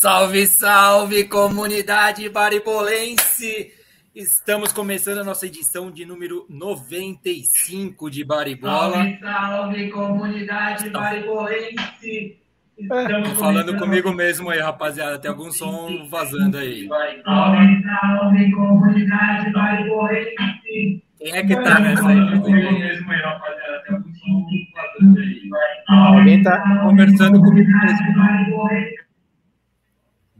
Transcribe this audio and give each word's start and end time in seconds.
Salve, 0.00 0.46
salve, 0.46 1.24
comunidade 1.24 2.28
baribolense! 2.28 3.72
Estamos 4.14 4.72
começando 4.72 5.18
a 5.18 5.24
nossa 5.24 5.44
edição 5.44 5.90
de 5.90 6.06
número 6.06 6.46
95 6.48 8.08
de 8.08 8.22
Baribola. 8.22 8.92
Salve, 8.92 9.18
salve, 9.20 9.90
comunidade 9.90 10.88
baribolense! 10.90 12.38
Estamos 12.78 13.32
falando 13.40 13.76
comigo 13.76 14.14
mesmo 14.14 14.50
aí, 14.50 14.60
rapaziada. 14.60 15.18
Tem 15.18 15.32
algum 15.32 15.50
som 15.50 16.06
vazando 16.08 16.58
aí. 16.58 16.86
Salve, 17.24 17.82
salve, 17.82 18.52
comunidade 18.52 19.50
baribolense! 19.50 21.02
Quem 21.18 21.32
é 21.32 21.42
que 21.44 21.56
tá 21.56 21.80
nessa 21.80 22.06
aí? 22.06 22.40
Comigo 22.40 22.72
mesmo 22.78 23.10
aí, 23.10 23.20
rapaziada. 23.20 23.82
Tem 23.84 23.96
algum 23.96 24.14
som 24.14 24.46
vazando 24.76 25.18
aí. 25.18 25.50
Alguém 25.88 26.40
tá 26.44 26.82
conversando 26.84 27.40
comigo 27.40 27.68
mesmo. 27.68 29.07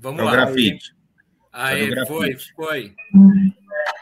Vamos 0.00 0.20
É 0.20 0.24
lá. 0.24 0.32
grafite. 0.32 0.94
Aí, 1.52 1.92
É 1.92 2.06
foi, 2.06 2.36
foi. 2.54 2.94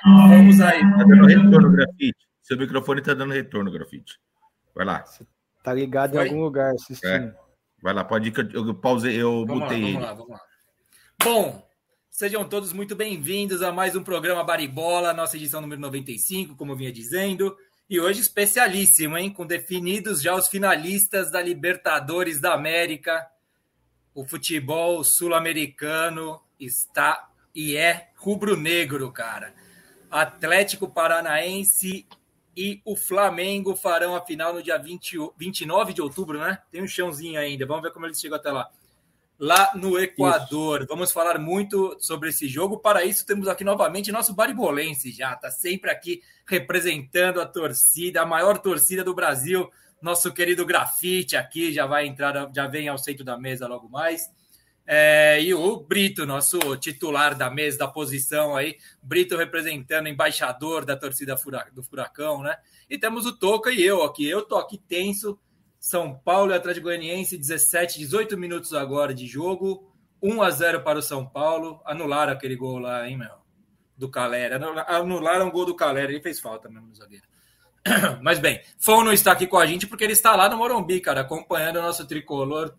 Vamos 0.04 0.60
aí. 0.60 0.80
Tá 0.80 1.04
dando 1.04 1.26
retorno, 1.26 1.72
grafite. 1.72 2.16
Seu 2.42 2.56
microfone 2.58 3.02
tá 3.02 3.14
dando 3.14 3.32
retorno, 3.32 3.70
grafite. 3.70 4.18
Vai 4.74 4.84
lá. 4.86 5.04
Tá 5.62 5.72
ligado 5.72 6.12
Foi? 6.12 6.26
em 6.26 6.28
algum 6.30 6.42
lugar 6.42 6.72
assistindo. 6.74 7.34
Vai 7.82 7.92
lá, 7.92 8.04
pode 8.04 8.28
ir 8.28 8.32
que 8.32 8.40
eu, 8.40 8.66
eu 8.66 8.74
pausei, 8.74 9.20
eu 9.20 9.44
Vamos 9.46 9.60
lá, 9.60 9.66
botei 9.66 9.80
vamos 9.80 9.94
ele. 9.96 10.04
lá, 10.04 10.12
vamos 10.14 10.30
lá. 10.30 10.40
Bom, 11.22 11.68
sejam 12.10 12.48
todos 12.48 12.72
muito 12.72 12.94
bem-vindos 12.94 13.62
a 13.62 13.72
mais 13.72 13.96
um 13.96 14.02
programa 14.02 14.44
Baribola, 14.44 15.12
nossa 15.12 15.36
edição 15.36 15.60
número 15.60 15.80
95, 15.80 16.54
como 16.56 16.72
eu 16.72 16.76
vinha 16.76 16.92
dizendo. 16.92 17.56
E 17.88 17.98
hoje 18.00 18.20
especialíssimo, 18.20 19.16
hein? 19.16 19.30
Com 19.30 19.46
definidos 19.46 20.20
já 20.22 20.34
os 20.34 20.48
finalistas 20.48 21.30
da 21.30 21.40
Libertadores 21.42 22.40
da 22.40 22.52
América. 22.54 23.26
O 24.16 24.24
futebol 24.24 25.04
sul-americano 25.04 26.40
está 26.58 27.28
e 27.54 27.76
é 27.76 28.08
rubro-negro, 28.16 29.12
cara. 29.12 29.54
Atlético 30.10 30.88
Paranaense 30.88 32.06
e 32.56 32.80
o 32.84 32.96
Flamengo 32.96 33.76
farão 33.76 34.16
a 34.16 34.24
final 34.24 34.54
no 34.54 34.62
dia 34.62 34.78
20, 34.78 35.18
o- 35.18 35.34
29 35.36 35.92
de 35.92 36.00
outubro, 36.00 36.38
né? 36.38 36.58
Tem 36.70 36.82
um 36.82 36.88
chãozinho 36.88 37.38
ainda. 37.38 37.66
Vamos 37.66 37.82
ver 37.82 37.92
como 37.92 38.06
eles 38.06 38.18
chegam 38.18 38.38
até 38.38 38.50
lá. 38.50 38.70
Lá 39.38 39.72
no 39.74 39.98
Equador. 40.00 40.86
Vamos 40.88 41.12
falar 41.12 41.38
muito 41.38 41.94
sobre 42.00 42.30
esse 42.30 42.48
jogo. 42.48 42.78
Para 42.78 43.04
isso, 43.04 43.26
temos 43.26 43.46
aqui 43.48 43.64
novamente 43.64 44.10
nosso 44.10 44.32
Baribolense 44.32 45.12
já. 45.12 45.36
Tá 45.36 45.50
sempre 45.50 45.90
aqui 45.90 46.22
representando 46.46 47.38
a 47.38 47.44
torcida, 47.46 48.22
a 48.22 48.26
maior 48.26 48.56
torcida 48.56 49.04
do 49.04 49.14
Brasil. 49.14 49.70
Nosso 50.06 50.32
querido 50.32 50.64
Grafite 50.64 51.34
aqui 51.34 51.72
já 51.72 51.84
vai 51.84 52.06
entrar, 52.06 52.48
já 52.54 52.68
vem 52.68 52.86
ao 52.86 52.96
centro 52.96 53.24
da 53.24 53.36
mesa 53.36 53.66
logo 53.66 53.88
mais. 53.88 54.30
É, 54.86 55.42
e 55.42 55.52
o 55.52 55.78
Brito, 55.78 56.24
nosso 56.24 56.76
titular 56.76 57.34
da 57.34 57.50
mesa, 57.50 57.78
da 57.78 57.88
posição 57.88 58.54
aí, 58.54 58.76
Brito 59.02 59.36
representando, 59.36 60.06
embaixador 60.06 60.84
da 60.84 60.96
torcida 60.96 61.34
do 61.72 61.82
Furacão, 61.82 62.40
né? 62.40 62.56
E 62.88 62.96
temos 62.96 63.26
o 63.26 63.36
Toca 63.36 63.72
e 63.72 63.82
eu 63.82 64.04
aqui. 64.04 64.24
Eu 64.24 64.42
tô 64.42 64.54
aqui 64.54 64.78
tenso. 64.78 65.36
São 65.76 66.16
Paulo 66.16 66.52
e 66.52 66.54
Atlético 66.54 66.84
Goianiense, 66.84 67.36
17, 67.36 67.98
18 67.98 68.38
minutos 68.38 68.74
agora 68.74 69.12
de 69.12 69.26
jogo. 69.26 69.92
1 70.22 70.40
a 70.40 70.50
0 70.50 70.82
para 70.82 71.00
o 71.00 71.02
São 71.02 71.26
Paulo. 71.26 71.80
Anularam 71.84 72.32
aquele 72.32 72.54
gol 72.54 72.78
lá, 72.78 73.08
hein, 73.08 73.16
meu? 73.16 73.38
Do 73.96 74.08
Calera. 74.08 74.60
Anularam 74.86 75.48
o 75.48 75.50
gol 75.50 75.66
do 75.66 75.74
Calera. 75.74 76.12
Ele 76.12 76.22
fez 76.22 76.38
falta 76.38 76.68
mesmo 76.68 76.86
no 76.86 76.94
zagueiro. 76.94 77.26
Mas 78.20 78.38
bem, 78.38 78.60
Fon 78.78 79.04
não 79.04 79.12
está 79.12 79.32
aqui 79.32 79.46
com 79.46 79.58
a 79.58 79.66
gente 79.66 79.86
porque 79.86 80.04
ele 80.04 80.12
está 80.12 80.34
lá 80.34 80.48
no 80.48 80.56
Morumbi, 80.56 81.00
cara, 81.00 81.20
acompanhando 81.20 81.78
o 81.78 81.82
nosso 81.82 82.06
tricolor 82.06 82.74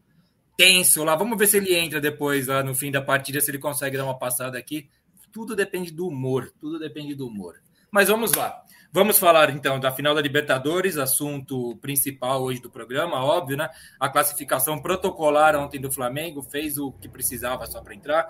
tenso 0.57 1.03
lá. 1.03 1.15
Vamos 1.15 1.37
ver 1.37 1.47
se 1.47 1.57
ele 1.57 1.75
entra 1.75 2.01
depois, 2.01 2.47
lá 2.47 2.63
no 2.63 2.75
fim 2.75 2.91
da 2.91 3.01
partida, 3.01 3.39
se 3.39 3.49
ele 3.49 3.59
consegue 3.59 3.97
dar 3.97 4.03
uma 4.03 4.17
passada 4.17 4.57
aqui. 4.57 4.89
Tudo 5.31 5.55
depende 5.55 5.91
do 5.91 6.07
humor, 6.07 6.51
tudo 6.59 6.79
depende 6.79 7.15
do 7.15 7.27
humor. 7.27 7.55
Mas 7.91 8.09
vamos 8.09 8.33
lá. 8.33 8.61
Vamos 8.91 9.19
falar 9.19 9.49
então 9.49 9.79
da 9.79 9.91
final 9.91 10.15
da 10.15 10.21
Libertadores, 10.21 10.97
assunto 10.97 11.75
principal 11.77 12.41
hoje 12.41 12.61
do 12.61 12.69
programa, 12.69 13.23
óbvio, 13.23 13.57
né? 13.57 13.69
A 13.99 14.09
classificação 14.09 14.81
protocolar 14.81 15.55
ontem 15.55 15.79
do 15.79 15.91
Flamengo 15.91 16.41
fez 16.41 16.77
o 16.77 16.91
que 16.93 17.07
precisava 17.07 17.65
só 17.67 17.81
para 17.81 17.93
entrar. 17.93 18.27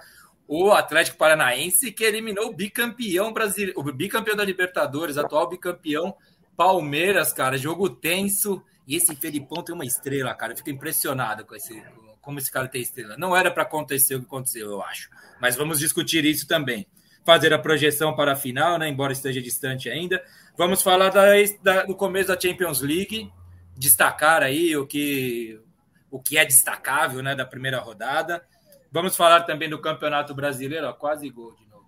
O 0.48 0.72
Atlético 0.72 1.18
Paranaense 1.18 1.92
que 1.92 2.04
eliminou 2.04 2.48
o 2.48 2.54
bicampeão 2.54 3.32
brasileiro, 3.32 3.80
o 3.80 3.84
bicampeão 3.94 4.36
da 4.36 4.44
Libertadores, 4.44 5.18
atual 5.18 5.48
bicampeão 5.48 6.16
Palmeiras, 6.58 7.32
cara, 7.32 7.56
jogo 7.56 7.88
tenso. 7.88 8.64
E 8.88 8.96
esse 8.96 9.16
Felipão 9.16 9.64
tem 9.64 9.76
uma 9.76 9.86
estrela, 9.86 10.34
cara. 10.34 10.54
Eu 10.54 10.58
fico 10.58 10.72
impressionado 10.72 11.46
com 11.46 11.56
esse, 11.56 11.84
como 12.20 12.40
esse 12.40 12.52
cara 12.52 12.68
tem 12.68 12.82
estrela. 12.82 13.16
Não 13.18 13.36
era 13.36 13.52
para 13.52 13.64
acontecer 13.64 14.16
o 14.16 14.20
que 14.20 14.26
aconteceu, 14.26 14.72
eu 14.72 14.82
acho. 14.82 15.10
Mas 15.40 15.56
vamos 15.56 15.78
discutir 15.78 16.26
isso 16.26 16.48
também. 16.48 16.88
Fazer 17.24 17.54
a 17.54 17.60
projeção 17.60 18.16
para 18.16 18.32
a 18.32 18.36
final, 18.36 18.80
né? 18.80 18.90
Embora 18.90 19.14
esteja 19.14 19.42
distante 19.42 19.88
ainda. 19.90 20.24
Vamos 20.58 20.82
falar 20.82 21.10
da, 21.10 21.26
da, 21.62 21.84
do 21.84 21.96
começo 21.96 22.30
da 22.30 22.40
Champions 22.40 22.82
League, 22.82 23.32
destacar 23.76 24.42
aí 24.42 24.76
o 24.76 24.88
que, 24.88 25.62
o 26.10 26.20
que 26.20 26.38
é 26.38 26.46
destacável, 26.46 27.22
né? 27.22 27.36
Da 27.36 27.46
primeira 27.46 27.80
rodada. 27.80 28.44
Vamos 28.92 29.16
falar 29.16 29.44
também 29.44 29.70
do 29.70 29.80
Campeonato 29.80 30.34
Brasileiro, 30.34 30.88
ó, 30.88 30.94
quase 30.94 31.30
gol 31.30 31.54
de 31.56 31.68
novo. 31.68 31.86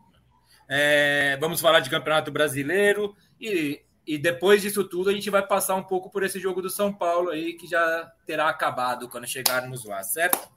É, 0.67 1.37
vamos 1.39 1.59
falar 1.59 1.79
de 1.79 1.89
Campeonato 1.89 2.29
Brasileiro 2.29 3.15
e 3.41 3.81
e 4.09 4.17
depois 4.17 4.63
disso 4.63 4.83
tudo, 4.83 5.11
a 5.11 5.13
gente 5.13 5.29
vai 5.29 5.45
passar 5.45 5.75
um 5.75 5.83
pouco 5.83 6.09
por 6.09 6.23
esse 6.23 6.39
jogo 6.39 6.63
do 6.63 6.69
São 6.71 6.91
Paulo 6.91 7.29
aí, 7.29 7.53
que 7.53 7.67
já 7.67 8.11
terá 8.25 8.49
acabado 8.49 9.07
quando 9.07 9.27
chegarmos 9.27 9.85
lá, 9.85 10.01
certo? 10.01 10.49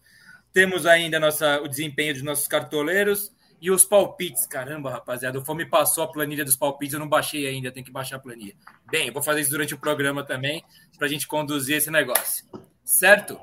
Temos 0.55 0.87
ainda 0.87 1.21
nossa, 1.21 1.61
o 1.61 1.69
desempenho 1.69 2.15
dos 2.15 2.23
nossos 2.23 2.49
cartoleiros 2.49 3.31
e 3.61 3.71
os 3.71 3.85
palpites. 3.85 4.47
Caramba, 4.47 4.91
rapaziada, 4.93 5.39
o 5.39 5.45
Fome 5.45 5.67
passou 5.67 6.03
a 6.03 6.11
planilha 6.11 6.47
dos 6.47 6.57
palpites, 6.57 6.95
eu 6.95 7.01
não 7.01 7.07
baixei 7.07 7.47
ainda, 7.47 7.71
tenho 7.71 7.85
que 7.85 7.93
baixar 7.93 8.17
a 8.17 8.21
planilha. 8.21 8.55
Bem, 8.91 9.09
eu 9.09 9.13
vou 9.13 9.23
fazer 9.23 9.43
isso 9.43 9.51
durante 9.51 9.75
o 9.75 9.79
programa 9.79 10.25
também, 10.25 10.65
para 10.97 11.07
a 11.07 11.11
gente 11.11 11.29
conduzir 11.29 11.77
esse 11.77 11.91
negócio, 11.91 12.47
certo? 12.83 13.39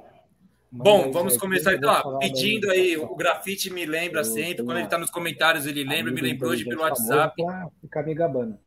Bom, 0.71 1.11
vamos 1.11 1.37
começar 1.37 1.75
então. 1.75 1.91
Ah, 1.91 2.17
pedindo 2.17 2.71
aí, 2.71 2.97
o 2.97 3.15
grafite 3.15 3.69
me 3.69 3.85
lembra 3.85 4.23
sempre, 4.23 4.63
quando 4.63 4.77
ele 4.77 4.85
está 4.85 4.97
nos 4.97 5.11
comentários 5.11 5.67
ele 5.67 5.83
lembra, 5.83 6.11
me 6.11 6.19
lembrou 6.19 6.49
hoje 6.49 6.65
pelo 6.65 6.81
WhatsApp. 6.81 7.35
Ficar 7.79 8.01
me 8.01 8.15
gabando. 8.15 8.57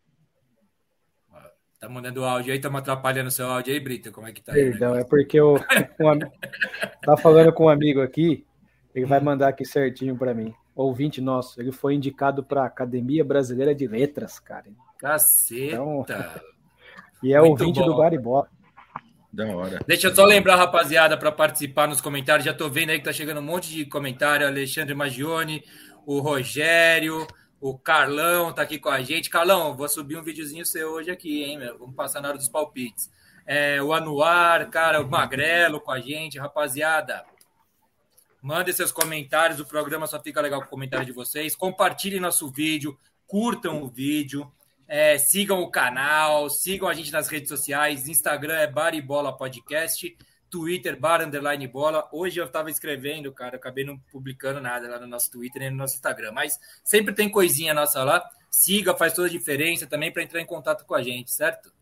Tá 1.82 1.88
mandando 1.88 2.24
áudio 2.24 2.52
aí, 2.52 2.58
estamos 2.58 2.78
atrapalhando 2.78 3.28
seu 3.28 3.50
áudio 3.50 3.74
aí, 3.74 3.80
Brito? 3.80 4.12
Como 4.12 4.24
é 4.24 4.30
que 4.30 4.40
tá? 4.40 4.52
Perdão, 4.52 4.94
é 4.94 5.02
porque 5.02 5.40
eu 5.40 5.56
um, 5.56 5.58
tá 7.02 7.16
falando 7.16 7.52
com 7.52 7.64
um 7.64 7.68
amigo 7.68 8.00
aqui, 8.00 8.46
ele 8.94 9.04
vai 9.04 9.18
mandar 9.18 9.48
aqui 9.48 9.64
certinho 9.64 10.16
para 10.16 10.32
mim. 10.32 10.54
Ouvinte 10.76 11.20
nosso, 11.20 11.60
ele 11.60 11.72
foi 11.72 11.96
indicado 11.96 12.44
para 12.44 12.62
a 12.62 12.66
Academia 12.66 13.24
Brasileira 13.24 13.74
de 13.74 13.88
Letras, 13.88 14.38
cara. 14.38 14.66
Caceta! 14.96 15.72
Então, 15.72 16.06
e 17.20 17.34
é 17.34 17.40
Muito 17.40 17.62
ouvinte 17.62 17.80
bom. 17.80 17.86
do 17.86 17.96
Baribó. 17.96 18.46
Da 19.32 19.48
hora. 19.48 19.80
Deixa 19.84 20.06
eu 20.06 20.14
só 20.14 20.24
lembrar, 20.24 20.54
rapaziada, 20.54 21.16
para 21.16 21.32
participar 21.32 21.88
nos 21.88 22.00
comentários. 22.00 22.44
Já 22.44 22.54
tô 22.54 22.68
vendo 22.68 22.90
aí 22.90 23.00
que 23.00 23.04
tá 23.04 23.12
chegando 23.12 23.40
um 23.40 23.44
monte 23.44 23.68
de 23.72 23.84
comentário. 23.86 24.46
Alexandre 24.46 24.94
Magione, 24.94 25.64
o 26.06 26.20
Rogério, 26.20 27.26
o 27.62 27.78
Carlão 27.78 28.52
tá 28.52 28.62
aqui 28.62 28.76
com 28.76 28.88
a 28.88 29.00
gente. 29.02 29.30
Carlão, 29.30 29.76
vou 29.76 29.88
subir 29.88 30.16
um 30.16 30.22
videozinho 30.22 30.66
seu 30.66 30.90
hoje 30.90 31.12
aqui, 31.12 31.44
hein, 31.44 31.58
meu? 31.58 31.78
Vamos 31.78 31.94
passar 31.94 32.20
na 32.20 32.26
hora 32.26 32.36
dos 32.36 32.48
palpites. 32.48 33.08
É, 33.46 33.80
o 33.80 33.92
Anuar, 33.92 34.68
cara, 34.68 35.00
o 35.00 35.08
Magrelo 35.08 35.80
com 35.80 35.92
a 35.92 36.00
gente, 36.00 36.40
rapaziada. 36.40 37.24
Mandem 38.42 38.74
seus 38.74 38.90
comentários, 38.90 39.60
o 39.60 39.64
programa 39.64 40.08
só 40.08 40.20
fica 40.20 40.40
legal 40.40 40.58
com 40.58 40.66
o 40.66 40.70
comentário 40.70 41.06
de 41.06 41.12
vocês. 41.12 41.54
Compartilhem 41.54 42.18
nosso 42.18 42.50
vídeo, 42.50 42.98
curtam 43.28 43.80
o 43.80 43.88
vídeo, 43.88 44.52
é, 44.88 45.16
sigam 45.16 45.62
o 45.62 45.70
canal, 45.70 46.50
sigam 46.50 46.88
a 46.88 46.94
gente 46.94 47.12
nas 47.12 47.28
redes 47.28 47.48
sociais. 47.48 48.08
Instagram 48.08 48.56
é 48.56 48.66
Baribola 48.66 49.36
Podcast. 49.36 50.16
Twitter, 50.52 51.00
bar 51.00 51.22
underline 51.22 51.66
bola. 51.66 52.06
Hoje 52.12 52.38
eu 52.38 52.44
estava 52.44 52.70
escrevendo, 52.70 53.32
cara, 53.32 53.56
acabei 53.56 53.86
não 53.86 53.98
publicando 53.98 54.60
nada 54.60 54.86
lá 54.86 55.00
no 55.00 55.06
nosso 55.06 55.30
Twitter 55.30 55.62
nem 55.62 55.70
no 55.70 55.78
nosso 55.78 55.94
Instagram, 55.94 56.30
mas 56.30 56.60
sempre 56.84 57.14
tem 57.14 57.30
coisinha 57.30 57.72
nossa 57.72 58.04
lá. 58.04 58.22
Siga, 58.50 58.94
faz 58.94 59.14
toda 59.14 59.28
a 59.28 59.30
diferença 59.30 59.86
também 59.86 60.12
para 60.12 60.22
entrar 60.22 60.42
em 60.42 60.46
contato 60.46 60.84
com 60.84 60.94
a 60.94 61.02
gente, 61.02 61.32
certo? 61.32 61.72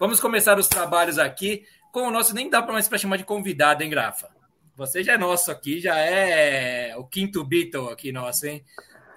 Vamos 0.00 0.18
começar 0.18 0.58
os 0.58 0.66
trabalhos 0.66 1.16
aqui 1.16 1.64
com 1.92 2.08
o 2.08 2.10
nosso, 2.10 2.34
nem 2.34 2.50
dá 2.50 2.60
mais 2.60 2.88
para 2.88 2.98
chamar 2.98 3.18
de 3.18 3.24
convidado, 3.24 3.84
hein, 3.84 3.90
Grafa? 3.90 4.28
Você 4.74 5.04
já 5.04 5.12
é 5.12 5.18
nosso 5.18 5.52
aqui, 5.52 5.78
já 5.78 5.96
é 5.96 6.96
o 6.96 7.04
quinto 7.04 7.44
Beatle 7.44 7.90
aqui 7.90 8.10
nosso, 8.10 8.46
hein? 8.46 8.64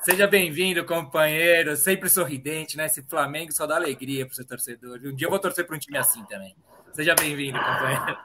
Seja 0.03 0.27
bem-vindo, 0.27 0.85
companheiro, 0.85 1.75
sempre 1.75 2.07
sorridente, 2.07 2.77
né? 2.77 2.85
Esse 2.85 3.01
Flamengo 3.01 3.51
só 3.51 3.65
dá 3.65 3.77
alegria 3.77 4.27
para 4.27 4.33
o 4.33 4.35
seu 4.35 4.45
torcedor. 4.45 4.99
Um 5.03 5.15
dia 5.15 5.25
eu 5.25 5.31
vou 5.31 5.39
torcer 5.39 5.65
para 5.65 5.75
um 5.75 5.79
time 5.79 5.97
assim 5.97 6.23
também. 6.25 6.55
Seja 6.93 7.15
bem-vindo, 7.19 7.57
companheiro. 7.57 8.17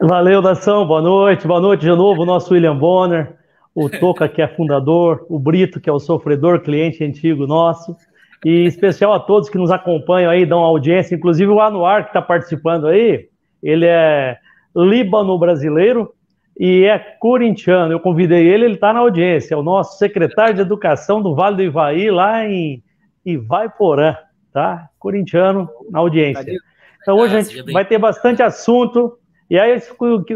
Valeu, 0.00 0.40
Nação. 0.40 0.86
Boa 0.86 1.02
noite. 1.02 1.46
Boa 1.46 1.60
noite 1.60 1.80
de 1.80 1.88
novo, 1.88 2.22
o 2.22 2.26
nosso 2.26 2.54
William 2.54 2.76
Bonner, 2.76 3.36
o 3.74 3.88
Toca, 3.88 4.28
que 4.28 4.40
é 4.40 4.48
fundador, 4.48 5.26
o 5.28 5.38
Brito, 5.38 5.80
que 5.80 5.90
é 5.90 5.92
o 5.92 5.98
sofredor, 5.98 6.60
cliente 6.60 7.04
antigo 7.04 7.46
nosso. 7.46 7.96
E 8.44 8.64
especial 8.64 9.12
a 9.12 9.20
todos 9.20 9.48
que 9.48 9.58
nos 9.58 9.70
acompanham 9.70 10.30
aí, 10.30 10.46
dão 10.46 10.60
audiência, 10.60 11.14
inclusive 11.14 11.50
o 11.50 11.60
Anuar, 11.60 12.04
que 12.04 12.10
está 12.10 12.22
participando 12.22 12.86
aí. 12.86 13.28
Ele 13.62 13.86
é 13.86 14.38
líbano 14.74 15.38
brasileiro, 15.38 16.12
e 16.58 16.84
é 16.84 16.98
corintiano. 16.98 17.92
Eu 17.92 18.00
convidei 18.00 18.46
ele, 18.46 18.66
ele 18.66 18.74
está 18.74 18.92
na 18.92 19.00
audiência. 19.00 19.54
É 19.54 19.58
o 19.58 19.62
nosso 19.62 19.98
secretário 19.98 20.54
de 20.54 20.60
Educação 20.60 21.22
do 21.22 21.34
Vale 21.34 21.56
do 21.56 21.62
Ivaí, 21.62 22.10
lá 22.10 22.46
em 22.46 22.82
Ivaiporã, 23.24 24.16
tá? 24.52 24.88
Corintiano 24.98 25.68
na 25.90 25.98
audiência. 25.98 26.52
Então 27.02 27.16
hoje 27.16 27.36
a 27.36 27.42
gente 27.42 27.72
vai 27.72 27.84
ter 27.84 27.98
bastante 27.98 28.42
assunto. 28.42 29.18
E 29.50 29.58
aí 29.58 29.78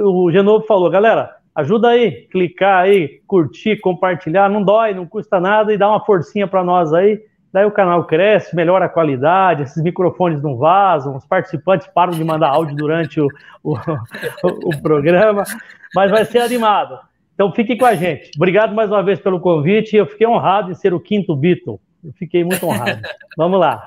o 0.02 0.30
Genovo 0.30 0.66
falou, 0.66 0.90
galera, 0.90 1.34
ajuda 1.54 1.88
aí, 1.88 2.28
clicar 2.30 2.82
aí, 2.82 3.20
curtir, 3.26 3.80
compartilhar, 3.80 4.50
não 4.50 4.62
dói, 4.62 4.92
não 4.92 5.06
custa 5.06 5.40
nada 5.40 5.72
e 5.72 5.78
dá 5.78 5.88
uma 5.88 6.04
forcinha 6.04 6.46
para 6.46 6.62
nós 6.62 6.92
aí. 6.92 7.20
Daí 7.52 7.64
o 7.64 7.70
canal 7.70 8.04
cresce, 8.04 8.54
melhora 8.54 8.84
a 8.84 8.88
qualidade, 8.88 9.62
esses 9.62 9.82
microfones 9.82 10.42
não 10.42 10.58
vazam, 10.58 11.16
os 11.16 11.24
participantes 11.24 11.86
param 11.86 12.12
de 12.12 12.22
mandar 12.22 12.50
áudio 12.50 12.76
durante 12.76 13.18
o, 13.18 13.28
o, 13.64 13.72
o 14.42 14.82
programa, 14.82 15.44
mas 15.94 16.10
vai 16.10 16.26
ser 16.26 16.40
animado. 16.40 16.98
Então 17.32 17.52
fique 17.52 17.76
com 17.76 17.86
a 17.86 17.94
gente. 17.94 18.30
Obrigado 18.36 18.74
mais 18.74 18.90
uma 18.90 19.02
vez 19.02 19.20
pelo 19.20 19.40
convite. 19.40 19.96
Eu 19.96 20.06
fiquei 20.06 20.26
honrado 20.26 20.70
em 20.70 20.74
ser 20.74 20.92
o 20.92 21.00
quinto 21.00 21.34
Beatle. 21.36 21.80
Eu 22.04 22.12
fiquei 22.14 22.44
muito 22.44 22.66
honrado. 22.66 23.00
Vamos 23.36 23.58
lá. 23.58 23.86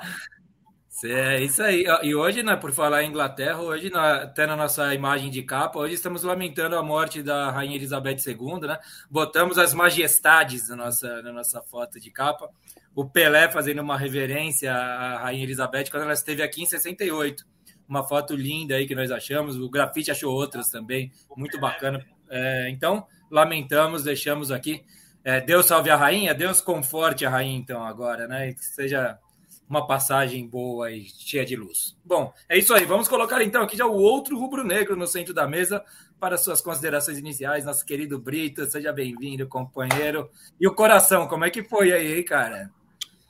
É 1.06 1.42
isso 1.42 1.64
aí. 1.64 1.86
E 2.04 2.14
hoje, 2.14 2.44
né, 2.44 2.56
por 2.58 2.74
falar 2.74 3.04
em 3.04 3.10
Inglaterra, 3.10 3.62
hoje, 3.62 3.90
até 3.94 4.46
na 4.46 4.56
nossa 4.56 4.94
imagem 4.94 5.30
de 5.30 5.42
capa, 5.44 5.80
hoje 5.80 5.94
estamos 5.94 6.24
lamentando 6.24 6.76
a 6.76 6.84
morte 6.84 7.24
da 7.24 7.50
Rainha 7.52 7.76
Elizabeth 7.76 8.18
II, 8.28 8.60
né? 8.62 8.78
Botamos 9.10 9.58
as 9.58 9.74
majestades 9.74 10.68
na 10.68 10.76
nossa, 10.76 11.22
na 11.22 11.32
nossa 11.32 11.62
foto 11.62 12.00
de 12.00 12.12
capa. 12.12 12.50
O 12.94 13.10
Pelé 13.10 13.50
fazendo 13.50 13.82
uma 13.82 13.98
reverência 13.98 14.74
à 14.74 15.20
Rainha 15.20 15.44
Elizabeth 15.44 15.86
quando 15.90 16.04
ela 16.04 16.14
esteve 16.14 16.44
aqui 16.44 16.64
em 16.64 16.66
68. 16.66 17.46
Uma 17.88 18.06
foto 18.06 18.36
linda 18.36 18.76
aí 18.76 18.86
que 18.86 18.94
nós 18.94 19.10
achamos. 19.10 19.58
O 19.58 19.70
Grafite 19.70 20.12
achou 20.12 20.34
outras 20.34 20.70
também, 20.70 21.12
muito 21.36 21.58
bacana. 21.60 22.06
É, 22.30 22.70
então, 22.70 23.08
lamentamos, 23.32 24.04
deixamos 24.04 24.52
aqui. 24.52 24.84
É, 25.24 25.40
Deus 25.40 25.66
salve 25.66 25.90
a 25.90 25.96
rainha, 25.96 26.34
Deus 26.34 26.60
conforte 26.62 27.26
a 27.26 27.30
rainha, 27.30 27.58
então, 27.58 27.84
agora, 27.86 28.28
né? 28.28 28.54
Que 28.54 28.66
seja 28.66 29.18
uma 29.70 29.86
passagem 29.86 30.48
boa 30.48 30.92
e 30.92 31.06
cheia 31.06 31.46
de 31.46 31.56
luz. 31.56 31.96
Bom, 32.04 32.34
é 32.50 32.58
isso 32.58 32.74
aí. 32.74 32.86
Vamos 32.86 33.08
colocar 33.08 33.42
então 33.44 33.62
aqui 33.62 33.78
já 33.78 33.86
o 33.86 33.94
outro 33.94 34.38
rubro-negro 34.38 34.96
no 34.96 35.06
centro 35.06 35.34
da 35.34 35.48
mesa 35.48 35.84
para 36.20 36.38
suas 36.38 36.60
considerações 36.60 37.20
iniciais. 37.20 37.66
Nosso 37.66 37.86
querido 37.86 38.18
Brito, 38.18 38.66
seja 38.66 38.92
bem-vindo, 38.92 39.48
companheiro. 39.48 40.30
E 40.60 40.68
o 40.68 40.74
coração, 40.74 41.28
como 41.28 41.46
é 41.46 41.52
que 41.52 41.64
foi 41.64 41.94
aí, 41.94 42.18
hein, 42.18 42.26
cara? 42.26 42.72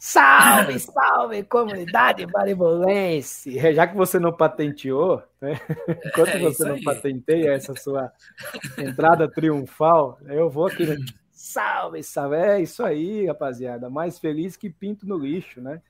Salve, 0.02 0.80
salve, 0.80 1.44
comunidade 1.44 2.26
baribolense! 2.26 3.60
Já 3.74 3.86
que 3.86 3.98
você 3.98 4.18
não 4.18 4.32
patenteou, 4.32 5.22
né? 5.42 5.60
enquanto 6.06 6.30
é 6.30 6.40
você 6.40 6.64
não 6.64 6.76
aí. 6.76 6.84
patenteia 6.84 7.52
essa 7.52 7.76
sua 7.76 8.10
entrada 8.78 9.30
triunfal, 9.30 10.18
eu 10.26 10.50
vou 10.50 10.68
aqui. 10.68 10.86
Né? 10.86 10.96
Salve, 11.34 12.02
salve! 12.02 12.38
É 12.38 12.62
isso 12.62 12.82
aí, 12.82 13.26
rapaziada. 13.26 13.90
Mais 13.90 14.18
feliz 14.18 14.56
que 14.56 14.70
pinto 14.70 15.06
no 15.06 15.18
lixo, 15.18 15.60
né? 15.60 15.82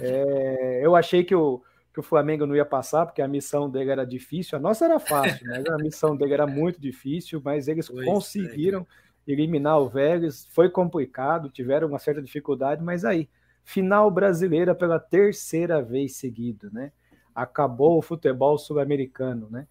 É, 0.00 0.80
eu 0.82 0.96
achei 0.96 1.24
que 1.24 1.34
o, 1.34 1.62
que 1.94 2.00
o 2.00 2.02
Flamengo 2.02 2.44
não 2.44 2.56
ia 2.56 2.64
passar, 2.64 3.06
porque 3.06 3.22
a 3.22 3.28
missão 3.28 3.70
dele 3.70 3.90
era 3.90 4.04
difícil. 4.04 4.58
A 4.58 4.60
nossa 4.60 4.84
era 4.84 4.98
fácil, 4.98 5.46
mas 5.46 5.64
a 5.66 5.76
missão 5.76 6.16
dele 6.16 6.34
era 6.34 6.46
muito 6.46 6.80
difícil, 6.80 7.40
mas 7.44 7.68
eles 7.68 7.88
pois 7.88 8.04
conseguiram 8.04 8.84
é. 9.28 9.32
eliminar 9.32 9.78
o 9.80 9.88
Vélez. 9.88 10.48
Foi 10.50 10.68
complicado, 10.68 11.48
tiveram 11.48 11.86
uma 11.86 12.00
certa 12.00 12.20
dificuldade, 12.20 12.82
mas 12.82 13.04
aí, 13.04 13.28
final 13.62 14.10
brasileira 14.10 14.74
pela 14.74 14.98
terceira 14.98 15.80
vez 15.80 16.16
seguida, 16.16 16.68
né? 16.72 16.90
Acabou 17.32 17.98
o 17.98 18.02
futebol 18.02 18.58
sul-americano, 18.58 19.48
né? 19.48 19.66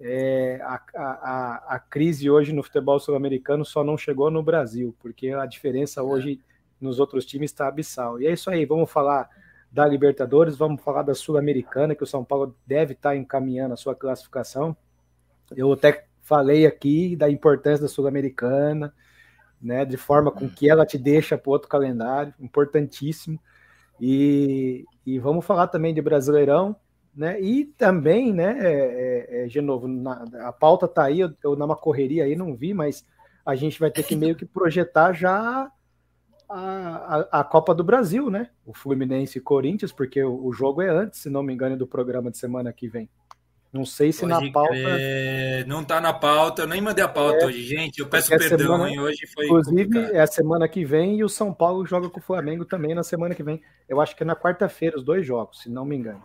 É, 0.00 0.60
a, 0.62 0.80
a, 0.94 1.74
a 1.74 1.78
crise 1.78 2.30
hoje 2.30 2.52
no 2.52 2.62
futebol 2.62 2.98
sul-americano 2.98 3.64
só 3.64 3.84
não 3.84 3.98
chegou 3.98 4.30
no 4.30 4.42
Brasil, 4.42 4.96
porque 5.00 5.30
a 5.32 5.44
diferença 5.44 6.02
hoje 6.02 6.40
nos 6.80 6.98
outros 6.98 7.26
times 7.26 7.50
está 7.50 7.68
abissal. 7.68 8.20
E 8.20 8.26
é 8.26 8.32
isso 8.32 8.48
aí, 8.48 8.64
vamos 8.64 8.90
falar 8.90 9.28
da 9.70 9.86
Libertadores, 9.86 10.56
vamos 10.56 10.82
falar 10.82 11.02
da 11.02 11.14
Sul-Americana, 11.14 11.94
que 11.94 12.02
o 12.02 12.06
São 12.06 12.24
Paulo 12.24 12.56
deve 12.66 12.94
estar 12.94 13.10
tá 13.10 13.16
encaminhando 13.16 13.74
a 13.74 13.76
sua 13.76 13.94
classificação. 13.94 14.76
Eu 15.54 15.72
até 15.72 16.06
falei 16.22 16.66
aqui 16.66 17.16
da 17.16 17.30
importância 17.30 17.82
da 17.82 17.88
Sul-Americana, 17.88 18.92
né, 19.60 19.84
de 19.84 19.96
forma 19.96 20.30
com 20.30 20.48
que 20.48 20.70
ela 20.70 20.86
te 20.86 20.96
deixa 20.96 21.36
para 21.36 21.50
outro 21.50 21.68
calendário, 21.68 22.32
importantíssimo. 22.38 23.38
E, 24.00 24.84
e 25.04 25.18
vamos 25.18 25.44
falar 25.44 25.66
também 25.68 25.92
de 25.92 26.00
Brasileirão, 26.00 26.76
né? 27.14 27.40
E 27.40 27.64
também, 27.64 28.32
né, 28.32 28.56
é, 28.60 29.40
é, 29.40 29.44
é 29.44 29.46
de 29.46 29.60
novo, 29.60 29.88
na, 29.88 30.24
a 30.46 30.52
pauta 30.52 30.86
tá 30.86 31.04
aí, 31.04 31.18
eu, 31.18 31.32
eu 31.42 31.56
numa 31.56 31.74
correria 31.74 32.24
aí 32.24 32.36
não 32.36 32.54
vi, 32.54 32.72
mas 32.72 33.04
a 33.44 33.56
gente 33.56 33.80
vai 33.80 33.90
ter 33.90 34.04
que 34.04 34.14
meio 34.14 34.36
que 34.36 34.44
projetar 34.46 35.12
já 35.12 35.68
a, 36.48 37.40
a, 37.40 37.44
Copa 37.44 37.74
do 37.74 37.84
Brasil, 37.84 38.30
né? 38.30 38.50
O 38.64 38.72
Fluminense 38.72 39.38
e 39.38 39.40
Corinthians, 39.40 39.92
porque 39.92 40.22
o, 40.22 40.46
o, 40.46 40.52
jogo 40.52 40.80
é 40.80 40.88
antes, 40.88 41.20
se 41.20 41.30
não 41.30 41.42
me 41.42 41.52
engano, 41.52 41.76
do 41.76 41.86
programa 41.86 42.30
de 42.30 42.38
semana 42.38 42.72
que 42.72 42.88
vem. 42.88 43.08
Não 43.70 43.84
sei 43.84 44.12
se 44.12 44.20
Pode 44.26 44.46
na 44.46 44.52
pauta. 44.52 44.72
Crer. 44.72 45.66
Não 45.66 45.84
tá 45.84 46.00
na 46.00 46.12
pauta, 46.12 46.62
eu 46.62 46.66
nem 46.66 46.80
mandei 46.80 47.04
a 47.04 47.08
pauta 47.08 47.44
é, 47.44 47.46
hoje, 47.46 47.62
gente. 47.62 47.98
Eu 47.98 48.06
peço 48.06 48.30
perdão, 48.30 48.58
semana, 48.58 48.90
hein? 48.90 48.98
Hoje 48.98 49.26
foi. 49.26 49.44
Inclusive, 49.44 49.84
complicado. 49.84 50.14
é 50.14 50.20
a 50.20 50.26
semana 50.26 50.66
que 50.66 50.84
vem 50.86 51.18
e 51.18 51.24
o 51.24 51.28
São 51.28 51.52
Paulo 51.52 51.84
joga 51.84 52.08
com 52.08 52.18
o 52.18 52.22
Flamengo 52.22 52.64
também 52.64 52.94
na 52.94 53.02
semana 53.02 53.34
que 53.34 53.42
vem. 53.42 53.60
Eu 53.86 54.00
acho 54.00 54.16
que 54.16 54.22
é 54.22 54.26
na 54.26 54.34
quarta-feira, 54.34 54.96
os 54.96 55.04
dois 55.04 55.26
jogos, 55.26 55.60
se 55.60 55.68
não 55.68 55.84
me 55.84 55.96
engano. 55.96 56.22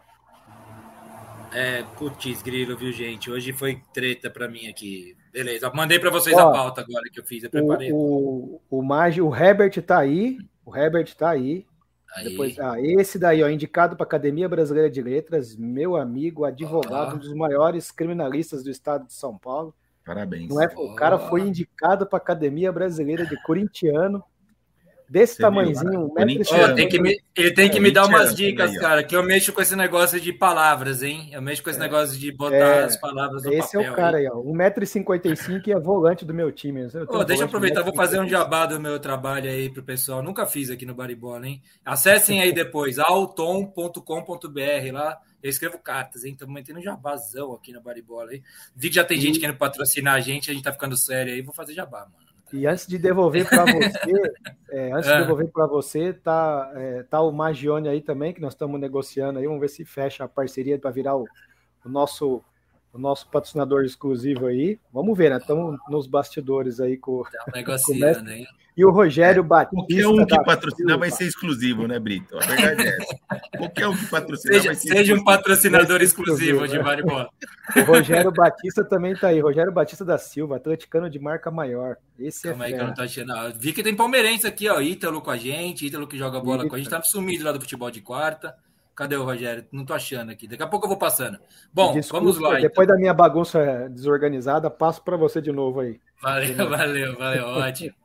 É, 1.51 1.83
putz, 1.97 2.41
grilo, 2.41 2.77
viu, 2.77 2.91
gente? 2.91 3.29
Hoje 3.29 3.51
foi 3.51 3.81
treta 3.93 4.29
para 4.29 4.47
mim 4.47 4.67
aqui. 4.67 5.15
Beleza, 5.33 5.71
mandei 5.73 5.97
para 5.99 6.11
vocês 6.11 6.37
Ó, 6.37 6.49
a 6.49 6.51
pauta 6.51 6.81
agora 6.81 7.09
que 7.11 7.19
eu 7.19 7.23
fiz, 7.23 7.43
eu 7.43 7.49
preparei. 7.49 7.91
O, 7.91 8.61
o, 8.69 8.79
o, 8.79 8.83
Magi, 8.83 9.19
o 9.19 9.35
Herbert 9.35 9.81
tá 9.81 9.97
aí, 9.97 10.37
o 10.63 10.77
Herbert 10.77 11.11
tá 11.15 11.31
aí. 11.31 11.65
aí. 12.15 12.29
Depois, 12.29 12.59
ah, 12.59 12.79
esse 12.79 13.17
daí, 13.17 13.41
ó, 13.41 13.49
indicado 13.49 13.95
para 13.95 14.05
Academia 14.05 14.47
Brasileira 14.47 14.91
de 14.91 15.01
Letras, 15.01 15.55
meu 15.55 15.95
amigo, 15.95 16.45
advogado, 16.45 17.13
oh. 17.13 17.15
um 17.15 17.17
dos 17.17 17.33
maiores 17.33 17.89
criminalistas 17.89 18.63
do 18.63 18.69
estado 18.69 19.07
de 19.07 19.13
São 19.13 19.35
Paulo. 19.35 19.73
Parabéns. 20.05 20.49
Não 20.49 20.61
é, 20.61 20.67
o 20.75 20.93
cara 20.93 21.17
foi 21.17 21.41
indicado 21.41 22.05
para 22.05 22.17
Academia 22.17 22.71
Brasileira 22.71 23.25
de 23.25 23.41
Corintiano 23.41 24.23
desse 25.09 25.37
tamanhozinho, 25.37 26.05
um 26.05 26.13
metro 26.13 26.43
oh, 26.51 26.75
tem 26.75 26.87
que 26.87 26.99
me, 26.99 27.17
Ele 27.35 27.51
tem 27.51 27.69
que 27.69 27.77
é, 27.77 27.81
me 27.81 27.91
dar 27.91 28.07
umas 28.07 28.33
dicas, 28.33 28.71
aí, 28.71 28.79
cara, 28.79 29.03
que 29.03 29.15
eu 29.15 29.23
mexo 29.23 29.53
com 29.53 29.61
esse 29.61 29.75
negócio 29.75 30.19
de 30.19 30.33
palavras, 30.33 31.03
hein? 31.03 31.29
Eu 31.31 31.41
mexo 31.41 31.63
com 31.63 31.69
esse 31.69 31.79
é, 31.79 31.81
negócio 31.81 32.17
de 32.17 32.31
botar 32.31 32.55
é, 32.55 32.83
as 32.83 32.97
palavras 32.97 33.43
no 33.43 33.53
esse 33.53 33.61
papel. 33.61 33.81
Esse 33.81 33.89
é 33.89 33.91
o 33.91 33.95
cara 33.95 34.17
aí, 34.17 34.27
ó. 34.27 34.35
1,55m 34.41 35.67
e 35.67 35.71
é 35.71 35.79
volante 35.79 36.25
do 36.25 36.33
meu 36.33 36.51
time. 36.51 36.87
Oh, 37.09 37.23
deixa 37.23 37.43
eu 37.43 37.47
aproveitar, 37.47 37.81
vou 37.81 37.95
fazer 37.95 38.19
um 38.19 38.27
jabá 38.27 38.65
do 38.65 38.79
meu 38.79 38.99
trabalho 38.99 39.49
aí 39.49 39.69
pro 39.69 39.83
pessoal. 39.83 40.23
Nunca 40.23 40.45
fiz 40.45 40.69
aqui 40.69 40.85
no 40.85 40.95
Baribola, 40.95 41.47
hein? 41.47 41.61
Acessem 41.85 42.41
aí 42.41 42.51
depois, 42.51 42.99
alton.com.br 42.99 44.01
lá. 44.91 45.19
Eu 45.43 45.49
escrevo 45.49 45.77
cartas, 45.77 46.23
hein? 46.23 46.31
Estamos 46.31 46.53
metendo 46.53 46.79
um 46.79 46.83
jabazão 46.83 47.53
aqui 47.53 47.73
no 47.73 47.81
Baribola. 47.81 48.33
Hein? 48.33 48.41
Vi 48.73 48.87
que 48.87 48.95
já 48.95 49.03
tem 49.03 49.19
gente 49.19 49.39
querendo 49.39 49.57
patrocinar 49.57 50.15
a 50.15 50.19
gente, 50.21 50.49
a 50.49 50.53
gente 50.53 50.63
tá 50.63 50.71
ficando 50.71 50.95
sério 50.95 51.33
aí. 51.33 51.41
Vou 51.41 51.53
fazer 51.53 51.73
jabá, 51.73 52.07
mano. 52.11 52.22
E 52.53 52.67
antes 52.67 52.85
de 52.85 52.99
devolver 52.99 53.49
para 53.49 53.65
você, 53.65 54.33
é, 54.69 54.91
antes 54.91 55.09
é. 55.09 55.13
de 55.13 55.21
devolver 55.23 55.47
para 55.47 55.65
você, 55.65 56.13
tá, 56.13 56.71
é, 56.75 57.01
tá 57.01 57.19
o 57.19 57.31
Magione 57.31 57.89
aí 57.89 57.99
também, 57.99 58.31
que 58.31 58.39
nós 58.39 58.53
estamos 58.53 58.79
negociando 58.79 59.39
aí. 59.39 59.45
Vamos 59.47 59.59
ver 59.59 59.69
se 59.69 59.83
fecha 59.83 60.23
a 60.23 60.27
parceria 60.27 60.77
para 60.77 60.91
virar 60.91 61.15
o, 61.17 61.25
o, 61.83 61.89
nosso 61.89 62.43
o 62.93 62.99
nosso 62.99 63.27
patrocinador 63.27 63.83
exclusivo 63.83 64.45
aí. 64.45 64.79
Vamos 64.93 65.17
ver, 65.17 65.31
né? 65.31 65.37
Estamos 65.37 65.79
nos 65.89 66.05
bastidores 66.05 66.79
aí 66.79 66.95
com, 66.95 67.23
tá 67.23 67.51
negociando, 67.53 68.29
hein? 68.29 68.45
E 68.75 68.83
o 68.83 68.89
Rogério 68.89 69.41
é, 69.41 69.43
Batista. 69.43 69.75
Qualquer 69.75 70.07
um 70.07 70.25
que 70.25 70.43
patrocinar 70.43 70.97
vai 70.97 71.11
ser 71.11 71.25
exclusivo, 71.25 71.87
né, 71.87 71.99
Brito? 71.99 72.37
A 72.37 72.45
verdade 72.45 72.87
é 72.87 72.97
essa. 72.97 73.41
Qualquer 73.57 73.87
um 73.87 73.95
que 73.95 74.05
patrocinar 74.07 74.55
seja, 74.55 74.65
vai 74.69 74.75
ser 74.75 74.87
Seja 74.89 75.13
um 75.13 75.23
patrocinador 75.23 76.01
exclusivo, 76.01 76.63
exclusivo 76.63 76.67
de 76.67 76.83
Vale 76.83 77.03
Bola. 77.03 77.29
O 77.75 77.81
Rogério 77.81 78.31
Batista 78.31 78.83
também 78.83 79.15
tá 79.15 79.27
aí. 79.27 79.39
Rogério 79.39 79.71
Batista 79.71 80.03
da 80.03 80.17
Silva, 80.17 80.55
atleticano 80.55 81.07
de 81.07 81.19
marca 81.19 81.51
maior. 81.51 81.97
Esse 82.17 82.47
Calma 82.47 82.65
é 82.65 82.67
aí 82.67 82.73
que 82.73 82.79
eu 82.79 82.87
não 82.87 82.93
tô 82.95 83.01
achando. 83.03 83.33
Vi 83.59 83.73
que 83.73 83.83
tem 83.83 83.95
palmeirense 83.95 84.47
aqui, 84.47 84.67
ó. 84.67 84.81
Ítalo 84.81 85.21
com 85.21 85.29
a 85.29 85.37
gente, 85.37 85.85
Ítalo 85.85 86.07
que 86.07 86.17
joga 86.17 86.39
bola 86.39 86.55
Ítalo. 86.55 86.69
com 86.69 86.75
a 86.75 86.79
gente. 86.79 86.89
Tá 86.89 87.01
sumido 87.03 87.43
lá 87.43 87.51
do 87.51 87.61
futebol 87.61 87.91
de 87.91 88.01
quarta. 88.01 88.55
Cadê 88.95 89.15
o 89.15 89.23
Rogério? 89.23 89.65
Não 89.71 89.85
tô 89.85 89.93
achando 89.93 90.31
aqui. 90.31 90.47
Daqui 90.47 90.61
a 90.61 90.67
pouco 90.67 90.85
eu 90.85 90.89
vou 90.89 90.97
passando. 90.97 91.39
Bom, 91.73 91.93
Desculpa, 91.93 92.25
vamos 92.25 92.39
lá. 92.39 92.59
Depois 92.59 92.85
então. 92.85 92.95
da 92.95 92.99
minha 92.99 93.13
bagunça 93.13 93.89
desorganizada, 93.89 94.69
passo 94.69 95.01
para 95.03 95.17
você 95.17 95.41
de 95.41 95.51
novo 95.51 95.79
aí. 95.79 95.99
Valeu, 96.21 96.55
valeu, 96.69 97.17
valeu. 97.17 97.45
Ótimo. 97.45 97.95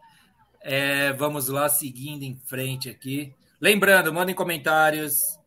É, 0.60 1.12
vamos 1.12 1.48
lá, 1.48 1.68
seguindo 1.68 2.22
em 2.22 2.36
frente 2.46 2.88
aqui. 2.88 3.34
Lembrando, 3.60 4.12
mandem 4.12 4.34
comentários, 4.34 5.38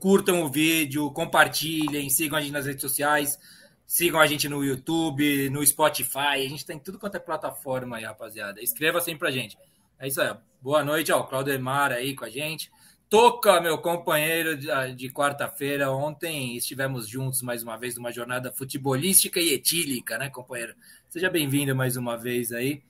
curtam 0.00 0.42
o 0.42 0.50
vídeo, 0.50 1.10
compartilhem, 1.10 2.08
sigam 2.08 2.38
a 2.38 2.40
gente 2.40 2.52
nas 2.52 2.66
redes 2.66 2.82
sociais, 2.82 3.38
sigam 3.86 4.20
a 4.20 4.26
gente 4.26 4.48
no 4.48 4.64
YouTube, 4.64 5.50
no 5.50 5.64
Spotify. 5.64 6.44
A 6.44 6.48
gente 6.48 6.64
tem 6.64 6.78
tudo 6.78 6.98
quanto 6.98 7.16
é 7.16 7.20
plataforma 7.20 7.98
aí, 7.98 8.04
rapaziada. 8.04 8.60
Escreva 8.62 9.00
sempre 9.00 9.20
pra 9.20 9.30
gente. 9.30 9.58
É 9.98 10.08
isso 10.08 10.20
aí. 10.20 10.34
Boa 10.62 10.82
noite, 10.82 11.12
ó. 11.12 11.20
O 11.20 11.24
Claudemar 11.24 11.92
aí 11.92 12.14
com 12.14 12.24
a 12.24 12.30
gente. 12.30 12.70
Toca, 13.12 13.60
meu 13.60 13.76
companheiro 13.76 14.56
de, 14.56 14.70
ah, 14.70 14.86
de 14.86 15.10
quarta-feira. 15.10 15.90
Ontem 15.90 16.56
estivemos 16.56 17.06
juntos 17.06 17.42
mais 17.42 17.62
uma 17.62 17.76
vez 17.76 17.94
numa 17.94 18.10
jornada 18.10 18.50
futebolística 18.50 19.38
e 19.38 19.52
etílica, 19.52 20.16
né, 20.16 20.30
companheiro? 20.30 20.74
Seja 21.10 21.28
bem-vindo 21.28 21.76
mais 21.76 21.98
uma 21.98 22.16
vez 22.16 22.52
aí. 22.52 22.82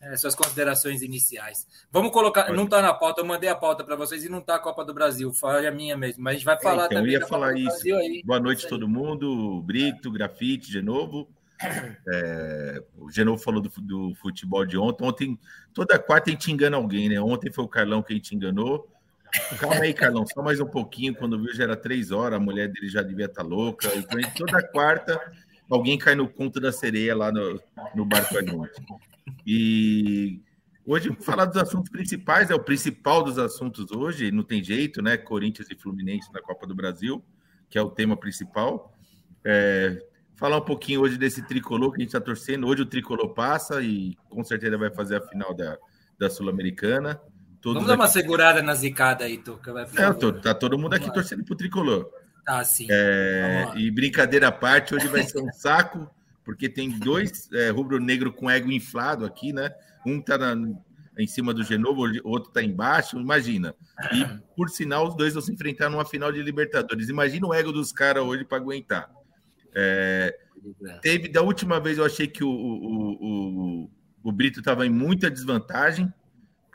É, 0.00 0.16
suas 0.16 0.34
considerações 0.34 1.02
iniciais. 1.02 1.66
Vamos 1.92 2.12
colocar. 2.12 2.50
Não 2.50 2.64
está 2.64 2.80
na 2.80 2.94
pauta, 2.94 3.20
eu 3.20 3.26
mandei 3.26 3.50
a 3.50 3.54
pauta 3.54 3.84
para 3.84 3.94
vocês 3.94 4.24
e 4.24 4.30
não 4.30 4.38
está 4.38 4.54
a 4.54 4.58
Copa 4.58 4.82
do 4.86 4.94
Brasil. 4.94 5.34
Falha 5.34 5.70
minha 5.70 5.98
mesmo, 5.98 6.22
mas 6.22 6.30
a 6.30 6.34
gente 6.36 6.46
vai 6.46 6.58
falar 6.62 6.84
é, 6.84 6.86
então, 6.86 6.98
também. 7.00 7.12
Eu 7.12 7.20
ia 7.20 7.26
falar 7.26 7.54
isso. 7.54 7.84
Boa 8.24 8.40
noite, 8.40 8.66
todo 8.66 8.88
mundo. 8.88 9.60
Brito, 9.66 10.10
grafite 10.10 10.70
de 10.70 10.80
novo. 10.80 11.28
É, 12.10 12.82
o 12.96 13.10
Genovo 13.10 13.42
falou 13.42 13.60
do, 13.60 13.68
do, 13.82 14.14
futebol 14.14 14.64
de 14.64 14.78
ontem. 14.78 15.04
Ontem, 15.04 15.38
toda 15.74 15.98
quarta 15.98 16.30
a 16.30 16.32
gente 16.32 16.50
engana 16.50 16.78
alguém, 16.78 17.10
né? 17.10 17.20
Ontem 17.20 17.52
foi 17.52 17.64
o 17.64 17.68
Carlão 17.68 18.02
que 18.02 18.14
a 18.14 18.16
gente 18.16 18.34
enganou. 18.34 18.88
Calma 19.58 19.82
aí, 19.82 19.92
Carlão, 19.92 20.24
só 20.26 20.42
mais 20.42 20.60
um 20.60 20.66
pouquinho. 20.66 21.14
Quando 21.14 21.40
viu, 21.40 21.54
já 21.54 21.64
era 21.64 21.76
três 21.76 22.10
horas, 22.10 22.38
a 22.38 22.42
mulher 22.42 22.68
dele 22.68 22.88
já 22.88 23.02
devia 23.02 23.26
estar 23.26 23.42
tá 23.42 23.48
louca. 23.48 23.88
Então, 23.96 24.18
toda 24.36 24.62
quarta, 24.68 25.20
alguém 25.68 25.98
cai 25.98 26.14
no 26.14 26.28
conto 26.28 26.60
da 26.60 26.72
sereia 26.72 27.14
lá 27.14 27.30
no, 27.30 27.60
no 27.94 28.04
barco 28.04 28.34
gente. 28.34 28.82
E 29.46 30.40
hoje, 30.86 31.14
falar 31.20 31.44
dos 31.44 31.56
assuntos 31.56 31.90
principais, 31.90 32.50
é 32.50 32.54
o 32.54 32.62
principal 32.62 33.22
dos 33.22 33.38
assuntos 33.38 33.90
hoje, 33.90 34.30
não 34.30 34.42
tem 34.42 34.62
jeito, 34.62 35.02
né? 35.02 35.16
Corinthians 35.16 35.70
e 35.70 35.76
Fluminense 35.76 36.32
na 36.32 36.40
Copa 36.40 36.66
do 36.66 36.74
Brasil, 36.74 37.22
que 37.68 37.78
é 37.78 37.82
o 37.82 37.90
tema 37.90 38.16
principal. 38.16 38.92
É, 39.44 40.02
falar 40.36 40.58
um 40.58 40.64
pouquinho 40.64 41.00
hoje 41.00 41.18
desse 41.18 41.42
tricolor 41.42 41.90
que 41.90 41.96
a 41.96 42.00
gente 42.00 42.08
está 42.08 42.20
torcendo. 42.20 42.66
Hoje 42.66 42.82
o 42.82 42.86
tricolor 42.86 43.34
passa 43.34 43.82
e 43.82 44.16
com 44.30 44.42
certeza 44.42 44.78
vai 44.78 44.90
fazer 44.90 45.16
a 45.16 45.20
final 45.20 45.52
da, 45.54 45.76
da 46.18 46.30
Sul-Americana. 46.30 47.20
Vamos 47.64 47.86
dar 47.86 47.94
uma 47.96 48.08
segurada 48.08 48.62
na 48.62 48.74
zicada 48.74 49.24
aí, 49.24 49.38
Tuca. 49.38 49.72
Vai 49.72 49.84
é, 49.84 50.12
tô, 50.12 50.32
tá 50.32 50.54
todo 50.54 50.78
mundo 50.78 50.94
aqui 50.94 51.12
torcendo 51.12 51.44
pro 51.44 51.56
tricolor. 51.56 52.08
Tá, 52.44 52.64
sim. 52.64 52.86
É, 52.90 53.72
e 53.76 53.90
brincadeira 53.90 54.48
à 54.48 54.52
parte, 54.52 54.94
hoje 54.94 55.06
vai 55.08 55.22
ser 55.22 55.40
um 55.40 55.52
saco, 55.52 56.08
porque 56.44 56.68
tem 56.68 56.88
dois 56.98 57.50
é, 57.52 57.68
rubro-negro 57.70 58.32
com 58.32 58.50
ego 58.50 58.70
inflado 58.70 59.26
aqui, 59.26 59.52
né? 59.52 59.70
Um 60.06 60.20
tá 60.20 60.38
na, 60.38 60.54
em 61.18 61.26
cima 61.26 61.52
do 61.52 61.64
Genovo, 61.64 62.06
o 62.24 62.30
outro 62.30 62.52
tá 62.52 62.62
embaixo, 62.62 63.18
imagina. 63.18 63.74
E, 64.12 64.24
por 64.56 64.70
sinal, 64.70 65.08
os 65.08 65.16
dois 65.16 65.34
vão 65.34 65.42
se 65.42 65.52
enfrentar 65.52 65.90
numa 65.90 66.04
final 66.04 66.30
de 66.30 66.40
Libertadores. 66.40 67.08
Imagina 67.08 67.48
o 67.48 67.52
ego 67.52 67.72
dos 67.72 67.92
caras 67.92 68.22
hoje 68.22 68.44
para 68.44 68.58
aguentar. 68.58 69.10
É, 69.74 70.34
teve, 71.02 71.28
da 71.28 71.42
última 71.42 71.80
vez, 71.80 71.98
eu 71.98 72.04
achei 72.04 72.28
que 72.28 72.44
o, 72.44 72.48
o, 72.48 73.84
o, 73.84 73.90
o 74.22 74.32
Brito 74.32 74.60
estava 74.60 74.86
em 74.86 74.90
muita 74.90 75.28
desvantagem, 75.28 76.12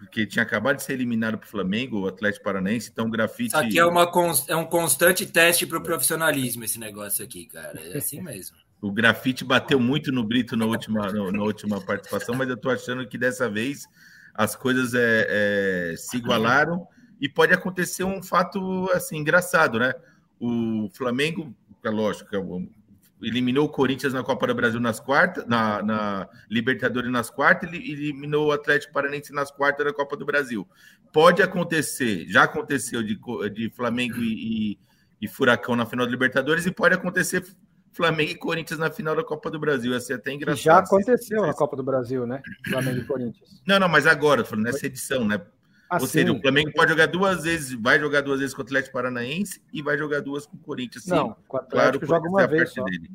porque 0.03 0.25
tinha 0.25 0.43
acabado 0.43 0.77
de 0.77 0.83
ser 0.83 0.93
eliminado 0.93 1.37
para 1.37 1.47
o 1.47 1.49
Flamengo, 1.49 2.01
o 2.01 2.07
Atlético 2.07 2.43
Paranaense, 2.43 2.89
então 2.91 3.07
o 3.07 3.09
grafite. 3.09 3.47
Isso 3.47 3.57
aqui 3.57 3.79
é, 3.79 3.85
uma, 3.85 4.11
é 4.47 4.55
um 4.55 4.65
constante 4.65 5.25
teste 5.25 5.65
para 5.65 5.77
o 5.77 5.81
profissionalismo, 5.81 6.63
esse 6.63 6.79
negócio 6.79 7.23
aqui, 7.23 7.45
cara. 7.45 7.79
É 7.79 7.97
assim 7.97 8.19
mesmo. 8.21 8.57
o 8.81 8.91
grafite 8.91 9.43
bateu 9.43 9.79
muito 9.79 10.11
no 10.11 10.23
Brito 10.23 10.55
na 10.57 10.65
última, 10.65 11.11
no, 11.11 11.31
na 11.31 11.43
última 11.43 11.81
participação, 11.81 12.35
mas 12.35 12.49
eu 12.49 12.55
estou 12.55 12.71
achando 12.71 13.07
que 13.07 13.17
dessa 13.17 13.49
vez 13.49 13.87
as 14.33 14.55
coisas 14.55 14.93
é, 14.93 15.27
é, 15.29 15.95
se 15.95 16.17
igualaram 16.17 16.87
e 17.21 17.29
pode 17.29 17.53
acontecer 17.53 18.03
um 18.03 18.21
fato 18.21 18.89
assim 18.93 19.17
engraçado, 19.17 19.79
né? 19.79 19.93
O 20.39 20.89
Flamengo, 20.93 21.55
é 21.83 21.89
lógico, 21.89 22.35
é 22.35 22.39
eliminou 23.23 23.65
o 23.65 23.69
Corinthians 23.69 24.13
na 24.13 24.23
Copa 24.23 24.47
do 24.47 24.55
Brasil 24.55 24.79
nas 24.79 24.99
quartas, 24.99 25.45
na, 25.47 25.81
na 25.81 26.29
Libertadores 26.49 27.11
nas 27.11 27.29
quartas, 27.29 27.71
e 27.71 27.91
eliminou 27.91 28.47
o 28.47 28.51
Atlético 28.51 28.93
Paranense 28.93 29.33
nas 29.33 29.51
quartas 29.51 29.85
da 29.85 29.93
Copa 29.93 30.15
do 30.17 30.25
Brasil. 30.25 30.67
Pode 31.11 31.41
acontecer, 31.41 32.25
já 32.27 32.43
aconteceu 32.43 33.01
de, 33.01 33.19
de 33.53 33.69
Flamengo 33.69 34.17
e, 34.19 34.73
e, 34.73 34.79
e 35.21 35.27
Furacão 35.27 35.75
na 35.75 35.85
final 35.85 36.05
da 36.05 36.11
Libertadores, 36.11 36.65
e 36.65 36.71
pode 36.71 36.95
acontecer 36.95 37.45
Flamengo 37.93 38.31
e 38.31 38.35
Corinthians 38.35 38.79
na 38.79 38.89
final 38.89 39.15
da 39.15 39.23
Copa 39.23 39.49
do 39.49 39.59
Brasil. 39.59 39.93
Ia 39.93 39.99
ser 39.99 40.13
até 40.13 40.33
engraçado. 40.33 40.63
Já 40.63 40.77
aconteceu 40.79 41.41
na 41.41 41.53
Copa 41.53 41.75
do 41.75 41.83
Brasil, 41.83 42.25
né? 42.25 42.41
Flamengo 42.67 42.99
e 42.99 43.05
Corinthians. 43.05 43.61
Não, 43.65 43.79
não, 43.79 43.87
mas 43.87 44.07
agora, 44.07 44.43
falando 44.43 44.65
nessa 44.65 44.85
edição, 44.87 45.25
né? 45.25 45.39
Assim. 45.95 46.05
Ou 46.05 46.07
seja, 46.07 46.33
o 46.33 46.41
Flamengo 46.41 46.71
pode 46.73 46.91
jogar 46.91 47.07
duas 47.07 47.43
vezes, 47.43 47.73
vai 47.73 47.99
jogar 47.99 48.21
duas 48.21 48.39
vezes 48.39 48.53
com 48.53 48.61
o 48.61 48.65
Atlético 48.65 48.93
Paranaense 48.93 49.61
e 49.71 49.81
vai 49.81 49.97
jogar 49.97 50.21
duas 50.21 50.45
com 50.45 50.55
o 50.55 50.59
Corinthians. 50.59 51.03
Sim, 51.03 51.11
não, 51.11 51.35
com 51.47 51.57
o 51.57 51.59
Atlético 51.59 52.05
claro, 52.05 52.23
joga 52.23 52.29
uma 52.29 52.47
vez 52.47 52.71
só. 52.71 52.83
Dele. 52.83 53.09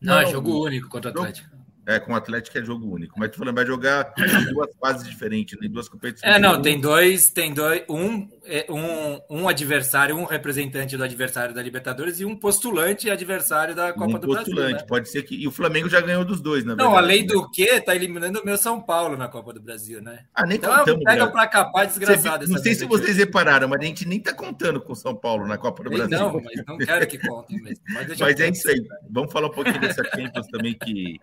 Não, 0.00 0.18
é 0.18 0.26
jogo 0.26 0.64
único 0.64 0.88
contra 0.88 1.10
o 1.10 1.14
Atlético. 1.14 1.55
É, 1.86 2.00
com 2.00 2.12
o 2.12 2.16
Atlético 2.16 2.58
é 2.58 2.64
jogo 2.64 2.92
único. 2.92 3.14
Mas 3.16 3.30
tu 3.30 3.38
falando, 3.38 3.54
vai 3.54 3.64
jogar 3.64 4.12
duas 4.50 4.74
fases 4.80 5.08
diferentes, 5.08 5.56
né? 5.60 5.68
duas 5.68 5.88
competições. 5.88 6.34
É, 6.34 6.36
não, 6.36 6.60
tem 6.60 6.80
dois, 6.80 7.30
tem 7.30 7.54
dois, 7.54 7.84
um, 7.88 8.28
é, 8.44 8.66
um, 8.68 9.20
um 9.30 9.48
adversário, 9.48 10.16
um 10.16 10.24
representante 10.24 10.96
do 10.96 11.04
adversário 11.04 11.54
da 11.54 11.62
Libertadores 11.62 12.18
e 12.18 12.24
um 12.24 12.34
postulante 12.34 13.08
adversário 13.08 13.72
da 13.72 13.92
Copa 13.92 14.16
um 14.16 14.18
do 14.18 14.26
postulante. 14.26 14.54
Brasil. 14.54 14.76
Né? 14.78 14.84
Pode 14.88 15.08
ser 15.08 15.22
que. 15.22 15.36
E 15.36 15.46
o 15.46 15.52
Flamengo 15.52 15.88
já 15.88 16.00
ganhou 16.00 16.24
dos 16.24 16.40
dois, 16.40 16.64
na 16.64 16.74
verdade. 16.74 16.90
Não, 16.90 16.96
além 16.96 17.24
do 17.24 17.48
que, 17.50 17.80
tá 17.80 17.94
eliminando 17.94 18.40
o 18.40 18.44
meu 18.44 18.58
São 18.58 18.80
Paulo 18.80 19.16
na 19.16 19.28
Copa 19.28 19.52
do 19.52 19.60
Brasil, 19.60 20.02
né? 20.02 20.24
Ah, 20.34 20.44
nem 20.44 20.56
então, 20.56 20.76
contamos. 20.76 21.04
Pega 21.04 21.28
pra 21.28 21.46
capar 21.46 21.86
desgraçado. 21.86 22.48
Não 22.48 22.58
sei 22.58 22.74
se 22.74 22.84
vocês 22.84 23.16
repararam, 23.16 23.68
mas 23.68 23.80
a 23.80 23.84
gente 23.84 24.08
nem 24.08 24.18
tá 24.18 24.34
contando 24.34 24.80
com 24.80 24.92
o 24.92 24.96
São 24.96 25.14
Paulo 25.14 25.46
na 25.46 25.56
Copa 25.56 25.84
do 25.84 25.90
Brasil. 25.90 26.18
Não, 26.18 26.40
mas 26.42 26.66
não 26.66 26.78
quero 26.78 27.06
que 27.06 27.18
contem 27.18 27.62
mesmo. 27.62 27.84
Mas, 27.90 28.18
mas 28.18 28.40
é 28.40 28.48
isso 28.48 28.68
aí. 28.68 28.84
Vamos 29.08 29.32
falar 29.32 29.46
um 29.46 29.52
pouquinho 29.52 29.80
dessa 29.80 30.02
Champions 30.02 30.48
também 30.48 30.74
que 30.74 31.20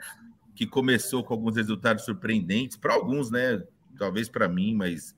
que 0.55 0.67
começou 0.67 1.24
com 1.24 1.33
alguns 1.33 1.55
resultados 1.55 2.05
surpreendentes, 2.05 2.77
para 2.77 2.93
alguns, 2.93 3.31
né? 3.31 3.62
Talvez 3.98 4.29
para 4.29 4.48
mim, 4.48 4.75
mas. 4.75 5.15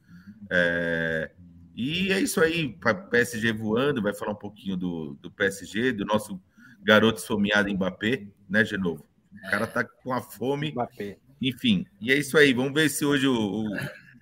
É... 0.50 1.32
E 1.76 2.12
é 2.12 2.22
isso 2.22 2.40
aí, 2.40 2.78
PSG 3.12 3.52
voando, 3.52 4.02
vai 4.02 4.14
falar 4.14 4.32
um 4.32 4.38
pouquinho 4.38 4.78
do, 4.78 5.18
do 5.22 5.30
PSG, 5.30 5.92
do 5.92 6.06
nosso 6.06 6.40
garoto 6.82 7.20
esfomeado 7.20 7.70
Mbappé, 7.74 8.28
né, 8.50 8.64
Genovo? 8.64 9.06
O 9.34 9.50
cara 9.50 9.68
tá 9.68 9.84
com 9.84 10.14
a 10.14 10.22
fome. 10.22 10.72
Mbappé. 10.72 11.18
Enfim, 11.42 11.86
e 12.00 12.14
é 12.14 12.18
isso 12.18 12.38
aí. 12.38 12.54
Vamos 12.54 12.74
ver 12.74 12.90
se 12.90 13.04
hoje 13.04 13.28
o, 13.28 13.34
o, 13.34 13.68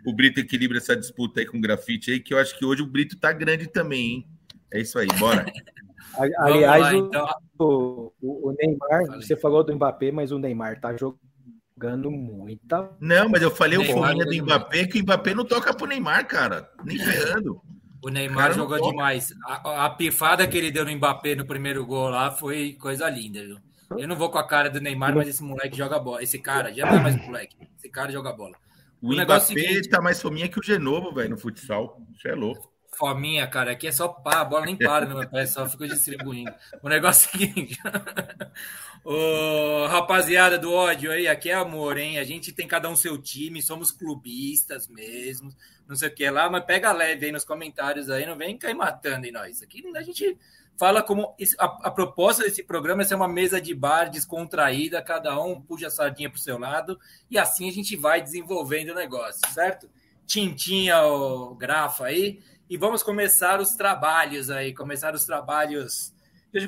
o, 0.05 0.13
Brito 0.13 0.39
equilibra 0.39 0.77
essa 0.77 0.95
disputa 0.95 1.39
aí 1.39 1.45
com 1.45 1.57
o 1.57 1.61
grafite 1.61 2.11
aí, 2.11 2.19
que 2.19 2.33
eu 2.33 2.39
acho 2.39 2.57
que 2.57 2.65
hoje 2.65 2.81
o 2.81 2.87
Brito 2.87 3.17
tá 3.17 3.31
grande 3.31 3.67
também, 3.67 4.11
hein? 4.11 4.27
É 4.71 4.81
isso 4.81 4.97
aí, 4.97 5.07
bora. 5.19 5.45
Aliás, 6.17 6.81
lá, 6.81 6.95
então. 6.95 7.27
o, 7.59 8.11
o, 8.21 8.55
Neymar, 8.59 9.05
Falei. 9.07 9.21
você 9.21 9.35
falou 9.35 9.63
do 9.63 9.75
Mbappé, 9.75 10.11
mas 10.11 10.31
o 10.31 10.37
Neymar 10.37 10.79
tá 10.79 10.95
jogando 10.95 12.11
muita. 12.11 12.91
Não, 12.99 13.29
mas 13.29 13.41
eu 13.41 13.49
falei 13.49 13.77
o 13.77 13.85
fominha 13.85 14.25
do 14.25 14.43
Mbappé, 14.43 14.85
que 14.85 14.99
o 14.99 15.03
Mbappé 15.03 15.33
não 15.33 15.45
toca 15.45 15.73
pro 15.73 15.87
Neymar, 15.87 16.27
cara. 16.27 16.69
Nem 16.83 16.99
ferrando. 16.99 17.61
O 18.03 18.09
Neymar 18.09 18.53
jogou 18.53 18.81
demais. 18.81 19.33
A, 19.45 19.85
a, 19.85 19.89
pifada 19.89 20.47
que 20.47 20.57
ele 20.57 20.71
deu 20.71 20.85
no 20.85 20.91
Mbappé 20.91 21.35
no 21.35 21.45
primeiro 21.45 21.85
gol 21.85 22.09
lá 22.09 22.31
foi 22.31 22.73
coisa 22.73 23.09
linda, 23.09 23.41
viu? 23.41 23.57
Eu 23.97 24.07
não 24.07 24.15
vou 24.15 24.29
com 24.29 24.37
a 24.37 24.47
cara 24.47 24.69
do 24.69 24.81
Neymar, 24.81 25.15
mas 25.15 25.27
esse 25.27 25.43
moleque 25.43 25.77
joga 25.77 25.99
bola. 25.99 26.21
Esse 26.21 26.37
cara 26.37 26.73
já 26.73 26.85
não 26.85 26.97
é 26.97 27.01
mais 27.01 27.15
moleque. 27.25 27.55
Esse 27.77 27.89
cara 27.89 28.11
joga 28.11 28.33
bola. 28.33 28.57
O, 29.01 29.09
o 29.09 29.13
Mbappé 29.13 29.35
é 29.35 29.39
seguinte, 29.39 29.89
tá 29.89 30.01
mais 30.01 30.21
fominha 30.21 30.49
que 30.49 30.59
o 30.59 30.63
Genovo, 30.63 31.13
velho, 31.13 31.29
no 31.29 31.37
futsal. 31.37 31.97
Isso 32.13 32.27
é 32.27 32.35
louco. 32.35 32.72
Fominha, 32.95 33.47
cara, 33.47 33.71
aqui 33.71 33.87
é 33.87 33.91
só 33.91 34.07
pá, 34.07 34.41
a 34.41 34.45
bola 34.45 34.65
nem 34.65 34.75
para 34.75 35.05
no 35.05 35.17
meu 35.17 35.29
pé, 35.29 35.45
só 35.45 35.67
fica 35.67 35.87
distribuindo. 35.87 36.53
O 36.81 36.89
negócio 36.89 37.27
é 37.27 37.35
o 37.35 37.39
seguinte. 37.39 37.79
Ô, 39.03 39.85
rapaziada 39.87 40.57
do 40.57 40.71
ódio 40.71 41.11
aí, 41.11 41.27
aqui 41.27 41.49
é 41.49 41.55
amor, 41.55 41.97
hein? 41.97 42.19
A 42.19 42.23
gente 42.23 42.53
tem 42.53 42.67
cada 42.67 42.89
um 42.89 42.95
seu 42.95 43.17
time, 43.17 43.61
somos 43.61 43.91
clubistas 43.91 44.87
mesmo, 44.87 45.51
não 45.87 45.95
sei 45.95 46.07
o 46.07 46.15
que 46.15 46.29
lá, 46.29 46.49
mas 46.49 46.63
pega 46.63 46.93
leve 46.93 47.25
aí 47.25 47.31
nos 47.31 47.43
comentários 47.43 48.09
aí, 48.09 48.25
não 48.25 48.37
vem 48.37 48.57
cair 48.57 48.75
matando 48.75 49.25
em 49.25 49.31
nós. 49.31 49.61
Aqui 49.61 49.83
a 49.95 50.01
gente 50.01 50.37
fala 50.77 51.01
como. 51.01 51.35
A, 51.59 51.65
a 51.87 51.91
proposta 51.91 52.43
desse 52.43 52.63
programa 52.63 53.01
é 53.01 53.05
ser 53.05 53.15
uma 53.15 53.27
mesa 53.27 53.59
de 53.59 53.73
bar 53.73 54.09
descontraída, 54.09 55.01
cada 55.01 55.37
um 55.41 55.59
puxa 55.59 55.87
a 55.87 55.91
sardinha 55.91 56.29
pro 56.29 56.39
seu 56.39 56.57
lado, 56.57 56.97
e 57.29 57.37
assim 57.37 57.67
a 57.67 57.73
gente 57.73 57.95
vai 57.95 58.21
desenvolvendo 58.21 58.91
o 58.91 58.95
negócio, 58.95 59.41
certo? 59.51 59.89
Tintinha, 60.25 61.03
o 61.03 61.53
grafa 61.55 62.05
aí 62.05 62.39
e 62.69 62.77
vamos 62.77 63.03
começar 63.03 63.59
os 63.59 63.75
trabalhos 63.75 64.49
aí, 64.49 64.73
começar 64.73 65.13
os 65.13 65.25
trabalhos. 65.25 66.13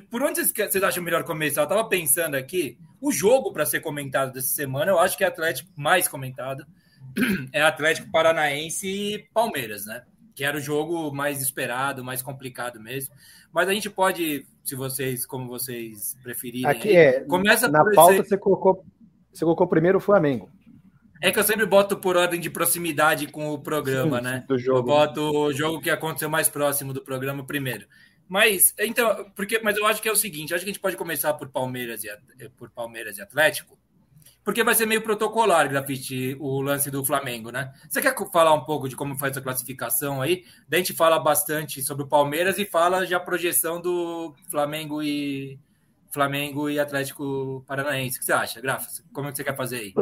Por 0.09 0.21
onde 0.23 0.43
vocês 0.43 0.83
acham 0.83 1.03
melhor 1.03 1.23
começar? 1.23 1.61
Eu 1.61 1.65
estava 1.65 1.87
pensando 1.87 2.35
aqui, 2.35 2.77
o 2.99 3.11
jogo 3.11 3.51
para 3.53 3.65
ser 3.65 3.81
comentado 3.81 4.33
dessa 4.33 4.47
semana, 4.47 4.91
eu 4.91 4.99
acho 4.99 5.17
que 5.17 5.23
é 5.23 5.27
Atlético 5.27 5.69
mais 5.75 6.07
comentado, 6.07 6.65
é 7.53 7.61
Atlético 7.61 8.11
Paranaense 8.11 8.87
e 8.87 9.19
Palmeiras, 9.33 9.85
né? 9.85 10.03
Que 10.33 10.43
era 10.43 10.57
o 10.57 10.61
jogo 10.61 11.13
mais 11.13 11.41
esperado, 11.41 12.03
mais 12.03 12.21
complicado 12.21 12.79
mesmo. 12.79 13.13
Mas 13.53 13.69
a 13.69 13.73
gente 13.73 13.89
pode, 13.89 14.45
se 14.63 14.75
vocês, 14.75 15.25
como 15.25 15.47
vocês 15.47 16.17
preferirem. 16.21 16.65
Aqui 16.65 16.95
é. 16.95 17.21
Começa 17.21 17.69
na 17.69 17.89
pauta 17.91 18.15
esse... 18.15 18.29
você 18.29 18.37
colocou, 18.37 18.83
você 19.31 19.45
colocou 19.45 19.67
primeiro 19.67 19.99
o 19.99 20.01
Flamengo. 20.01 20.49
É 21.21 21.31
que 21.31 21.39
eu 21.39 21.43
sempre 21.43 21.65
boto 21.65 21.97
por 21.97 22.17
ordem 22.17 22.39
de 22.39 22.49
proximidade 22.49 23.27
com 23.27 23.49
o 23.51 23.59
programa, 23.59 24.17
Sim, 24.17 24.23
né? 24.23 24.45
Do 24.47 24.57
jogo. 24.57 24.79
Eu 24.79 24.83
boto 24.83 25.21
o 25.21 25.53
jogo 25.53 25.81
que 25.81 25.89
aconteceu 25.89 26.29
mais 26.29 26.49
próximo 26.49 26.93
do 26.93 27.01
programa 27.01 27.45
primeiro. 27.45 27.87
Mas, 28.27 28.73
então, 28.79 29.31
porque, 29.35 29.59
mas 29.59 29.77
eu 29.77 29.85
acho 29.85 30.01
que 30.01 30.09
é 30.09 30.11
o 30.11 30.15
seguinte, 30.15 30.53
acho 30.53 30.63
que 30.63 30.69
a 30.69 30.73
gente 30.73 30.81
pode 30.81 30.97
começar 30.97 31.33
por 31.35 31.49
Palmeiras 31.49 32.03
e, 32.03 32.09
por 32.57 32.69
Palmeiras 32.71 33.17
e 33.17 33.21
Atlético, 33.21 33.77
porque 34.43 34.63
vai 34.63 34.75
ser 34.75 34.85
meio 34.85 35.01
protocolar, 35.01 35.67
Grafite, 35.69 36.35
o 36.39 36.61
lance 36.61 36.89
do 36.91 37.03
Flamengo, 37.03 37.51
né? 37.51 37.71
Você 37.89 38.01
quer 38.01 38.15
falar 38.31 38.53
um 38.53 38.63
pouco 38.63 38.89
de 38.89 38.95
como 38.95 39.17
faz 39.17 39.35
a 39.37 39.41
classificação 39.41 40.21
aí? 40.21 40.43
Daí 40.67 40.81
a 40.81 40.83
gente 40.83 40.93
fala 40.93 41.19
bastante 41.19 41.81
sobre 41.81 42.03
o 42.03 42.07
Palmeiras 42.07 42.57
e 42.59 42.65
fala 42.65 43.05
já 43.05 43.17
a 43.17 43.19
projeção 43.19 43.81
do 43.81 44.35
Flamengo 44.49 45.01
e 45.01 45.59
Flamengo 46.11 46.69
e 46.69 46.79
Atlético 46.79 47.63
Paranaense. 47.67 48.17
O 48.17 48.19
que 48.19 48.25
você 48.25 48.33
acha, 48.33 48.61
Grafa? 48.61 48.87
Como 49.11 49.27
é 49.27 49.31
que 49.31 49.37
você 49.37 49.43
quer 49.43 49.55
fazer 49.55 49.77
aí? 49.77 49.93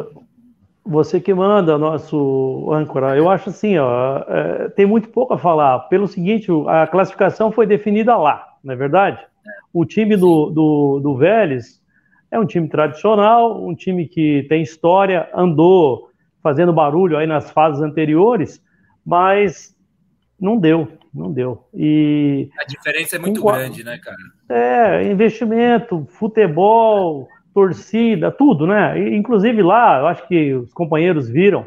Você 0.86 1.20
que 1.20 1.34
manda, 1.34 1.78
nosso 1.78 2.70
âncora. 2.72 3.16
Eu 3.16 3.30
acho 3.30 3.50
assim, 3.50 3.78
ó, 3.78 4.24
é, 4.28 4.70
tem 4.70 4.86
muito 4.86 5.10
pouco 5.10 5.34
a 5.34 5.38
falar. 5.38 5.80
Pelo 5.88 6.08
seguinte, 6.08 6.50
a 6.68 6.86
classificação 6.88 7.52
foi 7.52 7.66
definida 7.66 8.18
lá, 8.18 8.46
não 8.64 8.74
é 8.74 8.78
verdade? 8.78 9.26
O 9.72 9.86
time 9.86 10.18
do, 10.18 10.50
do, 10.50 11.00
do 11.00 11.16
Vélez 11.16 11.82
é 12.30 12.40
um 12.40 12.46
time 12.46 12.68
tradicional, 12.68 13.64
um 13.66 13.74
time 13.74 14.08
que 14.08 14.46
tem 14.50 14.62
história, 14.62 15.30
andou 15.34 16.10
fazendo 16.42 16.74
barulho 16.74 17.18
aí 17.18 17.26
nas 17.26 17.50
fases 17.50 17.82
anteriores, 17.82 18.62
mas 19.06 19.76
não 20.40 20.58
deu, 20.58 20.88
não 21.14 21.32
deu. 21.32 21.66
E 21.74 22.50
a 22.60 22.66
diferença 22.66 23.16
é 23.16 23.20
muito 23.20 23.40
com, 23.40 23.52
grande, 23.52 23.84
né, 23.84 23.98
cara? 23.98 24.18
É, 24.50 25.10
investimento, 25.10 26.06
futebol, 26.10 27.30
torcida, 27.54 28.32
tudo, 28.32 28.66
né? 28.66 29.00
E, 29.00 29.16
inclusive 29.16 29.62
lá, 29.62 30.00
eu 30.00 30.08
acho 30.08 30.28
que 30.28 30.54
os 30.54 30.74
companheiros 30.74 31.30
viram, 31.30 31.66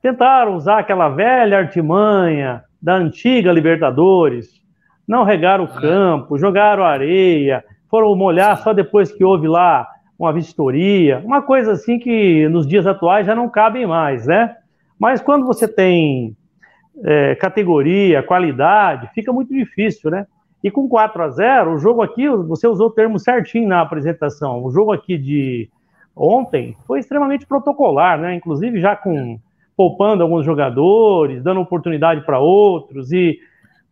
tentaram 0.00 0.54
usar 0.54 0.78
aquela 0.78 1.08
velha 1.08 1.58
artimanha 1.58 2.62
da 2.80 2.94
antiga 2.94 3.52
Libertadores, 3.52 4.62
não 5.06 5.24
regaram 5.24 5.64
o 5.64 5.68
campo, 5.68 6.38
jogaram 6.38 6.84
areia, 6.84 7.64
foram 7.90 8.14
molhar 8.14 8.56
só 8.58 8.72
depois 8.72 9.10
que 9.10 9.24
houve 9.24 9.48
lá 9.48 9.88
uma 10.18 10.32
vistoria, 10.32 11.22
uma 11.24 11.42
coisa 11.42 11.72
assim 11.72 11.98
que 11.98 12.48
nos 12.48 12.66
dias 12.66 12.86
atuais 12.86 13.26
já 13.26 13.34
não 13.34 13.48
cabem 13.48 13.86
mais, 13.86 14.26
né? 14.26 14.54
Mas 14.98 15.20
quando 15.20 15.46
você 15.46 15.66
tem 15.66 16.36
é, 17.04 17.34
categoria, 17.36 18.22
qualidade, 18.22 19.10
fica 19.14 19.32
muito 19.32 19.54
difícil, 19.54 20.10
né? 20.10 20.26
E 20.62 20.70
com 20.70 20.88
4 20.88 21.22
a 21.22 21.28
0 21.30 21.74
o 21.74 21.78
jogo 21.78 22.02
aqui, 22.02 22.28
você 22.28 22.66
usou 22.66 22.88
o 22.88 22.92
termo 22.92 23.18
certinho 23.18 23.68
na 23.68 23.80
apresentação, 23.80 24.64
o 24.64 24.70
jogo 24.70 24.92
aqui 24.92 25.16
de 25.16 25.70
ontem 26.16 26.76
foi 26.86 26.98
extremamente 26.98 27.46
protocolar, 27.46 28.18
né? 28.18 28.34
Inclusive 28.34 28.80
já 28.80 28.96
com 28.96 29.38
poupando 29.76 30.24
alguns 30.24 30.44
jogadores, 30.44 31.42
dando 31.42 31.60
oportunidade 31.60 32.26
para 32.26 32.40
outros 32.40 33.12
e 33.12 33.38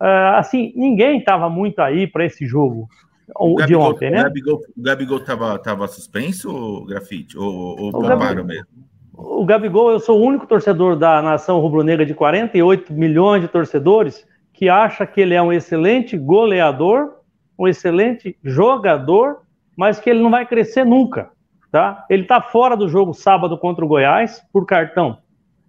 uh, 0.01 0.35
assim 0.35 0.73
ninguém 0.75 1.19
estava 1.19 1.49
muito 1.49 1.79
aí 1.79 2.05
para 2.05 2.25
esse 2.25 2.45
jogo 2.45 2.89
o 3.35 3.55
de 3.55 3.61
Gabigol, 3.61 3.89
ontem, 3.91 4.11
né? 4.11 4.19
O 4.75 4.81
Gabigol, 4.81 5.17
estava 5.17 5.59
tava 5.59 5.87
suspenso, 5.87 6.85
Grafite? 6.85 7.37
Ou, 7.37 7.79
ou 7.79 7.91
pouparam 7.91 8.43
mesmo? 8.43 8.67
O 9.13 9.45
Gabigol, 9.45 9.91
eu 9.91 9.99
sou 9.99 10.19
o 10.19 10.23
único 10.23 10.45
torcedor 10.45 10.95
da 10.95 11.21
nação 11.21 11.59
rubro-negra 11.59 12.05
de 12.05 12.13
48 12.13 12.93
milhões 12.93 13.41
de 13.41 13.47
torcedores 13.47 14.25
que 14.57 14.67
acha 14.69 15.05
que 15.05 15.21
ele 15.21 15.35
é 15.35 15.41
um 15.41 15.53
excelente 15.53 16.17
goleador, 16.17 17.19
um 17.57 17.67
excelente 17.67 18.35
jogador, 18.43 19.41
mas 19.75 19.99
que 19.99 20.09
ele 20.09 20.19
não 20.19 20.31
vai 20.31 20.47
crescer 20.47 20.83
nunca, 20.83 21.29
tá? 21.71 22.03
Ele 22.09 22.23
está 22.23 22.41
fora 22.41 22.75
do 22.75 22.89
jogo 22.89 23.13
sábado 23.13 23.55
contra 23.55 23.85
o 23.85 23.87
Goiás 23.87 24.43
por 24.51 24.65
cartão. 24.65 25.19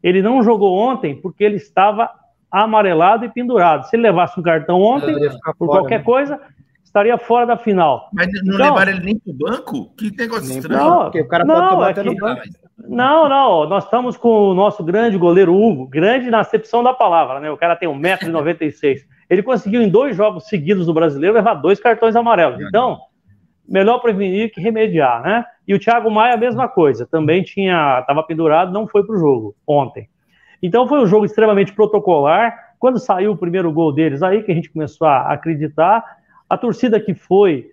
Ele 0.03 0.23
não 0.23 0.43
jogou 0.43 0.75
ontem 0.75 1.15
porque 1.15 1.45
ele 1.45 1.57
estava 1.57 2.11
amarelado 2.51 3.27
e 3.27 3.29
pendurado. 3.29 3.87
Se 3.87 3.95
ele 3.95 4.05
levasse 4.05 4.41
um 4.41 4.43
cartão 4.43 4.81
ontem, 4.81 5.15
por 5.59 5.67
fora, 5.67 5.81
qualquer 5.81 5.99
né? 5.99 6.05
coisa, 6.05 6.41
estaria 6.83 7.19
fora 7.19 7.45
da 7.45 7.59
final. 7.59 8.09
Mas 8.11 8.27
não 8.43 8.55
então, 8.55 8.73
levaram 8.73 8.93
ele 8.93 9.05
nem 9.05 9.19
para 9.19 9.31
o 9.31 9.37
banco? 9.37 9.95
Que 9.99 10.17
negócio 10.17 10.51
estranho. 10.51 10.83
Não, 10.83 11.03
porque 11.03 11.21
o 11.21 11.29
cara 11.29 11.45
não, 11.45 11.77
pode 11.77 11.95
tomar 11.95 11.99
é 11.99 12.03
no 12.05 12.17
banco. 12.17 12.43
Não, 12.87 13.29
não, 13.29 13.69
nós 13.69 13.85
estamos 13.85 14.17
com 14.17 14.51
o 14.51 14.55
nosso 14.55 14.85
grande 14.85 15.19
goleiro 15.19 15.55
Hugo, 15.55 15.87
grande 15.87 16.31
na 16.31 16.41
acepção 16.41 16.83
da 16.83 16.95
palavra, 16.95 17.41
né? 17.41 17.51
O 17.51 17.57
cara 17.57 17.75
tem 17.75 17.89
1,96m. 17.89 19.01
Ele 19.29 19.43
conseguiu 19.43 19.83
em 19.83 19.89
dois 19.89 20.17
jogos 20.17 20.47
seguidos 20.47 20.87
do 20.87 20.95
brasileiro 20.95 21.35
levar 21.35 21.55
dois 21.55 21.81
cartões 21.81 22.15
amarelos. 22.15 22.61
Então, 22.61 23.01
melhor 23.69 23.99
prevenir 23.99 24.53
que 24.53 24.61
remediar, 24.61 25.23
né? 25.23 25.45
E 25.67 25.75
o 25.75 25.79
Thiago 25.79 26.11
Maia, 26.11 26.35
a 26.35 26.39
mesma 26.39 26.69
coisa, 26.69 27.05
também 27.05 27.43
tinha, 27.43 27.99
estava 28.01 28.23
pendurado, 28.23 28.73
não 28.73 28.87
foi 28.87 29.05
para 29.05 29.17
o 29.17 29.19
jogo 29.19 29.57
ontem. 29.67 30.09
Então 30.63 30.89
foi 30.89 31.01
um 31.01 31.07
jogo 31.07 31.25
extremamente 31.25 31.73
protocolar. 31.73 32.75
Quando 32.79 32.99
saiu 32.99 33.33
o 33.33 33.37
primeiro 33.37 33.73
gol 33.73 33.93
deles, 33.93 34.23
aí 34.23 34.43
que 34.43 34.53
a 34.53 34.55
gente 34.55 34.71
começou 34.71 35.07
a 35.07 35.33
acreditar. 35.33 36.05
A 36.49 36.57
torcida 36.57 37.01
que 37.01 37.13
foi 37.13 37.71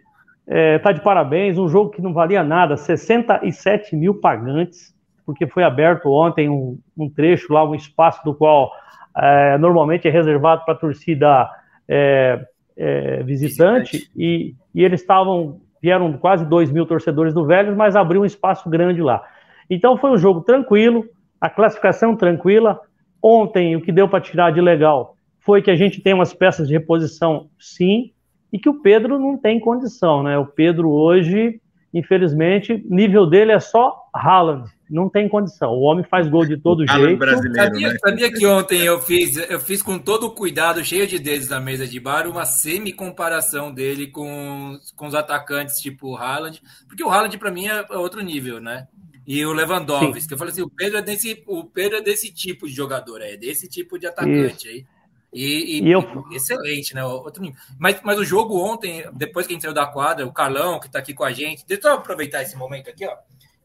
é, 0.48 0.78
tá 0.80 0.92
de 0.92 1.02
parabéns, 1.02 1.58
um 1.58 1.68
jogo 1.68 1.92
que 1.92 2.02
não 2.02 2.14
valia 2.14 2.44
nada, 2.44 2.76
67 2.76 3.96
mil 3.96 4.16
pagantes, 4.16 4.95
porque 5.26 5.48
foi 5.48 5.64
aberto 5.64 6.10
ontem 6.10 6.50
um, 6.50 6.78
um 6.98 7.10
trecho 7.10 7.52
lá, 7.52 7.68
um 7.68 7.76
espaço 7.76 8.24
do 8.24 8.34
qual 8.34 8.72
é, 9.18 9.58
normalmente 9.58 10.08
é 10.08 10.12
reservado 10.12 10.64
para 10.66 10.74
a 10.74 10.78
torcida 10.78 11.50
é, 11.88 12.46
é, 12.78 13.24
visitante, 13.24 14.10
e, 14.16 14.54
e, 14.74 14.84
eles 14.84 15.02
estavam, 15.02 15.62
vieram 15.82 16.14
quase 16.14 16.46
2 16.46 16.72
mil 16.72 16.86
torcedores 16.86 17.34
do 17.34 17.46
Velhos, 17.46 17.76
mas 17.76 17.96
abriu 17.96 18.22
um 18.22 18.26
espaço 18.26 18.70
grande 18.70 19.02
lá. 19.02 19.24
Então 19.70 19.98
foi 19.98 20.12
um 20.12 20.18
jogo 20.18 20.42
tranquilo, 20.42 21.06
a 21.40 21.50
classificação 21.50 22.16
tranquila. 22.16 22.80
Ontem, 23.22 23.76
o 23.76 23.82
que 23.82 23.92
deu 23.92 24.08
para 24.08 24.22
tirar 24.22 24.52
de 24.52 24.62
legal 24.62 25.16
foi 25.40 25.62
que 25.62 25.72
a 25.72 25.76
gente 25.76 26.02
tem 26.02 26.14
umas 26.14 26.34
peças 26.34 26.68
de 26.68 26.74
reposição, 26.74 27.48
sim, 27.60 28.12
e 28.52 28.60
que 28.60 28.70
o 28.70 28.82
Pedro 28.82 29.20
não 29.20 29.38
tem 29.38 29.60
condição, 29.60 30.24
né? 30.24 30.38
O 30.38 30.46
Pedro 30.46 30.90
hoje, 30.90 31.60
infelizmente, 31.96 32.86
nível 32.90 33.26
dele 33.26 33.54
é 33.54 33.60
só 33.60 34.10
Haaland, 34.14 34.70
não 34.90 35.10
tem 35.10 35.30
condição. 35.30 35.72
O 35.72 35.84
homem 35.84 36.04
faz 36.04 36.28
gol 36.28 36.46
de 36.46 36.58
todo 36.58 36.86
jeito. 36.86 37.26
Sabia, 37.56 37.94
né? 37.94 37.98
sabia, 38.00 38.34
que 38.34 38.46
ontem 38.46 38.82
eu 38.82 39.00
fiz, 39.00 39.38
eu 39.50 39.62
fiz 39.62 39.82
com 39.82 39.98
todo 39.98 40.28
o 40.28 40.32
cuidado, 40.32 40.84
cheio 40.84 41.08
de 41.08 41.18
dedos 41.18 41.48
na 41.48 41.62
mesa 41.62 41.88
de 41.88 41.98
bar, 41.98 42.28
uma 42.28 42.46
semi-comparação 42.46 43.74
dele 43.74 44.08
com, 44.08 44.78
com 44.94 45.08
os 45.08 45.16
atacantes 45.16 45.78
tipo 45.78 46.18
Haaland, 46.18 46.62
porque 46.86 47.04
o 47.04 47.10
Haaland 47.10 47.38
para 47.38 47.50
mim 47.50 47.68
é 47.68 47.98
outro 47.98 48.22
nível, 48.22 48.60
né? 48.60 48.88
E 49.26 49.44
o 49.46 49.54
Lewandowski, 49.54 50.28
que 50.28 50.34
eu 50.34 50.38
falei 50.38 50.52
assim, 50.52 50.62
o 50.62 50.70
Pedro 50.70 50.98
é 50.98 51.02
desse, 51.02 51.44
o 51.48 51.64
Pedro 51.64 51.98
é 51.98 52.02
desse 52.02 52.32
tipo 52.32 52.68
de 52.68 52.74
jogador, 52.74 53.22
é 53.22 53.38
desse 53.38 53.70
tipo 53.70 53.98
de 53.98 54.06
atacante 54.06 54.68
Isso. 54.68 54.68
aí. 54.68 54.86
E, 55.36 55.80
e, 55.80 55.84
e 55.84 55.92
eu... 55.92 56.26
excelente, 56.32 56.96
né? 56.96 57.04
Outro 57.04 57.44
mas, 57.78 58.00
mas 58.02 58.18
o 58.18 58.24
jogo 58.24 58.58
ontem, 58.58 59.04
depois 59.12 59.46
que 59.46 59.52
a 59.52 59.56
gente 59.56 59.64
saiu 59.64 59.74
da 59.74 59.86
quadra, 59.86 60.26
o 60.26 60.32
Carlão, 60.32 60.80
que 60.80 60.88
está 60.88 61.00
aqui 61.00 61.14
com 61.14 61.26
a 61.26 61.34
gente, 61.34 61.66
deixa 61.68 61.90
eu 61.90 61.96
aproveitar 61.96 62.42
esse 62.42 62.56
momento 62.56 62.90
aqui, 62.90 63.06
ó. 63.06 63.18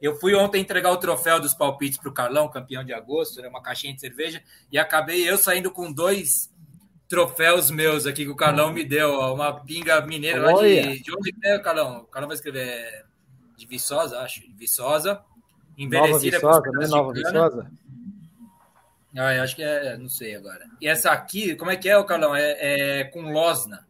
Eu 0.02 0.16
fui 0.16 0.35
ontem 0.35 0.61
entregar 0.61 0.90
o 0.90 0.96
troféu 0.96 1.38
dos 1.38 1.54
palpites 1.54 1.98
para 1.98 2.09
o 2.09 2.12
Carlão, 2.12 2.48
campeão 2.48 2.83
de 2.83 2.92
agosto, 2.92 3.40
né, 3.40 3.46
uma 3.46 3.62
caixinha 3.62 3.94
de 3.94 4.00
cerveja, 4.00 4.42
e 4.72 4.78
acabei 4.78 5.30
eu 5.30 5.38
saindo 5.38 5.70
com 5.70 5.92
dois 5.92 6.50
troféus 7.06 7.70
meus 7.70 8.04
aqui 8.04 8.24
que 8.24 8.30
o 8.30 8.37
Carlão 8.37 8.72
me 8.72 8.85
deu, 8.85 9.12
ó, 9.12 9.33
uma 9.33 9.52
pinga 9.61 10.00
mineira 10.00 10.42
lá 10.42 10.61
de, 10.61 11.02
de 11.02 11.12
onde 11.12 11.33
é, 11.44 11.59
Carlão? 11.59 11.98
O 11.98 12.04
Carlão 12.06 12.28
vai 12.28 12.35
escrever 12.35 13.04
de 13.56 13.66
Viçosa, 13.66 14.18
acho, 14.20 14.40
de 14.40 14.52
Viçosa, 14.54 15.22
envelhecida. 15.78 16.40
Nova 16.40 16.62
Viçosa, 16.62 16.80
né? 16.80 16.87
Nova 16.88 17.12
Viçosa. 17.12 17.70
Ah, 19.16 19.35
eu 19.35 19.42
acho 19.42 19.57
que 19.57 19.62
é, 19.62 19.96
não 19.96 20.09
sei 20.09 20.37
agora. 20.37 20.64
E 20.81 20.87
essa 20.87 21.11
aqui, 21.11 21.57
como 21.57 21.70
é 21.70 21.77
que 21.77 21.88
é, 21.88 21.96
o 21.96 22.05
Carlão? 22.05 22.35
É, 22.35 23.01
é 23.01 23.05
com 23.05 23.33
losna. 23.33 23.87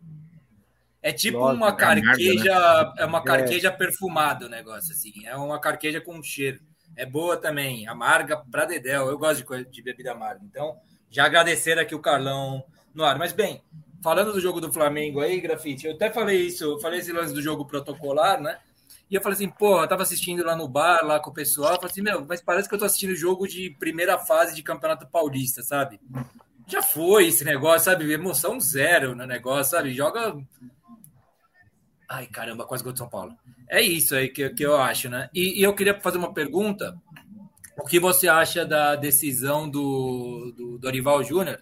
É 1.03 1.13
tipo 1.13 1.39
Losna, 1.39 1.55
uma 1.55 1.73
carqueja, 1.75 2.53
é, 2.53 2.85
né? 2.85 2.93
é 2.99 3.07
uma 3.07 3.23
carqueja 3.23 3.69
é. 3.69 3.71
perfumada 3.71 4.47
o 4.47 4.51
negócio, 4.51 4.93
assim. 4.93 5.27
É 5.27 5.35
uma 5.37 5.59
carqueja 5.59 6.01
com 6.01 6.23
cheiro. 6.23 6.61
É 6.97 7.07
boa 7.07 7.37
também, 7.37 7.87
amarga 7.87 8.37
pra 8.37 8.65
dedéu. 8.65 9.09
Eu 9.09 9.19
gosto 9.19 9.45
de, 9.45 9.65
de 9.65 9.83
bebida 9.83 10.13
amarga. 10.13 10.43
Então, 10.45 10.79
já 11.11 11.25
agradecer 11.25 11.79
aqui 11.79 11.95
o 11.95 12.01
Carlão 12.01 12.65
no 12.95 13.05
ar. 13.05 13.19
Mas, 13.19 13.33
bem, 13.33 13.63
falando 14.03 14.33
do 14.33 14.41
jogo 14.41 14.61
do 14.61 14.73
Flamengo 14.73 15.21
aí, 15.21 15.41
Grafite, 15.41 15.87
eu 15.87 15.95
até 15.95 16.11
falei 16.11 16.47
isso, 16.47 16.65
eu 16.65 16.81
falei 16.81 17.01
esse 17.01 17.13
lance 17.13 17.33
do 17.33 17.43
jogo 17.43 17.65
protocolar, 17.65 18.41
né? 18.41 18.59
E 19.11 19.17
eu 19.17 19.21
falei 19.21 19.35
assim, 19.35 19.49
pô, 19.49 19.83
eu 19.83 19.89
tava 19.89 20.05
assistindo 20.05 20.45
lá 20.45 20.55
no 20.55 20.69
bar, 20.69 21.05
lá 21.05 21.19
com 21.19 21.31
o 21.31 21.35
pessoal, 21.35 21.73
eu 21.73 21.77
falei 21.77 21.91
assim, 21.91 22.01
meu, 22.01 22.25
mas 22.25 22.41
parece 22.41 22.69
que 22.69 22.75
eu 22.77 22.79
tô 22.79 22.85
assistindo 22.85 23.17
jogo 23.17 23.49
de 23.49 23.71
primeira 23.71 24.17
fase 24.17 24.55
de 24.55 24.63
Campeonato 24.63 25.09
Paulista, 25.09 25.65
sabe? 25.65 26.01
Já 26.69 26.81
foi 26.81 27.27
esse 27.27 27.45
negócio, 27.45 27.91
sabe? 27.91 28.11
Emoção 28.13 28.61
zero 28.61 29.17
no 29.17 29.27
negócio, 29.27 29.73
sabe? 29.73 29.93
Joga. 29.93 30.37
Ai, 32.09 32.29
caramba, 32.29 32.65
quase 32.65 32.85
gol 32.85 32.93
de 32.93 33.01
São 33.01 33.09
Paulo. 33.09 33.37
É 33.69 33.83
isso 33.83 34.15
aí 34.15 34.29
que, 34.29 34.49
que 34.51 34.65
eu 34.65 34.77
acho, 34.77 35.09
né? 35.09 35.29
E, 35.35 35.59
e 35.59 35.63
eu 35.65 35.75
queria 35.75 36.01
fazer 36.01 36.19
uma 36.19 36.33
pergunta. 36.33 36.97
O 37.77 37.85
que 37.85 37.99
você 37.99 38.29
acha 38.29 38.65
da 38.65 38.95
decisão 38.95 39.69
do, 39.69 40.53
do 40.57 40.79
Dorival 40.79 41.25
Júnior 41.25 41.59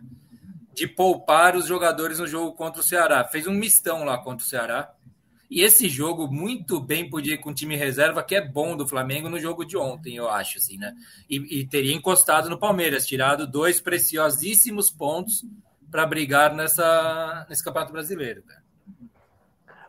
de 0.75 0.87
poupar 0.87 1.57
os 1.57 1.67
jogadores 1.67 2.19
no 2.19 2.27
jogo 2.27 2.55
contra 2.55 2.81
o 2.83 2.85
Ceará? 2.85 3.25
Fez 3.25 3.47
um 3.47 3.55
mistão 3.55 4.05
lá 4.05 4.19
contra 4.19 4.45
o 4.45 4.49
Ceará 4.49 4.93
e 5.51 5.63
esse 5.63 5.89
jogo 5.89 6.29
muito 6.29 6.79
bem 6.79 7.09
podia 7.09 7.35
ir 7.35 7.39
com 7.39 7.51
o 7.51 7.55
time 7.55 7.75
reserva, 7.75 8.23
que 8.23 8.35
é 8.35 8.47
bom 8.47 8.77
do 8.77 8.87
Flamengo 8.87 9.31
no 9.31 9.41
jogo 9.41 9.65
de 9.65 9.77
ontem, 9.79 10.17
eu 10.17 10.29
acho, 10.29 10.59
assim, 10.59 10.77
né? 10.77 10.93
E, 11.29 11.61
e 11.61 11.67
teria 11.67 11.95
encostado 11.95 12.51
no 12.51 12.59
Palmeiras, 12.59 13.07
tirado 13.07 13.47
dois 13.47 13.81
preciosíssimos 13.81 14.91
pontos 14.91 15.47
para 15.91 16.05
brigar 16.05 16.55
nessa, 16.55 17.47
nesse 17.49 17.65
Campeonato 17.65 17.93
Brasileiro, 17.93 18.43
cara. 18.43 18.63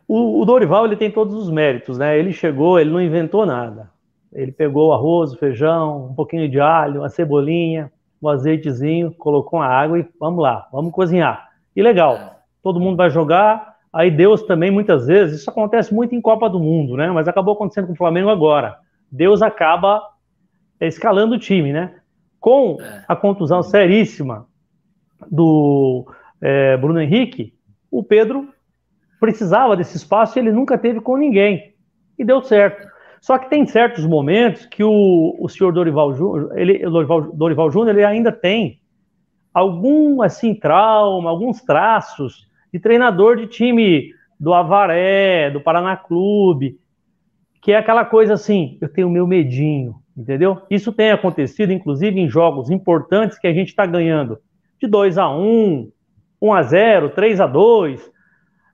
O, 0.07 0.41
o, 0.41 0.45
Dorival 0.45 0.85
ele 0.85 0.95
tem 0.95 1.11
todos 1.11 1.35
os 1.35 1.51
méritos, 1.51 1.97
né? 1.97 2.17
Ele 2.17 2.31
chegou, 2.31 2.79
ele 2.79 2.89
não 2.89 3.01
inventou 3.01 3.45
nada. 3.45 3.91
Ele 4.31 4.51
pegou 4.51 4.89
o 4.89 4.93
arroz, 4.93 5.33
o 5.33 5.37
feijão, 5.37 6.07
um 6.07 6.15
pouquinho 6.15 6.49
de 6.49 6.59
alho, 6.59 7.01
uma 7.01 7.09
cebolinha, 7.09 7.91
um 8.21 8.27
azeitezinho, 8.27 9.11
colocou 9.11 9.59
uma 9.59 9.67
água 9.67 9.99
e 9.99 10.07
vamos 10.19 10.41
lá, 10.41 10.67
vamos 10.71 10.93
cozinhar. 10.93 11.49
E 11.75 11.81
legal, 11.81 12.41
todo 12.63 12.79
mundo 12.79 12.97
vai 12.97 13.09
jogar, 13.09 13.75
aí 13.91 14.11
Deus 14.11 14.43
também, 14.43 14.71
muitas 14.71 15.07
vezes, 15.07 15.41
isso 15.41 15.49
acontece 15.49 15.93
muito 15.93 16.15
em 16.15 16.21
Copa 16.21 16.49
do 16.49 16.59
Mundo, 16.59 16.95
né? 16.95 17.09
Mas 17.11 17.27
acabou 17.27 17.53
acontecendo 17.53 17.87
com 17.87 17.93
o 17.93 17.97
Flamengo 17.97 18.29
agora. 18.29 18.77
Deus 19.11 19.41
acaba 19.41 20.01
escalando 20.79 21.35
o 21.35 21.39
time, 21.39 21.73
né? 21.73 21.95
Com 22.39 22.77
é. 22.79 23.03
a 23.07 23.15
contusão 23.15 23.61
seríssima 23.61 24.47
do 25.29 26.05
é, 26.41 26.77
Bruno 26.77 27.01
Henrique, 27.01 27.53
o 27.91 28.03
Pedro 28.03 28.47
precisava 29.19 29.75
desse 29.75 29.97
espaço 29.97 30.37
e 30.37 30.41
ele 30.41 30.51
nunca 30.51 30.77
teve 30.77 31.01
com 31.01 31.17
ninguém. 31.17 31.73
E 32.17 32.23
deu 32.23 32.41
certo. 32.41 32.87
Só 33.21 33.37
que 33.37 33.49
tem 33.49 33.65
certos 33.65 34.05
momentos 34.05 34.65
que 34.65 34.83
o, 34.83 35.35
o 35.39 35.49
senhor 35.49 35.73
Dorival 35.73 36.13
Júnior, 36.15 36.57
ele, 36.57 36.79
Dorival, 36.79 37.21
Dorival 37.33 37.71
Júnior, 37.71 37.95
ele 37.95 38.05
ainda 38.05 38.31
tem 38.31 38.79
algum 39.53 40.21
assim 40.21 40.55
trauma, 40.55 41.29
alguns 41.29 41.61
traços 41.61 42.48
de 42.71 42.79
treinador 42.79 43.37
de 43.37 43.47
time 43.47 44.13
do 44.39 44.53
Avaré, 44.53 45.49
do 45.49 45.61
Paraná 45.61 45.97
Clube, 45.97 46.77
que 47.61 47.71
é 47.71 47.77
aquela 47.77 48.05
coisa 48.05 48.33
assim, 48.33 48.77
eu 48.79 48.87
tenho 48.87 49.09
meu 49.09 49.27
medinho, 49.27 49.95
entendeu? 50.15 50.61
Isso 50.69 50.93
tem 50.93 51.11
acontecido, 51.11 51.73
inclusive, 51.73 52.19
em 52.19 52.29
jogos 52.29 52.69
importantes 52.69 53.37
que 53.37 53.47
a 53.47 53.53
gente 53.53 53.69
está 53.69 53.85
ganhando 53.85 54.39
de 54.79 54.87
2 54.87 55.17
a 55.17 55.29
1 55.29 55.91
1 56.41 56.53
a 56.53 56.61
0 56.61 57.09
3 57.09 57.41
a 57.41 57.47
2 57.47 58.11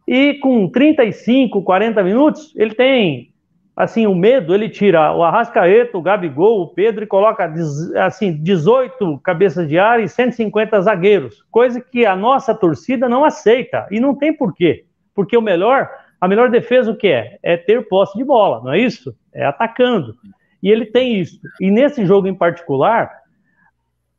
e 0.08 0.36
com 0.36 0.70
35, 0.70 1.64
40 1.64 2.04
minutos, 2.04 2.54
ele 2.56 2.76
tem 2.76 3.34
assim, 3.76 4.08
o 4.08 4.16
medo, 4.16 4.56
ele 4.56 4.70
tira 4.70 5.14
o 5.14 5.22
Arrascaeta, 5.22 5.98
o 5.98 6.02
Gabigol, 6.02 6.62
o 6.62 6.68
Pedro 6.68 7.04
e 7.04 7.08
coloca 7.08 7.52
assim, 8.06 8.34
18 8.42 9.20
cabeças 9.20 9.68
de 9.68 9.78
área 9.78 10.04
e 10.04 10.10
150 10.10 10.82
zagueiros, 10.82 11.44
coisa 11.52 11.82
que 11.82 12.06
a 12.06 12.16
nossa 12.16 12.56
torcida 12.56 13.10
não 13.10 13.26
aceita 13.26 13.86
e 13.92 14.00
não 14.00 14.16
tem 14.16 14.32
porquê. 14.32 14.86
Porque 15.14 15.36
o 15.36 15.42
melhor, 15.42 15.90
a 16.22 16.28
melhor 16.28 16.50
defesa 16.50 16.92
o 16.92 16.96
que 16.96 17.08
é? 17.08 17.38
É 17.44 17.58
ter 17.58 17.88
posse 17.88 18.18
de 18.18 18.24
bola, 18.24 18.64
não 18.64 18.72
é 18.72 18.80
isso? 18.80 19.14
É 19.34 19.46
atacando. 19.46 20.16
E 20.64 20.70
ele 20.70 20.86
tem 20.86 21.20
isso. 21.20 21.40
E 21.60 21.70
nesse 21.70 22.06
jogo 22.06 22.28
em 22.28 22.34
particular, 22.34 23.25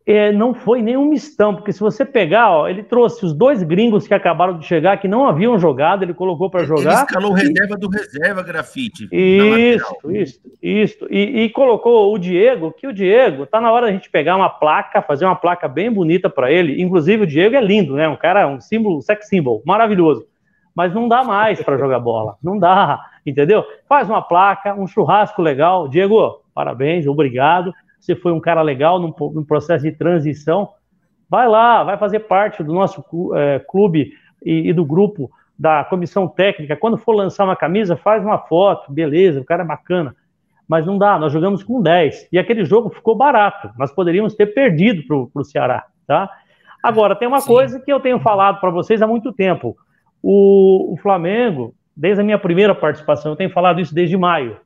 é, 0.07 0.31
não 0.31 0.55
foi 0.55 0.81
nenhum 0.81 1.05
mistão, 1.05 1.53
porque 1.53 1.73
se 1.73 1.81
você 1.81 2.05
pegar, 2.05 2.51
ó, 2.51 2.69
ele 2.69 2.85
trouxe 2.85 3.27
os 3.27 3.35
dois 3.35 3.64
gringos 3.64 4.07
que 4.07 4.14
acabaram 4.14 4.57
de 4.57 4.64
chegar, 4.64 4.99
que 4.99 5.09
não 5.09 5.27
haviam 5.27 5.59
jogado, 5.59 6.05
ele 6.05 6.14
colocou 6.14 6.49
para 6.49 6.64
jogar. 6.64 6.92
Ele 6.92 7.03
escalou 7.03 7.37
e... 7.37 7.40
reserva 7.40 7.77
do 7.77 7.88
reserva, 7.88 8.42
grafite. 8.45 9.09
Isso, 9.11 9.97
isso, 10.09 10.40
isso. 10.62 11.07
E, 11.11 11.42
e, 11.42 11.51
colocou 11.51 12.14
o 12.14 12.19
Diego, 12.19 12.71
que 12.71 12.87
o 12.87 12.92
Diego, 12.92 13.47
tá 13.47 13.61
na 13.61 13.73
hora 13.73 13.87
da 13.87 13.92
gente 13.92 14.09
pegar 14.09 14.37
uma 14.37 14.49
placa, 14.49 15.03
fazer 15.03 15.25
uma 15.25 15.35
placa 15.35 15.66
bem 15.66 15.90
bonita 15.90 16.31
para 16.31 16.53
ele. 16.53 16.81
Inclusive, 16.81 17.25
o 17.25 17.27
Diego 17.27 17.57
é 17.57 17.61
lindo, 17.61 17.97
né? 17.97 18.07
Um 18.07 18.16
cara, 18.16 18.47
um 18.47 18.61
símbolo, 18.61 19.03
sex 19.03 19.29
symbol, 19.29 19.61
maravilhoso. 19.66 20.25
Mas 20.73 20.95
não 20.95 21.09
dá 21.09 21.25
mais 21.25 21.61
para 21.61 21.79
jogar 21.79 21.99
bola. 21.99 22.37
Não 22.40 22.57
dá, 22.57 23.01
entendeu? 23.27 23.64
Faz 23.88 24.09
uma 24.09 24.23
placa, 24.23 24.73
um 24.73 24.87
churrasco 24.87 25.42
legal. 25.42 25.88
Diego, 25.88 26.42
parabéns, 26.55 27.09
obrigado 27.09 27.75
você 28.01 28.15
foi 28.15 28.33
um 28.33 28.41
cara 28.41 28.63
legal 28.63 28.99
num, 28.99 29.15
num 29.33 29.45
processo 29.45 29.85
de 29.85 29.93
transição, 29.93 30.71
vai 31.29 31.49
lá, 31.49 31.83
vai 31.83 31.97
fazer 31.99 32.21
parte 32.21 32.63
do 32.63 32.73
nosso 32.73 33.05
é, 33.35 33.59
clube 33.59 34.13
e, 34.45 34.71
e, 34.71 34.73
do 34.73 34.85
grupo 34.85 35.31
da 35.59 35.85
comissão 35.85 36.29
técnica. 36.29 36.77
Quando 36.77 36.99
for 36.99 37.15
lançar 37.15 37.45
uma 37.45 37.57
camisa, 37.57 37.97
faz 37.97 38.23
uma 38.23 38.39
foto, 38.39 38.93
beleza, 38.93 39.41
o 39.41 39.45
cara 39.45 39.63
é 39.63 39.67
bacana. 39.67 40.15
Mas 40.69 40.85
não 40.85 40.99
dá, 40.99 41.19
nós 41.19 41.33
jogamos 41.33 41.63
com 41.63 41.81
10. 41.81 42.29
E 42.33 42.39
aquele 42.39 42.65
jogo 42.65 42.91
ficou 42.91 43.15
barato. 43.15 43.71
Nós 43.79 43.93
poderíamos 43.93 44.35
ter 44.35 44.47
perdido 44.47 45.03
para 45.07 45.41
o 45.41 45.45
Ceará. 45.45 45.87
Tá? 46.07 46.29
Agora, 46.83 47.15
tem 47.15 47.29
uma 47.29 47.41
Sim. 47.41 47.49
coisa 47.49 47.81
que 47.81 47.93
eu 47.93 48.01
tenho 48.01 48.19
falado 48.19 48.61
para 48.61 48.71
vocês 48.71 49.01
há 49.01 49.07
muito 49.07 49.33
tempo. 49.33 49.77
O, 50.23 50.93
o 50.93 50.97
Flamengo, 50.97 51.73
desde 51.97 52.21
a 52.21 52.25
minha 52.25 52.39
primeira 52.39 52.75
participação, 52.75 53.33
eu 53.33 53.37
tenho 53.37 53.51
falado 53.51 53.81
isso 53.81 53.95
desde 53.95 54.17
maio 54.17 54.57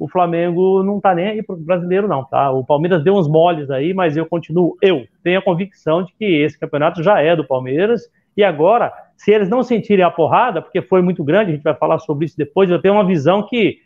o 0.00 0.08
Flamengo 0.08 0.82
não 0.82 0.98
tá 0.98 1.14
nem 1.14 1.28
aí 1.28 1.42
pro 1.42 1.54
brasileiro, 1.58 2.08
não, 2.08 2.24
tá? 2.24 2.50
O 2.50 2.64
Palmeiras 2.64 3.04
deu 3.04 3.14
uns 3.14 3.28
moles 3.28 3.70
aí, 3.70 3.92
mas 3.92 4.16
eu 4.16 4.24
continuo, 4.24 4.74
eu 4.80 5.06
tenho 5.22 5.38
a 5.38 5.42
convicção 5.42 6.02
de 6.02 6.14
que 6.14 6.24
esse 6.24 6.58
campeonato 6.58 7.02
já 7.02 7.20
é 7.20 7.36
do 7.36 7.46
Palmeiras, 7.46 8.10
e 8.34 8.42
agora, 8.42 8.90
se 9.14 9.30
eles 9.30 9.50
não 9.50 9.62
sentirem 9.62 10.02
a 10.02 10.10
porrada, 10.10 10.62
porque 10.62 10.80
foi 10.80 11.02
muito 11.02 11.22
grande, 11.22 11.50
a 11.50 11.54
gente 11.54 11.62
vai 11.62 11.74
falar 11.74 11.98
sobre 11.98 12.24
isso 12.24 12.34
depois, 12.34 12.70
eu 12.70 12.80
tenho 12.80 12.94
uma 12.94 13.06
visão 13.06 13.46
que, 13.46 13.76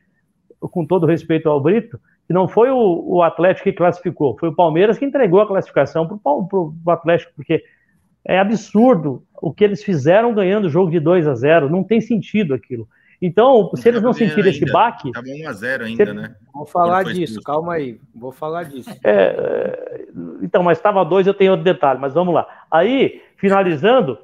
com 0.61 0.87
todo 0.87 1.05
respeito 1.05 1.49
ao 1.49 1.61
Brito, 1.61 1.99
que 2.29 2.33
não 2.33 2.47
foi 2.47 2.71
o, 2.71 3.03
o 3.05 3.21
Atlético 3.21 3.65
que 3.65 3.77
classificou, 3.77 4.39
foi 4.39 4.51
o 4.51 4.55
Palmeiras 4.55 4.97
que 4.97 5.05
entregou 5.05 5.41
a 5.41 5.49
classificação 5.49 6.07
pro, 6.07 6.17
pro, 6.17 6.73
pro 6.73 6.93
Atlético, 6.93 7.33
porque 7.35 7.65
é 8.25 8.39
absurdo 8.39 9.25
o 9.43 9.53
que 9.53 9.65
eles 9.65 9.83
fizeram 9.83 10.33
ganhando 10.33 10.67
o 10.67 10.71
jogo 10.71 10.93
de 10.93 11.01
2 11.01 11.27
a 11.27 11.35
0 11.35 11.69
não 11.69 11.83
tem 11.83 12.01
sentido 12.01 12.55
aquilo. 12.55 12.89
Então, 13.25 13.71
se 13.75 13.89
eles 13.89 14.03
não 14.03 14.13
sentirem 14.13 14.51
esse 14.51 14.71
baque. 14.71 15.09
Estava 15.09 15.27
1x0 15.27 15.81
ainda, 15.81 16.13
né? 16.13 16.35
Vou 16.53 16.67
falar 16.67 17.05
disso, 17.05 17.41
calma 17.41 17.73
aí. 17.73 17.99
Vou 18.15 18.31
falar 18.31 18.65
disso. 18.65 18.91
É, 19.03 20.05
então, 20.43 20.63
mas 20.63 20.77
estava 20.77 21.03
dois, 21.03 21.27
eu 21.27 21.33
tenho 21.33 21.53
outro 21.53 21.65
detalhe, 21.65 21.99
mas 21.99 22.13
vamos 22.13 22.35
lá. 22.35 22.47
Aí, 22.71 23.23
finalizando, 23.39 24.19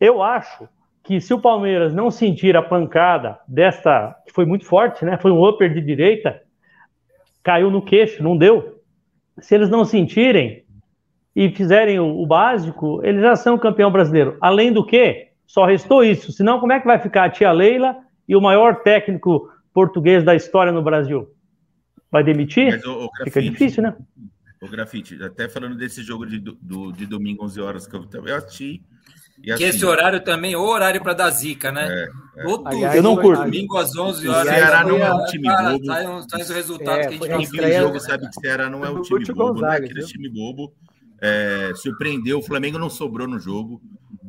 eu 0.00 0.20
acho 0.20 0.68
que 1.04 1.20
se 1.20 1.32
o 1.32 1.38
Palmeiras 1.38 1.94
não 1.94 2.10
sentir 2.10 2.56
a 2.56 2.62
pancada 2.62 3.38
desta, 3.46 4.16
que 4.26 4.32
foi 4.32 4.44
muito 4.44 4.64
forte, 4.64 5.04
né? 5.04 5.16
Foi 5.18 5.30
um 5.30 5.40
upper 5.40 5.72
de 5.72 5.80
direita, 5.80 6.42
caiu 7.44 7.70
no 7.70 7.80
queixo, 7.80 8.24
não 8.24 8.36
deu. 8.36 8.82
Se 9.38 9.54
eles 9.54 9.70
não 9.70 9.84
sentirem 9.84 10.64
e 11.34 11.48
fizerem 11.50 12.00
o, 12.00 12.20
o 12.20 12.26
básico, 12.26 13.00
eles 13.04 13.22
já 13.22 13.36
são 13.36 13.56
campeão 13.56 13.92
brasileiro. 13.92 14.36
Além 14.40 14.72
do 14.72 14.84
que, 14.84 15.28
só 15.46 15.64
restou 15.64 16.02
isso. 16.02 16.32
Senão, 16.32 16.58
como 16.58 16.72
é 16.72 16.80
que 16.80 16.86
vai 16.88 16.98
ficar 16.98 17.22
a 17.22 17.30
tia 17.30 17.52
Leila 17.52 17.96
e 18.28 18.36
o 18.36 18.40
maior 18.40 18.82
técnico 18.82 19.50
português 19.72 20.24
da 20.24 20.34
história 20.34 20.72
no 20.72 20.82
Brasil? 20.82 21.28
Vai 22.10 22.22
demitir? 22.22 22.72
Mas, 22.72 22.84
o, 22.84 22.92
o 22.92 23.10
grafite, 23.10 23.24
Fica 23.24 23.42
difícil, 23.42 23.82
né? 23.82 23.96
O 24.60 24.68
grafite, 24.68 25.22
até 25.22 25.48
falando 25.48 25.76
desse 25.76 26.02
jogo 26.02 26.24
de, 26.26 26.38
do, 26.38 26.92
de 26.92 27.06
domingo, 27.06 27.44
11 27.44 27.60
horas, 27.60 27.86
que 27.86 27.96
eu, 27.96 28.06
eu 28.24 28.36
assisti. 28.36 28.82
E 29.42 29.50
assim, 29.50 29.64
que 29.64 29.70
esse 29.70 29.84
horário 29.84 30.20
também, 30.22 30.54
o 30.54 30.62
horário 30.62 31.02
para 31.02 31.14
dar 31.14 31.30
zica, 31.30 31.72
né? 31.72 31.88
É, 32.36 32.42
é. 32.42 32.46
Outro, 32.46 32.72
eu 32.72 33.02
não 33.02 33.16
curto. 33.16 33.42
Domingo 33.42 33.76
às 33.76 33.96
11 33.96 34.28
horas. 34.28 34.46
O 34.46 34.54
Ceará 34.54 34.84
não 34.84 34.98
é 34.98 35.12
um 35.12 35.24
time 35.24 35.48
bobo. 35.48 36.26
Traz, 36.28 36.50
o 36.50 36.52
resultado 36.52 36.98
é, 36.98 37.06
que 37.06 37.14
a 37.14 37.38
gente 37.38 37.50
Quem 37.50 37.60
viu 37.60 37.68
o 37.68 37.80
jogo 37.80 38.00
sabe 38.00 38.30
que 38.30 38.38
o 38.38 38.40
Ceará 38.40 38.70
não 38.70 38.84
é 38.84 38.90
um 38.90 39.02
time 39.02 39.24
bobo, 39.24 39.60
não 39.60 39.72
é 39.72 39.76
aquele 39.78 40.04
time 40.04 40.28
bobo. 40.28 40.72
É, 41.20 41.72
surpreendeu, 41.76 42.38
o 42.38 42.42
Flamengo 42.42 42.78
não 42.78 42.90
sobrou 42.90 43.26
no 43.26 43.38
jogo. 43.38 43.80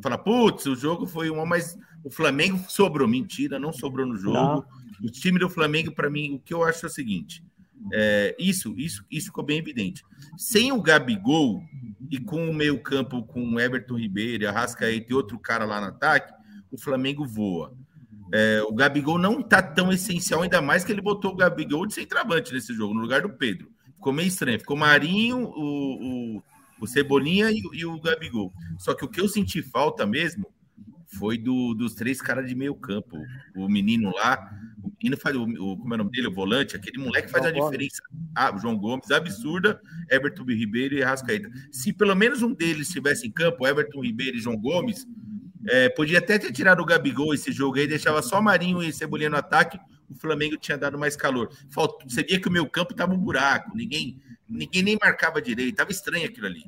Fala, 0.01 0.17
putz, 0.17 0.65
o 0.65 0.75
jogo 0.75 1.06
foi 1.06 1.29
uma, 1.29 1.45
mas 1.45 1.77
o 2.03 2.09
Flamengo 2.09 2.59
sobrou. 2.69 3.07
Mentira, 3.07 3.59
não 3.59 3.73
sobrou 3.73 4.05
no 4.05 4.17
jogo. 4.17 4.35
Não. 4.35 4.65
O 5.03 5.11
time 5.11 5.39
do 5.39 5.49
Flamengo, 5.49 5.91
para 5.91 6.09
mim, 6.09 6.35
o 6.35 6.39
que 6.39 6.53
eu 6.53 6.63
acho 6.63 6.85
é 6.85 6.89
o 6.89 6.91
seguinte: 6.91 7.43
é, 7.91 8.35
isso, 8.39 8.73
isso, 8.77 9.03
isso 9.09 9.27
ficou 9.27 9.43
bem 9.43 9.57
evidente. 9.57 10.03
Sem 10.37 10.71
o 10.71 10.81
Gabigol 10.81 11.61
e 12.09 12.19
com 12.19 12.49
o 12.49 12.53
meio-campo 12.53 13.23
com 13.23 13.43
o 13.43 13.59
Everton 13.59 13.97
Ribeiro, 13.97 14.47
Arrascaeta 14.47 15.11
e 15.11 15.15
outro 15.15 15.39
cara 15.39 15.65
lá 15.65 15.81
no 15.81 15.87
ataque, 15.87 16.33
o 16.71 16.77
Flamengo 16.77 17.25
voa. 17.25 17.75
É, 18.31 18.63
o 18.63 18.73
Gabigol 18.73 19.19
não 19.19 19.43
tá 19.43 19.61
tão 19.61 19.91
essencial, 19.91 20.41
ainda 20.41 20.61
mais 20.61 20.83
que 20.83 20.91
ele 20.91 21.01
botou 21.01 21.31
o 21.31 21.35
Gabigol 21.35 21.85
de 21.85 21.93
centroavante 21.93 22.53
nesse 22.53 22.73
jogo, 22.73 22.93
no 22.93 23.01
lugar 23.01 23.21
do 23.21 23.29
Pedro. 23.29 23.71
Ficou 23.95 24.11
meio 24.11 24.27
estranho. 24.27 24.59
Ficou 24.59 24.75
Marinho, 24.75 25.43
o, 25.43 26.37
o, 26.37 26.43
o 26.81 26.87
Cebolinha 26.87 27.51
e, 27.51 27.61
e, 27.73 27.85
o 27.85 27.99
Gabigol. 28.01 28.51
Só 28.77 28.93
que 28.93 29.05
o 29.05 29.07
que 29.07 29.21
eu 29.21 29.27
senti 29.27 29.61
falta 29.61 30.05
mesmo 30.05 30.52
foi 31.17 31.38
do, 31.38 31.73
dos 31.73 31.93
três 31.93 32.21
caras 32.21 32.47
de 32.47 32.56
meio 32.56 32.76
campo. 32.76 33.17
O 33.56 33.67
menino 33.67 34.12
lá, 34.13 34.52
o 34.84 34.91
menino 35.02 35.17
faz 35.17 35.36
o, 35.36 35.43
o, 35.43 35.78
como 35.78 35.93
é 35.93 35.95
o 35.95 35.97
nome 35.99 36.12
dele? 36.12 36.28
O 36.28 36.34
volante, 36.34 36.76
aquele 36.76 36.97
moleque 36.97 37.30
faz 37.30 37.43
João 37.43 37.65
a 37.67 37.69
diferença. 37.69 38.02
Ah, 38.36 38.58
João 38.58 38.78
Gomes, 38.78 39.12
absurda, 39.12 39.82
Everton 40.10 40.43
Ribeiro 40.43 40.95
e 40.95 41.02
Rascaeta. 41.02 41.49
Se 41.71 41.93
pelo 41.93 42.15
menos 42.15 42.41
um 42.41 42.54
deles 42.54 42.88
estivesse 42.88 43.28
em 43.28 43.32
campo, 43.32 43.67
Everton 43.67 44.02
Ribeiro 44.02 44.38
e 44.38 44.39
João 44.39 44.58
Gomes, 44.58 45.08
é, 45.67 45.89
podia 45.89 46.19
até 46.19 46.38
ter 46.38 46.52
tirado 46.52 46.82
o 46.82 46.86
Gabigol 46.86 47.34
esse 47.34 47.52
jogo 47.52 47.78
aí, 47.78 47.88
deixava 47.88 48.21
só 48.21 48.41
Marinho 48.41 48.84
e 48.84 48.91
Cebolinha 48.91 49.30
no 49.30 49.38
ataque, 49.38 49.80
o 50.10 50.15
Flamengo 50.15 50.58
tinha 50.58 50.78
dado 50.78 50.97
mais 50.97 51.15
calor. 51.15 51.49
Faltou, 51.69 52.08
você 52.08 52.23
via 52.23 52.39
que 52.39 52.47
o 52.47 52.52
meu 52.52 52.67
campo 52.67 52.93
tava 52.93 53.13
um 53.13 53.17
buraco, 53.17 53.76
ninguém, 53.76 54.21
ninguém 54.49 54.84
nem 54.84 54.97
marcava 55.02 55.41
direito, 55.41 55.76
tava 55.76 55.91
estranho 55.91 56.26
aquilo 56.26 56.47
ali 56.47 56.65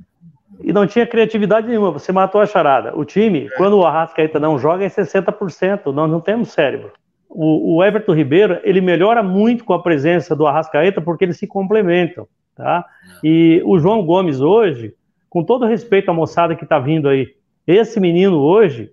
e 0.66 0.74
não 0.74 0.88
tinha 0.88 1.06
criatividade 1.06 1.68
nenhuma. 1.68 1.92
Você 1.92 2.12
matou 2.12 2.42
a 2.42 2.46
charada. 2.48 2.98
O 2.98 3.06
time, 3.06 3.46
é. 3.46 3.50
quando 3.56 3.78
o 3.78 3.86
Arrascaeta 3.86 4.40
não 4.40 4.58
joga, 4.58 4.84
é 4.84 4.90
60%. 4.90 5.94
Nós 5.94 6.10
não 6.10 6.20
temos 6.20 6.50
cérebro. 6.50 6.92
O, 7.30 7.76
o, 7.76 7.84
Everton 7.84 8.14
Ribeiro, 8.14 8.60
ele 8.64 8.82
melhora 8.82 9.22
muito 9.22 9.64
com 9.64 9.74
a 9.74 9.82
presença 9.82 10.36
do 10.36 10.48
Arrascaeta 10.48 11.00
porque 11.00 11.24
eles 11.24 11.38
se 11.38 11.46
complementam, 11.46 12.28
tá? 12.56 12.84
E 13.24 13.62
o 13.64 13.78
João 13.78 14.04
Gomes 14.04 14.42
hoje, 14.42 14.96
com 15.30 15.44
todo 15.44 15.68
respeito 15.68 16.10
à 16.10 16.14
moçada 16.14 16.56
que 16.56 16.64
está 16.64 16.80
vindo 16.80 17.08
aí, 17.08 17.28
esse 17.68 18.00
menino 18.00 18.38
hoje, 18.38 18.90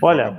olha, 0.00 0.32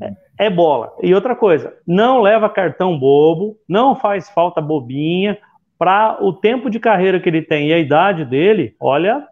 é, 0.00 0.46
é 0.46 0.50
bola. 0.50 0.94
E 1.02 1.14
outra 1.14 1.36
coisa, 1.36 1.74
não 1.86 2.22
leva 2.22 2.48
cartão 2.48 2.98
bobo, 2.98 3.58
não 3.68 3.94
faz 3.94 4.30
falta 4.30 4.62
bobinha, 4.62 5.36
para 5.76 6.18
o 6.22 6.32
tempo 6.32 6.70
de 6.70 6.78
carreira 6.78 7.18
que 7.18 7.28
ele 7.28 7.42
tem 7.42 7.68
e 7.68 7.72
a 7.72 7.78
idade 7.78 8.24
dele, 8.24 8.74
olha, 8.78 9.26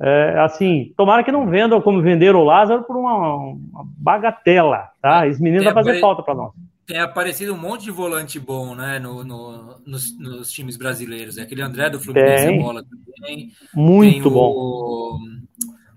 é, 0.00 0.38
assim, 0.40 0.92
tomara 0.96 1.24
que 1.24 1.32
não 1.32 1.46
vendam 1.46 1.80
como 1.80 2.02
venderam 2.02 2.40
o 2.40 2.44
Lázaro 2.44 2.82
por 2.84 2.96
uma, 2.96 3.36
uma 3.36 3.84
bagatela, 3.96 4.90
tá? 5.00 5.26
Esse 5.26 5.42
menino 5.42 5.64
vai 5.64 5.72
fazer 5.72 5.90
apare... 5.90 6.00
falta 6.00 6.22
para 6.22 6.34
nós. 6.34 6.52
Tem 6.86 6.98
aparecido 6.98 7.52
um 7.52 7.58
monte 7.58 7.84
de 7.84 7.90
volante 7.90 8.38
bom, 8.38 8.74
né, 8.74 8.98
no, 9.00 9.24
no 9.24 9.74
nos, 9.84 10.16
nos, 10.18 10.52
times 10.52 10.76
brasileiros. 10.76 11.36
É 11.36 11.42
aquele 11.42 11.62
André 11.62 11.90
do 11.90 11.98
Fluminense 11.98 12.46
tem. 12.46 12.62
bola 12.62 12.84
também. 12.84 13.50
Muito 13.74 14.22
tem 14.22 14.32
bom. 14.32 14.52
O, 14.52 15.18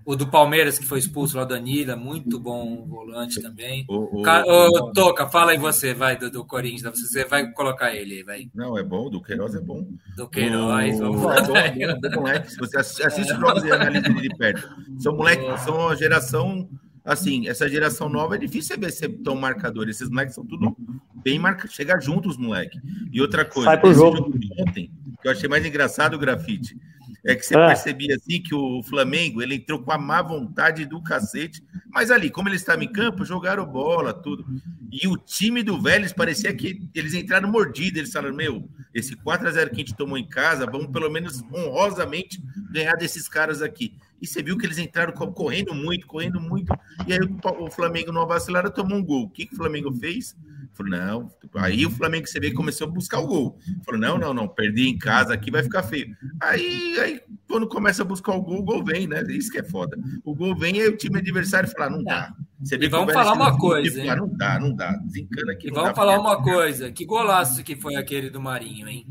o 0.04 0.16
do 0.16 0.26
Palmeiras, 0.26 0.78
que 0.78 0.86
foi 0.86 0.98
expulso 0.98 1.36
lá, 1.36 1.42
o 1.42 1.46
Danila, 1.46 1.94
muito 1.94 2.38
bom 2.38 2.86
volante 2.86 3.40
também. 3.40 3.84
O, 3.88 4.18
o, 4.18 4.22
o 4.22 4.92
Toca, 4.92 5.28
fala 5.28 5.52
aí 5.52 5.58
você, 5.58 5.92
vai, 5.92 6.16
do, 6.16 6.30
do 6.30 6.44
Corinthians. 6.44 7.00
Você 7.00 7.24
vai 7.24 7.50
colocar 7.52 7.94
ele, 7.94 8.24
vai. 8.24 8.48
Não, 8.54 8.78
é 8.78 8.82
bom, 8.82 9.10
do 9.10 9.20
Queiroz 9.20 9.54
é 9.54 9.60
bom. 9.60 9.86
Do 10.16 10.28
Queiroz, 10.28 11.00
o... 11.00 11.12
vamos. 11.12 11.22
É 11.36 11.42
bom, 11.42 12.00
bom 12.00 12.20
moleque. 12.22 12.56
Você 12.56 12.78
assiste 12.78 13.32
os 13.32 13.38
jogos 13.38 13.62
e 13.64 13.70
analisa 13.70 14.06
ele 14.08 14.28
de 14.28 14.36
perto. 14.36 14.68
São 14.98 15.14
moleques, 15.14 15.60
são 15.60 15.76
uma 15.76 15.96
geração. 15.96 16.68
Assim, 17.04 17.48
essa 17.48 17.68
geração 17.68 18.08
nova 18.08 18.34
é 18.34 18.38
difícil 18.38 18.78
ver 18.78 18.90
ser 18.90 19.08
tão 19.22 19.34
marcador. 19.34 19.88
Esses 19.88 20.08
moleques 20.08 20.34
são 20.34 20.44
tudo 20.44 20.76
bem 21.22 21.38
marcados. 21.38 21.74
Chega 21.74 21.98
juntos, 22.00 22.36
moleque. 22.36 22.78
E 23.12 23.20
outra 23.20 23.44
coisa, 23.44 23.70
Sai 23.70 23.80
pro 23.80 23.92
jogo. 23.92 24.16
jogo 24.16 24.38
de 24.38 24.48
ontem, 24.60 24.90
que 25.20 25.28
eu 25.28 25.32
achei 25.32 25.48
mais 25.48 25.64
engraçado 25.64 26.14
o 26.14 26.18
grafite 26.18 26.76
é 27.24 27.34
que 27.34 27.44
você 27.44 27.56
é. 27.56 27.66
percebia 27.66 28.16
assim 28.16 28.40
que 28.40 28.54
o 28.54 28.82
Flamengo 28.82 29.42
ele 29.42 29.56
entrou 29.56 29.82
com 29.82 29.92
a 29.92 29.98
má 29.98 30.22
vontade 30.22 30.86
do 30.86 31.02
cacete, 31.02 31.62
mas 31.90 32.10
ali, 32.10 32.30
como 32.30 32.48
eles 32.48 32.60
estavam 32.60 32.82
em 32.82 32.92
campo, 32.92 33.24
jogaram 33.24 33.66
bola, 33.66 34.12
tudo. 34.12 34.44
E 34.90 35.06
o 35.06 35.16
time 35.16 35.62
do 35.62 35.80
Vélez 35.80 36.12
parecia 36.12 36.54
que 36.54 36.88
eles 36.94 37.14
entraram 37.14 37.50
mordidos, 37.50 37.98
eles 37.98 38.12
falaram: 38.12 38.34
Meu, 38.34 38.68
esse 38.94 39.14
4x0 39.16 39.68
que 39.68 39.74
a 39.74 39.78
gente 39.78 39.96
tomou 39.96 40.16
em 40.16 40.26
casa, 40.26 40.66
vamos 40.66 40.88
pelo 40.88 41.10
menos 41.10 41.42
honrosamente 41.52 42.42
ganhar 42.70 42.94
desses 42.94 43.28
caras 43.28 43.62
aqui. 43.62 43.94
E 44.20 44.26
você 44.26 44.42
viu 44.42 44.58
que 44.58 44.66
eles 44.66 44.78
entraram 44.78 45.12
correndo 45.12 45.74
muito, 45.74 46.06
correndo 46.06 46.40
muito, 46.40 46.72
e 47.06 47.12
aí 47.12 47.18
o 47.58 47.70
Flamengo 47.70 48.12
não 48.12 48.26
vacilaram, 48.26 48.70
tomou 48.70 48.98
um 48.98 49.04
gol. 49.04 49.24
O 49.24 49.30
que, 49.30 49.46
que 49.46 49.54
o 49.54 49.56
Flamengo 49.56 49.90
fez? 49.92 50.36
Falou, 50.80 50.90
não. 50.90 51.30
Aí 51.56 51.84
o 51.84 51.90
Flamengo 51.90 52.26
você 52.26 52.40
vê 52.40 52.52
começou 52.52 52.86
a 52.86 52.90
buscar 52.90 53.20
o 53.20 53.26
gol. 53.26 53.58
Falou, 53.84 54.00
não, 54.00 54.18
não, 54.18 54.32
não, 54.32 54.48
perdi 54.48 54.88
em 54.88 54.96
casa 54.96 55.34
aqui, 55.34 55.50
vai 55.50 55.62
ficar 55.62 55.82
feio. 55.82 56.16
Aí, 56.40 56.98
aí 56.98 57.20
quando 57.46 57.68
começa 57.68 58.02
a 58.02 58.04
buscar 58.04 58.32
o 58.32 58.40
gol, 58.40 58.60
o 58.60 58.62
gol 58.62 58.84
vem, 58.84 59.06
né? 59.06 59.22
Isso 59.28 59.50
que 59.50 59.58
é 59.58 59.62
foda. 59.62 59.98
O 60.24 60.34
gol 60.34 60.56
vem 60.56 60.76
e 60.76 60.82
aí 60.82 60.88
o 60.88 60.96
time 60.96 61.18
adversário 61.18 61.68
fala, 61.68 61.90
não 61.90 62.02
dá. 62.02 62.32
Você 62.62 62.78
vê 62.78 62.86
e 62.86 62.88
vamos 62.88 63.12
falar 63.12 63.32
uma 63.34 63.58
coisa, 63.58 64.00
hein? 64.00 64.08
Ah, 64.08 64.16
não 64.16 64.28
dá, 64.28 64.58
não 64.58 64.74
dá. 64.74 64.92
Desencana 64.92 65.52
aqui. 65.52 65.68
E 65.68 65.70
vamos 65.70 65.94
falar 65.94 66.18
uma 66.18 66.42
coisa. 66.42 66.90
Que 66.90 67.04
golaço 67.04 67.62
que 67.62 67.76
foi 67.76 67.96
aquele 67.96 68.30
do 68.30 68.40
Marinho, 68.40 68.88
hein? 68.88 69.06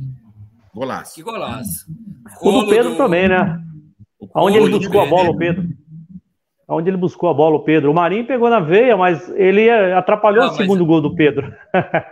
Golaço. 0.74 1.16
Que 1.16 1.22
golaço. 1.22 1.86
O 2.42 2.52
do 2.52 2.70
Pedro 2.70 2.92
do... 2.92 2.98
também, 2.98 3.28
né? 3.28 3.62
Onde 4.36 4.58
ele 4.58 4.70
buscou 4.70 5.02
a 5.02 5.06
bola, 5.06 5.30
o 5.30 5.38
Pedro 5.38 5.68
onde 6.70 6.90
ele 6.90 6.98
buscou 6.98 7.30
a 7.30 7.34
bola, 7.34 7.56
o 7.56 7.64
Pedro. 7.64 7.90
O 7.90 7.94
Marinho 7.94 8.28
pegou 8.28 8.50
na 8.50 8.60
veia, 8.60 8.96
mas 8.96 9.28
ele 9.36 9.70
atrapalhou 9.70 10.46
não, 10.46 10.52
o 10.52 10.56
segundo 10.56 10.86
gol 10.86 11.02
do 11.02 11.16
Pedro. 11.16 11.54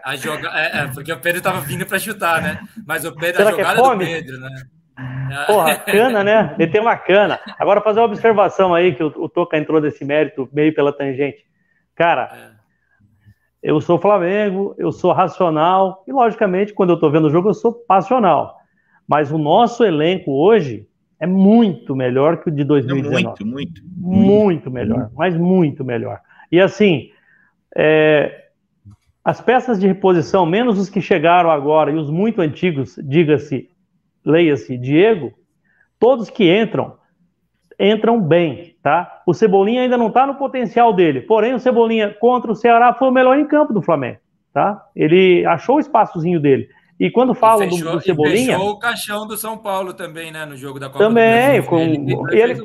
A 0.03 0.15
joga... 0.15 0.49
É, 0.53 0.79
é, 0.79 0.87
porque 0.87 1.13
o 1.13 1.19
Pedro 1.19 1.37
estava 1.37 1.61
vindo 1.61 1.85
para 1.85 1.99
chutar, 1.99 2.41
né? 2.41 2.59
Mas 2.85 3.05
o 3.05 3.13
Pedro, 3.13 3.37
Será 3.37 3.49
a 3.49 3.53
é 3.53 3.55
jogada 3.55 3.79
é 3.79 3.83
do 3.83 3.97
Pedro, 3.99 4.39
né? 4.39 4.49
Porra, 5.45 5.75
cana, 5.75 6.23
né? 6.23 6.55
Ele 6.57 6.71
tem 6.71 6.81
uma 6.81 6.97
cana. 6.97 7.39
Agora, 7.59 7.81
fazer 7.81 7.99
uma 7.99 8.07
observação 8.07 8.73
aí, 8.73 8.95
que 8.95 9.03
o, 9.03 9.13
o 9.15 9.29
Toca 9.29 9.57
entrou 9.57 9.79
desse 9.79 10.03
mérito 10.03 10.49
meio 10.51 10.73
pela 10.73 10.91
tangente. 10.91 11.45
Cara, 11.95 12.31
é. 12.33 12.49
eu 13.61 13.79
sou 13.79 13.99
Flamengo, 13.99 14.73
eu 14.79 14.91
sou 14.91 15.13
racional, 15.13 16.03
e 16.07 16.11
logicamente, 16.11 16.73
quando 16.73 16.91
eu 16.91 16.99
tô 16.99 17.11
vendo 17.11 17.27
o 17.27 17.29
jogo, 17.29 17.49
eu 17.49 17.53
sou 17.53 17.71
passional. 17.71 18.57
Mas 19.07 19.31
o 19.31 19.37
nosso 19.37 19.83
elenco 19.85 20.31
hoje 20.31 20.87
é 21.19 21.25
muito 21.25 21.95
melhor 21.95 22.37
que 22.37 22.49
o 22.49 22.51
de 22.51 22.63
2019. 22.63 23.23
Muito, 23.23 23.45
muito. 23.45 23.81
Muito 23.97 24.71
melhor, 24.71 25.09
mas 25.15 25.35
muito 25.35 25.83
melhor. 25.83 26.19
E 26.51 26.59
assim, 26.59 27.09
é, 27.75 28.45
as 29.23 29.41
peças 29.41 29.79
de 29.79 29.87
reposição, 29.87 30.45
menos 30.45 30.79
os 30.79 30.89
que 30.89 31.01
chegaram 31.01 31.51
agora 31.51 31.91
e 31.91 31.95
os 31.95 32.09
muito 32.09 32.41
antigos, 32.41 32.97
diga-se, 33.03 33.69
leia-se, 34.23 34.77
Diego, 34.77 35.33
todos 35.99 36.29
que 36.29 36.49
entram, 36.49 36.95
entram 37.79 38.21
bem, 38.21 38.75
tá? 38.81 39.21
O 39.25 39.33
Cebolinha 39.33 39.81
ainda 39.81 39.97
não 39.97 40.07
está 40.07 40.25
no 40.25 40.35
potencial 40.35 40.93
dele, 40.93 41.21
porém 41.21 41.53
o 41.53 41.59
Cebolinha 41.59 42.15
contra 42.19 42.51
o 42.51 42.55
Ceará 42.55 42.93
foi 42.93 43.09
o 43.09 43.11
melhor 43.11 43.37
em 43.37 43.45
campo 43.45 43.73
do 43.73 43.81
Flamengo, 43.81 44.19
tá? 44.53 44.85
Ele 44.95 45.45
achou 45.45 45.75
o 45.75 45.79
espaçozinho 45.79 46.39
dele. 46.39 46.69
E 46.99 47.11
quando 47.11 47.33
falam 47.33 47.69
fechou, 47.69 47.91
do, 47.91 47.97
do 47.97 48.01
Cebolinha. 48.01 48.53
fechou 48.53 48.71
o 48.71 48.79
caixão 48.79 49.27
do 49.27 49.37
São 49.37 49.57
Paulo 49.57 49.93
também, 49.93 50.31
né? 50.31 50.45
No 50.45 50.57
jogo 50.57 50.79
da 50.79 50.87
Copa 50.87 50.99
Também, 50.99 51.61
com, 51.63 51.77
ele, 51.79 52.13
ele, 52.31 52.61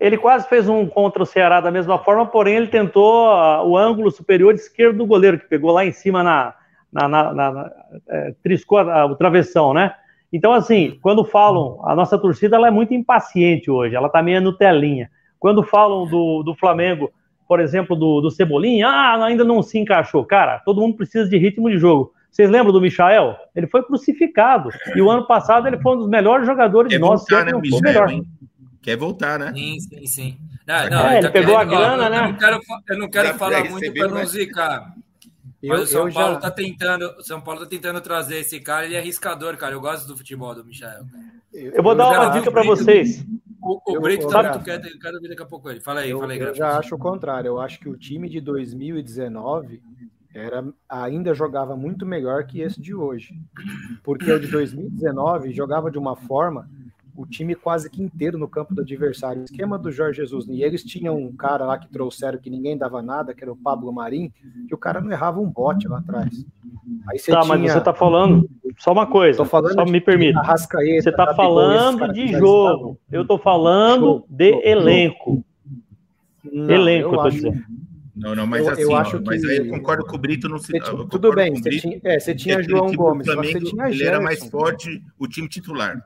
ele, 0.00 0.16
quase 0.16 0.48
fez 0.48 0.68
um 0.68 0.86
contra 0.86 1.22
o 1.22 1.26
Ceará 1.26 1.60
da 1.60 1.70
mesma 1.70 1.98
forma, 1.98 2.24
porém 2.24 2.56
ele 2.56 2.68
tentou 2.68 3.28
uh, 3.28 3.66
o 3.66 3.76
ângulo 3.76 4.10
superior 4.10 4.54
esquerdo 4.54 4.98
do 4.98 5.06
goleiro, 5.06 5.38
que 5.38 5.46
pegou 5.46 5.72
lá 5.72 5.84
em 5.84 5.92
cima 5.92 6.22
na. 6.22 6.54
na, 6.90 7.06
na, 7.08 7.34
na 7.34 7.72
é, 8.08 8.34
triscou 8.42 8.78
a, 8.78 9.02
a, 9.02 9.06
o 9.06 9.14
travessão, 9.14 9.74
né? 9.74 9.94
Então, 10.32 10.52
assim, 10.52 10.98
quando 11.02 11.24
falam, 11.24 11.80
a 11.84 11.94
nossa 11.94 12.18
torcida 12.18 12.56
ela 12.56 12.68
é 12.68 12.70
muito 12.70 12.94
impaciente 12.94 13.70
hoje, 13.70 13.94
ela 13.94 14.08
tá 14.08 14.22
meio 14.22 14.40
Nutelinha. 14.40 15.10
Quando 15.38 15.62
falam 15.62 16.06
do, 16.06 16.42
do 16.42 16.54
Flamengo, 16.54 17.10
por 17.46 17.60
exemplo, 17.60 17.96
do, 17.96 18.20
do 18.20 18.30
Cebolinha, 18.30 18.88
ah, 18.88 19.24
ainda 19.24 19.44
não 19.44 19.62
se 19.62 19.78
encaixou. 19.78 20.24
Cara, 20.24 20.58
todo 20.58 20.80
mundo 20.80 20.96
precisa 20.96 21.28
de 21.28 21.38
ritmo 21.38 21.70
de 21.70 21.78
jogo. 21.78 22.12
Vocês 22.30 22.50
lembram 22.50 22.72
do 22.72 22.80
Michael? 22.80 23.36
Ele 23.54 23.66
foi 23.66 23.82
crucificado. 23.82 24.70
E 24.94 25.00
o 25.00 25.10
ano 25.10 25.26
passado 25.26 25.66
ele 25.66 25.78
foi 25.78 25.96
um 25.96 25.98
dos 25.98 26.08
melhores 26.08 26.46
jogadores 26.46 26.92
Quer 26.92 26.98
nossos. 26.98 27.28
Voltar, 27.28 27.44
né, 27.44 27.52
o 27.54 27.60
Michael, 27.60 28.08
hein? 28.10 28.26
Quer 28.80 28.96
voltar, 28.96 29.38
né? 29.38 29.52
Sim, 29.52 29.80
sim, 29.80 30.06
sim. 30.06 30.38
Não, 30.66 30.90
não, 30.90 31.08
é, 31.08 31.18
ele 31.18 31.30
pegou 31.30 31.56
a 31.56 31.64
grana, 31.64 32.06
ó, 32.06 32.08
né? 32.08 32.18
Eu 32.18 32.22
não 32.22 32.36
quero, 32.36 32.60
eu 32.88 32.98
não 32.98 33.10
quero 33.10 33.34
falar 33.34 33.64
muito 33.64 33.92
para 33.92 34.08
não 34.08 34.24
zicar. 34.24 34.94
Mas 35.62 35.80
o 35.82 35.86
São 35.86 36.12
Paulo 36.12 36.34
já... 36.34 36.40
tá 36.40 36.50
tentando, 36.50 37.22
São 37.22 37.40
Paulo 37.40 37.60
tá 37.60 37.66
tentando 37.66 38.00
trazer 38.00 38.36
esse 38.36 38.60
cara, 38.60 38.86
ele 38.86 38.94
é 38.94 38.98
arriscador, 38.98 39.56
cara. 39.56 39.74
Eu 39.74 39.80
gosto 39.80 40.06
do 40.06 40.16
futebol 40.16 40.54
do 40.54 40.64
Michael. 40.64 41.04
Eu, 41.52 41.72
eu 41.72 41.82
vou 41.82 41.94
dar 41.94 42.10
uma 42.10 42.28
dica 42.28 42.52
para 42.52 42.62
vocês. 42.62 43.24
O, 43.60 43.96
o 43.96 44.00
Brito 44.00 44.28
tá 44.28 44.42
muito 44.42 44.64
quieto, 44.64 44.86
eu 44.86 44.98
quero 45.00 45.20
ver 45.20 45.28
daqui 45.28 45.42
a 45.42 45.46
pouco 45.46 45.68
ele. 45.68 45.80
Fala 45.80 46.00
aí, 46.00 46.10
eu, 46.10 46.20
fala 46.20 46.32
aí, 46.32 46.38
Eu 46.38 46.54
já 46.54 46.78
acho 46.78 46.94
o 46.94 46.98
contrário. 46.98 47.48
Eu 47.48 47.60
acho 47.60 47.80
que 47.80 47.88
o 47.88 47.96
time 47.96 48.28
de 48.28 48.40
2019 48.40 49.82
era 50.38 50.64
ainda 50.88 51.34
jogava 51.34 51.76
muito 51.76 52.06
melhor 52.06 52.44
que 52.44 52.60
esse 52.60 52.80
de 52.80 52.94
hoje. 52.94 53.34
Porque 54.02 54.30
o 54.30 54.40
de 54.40 54.46
2019 54.48 55.52
jogava 55.52 55.90
de 55.90 55.98
uma 55.98 56.16
forma 56.16 56.68
o 57.18 57.26
time 57.26 57.52
quase 57.56 57.90
que 57.90 58.00
inteiro 58.00 58.38
no 58.38 58.46
campo 58.46 58.72
do 58.72 58.82
adversário. 58.82 59.42
O 59.42 59.44
esquema 59.44 59.76
do 59.76 59.90
Jorge 59.90 60.20
Jesus, 60.20 60.46
e 60.46 60.62
eles 60.62 60.84
tinham 60.84 61.16
um 61.16 61.34
cara 61.34 61.66
lá 61.66 61.76
que 61.76 61.88
trouxeram 61.88 62.38
que 62.38 62.48
ninguém 62.48 62.78
dava 62.78 63.02
nada, 63.02 63.34
que 63.34 63.42
era 63.42 63.52
o 63.52 63.56
Pablo 63.56 63.92
Marim, 63.92 64.32
que 64.68 64.74
o 64.74 64.78
cara 64.78 65.00
não 65.00 65.10
errava 65.10 65.40
um 65.40 65.50
bote 65.50 65.88
lá 65.88 65.98
atrás. 65.98 66.46
Aí 67.08 67.18
você 67.18 67.32
tá, 67.32 67.40
tinha... 67.40 67.58
mas 67.58 67.72
você 67.72 67.80
tá 67.80 67.92
falando 67.92 68.48
só 68.78 68.92
uma 68.92 69.04
coisa, 69.04 69.44
falando 69.44 69.74
só 69.74 69.84
me 69.84 70.00
permita. 70.00 70.40
Você 71.02 71.10
tá 71.10 71.34
falando 71.34 72.12
de 72.12 72.28
jogo. 72.28 72.96
Eu 73.10 73.26
tô 73.26 73.36
falando 73.36 74.24
de 74.28 74.52
elenco. 74.64 75.44
Não, 76.44 76.70
elenco, 76.70 77.16
eu 77.16 77.22
tô 77.22 77.30
dizendo. 77.30 77.64
Não, 78.18 78.34
não, 78.34 78.46
mas 78.46 78.66
eu, 78.66 78.72
assim, 78.72 78.82
eu 78.82 78.96
acho 78.96 79.16
ó, 79.16 79.18
que... 79.20 79.26
mas 79.26 79.44
aí 79.44 79.58
eu 79.58 79.68
concordo 79.68 80.04
com 80.04 80.16
o 80.16 80.18
Brito 80.18 80.48
no 80.48 80.58
você, 80.58 80.78
Tudo 81.08 81.32
bem, 81.32 81.54
você 81.54 81.70
tinha, 81.70 82.00
é, 82.02 82.18
você 82.18 82.34
tinha 82.34 82.62
João 82.62 82.92
Gomes, 82.92 83.26
Flamengo, 83.26 83.60
você 83.60 83.64
tinha 83.64 83.88
ele 83.88 84.04
era 84.04 84.20
mais 84.20 84.44
forte 84.48 85.02
o 85.18 85.28
time 85.28 85.48
titular. 85.48 86.04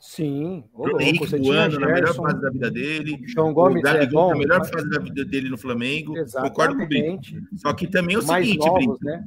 Sim, 0.00 0.64
o 0.74 1.00
Henrique 1.00 1.26
voando 1.36 1.78
na 1.78 1.86
melhor 1.86 2.14
fase 2.14 2.40
da 2.40 2.50
vida 2.50 2.70
dele. 2.70 3.22
João 3.26 3.52
Gomes 3.52 3.84
o 3.84 3.86
é 3.86 4.06
na 4.06 4.34
melhor 4.34 4.58
mas... 4.58 4.70
fase 4.70 4.88
da 4.88 4.98
vida 4.98 5.24
dele 5.24 5.48
no 5.48 5.58
Flamengo. 5.58 6.16
Exatamente. 6.16 6.50
Concordo 6.50 6.76
com 6.76 6.82
o 6.82 6.88
Brito. 6.88 7.42
Só 7.56 7.72
que 7.72 7.86
também 7.86 8.16
é 8.16 8.18
o 8.18 8.26
mais 8.26 8.46
seguinte, 8.46 8.66
novos, 8.66 8.98
Brito, 8.98 9.04
né? 9.04 9.24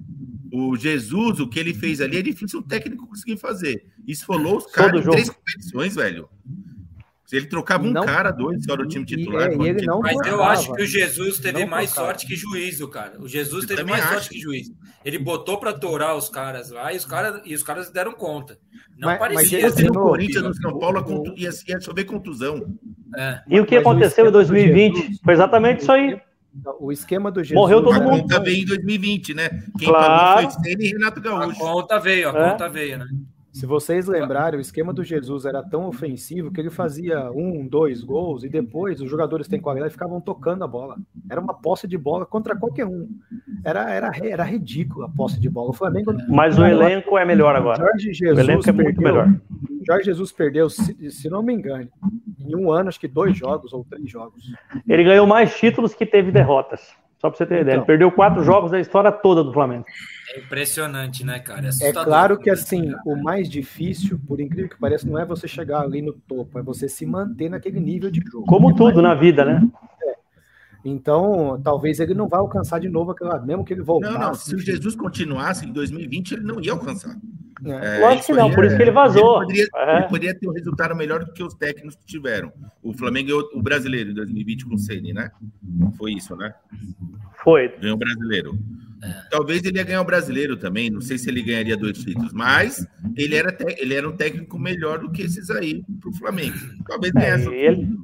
O 0.51 0.75
Jesus, 0.75 1.39
o 1.39 1.47
que 1.47 1.59
ele 1.59 1.73
fez 1.73 2.01
ali 2.01 2.17
é 2.17 2.21
difícil 2.21 2.59
o 2.59 2.63
técnico 2.63 3.07
conseguir 3.07 3.37
fazer. 3.37 3.85
Esfolou 4.05 4.57
os 4.57 4.65
caras 4.65 5.05
em 5.05 5.09
três 5.09 5.29
competições, 5.29 5.95
velho. 5.95 6.27
Ele 7.31 7.45
trocava 7.45 7.85
um 7.85 7.91
não, 7.91 8.05
cara, 8.05 8.29
dois 8.31 8.63
só 8.65 8.75
no 8.75 8.87
time 8.87 9.05
titular. 9.05 9.51
E, 9.51 9.67
ele 9.67 9.85
não 9.85 10.01
mas 10.01 10.17
eu 10.25 10.43
acho 10.43 10.73
que 10.73 10.83
o 10.83 10.85
Jesus 10.85 11.39
teve 11.39 11.65
mais 11.65 11.91
sorte 11.91 12.27
que 12.27 12.35
juízo, 12.35 12.87
cara. 12.89 13.21
O 13.21 13.27
Jesus 13.27 13.63
eu 13.63 13.75
teve 13.75 13.89
mais 13.89 14.03
acho. 14.03 14.13
sorte 14.13 14.29
que 14.29 14.39
juízo. 14.39 14.75
Ele 15.05 15.17
botou 15.17 15.57
para 15.57 15.71
tourar 15.71 16.15
os 16.15 16.27
caras 16.29 16.71
lá 16.71 16.91
e 16.91 16.97
os 16.97 17.05
caras, 17.05 17.41
e 17.45 17.55
os 17.55 17.63
caras 17.63 17.89
deram 17.89 18.11
conta. 18.11 18.57
Não 18.97 19.07
mas, 19.07 19.19
parecia. 19.19 19.61
Mas 19.61 19.75
no 19.75 19.93
Corinthians, 19.93 20.43
no 20.43 20.53
São 20.55 20.77
Paulo, 20.77 21.33
ia, 21.37 21.49
ia 21.67 21.79
chover 21.79 22.03
contusão. 22.03 22.77
É. 23.17 23.41
E 23.47 23.59
o 23.59 23.65
que 23.65 23.77
aconteceu 23.77 24.27
em 24.27 24.31
2020? 24.31 24.95
Jesus, 24.95 25.19
Foi 25.23 25.33
exatamente 25.33 25.81
isso 25.81 25.91
aí. 25.91 26.21
O 26.79 26.91
esquema 26.91 27.31
do 27.31 27.41
Jesus. 27.41 27.55
Morreu 27.55 27.81
todo 27.81 28.01
mundo. 28.01 28.15
A 28.15 28.19
conta 28.19 28.39
veio 28.41 28.63
em 28.63 28.65
2020, 28.65 29.33
né? 29.33 29.49
Quem 29.79 29.87
claro. 29.87 30.07
pagou 30.07 30.51
foi 30.51 30.63
Senna 30.63 30.83
e 30.83 30.87
Renato 30.89 31.21
Gaúcho. 31.21 31.51
A 31.51 31.71
conta 31.71 31.99
veio, 31.99 32.29
a 32.29 32.37
é. 32.37 32.49
conta 32.51 32.69
veio, 32.69 32.97
né? 32.97 33.05
Se 33.51 33.65
vocês 33.65 34.07
lembrarem, 34.07 34.57
o 34.57 34.61
esquema 34.61 34.93
do 34.93 35.03
Jesus 35.03 35.45
era 35.45 35.61
tão 35.61 35.85
ofensivo 35.85 36.51
que 36.51 36.61
ele 36.61 36.69
fazia 36.69 37.29
um, 37.31 37.67
dois 37.67 38.01
gols 38.01 38.45
e 38.45 38.49
depois 38.49 39.01
os 39.01 39.09
jogadores 39.09 39.47
têm 39.47 39.59
qualidade 39.59 39.91
ficavam 39.91 40.21
tocando 40.21 40.63
a 40.63 40.67
bola. 40.67 40.95
Era 41.29 41.41
uma 41.41 41.53
posse 41.53 41.85
de 41.85 41.97
bola 41.97 42.25
contra 42.25 42.55
qualquer 42.55 42.85
um. 42.85 43.09
Era, 43.63 43.93
era, 43.93 44.11
era 44.23 44.43
ridícula 44.43 45.07
a 45.07 45.09
posse 45.09 45.39
de 45.39 45.49
bola. 45.49 45.71
O 45.71 45.73
Flamengo. 45.73 46.13
Mas 46.29 46.57
o 46.57 46.65
elenco 46.65 47.17
é 47.17 47.25
melhor 47.25 47.55
agora. 47.55 47.77
Jorge 47.77 48.13
Jesus 48.13 48.37
o 48.37 48.41
elenco 48.41 48.69
é 48.69 48.71
muito 48.71 49.01
perdeu, 49.01 49.25
melhor. 49.25 49.41
Jorge 49.85 50.05
Jesus 50.05 50.31
perdeu, 50.31 50.69
se, 50.69 51.11
se 51.11 51.29
não 51.29 51.43
me 51.43 51.53
engano, 51.53 51.89
em 52.39 52.55
um 52.55 52.71
ano, 52.71 52.87
acho 52.87 52.99
que 52.99 53.07
dois 53.07 53.37
jogos 53.37 53.73
ou 53.73 53.83
três 53.83 54.09
jogos. 54.09 54.43
Ele 54.87 55.03
ganhou 55.03 55.27
mais 55.27 55.53
títulos 55.57 55.93
que 55.93 56.05
teve 56.05 56.31
derrotas. 56.31 56.95
Só 57.21 57.29
pra 57.29 57.37
você 57.37 57.45
ter 57.45 57.61
ideia. 57.61 57.73
Ele 57.75 57.77
Então. 57.77 57.85
perdeu 57.85 58.11
quatro 58.11 58.43
jogos 58.43 58.71
da 58.71 58.79
história 58.79 59.11
toda 59.11 59.43
do 59.43 59.53
Flamengo. 59.53 59.85
É 60.35 60.39
impressionante, 60.39 61.23
né, 61.23 61.37
cara? 61.39 61.65
É 61.65 61.69
assustador. 61.69 62.03
claro 62.05 62.37
que 62.39 62.49
assim, 62.49 62.93
o 63.05 63.15
mais 63.21 63.47
difícil, 63.47 64.19
por 64.27 64.41
incrível 64.41 64.69
que 64.69 64.79
pareça, 64.79 65.07
não 65.07 65.19
é 65.19 65.25
você 65.25 65.47
chegar 65.47 65.81
ali 65.81 66.01
no 66.01 66.13
topo, 66.13 66.57
é 66.57 66.63
você 66.63 66.89
se 66.89 67.05
manter 67.05 67.47
naquele 67.49 67.79
nível 67.79 68.09
de 68.09 68.21
jogo. 68.21 68.45
Como 68.47 68.73
tudo 68.73 69.01
na 69.03 69.13
vida, 69.13 69.45
né? 69.45 69.61
Então, 70.83 71.61
talvez 71.63 71.99
ele 71.99 72.13
não 72.13 72.27
vá 72.27 72.37
alcançar 72.37 72.79
de 72.79 72.89
novo 72.89 73.11
aquela, 73.11 73.39
mesmo 73.39 73.63
que 73.63 73.73
ele 73.73 73.81
Não, 73.81 73.85
voltasse. 73.85 74.19
não. 74.19 74.33
Se 74.33 74.55
o 74.55 74.59
Jesus 74.59 74.95
continuasse 74.95 75.65
em 75.65 75.71
2020, 75.71 76.31
ele 76.33 76.43
não 76.43 76.59
ia 76.59 76.71
alcançar. 76.71 77.15
né? 77.61 77.97
É, 77.97 77.99
Lógico 77.99 78.25
que 78.25 78.33
não, 78.33 78.51
por 78.51 78.65
isso 78.65 78.75
que 78.75 78.81
ele 78.81 78.89
vazou. 78.91 79.43
Ele 79.43 79.45
poderia, 79.45 79.67
É. 79.75 79.97
ele 79.97 80.07
poderia 80.07 80.35
ter 80.39 80.49
um 80.49 80.53
resultado 80.53 80.95
melhor 80.95 81.23
do 81.23 81.31
que 81.31 81.43
os 81.43 81.53
técnicos 81.53 81.95
que 81.95 82.05
tiveram. 82.07 82.51
O 82.81 82.91
Flamengo 82.93 83.27
ganhou 83.27 83.49
o 83.53 83.61
brasileiro 83.61 84.09
em 84.09 84.13
2020 84.15 84.65
com 84.65 84.73
o 84.73 84.79
Ceni, 84.79 85.13
né? 85.13 85.29
Foi 85.95 86.11
isso, 86.13 86.35
né? 86.35 86.55
Foi. 87.43 87.67
Ganhou 87.79 87.95
o 87.95 87.99
brasileiro. 87.99 88.57
Talvez 89.29 89.63
ele 89.63 89.77
ia 89.77 89.83
ganhar 89.83 90.01
o 90.01 90.05
brasileiro 90.05 90.57
também. 90.57 90.89
Não 90.89 91.01
sei 91.01 91.17
se 91.19 91.29
ele 91.29 91.41
ganharia 91.43 91.77
dois 91.77 91.99
títulos, 91.99 92.33
mas 92.33 92.85
ele 93.15 93.35
era, 93.35 93.51
te- 93.51 93.75
ele 93.79 93.93
era 93.93 94.07
um 94.09 94.15
técnico 94.15 94.57
melhor 94.59 94.97
do 94.99 95.11
que 95.11 95.21
esses 95.23 95.49
aí 95.51 95.83
pro 95.99 96.11
Flamengo. 96.13 96.55
Talvez 96.87 97.13
É, 97.15 97.19
ganhasse. 97.19 97.47
e, 97.49 97.53
ele, 97.55 97.97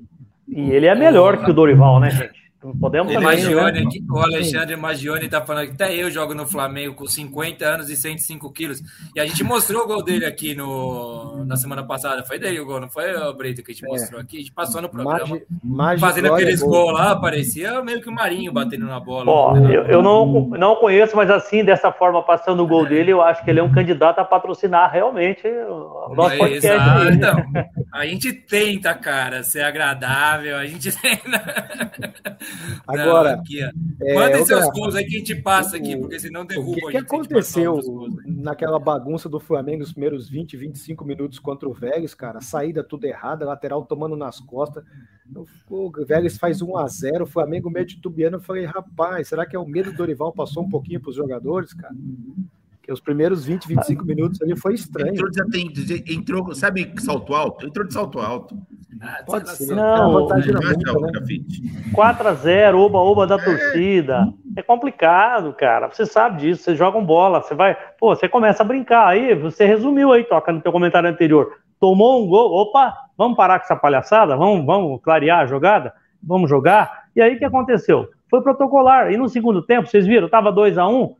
e 0.48 0.62
ele 0.72 0.86
é 0.88 0.94
melhor 0.96 1.44
que 1.44 1.50
o 1.50 1.54
Dorival, 1.54 2.00
né, 2.00 2.10
gente? 2.12 2.37
Podemos 2.80 3.12
O 3.12 3.13
também. 3.13 3.38
Magione, 3.43 3.82
né? 3.86 3.89
o 4.10 4.17
Alexandre 4.20 4.76
Magione 4.76 5.30
tá 5.30 5.41
falando 5.46 5.67
que 5.67 5.74
até 5.74 5.93
eu 5.96 6.10
jogo 6.10 6.34
no 6.34 6.46
Flamengo 6.48 6.96
com 6.96 7.06
50 7.06 7.63
anos 7.65 7.89
e 7.89 7.96
105 7.96 8.52
quilos. 8.52 8.82
E 9.15 9.20
a 9.20 9.26
gente 9.28 9.43
mostrou 9.43 9.84
o 9.84 9.88
gol 9.88 10.04
dele 10.04 10.26
aqui 10.26 10.56
no, 10.56 11.46
na 11.46 11.56
semana 11.56 11.84
passada. 11.86 12.24
Foi 12.24 12.39
dele 12.39 12.60
o 12.60 12.65
gol, 12.65 12.80
não 12.82 12.89
foi, 12.89 13.15
ô, 13.15 13.34
Brito, 13.34 13.62
que 13.63 13.72
a 13.72 13.74
gente 13.76 13.86
É. 13.86 13.88
mostrou 13.88 14.20
aqui? 14.20 14.38
A 14.38 14.39
gente 14.39 14.52
passou 14.52 14.82
no 14.82 14.89
programa. 14.89 15.28
Magi, 15.28 15.46
Magi 15.63 16.02
Fazendo 16.02 16.28
Glória, 16.30 16.43
aqueles 16.46 16.62
gol. 16.62 16.72
gols 16.72 16.93
lá, 16.93 17.15
parecia 17.15 17.82
meio 17.84 18.02
que 18.02 18.10
o 18.10 18.13
Marinho 18.13 18.52
batendo 18.52 18.86
na 18.88 19.00
bola. 19.00 19.30
Ó, 19.32 19.54
né? 19.56 19.76
eu, 19.76 19.84
eu 19.84 20.02
não, 20.02 20.50
não 20.50 20.76
conheço, 20.78 21.15
mas 21.15 21.30
assim, 21.30 21.63
dessa 21.63 21.91
forma, 21.91 22.24
passando 22.24 22.63
o 22.63 22.67
gol 22.67 22.86
dele, 22.88 23.12
eu 23.12 23.22
acho 23.22 23.43
que 23.43 23.50
ele 23.52 23.60
é 23.60 23.63
um 23.63 23.72
candidato 23.72 24.17
a 24.20 24.26
patrocinar 24.26 24.91
realmente 24.91 25.48
o 25.48 26.13
nosso 26.15 26.34
É, 26.34 26.38
podcast. 26.38 26.67
exato, 26.67 27.10
então, 27.10 27.43
a 27.93 28.06
gente 28.06 28.34
tenta, 28.34 28.93
cara, 28.96 29.43
ser 29.43 29.62
agradável, 29.62 30.58
a 30.58 30.65
gente 30.65 30.89
tenta. 31.00 32.38
Agora, 32.88 33.36
Não. 33.38 34.08
É, 34.08 34.13
Mandem 34.15 34.39
outra- 34.39 34.62
seus 34.62 34.74
gols 34.74 34.96
aí 34.96 35.06
que 35.06 35.15
a 35.15 35.20
gente 35.20 35.36
passa 35.41 35.78
aqui, 35.78 35.96
o- 35.96 36.02
porque 36.02 36.20
senão 36.20 36.41
O 36.41 36.46
derruba 36.46 36.74
que, 36.74 36.80
a 36.80 36.86
que 36.88 36.91
gente. 36.91 36.96
a 36.98 37.00
gente 37.00 37.06
aconteceu 37.08 37.74
gols 37.82 38.20
aí. 38.20 38.32
naquela 38.32 38.80
bagunça 38.80 39.28
do 39.28 39.39
Flamengo 39.39 39.80
nos 39.80 39.91
primeiros 39.91 40.30
20, 40.30 40.56
25 40.58 41.04
minutos 41.06 41.39
contra 41.39 41.67
o 41.67 41.74
Vélez, 41.74 42.13
cara? 42.13 42.41
Saída 42.41 42.84
tudo 42.84 43.06
errada, 43.06 43.46
lateral 43.46 43.84
tomando 43.86 44.15
nas 44.15 44.39
costas. 44.39 44.84
O 45.70 45.91
Vélez 46.06 46.38
faz 46.38 46.62
1 46.62 46.78
a 46.78 46.88
0 46.88 47.24
o 47.26 47.28
Flamengo 47.28 47.70
meio 47.70 47.86
titubeando. 47.86 48.38
Eu 48.38 48.41
falei, 48.41 48.65
rapaz, 48.65 49.28
será 49.28 49.46
que 49.46 49.56
é 49.56 49.60
o 49.60 49.65
medo 49.67 49.91
do 49.91 49.98
Dorival 49.98 50.32
passou 50.32 50.63
um 50.63 50.70
pouquinho 50.70 51.00
para 51.02 51.10
os 51.10 51.15
jogadores, 51.15 51.74
cara? 51.74 51.93
Porque 52.78 52.93
os 52.93 53.02
primeiros 53.02 53.43
20, 53.43 53.67
25 53.67 54.06
minutos 54.06 54.41
ali 54.41 54.56
foi 54.56 54.74
estranho. 54.76 55.12
Entrou, 55.12 55.30
desatento, 55.30 55.82
entrou, 56.10 56.56
sabe, 56.56 56.93
salto 57.00 57.34
alto? 57.34 57.67
Entrou 57.67 57.86
de 57.86 57.93
salto 57.93 58.20
alto. 58.20 58.58
Ah, 59.02 59.21
Pode 59.26 59.50
ser. 59.50 59.76
Não, 59.76 59.95
é 59.95 60.00
uma 60.00 60.21
vantagem 60.21 60.54
na 60.54 60.60
Não 60.60 60.69
é 60.69 60.73
multa, 60.73 60.97
o 60.97 61.02
né? 61.02 61.12
grafite. 61.12 61.62
4x0, 61.93 62.76
oba-oba 62.76 63.28
da 63.28 63.38
torcida. 63.38 64.34
É 64.56 64.62
complicado, 64.62 65.54
cara. 65.54 65.89
Você 65.89 66.06
sabe 66.06 66.38
disso. 66.41 66.63
Você 66.63 66.76
joga 66.76 67.00
bola, 67.02 67.41
você 67.41 67.54
vai. 67.54 67.78
Pô, 68.00 68.15
você 68.15 68.28
começa 68.28 68.63
a 68.63 68.65
brincar. 68.65 69.08
Aí, 69.08 69.36
você 69.36 69.65
resumiu 69.65 70.12
aí, 70.12 70.23
toca 70.23 70.52
no 70.52 70.62
teu 70.62 70.71
comentário 70.71 71.10
anterior. 71.10 71.52
Tomou 71.80 72.23
um 72.23 72.28
gol. 72.28 72.52
Opa, 72.54 72.93
vamos 73.17 73.38
parar 73.38 73.60
com 73.60 73.65
essa 73.65 73.76
palhaçada? 73.76 74.36
Vamos, 74.36 74.65
vamos 74.65 75.02
clarear 75.02 75.39
a 75.41 75.45
jogada? 75.45 75.93
Vamos 76.23 76.50
jogar? 76.50 77.06
E 77.15 77.21
aí 77.21 77.36
o 77.36 77.38
que 77.38 77.45
aconteceu? 77.45 78.10
Foi 78.30 78.41
protocolar. 78.41 79.12
E 79.12 79.17
no 79.17 79.30
segundo 79.30 79.62
tempo, 79.62 79.88
vocês 79.88 80.08
viram, 80.08 80.28
tava 80.30 80.52
2 80.52 80.78
a 80.78 80.88
1 80.88 81.15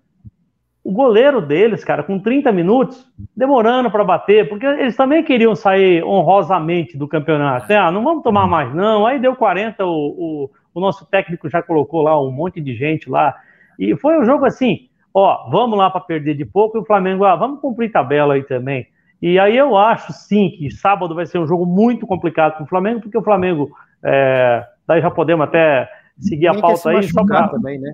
O 0.88 0.92
goleiro 0.94 1.42
deles, 1.42 1.84
cara, 1.84 2.02
com 2.02 2.18
30 2.18 2.50
minutos, 2.54 3.06
demorando 3.36 3.92
para 3.92 4.06
bater, 4.06 4.48
porque 4.48 4.66
eles 4.66 4.96
também 4.96 5.22
queriam 5.22 5.54
sair 5.54 6.02
honrosamente 6.02 6.98
do 6.98 7.10
campeonato. 7.10 7.74
Ah, 7.74 7.92
não 7.92 8.06
vamos 8.06 8.24
tomar 8.24 8.48
mais, 8.48 8.74
não. 8.74 9.06
Aí 9.06 9.20
deu 9.20 9.36
40, 9.36 9.86
o, 9.86 9.90
o, 9.90 10.50
o 10.74 10.80
nosso 10.80 11.06
técnico 11.06 11.50
já 11.50 11.62
colocou 11.62 12.04
lá 12.04 12.18
um 12.18 12.32
monte 12.32 12.62
de 12.62 12.74
gente 12.74 13.10
lá. 13.10 13.36
E 13.78 13.98
foi 13.98 14.18
um 14.18 14.24
jogo 14.24 14.46
assim, 14.46 14.88
ó, 15.14 15.50
vamos 15.50 15.78
lá 15.78 15.90
para 15.90 16.00
perder 16.00 16.38
de 16.38 16.46
pouco, 16.46 16.78
e 16.78 16.80
o 16.80 16.86
Flamengo, 16.86 17.26
ah, 17.26 17.36
vamos 17.36 17.60
cumprir 17.60 17.92
tabela 17.92 18.36
aí 18.36 18.44
também. 18.44 18.88
E 19.22 19.38
aí 19.38 19.58
eu 19.58 19.76
acho 19.76 20.14
sim 20.14 20.52
que 20.52 20.72
sábado 20.72 21.14
vai 21.14 21.26
ser 21.26 21.38
um 21.38 21.48
jogo 21.48 21.66
muito 21.66 22.08
complicado 22.08 22.54
para 22.54 22.64
o 22.64 22.68
Flamengo, 22.68 23.02
porque 23.02 23.18
o 23.18 23.24
Flamengo, 23.24 23.70
é, 24.02 24.66
daí 24.88 25.02
já 25.02 25.12
podemos 25.12 25.50
até 25.50 25.90
seguir 26.18 26.48
a 26.48 26.52
quer 26.52 26.78
se 26.78 26.84
pauta 26.84 26.90
aí, 26.92 27.04
só 27.10 27.26
pra... 27.26 27.50
também, 27.50 27.78
né? 27.78 27.94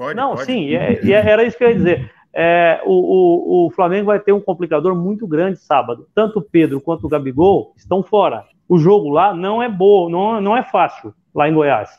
Pode, 0.00 0.16
Não, 0.16 0.30
pode. 0.30 0.44
sim, 0.46 0.70
é- 0.74 0.98
é- 1.04 1.10
era 1.30 1.44
isso 1.44 1.58
que 1.58 1.62
eu 1.64 1.68
ia 1.68 1.74
dizer. 1.74 2.10
É, 2.32 2.80
o, 2.86 2.92
o- 2.92 3.66
o 3.66 3.70
Flamengo 3.70 4.06
vai 4.06 4.18
ter 4.18 4.32
um 4.32 4.40
complicador 4.40 4.94
muito 4.94 5.26
grande 5.26 5.58
sábado. 5.58 6.06
Tanto 6.14 6.38
o 6.38 6.42
Pedro 6.42 6.80
quanto 6.80 7.04
o 7.04 7.08
Gabigol 7.08 7.74
estão 7.76 8.02
fora. 8.02 8.44
O 8.66 8.78
jogo 8.78 9.10
lá 9.10 9.34
não 9.34 9.62
é 9.62 9.68
bom, 9.68 10.08
não, 10.08 10.40
não 10.40 10.56
é 10.56 10.62
fácil, 10.62 11.12
lá 11.34 11.48
em 11.50 11.52
Goiás, 11.52 11.90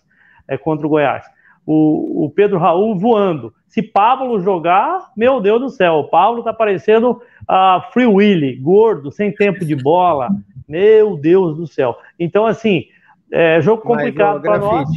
é 0.47 0.57
contra 0.57 0.87
o 0.87 0.89
Goiás. 0.89 1.23
O, 1.63 2.25
o 2.25 2.29
Pedro 2.31 2.57
Raul 2.57 2.97
voando. 2.97 3.53
Se 3.67 3.83
Pablo 3.83 4.39
jogar, 4.41 5.11
meu 5.15 5.39
Deus 5.39 5.61
do 5.61 5.69
céu, 5.69 5.93
o 5.95 6.07
Pablo 6.07 6.41
tá 6.43 6.51
parecendo 6.51 7.21
a 7.47 7.87
Free 7.93 8.07
Willy, 8.07 8.55
gordo, 8.55 9.11
sem 9.11 9.31
tempo 9.31 9.63
de 9.63 9.75
bola. 9.75 10.29
Meu 10.67 11.17
Deus 11.17 11.55
do 11.55 11.67
céu. 11.67 11.97
Então, 12.19 12.47
assim, 12.47 12.85
é 13.31 13.61
jogo 13.61 13.81
complicado 13.81 14.41
para 14.41 14.57
nós. 14.59 14.89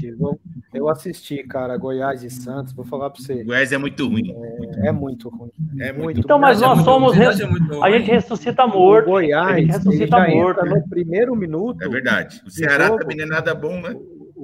Eu- 0.72 0.88
assisti, 0.88 1.42
cara, 1.44 1.76
Goiás 1.76 2.24
e 2.24 2.30
Santos, 2.30 2.72
vou 2.72 2.84
falar 2.84 3.08
para 3.08 3.22
você. 3.22 3.42
O 3.42 3.46
Goiás 3.46 3.72
é 3.72 3.78
muito 3.78 4.08
ruim. 4.08 4.34
É 4.82 4.90
muito 4.90 5.28
ruim. 5.28 5.50
É 5.80 5.92
muito 5.92 6.18
Então, 6.20 6.36
mas 6.38 6.60
é 6.60 6.66
nós 6.66 6.78
muito- 6.78 6.84
somos. 6.90 7.16
verdade, 7.16 7.42
é 7.42 7.84
A 7.84 7.90
gente 7.92 8.10
ressuscita 8.10 8.64
O 8.64 8.68
morto. 8.70 9.06
Goiás, 9.06 9.50
ele 9.52 9.60
ele 9.60 9.72
ressuscita 9.72 10.18
já 10.18 10.28
morto. 10.28 10.60
entra 10.60 10.74
no 10.80 10.88
primeiro 10.88 11.36
minuto. 11.36 11.80
É 11.82 11.88
verdade. 11.88 12.42
O 12.44 12.50
Ceará 12.50 12.86
jogo. 12.88 12.98
também 12.98 13.16
não 13.16 13.24
é 13.24 13.28
nada 13.28 13.54
bom, 13.54 13.80
né? 13.80 13.94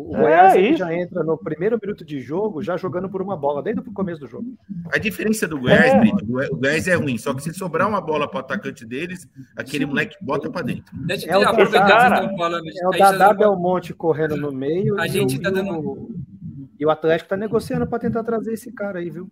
O 0.08 0.16
É, 0.16 0.20
Goiás 0.20 0.54
isso. 0.56 0.78
já 0.78 0.94
entra 0.94 1.22
no 1.22 1.36
primeiro 1.36 1.78
minuto 1.80 2.04
de 2.04 2.20
jogo, 2.20 2.62
já 2.62 2.76
jogando 2.76 3.08
por 3.08 3.20
uma 3.20 3.36
bola, 3.36 3.62
desde 3.62 3.80
o 3.82 3.92
começo 3.92 4.20
do 4.20 4.26
jogo. 4.26 4.46
A 4.92 4.98
diferença 4.98 5.46
do 5.46 5.58
Goiás, 5.60 5.92
É. 5.92 5.98
Brito, 6.00 6.24
o 6.24 6.56
Goiás- 6.56 6.88
é 6.88 6.94
ruim. 6.94 7.18
Só 7.18 7.34
que 7.34 7.42
se 7.42 7.52
sobrar 7.54 7.88
uma 7.88 8.00
bola 8.00 8.26
para 8.28 8.38
o 8.38 8.40
atacante 8.40 8.86
deles, 8.86 9.28
aquele 9.56 9.84
moleque 9.86 10.16
bota 10.22 10.50
para 10.50 10.62
dentro. 10.62 10.84
Deixa 11.06 11.30
É 11.30 11.36
o 11.36 11.42
falando. 11.42 11.58
É 12.66 12.86
o 12.86 12.90
vocês 12.90 12.98
Dadá 12.98 13.32
Belmonte 13.34 13.92
correndo 13.94 14.36
no 14.36 14.50
meio 14.52 14.98
A 15.00 15.06
e, 15.06 15.10
gente 15.10 15.36
o, 15.36 15.42
tá 15.42 15.48
e, 15.50 15.52
dando- 15.52 16.08
e 16.78 16.86
o 16.86 16.90
Atlético 16.90 17.28
tá 17.30 17.36
negociando 17.36 17.86
para 17.86 17.98
tentar 17.98 18.24
trazer 18.24 18.54
esse 18.54 18.72
cara 18.72 18.98
aí, 19.00 19.10
viu? 19.10 19.28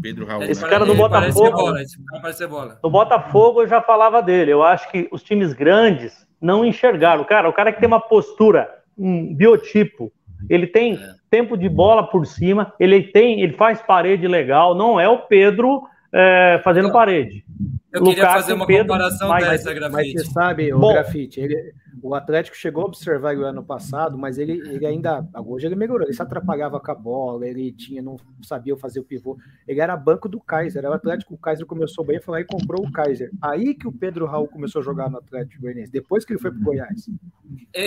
Pedro 0.00 0.24
Raul. 0.24 0.44
Esse 0.44 0.64
cara 0.64 0.84
do 0.86 0.94
Botafogo- 0.94 1.50
bola, 1.50 1.82
esse 1.82 1.96
cara 2.04 2.22
parece 2.22 2.38
ser 2.38 2.46
bola. 2.46 2.78
No 2.82 2.90
Botafogo 2.90 3.62
eu 3.62 3.66
já 3.66 3.82
falava 3.82 4.22
dele. 4.22 4.52
Eu 4.52 4.62
acho 4.62 4.90
que 4.90 5.08
os 5.10 5.22
times 5.22 5.52
grandes 5.52 6.26
não 6.40 6.64
enxergaram. 6.64 7.24
Cara, 7.24 7.48
o 7.48 7.52
cara 7.52 7.72
que 7.72 7.80
tem 7.80 7.86
uma 7.88 8.00
postura, 8.00 8.68
um 8.96 9.34
biotipo, 9.34 10.12
ele 10.48 10.66
tem 10.66 10.94
É. 10.94 10.98
tempo 11.30 11.56
de 11.56 11.68
bola 11.68 12.02
por 12.02 12.26
cima, 12.26 12.72
ele 12.78 13.02
tem, 13.02 13.40
ele 13.40 13.52
faz 13.52 13.80
parede 13.80 14.26
legal. 14.28 14.74
Não 14.74 14.98
é 15.00 15.08
o 15.08 15.18
Pedro 15.18 15.82
é, 16.12 16.60
fazendo 16.62 16.92
parede. 16.92 17.44
Eu 17.92 18.02
queria 18.04 18.24
fazer 18.26 18.54
uma 18.54 18.66
Pedro, 18.66 18.84
comparação 18.86 19.28
mas- 19.28 19.44
dessa, 19.48 19.70
Mas 19.70 19.78
Grafite. 19.78 20.18
você 20.18 20.24
sabe, 20.30 20.72
o 20.72 20.78
Bom. 20.78 20.92
Grafite, 20.94 21.40
ele, 21.40 21.74
o 22.02 22.14
Atlético 22.14 22.56
chegou 22.56 22.84
a 22.84 22.86
observar 22.86 23.32
ele 23.34 23.42
o 23.42 23.46
ano 23.46 23.62
passado, 23.62 24.16
mas 24.16 24.38
ele, 24.38 24.52
ele 24.70 24.86
ainda, 24.86 25.26
hoje 25.46 25.66
ele 25.66 25.74
melhorou, 25.76 26.06
ele 26.06 26.14
se 26.14 26.22
atrapalhava 26.22 26.80
com 26.80 26.90
a 26.90 26.94
bola, 26.94 27.46
ele 27.46 27.70
tinha, 27.70 28.00
não 28.00 28.16
sabia 28.42 28.74
fazer 28.78 29.00
o 29.00 29.04
pivô, 29.04 29.36
ele 29.68 29.78
era 29.80 29.94
banco 29.94 30.26
do 30.26 30.40
Kaiser, 30.40 30.84
o 30.86 30.92
Atlético, 30.94 31.34
o 31.34 31.38
Kaiser 31.38 31.66
começou 31.66 32.02
bem, 32.02 32.18
foi 32.18 32.32
lá 32.32 32.40
e 32.40 32.44
comprou 32.44 32.82
o 32.86 32.90
Kaiser, 32.90 33.30
aí 33.42 33.74
que 33.74 33.86
o 33.86 33.92
Pedro 33.92 34.24
Raul 34.24 34.48
começou 34.48 34.80
a 34.80 34.84
jogar 34.84 35.10
no 35.10 35.18
Atlético 35.18 35.60
Goianiense, 35.60 35.92
depois 35.92 36.24
que 36.24 36.32
ele 36.32 36.40
foi 36.40 36.50
pro 36.50 36.60
Goiás, 36.62 37.10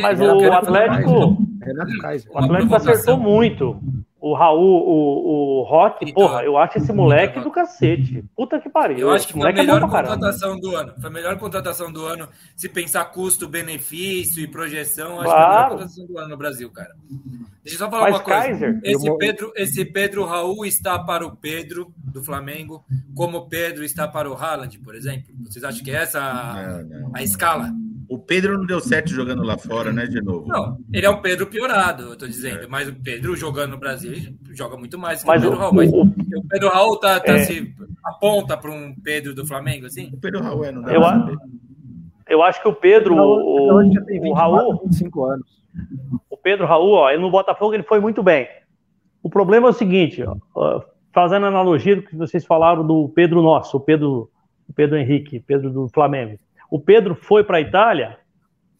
Mas 0.03 0.19
o 0.21 0.51
Atlético, 0.53 1.37
Renato 1.63 1.97
Kaiser. 1.97 2.31
o 2.31 2.37
Atlético 2.37 2.75
acertou 2.75 3.17
muito. 3.17 3.81
O 4.19 4.33
Raul, 4.33 4.87
o, 4.87 5.59
o 5.59 5.63
Rock, 5.63 6.03
então, 6.03 6.13
porra, 6.13 6.43
eu 6.43 6.57
acho 6.57 6.77
esse 6.77 6.91
moleque 6.91 7.39
do 7.39 7.51
cacete. 7.51 8.23
Puta 8.35 8.59
que 8.59 8.69
pariu. 8.69 8.99
Eu 8.99 9.11
acho 9.11 9.27
que 9.27 9.33
foi 9.33 9.47
a 9.47 9.49
é 9.49 9.53
melhor 9.53 9.77
é 9.77 9.81
contratação 9.81 10.59
do 10.59 10.75
ano. 10.75 10.93
Foi 10.99 11.09
a 11.09 11.13
melhor 11.13 11.37
contratação 11.37 11.91
do 11.91 12.05
ano. 12.05 12.27
Se 12.55 12.69
pensar 12.69 13.05
custo, 13.05 13.47
benefício 13.47 14.41
e 14.41 14.47
projeção, 14.47 15.19
acho 15.19 15.23
claro. 15.23 15.27
que 15.27 15.33
é 15.33 15.45
a 15.45 15.49
melhor 15.49 15.69
contratação 15.69 16.07
do 16.07 16.17
ano 16.17 16.29
no 16.29 16.37
Brasil, 16.37 16.71
cara. 16.71 16.95
Deixa 17.63 17.75
eu 17.75 17.79
só 17.79 17.89
falar 17.89 18.03
Mas 18.03 18.15
uma 18.15 18.23
coisa. 18.23 18.41
Kaiser, 18.41 18.79
esse, 18.83 19.17
Pedro, 19.17 19.53
esse 19.55 19.85
Pedro 19.85 20.25
Raul 20.25 20.65
está 20.65 20.99
para 20.99 21.25
o 21.25 21.35
Pedro 21.35 21.91
do 21.97 22.23
Flamengo, 22.23 22.85
como 23.15 23.39
o 23.39 23.49
Pedro 23.49 23.83
está 23.83 24.07
para 24.07 24.29
o 24.29 24.33
Haaland, 24.33 24.79
por 24.79 24.95
exemplo. 24.95 25.33
Vocês 25.43 25.63
acham 25.63 25.83
que 25.83 25.91
é 25.91 25.95
essa 25.95 26.21
a, 26.21 26.83
não, 26.83 27.01
não. 27.01 27.11
a 27.15 27.23
escala? 27.23 27.71
O 28.15 28.19
Pedro 28.19 28.57
não 28.57 28.65
deu 28.65 28.79
certo 28.79 29.09
jogando 29.09 29.43
lá 29.43 29.57
fora, 29.57 29.91
né, 29.91 30.05
de 30.05 30.21
novo? 30.21 30.47
Não, 30.47 30.77
ele 30.93 31.05
é 31.05 31.09
um 31.09 31.21
Pedro 31.21 31.47
piorado, 31.47 32.03
eu 32.03 32.17
tô 32.17 32.25
dizendo. 32.25 32.63
É. 32.63 32.67
Mas 32.67 32.87
o 32.87 32.95
Pedro 32.95 33.35
jogando 33.35 33.71
no 33.71 33.77
Brasil 33.77 34.13
joga 34.51 34.77
muito 34.77 34.97
mais 34.97 35.19
que 35.19 35.27
mas 35.27 35.43
o 35.43 35.49
Pedro 35.49 35.57
o, 35.57 35.59
Raul. 35.59 35.73
Mas 35.73 35.91
o, 35.91 36.01
o 36.03 36.47
Pedro 36.47 36.69
Raul 36.69 36.97
tá, 36.97 37.19
tá 37.19 37.33
é... 37.33 37.39
se 37.39 37.75
aponta 38.05 38.55
para 38.55 38.71
um 38.71 38.95
Pedro 38.95 39.35
do 39.35 39.45
Flamengo, 39.45 39.85
assim? 39.85 40.11
O 40.13 40.17
Pedro 40.17 40.41
Raul 40.41 40.63
é, 40.63 40.71
não 40.71 40.81
dá 40.81 40.93
eu, 40.93 41.03
a... 41.03 41.29
eu 42.29 42.41
acho 42.41 42.61
que 42.61 42.69
o 42.69 42.73
Pedro, 42.73 43.15
o, 43.15 43.81
o, 43.81 44.29
o 44.29 44.33
Raul, 44.33 44.79
25 44.85 45.25
anos. 45.25 45.61
O 46.29 46.37
Pedro 46.37 46.65
Raul, 46.65 46.93
ó, 46.93 47.09
ele 47.09 47.21
no 47.21 47.29
Botafogo 47.29 47.73
ele 47.73 47.83
foi 47.83 47.99
muito 47.99 48.23
bem. 48.23 48.47
O 49.21 49.29
problema 49.29 49.67
é 49.67 49.71
o 49.71 49.73
seguinte, 49.73 50.23
ó, 50.55 50.81
fazendo 51.13 51.47
analogia 51.47 51.97
do 51.97 52.01
que 52.01 52.15
vocês 52.15 52.45
falaram 52.45 52.87
do 52.87 53.09
Pedro 53.09 53.41
nosso, 53.41 53.75
o 53.75 53.81
Pedro, 53.81 54.29
o 54.69 54.73
Pedro 54.73 54.95
Henrique, 54.95 55.41
Pedro 55.41 55.69
do 55.69 55.89
Flamengo. 55.89 56.39
O 56.75 56.79
Pedro 56.81 57.15
foi 57.15 57.41
para 57.41 57.55
a 57.55 57.61
Itália, 57.61 58.17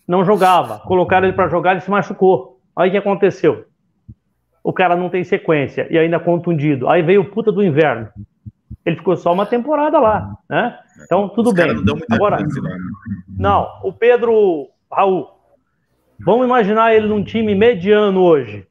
não 0.06 0.26
jogava. 0.26 0.80
Colocaram 0.80 1.26
ele 1.26 1.34
para 1.34 1.48
jogar, 1.48 1.72
ele 1.72 1.80
se 1.80 1.89
machucou. 1.89 2.60
Aí 2.76 2.89
o 2.89 2.91
que 2.91 2.98
aconteceu? 2.98 3.68
O 4.62 4.74
cara 4.74 4.98
não 4.98 5.08
tem 5.08 5.24
sequência 5.24 5.88
e 5.89 5.98
ainda 5.98 6.20
contundido. 6.20 6.89
Aí 6.89 7.02
veio 7.02 7.22
o 7.22 7.32
puta 7.32 7.54
do 7.54 7.64
inverno. 7.64 8.10
Ele 8.86 8.98
ficou 8.98 9.16
só 9.16 9.32
uma 9.32 9.46
temporada 9.46 9.98
lá, 9.98 10.36
né? 10.50 10.78
Então 11.06 11.30
tudo 11.30 11.52
Os 11.52 11.54
bem. 11.54 11.74
Não 11.86 11.98
Agora, 12.12 12.36
né? 12.36 12.46
não, 13.30 13.66
o 13.82 13.93
Pedro 13.93 14.68
Raul. 14.91 15.30
Vamos 16.20 16.46
imaginar 16.46 16.93
ele 16.93 17.08
num 17.08 17.24
time 17.24 17.56
mediano 17.56 18.22
hoje, 18.22 18.68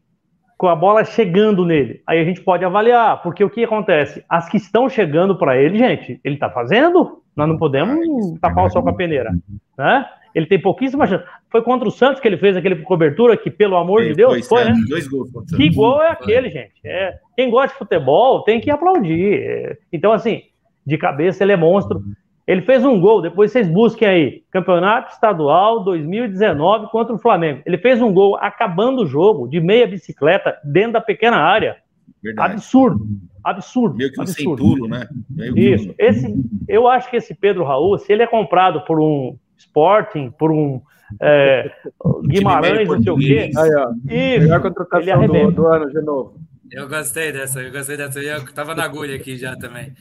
com 0.58 0.68
a 0.68 0.76
bola 0.76 1.02
chegando 1.02 1.64
nele. 1.64 2.02
Aí 2.06 2.20
a 2.20 2.24
gente 2.26 2.42
pode 2.42 2.62
avaliar, 2.62 3.22
porque 3.22 3.42
o 3.42 3.48
que 3.48 3.64
acontece? 3.64 4.22
As 4.28 4.50
que 4.50 4.58
estão 4.58 4.86
chegando 4.86 5.34
para 5.38 5.56
ele, 5.56 5.78
gente, 5.78 6.20
ele 6.22 6.36
tá 6.36 6.50
fazendo? 6.50 7.23
Nós 7.36 7.48
não 7.48 7.56
podemos 7.56 8.38
tapar 8.40 8.66
o 8.66 8.70
sol 8.70 8.82
com 8.82 8.90
a 8.90 8.94
peneira. 8.94 9.30
Né? 9.76 10.06
Ele 10.34 10.46
tem 10.46 10.60
pouquíssima 10.60 11.06
chance. 11.06 11.24
Foi 11.50 11.62
contra 11.62 11.86
o 11.86 11.90
Santos 11.90 12.20
que 12.20 12.26
ele 12.26 12.36
fez 12.36 12.56
aquele 12.56 12.76
cobertura 12.82 13.36
que, 13.36 13.50
pelo 13.50 13.76
amor 13.76 14.02
de 14.02 14.14
Deus, 14.14 14.46
foi, 14.48 14.64
né? 14.64 14.74
Dois 14.88 15.06
gols 15.06 15.30
que 15.56 15.70
gol 15.70 16.02
é 16.02 16.10
aquele, 16.10 16.50
gente? 16.50 16.74
É, 16.84 17.18
quem 17.36 17.50
gosta 17.50 17.68
de 17.68 17.78
futebol 17.78 18.42
tem 18.42 18.60
que 18.60 18.70
aplaudir. 18.70 19.40
É, 19.40 19.78
então, 19.92 20.12
assim, 20.12 20.42
de 20.84 20.98
cabeça 20.98 21.44
ele 21.44 21.52
é 21.52 21.56
monstro. 21.56 22.02
Ele 22.46 22.60
fez 22.60 22.84
um 22.84 23.00
gol, 23.00 23.22
depois 23.22 23.52
vocês 23.52 23.68
busquem 23.68 24.06
aí. 24.06 24.42
Campeonato 24.50 25.12
Estadual 25.12 25.82
2019 25.82 26.88
contra 26.90 27.14
o 27.14 27.18
Flamengo. 27.18 27.62
Ele 27.64 27.78
fez 27.78 28.02
um 28.02 28.12
gol 28.12 28.36
acabando 28.36 29.02
o 29.02 29.06
jogo, 29.06 29.48
de 29.48 29.60
meia 29.60 29.86
bicicleta, 29.86 30.58
dentro 30.62 30.92
da 30.94 31.00
pequena 31.00 31.36
área. 31.36 31.76
Verdade. 32.22 32.54
Absurdo. 32.54 33.06
Absurdo. 33.44 33.96
Meio 33.96 34.10
que 34.10 34.20
um 34.20 34.26
sem 34.26 34.44
pulo, 34.56 34.88
né? 34.88 35.06
Meio 35.28 35.58
Isso. 35.58 35.94
Esse, 35.98 36.34
eu 36.66 36.88
acho 36.88 37.10
que 37.10 37.16
esse 37.16 37.34
Pedro 37.34 37.62
Raul, 37.64 37.98
se 37.98 38.12
ele 38.12 38.22
é 38.22 38.26
comprado 38.26 38.80
por 38.86 38.98
um 38.98 39.36
Sporting, 39.58 40.30
por 40.30 40.50
um 40.50 40.80
é, 41.20 41.70
Guimarães, 42.26 42.88
não 42.88 43.02
sei 43.02 43.12
o 43.12 43.16
quê. 43.16 43.50
Aí, 43.56 43.70
ó. 43.74 43.90
Isso. 43.92 44.40
Melhor 44.40 44.62
contratação 44.62 45.26
do, 45.26 45.50
do 45.50 45.66
ano 45.66 45.90
de 45.90 46.00
novo. 46.00 46.34
Eu 46.70 46.88
gostei 46.88 47.30
dessa, 47.30 47.60
eu 47.60 47.70
gostei 47.70 47.96
dessa. 47.96 48.18
Eu 48.20 48.52
tava 48.52 48.74
na 48.74 48.84
agulha 48.84 49.14
aqui 49.14 49.36
já 49.36 49.54
também. 49.56 49.92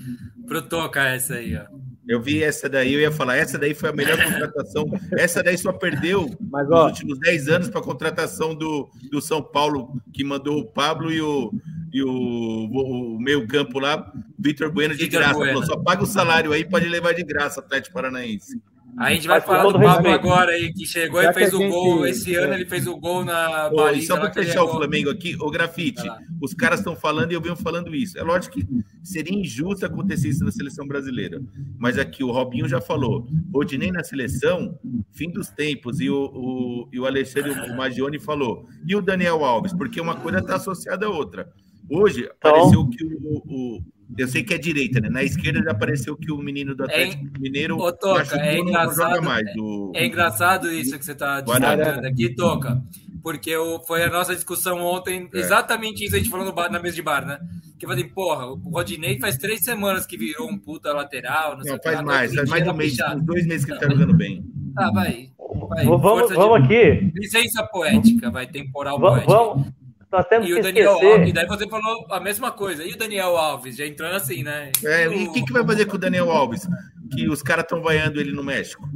Pro 0.47 0.61
Toca 0.61 1.03
essa 1.03 1.35
aí, 1.35 1.55
ó. 1.55 1.65
Eu 2.07 2.21
vi 2.21 2.43
essa 2.43 2.67
daí, 2.67 2.93
eu 2.93 2.99
ia 2.99 3.11
falar, 3.11 3.37
essa 3.37 3.57
daí 3.57 3.73
foi 3.73 3.89
a 3.89 3.93
melhor 3.93 4.21
contratação. 4.21 4.85
essa 5.17 5.41
daí 5.41 5.57
só 5.57 5.71
perdeu 5.71 6.29
Mas, 6.51 6.69
ó, 6.69 6.83
nos 6.83 6.91
últimos 6.91 7.19
10 7.19 7.47
anos 7.47 7.69
para 7.69 7.79
a 7.79 7.83
contratação 7.83 8.53
do, 8.53 8.89
do 9.09 9.21
São 9.21 9.41
Paulo, 9.41 10.01
que 10.11 10.23
mandou 10.23 10.59
o 10.59 10.65
Pablo 10.65 11.11
e 11.11 11.21
o, 11.21 11.51
e 11.93 12.03
o, 12.03 12.09
o, 12.09 13.15
o 13.15 13.19
meio-campo 13.19 13.79
lá, 13.79 14.11
Vitor 14.37 14.71
Bueno 14.71 14.93
de 14.93 15.03
Victor 15.03 15.21
graça. 15.21 15.35
Bueno. 15.35 15.53
Falou, 15.53 15.65
só 15.65 15.77
paga 15.77 16.03
o 16.03 16.07
salário 16.07 16.51
aí, 16.51 16.65
pode 16.65 16.89
levar 16.89 17.13
de 17.13 17.23
graça, 17.23 17.61
Atlético 17.61 17.93
Paranaense. 17.93 18.61
A 18.97 19.13
gente 19.13 19.27
vai 19.27 19.41
falar 19.41 19.71
do 19.71 19.79
Pablo 19.79 20.11
agora 20.11 20.51
aí, 20.51 20.71
que 20.71 20.85
chegou 20.85 21.21
Já 21.21 21.31
e 21.31 21.33
fez 21.33 21.53
o 21.53 21.57
gente... 21.57 21.71
gol. 21.71 22.05
Esse 22.05 22.35
ano 22.35 22.53
ele 22.53 22.65
fez 22.65 22.85
o 22.85 22.97
gol 22.97 23.25
na 23.25 23.69
Pô, 23.69 23.77
baliza. 23.77 24.07
Só 24.07 24.19
para 24.19 24.31
fechar 24.31 24.63
o 24.63 24.67
Flamengo 24.69 25.09
aqui, 25.09 25.35
o 25.39 25.49
grafite, 25.49 26.03
os 26.41 26.53
caras 26.53 26.79
estão 26.79 26.95
falando 26.95 27.31
e 27.31 27.33
eu 27.33 27.41
venho 27.41 27.55
falando 27.55 27.95
isso. 27.95 28.17
É 28.17 28.23
lógico 28.23 28.55
que 28.55 28.65
seria 29.03 29.37
injusto 29.37 29.85
acontecer 29.85 30.29
isso 30.29 30.43
na 30.43 30.51
seleção 30.51 30.87
brasileira. 30.87 31.41
Mas 31.77 31.97
aqui 31.97 32.23
o 32.23 32.31
Robinho 32.31 32.67
já 32.67 32.79
falou, 32.79 33.27
Rodinei 33.53 33.91
na 33.91 34.03
seleção, 34.03 34.77
fim 35.11 35.31
dos 35.31 35.49
tempos, 35.49 35.99
e 35.99 36.09
o, 36.09 36.25
o, 36.33 36.89
e 36.91 36.99
o 36.99 37.05
Alexandre 37.05 37.51
o 37.51 37.75
Magione 37.75 38.19
falou. 38.19 38.67
E 38.87 38.95
o 38.95 39.01
Daniel 39.01 39.43
Alves, 39.43 39.73
porque 39.73 39.99
uma 39.99 40.15
coisa 40.15 40.39
está 40.39 40.55
associada 40.55 41.07
à 41.07 41.09
outra. 41.09 41.51
Hoje, 41.89 42.21
então... 42.21 42.35
pareceu 42.39 42.87
que 42.87 43.03
o, 43.03 43.41
o 43.45 43.92
eu 44.17 44.27
sei 44.27 44.43
que 44.43 44.53
é 44.53 44.57
direita, 44.57 44.99
né? 44.99 45.09
Na 45.09 45.23
esquerda 45.23 45.61
já 45.63 45.71
apareceu 45.71 46.15
que 46.15 46.31
o 46.31 46.37
menino 46.37 46.75
do 46.75 46.83
é 46.83 46.85
Atlético 46.85 47.25
é, 47.35 47.39
Mineiro 47.39 47.77
Ô, 47.77 47.91
Toca, 47.91 48.35
é 48.37 48.59
engraçado, 48.59 49.21
mais. 49.23 49.53
Do... 49.53 49.91
É 49.95 50.05
engraçado 50.05 50.71
isso 50.71 50.97
que 50.97 51.05
você 51.05 51.13
está 51.13 51.41
destacando 51.41 52.05
aqui, 52.05 52.35
Toca. 52.35 52.81
Porque 53.21 53.55
o, 53.55 53.79
foi 53.79 54.03
a 54.03 54.09
nossa 54.09 54.35
discussão 54.35 54.81
ontem, 54.81 55.29
é. 55.33 55.39
exatamente 55.39 56.03
isso 56.03 56.15
a 56.15 56.19
gente 56.19 56.29
falou 56.29 56.45
no 56.45 56.53
bar, 56.53 56.69
na 56.69 56.79
mesa 56.79 56.95
de 56.95 57.01
bar, 57.01 57.25
né? 57.25 57.39
Que 57.79 57.85
eu 57.85 57.89
falei, 57.89 58.03
porra, 58.03 58.47
o 58.47 58.55
Rodinei 58.69 59.17
faz 59.19 59.37
três 59.37 59.63
semanas 59.63 60.05
que 60.05 60.17
virou 60.17 60.49
um 60.49 60.57
puta 60.57 60.93
lateral. 60.93 61.57
Não, 61.57 61.63
não 61.63 61.79
faz 61.81 62.01
mais, 62.01 62.33
faz 62.33 62.49
mais 62.49 62.63
de 62.63 62.69
um 62.69 62.73
mês, 62.73 62.97
uns 63.15 63.23
dois 63.23 63.47
meses 63.47 63.65
que 63.65 63.71
ele 63.71 63.79
tá 63.79 63.89
jogando 63.89 64.15
bem. 64.15 64.43
Ah, 64.77 64.91
vai. 64.91 65.29
vai. 65.69 65.85
Vamos, 65.85 66.31
vamos 66.33 66.67
de... 66.67 66.75
aqui. 66.75 67.11
Licença 67.15 67.63
poética, 67.63 68.29
vai, 68.29 68.45
temporal 68.45 68.99
vamos, 68.99 69.23
poética. 69.23 69.37
Vamos, 69.37 69.82
nós 70.13 70.27
temos 70.27 70.47
e 70.47 70.53
que 70.53 70.59
o 70.59 70.63
Daniel 70.63 70.93
esquecer... 70.93 71.11
Alves, 71.11 71.33
daí 71.33 71.47
você 71.47 71.67
falou 71.67 72.05
a 72.11 72.19
mesma 72.19 72.51
coisa. 72.51 72.85
E 72.85 72.93
o 72.93 72.97
Daniel 72.97 73.35
Alves, 73.35 73.75
já 73.75 73.85
entrando 73.85 74.15
assim, 74.15 74.43
né? 74.43 74.71
É, 74.85 75.05
e 75.05 75.27
o 75.27 75.33
que, 75.33 75.43
que 75.43 75.51
vai 75.51 75.65
fazer 75.65 75.85
com 75.85 75.95
o 75.95 75.99
Daniel 75.99 76.29
Alves? 76.29 76.67
Que 77.11 77.27
os 77.27 77.41
caras 77.41 77.63
estão 77.63 77.81
vaiando 77.81 78.21
ele 78.21 78.31
no 78.31 78.43
México. 78.43 78.87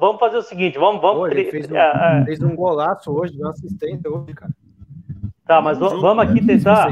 Vamos 0.00 0.18
fazer 0.18 0.36
o 0.36 0.42
seguinte, 0.42 0.76
vamos... 0.76 1.00
vamos... 1.00 1.18
Pô, 1.18 1.26
ele 1.28 1.44
fez 1.50 1.70
um, 1.70 1.76
é... 1.76 2.24
fez 2.24 2.42
um 2.42 2.54
golaço 2.54 3.12
hoje, 3.12 3.34
de 3.34 3.46
assistência 3.46 4.10
hoje, 4.10 4.34
cara. 4.34 4.52
Tá, 5.46 5.62
mas 5.62 5.78
vamos, 5.78 6.02
vamos 6.02 6.24
aqui 6.24 6.40
né? 6.40 6.54
tentar... 6.54 6.88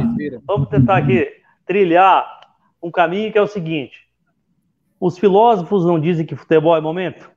Vamos 0.46 0.68
tentar 0.68 0.96
aqui 0.96 1.28
trilhar 1.66 2.24
um 2.80 2.90
caminho 2.90 3.32
que 3.32 3.38
é 3.38 3.42
o 3.42 3.48
seguinte. 3.48 4.06
Os 5.00 5.18
filósofos 5.18 5.84
não 5.84 5.98
dizem 5.98 6.24
que 6.24 6.36
futebol 6.36 6.76
é 6.76 6.80
momento? 6.80 7.28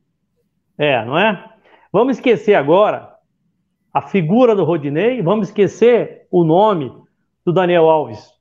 É, 0.78 1.04
não 1.04 1.18
é? 1.18 1.44
Vamos 1.92 2.18
esquecer 2.18 2.54
agora 2.54 3.09
a 3.94 4.02
figura 4.02 4.56
do 4.56 4.64
Rodinei, 4.64 5.22
vamos 5.22 5.48
esquecer 5.48 6.28
o 6.32 6.44
nome 6.44 6.92
do 7.46 7.52
Daniel 7.52 7.90
Alves. 7.90 8.32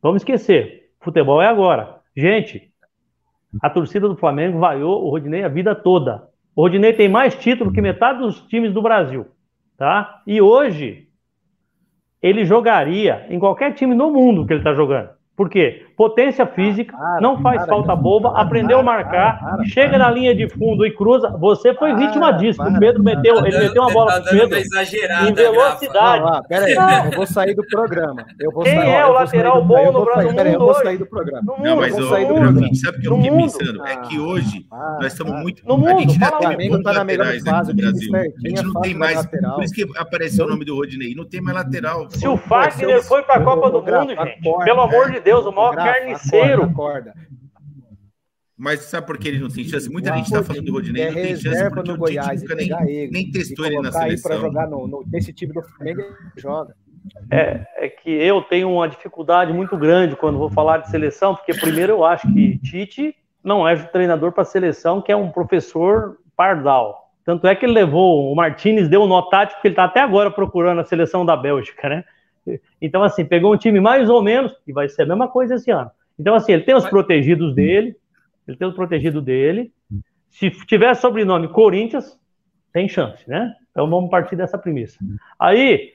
Vamos 0.00 0.22
esquecer. 0.22 0.90
Futebol 1.00 1.42
é 1.42 1.46
agora. 1.46 2.00
Gente, 2.16 2.70
a 3.60 3.68
torcida 3.68 4.08
do 4.08 4.16
Flamengo 4.16 4.58
vaiou 4.58 5.04
o 5.04 5.10
Rodinei 5.10 5.42
a 5.42 5.48
vida 5.48 5.74
toda. 5.74 6.28
O 6.54 6.62
Rodinei 6.62 6.92
tem 6.92 7.08
mais 7.08 7.34
título 7.34 7.72
que 7.72 7.80
metade 7.80 8.20
dos 8.20 8.40
times 8.42 8.72
do 8.72 8.82
Brasil, 8.82 9.26
tá? 9.76 10.22
E 10.26 10.40
hoje 10.40 11.08
ele 12.22 12.44
jogaria 12.44 13.26
em 13.28 13.38
qualquer 13.38 13.74
time 13.74 13.94
no 13.94 14.10
mundo 14.10 14.46
que 14.46 14.52
ele 14.52 14.60
está 14.60 14.72
jogando. 14.72 15.10
Por 15.36 15.50
quê? 15.50 15.86
Potência 15.96 16.44
física, 16.46 16.96
ah, 16.96 17.18
não 17.20 17.40
faz 17.40 17.62
para, 17.62 17.68
falta 17.68 17.94
boba, 17.94 18.32
para, 18.32 18.42
aprendeu 18.42 18.80
a 18.80 18.82
marcar, 18.82 19.38
para, 19.38 19.64
chega 19.64 19.96
na 19.96 20.10
linha 20.10 20.34
de 20.34 20.48
fundo 20.48 20.84
e 20.84 20.90
cruza. 20.90 21.30
Você 21.38 21.72
foi 21.74 21.94
vítima 21.94 22.32
disso. 22.32 22.60
o 22.62 22.78
Pedro 22.78 23.02
meteu, 23.02 23.36
ele 23.46 23.58
meteu 23.58 23.82
uma 23.82 23.92
bola 23.92 24.12
tá 24.14 24.22
pro 24.22 24.38
Pedro 24.38 24.58
em 24.58 25.34
velocidade. 25.34 26.24
Não, 26.24 26.32
não, 26.32 26.42
pera 26.42 26.64
aí, 26.66 27.06
eu 27.06 27.12
vou 27.12 27.26
sair 27.26 27.54
do 27.54 27.64
programa. 27.66 28.24
Eu 28.40 28.50
vou 28.50 28.64
Quem 28.64 28.76
sair, 28.76 28.90
é 28.90 29.06
o 29.06 29.12
lateral 29.12 29.64
bom 29.64 29.92
no 29.92 30.04
Brasil? 30.04 30.32
eu 30.32 30.58
vou 30.58 30.74
sair 30.74 30.98
do 30.98 31.06
programa. 31.06 31.54
não, 31.58 31.76
mas 31.76 31.96
o, 31.96 32.08
sabe 32.08 32.24
o 32.24 33.00
que 33.00 33.06
eu 33.06 33.16
fiquei 33.16 33.30
pensando? 33.30 33.86
É 33.86 33.96
que 33.96 34.18
hoje 34.18 34.66
ah, 34.72 34.98
nós 35.00 35.12
estamos 35.12 35.40
muito. 35.40 35.66
No 35.66 35.76
mundo, 35.76 35.96
a 35.96 36.00
gente 36.00 36.18
já 36.18 36.30
teve 36.32 36.68
bons 36.68 36.82
tá 36.82 36.92
laterais 36.92 37.42
fase, 37.44 37.72
do 37.72 37.76
Brasil. 37.76 38.16
A 38.16 38.48
gente 38.48 38.62
não 38.62 38.80
tem 38.80 38.94
mais. 38.94 39.26
Por 39.26 39.62
isso 39.62 39.74
que 39.74 39.86
apareceu 39.96 40.46
o 40.46 40.48
nome 40.48 40.64
do 40.64 40.74
Rodinei. 40.74 41.14
Não 41.14 41.24
tem 41.24 41.40
mais 41.40 41.56
lateral. 41.56 42.06
Se 42.10 42.26
o 42.26 42.36
Fagner 42.36 43.02
foi 43.02 43.22
para 43.22 43.36
a 43.36 43.44
Copa 43.44 43.70
do 43.70 43.80
Mundo, 43.80 44.08
gente, 44.08 44.64
pelo 44.64 44.80
amor 44.80 45.10
de 45.10 45.20
Deus, 45.20 45.46
o 45.46 45.52
maior 45.52 45.76
carniceiro. 45.92 46.62
Acorda, 46.64 47.14
Mas 48.56 48.80
sabe 48.80 49.06
por 49.06 49.18
que 49.18 49.28
ele 49.28 49.38
não 49.38 49.48
tem 49.48 49.64
chance? 49.64 49.90
Muita 49.90 50.12
o 50.12 50.16
gente 50.16 50.26
está 50.26 50.42
falando 50.42 50.64
do 50.64 50.72
Rodinei, 50.72 51.02
é 51.02 51.06
não 51.06 51.14
tem 51.14 51.36
chance 51.36 51.70
porque 51.70 51.88
no 51.88 51.94
o 51.94 51.98
Goiás, 51.98 52.42
nunca 52.42 52.54
nem, 52.54 52.70
ele, 52.88 53.10
nem 53.10 53.30
testou 53.30 53.66
ele 53.66 53.80
na 53.80 53.92
seleção. 53.92 54.30
para 54.30 54.40
jogar 54.40 54.66
no, 54.68 54.86
no, 54.86 55.04
nesse 55.06 55.32
time 55.32 55.52
do 55.52 55.62
Flamengo, 55.62 56.00
ele 56.00 56.10
joga. 56.36 56.74
É, 57.30 57.66
é 57.76 57.88
que 57.88 58.10
eu 58.10 58.40
tenho 58.42 58.70
uma 58.70 58.88
dificuldade 58.88 59.52
muito 59.52 59.76
grande 59.76 60.16
quando 60.16 60.38
vou 60.38 60.50
falar 60.50 60.78
de 60.78 60.90
seleção, 60.90 61.34
porque 61.34 61.52
primeiro 61.52 61.92
eu 61.92 62.04
acho 62.04 62.32
que 62.32 62.58
Tite 62.58 63.14
não 63.42 63.68
é 63.68 63.76
treinador 63.76 64.32
para 64.32 64.44
seleção, 64.44 65.02
que 65.02 65.12
é 65.12 65.16
um 65.16 65.30
professor 65.30 66.16
pardal. 66.34 67.12
Tanto 67.24 67.46
é 67.46 67.54
que 67.54 67.64
ele 67.64 67.72
levou, 67.72 68.30
o 68.30 68.34
Martinez 68.34 68.88
deu 68.88 69.02
um 69.02 69.06
nó 69.06 69.22
tático, 69.22 69.56
porque 69.56 69.68
ele 69.68 69.72
está 69.72 69.84
até 69.84 70.00
agora 70.00 70.30
procurando 70.30 70.80
a 70.80 70.84
seleção 70.84 71.24
da 71.24 71.36
Bélgica, 71.36 71.88
né? 71.88 72.04
Então, 72.80 73.02
assim, 73.02 73.24
pegou 73.24 73.52
um 73.52 73.56
time 73.56 73.80
mais 73.80 74.08
ou 74.08 74.22
menos, 74.22 74.52
e 74.66 74.72
vai 74.72 74.88
ser 74.88 75.02
a 75.02 75.06
mesma 75.06 75.28
coisa 75.28 75.54
esse 75.54 75.70
ano. 75.70 75.90
Então, 76.18 76.34
assim, 76.34 76.52
ele 76.52 76.62
tem 76.62 76.74
os 76.74 76.86
protegidos 76.86 77.54
dele, 77.54 77.96
ele 78.46 78.56
tem 78.56 78.68
os 78.68 78.74
protegidos 78.74 79.22
dele. 79.22 79.72
Se 80.30 80.50
tiver 80.66 80.94
sobrenome 80.94 81.48
Corinthians, 81.48 82.18
tem 82.72 82.88
chance, 82.88 83.22
né? 83.28 83.54
Então 83.70 83.88
vamos 83.88 84.10
partir 84.10 84.36
dessa 84.36 84.58
premissa. 84.58 84.98
Aí, 85.38 85.92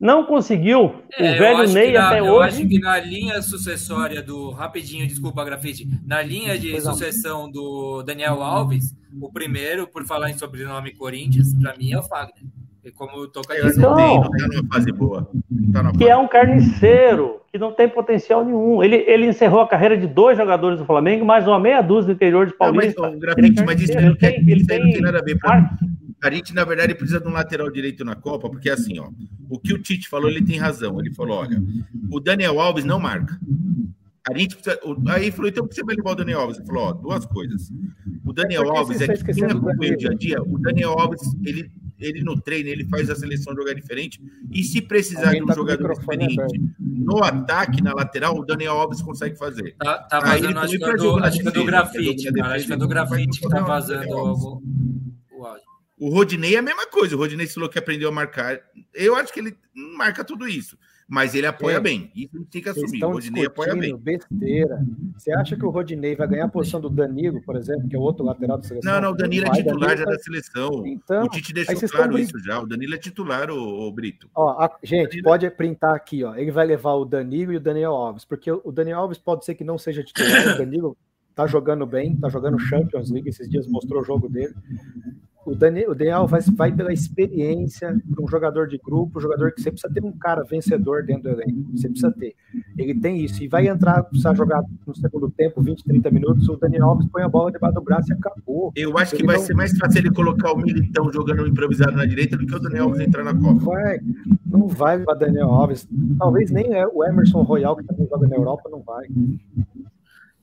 não 0.00 0.24
conseguiu 0.24 1.02
é, 1.12 1.34
o 1.34 1.38
velho 1.38 1.72
Ney 1.72 1.92
na, 1.92 2.08
até 2.08 2.20
eu 2.20 2.24
hoje. 2.24 2.32
Eu 2.32 2.42
acho 2.42 2.68
que 2.68 2.78
na 2.78 2.98
linha 2.98 3.42
sucessória 3.42 4.22
do. 4.22 4.50
Rapidinho, 4.50 5.06
desculpa, 5.06 5.44
grafite. 5.44 5.86
Na 6.06 6.22
linha 6.22 6.58
de 6.58 6.70
pois 6.70 6.84
sucessão 6.84 7.42
não. 7.42 7.50
do 7.50 8.02
Daniel 8.02 8.42
Alves, 8.42 8.96
o 9.20 9.30
primeiro, 9.30 9.86
por 9.86 10.06
falar 10.06 10.30
em 10.30 10.38
sobrenome 10.38 10.94
Corinthians, 10.94 11.54
para 11.54 11.76
mim 11.76 11.92
é 11.92 11.98
o 11.98 12.02
Fagner. 12.02 12.44
E 12.82 12.90
como 12.90 13.18
o 13.18 13.28
Toca 13.28 13.54
disse, 13.54 13.78
então, 13.78 13.94
não 13.94 14.22
tá 14.22 14.48
numa 14.48 14.68
fase 14.72 14.90
boa. 14.90 15.30
Tá 15.72 15.92
que 15.92 16.08
é 16.08 16.16
um 16.16 16.26
carniceiro, 16.26 17.40
que 17.52 17.58
não 17.58 17.72
tem 17.72 17.88
potencial 17.88 18.42
nenhum. 18.44 18.82
Ele, 18.82 18.96
ele 18.96 19.26
encerrou 19.26 19.60
a 19.60 19.68
carreira 19.68 19.98
de 19.98 20.06
dois 20.06 20.38
jogadores 20.38 20.78
do 20.78 20.86
Flamengo, 20.86 21.24
mais 21.24 21.46
uma 21.46 21.60
meia 21.60 21.82
dúzia 21.82 22.06
do 22.06 22.16
interior 22.16 22.46
de 22.46 22.54
Paulista. 22.54 23.02
Não, 23.02 23.10
mas, 23.10 23.20
grafite, 23.20 23.64
mas 23.64 23.80
isso 23.82 24.00
não, 24.00 24.16
tem, 24.16 24.50
ele 24.50 24.66
tem, 24.66 24.82
não 24.82 24.92
tem 24.92 25.02
nada 25.02 25.18
a 25.18 25.22
ver. 25.22 25.38
Pra... 25.38 25.76
A 26.22 26.30
gente, 26.30 26.54
na 26.54 26.64
verdade, 26.64 26.94
precisa 26.94 27.20
de 27.20 27.28
um 27.28 27.32
lateral 27.32 27.70
direito 27.70 28.02
na 28.04 28.14
Copa, 28.14 28.48
porque 28.48 28.70
assim, 28.70 28.98
ó, 28.98 29.10
o 29.48 29.58
que 29.58 29.74
o 29.74 29.78
Tite 29.78 30.08
falou, 30.08 30.30
ele 30.30 30.42
tem 30.42 30.58
razão. 30.58 30.98
Ele 31.00 31.12
falou: 31.12 31.38
olha, 31.38 31.62
o 32.10 32.18
Daniel 32.18 32.60
Alves 32.60 32.84
não 32.84 32.98
marca. 32.98 33.38
A 34.30 34.36
gente 34.36 34.54
precisa. 34.54 34.78
Aí 35.08 35.30
falou, 35.30 35.48
então 35.48 35.64
por 35.64 35.70
que 35.70 35.76
você 35.76 35.84
vai 35.84 35.96
levar 35.96 36.12
o 36.12 36.14
Daniel 36.14 36.40
Alves? 36.40 36.58
Ele 36.58 36.66
falou, 36.66 36.84
ó, 36.84 36.92
duas 36.92 37.24
coisas. 37.26 37.70
O 38.24 38.32
Daniel 38.32 38.70
Alves 38.70 39.00
é 39.00 39.08
que 39.08 39.32
quem 39.32 39.44
acompanha 39.44 39.94
o 39.94 39.96
dia 39.96 40.10
a 40.10 40.14
dia, 40.14 40.42
o 40.42 40.58
Daniel 40.58 40.90
Alves, 40.90 41.20
ele 41.44 41.70
ele 42.00 42.22
no 42.22 42.40
treino, 42.40 42.68
ele 42.68 42.84
faz 42.88 43.10
a 43.10 43.14
seleção 43.14 43.54
jogar 43.54 43.74
diferente. 43.74 44.20
E 44.50 44.62
se 44.64 44.80
precisar 44.80 45.26
Alguém 45.26 45.40
de 45.40 45.44
um 45.44 45.46
tá 45.46 45.54
jogador 45.54 45.92
experiente 45.92 46.40
aberto. 46.40 46.60
no 46.78 47.22
ataque, 47.22 47.82
na 47.82 47.92
lateral, 47.92 48.38
o 48.38 48.44
Daniel 48.44 48.74
Alves 48.74 49.02
consegue 49.02 49.36
fazer. 49.36 49.76
Tá, 49.78 49.98
tá 49.98 50.20
vazando, 50.20 50.58
acho 50.58 50.78
que, 50.78 50.84
é 50.84 50.96
do, 50.96 51.16
acho 51.18 51.40
que 51.40 51.48
é 51.48 51.50
do 51.50 51.64
grafite, 51.64 52.32
cara. 52.32 52.54
Acho 52.54 52.66
que 52.66 52.72
é 52.72 52.76
do 52.76 52.88
grafite 52.88 53.40
que 53.40 53.48
tá 53.48 53.60
vazando 53.60 54.08
o, 54.10 54.62
o 55.32 55.46
áudio. 55.46 55.70
O 55.98 56.08
Rodinei 56.08 56.54
é 56.54 56.58
a 56.58 56.62
mesma 56.62 56.86
coisa. 56.86 57.14
O 57.14 57.18
Rodinei 57.18 57.46
falou 57.46 57.68
que 57.68 57.78
aprendeu 57.78 58.08
a 58.08 58.12
marcar. 58.12 58.58
Eu 58.94 59.14
acho 59.16 59.32
que 59.32 59.40
ele 59.40 59.54
marca 59.96 60.24
tudo 60.24 60.48
isso 60.48 60.78
mas 61.10 61.34
ele 61.34 61.48
apoia 61.48 61.74
é. 61.74 61.80
bem. 61.80 62.08
Isso 62.14 62.46
tem 62.48 62.62
que 62.62 62.68
assumir. 62.68 63.04
O 63.04 63.10
Rodinei 63.10 63.46
apoia 63.46 63.74
bem. 63.74 63.96
Besteira. 63.96 64.80
Você 65.18 65.32
acha 65.32 65.56
que 65.56 65.66
o 65.66 65.70
Rodinei 65.70 66.14
vai 66.14 66.28
ganhar 66.28 66.44
a 66.44 66.48
posição 66.48 66.80
do 66.80 66.88
Danilo, 66.88 67.42
por 67.42 67.56
exemplo, 67.56 67.88
que 67.88 67.96
é 67.96 67.98
o 67.98 68.02
outro 68.02 68.24
lateral 68.24 68.56
da 68.58 68.62
seleção? 68.62 68.92
Não, 68.92 69.00
não, 69.00 69.10
o 69.10 69.16
Danilo 69.16 69.48
é 69.48 69.50
titular 69.50 69.80
Danilo 69.80 69.98
já 69.98 70.04
vai... 70.04 70.14
da 70.14 70.22
seleção. 70.22 70.86
Então, 70.86 71.24
o 71.24 71.28
Tite 71.28 71.52
deixou 71.52 71.88
claro 71.88 72.16
isso 72.16 72.38
já. 72.38 72.60
O 72.60 72.66
Danilo 72.66 72.94
é 72.94 72.98
titular, 72.98 73.50
o, 73.50 73.88
o 73.88 73.92
Brito. 73.92 74.30
Ó, 74.36 74.50
a... 74.50 74.70
gente, 74.84 75.08
Danilo... 75.08 75.24
pode 75.24 75.50
printar 75.50 75.96
aqui, 75.96 76.22
ó. 76.22 76.36
Ele 76.36 76.52
vai 76.52 76.64
levar 76.64 76.92
o 76.92 77.04
Danilo 77.04 77.52
e 77.52 77.56
o 77.56 77.60
Daniel 77.60 77.92
Alves, 77.92 78.24
porque 78.24 78.52
o 78.52 78.70
Daniel 78.70 79.00
Alves 79.00 79.18
pode 79.18 79.44
ser 79.44 79.56
que 79.56 79.64
não 79.64 79.76
seja 79.76 80.04
titular, 80.04 80.54
o 80.54 80.58
Danilo 80.58 80.96
tá 81.34 81.44
jogando 81.48 81.84
bem, 81.86 82.14
tá 82.14 82.28
jogando 82.28 82.60
Champions 82.60 83.10
League, 83.10 83.28
esses 83.28 83.50
dias 83.50 83.66
mostrou 83.66 84.00
o 84.00 84.04
jogo 84.04 84.28
dele 84.28 84.54
o 85.44 85.54
Daniel, 85.54 85.90
o 85.90 85.94
Daniel 85.94 86.26
vai, 86.26 86.40
vai 86.40 86.72
pela 86.72 86.92
experiência 86.92 87.96
para 88.10 88.24
um 88.24 88.28
jogador 88.28 88.68
de 88.68 88.78
grupo, 88.78 89.18
um 89.18 89.22
jogador 89.22 89.52
que 89.52 89.62
você 89.62 89.70
precisa 89.70 89.92
ter 89.92 90.04
um 90.04 90.12
cara 90.12 90.44
vencedor 90.44 91.02
dentro 91.02 91.22
do 91.22 91.28
elenco. 91.30 91.70
Você 91.74 91.88
precisa 91.88 92.12
ter. 92.12 92.34
Ele 92.76 92.94
tem 92.94 93.24
isso. 93.24 93.42
E 93.42 93.48
vai 93.48 93.66
entrar, 93.66 94.02
precisa 94.02 94.34
jogar 94.34 94.62
no 94.86 94.94
segundo 94.94 95.30
tempo, 95.30 95.62
20, 95.62 95.84
30 95.84 96.10
minutos. 96.10 96.48
O 96.48 96.56
Daniel 96.56 96.84
Alves 96.84 97.06
põe 97.08 97.22
a 97.22 97.28
bola 97.28 97.50
debaixo 97.50 97.74
do 97.74 97.80
braço 97.80 98.10
e 98.10 98.12
acabou. 98.12 98.72
Eu 98.76 98.96
acho 98.98 99.14
ele 99.14 99.22
que 99.22 99.26
vai 99.26 99.36
não... 99.36 99.42
ser 99.42 99.54
mais 99.54 99.76
fácil 99.78 100.00
ele 100.00 100.10
colocar 100.10 100.52
o 100.52 100.58
Militão 100.58 101.10
jogando 101.10 101.46
improvisado 101.46 101.92
na 101.92 102.04
direita 102.04 102.36
do 102.36 102.46
que 102.46 102.54
o 102.54 102.60
Daniel 102.60 102.84
Alves 102.84 103.00
entrar 103.00 103.24
na 103.24 103.34
Copa. 103.34 103.64
Vai, 103.64 104.00
não 104.46 104.68
vai 104.68 104.98
para 104.98 105.14
Daniel 105.14 105.48
Alves. 105.48 105.88
Talvez 106.18 106.50
nem 106.50 106.74
é 106.74 106.86
o 106.86 107.02
Emerson 107.02 107.42
Royal, 107.42 107.76
que 107.76 107.84
também 107.84 108.06
joga 108.06 108.28
na 108.28 108.36
Europa, 108.36 108.68
não 108.70 108.82
vai. 108.82 109.06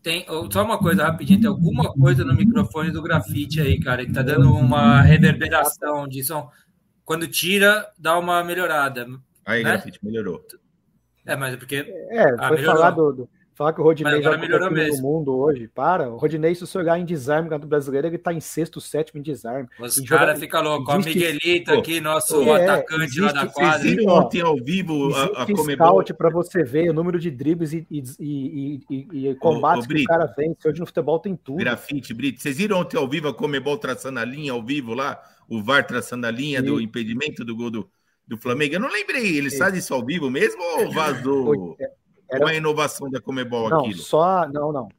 Tem, 0.07 0.25
só 0.49 0.63
uma 0.63 0.77
coisa 0.77 1.03
rapidinho, 1.03 1.41
tem 1.41 1.49
alguma 1.49 1.91
coisa 1.91 2.23
no 2.23 2.33
microfone 2.33 2.91
do 2.91 3.01
grafite 3.01 3.59
aí, 3.59 3.77
cara, 3.77 4.05
que 4.05 4.13
tá 4.13 4.21
dando 4.21 4.53
uma 4.53 5.01
reverberação 5.01 6.07
de 6.07 6.23
som. 6.23 6.49
Quando 7.03 7.27
tira, 7.27 7.85
dá 7.99 8.17
uma 8.17 8.41
melhorada. 8.41 9.05
Aí, 9.45 9.65
né? 9.65 9.71
grafite, 9.71 9.99
melhorou. 10.01 10.41
É, 11.25 11.35
mas 11.35 11.55
é 11.55 11.57
porque. 11.57 11.93
É, 12.09 12.23
ah, 12.39 12.47
foi 12.47 12.59
falar 12.59 12.91
do, 12.91 13.11
do, 13.11 13.29
Falar 13.57 13.73
que 13.73 13.81
o 13.81 13.83
Rodinei 13.83 14.21
já 14.21 14.37
melhorou 14.37 14.69
mesmo. 14.69 15.01
no 15.01 15.01
mundo 15.01 15.35
hoje. 15.35 15.67
Para. 15.67 16.11
O 16.11 16.17
Rodinei, 16.17 16.53
se 16.53 16.61
você 16.61 16.77
olhar 16.77 16.99
em 16.99 17.03
desarme 17.03 17.49
do 17.57 17.65
brasileiro, 17.65 18.05
ele 18.05 18.19
tá 18.19 18.31
em 18.31 18.39
sexto, 18.39 18.79
sétimo 18.79 19.19
em 19.19 19.23
desarme. 19.23 19.67
Os 19.79 19.99
caras 20.01 20.39
ficam 20.39 20.61
loucos. 20.61 20.93
O 20.93 20.99
Miguelito 20.99 21.73
aqui, 21.73 21.99
nosso 21.99 22.43
é, 22.43 22.63
atacante 22.63 23.19
lá 23.19 23.31
da 23.31 23.47
quadra. 23.47 23.79
Vocês 23.79 23.95
viram 23.95 24.13
ontem 24.13 24.41
ao 24.41 24.55
vivo 24.57 25.11
a, 25.11 25.41
a 25.41 25.45
Comebol? 25.47 26.03
para 26.15 26.29
você 26.29 26.63
ver 26.63 26.91
o 26.91 26.93
número 26.93 27.19
de 27.19 27.31
dribles 27.31 27.73
e, 27.73 27.87
e, 27.89 28.03
e, 28.19 28.79
e, 28.91 29.29
e 29.29 29.35
combates 29.35 29.87
ô, 29.87 29.91
ô, 29.91 29.95
que 29.95 30.03
o 30.03 30.05
cara 30.05 30.31
vence. 30.37 30.69
Hoje 30.69 30.79
no 30.79 30.85
futebol 30.85 31.17
tem 31.17 31.35
tudo. 31.35 31.57
Grafite, 31.57 32.13
Brito. 32.13 32.39
Vocês 32.39 32.57
viram 32.57 32.81
ontem 32.81 32.95
ao 32.95 33.09
vivo 33.09 33.27
a 33.27 33.33
Comebol 33.33 33.79
traçando 33.79 34.19
a 34.19 34.23
linha 34.23 34.51
ao 34.51 34.63
vivo 34.63 34.93
lá? 34.93 35.19
O 35.49 35.63
VAR 35.63 35.87
traçando 35.87 36.27
a 36.27 36.31
linha 36.31 36.59
Sim. 36.59 36.67
do 36.67 36.79
impedimento 36.79 37.43
do 37.43 37.55
gol 37.55 37.71
do, 37.71 37.89
do 38.27 38.37
Flamengo? 38.37 38.75
Eu 38.75 38.79
não 38.81 38.91
lembrei. 38.91 39.35
Eles 39.35 39.53
Sim. 39.53 39.59
fazem 39.59 39.79
isso 39.79 39.95
ao 39.95 40.05
vivo 40.05 40.29
mesmo 40.29 40.61
ou 40.61 40.93
vazou? 40.93 41.75
É, 41.81 41.89
era... 42.30 42.43
Ou 42.43 42.49
é 42.49 42.53
a 42.53 42.57
inovação 42.57 43.09
da 43.09 43.21
Comebol 43.21 43.69
não, 43.69 43.80
aquilo? 43.80 43.99
Só, 43.99 44.47
não, 44.47 44.71
não. 44.71 44.89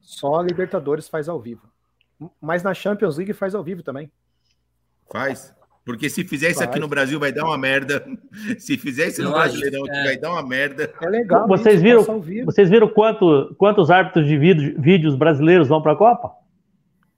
Só 0.00 0.36
a 0.36 0.42
Libertadores 0.42 1.08
faz 1.08 1.28
ao 1.28 1.40
vivo. 1.40 1.68
Mas 2.40 2.62
na 2.62 2.72
Champions 2.72 3.16
League 3.16 3.32
faz 3.32 3.54
ao 3.54 3.62
vivo 3.62 3.82
também. 3.82 4.10
Faz? 5.10 5.54
Porque 5.86 6.10
se 6.10 6.24
fizer 6.24 6.50
isso 6.50 6.64
aqui 6.64 6.80
no 6.80 6.88
Brasil 6.88 7.20
vai 7.20 7.30
dar 7.30 7.44
uma 7.44 7.56
merda. 7.56 8.04
Se 8.58 8.76
fizer 8.76 9.06
isso 9.06 9.22
no 9.22 9.30
Brasileirão 9.30 9.84
aqui 9.84 9.96
é. 9.96 10.04
vai 10.04 10.16
dar 10.16 10.32
uma 10.32 10.42
merda. 10.42 10.92
É 11.00 11.08
legal. 11.08 11.46
Vocês 11.46 11.80
viram, 11.80 12.02
vocês 12.44 12.68
viram 12.68 12.88
quanto, 12.88 13.54
quantos 13.56 13.88
árbitros 13.88 14.26
de 14.26 14.36
vídeo, 14.36 14.74
vídeos 14.80 15.14
brasileiros 15.14 15.68
vão 15.68 15.80
para 15.80 15.92
a 15.92 15.96
Copa? 15.96 16.32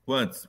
Quantos? 0.04 0.46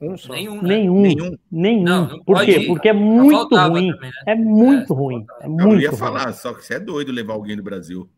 Um 0.00 0.16
só. 0.16 0.32
Nenhum. 0.32 0.62
Né? 0.62 0.68
Nenhum. 0.68 1.00
Nenhum. 1.00 1.36
Nenhum. 1.48 1.84
Não 1.84 2.24
Por 2.24 2.44
quê? 2.44 2.58
Ir. 2.58 2.66
Porque 2.66 2.88
é 2.88 2.92
muito 2.92 3.54
ruim. 3.54 3.90
Também, 3.90 3.90
né? 3.90 4.10
É 4.26 4.34
muito 4.34 4.92
é, 4.92 4.96
ruim. 4.96 5.26
É 5.40 5.48
muito 5.48 5.74
eu 5.74 5.80
ia 5.80 5.90
ruim. 5.90 5.98
falar, 5.98 6.32
só 6.32 6.52
que 6.52 6.66
você 6.66 6.74
é 6.74 6.80
doido 6.80 7.12
levar 7.12 7.34
alguém 7.34 7.56
do 7.56 7.62
Brasil. 7.62 8.10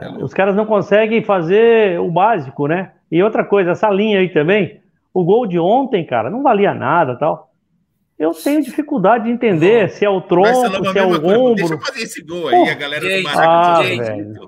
É, 0.00 0.24
os 0.24 0.34
caras 0.34 0.54
não 0.54 0.66
conseguem 0.66 1.22
fazer 1.22 2.00
o 2.00 2.10
básico, 2.10 2.66
né? 2.66 2.92
E 3.10 3.22
outra 3.22 3.44
coisa, 3.44 3.70
essa 3.70 3.90
linha 3.90 4.20
aí 4.20 4.28
também, 4.28 4.80
o 5.12 5.24
gol 5.24 5.46
de 5.46 5.58
ontem, 5.58 6.04
cara, 6.04 6.30
não 6.30 6.42
valia 6.42 6.74
nada 6.74 7.16
tal. 7.16 7.48
Eu 8.18 8.32
tenho 8.32 8.62
dificuldade 8.62 9.24
de 9.24 9.30
entender 9.30 9.90
se 9.90 10.04
é 10.04 10.10
o 10.10 10.20
tronco, 10.20 10.90
se 10.92 10.98
é 10.98 11.02
o 11.04 11.14
ombro. 11.14 11.54
Deixa 11.54 11.74
eu 11.74 11.80
fazer 11.80 12.02
esse 12.02 12.22
gol 12.22 12.48
aí, 12.48 12.64
Pô, 12.64 12.70
a 12.70 12.74
galera 12.74 13.04
gente, 13.08 13.22
do 13.22 13.24
Maracanã. 13.24 13.78
Ah, 13.78 13.82
gente, 13.84 14.40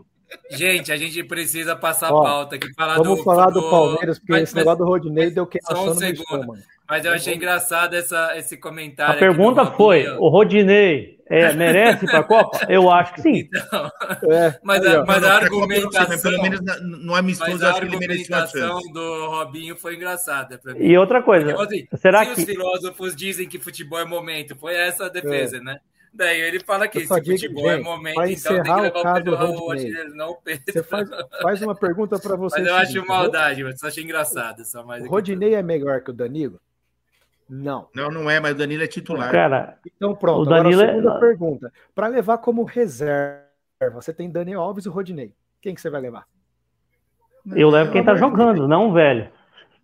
gente, 0.50 0.92
a 0.92 0.96
gente 0.96 1.24
precisa 1.24 1.76
passar 1.76 2.12
Ó, 2.12 2.22
pauta 2.22 2.56
aqui. 2.56 2.66
Falar 2.74 2.96
vamos 2.96 3.18
do, 3.18 3.24
falar 3.24 3.50
do, 3.50 3.60
do 3.60 3.70
Palmeiras, 3.70 4.18
porque 4.18 4.32
mas, 4.32 4.42
esse 4.42 4.56
negócio 4.56 4.78
do 4.78 4.84
Rodinei 4.86 5.30
deu 5.30 5.46
que 5.46 5.60
Só 5.62 5.88
um 5.88 5.94
segundo. 5.94 6.52
Mas 6.88 7.04
eu 7.04 7.12
achei 7.12 7.36
engraçado 7.36 7.94
essa, 7.94 8.36
esse 8.36 8.56
comentário. 8.56 9.14
A 9.14 9.18
pergunta 9.18 9.64
foi: 9.64 10.08
o 10.18 10.28
Rodinei 10.28 11.19
é, 11.30 11.52
merece 11.52 12.06
para 12.06 12.18
a 12.18 12.24
Copa? 12.24 12.66
Eu 12.68 12.90
acho 12.90 13.14
que 13.14 13.22
sim. 13.22 13.48
Então, 13.48 13.90
é, 14.30 14.58
mas, 14.64 14.84
a, 14.84 15.04
mas 15.04 15.22
a 15.22 15.34
argumentação. 15.36 16.20
Pelo 16.20 16.42
menos 16.42 16.60
no 16.82 17.14
amistoso, 17.14 17.64
acho 17.64 17.80
que 17.80 17.86
ele 17.86 17.96
mereceu 17.98 18.36
a 18.36 18.46
chance. 18.48 18.92
do 18.92 19.26
Robinho 19.30 19.76
foi 19.76 19.94
engraçada. 19.94 20.60
E 20.76 20.98
outra 20.98 21.22
coisa. 21.22 21.52
Então, 21.52 21.62
assim, 21.62 21.86
será 21.96 22.26
que. 22.26 22.40
os 22.40 22.44
filósofos 22.44 23.14
dizem 23.14 23.48
que 23.48 23.60
futebol 23.60 24.00
é 24.00 24.04
momento, 24.04 24.56
foi 24.56 24.74
essa 24.74 25.06
a 25.06 25.08
defesa, 25.08 25.58
é. 25.58 25.60
né? 25.60 25.78
Daí 26.12 26.40
ele 26.40 26.58
fala 26.58 26.88
que 26.88 26.98
esse 26.98 27.06
futebol 27.06 27.70
é 27.70 27.76
gente, 27.76 27.80
é 27.80 27.84
momento, 27.84 28.20
então 28.22 28.62
tem 28.62 28.74
que 28.74 28.80
levar 28.80 29.10
o 29.10 29.14
Pedro 29.14 29.36
Rodinei, 29.36 30.04
não 30.08 30.30
o 30.30 30.34
Pedro. 30.34 30.64
Você 30.72 30.82
faz, 30.82 31.08
faz 31.40 31.62
uma 31.62 31.74
pergunta 31.74 32.18
para 32.18 32.34
você. 32.34 32.58
Mas 32.58 32.68
eu 32.68 32.74
acho 32.74 33.06
maldade, 33.06 33.62
mas 33.62 33.78
só 33.78 33.86
achei 33.86 34.02
engraçado. 34.02 34.64
Só 34.64 34.84
mais 34.84 35.04
o 35.04 35.08
Rodinei 35.08 35.54
é 35.54 35.62
melhor 35.62 36.00
que 36.00 36.10
o 36.10 36.12
Danilo? 36.12 36.60
Não. 37.50 37.88
Não, 37.92 38.10
não 38.12 38.30
é, 38.30 38.38
mas 38.38 38.52
o 38.52 38.58
Danilo 38.58 38.84
é 38.84 38.86
titular. 38.86 39.32
Cara, 39.32 39.76
então 39.84 40.14
pronto. 40.14 40.42
O 40.42 40.44
Danilo 40.44 40.80
agora, 40.80 40.92
segunda 40.96 41.16
é... 41.16 41.18
pergunta. 41.18 41.72
Para 41.92 42.06
levar 42.06 42.38
como 42.38 42.62
reserva, 42.62 43.42
você 43.92 44.14
tem 44.14 44.30
Daniel 44.30 44.60
Alves 44.60 44.84
e 44.84 44.88
o 44.88 44.92
Rodinei. 44.92 45.34
Quem 45.60 45.74
que 45.74 45.80
você 45.80 45.90
vai 45.90 46.00
levar? 46.00 46.26
Eu 47.56 47.68
levo 47.68 47.90
quem 47.90 48.04
tá 48.04 48.14
jogando, 48.14 48.68
não 48.68 48.92
velho. 48.92 49.28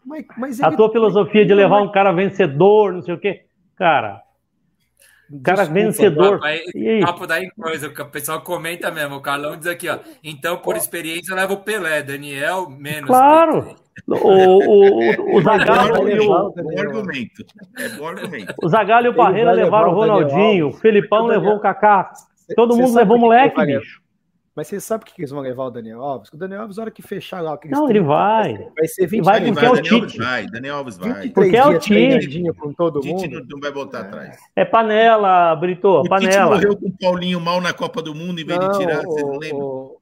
Mas, 0.04 0.24
mas 0.36 0.62
a 0.62 0.70
tua 0.70 0.92
filosofia 0.92 1.44
de 1.44 1.52
levar 1.52 1.82
um 1.82 1.90
cara 1.90 2.12
vencedor, 2.12 2.92
não 2.92 3.02
sei 3.02 3.14
o 3.14 3.18
quê. 3.18 3.46
Cara, 3.74 4.22
cara 5.42 5.58
Desculpa, 5.58 5.72
vencedor. 5.72 6.40
Papo, 6.40 7.06
papo 7.06 7.26
daí 7.26 7.50
coisa, 7.50 7.88
o 7.88 8.04
pessoal 8.06 8.40
comenta 8.42 8.90
mesmo. 8.90 9.16
O 9.16 9.20
Carlão 9.20 9.56
diz 9.56 9.66
aqui, 9.66 9.88
ó. 9.88 9.98
Então, 10.22 10.58
por 10.58 10.76
experiência, 10.76 11.34
leva 11.34 11.52
o 11.52 11.58
Pelé. 11.58 12.02
Daniel, 12.02 12.68
menos. 12.70 13.06
Claro. 13.08 13.76
O, 14.06 14.14
o, 14.14 15.36
o, 15.36 15.40
Zagallo 15.42 16.08
e 16.08 16.20
o. 16.20 16.28
Bom 16.28 16.78
argumento. 16.78 17.44
É 17.78 17.88
bom 17.90 18.06
argumento. 18.06 18.54
O 18.62 18.68
Zagallo 18.68 19.06
e 19.06 19.10
o 19.10 19.14
Parreira 19.14 19.52
levaram 19.52 19.90
o 19.90 19.94
Ronaldinho. 19.94 20.68
O 20.68 20.72
Felipão 20.72 21.26
levou 21.26 21.56
o 21.56 21.60
Kaká. 21.60 22.12
Todo 22.54 22.76
mundo 22.76 22.94
levou 22.94 23.16
o 23.16 23.20
moleque, 23.20 23.64
bicho. 23.64 24.05
Mas 24.57 24.68
você 24.68 24.80
sabe 24.80 25.04
por 25.04 25.14
que 25.14 25.20
eles 25.20 25.30
vão 25.30 25.40
levar 25.42 25.64
o 25.64 25.70
Daniel 25.70 26.00
Alves? 26.00 26.32
O 26.32 26.36
Daniel 26.38 26.62
Alves, 26.62 26.78
na 26.78 26.84
hora 26.84 26.90
que 26.90 27.02
fechar 27.02 27.42
lá. 27.42 27.59
Que 27.59 27.68
não, 27.68 27.90
ele 27.90 28.00
vai. 28.00 28.57
Vai 28.74 28.88
ser 28.88 29.07
20 29.07 29.22
vai 29.22 29.44
porque 29.44 29.66
é 29.66 29.70
o 29.70 29.74
Daniel 29.74 29.94
Alves 29.94 30.12
Tite. 30.12 30.18
vai, 30.18 30.46
Daniel 30.46 30.76
Alves 30.76 30.96
vai. 30.96 31.28
Porque 31.28 31.57
é 31.57 31.66
o 31.66 31.78
Tite. 31.78 32.52
com 32.59 32.72
todo 32.72 32.96
O 32.96 33.00
Tite 33.02 33.12
mundo. 33.28 33.40
não, 33.40 33.46
não 33.50 33.61
vai 33.61 33.70
voltar 33.70 34.00
atrás. 34.00 34.38
É 34.57 34.64
panela, 34.64 35.54
Brito, 35.57 35.86
O 35.88 36.02
Tite 36.04 36.09
panela. 36.09 36.54
morreu 36.54 36.74
com 36.74 36.86
o 36.88 36.98
Paulinho 36.98 37.38
mal 37.38 37.61
na 37.61 37.74
Copa 37.74 38.00
do 38.00 38.14
Mundo, 38.14 38.40
em 38.40 38.46
vez 38.46 38.59
de 38.59 38.78
tirar, 38.78 39.02
vocês 39.02 39.26
não 39.26 39.36
lembram? 39.36 39.96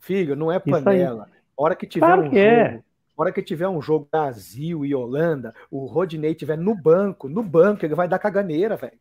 Filho, 0.00 0.34
não 0.34 0.50
é 0.50 0.58
panela. 0.58 1.28
A 1.56 1.62
hora 1.62 1.76
que 1.76 1.86
tiver 1.86 2.06
Claro 2.06 2.22
um 2.22 2.30
que 2.30 2.38
é. 2.38 2.70
jogo, 2.72 2.84
hora 3.16 3.32
que 3.32 3.42
tiver 3.42 3.68
um 3.68 3.82
jogo 3.82 4.08
Brasil 4.10 4.84
e 4.84 4.94
Holanda, 4.94 5.54
o 5.70 5.84
Rodinei 5.86 6.34
tiver 6.34 6.56
no 6.56 6.74
banco, 6.74 7.28
no 7.28 7.42
banco, 7.42 7.84
ele 7.84 7.94
vai 7.94 8.08
dar 8.08 8.18
caganeira, 8.18 8.76
velho. 8.76 8.98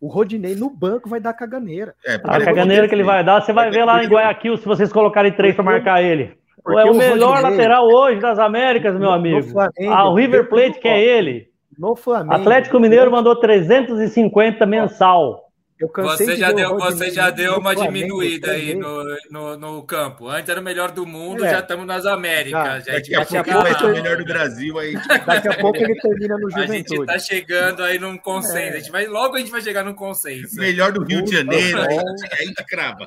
O 0.00 0.08
Rodinei 0.08 0.54
no 0.54 0.70
banco 0.70 1.08
vai 1.08 1.20
dar 1.20 1.34
caganeira. 1.34 1.94
É, 2.06 2.14
A 2.24 2.36
é 2.38 2.44
caganeira 2.44 2.88
que 2.88 2.94
ele 2.94 3.02
vai 3.02 3.22
dar, 3.22 3.40
você 3.42 3.52
vai 3.52 3.66
Porque- 3.66 3.78
ver 3.78 3.84
lá 3.84 4.02
em 4.02 4.08
Guayaquil 4.08 4.56
se 4.56 4.64
vocês 4.64 4.90
colocarem 4.92 5.32
três 5.32 5.54
para 5.54 5.64
marcar 5.64 6.02
ele. 6.02 6.32
É 6.68 6.84
o 6.84 6.92
o 6.92 6.94
melhor 6.94 7.34
Rodinei- 7.36 7.50
lateral 7.58 7.86
hoje 7.86 8.20
das 8.20 8.38
Américas, 8.38 8.98
meu 8.98 9.10
amigo. 9.10 9.42
Flamengo, 9.42 9.92
Ah, 9.92 10.08
o 10.08 10.14
River 10.14 10.48
Plate 10.48 10.76
eu- 10.76 10.80
quer 10.82 10.98
ele. 11.00 11.48
No 11.78 11.94
Flamengo. 11.96 12.34
Atlético 12.34 12.78
Mineiro 12.80 13.10
mandou 13.10 13.34
350 13.36 14.66
mensal. 14.66 15.49
Eu 15.80 15.88
cansei 15.88 16.26
Você 16.26 16.34
de 16.34 16.40
já 16.40 16.52
deu, 16.52 16.76
você 16.76 17.10
já 17.10 17.30
deu 17.30 17.56
uma 17.58 17.72
Flamengo, 17.72 17.92
diminuída 17.94 18.50
aí 18.52 18.74
no, 18.74 19.02
no, 19.30 19.56
no 19.56 19.82
campo. 19.82 20.28
Antes 20.28 20.50
era 20.50 20.60
o 20.60 20.62
melhor 20.62 20.90
do 20.90 21.06
mundo, 21.06 21.42
É. 21.44 21.50
já 21.52 21.60
estamos 21.60 21.86
nas 21.86 22.04
Américas. 22.04 22.84
Já. 22.84 22.92
Já, 22.92 22.92
Daqui 22.92 23.14
a 23.14 23.18
Daqui 23.20 23.36
a 23.38 23.44
pouco 23.44 23.50
ele 23.50 23.62
vai 23.70 23.78
ser 23.78 23.84
o 23.86 23.92
melhor 23.92 24.16
do 24.18 24.24
Brasil 24.26 24.78
aí. 24.78 24.92
Daqui 25.24 25.48
a 25.48 25.56
pouco 25.58 25.78
ele 25.78 25.94
termina 25.94 26.36
no 26.36 26.46
A 26.48 26.50
gente 26.50 26.66
Juventude. 26.66 27.06
tá 27.06 27.18
chegando 27.18 27.82
aí 27.82 27.98
num 27.98 28.18
consenso. 28.18 28.56
É. 28.58 28.68
A 28.68 28.78
gente 28.78 28.90
vai, 28.92 29.06
logo 29.06 29.36
a 29.36 29.38
gente 29.38 29.50
vai 29.50 29.62
chegar 29.62 29.82
num 29.82 29.94
consenso. 29.94 30.56
Melhor 30.56 30.92
do 30.92 31.02
Rio 31.02 31.22
de 31.24 31.32
Janeiro, 31.34 31.80
aí, 31.80 31.96
Futebol. 31.98 32.16
aí 32.20 32.28
a 32.32 32.36
gente 32.44 32.64
crava. 32.66 33.06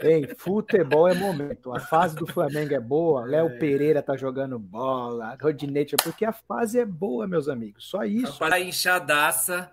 Ei, 0.00 0.28
futebol 0.38 1.08
é 1.08 1.14
momento. 1.14 1.74
A 1.74 1.80
fase 1.80 2.14
do 2.14 2.26
Flamengo 2.26 2.72
é 2.72 2.80
boa. 2.80 3.26
É. 3.26 3.30
Léo 3.32 3.58
Pereira 3.58 4.00
tá 4.00 4.16
jogando 4.16 4.58
bola. 4.60 5.36
Rodinete, 5.42 5.96
porque 5.96 6.24
a 6.24 6.32
fase 6.32 6.78
é 6.78 6.84
boa, 6.84 7.26
meus 7.26 7.48
amigos. 7.48 7.84
Só 7.88 8.04
isso. 8.04 8.38
Para 8.38 8.60
inchadaça, 8.60 9.70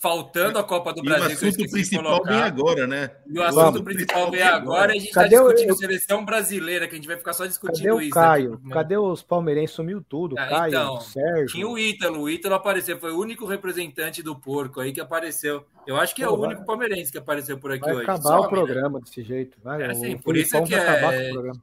faltando 0.00 0.58
a 0.58 0.64
Copa 0.64 0.92
do 0.92 0.98
E 0.98 1.02
o 1.02 1.04
Brasil. 1.04 1.36
que 1.38 1.44
eu 1.44 1.48
assunto 1.48 1.70
principal 1.70 2.02
colocar. 2.04 2.30
vem 2.32 2.42
agora, 2.42 2.86
né? 2.86 3.10
E 3.26 3.38
o 3.38 3.42
assunto 3.42 3.54
Vamos. 3.62 3.82
principal 3.82 4.30
vem 4.30 4.42
agora 4.42 4.92
e 4.94 4.96
a 4.96 5.00
gente 5.00 5.08
está 5.08 5.22
o- 5.22 5.28
discutindo 5.28 5.68
eu- 5.70 5.76
seleção 5.76 6.24
brasileira, 6.24 6.86
que 6.88 6.94
a 6.94 6.96
gente 6.96 7.06
vai 7.08 7.16
ficar 7.16 7.32
só 7.32 7.46
discutindo 7.46 7.84
Cadê 7.84 7.92
o 7.92 8.00
isso. 8.00 8.10
Caio? 8.10 8.54
aqui, 8.54 8.66
né? 8.68 8.74
Cadê 8.74 8.96
os 8.96 9.22
palmeirenses? 9.22 9.74
Sumiu 9.76 10.02
tudo. 10.06 10.36
Ah, 10.38 10.46
Caio, 10.48 10.68
então, 10.68 11.00
Sérgio. 11.00 11.46
Tinha 11.46 11.68
o 11.68 11.78
Ítalo, 11.78 12.20
o 12.22 12.30
Ítalo 12.30 12.54
apareceu, 12.54 12.98
foi 12.98 13.12
o 13.12 13.18
único 13.18 13.46
representante 13.46 14.22
do 14.22 14.34
porco 14.36 14.80
aí 14.80 14.92
que 14.92 15.00
apareceu. 15.00 15.64
Eu 15.86 15.96
acho 15.96 16.14
que 16.14 16.22
é 16.22 16.26
Pô, 16.26 16.34
o 16.34 16.36
vai- 16.38 16.48
único 16.50 16.64
palmeirense 16.64 17.10
que 17.10 17.18
apareceu 17.18 17.58
por 17.58 17.72
aqui 17.72 17.80
Vai 17.80 17.94
hoje. 17.94 18.02
acabar 18.04 18.22
Some, 18.22 18.38
o 18.38 18.42
né? 18.42 18.48
programa 18.48 19.00
desse 19.00 19.22
jeito. 19.22 19.58
Vai, 19.62 19.82
É, 19.82 19.90
o 19.90 19.94
sim, 19.94 20.16
por 20.16 20.36
isso 20.36 20.56
é 20.56 20.62
que 20.62 20.74
é- 20.74 21.00
com 21.00 21.06
o 21.28 21.32
programa. 21.32 21.62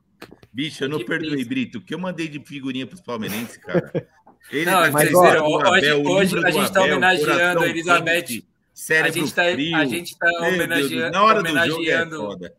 Bicho, 0.52 0.84
eu 0.84 0.90
não 0.90 0.98
Que 0.98 1.06
perdoei. 1.06 1.46
Brito. 1.46 1.78
O 1.78 1.82
que 1.82 1.94
eu 1.94 2.00
mandei 2.00 2.28
de 2.28 2.40
figurinha 2.44 2.86
pros 2.86 3.00
palmeirenses, 3.00 3.56
cara? 3.58 3.92
Ele 4.52 4.66
Não, 4.66 4.92
tá 4.92 5.00
viram, 5.00 5.12
do 5.12 5.20
hoje- 5.20 5.68
Abel, 5.78 6.04
hoje 6.06 6.34
livro 6.36 6.48
a 6.48 6.52
gente 6.52 6.72
tá 6.72 6.80
Abel, 6.82 6.92
homenageando 6.98 7.60
a 7.62 7.68
Elizabeth. 7.68 8.44
Cérebro 8.74 9.10
A 9.12 9.14
gente 9.14 9.34
tá, 9.36 9.44
frio. 9.52 9.76
a 9.76 9.86
gente 9.86 10.18
tá 10.18 10.28
homenageando, 10.42 11.12
na 11.12 11.24
hora 11.24 11.44
do 11.44 11.50
jogo 11.50 11.60
é 11.60 11.74
homenageando. 11.74 12.52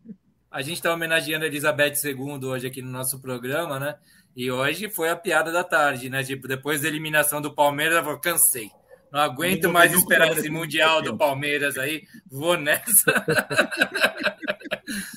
A 0.51 0.63
gente 0.63 0.75
está 0.77 0.93
homenageando 0.93 1.45
a 1.45 1.49
Elizabeth 1.49 1.95
II 2.05 2.45
hoje 2.45 2.67
aqui 2.67 2.83
no 2.83 2.91
nosso 2.91 3.19
programa, 3.21 3.79
né? 3.81 3.95
E 4.37 4.51
hoje 4.51 4.89
foi 4.91 5.09
a 5.09 5.17
piada 5.17 5.51
da 5.51 5.65
tarde, 5.65 6.09
né? 6.11 6.23
Tipo, 6.23 6.47
depois 6.47 6.83
da 6.83 6.89
eliminação 6.89 7.41
do 7.41 7.53
Palmeiras, 7.53 7.95
ela 7.97 8.05
falou: 8.05 8.21
cansei. 8.21 8.71
Não 9.13 9.19
aguento 9.21 9.69
mais 9.69 9.93
esperar 9.93 10.31
esse 10.31 10.49
Mundial 10.49 11.03
do 11.03 11.17
Palmeiras 11.17 11.77
aí. 11.79 12.03
Vou 12.31 12.57
nessa. 12.57 13.13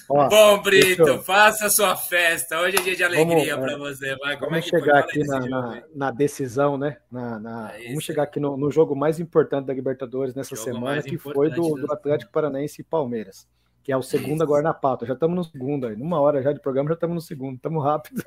Ó, 0.10 0.30
Bom, 0.30 0.62
Brito, 0.62 1.02
eu- 1.08 1.24
faça 1.24 1.66
a 1.66 1.70
sua 1.70 1.96
festa. 1.96 2.60
Hoje 2.60 2.78
é 2.78 2.82
dia 2.82 2.96
de 2.96 3.04
alegria 3.04 3.58
para 3.58 3.78
você. 3.78 4.16
Vai, 4.18 4.38
Vamos 4.38 4.58
é 4.58 4.62
chegar 4.62 5.00
aqui 5.00 5.24
na, 5.26 5.40
na, 5.40 5.84
na 5.96 6.12
decisão, 6.12 6.78
né? 6.78 6.98
Na, 7.12 7.40
na- 7.40 7.72
É 7.78 7.88
vamos 7.88 8.04
chegar 8.04 8.24
aqui 8.24 8.40
no, 8.40 8.58
no 8.58 8.70
jogo 8.72 8.96
mais 8.96 9.20
importante 9.20 9.66
da 9.68 9.74
Libertadores 9.74 10.34
nessa 10.36 10.56
Jogo 10.56 10.64
semana, 10.72 11.02
que 11.02 11.18
foi 11.18 11.50
do, 11.50 11.76
do 11.76 11.92
Atlético 11.92 12.32
Paranaense 12.32 12.82
e 12.82 12.84
Palmeiras, 12.84 13.48
que 13.84 13.92
é 13.92 13.98
o 13.98 14.02
segundo 14.04 14.34
Isso. 14.36 14.44
agora 14.44 14.62
na 14.64 14.74
pauta. 14.74 15.06
Já 15.06 15.14
estamos 15.14 15.36
no 15.36 15.44
segundo 15.44 15.88
aí. 15.88 15.96
Numa 15.96 16.20
hora 16.20 16.42
já 16.42 16.52
de 16.52 16.60
programa, 16.60 16.90
já 16.90 16.96
estamos 16.96 17.16
no 17.16 17.22
segundo. 17.22 17.56
Estamos 17.56 17.84
rápido. 17.84 18.24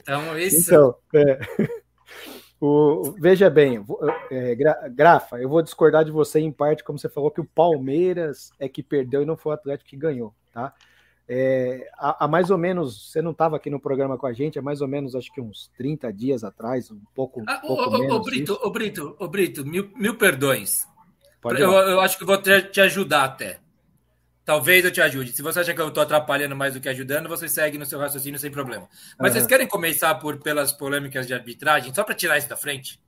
Então, 0.00 0.38
isso. 0.38 0.70
Então, 0.70 0.94
é. 1.14 1.38
O- 2.60 3.12
veja 3.18 3.48
bem, 3.48 3.84
é, 4.30 4.54
Gra- 4.54 4.88
Grafa, 4.88 5.38
eu 5.40 5.48
vou 5.48 5.62
discordar 5.62 6.04
de 6.04 6.10
você 6.10 6.40
em 6.40 6.50
parte, 6.50 6.82
como 6.82 6.98
você 6.98 7.08
falou, 7.08 7.30
que 7.30 7.40
o 7.40 7.44
Palmeiras 7.44 8.50
é 8.58 8.68
que 8.68 8.82
perdeu 8.82 9.22
e 9.22 9.26
não 9.26 9.36
foi 9.36 9.52
o 9.52 9.54
Atlético 9.54 9.90
que 9.90 9.96
ganhou, 9.96 10.34
tá? 10.52 10.74
É, 11.28 11.88
há, 11.98 12.24
há 12.24 12.28
mais 12.28 12.50
ou 12.50 12.56
menos, 12.56 13.12
você 13.12 13.20
não 13.20 13.32
estava 13.32 13.56
aqui 13.56 13.68
no 13.68 13.78
programa 13.78 14.16
com 14.16 14.26
a 14.26 14.32
gente, 14.32 14.58
há 14.58 14.62
mais 14.62 14.80
ou 14.80 14.88
menos, 14.88 15.14
acho 15.14 15.32
que 15.32 15.40
uns 15.40 15.70
30 15.76 16.12
dias 16.12 16.42
atrás, 16.42 16.90
um 16.90 16.98
pouco, 17.14 17.44
Ah, 17.46 17.60
pouco 17.64 17.90
ô, 17.90 17.92
menos. 17.92 18.24
Brito, 18.24 18.52
isso. 18.54 18.60
ô, 18.66 18.70
Brito, 18.70 19.16
ô, 19.18 19.28
Brito, 19.28 19.64
mil, 19.64 19.90
mil 19.94 20.16
perdões. 20.16 20.88
Eu, 21.56 21.70
eu 21.70 22.00
acho 22.00 22.18
que 22.18 22.24
vou 22.24 22.40
te, 22.40 22.62
te 22.62 22.80
ajudar 22.80 23.24
até. 23.24 23.60
Talvez 24.48 24.82
eu 24.82 24.90
te 24.90 24.98
ajude. 25.02 25.30
Se 25.32 25.42
você 25.42 25.60
acha 25.60 25.74
que 25.74 25.80
eu 25.82 25.88
estou 25.88 26.02
atrapalhando 26.02 26.56
mais 26.56 26.72
do 26.72 26.80
que 26.80 26.88
ajudando, 26.88 27.28
você 27.28 27.46
segue 27.46 27.76
no 27.76 27.84
seu 27.84 27.98
raciocínio 27.98 28.40
sem 28.40 28.50
problema. 28.50 28.88
Mas 29.18 29.32
Aham. 29.32 29.32
vocês 29.32 29.46
querem 29.46 29.68
começar 29.68 30.14
por 30.14 30.38
pelas 30.38 30.72
polêmicas 30.72 31.26
de 31.26 31.34
arbitragem, 31.34 31.94
só 31.94 32.02
para 32.02 32.14
tirar 32.14 32.38
isso 32.38 32.48
da 32.48 32.56
frente? 32.56 32.98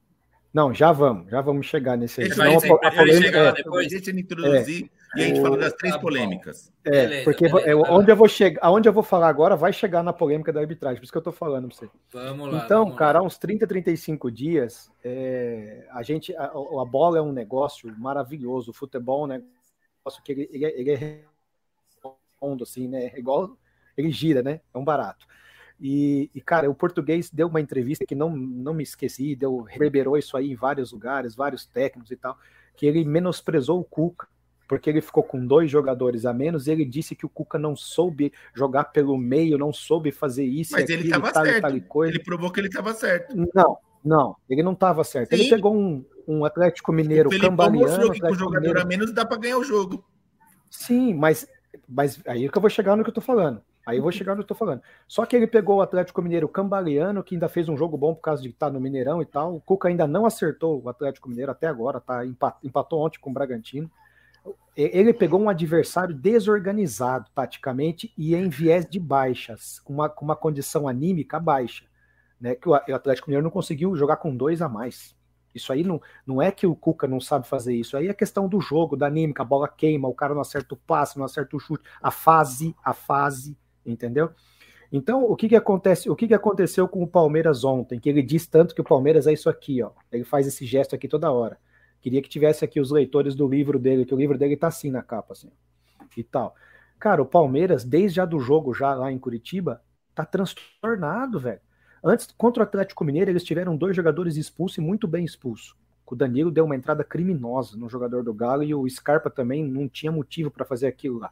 Não, 0.53 0.75
já 0.75 0.93
vamos, 0.93 1.31
já 1.31 1.41
vamos 1.41 1.65
chegar 1.65 1.97
nesse 1.97 2.21
aí. 2.21 2.29
Vai 2.29 2.37
Senão 2.59 2.59
a, 2.59 2.89
a 2.89 2.91
polêmica 2.91 3.25
chegar 3.25 3.47
é, 3.47 3.53
depois? 3.55 3.89
Deixa 3.89 4.11
ele 4.11 4.21
introduzir 4.21 4.91
e 5.17 5.23
a 5.23 5.27
gente 5.27 5.39
O- 5.39 5.43
fala 5.43 5.57
das 5.57 5.73
três 5.73 5.95
Tá 5.95 6.01
polêmicas. 6.01 6.71
é, 6.85 6.91
Beleza, 6.91 7.25
porque 7.25 7.49
beleza, 7.49 7.71
é, 7.71 7.75
onde 7.75 8.13
eu 8.13 8.17
vou 8.17 8.29
chegar, 8.29 8.61
aonde 8.63 8.87
eu 8.87 8.93
vou 8.93 9.03
falar 9.03 9.29
agora 9.29 9.57
vai 9.57 9.73
chegar 9.73 10.03
na 10.03 10.13
polêmica 10.13 10.53
da 10.53 10.61
arbitragem, 10.61 10.99
por 10.99 11.05
isso 11.05 11.13
que 11.13 11.17
eu 11.19 11.23
tô 11.23 11.33
falando 11.33 11.69
para 11.69 11.77
você. 11.77 11.91
Vamos 12.13 12.53
lá. 12.53 12.65
Então, 12.67 12.85
vamos 12.85 12.99
cara, 12.99 13.19
há 13.19 13.23
lá. 13.23 13.27
uns 13.27 13.39
30, 13.39 13.67
35 13.67 14.31
dias, 14.31 14.91
é, 15.03 15.87
a 15.91 16.03
gente, 16.03 16.37
a, 16.37 16.45
a 16.45 16.85
bola 16.85 17.17
é 17.17 17.23
um 17.23 17.33
negócio 17.33 17.91
maravilhoso, 17.99 18.73
o 18.73 18.75
futebol 18.75 19.23
é 19.23 19.25
um 19.25 19.43
negócio 20.03 20.23
que 20.23 20.33
ele, 20.33 20.49
ele 20.53 20.65
é, 20.67 20.81
ele 20.81 20.91
é 20.91 21.30
redondo, 22.41 22.65
assim, 22.65 22.89
né? 22.89 23.07
É 23.15 23.19
Igual 23.19 23.57
ele 23.97 24.11
gira, 24.11 24.43
né? 24.43 24.61
É 24.73 24.79
um 24.79 24.85
barato. 24.85 25.27
E, 25.81 26.31
e, 26.35 26.41
cara, 26.41 26.71
o 26.71 26.75
português 26.75 27.31
deu 27.31 27.49
uma 27.49 27.61
entrevista 27.61 28.05
que 28.07 28.15
não, 28.15 28.35
não 28.37 28.75
me 28.75 28.83
esqueci, 28.83 29.35
deu, 29.35 29.63
reverberou 29.63 30.17
isso 30.17 30.37
aí 30.37 30.53
em 30.53 30.55
vários 30.55 30.93
lugares, 30.93 31.35
vários 31.35 31.65
técnicos 31.65 32.11
e 32.11 32.17
tal, 32.17 32.39
que 32.77 32.87
ele 32.87 33.05
menosprezou 33.05 33.81
o 33.81 33.85
Cuca, 33.85 34.29
porque 34.69 34.91
ele 34.91 35.01
ficou 35.01 35.23
com 35.23 35.45
dois 35.45 35.71
jogadores 35.71 36.27
a 36.27 36.35
menos 36.35 36.67
e 36.67 36.71
ele 36.71 36.85
disse 36.85 37.17
que 37.17 37.25
o 37.25 37.31
Cuca 37.31 37.59
não 37.59 37.75
soube 37.75 38.33
jogar 38.55 38.85
pelo 38.85 39.17
meio, 39.17 39.57
não 39.57 39.73
soube 39.73 40.13
fazer 40.13 40.45
isso. 40.45 40.73
Mas 40.73 40.89
e 40.89 40.93
ele 40.93 41.09
aquilo, 41.09 41.27
estava 41.27 41.47
certo. 41.47 41.63
tal 41.63 41.81
coisa. 41.89 42.13
Ele 42.13 42.23
provou 42.23 42.53
que 42.53 42.61
ele 42.61 42.69
estava 42.69 42.93
certo. 42.93 43.35
Não, 43.55 43.79
não, 44.05 44.37
ele 44.49 44.63
não 44.63 44.73
estava 44.73 45.03
certo. 45.03 45.33
Ele 45.33 45.45
Sim. 45.45 45.51
pegou 45.51 45.75
um, 45.75 46.05
um 46.29 46.45
Atlético 46.45 46.93
Mineiro 46.93 47.29
o 47.29 47.33
Felipão 47.33 47.51
cambaleano. 47.51 47.89
mostrou 47.89 48.13
que 48.13 48.21
com 48.21 48.35
jogador 48.35 48.61
Mineiro- 48.61 48.81
a 48.83 48.85
menos 48.85 49.13
dá 49.15 49.25
para 49.25 49.39
ganhar 49.39 49.57
o 49.59 49.65
jogo. 49.65 50.05
Sim, 50.71 51.15
mas, 51.15 51.49
mas 51.89 52.21
aí 52.27 52.49
que 52.49 52.57
eu 52.57 52.61
vou 52.61 52.71
chegar 52.71 52.97
no 52.97 53.05
que 53.05 53.11
eu 53.11 53.15
tô 53.15 53.21
falando. 53.21 53.63
Aí 53.87 53.97
eu 53.97 54.03
vou 54.03 54.13
chegar 54.13 54.33
no 54.33 54.39
que 54.39 54.43
eu 54.45 54.49
tô 54.49 54.55
falando. 54.55 54.83
Só 55.09 55.25
que 55.25 55.35
ele 55.35 55.47
pegou 55.47 55.79
o 55.79 55.83
Atlético 55.83 56.21
Mineiro 56.23 56.49
cambaleano, 56.49 57.23
que 57.23 57.35
ainda 57.35 57.49
fez 57.49 57.69
um 57.69 57.77
jogo 57.77 57.97
bom 57.97 58.15
por 58.15 58.21
causa 58.21 58.43
de 58.43 58.51
estar 58.51 58.71
no 58.71 58.79
Mineirão 58.81 59.23
e 59.23 59.27
tal. 59.27 59.57
O 59.57 59.61
Cuca 59.61 59.89
ainda 59.89 60.07
não 60.07 60.27
acertou 60.27 60.83
o 60.83 60.89
Atlético 60.89 61.29
Mineiro 61.29 61.51
até 61.51 61.67
agora, 61.67 62.01
tá? 62.01 62.25
Empa- 62.25 62.59
Empatou 62.63 63.05
ontem 63.05 63.19
com 63.19 63.31
o 63.31 63.33
Bragantino. 63.33 63.91
Ele 64.77 65.13
pegou 65.13 65.41
um 65.41 65.49
adversário 65.49 66.15
desorganizado 66.15 67.29
taticamente 67.35 68.13
e 68.17 68.35
em 68.35 68.49
viés 68.49 68.87
de 68.87 68.99
baixas, 69.01 69.81
com 69.81 69.93
uma, 69.95 70.09
com 70.09 70.25
uma 70.25 70.37
condição 70.37 70.87
anímica 70.87 71.41
baixa. 71.41 71.85
Né, 72.41 72.55
que 72.55 72.67
o 72.67 72.75
Atlético 72.75 73.29
Mineiro 73.29 73.45
não 73.45 73.51
conseguiu 73.51 73.95
jogar 73.95 74.17
com 74.17 74.35
dois 74.35 74.63
a 74.63 74.69
mais. 74.69 75.15
Isso 75.55 75.73
aí 75.73 75.83
não, 75.83 76.01
não 76.27 76.41
é 76.41 76.51
que 76.53 76.67
o 76.67 76.75
Cuca 76.77 77.07
não 77.09 77.21
sabe 77.21 77.47
fazer 77.47 77.75
isso, 77.75 77.97
aí 77.97 78.09
é 78.09 78.15
questão 78.15 78.49
do 78.49 78.61
jogo, 78.61 78.97
da 78.97 79.07
anímica, 79.07 79.43
a 79.43 79.47
bola 79.47 79.69
queima, 79.69 80.09
o 80.09 80.15
cara 80.15 80.35
não 80.35 80.41
acerta 80.41 80.75
o 80.75 80.77
passe, 80.77 81.19
não 81.19 81.25
acerta 81.25 81.57
o 81.57 81.61
chute, 81.61 81.85
a 82.01 82.11
fase, 82.11 82.75
a 82.85 82.93
fase, 82.95 83.57
entendeu? 83.85 84.31
Então, 84.93 85.25
o 85.25 85.37
que 85.37 85.49
que 85.49 85.57
acontece? 85.57 86.11
O 86.11 86.17
que 86.17 86.27
que 86.27 86.35
aconteceu 86.35 86.89
com 86.89 87.03
o 87.03 87.07
Palmeiras 87.07 87.65
ontem? 87.65 88.01
Que 88.01 88.09
ele 88.09 88.23
diz 88.23 88.47
tanto 88.47 88.75
que 88.75 88.81
o 88.81 88.85
Palmeiras 88.85 89.27
é 89.27 89.33
isso 89.33 89.49
aqui, 89.49 89.83
ó. 89.83 89.93
Ele 90.11 90.25
faz 90.25 90.47
esse 90.47 90.67
gesto 90.67 90.95
aqui 90.95 91.07
toda 91.07 91.31
hora. 91.31 91.59
Queria 92.01 92.21
que 92.23 92.29
tivesse 92.29 92.65
aqui 92.65 92.81
os 92.81 92.91
leitores 92.91 93.35
do 93.35 93.47
livro 93.47 93.79
dele, 93.79 94.05
que 94.05 94.15
o 94.15 94.17
livro 94.19 94.37
dele 94.39 94.57
tá 94.57 94.69
assim 94.69 94.91
na 94.91 95.03
capa, 95.03 95.33
assim, 95.33 95.51
e 96.17 96.25
tal. 96.25 96.55
Cara, 96.99 97.23
o 97.23 97.27
Palmeiras, 97.27 97.85
desde 97.85 98.17
já 98.17 98.25
do 98.25 98.41
jogo 98.41 98.75
já 98.75 98.95
lá 98.95 99.13
em 99.13 99.19
Curitiba, 99.19 99.83
tá 100.15 100.25
transtornado, 100.25 101.39
velho. 101.39 101.61
Antes, 102.03 102.29
contra 102.37 102.63
o 102.63 102.67
Atlético 102.67 103.05
Mineiro, 103.05 103.31
eles 103.31 103.45
tiveram 103.45 103.77
dois 103.77 103.95
jogadores 103.95 104.37
expulsos 104.37 104.79
e 104.79 104.81
muito 104.81 105.07
bem 105.07 105.25
expulsos. 105.25 105.75
O 106.07 106.17
Danilo 106.17 106.51
deu 106.51 106.65
uma 106.65 106.75
entrada 106.75 107.05
criminosa 107.05 107.77
no 107.77 107.89
jogador 107.89 108.25
do 108.25 108.35
Galo 108.35 108.65
e 108.65 108.75
o 108.75 108.89
Scarpa 108.89 109.31
também 109.31 109.65
não 109.65 109.89
tinha 109.89 110.11
motivo 110.11 110.51
para 110.51 110.65
fazer 110.65 110.89
aquilo 110.89 111.19
lá. 111.19 111.31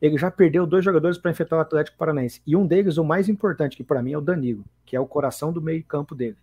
Ele 0.00 0.18
já 0.18 0.30
perdeu 0.30 0.66
dois 0.66 0.84
jogadores 0.84 1.16
para 1.16 1.30
enfrentar 1.30 1.56
o 1.56 1.60
Atlético 1.60 1.96
Paranaense. 1.96 2.42
E 2.46 2.54
um 2.54 2.66
deles, 2.66 2.98
o 2.98 3.04
mais 3.04 3.28
importante, 3.28 3.76
que 3.76 3.84
para 3.84 4.02
mim 4.02 4.12
é 4.12 4.18
o 4.18 4.20
Danilo, 4.20 4.64
que 4.84 4.94
é 4.94 5.00
o 5.00 5.06
coração 5.06 5.52
do 5.52 5.62
meio-campo 5.62 6.14
dele. 6.14 6.36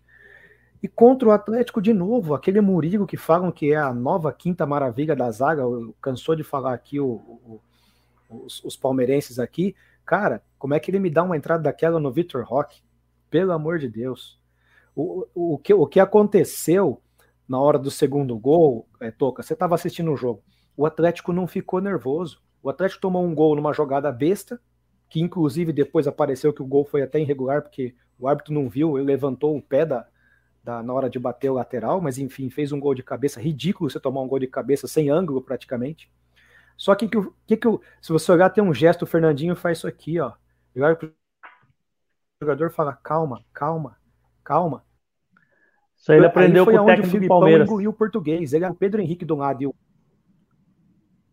E 0.81 0.87
contra 0.87 1.27
o 1.27 1.31
Atlético, 1.31 1.81
de 1.81 1.93
novo, 1.93 2.33
aquele 2.33 2.61
Murilo 2.61 3.05
que 3.05 3.17
falam 3.17 3.51
que 3.51 3.73
é 3.73 3.77
a 3.77 3.93
nova 3.93 4.31
quinta 4.31 4.65
maravilha 4.65 5.15
da 5.15 5.29
zaga, 5.29 5.63
cansou 6.01 6.35
de 6.35 6.43
falar 6.43 6.73
aqui 6.73 6.99
o, 6.99 7.05
o, 7.07 7.61
os, 8.29 8.63
os 8.63 8.75
palmeirenses 8.75 9.39
aqui, 9.39 9.75
Cara, 10.07 10.41
como 10.57 10.73
é 10.73 10.79
que 10.79 10.89
ele 10.89 10.99
me 10.99 11.09
dá 11.09 11.21
uma 11.21 11.35
entrada 11.35 11.63
daquela 11.63 11.99
no 11.99 12.09
Victor 12.09 12.45
Roque? 12.45 12.81
Pelo 13.29 13.51
amor 13.51 13.79
de 13.79 13.89
Deus. 13.89 14.39
O, 14.95 15.27
o, 15.33 15.57
que, 15.57 15.73
o 15.73 15.85
que 15.85 15.99
aconteceu 15.99 17.01
na 17.47 17.59
hora 17.59 17.79
do 17.79 17.89
segundo 17.89 18.37
gol, 18.37 18.87
é, 18.99 19.09
Toca, 19.09 19.41
você 19.41 19.53
estava 19.53 19.75
assistindo 19.75 20.11
o 20.11 20.17
jogo. 20.17 20.43
O 20.75 20.85
Atlético 20.85 21.31
não 21.31 21.47
ficou 21.47 21.79
nervoso. 21.79 22.41
O 22.61 22.69
Atlético 22.69 23.01
tomou 23.01 23.25
um 23.25 23.33
gol 23.33 23.55
numa 23.55 23.73
jogada 23.73 24.11
besta, 24.11 24.59
que 25.09 25.21
inclusive 25.21 25.71
depois 25.71 26.07
apareceu 26.07 26.51
que 26.51 26.61
o 26.61 26.65
gol 26.65 26.83
foi 26.83 27.01
até 27.01 27.19
irregular, 27.19 27.61
porque 27.61 27.95
o 28.19 28.27
árbitro 28.27 28.53
não 28.53 28.67
viu, 28.67 28.97
ele 28.97 29.07
levantou 29.07 29.55
o 29.55 29.61
pé 29.61 29.85
da, 29.85 30.05
da, 30.63 30.83
na 30.83 30.93
hora 30.93 31.09
de 31.09 31.17
bater 31.17 31.49
o 31.49 31.53
lateral, 31.53 32.01
mas 32.01 32.17
enfim, 32.17 32.49
fez 32.49 32.71
um 32.71 32.79
gol 32.79 32.93
de 32.93 33.03
cabeça 33.03 33.39
ridículo 33.39 33.89
você 33.89 33.99
tomar 33.99 34.21
um 34.21 34.27
gol 34.27 34.39
de 34.39 34.47
cabeça 34.47 34.87
sem 34.87 35.09
ângulo 35.09 35.41
praticamente. 35.41 36.11
Só 36.75 36.93
que, 36.93 37.07
que, 37.07 37.17
que, 37.47 37.57
que 37.57 37.67
se 38.01 38.11
você 38.11 38.31
olhar, 38.31 38.49
tem 38.49 38.63
um 38.63 38.73
gesto, 38.73 39.03
o 39.03 39.07
Fernandinho 39.07 39.55
faz 39.55 39.79
isso 39.79 39.87
aqui, 39.87 40.19
ó. 40.19 40.33
O 40.75 40.85
jogador 42.41 42.71
fala: 42.71 42.93
calma, 42.93 43.43
calma, 43.53 43.97
calma. 44.43 44.83
Isso 45.95 46.11
aí 46.11 46.19
ele 46.19 46.27
aprendeu 46.27 46.63
aí 46.63 46.65
foi 46.65 46.77
com 46.77 46.83
o 46.83 46.85
técnico 46.85 47.19
do 47.19 47.27
Palmeiras. 47.27 47.67
engoliu 47.67 47.89
o 47.89 47.93
português. 47.93 48.53
Ele 48.53 48.65
é 48.65 48.69
o 48.69 48.75
Pedro 48.75 49.01
Henrique 49.01 49.25
de 49.25 49.33
um 49.33 49.37
lado 49.37 49.63
e 49.63 49.67
o 49.67 49.75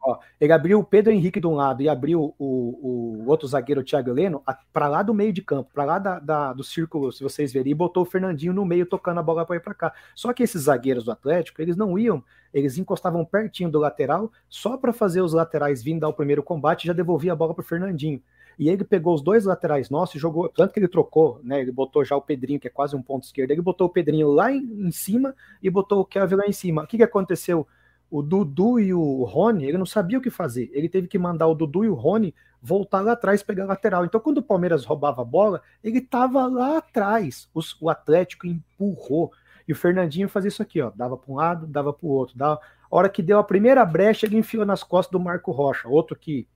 Ó, 0.06 0.18
ele 0.38 0.52
abriu 0.52 0.78
o 0.78 0.84
Pedro 0.84 1.10
Henrique 1.14 1.40
de 1.40 1.46
um 1.46 1.54
lado 1.54 1.82
e 1.82 1.88
abriu 1.88 2.34
o, 2.38 3.22
o 3.22 3.26
outro 3.26 3.48
zagueiro, 3.48 3.80
o 3.80 3.84
Thiago 3.84 4.10
Heleno, 4.10 4.42
para 4.70 4.86
lá 4.86 5.02
do 5.02 5.14
meio 5.14 5.32
de 5.32 5.40
campo, 5.40 5.70
para 5.72 5.84
lá 5.86 5.98
da, 5.98 6.18
da, 6.18 6.52
do 6.52 6.62
círculo, 6.62 7.10
se 7.10 7.22
vocês 7.22 7.50
verem, 7.54 7.72
e 7.72 7.74
botou 7.74 8.02
o 8.02 8.06
Fernandinho 8.06 8.52
no 8.52 8.66
meio 8.66 8.84
tocando 8.84 9.20
a 9.20 9.22
bola 9.22 9.46
para 9.46 9.56
ir 9.56 9.60
para 9.60 9.72
cá. 9.72 9.94
Só 10.14 10.30
que 10.34 10.42
esses 10.42 10.64
zagueiros 10.64 11.06
do 11.06 11.10
Atlético, 11.10 11.62
eles 11.62 11.74
não 11.74 11.98
iam, 11.98 12.22
eles 12.52 12.76
encostavam 12.76 13.24
pertinho 13.24 13.70
do 13.70 13.78
lateral, 13.78 14.30
só 14.46 14.76
para 14.76 14.92
fazer 14.92 15.22
os 15.22 15.32
laterais 15.32 15.82
vindo 15.82 16.00
dar 16.00 16.08
o 16.08 16.12
primeiro 16.12 16.42
combate 16.42 16.84
e 16.84 16.86
já 16.88 16.92
devolvia 16.92 17.32
a 17.32 17.36
bola 17.36 17.54
para 17.54 17.62
o 17.62 17.66
Fernandinho. 17.66 18.22
E 18.58 18.68
ele 18.68 18.84
pegou 18.84 19.14
os 19.14 19.22
dois 19.22 19.44
laterais 19.44 19.90
nossos 19.90 20.16
e 20.16 20.18
jogou, 20.18 20.48
tanto 20.48 20.72
que 20.72 20.80
ele 20.80 20.88
trocou, 20.88 21.40
né? 21.42 21.60
Ele 21.60 21.72
botou 21.72 22.04
já 22.04 22.16
o 22.16 22.22
Pedrinho, 22.22 22.60
que 22.60 22.68
é 22.68 22.70
quase 22.70 22.94
um 22.94 23.02
ponto 23.02 23.24
esquerdo, 23.24 23.50
ele 23.50 23.62
botou 23.62 23.86
o 23.86 23.90
Pedrinho 23.90 24.28
lá 24.28 24.52
em, 24.52 24.62
em 24.86 24.90
cima 24.90 25.34
e 25.62 25.68
botou 25.70 26.00
o 26.00 26.04
Kevin 26.04 26.36
lá 26.36 26.46
em 26.46 26.52
cima. 26.52 26.82
O 26.82 26.86
que, 26.86 26.96
que 26.96 27.02
aconteceu? 27.02 27.66
o 28.10 28.22
Dudu 28.22 28.78
e 28.78 28.94
o 28.94 29.24
Rony, 29.24 29.64
ele 29.64 29.76
não 29.76 29.84
sabia 29.84 30.18
o 30.18 30.20
que 30.20 30.30
fazer. 30.30 30.70
Ele 30.72 30.88
teve 30.88 31.08
que 31.08 31.18
mandar 31.18 31.48
o 31.48 31.54
Dudu 31.54 31.84
e 31.84 31.88
o 31.88 31.94
Rony 31.94 32.32
voltar 32.62 33.00
lá 33.00 33.12
atrás 33.12 33.42
pegar 33.42 33.64
lateral. 33.64 34.04
Então, 34.04 34.20
quando 34.20 34.38
o 34.38 34.42
Palmeiras 34.42 34.84
roubava 34.84 35.22
a 35.22 35.24
bola, 35.24 35.60
ele 35.82 35.98
estava 35.98 36.46
lá 36.46 36.78
atrás. 36.78 37.48
Os, 37.52 37.76
o 37.80 37.90
Atlético 37.90 38.46
empurrou. 38.46 39.32
E 39.66 39.72
o 39.72 39.76
Fernandinho 39.76 40.28
fazia 40.28 40.46
isso 40.46 40.62
aqui, 40.62 40.80
ó. 40.80 40.92
Dava 40.94 41.16
para 41.16 41.32
um 41.32 41.34
lado, 41.34 41.66
dava 41.66 41.92
para 41.92 42.06
o 42.06 42.10
outro. 42.10 42.38
Dava... 42.38 42.60
A 42.88 42.96
hora 42.96 43.08
que 43.08 43.20
deu 43.20 43.36
a 43.36 43.42
primeira 43.42 43.84
brecha, 43.84 44.26
ele 44.26 44.36
enfiou 44.36 44.64
nas 44.64 44.84
costas 44.84 45.10
do 45.10 45.18
Marco 45.18 45.50
Rocha, 45.50 45.88
outro 45.88 46.14
que 46.14 46.46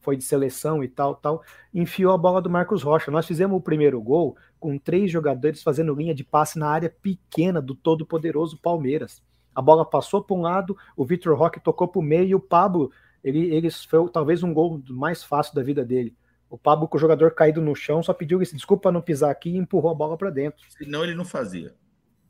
foi 0.00 0.16
de 0.16 0.24
seleção 0.24 0.82
e 0.82 0.88
tal, 0.88 1.14
tal, 1.14 1.42
enfiou 1.72 2.12
a 2.12 2.18
bola 2.18 2.40
do 2.40 2.50
Marcos 2.50 2.82
Rocha. 2.82 3.10
Nós 3.10 3.26
fizemos 3.26 3.56
o 3.56 3.60
primeiro 3.60 4.00
gol 4.00 4.36
com 4.58 4.78
três 4.78 5.10
jogadores 5.10 5.62
fazendo 5.62 5.94
linha 5.94 6.14
de 6.14 6.24
passe 6.24 6.58
na 6.58 6.68
área 6.68 6.94
pequena 7.02 7.60
do 7.60 7.74
todo 7.74 8.06
poderoso 8.06 8.58
Palmeiras 8.58 9.22
a 9.58 9.60
bola 9.60 9.84
passou 9.84 10.22
para 10.22 10.36
um 10.36 10.42
lado, 10.42 10.76
o 10.96 11.04
Vitor 11.04 11.36
Roque 11.36 11.58
tocou 11.58 11.88
para 11.88 11.98
o 11.98 12.02
meio 12.02 12.28
e 12.28 12.34
o 12.36 12.38
Pablo, 12.38 12.92
ele, 13.24 13.52
ele 13.52 13.68
foi 13.72 14.08
talvez 14.08 14.44
um 14.44 14.54
gol 14.54 14.80
mais 14.88 15.24
fácil 15.24 15.52
da 15.52 15.64
vida 15.64 15.84
dele. 15.84 16.14
O 16.48 16.56
Pablo, 16.56 16.86
com 16.86 16.96
o 16.96 17.00
jogador 17.00 17.32
caído 17.32 17.60
no 17.60 17.74
chão, 17.74 18.00
só 18.00 18.14
pediu 18.14 18.38
desculpa 18.38 18.92
não 18.92 19.02
pisar 19.02 19.32
aqui 19.32 19.50
e 19.50 19.56
empurrou 19.56 19.90
a 19.90 19.94
bola 19.96 20.16
para 20.16 20.30
dentro. 20.30 20.64
Senão 20.70 21.02
ele 21.02 21.16
não 21.16 21.24
fazia. 21.24 21.74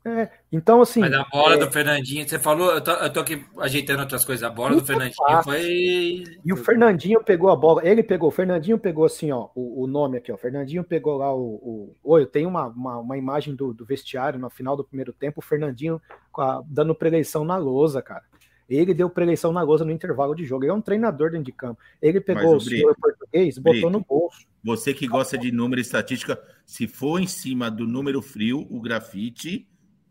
É, 0.09 0.31
então 0.51 0.81
assim. 0.81 1.01
Mas 1.01 1.13
a 1.13 1.23
bola 1.31 1.55
é... 1.55 1.57
do 1.57 1.71
Fernandinho, 1.71 2.27
você 2.27 2.39
falou, 2.39 2.71
eu 2.71 2.81
tô, 2.81 2.91
eu 2.91 3.13
tô, 3.13 3.19
aqui 3.19 3.45
ajeitando 3.59 4.01
outras 4.01 4.25
coisas. 4.25 4.43
A 4.43 4.49
bola 4.49 4.69
Muito 4.69 4.81
do 4.81 4.87
Fernandinho 4.87 5.15
fácil. 5.15 5.51
foi. 5.51 6.23
E 6.43 6.53
o 6.53 6.57
Fernandinho 6.57 7.23
pegou 7.23 7.49
a 7.49 7.55
bola, 7.55 7.87
ele 7.87 8.01
pegou, 8.01 8.29
o 8.29 8.31
Fernandinho 8.31 8.79
pegou 8.79 9.05
assim, 9.05 9.31
ó, 9.31 9.49
o, 9.53 9.83
o 9.83 9.87
nome 9.87 10.17
aqui, 10.17 10.31
ó. 10.31 10.37
Fernandinho 10.37 10.83
pegou 10.83 11.17
lá 11.17 11.33
o. 11.33 11.39
o... 11.39 11.95
Oi, 12.03 12.23
eu 12.23 12.27
tenho 12.27 12.49
uma, 12.49 12.67
uma, 12.67 12.97
uma 12.97 13.17
imagem 13.17 13.55
do, 13.55 13.73
do, 13.73 13.85
vestiário 13.85 14.39
no 14.39 14.49
final 14.49 14.75
do 14.75 14.83
primeiro 14.83 15.13
tempo, 15.13 15.39
o 15.39 15.43
Fernandinho 15.43 16.01
a, 16.37 16.61
dando 16.65 16.95
preleição 16.95 17.45
na 17.45 17.57
lousa, 17.57 18.01
cara. 18.01 18.23
Ele 18.69 18.93
deu 18.93 19.09
preleição 19.09 19.51
na 19.51 19.63
lousa 19.63 19.83
no 19.83 19.91
intervalo 19.91 20.35
de 20.35 20.45
jogo. 20.45 20.63
Ele 20.63 20.71
é 20.71 20.73
um 20.73 20.81
treinador 20.81 21.31
dentro 21.31 21.45
de 21.45 21.51
campo. 21.51 21.81
Ele 21.99 22.21
pegou 22.21 22.55
o 22.55 22.61
senhor 22.61 22.95
português 22.95 23.57
e 23.57 23.59
botou 23.59 23.89
no 23.89 23.99
bolso. 23.99 24.45
Você 24.63 24.93
que 24.93 25.07
gosta 25.07 25.37
de 25.37 25.51
número 25.51 25.79
e 25.79 25.81
estatística, 25.81 26.39
se 26.65 26.87
for 26.87 27.19
em 27.19 27.25
cima 27.25 27.71
do 27.71 27.87
número 27.87 28.21
frio, 28.21 28.67
o 28.69 28.79
grafite 28.79 29.67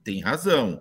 tem 0.08 0.20
razão. 0.20 0.80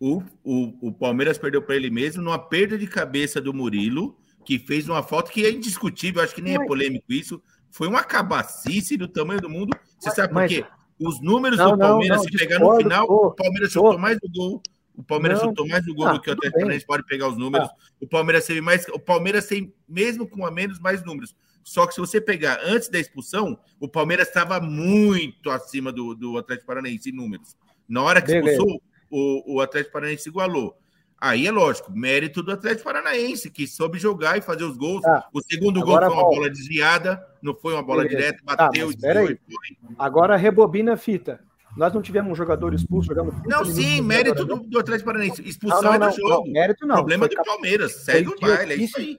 O, 0.00 0.20
o, 0.42 0.88
o 0.88 0.92
Palmeiras 0.92 1.38
perdeu 1.38 1.62
para 1.62 1.76
ele 1.76 1.90
mesmo 1.90 2.22
numa 2.22 2.38
perda 2.38 2.76
de 2.76 2.88
cabeça 2.88 3.40
do 3.40 3.54
Murilo, 3.54 4.16
que 4.44 4.58
fez 4.58 4.88
uma 4.88 5.00
falta 5.00 5.30
que 5.30 5.46
é 5.46 5.50
indiscutível, 5.50 6.22
acho 6.22 6.34
que 6.34 6.42
nem 6.42 6.56
é 6.56 6.66
polêmico 6.66 7.12
isso. 7.12 7.40
Foi 7.70 7.86
uma 7.86 8.02
cabacice 8.02 8.96
do 8.96 9.06
tamanho 9.06 9.40
do 9.40 9.48
mundo. 9.48 9.76
Você 9.98 10.10
sabe 10.10 10.32
por 10.32 10.48
quê? 10.48 10.64
Os 10.98 11.20
números 11.20 11.58
não, 11.58 11.72
do 11.72 11.78
Palmeiras, 11.78 12.16
não, 12.16 12.24
não, 12.24 12.30
se 12.30 12.36
pegar 12.36 12.58
no 12.58 12.76
final, 12.76 13.06
o 13.06 13.30
Palmeiras 13.32 13.70
chutou 13.70 13.98
mais 13.98 14.18
do 14.18 14.28
gol. 14.28 14.62
O 14.96 15.04
Palmeiras 15.04 15.40
não. 15.40 15.48
chutou 15.50 15.68
mais 15.68 15.84
do 15.84 15.94
gol 15.94 16.08
ah, 16.08 16.12
do 16.14 16.20
que 16.20 16.30
o 16.30 16.32
Atlético 16.32 16.58
Paranaense 16.58 16.86
pode 16.86 17.06
pegar 17.06 17.28
os 17.28 17.36
números. 17.36 17.68
Ah. 17.68 17.74
O 18.00 18.08
Palmeiras 18.08 18.44
teve 18.44 18.60
mais. 18.60 18.88
O 18.88 18.98
Palmeiras 18.98 19.46
tem, 19.46 19.72
mesmo 19.88 20.28
com 20.28 20.44
a 20.44 20.50
menos, 20.50 20.80
mais 20.80 21.04
números. 21.04 21.36
Só 21.62 21.86
que 21.86 21.94
se 21.94 22.00
você 22.00 22.20
pegar 22.20 22.58
antes 22.64 22.88
da 22.88 22.98
expulsão, 22.98 23.56
o 23.78 23.88
Palmeiras 23.88 24.26
estava 24.26 24.58
muito 24.58 25.50
acima 25.50 25.92
do, 25.92 26.14
do 26.16 26.36
Atlético 26.36 26.66
Paranaense 26.66 27.10
em 27.10 27.12
números. 27.12 27.54
Na 27.88 28.02
hora 28.02 28.20
que 28.20 28.28
Beleza. 28.28 28.50
expulsou, 28.50 28.82
o, 29.10 29.56
o 29.56 29.60
Atlético 29.60 29.92
Paranaense 29.92 30.28
igualou. 30.28 30.76
Aí 31.20 31.48
é 31.48 31.50
lógico, 31.50 31.90
mérito 31.90 32.44
do 32.44 32.52
Atlético 32.52 32.84
Paranaense, 32.84 33.50
que 33.50 33.66
soube 33.66 33.98
jogar 33.98 34.38
e 34.38 34.40
fazer 34.40 34.62
os 34.62 34.76
gols. 34.76 35.04
Ah, 35.04 35.26
o 35.32 35.40
segundo 35.40 35.82
gol 35.82 35.96
foi 35.96 36.08
uma 36.08 36.22
bola 36.22 36.48
desviada, 36.48 37.26
não 37.42 37.54
foi 37.56 37.74
uma 37.74 37.82
bola 37.82 38.04
Beleza. 38.04 38.16
direta, 38.16 38.44
tá, 38.44 38.56
bateu, 38.56 38.92
desviou 38.92 39.30
e 39.30 39.38
foi. 39.50 39.94
Agora 39.98 40.36
rebobina 40.36 40.92
a 40.92 40.96
fita. 40.96 41.40
Nós 41.78 41.92
não 41.92 42.02
tivemos 42.02 42.32
um 42.32 42.34
jogador 42.34 42.74
expulso 42.74 43.06
jogando. 43.06 43.32
Não, 43.46 43.64
sim, 43.64 44.00
mérito 44.00 44.44
do, 44.44 44.56
do, 44.56 44.80
Atlético 44.80 45.06
Paranaense. 45.06 45.48
Expulsão 45.48 45.80
não, 45.80 45.96
não, 45.96 46.08
é 46.08 46.10
do 46.10 46.16
jogo. 46.16 46.44
Não, 46.46 46.52
mérito 46.52 46.84
não. 46.84 46.96
Problema 46.96 47.28
do 47.28 47.36
Palmeiras. 47.36 47.92
Segue 47.92 48.28
o 48.30 48.40
baile, 48.40 48.72
é 48.72 48.76
isso 48.76 48.98
aí. 48.98 49.16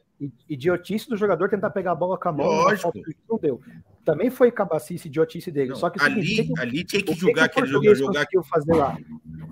Idiotice 0.50 1.08
do 1.08 1.16
jogador 1.16 1.48
tentar 1.48 1.70
pegar 1.70 1.94
a 1.94 1.96
bola 1.96 2.20
com 2.20 2.28
a 2.28 2.32
mão. 2.34 2.46
Lógico. 2.46 2.92
Não 3.30 3.38
deu. 3.38 3.62
Também 4.04 4.30
foi 4.30 4.52
cabacice, 4.52 5.08
idiotice 5.08 5.50
dele. 5.50 5.70
Não, 5.70 5.78
Só 5.78 5.90
que 5.90 6.04
ali, 6.04 6.36
seguinte, 6.36 6.60
ali 6.60 6.84
tinha 6.84 7.02
que 7.02 7.14
julgar 7.14 7.48
que 7.48 7.60
aquele 7.62 7.72
jogador. 7.72 7.96
Jogar... 7.96 8.28
fazer 8.50 8.74
lá? 8.74 8.98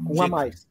Um 0.06 0.12
tinha, 0.12 0.26
a 0.26 0.28
mais. 0.28 0.68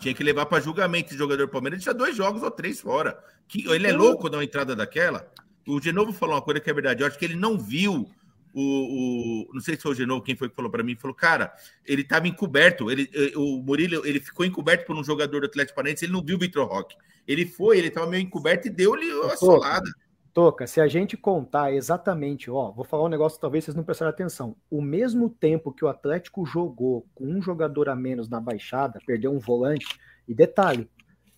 Tinha 0.00 0.12
que 0.12 0.24
levar 0.24 0.46
para 0.46 0.60
julgamento 0.60 1.14
o 1.14 1.16
jogador 1.16 1.46
Palmeiras. 1.46 1.80
Tinha 1.80 1.94
dois 1.94 2.16
jogos 2.16 2.42
ou 2.42 2.50
três 2.50 2.80
fora. 2.80 3.16
Que, 3.46 3.64
ele 3.70 3.86
é 3.86 3.92
louco 3.92 4.28
na 4.28 4.42
entrada 4.42 4.74
daquela. 4.74 5.24
O 5.64 5.80
Genovo 5.80 6.12
falou 6.12 6.34
uma 6.34 6.42
coisa 6.42 6.58
que 6.58 6.68
é 6.68 6.74
verdade. 6.74 7.02
Eu 7.02 7.06
acho 7.06 7.16
que 7.16 7.24
ele 7.24 7.36
não 7.36 7.56
viu 7.56 8.10
o, 8.58 9.50
o, 9.50 9.54
não 9.54 9.60
sei 9.60 9.76
se 9.76 9.82
foi 9.82 9.92
o 9.92 9.94
Genovo 9.94 10.22
quem 10.22 10.34
foi 10.34 10.48
que 10.48 10.56
falou 10.56 10.70
para 10.70 10.82
mim, 10.82 10.96
falou, 10.96 11.14
cara, 11.14 11.52
ele 11.84 12.00
estava 12.00 12.26
encoberto, 12.26 12.90
ele, 12.90 13.10
eh, 13.14 13.36
o 13.36 13.58
Murilo, 13.62 14.06
ele 14.06 14.18
ficou 14.18 14.46
encoberto 14.46 14.86
por 14.86 14.96
um 14.96 15.04
jogador 15.04 15.42
do 15.42 15.46
Atlético 15.46 15.76
Paranaense, 15.76 16.06
ele 16.06 16.12
não 16.14 16.24
viu 16.24 16.36
o 16.36 16.40
Vitor 16.40 16.66
Roque. 16.66 16.96
Ele 17.28 17.44
foi, 17.44 17.76
ele 17.76 17.88
estava 17.88 18.06
meio 18.06 18.22
encoberto 18.22 18.66
e 18.66 18.70
deu-lhe 18.70 19.10
a 19.26 19.36
solada. 19.36 19.90
Toca, 20.32 20.66
se 20.66 20.80
a 20.80 20.88
gente 20.88 21.18
contar 21.18 21.74
exatamente, 21.74 22.50
ó, 22.50 22.70
vou 22.70 22.84
falar 22.84 23.04
um 23.04 23.08
negócio 23.08 23.38
talvez 23.38 23.64
vocês 23.64 23.74
não 23.74 23.84
prestaram 23.84 24.08
atenção. 24.08 24.56
O 24.70 24.80
mesmo 24.80 25.28
tempo 25.28 25.70
que 25.70 25.84
o 25.84 25.88
Atlético 25.88 26.46
jogou 26.46 27.06
com 27.14 27.26
um 27.26 27.42
jogador 27.42 27.90
a 27.90 27.96
menos 27.96 28.26
na 28.26 28.40
baixada, 28.40 28.98
perdeu 29.06 29.32
um 29.32 29.38
volante, 29.38 29.86
e 30.26 30.34
detalhe, 30.34 30.88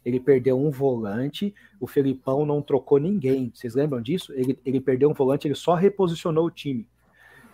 ele 0.05 0.21
perdeu 0.21 0.57
um 0.57 0.71
volante, 0.71 1.53
o 1.81 1.87
Felipão 1.89 2.47
não 2.47 2.63
trocou 2.63 2.99
ninguém. 2.99 3.51
Vocês 3.53 3.75
lembram 3.75 4.01
disso? 4.01 4.33
Ele, 4.35 4.57
ele 4.65 4.81
perdeu 4.81 5.11
um 5.11 5.15
volante, 5.15 5.49
ele 5.49 5.57
só 5.57 5.75
reposicionou 5.75 6.47
o 6.47 6.51
time. 6.51 6.87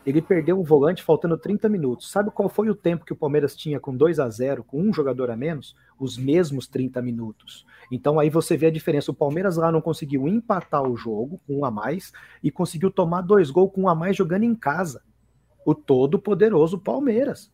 Ele 0.07 0.21
perdeu 0.21 0.61
o 0.61 0.65
volante 0.65 1.03
faltando 1.03 1.39
30 1.39 1.69
minutos. 1.69 2.11
Sabe 2.11 2.31
qual 2.31 2.49
foi 2.49 2.69
o 2.69 2.75
tempo 2.75 3.05
que 3.05 3.13
o 3.13 3.17
Palmeiras 3.17 3.57
tinha 3.57 3.81
com 3.81 3.97
2 3.97 4.21
a 4.21 4.29
0 4.29 4.63
com 4.63 4.81
um 4.81 4.93
jogador 4.93 5.31
a 5.31 5.37
menos? 5.37 5.75
Os 5.99 6.19
mesmos 6.19 6.67
30 6.67 7.01
minutos. 7.01 7.65
Então 7.91 8.21
aí 8.21 8.29
você 8.29 8.57
vê 8.57 8.67
a 8.67 8.71
diferença. 8.71 9.11
O 9.11 9.15
Palmeiras 9.15 9.57
lá 9.57 9.73
não 9.73 9.81
conseguiu 9.81 10.29
empatar 10.29 10.83
o 10.83 10.97
jogo 10.97 11.41
com 11.47 11.61
um 11.61 11.65
a 11.65 11.71
mais 11.71 12.13
e 12.43 12.51
conseguiu 12.51 12.91
tomar 12.91 13.23
dois 13.23 13.51
gols 13.51 13.73
com 13.73 13.83
um 13.83 13.89
a 13.89 13.95
mais 13.95 14.15
jogando 14.17 14.43
em 14.43 14.55
casa. 14.55 15.03
O 15.65 15.75
todo 15.75 16.19
poderoso 16.19 16.79
Palmeiras. 16.79 17.51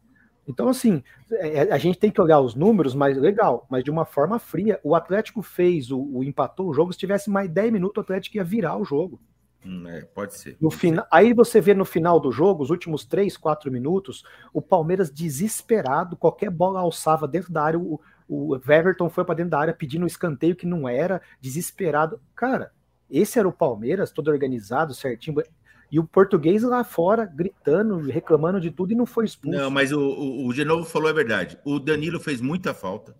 Então, 0.49 0.69
assim, 0.69 1.05
é, 1.31 1.73
a 1.73 1.79
gente 1.79 1.99
tem 1.99 2.11
que 2.11 2.21
olhar 2.21 2.41
os 2.41 2.57
números, 2.57 2.93
mas 2.93 3.17
legal, 3.17 3.69
mas 3.71 3.85
de 3.85 3.91
uma 3.91 4.05
forma 4.05 4.41
fria. 4.41 4.81
O 4.83 4.97
Atlético 4.97 5.43
fez 5.43 5.93
o, 5.93 6.01
o 6.01 6.25
empatou 6.25 6.69
o 6.69 6.75
jogo. 6.75 6.93
Se 6.93 6.99
tivesse 6.99 7.31
mais 7.31 7.49
10 7.49 7.73
minutos, 7.73 7.99
o 7.99 8.01
Atlético 8.01 8.37
ia 8.37 8.43
virar 8.43 8.77
o 8.77 8.85
jogo. 8.85 9.21
Hum, 9.65 9.87
é, 9.87 10.03
pode 10.03 10.37
ser. 10.37 10.57
No 10.61 10.71
final, 10.71 11.07
aí 11.11 11.33
você 11.35 11.61
vê 11.61 11.75
no 11.75 11.85
final 11.85 12.19
do 12.19 12.33
jogo, 12.33 12.63
os 12.63 12.71
últimos 12.71 13.05
3, 13.05 13.37
4 13.37 13.71
minutos, 13.71 14.25
o 14.53 14.63
Palmeiras 14.63 15.11
desesperado, 15.11 16.17
qualquer 16.17 16.51
bola 16.51 16.81
alçava 16.81 17.29
dentro 17.29 17.53
da 17.53 17.63
área, 17.63 17.79
o, 17.79 18.01
o 18.29 18.57
Everton 18.57 19.11
foi 19.11 19.25
para 19.25 19.35
dentro 19.35 19.51
da 19.51 19.59
área 19.59 19.75
pedindo 19.75 20.05
um 20.05 20.07
escanteio 20.07 20.57
que 20.57 20.67
não 20.67 20.89
era, 20.89 21.21
desesperado. 21.41 22.21
Cara, 22.35 22.73
esse 23.11 23.39
era 23.39 23.49
o 23.49 23.53
Palmeiras, 23.53 24.13
todo 24.13 24.31
organizado, 24.31 24.95
certinho. 24.95 25.43
E 25.91 25.99
o 25.99 26.05
português 26.05 26.63
lá 26.63 26.85
fora, 26.85 27.27
gritando, 27.27 27.99
reclamando 27.99 28.61
de 28.61 28.71
tudo 28.71 28.93
e 28.93 28.97
não 28.97 29.05
foi 29.05 29.25
expulso. 29.25 29.59
Não, 29.59 29.71
mas 29.71 29.91
o, 29.91 30.01
o, 30.01 30.47
o 30.47 30.53
Genovo 30.53 30.85
falou 30.85 31.09
a 31.09 31.13
verdade. 31.13 31.59
O 31.65 31.81
Danilo 31.81 32.21
fez 32.21 32.41
muita 32.41 32.73
falta. 32.73 33.15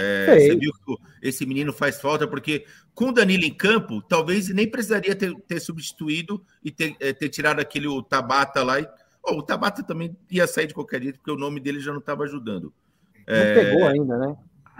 É, 0.00 0.38
você 0.38 0.54
viu 0.54 0.72
que 0.72 0.96
esse 1.20 1.44
menino 1.44 1.72
faz 1.72 2.00
falta, 2.00 2.24
porque 2.28 2.64
com 2.94 3.08
o 3.08 3.12
Danilo 3.12 3.44
em 3.44 3.52
campo, 3.52 4.00
talvez 4.00 4.48
nem 4.48 4.70
precisaria 4.70 5.12
ter, 5.12 5.34
ter 5.40 5.58
substituído 5.58 6.40
e 6.64 6.70
ter, 6.70 6.94
é, 7.00 7.12
ter, 7.12 7.28
tirado 7.28 7.58
aquele 7.58 7.88
o 7.88 8.00
Tabata 8.00 8.62
lá. 8.62 8.78
E, 8.78 8.88
oh, 9.24 9.38
o 9.38 9.42
Tabata 9.42 9.82
também 9.82 10.16
ia 10.30 10.46
sair 10.46 10.68
de 10.68 10.74
qualquer 10.74 11.02
jeito, 11.02 11.18
porque 11.18 11.32
o 11.32 11.36
nome 11.36 11.58
dele 11.58 11.80
já 11.80 11.90
não 11.90 11.98
estava 11.98 12.22
ajudando. 12.22 12.72
Não 13.26 13.36
é, 13.36 13.54
pegou 13.54 13.88
ainda, 13.88 14.18
né? 14.18 14.36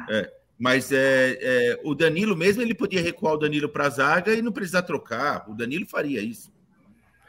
É, 0.09 0.33
mas 0.57 0.93
é, 0.93 1.37
é, 1.41 1.81
o 1.83 1.97
Danilo 1.97 2.37
mesmo, 2.37 2.63
ele 2.63 2.75
podia 2.75 3.03
recuar 3.03 3.35
o 3.35 3.39
Danilo 3.39 3.69
para 3.69 3.87
a 3.87 3.91
zaga 3.91 4.33
e 4.33 4.41
não 4.41 4.53
precisar 4.53 4.83
trocar. 4.83 5.51
O 5.51 5.55
Danilo 5.55 5.87
faria 5.87 6.21
isso. 6.21 6.53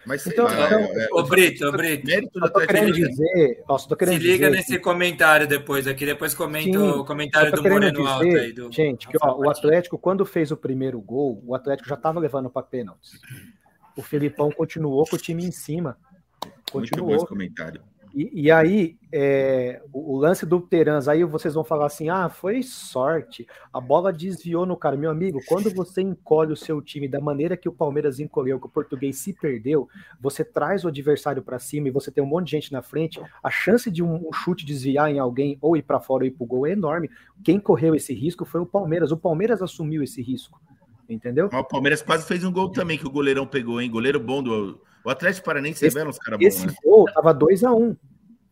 Mas 0.09 0.25
então, 0.25 0.45
lá, 0.45 0.65
então, 0.65 0.79
é, 0.79 1.07
ô, 1.11 1.21
Brito, 1.21 1.67
ô, 1.67 1.71
Brito. 1.71 2.07
Mérito 2.07 2.39
do 2.39 2.51
querendo 2.51 2.93
dizer, 2.93 3.63
nossa, 3.69 3.87
tô 3.87 3.95
querendo 3.95 4.19
Se 4.19 4.23
liga 4.25 4.47
dizer 4.47 4.57
nesse 4.57 4.71
que... 4.71 4.79
comentário 4.79 5.47
depois 5.47 5.85
aqui, 5.85 6.03
depois 6.03 6.33
comenta 6.33 6.79
o 6.79 7.05
comentário 7.05 7.51
do 7.51 7.61
Moreno 7.61 7.91
dizer, 7.99 8.09
Alto 8.09 8.25
aí. 8.25 8.51
Do, 8.51 8.71
gente, 8.71 9.07
que 9.07 9.15
ó, 9.21 9.37
o 9.37 9.47
Atlético, 9.47 9.99
quando 9.99 10.25
fez 10.25 10.49
o 10.49 10.57
primeiro 10.57 10.99
gol, 10.99 11.39
o 11.45 11.53
Atlético 11.53 11.87
já 11.87 11.93
estava 11.93 12.19
levando 12.19 12.49
para 12.49 12.63
pênaltis. 12.63 13.21
O 13.95 14.01
Felipão 14.01 14.49
continuou 14.49 15.05
com 15.05 15.15
o 15.15 15.19
time 15.19 15.45
em 15.45 15.51
cima. 15.51 15.95
Continuou. 16.71 17.09
Muito 17.09 17.17
bom 17.19 17.23
esse 17.23 17.27
comentário. 17.27 17.81
E, 18.13 18.43
e 18.43 18.51
aí, 18.51 18.97
é, 19.11 19.81
o, 19.93 20.15
o, 20.15 20.17
lance 20.17 20.45
do 20.45 20.59
Terans, 20.59 21.07
aí 21.07 21.23
vocês 21.23 21.53
vão 21.53 21.63
falar 21.63 21.85
assim: 21.85 22.09
ah, 22.09 22.29
foi 22.29 22.63
sorte, 22.63 23.47
a 23.71 23.79
bola 23.79 24.11
desviou 24.11 24.65
no 24.65 24.75
cara. 24.75 24.97
Meu 24.97 25.11
amigo, 25.11 25.39
quando 25.47 25.69
você 25.73 26.01
encolhe 26.01 26.51
o 26.51 26.57
seu 26.57 26.81
time 26.81 27.07
da 27.07 27.19
maneira 27.19 27.55
que 27.55 27.69
o 27.69 27.71
Palmeiras 27.71 28.19
encolheu, 28.19 28.59
que 28.59 28.65
o 28.65 28.69
português 28.69 29.17
se 29.17 29.33
perdeu, 29.33 29.87
você 30.19 30.43
traz 30.43 30.83
o 30.83 30.87
adversário 30.87 31.41
para 31.43 31.59
cima 31.59 31.87
e 31.87 31.91
você 31.91 32.11
tem 32.11 32.23
um 32.23 32.27
monte 32.27 32.45
de 32.45 32.51
gente 32.51 32.71
na 32.71 32.81
frente, 32.81 33.21
a 33.43 33.49
chance 33.49 33.91
de 33.91 34.03
um, 34.03 34.27
um 34.27 34.33
chute 34.33 34.65
desviar 34.65 35.11
em 35.11 35.19
alguém 35.19 35.57
ou 35.61 35.77
ir 35.77 35.83
para 35.83 35.99
fora 35.99 36.23
ou 36.23 36.27
ir 36.27 36.31
pro 36.31 36.45
gol 36.45 36.65
é 36.65 36.71
enorme. 36.71 37.09
Quem 37.43 37.59
correu 37.59 37.93
esse 37.93 38.13
risco 38.13 38.43
foi 38.45 38.61
o 38.61 38.65
Palmeiras. 38.65 39.11
O 39.11 39.17
Palmeiras 39.17 39.61
assumiu 39.61 40.03
esse 40.03 40.21
risco. 40.21 40.59
Entendeu? 41.07 41.47
O 41.47 41.63
Palmeiras 41.63 42.03
quase 42.03 42.27
fez 42.27 42.43
um 42.43 42.51
gol 42.51 42.69
também 42.69 42.97
que 42.97 43.07
o 43.07 43.09
goleirão 43.09 43.45
pegou, 43.45 43.81
hein? 43.81 43.89
Goleiro 43.89 44.19
bom 44.19 44.43
do, 44.43 44.79
o 45.03 45.09
Atlético 45.09 45.45
Paranense 45.45 45.85
esse, 45.85 45.95
revela 45.95 46.09
uns 46.09 46.17
caras 46.17 46.39
bons, 46.39 46.45
Esse 46.45 46.67
né? 46.67 46.73
gol 46.83 47.05
tava 47.05 47.33
2x1. 47.33 47.75
Um. 47.75 47.95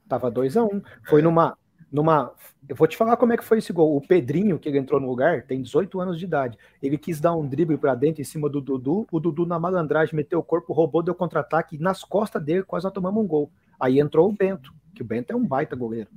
Tava 0.08 0.32
2x1. 0.32 0.74
Um. 0.74 0.82
Foi 1.08 1.22
numa, 1.22 1.58
numa. 1.92 2.34
Eu 2.68 2.76
vou 2.76 2.88
te 2.88 2.98
falar 2.98 3.18
como 3.18 3.34
é 3.34 3.38
que 3.38 3.44
foi 3.44 3.60
esse 3.60 3.72
gol. 3.72 3.96
O 3.96 4.02
Pedrinho, 4.02 4.60
que 4.60 4.70
ele 4.70 4.78
entrou 4.78 5.00
no 5.00 5.08
lugar, 5.08 5.44
tem 5.44 5.62
18 5.62 6.00
anos 6.00 6.20
de 6.20 6.26
idade. 6.26 6.58
Ele 6.82 6.98
quis 6.98 7.20
dar 7.20 7.36
um 7.36 7.48
drible 7.48 7.78
para 7.78 7.96
dentro 7.96 8.22
em 8.22 8.26
cima 8.26 8.50
do 8.50 8.62
Dudu. 8.62 9.08
O 9.12 9.20
Dudu, 9.20 9.46
na 9.46 9.60
malandragem, 9.60 10.16
meteu 10.16 10.40
o 10.40 10.44
corpo, 10.44 10.74
roubou, 10.74 11.04
deu 11.04 11.16
contra-ataque. 11.16 11.78
Nas 11.78 12.04
costas 12.04 12.44
dele, 12.44 12.64
quase 12.64 12.86
nós 12.86 12.94
tomamos 12.94 13.24
um 13.24 13.28
gol. 13.28 13.52
Aí 13.80 14.00
entrou 14.00 14.30
o 14.30 14.34
Bento, 14.34 14.74
que 14.96 15.02
o 15.02 15.06
Bento 15.06 15.32
é 15.32 15.36
um 15.36 15.46
baita 15.46 15.76
goleiro. 15.76 16.10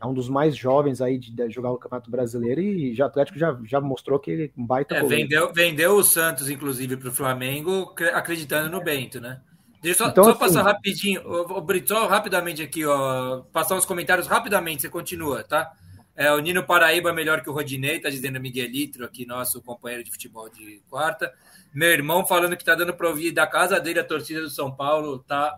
É 0.00 0.06
um 0.06 0.14
dos 0.14 0.28
mais 0.28 0.56
jovens 0.56 1.00
aí 1.00 1.18
de, 1.18 1.32
de 1.32 1.50
jogar 1.50 1.72
o 1.72 1.76
Campeonato 1.76 2.08
Brasileiro 2.08 2.60
e 2.60 2.94
já 2.94 3.06
Atlético 3.06 3.36
já, 3.36 3.58
já 3.64 3.80
mostrou 3.80 4.18
que 4.20 4.30
ele 4.30 4.44
é 4.44 4.60
um 4.60 4.64
baita 4.64 4.94
é, 4.94 5.00
goleiro. 5.00 5.22
Vendeu, 5.22 5.52
vendeu 5.52 5.96
o 5.96 6.04
Santos, 6.04 6.48
inclusive, 6.48 6.96
para 6.96 7.08
o 7.08 7.12
Flamengo, 7.12 7.92
acreditando 8.14 8.70
no 8.70 8.80
Bento, 8.80 9.20
né? 9.20 9.40
Deixa 9.80 10.02
eu 10.02 10.06
só, 10.06 10.10
então, 10.10 10.24
só 10.24 10.30
assim, 10.30 10.38
passar 10.40 10.62
rapidinho, 10.62 11.22
o 11.24 11.60
Brito, 11.60 11.88
só 11.88 12.06
rapidamente 12.08 12.62
aqui, 12.62 12.84
ó, 12.84 13.42
passar 13.52 13.76
os 13.76 13.86
comentários 13.86 14.26
rapidamente, 14.26 14.82
você 14.82 14.88
continua, 14.88 15.44
tá? 15.44 15.72
É, 16.16 16.32
o 16.32 16.40
Nino 16.40 16.64
Paraíba 16.64 17.10
é 17.10 17.12
melhor 17.12 17.42
que 17.42 17.48
o 17.48 17.52
Rodinei, 17.52 18.00
tá 18.00 18.10
dizendo 18.10 18.40
Miguelito, 18.40 19.04
aqui, 19.04 19.24
nosso 19.24 19.62
companheiro 19.62 20.02
de 20.02 20.10
futebol 20.10 20.48
de 20.48 20.82
quarta. 20.90 21.32
Meu 21.72 21.90
irmão 21.90 22.26
falando 22.26 22.56
que 22.56 22.64
tá 22.64 22.74
dando 22.74 22.92
para 22.92 23.08
ouvir 23.08 23.30
da 23.30 23.46
casa 23.46 23.78
dele 23.78 24.00
a 24.00 24.04
torcida 24.04 24.40
do 24.40 24.50
São 24.50 24.74
Paulo, 24.74 25.20
tá 25.20 25.56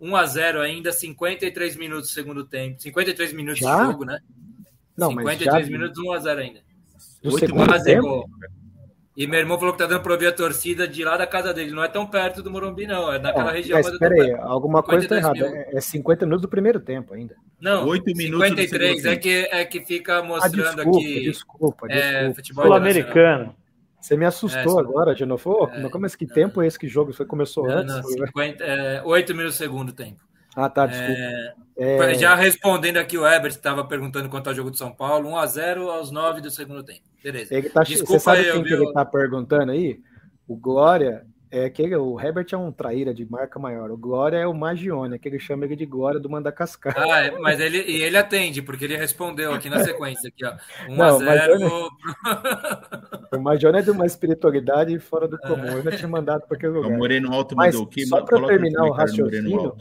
1 0.00 0.16
a 0.16 0.24
0 0.24 0.62
ainda, 0.62 0.90
53 0.90 1.76
minutos 1.76 2.08
do 2.08 2.14
segundo 2.14 2.44
tempo. 2.46 2.80
53 2.80 3.34
minutos 3.34 3.60
já? 3.60 3.76
de 3.76 3.86
jogo, 3.92 4.04
né? 4.06 4.20
Não, 4.96 5.10
53 5.10 5.52
mas 5.52 5.66
já... 5.66 5.70
minutos, 5.70 6.02
1 6.02 6.12
a 6.12 6.18
0 6.18 6.40
ainda. 6.40 6.60
Do 7.22 7.38
segundo 7.38 7.82
tempo? 7.84 8.30
E 9.20 9.26
meu 9.26 9.38
irmão 9.38 9.58
falou 9.58 9.74
que 9.74 9.78
tá 9.78 9.86
dando 9.86 10.00
pra 10.00 10.14
ouvir 10.14 10.28
a 10.28 10.32
torcida 10.32 10.88
de 10.88 11.04
lá 11.04 11.14
da 11.14 11.26
casa 11.26 11.52
dele. 11.52 11.72
Não 11.72 11.84
é 11.84 11.88
tão 11.88 12.06
perto 12.06 12.42
do 12.42 12.50
Morumbi, 12.50 12.86
não. 12.86 13.12
É 13.12 13.18
naquela 13.18 13.52
região. 13.52 13.78
Mas 13.78 13.98
peraí, 13.98 14.32
alguma 14.32 14.82
coisa 14.82 15.06
tá 15.06 15.18
errada. 15.18 15.66
É 15.70 15.78
50 15.78 16.24
minutos 16.24 16.40
do 16.40 16.48
primeiro 16.48 16.80
tempo 16.80 17.12
ainda. 17.12 17.36
Não, 17.60 17.86
8 17.86 18.16
minutos 18.16 18.48
53 18.48 19.04
é 19.04 19.16
que, 19.16 19.48
é 19.52 19.64
que 19.66 19.84
fica 19.84 20.22
mostrando 20.22 20.68
ah, 20.68 20.74
desculpa, 20.74 20.98
aqui. 20.98 21.20
Desculpa, 21.20 21.88
desculpa. 21.88 21.92
É, 21.92 22.32
futebol 22.32 22.64
Sul-Americano. 22.64 23.54
Você 24.00 24.16
me 24.16 24.24
assustou 24.24 24.78
é, 24.78 24.82
agora, 24.82 25.14
de 25.14 25.26
novo. 25.26 25.68
É, 25.70 25.86
como 25.90 26.06
é 26.06 26.08
que 26.08 26.26
tempo 26.26 26.62
é 26.62 26.66
esse 26.66 26.78
que 26.78 26.88
jogo 26.88 27.12
foi, 27.12 27.26
começou 27.26 27.68
não, 27.68 27.76
antes? 27.76 27.94
Não, 27.96 28.02
50, 28.02 28.64
é, 28.64 29.02
8 29.04 29.34
minutos 29.34 29.58
segundo 29.58 29.92
tempo. 29.92 30.29
Ah, 30.54 30.68
tá, 30.68 30.86
desculpa. 30.86 31.20
É, 31.76 32.12
é... 32.12 32.14
Já 32.14 32.34
respondendo 32.34 32.96
aqui, 32.96 33.16
o 33.16 33.26
Ebert 33.26 33.52
estava 33.52 33.84
perguntando 33.84 34.28
quanto 34.28 34.48
ao 34.48 34.54
jogo 34.54 34.70
de 34.70 34.78
São 34.78 34.92
Paulo, 34.92 35.30
1 35.30 35.36
a 35.36 35.46
0 35.46 35.90
aos 35.90 36.10
9 36.10 36.40
do 36.40 36.50
segundo 36.50 36.82
tempo. 36.82 37.02
Beleza. 37.22 37.54
Ele 37.54 37.68
tá, 37.68 37.82
Desculpa, 37.82 38.12
você 38.12 38.20
sabe 38.20 38.52
quem 38.52 38.62
que 38.64 38.72
ele 38.72 38.92
tá 38.92 39.04
perguntando 39.04 39.72
aí? 39.72 40.00
O 40.48 40.56
Glória 40.56 41.24
é 41.50 41.64
aquele, 41.64 41.96
o 41.96 42.18
Herbert 42.20 42.46
é 42.52 42.56
um 42.56 42.70
traíra 42.70 43.12
de 43.12 43.28
marca 43.28 43.58
maior. 43.58 43.90
O 43.90 43.96
Glória 43.96 44.36
é 44.36 44.46
o 44.46 44.54
Magione, 44.54 45.18
que 45.18 45.28
ele 45.28 45.38
chama 45.38 45.64
ele 45.64 45.74
de 45.74 45.84
Glória 45.84 46.20
do 46.20 46.30
Mandacascar. 46.30 46.94
Ah, 46.96 47.24
é, 47.24 47.30
mas 47.38 47.58
ele, 47.58 47.78
e 47.78 48.02
ele 48.02 48.16
atende, 48.16 48.62
porque 48.62 48.84
ele 48.84 48.96
respondeu 48.96 49.52
aqui 49.52 49.68
na 49.68 49.80
sequência, 49.84 50.28
aqui, 50.28 50.44
ó. 50.44 50.54
1 50.88 50.96
Não, 50.96 51.16
a 51.16 51.18
0 51.18 51.60
Magione, 51.60 51.90
O 53.34 53.38
Magione 53.40 53.78
é 53.78 53.82
de 53.82 53.90
uma 53.90 54.06
espiritualidade 54.06 54.98
fora 54.98 55.26
do 55.26 55.38
comum. 55.38 55.66
Eu 55.66 55.82
já 55.82 55.92
tinha 55.92 56.08
mandado 56.08 56.46
para 56.46 56.56
aquele 56.56 56.72
lugar. 56.72 56.90
O 56.90 56.96
Moreno 56.96 57.32
Alto 57.32 57.56
mandou 57.56 57.82
aqui. 57.84 58.06
Só 58.06 58.22
para 58.22 58.46
terminar 58.46 58.84
o 58.84 58.92
raciocínio, 58.92 59.76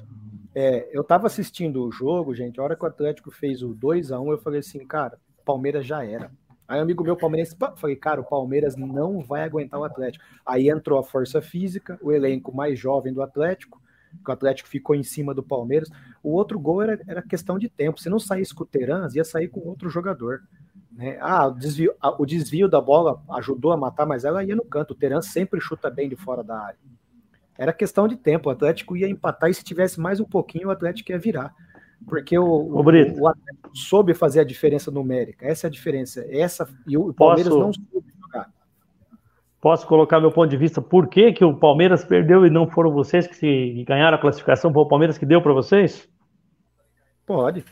é, 0.54 0.90
eu 0.92 1.02
estava 1.02 1.28
assistindo 1.28 1.84
o 1.84 1.92
jogo, 1.92 2.34
gente, 2.34 2.60
a 2.60 2.64
hora 2.64 2.76
que 2.76 2.84
o 2.84 2.88
Atlético 2.88 3.32
fez 3.32 3.62
o 3.62 3.74
2 3.74 4.12
a 4.12 4.20
1 4.20 4.32
eu 4.32 4.38
falei 4.38 4.60
assim, 4.60 4.86
cara, 4.86 5.20
Palmeiras 5.46 5.86
já 5.86 6.04
era. 6.06 6.32
Aí 6.68 6.80
amigo 6.80 7.04
meu 7.04 7.18
palmeirense, 7.18 7.58
falei, 7.78 7.96
cara, 7.96 8.22
o 8.22 8.24
Palmeiras 8.24 8.76
não 8.76 9.22
vai 9.22 9.42
aguentar 9.42 9.80
o 9.80 9.84
Atlético. 9.84 10.24
Aí 10.46 10.70
entrou 10.70 11.00
a 11.00 11.04
força 11.04 11.42
física, 11.42 11.98
o 12.00 12.12
elenco 12.12 12.56
mais 12.56 12.78
jovem 12.78 13.12
do 13.12 13.24
Atlético, 13.24 13.82
que 14.24 14.30
o 14.30 14.34
Atlético 14.34 14.70
ficou 14.70 14.96
em 14.96 15.02
cima 15.02 15.34
do 15.34 15.42
Palmeiras. 15.42 15.90
O 16.22 16.32
outro 16.32 16.60
gol 16.60 16.84
era, 16.84 17.02
era 17.08 17.24
questão 17.24 17.58
de 17.58 17.68
tempo. 17.70 18.00
Se 18.00 18.08
não 18.08 18.20
saísse 18.20 18.54
com 18.54 18.64
o 18.64 18.68
Terans, 18.68 19.16
ia 19.16 19.24
sair 19.24 19.48
com 19.48 19.62
outro 19.62 19.90
jogador. 19.90 20.44
Né? 20.92 21.18
Ah, 21.20 21.48
o 21.48 21.56
desvio, 21.56 21.96
o 22.20 22.26
desvio 22.26 22.70
da 22.70 22.80
bola 22.80 23.20
ajudou 23.32 23.72
a 23.72 23.78
matar, 23.78 24.06
mas 24.06 24.24
ela 24.24 24.44
ia 24.44 24.56
no 24.56 24.64
canto. 24.64 24.92
O 24.92 24.96
Terans 24.96 25.26
sempre 25.26 25.60
chuta 25.60 25.90
bem 25.90 26.08
de 26.08 26.16
fora 26.16 26.44
da 26.44 26.60
área. 26.60 26.80
Era 27.60 27.74
questão 27.74 28.08
de 28.08 28.16
tempo. 28.16 28.48
O 28.48 28.52
Atlético 28.54 28.96
ia 28.96 29.10
empatar 29.10 29.50
e 29.50 29.54
se 29.54 29.66
tivesse 29.66 30.00
mais 30.00 30.22
um 30.22 30.24
pouquinho, 30.24 30.70
o 30.70 30.72
Atlético 30.72 31.12
ia 31.12 31.20
virar. 31.20 31.54
Porque 32.08 32.40
o, 32.40 32.46
o, 32.46 32.82
o 32.82 33.28
Atlético 33.28 33.70
soube 33.74 34.14
fazer 34.14 34.40
a 34.40 34.46
diferença 34.46 34.90
numérica. 34.90 35.46
Essa 35.46 35.68
é 35.68 35.70
a 35.70 35.72
diferença. 35.72 36.26
Essa, 36.30 36.66
e 36.88 36.98
o 36.98 37.14
Palmeiras 37.14 37.54
Posso... 37.54 37.60
não 37.60 37.74
soube 37.74 38.08
jogar. 38.18 38.50
Posso 39.60 39.86
colocar 39.86 40.22
meu 40.22 40.32
ponto 40.32 40.50
de 40.50 40.56
vista? 40.56 40.82
Por 40.82 41.10
que, 41.10 41.34
que 41.34 41.44
o 41.44 41.54
Palmeiras 41.54 42.06
perdeu 42.06 42.46
e 42.46 42.50
não 42.50 42.66
foram 42.66 42.94
vocês 42.94 43.28
que 43.28 43.36
se 43.36 43.84
ganharam 43.86 44.16
a 44.16 44.22
classificação? 44.22 44.72
Foi 44.72 44.84
o 44.84 44.88
Palmeiras 44.88 45.18
que 45.18 45.26
deu 45.26 45.42
para 45.42 45.52
vocês? 45.52 46.08
Pode. 47.26 47.66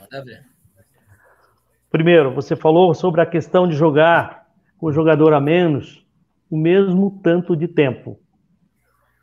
Primeiro, 1.90 2.34
você 2.34 2.58
falou 2.58 2.94
sobre 2.94 3.22
a 3.22 3.26
questão 3.26 3.66
de 3.66 3.74
jogar 3.74 4.48
com 4.78 4.88
o 4.88 4.92
jogador 4.92 5.34
a 5.34 5.40
menos 5.40 6.06
o 6.50 6.58
mesmo 6.58 7.22
tanto 7.24 7.56
de 7.56 7.70
tempo. 7.70 8.20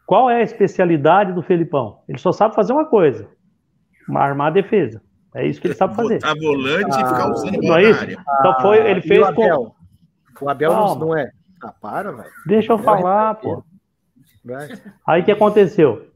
Qual 0.06 0.28
é 0.28 0.36
a 0.36 0.42
especialidade 0.42 1.32
do 1.32 1.42
Felipão? 1.42 2.00
Ele 2.08 2.18
só 2.18 2.32
sabe 2.32 2.54
fazer 2.54 2.72
uma 2.72 2.86
coisa: 2.86 3.28
armar 4.14 4.48
a 4.48 4.50
defesa. 4.50 5.02
É 5.34 5.46
isso 5.46 5.60
que 5.60 5.66
ele 5.66 5.74
sabe 5.74 5.96
fazer. 5.96 6.20
Botar 6.20 6.34
volante 6.40 6.90
ah, 6.92 7.00
e 7.00 7.08
ficar 7.08 7.30
usando 7.30 7.62
não 7.62 7.76
é 7.76 7.82
isso? 7.82 8.04
Então 8.04 8.60
foi, 8.60 8.88
ele 8.88 9.00
fez 9.00 9.20
o 9.20 9.24
Abel? 9.24 9.74
com. 10.38 10.46
O 10.46 10.48
Abel 10.48 10.70
Calma. 10.70 11.06
não 11.06 11.16
é. 11.16 11.30
Ah, 11.62 11.74
para, 11.80 12.12
velho. 12.12 12.30
Deixa 12.46 12.72
eu 12.72 12.78
falar, 12.78 13.34
pô. 13.36 13.64
Aí 15.06 15.22
o 15.22 15.24
que 15.24 15.32
aconteceu? 15.32 16.06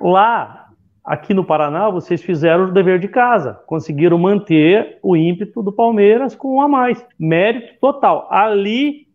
Lá, 0.00 0.70
aqui 1.04 1.34
no 1.34 1.44
Paraná, 1.44 1.90
vocês 1.90 2.22
fizeram 2.22 2.64
o 2.64 2.72
dever 2.72 2.98
de 2.98 3.06
casa. 3.06 3.54
Conseguiram 3.66 4.18
manter 4.18 4.98
o 5.02 5.16
ímpeto 5.16 5.62
do 5.62 5.72
Palmeiras 5.72 6.34
com 6.34 6.56
um 6.56 6.60
a 6.60 6.68
mais. 6.68 7.04
Mérito 7.18 7.78
total. 7.80 8.26
Ali, 8.30 9.06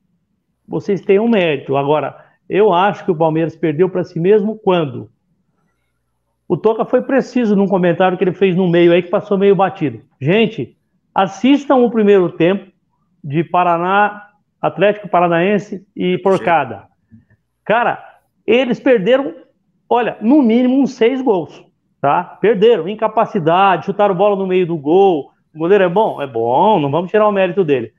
vocês 0.67 1.01
têm 1.01 1.19
um 1.19 1.27
mérito. 1.27 1.75
Agora, 1.75 2.24
eu 2.49 2.73
acho 2.73 3.03
que 3.03 3.11
o 3.11 3.15
Palmeiras 3.15 3.55
perdeu 3.55 3.89
para 3.89 4.03
si 4.03 4.19
mesmo 4.19 4.57
quando? 4.57 5.09
O 6.47 6.55
Toca 6.55 6.85
foi 6.85 7.01
preciso 7.01 7.55
num 7.55 7.67
comentário 7.67 8.17
que 8.17 8.23
ele 8.23 8.33
fez 8.33 8.55
no 8.55 8.67
meio 8.67 8.93
aí 8.93 9.01
que 9.01 9.09
passou 9.09 9.37
meio 9.37 9.55
batido. 9.55 10.01
Gente, 10.21 10.77
assistam 11.13 11.77
o 11.77 11.89
primeiro 11.89 12.29
tempo 12.29 12.71
de 13.23 13.43
Paraná, 13.43 14.29
Atlético 14.61 15.09
Paranaense 15.09 15.85
e 15.95 16.19
Porcada. 16.19 16.87
Cara, 17.65 18.03
eles 18.45 18.79
perderam, 18.79 19.33
olha, 19.89 20.17
no 20.21 20.43
mínimo 20.43 20.79
uns 20.79 20.93
seis 20.93 21.19
gols, 21.19 21.65
tá? 21.99 22.23
Perderam, 22.23 22.87
incapacidade, 22.87 23.85
chutaram 23.85 24.13
bola 24.13 24.35
no 24.35 24.45
meio 24.45 24.67
do 24.67 24.77
gol. 24.77 25.31
O 25.53 25.57
goleiro 25.57 25.83
é 25.83 25.89
bom? 25.89 26.21
É 26.21 26.27
bom, 26.27 26.79
não 26.79 26.91
vamos 26.91 27.09
tirar 27.09 27.27
o 27.27 27.31
mérito 27.31 27.63
dele. 27.63 27.91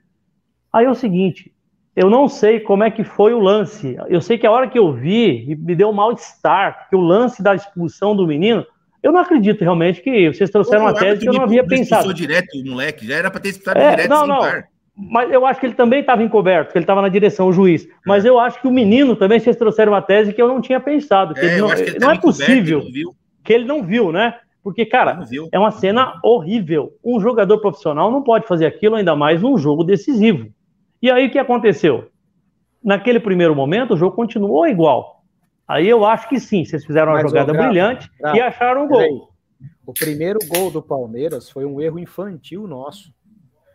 Aí 0.72 0.84
é 0.84 0.90
o 0.90 0.94
seguinte, 0.94 1.52
eu 1.96 2.10
não 2.10 2.28
sei 2.28 2.60
como 2.60 2.84
é 2.84 2.90
que 2.90 3.02
foi 3.02 3.32
o 3.32 3.40
lance. 3.40 3.96
Eu 4.08 4.20
sei 4.20 4.36
que 4.36 4.46
a 4.46 4.50
hora 4.50 4.68
que 4.68 4.78
eu 4.78 4.92
vi, 4.92 5.56
me 5.58 5.74
deu 5.74 5.88
um 5.88 5.94
mal-estar, 5.94 6.88
que 6.90 6.94
o 6.94 7.00
lance 7.00 7.42
da 7.42 7.54
expulsão 7.54 8.14
do 8.14 8.26
menino, 8.26 8.66
eu 9.02 9.10
não 9.10 9.20
acredito 9.20 9.62
realmente 9.62 10.02
que 10.02 10.30
vocês 10.30 10.50
trouxeram 10.50 10.82
uma 10.84 10.92
tese 10.92 11.22
que 11.22 11.28
eu 11.28 11.32
não 11.32 11.42
havia 11.42 11.64
pensado. 11.64 12.12
direto 12.12 12.48
o 12.54 12.68
moleque, 12.68 13.06
já 13.06 13.16
era 13.16 13.30
para 13.30 13.40
ter 13.40 13.48
expulsado 13.48 13.78
é, 13.80 13.90
direto 13.90 14.10
não, 14.10 14.26
não. 14.26 14.42
mas 14.94 15.32
eu 15.32 15.46
acho 15.46 15.58
que 15.58 15.66
ele 15.66 15.74
também 15.74 16.00
estava 16.00 16.22
encoberto, 16.22 16.72
que 16.72 16.76
ele 16.76 16.82
estava 16.82 17.00
na 17.00 17.08
direção, 17.08 17.48
o 17.48 17.52
juiz. 17.52 17.88
Mas 18.04 18.26
é. 18.26 18.28
eu 18.28 18.38
acho 18.38 18.60
que 18.60 18.68
o 18.68 18.72
menino 18.72 19.16
também, 19.16 19.40
vocês 19.40 19.56
trouxeram 19.56 19.92
uma 19.92 20.02
tese 20.02 20.34
que 20.34 20.42
eu 20.42 20.48
não 20.48 20.60
tinha 20.60 20.78
pensado. 20.78 21.32
Que 21.32 21.46
é, 21.46 21.56
não, 21.56 21.68
que 21.74 21.98
não 21.98 22.10
é 22.10 22.18
possível 22.18 22.82
que 23.42 23.54
ele 23.54 23.64
não 23.64 23.82
viu, 23.82 24.12
né? 24.12 24.34
Porque, 24.62 24.84
cara, 24.84 25.20
é 25.52 25.58
uma 25.58 25.70
cena 25.70 26.14
horrível. 26.22 26.92
Um 27.02 27.20
jogador 27.20 27.58
profissional 27.58 28.10
não 28.10 28.22
pode 28.22 28.46
fazer 28.46 28.66
aquilo, 28.66 28.96
ainda 28.96 29.14
mais 29.14 29.40
num 29.40 29.56
jogo 29.56 29.84
decisivo. 29.84 30.50
E 31.00 31.10
aí 31.10 31.26
o 31.26 31.30
que 31.30 31.38
aconteceu? 31.38 32.10
Naquele 32.82 33.20
primeiro 33.20 33.54
momento, 33.54 33.94
o 33.94 33.96
jogo 33.96 34.14
continuou 34.14 34.66
igual. 34.66 35.24
Aí 35.66 35.88
eu 35.88 36.04
acho 36.04 36.28
que 36.28 36.38
sim, 36.38 36.64
vocês 36.64 36.84
fizeram 36.84 37.12
uma 37.12 37.22
Mas, 37.22 37.30
jogada 37.30 37.52
brilhante 37.52 38.10
e 38.34 38.40
acharam 38.40 38.84
um 38.84 38.88
gol. 38.88 39.30
O 39.84 39.92
primeiro 39.92 40.38
gol 40.46 40.70
do 40.70 40.82
Palmeiras 40.82 41.50
foi 41.50 41.64
um 41.64 41.80
erro 41.80 41.98
infantil 41.98 42.66
nosso. 42.66 43.14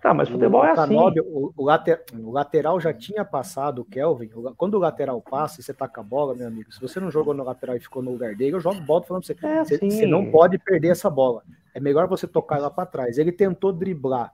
Tá, 0.01 0.15
mas 0.15 0.29
futebol 0.29 0.61
o, 0.61 0.65
é 0.65 0.71
assim. 0.71 0.97
O, 0.97 1.53
o, 1.55 1.63
later, 1.63 2.03
o, 2.11 2.31
lateral 2.31 2.79
já 2.79 2.91
tinha 2.91 3.23
passado 3.23 3.81
o 3.81 3.85
Kelvin. 3.85 4.29
quando 4.57 4.73
o 4.73 4.79
lateral 4.79 5.21
passa 5.21 5.61
e 5.61 5.63
você 5.63 5.73
taca 5.73 6.01
a 6.01 6.03
bola, 6.03 6.33
meu 6.33 6.47
amigo, 6.47 6.73
se 6.73 6.81
você 6.81 6.99
não 6.99 7.11
jogou 7.11 7.35
no 7.35 7.43
lateral 7.43 7.75
e 7.75 7.79
ficou 7.79 8.01
no 8.01 8.11
lugar 8.11 8.35
dele, 8.35 8.55
eu 8.55 8.59
jogo 8.59 8.81
bola 8.81 9.03
falando 9.03 9.23
pra 9.23 9.35
você. 9.35 9.45
É 9.45 9.63
você, 9.63 9.75
assim. 9.75 9.91
você 9.91 10.07
não 10.07 10.31
pode 10.31 10.57
perder 10.57 10.89
essa 10.89 11.07
bola. 11.07 11.43
É 11.73 11.79
melhor 11.79 12.07
você 12.07 12.25
tocar 12.25 12.57
ela 12.57 12.71
para 12.71 12.87
trás. 12.87 13.19
Ele 13.19 13.31
tentou 13.31 13.71
driblar. 13.71 14.33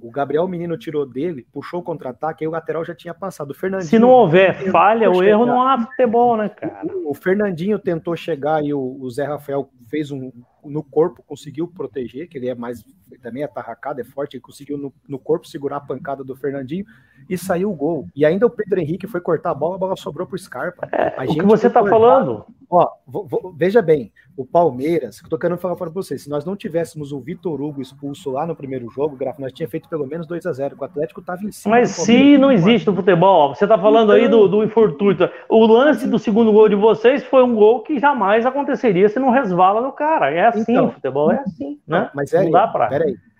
O 0.00 0.10
Gabriel 0.10 0.46
Menino 0.48 0.76
tirou 0.76 1.04
dele, 1.04 1.46
puxou 1.52 1.80
o 1.80 1.82
contra-ataque, 1.82 2.44
aí 2.44 2.48
o 2.48 2.52
lateral 2.52 2.84
já 2.84 2.94
tinha 2.94 3.12
passado. 3.12 3.50
O 3.50 3.54
Fernandinho, 3.54 3.90
Se 3.90 3.98
não 3.98 4.10
houver 4.10 4.70
falha, 4.70 5.10
o 5.10 5.22
erro 5.22 5.44
não 5.44 5.62
há 5.62 5.78
futebol, 5.78 6.36
né, 6.36 6.48
cara? 6.48 6.86
O 7.04 7.14
Fernandinho 7.14 7.78
tentou 7.78 8.16
chegar 8.16 8.64
e 8.64 8.72
o, 8.72 8.96
o 9.00 9.10
Zé 9.10 9.24
Rafael 9.24 9.68
fez 9.88 10.10
um, 10.10 10.30
no 10.64 10.82
corpo 10.82 11.22
conseguiu 11.22 11.68
proteger, 11.68 12.28
que 12.28 12.38
ele 12.38 12.48
é 12.48 12.54
mais 12.54 12.84
também 13.22 13.42
é 13.42 13.46
tarracado, 13.46 14.00
é 14.00 14.04
forte, 14.04 14.36
ele 14.36 14.42
conseguiu 14.42 14.76
no, 14.76 14.92
no, 15.08 15.18
corpo 15.18 15.46
segurar 15.46 15.76
a 15.76 15.80
pancada 15.80 16.24
do 16.24 16.36
Fernandinho 16.36 16.84
e 17.28 17.38
saiu 17.38 17.70
o 17.70 17.74
gol. 17.74 18.08
E 18.14 18.24
ainda 18.24 18.46
o 18.46 18.50
Pedro 18.50 18.80
Henrique 18.80 19.06
foi 19.06 19.20
cortar 19.20 19.50
a 19.50 19.54
bola, 19.54 19.76
a 19.76 19.78
bola 19.78 19.96
sobrou 19.96 20.26
pro 20.26 20.38
Scarpa. 20.38 20.88
É, 20.92 21.24
o 21.24 21.34
que 21.34 21.42
você 21.42 21.70
tá 21.70 21.80
cortar, 21.80 21.96
falando? 21.96 22.46
Ó, 22.68 22.88
vou, 23.06 23.26
vou, 23.26 23.54
veja 23.56 23.80
bem, 23.80 24.12
o 24.36 24.44
Palmeiras, 24.44 25.20
que 25.20 25.26
eu 25.26 25.30
tô 25.30 25.38
querendo 25.38 25.58
falar 25.58 25.76
para 25.76 25.88
vocês, 25.88 26.22
se 26.22 26.28
nós 26.28 26.44
não 26.44 26.56
tivéssemos 26.56 27.12
o 27.12 27.20
Vitor 27.20 27.60
Hugo 27.60 27.80
expulso 27.80 28.30
lá 28.30 28.46
no 28.46 28.56
primeiro 28.56 28.88
jogo, 28.90 29.16
Grafo, 29.16 29.40
nós 29.40 29.52
tinha 29.52 29.68
feito 29.68 29.88
pelo 29.88 30.06
menos 30.06 30.26
2 30.26 30.44
a 30.46 30.52
0 30.52 30.76
o 30.78 30.84
Atlético 30.84 31.22
tava 31.22 31.44
em 31.44 31.52
cima. 31.52 31.76
Mas 31.76 31.90
se 31.90 32.36
não 32.36 32.50
existe 32.50 32.86
no 32.86 32.94
futebol, 32.94 33.54
você 33.54 33.66
tá 33.66 33.78
falando 33.78 34.12
então... 34.12 34.24
aí 34.24 34.28
do, 34.28 34.48
do 34.48 34.64
infortúnio. 34.64 35.30
O 35.48 35.64
lance 35.66 36.06
do 36.06 36.18
segundo 36.18 36.52
gol 36.52 36.68
de 36.68 36.74
vocês 36.74 37.24
foi 37.24 37.42
um 37.44 37.54
gol 37.54 37.82
que 37.82 37.98
jamais 37.98 38.44
aconteceria 38.44 39.08
se 39.08 39.18
não 39.18 39.30
resvala 39.30 39.80
no 39.80 39.92
cara. 39.92 40.30
É 40.30 40.46
assim, 40.46 40.72
então, 40.72 40.88
o 40.88 40.92
futebol 40.92 41.32
é 41.32 41.38
assim, 41.38 41.78
né? 41.86 42.10
Mas 42.14 42.32
é, 42.32 42.44
não 42.44 42.50
dá 42.50 42.66
para 42.66 42.90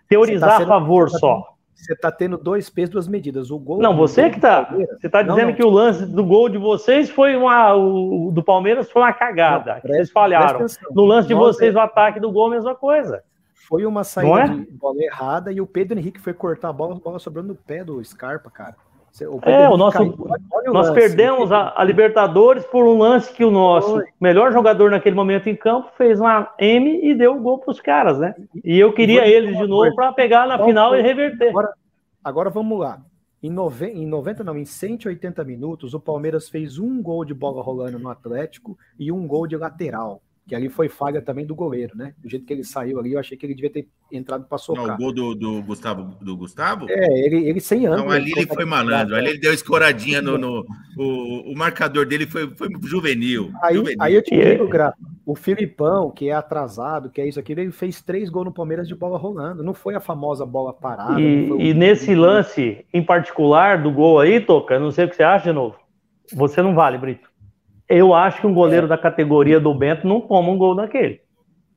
teorizar 0.09 0.51
tá 0.51 0.59
sendo, 0.59 0.73
a 0.73 0.81
favor 0.81 1.11
tá 1.11 1.19
só. 1.19 1.56
Você 1.77 1.93
está 1.93 2.11
tendo 2.11 2.39
dois 2.39 2.71
pesos, 2.71 2.91
duas 2.91 3.07
medidas. 3.07 3.51
O 3.51 3.59
gol. 3.59 3.79
Não, 3.79 3.95
você 3.95 4.31
que 4.31 4.37
está. 4.37 4.65
Você 4.65 5.07
está 5.07 5.23
dizendo 5.23 5.39
não, 5.39 5.49
não. 5.49 5.55
que 5.55 5.63
o 5.63 5.69
lance 5.69 6.07
do 6.07 6.25
gol 6.25 6.49
de 6.49 6.57
vocês 6.57 7.11
foi 7.11 7.37
uma. 7.37 7.75
O 7.75 8.33
do 8.33 8.43
Palmeiras 8.43 8.91
foi 8.91 9.03
uma 9.03 9.13
cagada. 9.13 9.75
Não, 9.75 9.81
presta, 9.83 9.99
Eles 9.99 10.11
falharam. 10.11 10.67
No 10.91 11.05
lance 11.05 11.29
de 11.29 11.35
vocês, 11.35 11.75
é... 11.75 11.79
o 11.79 11.81
ataque 11.81 12.19
do 12.19 12.33
gol, 12.33 12.51
mesma 12.51 12.75
coisa. 12.75 13.23
Foi 13.69 13.85
uma 13.85 14.05
saída 14.05 14.41
é? 14.41 14.49
de 14.49 14.73
bola 14.73 15.03
errada 15.03 15.53
e 15.53 15.61
o 15.61 15.67
Pedro 15.67 15.99
Henrique 15.99 16.21
foi 16.21 16.33
cortar 16.33 16.69
a 16.69 16.73
bola, 16.73 16.95
a 16.95 16.99
bola 16.99 17.19
sobrando 17.19 17.49
no 17.49 17.55
pé 17.55 17.85
do 17.85 18.03
Scarpa, 18.03 18.51
cara. 18.51 18.77
O 19.25 19.41
é, 19.43 19.69
o 19.69 19.77
nosso, 19.77 19.97
caiu, 19.97 20.15
nós 20.67 20.89
lance, 20.89 20.93
perdemos 20.93 21.51
a, 21.51 21.73
a, 21.75 21.85
Libertadores 21.85 22.67
por 22.67 22.85
um 22.85 22.99
lance 22.99 23.33
que 23.33 23.45
o 23.45 23.51
nosso 23.51 23.93
Foi. 23.93 24.05
melhor 24.21 24.53
jogador 24.53 24.91
naquele 24.91 25.17
momento 25.17 25.49
em 25.49 25.57
campo 25.57 25.91
fez 25.97 26.21
uma 26.21 26.53
M 26.59 27.01
e 27.03 27.15
deu 27.15 27.37
o 27.37 27.41
gol 27.41 27.59
para 27.59 27.71
os 27.71 27.81
caras, 27.81 28.19
né? 28.19 28.35
E 28.63 28.79
eu 28.79 28.93
queria 28.93 29.27
eles 29.27 29.57
de 29.57 29.67
novo 29.67 29.95
para 29.95 30.13
pegar 30.13 30.47
na 30.47 30.63
final 30.63 30.95
e 30.95 31.01
reverter. 31.01 31.49
Agora, 31.49 31.73
agora 32.23 32.51
vamos 32.51 32.79
lá. 32.79 33.01
Em, 33.43 33.51
nove, 33.51 33.87
em 33.87 34.07
90, 34.07 34.43
não, 34.43 34.57
em 34.57 34.65
180 34.65 35.45
minutos, 35.45 35.95
o 35.95 36.01
Palmeiras 36.01 36.49
fez 36.49 36.79
um 36.79 37.01
gol 37.01 37.25
de 37.25 37.33
bola 37.33 37.63
rolando 37.63 37.99
no 37.99 38.09
Atlético 38.09 38.77
e 38.99 39.13
um 39.13 39.27
gol 39.27 39.47
de 39.47 39.57
lateral 39.57 40.21
que 40.47 40.55
ali 40.55 40.69
foi 40.69 40.89
falha 40.89 41.21
também 41.21 41.45
do 41.45 41.55
goleiro, 41.55 41.97
né? 41.97 42.15
Do 42.19 42.29
jeito 42.29 42.47
que 42.47 42.53
ele 42.53 42.63
saiu 42.63 43.01
ali, 43.01 43.13
eu 43.13 43.19
achei 43.19 43.37
que 43.37 43.45
ele 43.45 43.55
devia 43.55 43.71
ter 43.71 43.89
entrado 44.13 44.45
para 44.45 44.57
socar. 44.59 44.87
Não, 44.87 44.95
o 44.95 44.97
gol 44.97 45.13
do, 45.13 45.35
do, 45.35 45.63
Gustavo, 45.63 46.17
do 46.23 46.37
Gustavo? 46.37 46.87
É, 46.89 47.27
ele, 47.27 47.49
ele 47.49 47.61
sem 47.61 47.87
ângulo. 47.87 48.05
Não, 48.05 48.11
ali 48.11 48.33
ele, 48.37 48.47
foi 48.47 48.65
malandro, 48.65 49.17
ali 49.17 49.31
ele 49.31 49.39
deu 49.39 49.53
escoradinha 49.53 50.23
no... 50.23 50.39
no 50.39 50.65
o, 50.97 51.53
o 51.53 51.57
marcador 51.57 52.07
dele 52.07 52.27
foi, 52.27 52.49
foi 52.55 52.69
juvenil, 52.85 53.51
aí, 53.61 53.75
juvenil. 53.75 53.99
Aí 54.01 54.15
eu 54.15 54.23
te 54.23 54.37
digo, 54.37 54.69
Grato, 54.69 54.97
o 55.27 55.35
Filipão, 55.35 56.13
que 56.13 56.29
é 56.29 56.33
atrasado, 56.33 57.11
que 57.11 57.21
é 57.21 57.27
isso 57.27 57.41
aqui, 57.41 57.53
ele 57.53 57.73
fez 57.73 58.01
três 58.01 58.31
gols 58.31 58.47
no 58.47 58.55
Palmeiras 58.55 58.87
de 58.87 58.95
bola 58.95 59.19
rolando, 59.19 59.65
não 59.65 59.75
foi 59.75 59.97
a 59.97 60.01
famosa 60.01 60.47
bola 60.47 60.73
parada. 60.73 61.21
E, 61.21 61.49
e 61.71 61.75
nesse 61.75 62.15
lance, 62.15 62.87
em 62.95 63.03
particular, 63.03 63.83
do 63.83 63.91
gol 63.91 64.21
aí, 64.21 64.41
Toca, 64.41 64.79
não 64.79 64.93
sei 64.93 65.07
o 65.07 65.09
que 65.09 65.17
você 65.17 65.25
acha 65.25 65.47
de 65.47 65.53
novo. 65.53 65.77
Você 66.33 66.63
não 66.63 66.75
vale, 66.75 66.99
Brito. 66.99 67.29
Eu 67.89 68.15
acho 68.15 68.41
que 68.41 68.47
um 68.47 68.55
goleiro 68.55 68.87
é. 68.87 68.89
da 68.89 68.99
categoria 68.99 69.61
do 69.61 69.75
Bento 69.75 70.07
não 70.07 70.21
toma 70.21 70.51
um 70.51 70.59
gol 70.59 70.75
daquele. 70.75 71.21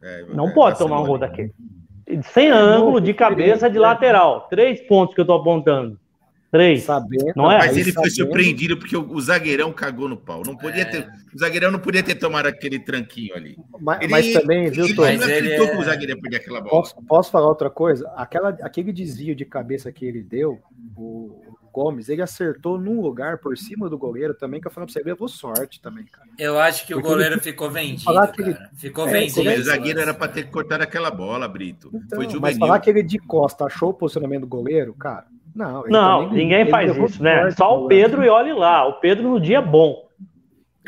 É, 0.01 0.25
não 0.33 0.49
é, 0.49 0.53
pode 0.53 0.77
tomar 0.77 1.01
um 1.01 1.05
gol 1.05 1.17
daquele. 1.17 1.53
Sem 2.23 2.49
ângulo, 2.49 2.99
de 2.99 3.13
cabeça, 3.13 3.69
de 3.69 3.77
lateral. 3.77 4.47
Três 4.49 4.81
pontos 4.81 5.13
que 5.13 5.21
eu 5.21 5.25
tô 5.25 5.33
apontando. 5.33 5.99
Três. 6.51 6.83
Sabendo, 6.83 7.31
não 7.35 7.51
é? 7.51 7.59
Mas 7.59 7.77
ele 7.77 7.91
foi 7.91 8.09
surpreendido 8.09 8.75
porque 8.75 8.97
o, 8.97 9.07
o, 9.11 9.21
zagueirão 9.21 9.71
cagou 9.71 10.09
no 10.09 10.17
pau. 10.17 10.41
Não 10.43 10.55
podia 10.55 10.83
ter, 10.83 11.07
o 11.31 11.37
zagueirão 11.37 11.69
não 11.69 11.77
podia 11.77 12.01
ter 12.01 12.15
tomado 12.15 12.47
aquele 12.47 12.79
tranquinho 12.79 13.35
ali. 13.35 13.55
Mas, 13.79 14.01
ele, 14.01 14.11
mas 14.11 14.33
também, 14.33 14.71
viu, 14.71 14.95
Tom? 14.95 15.05
Ele 15.05 15.17
não 15.17 15.27
acreditou 15.27 15.65
é... 15.67 15.69
que 15.69 15.77
o 15.77 15.83
zagueirão 15.83 16.19
perder 16.19 16.37
aquela 16.37 16.59
bola. 16.59 16.71
Posso, 16.71 16.95
posso 17.07 17.31
falar 17.31 17.47
outra 17.47 17.69
coisa? 17.69 18.11
Aquela, 18.15 18.49
aquele 18.63 18.91
desvio 18.91 19.35
de 19.35 19.45
cabeça 19.45 19.91
que 19.91 20.03
ele 20.03 20.23
deu, 20.23 20.59
o, 20.97 21.39
Gomes, 21.71 22.09
ele 22.09 22.21
acertou 22.21 22.79
num 22.79 23.01
lugar 23.01 23.37
por 23.37 23.57
cima 23.57 23.89
do 23.89 23.97
goleiro 23.97 24.33
também, 24.33 24.59
que 24.59 24.67
eu 24.67 24.71
falei 24.71 24.87
pra 24.87 24.93
você, 24.93 25.07
levou 25.07 25.27
sorte 25.27 25.81
também, 25.81 26.05
cara. 26.05 26.27
Eu 26.37 26.59
acho 26.59 26.85
que 26.85 26.93
Porque 26.93 27.07
o 27.07 27.09
goleiro 27.09 27.35
ele... 27.35 27.41
ficou 27.41 27.69
vendido, 27.69 28.11
ele... 28.37 28.57
Ficou 28.75 29.07
é, 29.07 29.11
vendido. 29.11 29.49
O 29.49 29.63
zagueiro 29.63 29.99
era 29.99 30.13
para 30.13 30.31
ter 30.31 30.49
cortado 30.49 30.83
aquela 30.83 31.11
bola, 31.11 31.47
Brito. 31.47 31.89
Então, 31.93 32.17
Foi 32.17 32.25
juvenil. 32.25 32.41
Mas 32.41 32.57
falar 32.57 32.79
que 32.79 32.89
ele 32.89 33.03
de 33.03 33.19
costa 33.19 33.65
achou 33.65 33.89
o 33.89 33.93
posicionamento 33.93 34.41
do 34.41 34.47
goleiro, 34.47 34.93
cara, 34.93 35.25
não. 35.55 35.83
Não, 35.87 36.23
também, 36.23 36.43
ninguém 36.43 36.69
faz 36.69 36.95
isso, 36.95 37.21
né? 37.21 37.51
Só 37.51 37.83
o 37.83 37.87
Pedro 37.87 38.23
e 38.23 38.29
olhe 38.29 38.53
lá, 38.53 38.87
o 38.87 38.93
Pedro 38.99 39.29
no 39.29 39.39
dia 39.39 39.61
bom. 39.61 40.08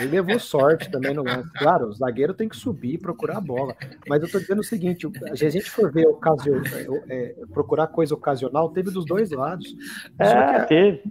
Ele 0.02 0.12
levou 0.12 0.40
sorte 0.40 0.90
também 0.90 1.14
no 1.14 1.24
lance. 1.24 1.52
Claro, 1.54 1.88
o 1.88 1.94
zagueiro 1.94 2.34
tem 2.34 2.50
que 2.50 2.56
subir 2.56 2.96
e 2.96 2.98
procurar 2.98 3.38
a 3.38 3.42
bola. 3.42 3.76
Mas 4.08 4.22
eu 4.22 4.32
tô 4.32 4.40
dizendo 4.40 4.60
o 4.60 4.64
seguinte: 4.64 5.08
se 5.36 5.46
a 5.46 5.50
gente 5.50 5.70
for 5.70 5.92
ver 5.92 6.08
ocasio, 6.08 6.62
é, 7.10 7.36
procurar 7.54 7.88
coisa 7.88 8.14
ocasional, 8.14 8.70
teve 8.70 8.92
dos 8.92 9.06
dois 9.06 9.32
lados. 9.32 9.76
É, 10.18 10.26
só 10.26 10.60
que, 10.60 10.68
teve. 10.68 11.04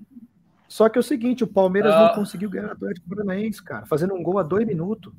Só 0.69 0.89
que 0.89 0.99
é 0.99 1.01
o 1.01 1.05
seguinte: 1.05 1.45
o 1.45 1.47
Palmeiras 1.47 1.93
ah. 1.95 2.09
não 2.09 2.15
conseguiu 2.15 2.51
ganhar 2.51 2.69
o 2.69 2.73
Atlético 2.73 3.09
Paranaense, 3.09 3.63
cara, 3.63 3.87
fazendo 3.87 4.15
um 4.15 4.23
gol 4.23 4.39
a 4.39 4.43
dois 4.43 4.67
minutos. 4.67 5.13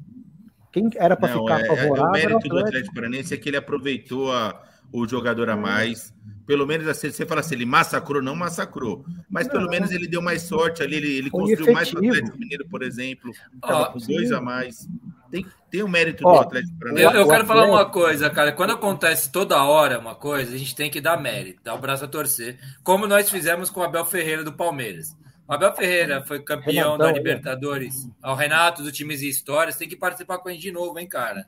Quem 0.72 0.90
era 0.96 1.18
para 1.18 1.38
ficar 1.38 1.62
é, 1.62 1.66
favorável? 1.66 2.06
É, 2.06 2.08
o 2.08 2.12
mérito 2.12 2.48
do 2.48 2.60
Atlético 2.60 2.96
Paranaense 2.96 3.34
é 3.34 3.38
que 3.38 3.50
ele 3.50 3.58
aproveitou 3.58 4.32
a, 4.32 4.62
o 4.92 5.08
jogador 5.08 5.50
a 5.50 5.58
mais 5.58 6.14
pelo 6.52 6.68
menos 6.68 6.86
assim, 6.86 7.10
você 7.10 7.26
fala 7.26 7.40
assim, 7.40 7.56
ele 7.56 7.66
massacrou, 7.66 8.22
não 8.22 8.36
massacrou, 8.36 9.06
mas 9.30 9.48
não, 9.48 9.54
pelo 9.54 9.70
menos 9.70 9.90
ele 9.92 10.06
deu 10.06 10.22
mais 10.22 10.42
sorte 10.42 10.84
ali, 10.84 10.98
ele, 10.98 11.18
ele 11.18 11.30
construiu 11.30 11.72
efetivo. 11.72 11.74
mais 11.74 11.90
para 11.90 12.02
o 12.02 12.08
Atlético 12.08 12.38
Mineiro, 12.38 12.68
por 12.68 12.84
exemplo, 12.84 13.32
estava 13.56 13.84
oh, 13.84 13.92
com 13.94 14.00
dois 14.00 14.28
sim. 14.28 14.34
a 14.34 14.42
mais. 14.42 14.90
Tem, 15.30 15.46
tem 15.70 15.82
o 15.82 15.86
um 15.86 15.90
mérito 15.90 16.28
oh, 16.28 16.34
do 16.34 16.40
Atlético 16.40 16.78
Paranaense. 16.78 17.16
Eu, 17.16 17.22
eu 17.22 17.28
quero 17.30 17.46
falar 17.46 17.66
uma 17.66 17.86
coisa, 17.86 18.30
cara, 18.30 18.52
quando 18.52 18.72
acontece 18.72 19.32
toda 19.32 19.64
hora 19.64 19.98
uma 19.98 20.14
coisa, 20.14 20.54
a 20.54 20.58
gente 20.58 20.76
tem 20.76 20.92
que 20.92 21.00
dar 21.00 21.16
mérito, 21.16 21.62
dar 21.64 21.74
o 21.74 21.80
braço 21.80 22.04
a 22.04 22.08
torcer, 22.08 22.60
como 22.84 23.08
nós 23.08 23.30
fizemos 23.30 23.70
com 23.70 23.80
o 23.80 23.84
Abel 23.84 24.06
Ferreira 24.06 24.44
do 24.44 24.52
Palmeiras. 24.52 25.16
O 25.48 25.54
Abel 25.54 25.74
Ferreira 25.74 26.22
foi 26.24 26.42
campeão 26.44 26.92
Renatão, 26.92 26.98
da 26.98 27.12
Libertadores. 27.12 28.10
Ao 28.22 28.36
Renato, 28.36 28.84
do 28.84 28.92
Times 28.92 29.22
e 29.22 29.30
Histórias, 29.30 29.78
tem 29.78 29.88
que 29.88 29.96
participar 29.96 30.38
com 30.40 30.50
a 30.50 30.52
gente 30.52 30.62
de 30.62 30.72
novo, 30.72 31.00
hein, 31.00 31.08
cara? 31.08 31.46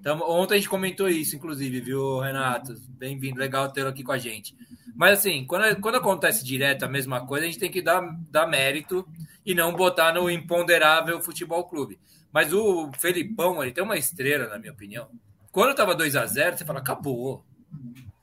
Então, 0.00 0.20
ontem 0.28 0.54
a 0.54 0.56
gente 0.56 0.68
comentou 0.68 1.08
isso, 1.08 1.36
inclusive, 1.36 1.80
viu, 1.80 2.20
Renato? 2.20 2.74
Bem-vindo, 2.90 3.40
legal 3.40 3.72
tê-lo 3.72 3.88
aqui 3.88 4.04
com 4.04 4.12
a 4.12 4.18
gente. 4.18 4.54
Mas 4.94 5.18
assim, 5.18 5.44
quando, 5.44 5.80
quando 5.80 5.96
acontece 5.96 6.44
direto 6.44 6.84
a 6.84 6.88
mesma 6.88 7.26
coisa, 7.26 7.44
a 7.44 7.48
gente 7.48 7.58
tem 7.58 7.70
que 7.70 7.82
dar, 7.82 8.00
dar 8.30 8.46
mérito 8.46 9.06
e 9.44 9.54
não 9.54 9.74
botar 9.74 10.12
no 10.12 10.30
imponderável 10.30 11.20
futebol 11.20 11.64
clube. 11.64 11.98
Mas 12.32 12.52
o 12.52 12.90
Felipão, 12.98 13.62
ele 13.62 13.72
tem 13.72 13.84
uma 13.84 13.96
estrela, 13.96 14.48
na 14.48 14.58
minha 14.58 14.72
opinião. 14.72 15.08
Quando 15.52 15.74
tava 15.74 15.94
2 15.94 16.16
a 16.16 16.26
0 16.26 16.56
você 16.56 16.64
fala, 16.64 16.80
acabou. 16.80 17.44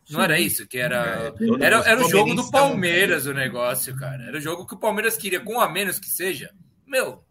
Não 0.10 0.22
era 0.22 0.40
isso 0.40 0.68
que 0.68 0.78
era. 0.78 1.34
É, 1.40 1.66
era, 1.66 1.78
era 1.78 2.06
o 2.06 2.10
jogo 2.10 2.36
do 2.36 2.52
Palmeiras 2.52 3.26
o 3.26 3.34
negócio, 3.34 3.96
cara. 3.96 4.24
Era 4.24 4.38
o 4.38 4.42
jogo 4.42 4.66
que 4.66 4.76
o 4.76 4.80
Palmeiras 4.80 5.18
queria, 5.18 5.40
com 5.40 5.60
a 5.60 5.70
menos 5.70 5.98
que 5.98 6.10
seja. 6.10 6.54
Meu, 6.86 7.24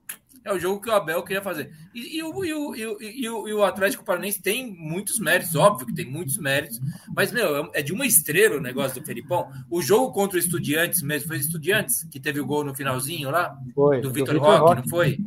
é 0.45 0.53
o 0.53 0.59
jogo 0.59 0.81
que 0.81 0.89
o 0.91 0.93
Abel 0.93 1.23
queria 1.23 1.43
fazer. 1.43 1.71
E, 1.95 2.19
e, 2.19 2.23
o, 2.23 2.45
e, 2.45 2.53
o, 2.53 2.75
e, 2.75 3.29
o, 3.29 3.49
e, 3.49 3.53
o, 3.55 3.65
Atlético 3.65 4.05
Paranaense 4.05 4.43
tem 4.43 4.73
muitos 4.73 5.19
méritos, 5.21 5.55
óbvio 5.55 5.87
que 5.87 5.95
tem 5.95 6.05
muitos 6.11 6.39
méritos, 6.39 6.81
mas, 7.15 7.31
meu, 7.33 7.71
é 7.73 7.83
de 7.83 7.93
uma 7.93 8.07
estrela 8.07 8.57
o 8.57 8.61
negócio 8.61 9.01
do 9.01 9.07
Felipão. 9.07 9.49
O 9.71 9.81
jogo 9.81 10.13
contra 10.13 10.37
o 10.37 10.41
Estudiantes 10.41 11.03
mesmo, 11.03 11.29
foi 11.29 11.37
Estudiantes 11.39 12.05
que 12.05 12.19
teve 12.21 12.41
o 12.41 12.47
gol 12.47 12.65
no 12.65 12.75
finalzinho 12.75 13.31
lá? 13.31 13.57
Foi. 13.75 14.01
Do 14.01 14.11
Vitor 14.11 14.37
Roque, 14.37 14.59
Roque, 14.59 14.83
não 14.83 14.89
foi? 14.89 15.19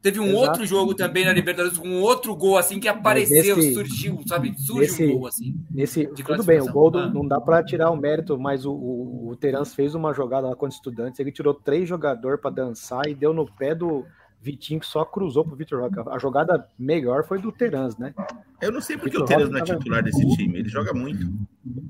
Teve 0.00 0.20
um 0.20 0.26
Exato. 0.26 0.42
outro 0.42 0.66
jogo 0.66 0.94
também 0.94 1.24
na 1.24 1.32
Libertadores 1.32 1.76
com 1.76 1.88
um 1.88 2.00
outro 2.00 2.34
gol 2.36 2.56
assim 2.56 2.78
que 2.78 2.86
apareceu, 2.86 3.56
nesse- 3.56 3.74
surgiu, 3.74 4.20
sabe? 4.26 4.54
Surge 4.56 4.80
nesse- 4.82 5.06
um 5.06 5.18
gol 5.18 5.26
assim. 5.26 5.56
Nesse, 5.68 6.06
tudo 6.06 6.44
bem, 6.44 6.60
o 6.60 6.72
gol 6.72 6.92
Ah. 6.96 7.10
não 7.10 7.26
dá 7.26 7.40
para 7.40 7.64
tirar 7.64 7.90
o 7.90 7.96
mérito, 7.96 8.38
mas 8.38 8.64
o, 8.64 8.72
o, 8.72 9.28
o 9.30 9.36
Terans 9.36 9.74
fez 9.74 9.96
uma 9.96 10.14
jogada 10.14 10.48
lá 10.48 10.54
contra 10.54 10.76
estudantes, 10.76 11.18
ele 11.18 11.32
tirou 11.32 11.52
três 11.52 11.88
jogadores 11.88 12.40
para 12.40 12.50
dançar 12.50 13.08
e 13.08 13.14
deu 13.14 13.34
no 13.34 13.44
pé 13.44 13.74
do 13.74 14.06
Vitinho, 14.40 14.80
que 14.80 14.86
só 14.86 15.04
cruzou 15.04 15.44
pro 15.44 15.56
Vitor 15.56 15.80
Roque. 15.80 16.08
A 16.10 16.18
jogada 16.18 16.66
melhor 16.78 17.24
foi 17.24 17.38
do 17.40 17.50
Terans, 17.50 17.96
né? 17.98 18.14
Eu 18.60 18.70
não 18.70 18.80
sei 18.80 18.96
porque 18.96 19.18
o 19.18 19.24
Teres 19.24 19.48
Roque 19.48 19.54
não 19.54 19.60
é 19.60 19.78
titular 19.78 20.02
desse 20.02 20.26
time. 20.36 20.58
Ele 20.58 20.68
joga 20.68 20.94
muito. 20.94 21.26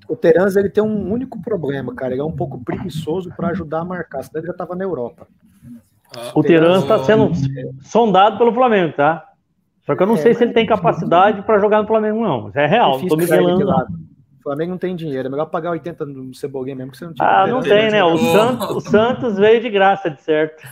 O 0.09 0.17
Terans 0.17 0.57
ele 0.57 0.71
tem 0.71 0.83
um 0.83 1.13
único 1.13 1.41
problema, 1.43 1.95
cara. 1.95 2.13
Ele 2.13 2.21
é 2.21 2.25
um 2.25 2.33
pouco 2.35 2.59
preguiçoso 2.65 3.31
para 3.37 3.49
ajudar 3.49 3.81
a 3.81 3.85
marcar, 3.85 4.23
senão 4.23 4.41
ele 4.41 4.47
já 4.47 4.55
tava 4.55 4.75
na 4.75 4.85
Europa. 4.85 5.27
Ó, 6.35 6.41
O 6.41 6.43
Terans 6.43 6.83
está 6.83 7.05
sendo 7.05 7.33
sondado 7.83 8.39
pelo 8.39 8.53
Flamengo, 8.53 8.95
tá? 8.97 9.25
Só 9.85 9.95
que 9.95 10.03
eu 10.03 10.07
não 10.07 10.15
É, 10.15 10.19
sei 10.19 10.35
se 10.35 10.45
ele 10.45 10.53
tem 10.53 10.67
capacidade 10.67 11.43
para 11.43 11.59
jogar 11.59 11.83
no 11.83 11.87
Flamengo, 11.87 12.23
não. 12.23 12.49
Isso 12.49 12.59
é 12.59 12.67
real, 12.67 12.99
não 12.99 13.09
tô 13.09 13.17
tirar 13.17 13.43
ele 13.43 13.65
Flamengo 14.49 14.71
não 14.71 14.79
tem 14.79 14.97
dinheiro, 14.97 15.29
é 15.29 15.31
melhor 15.31 15.45
pagar 15.47 15.73
80 15.73 16.07
no 16.07 16.35
Cebolinha 16.35 16.75
mesmo, 16.75 16.93
que 16.93 16.97
você 16.97 17.05
não 17.05 17.13
tinha. 17.13 17.29
Ah, 17.29 17.47
não 17.47 17.61
tem, 17.61 17.91
né? 17.91 18.03
O 18.03 18.15
Ô. 18.15 18.19
Santos, 18.19 18.71
o 18.71 18.81
Santos 18.81 19.37
veio 19.37 19.61
de 19.61 19.69
graça, 19.69 20.09
de 20.09 20.23
certo. 20.23 20.67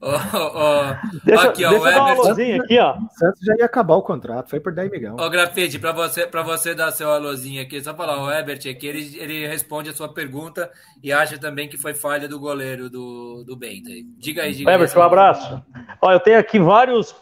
ó, 0.00 0.18
ó, 0.32 0.94
Deixa, 1.22 1.48
Aqui, 1.48 1.64
ó, 1.66 1.70
deixa 1.70 1.84
o 1.84 1.88
eu 1.88 1.94
dar 1.94 2.14
uma 2.14 2.62
aqui, 2.64 2.78
ó. 2.78 2.96
O 2.96 3.10
Santos 3.10 3.40
já 3.42 3.56
ia 3.58 3.66
acabar 3.66 3.94
o 3.96 4.02
contrato, 4.02 4.48
foi 4.48 4.58
por 4.58 4.72
10 4.72 4.90
milhões. 4.90 5.16
Ó, 5.20 5.28
Grafite, 5.28 5.78
para 5.78 5.92
você, 5.92 6.26
pra 6.26 6.42
você 6.42 6.74
dar 6.74 6.90
seu 6.92 7.10
alôzinho 7.10 7.60
aqui, 7.60 7.78
só 7.82 7.94
falar, 7.94 8.24
o 8.24 8.30
Herbert 8.30 8.60
aqui, 8.70 8.86
ele, 8.86 9.18
ele 9.18 9.46
responde 9.46 9.90
a 9.90 9.92
sua 9.92 10.08
pergunta 10.08 10.70
e 11.02 11.12
acha 11.12 11.38
também 11.38 11.68
que 11.68 11.76
foi 11.76 11.92
falha 11.92 12.26
do 12.26 12.40
goleiro 12.40 12.88
do, 12.88 13.44
do 13.44 13.54
Bento. 13.54 13.90
Diga 14.18 14.44
aí, 14.44 14.54
diga 14.54 14.70
aí. 14.70 14.76
Everton, 14.76 14.98
um 14.98 15.02
abraço. 15.02 15.62
Ó, 16.00 16.10
eu 16.10 16.20
tenho 16.20 16.38
aqui 16.38 16.58
vários 16.58 17.14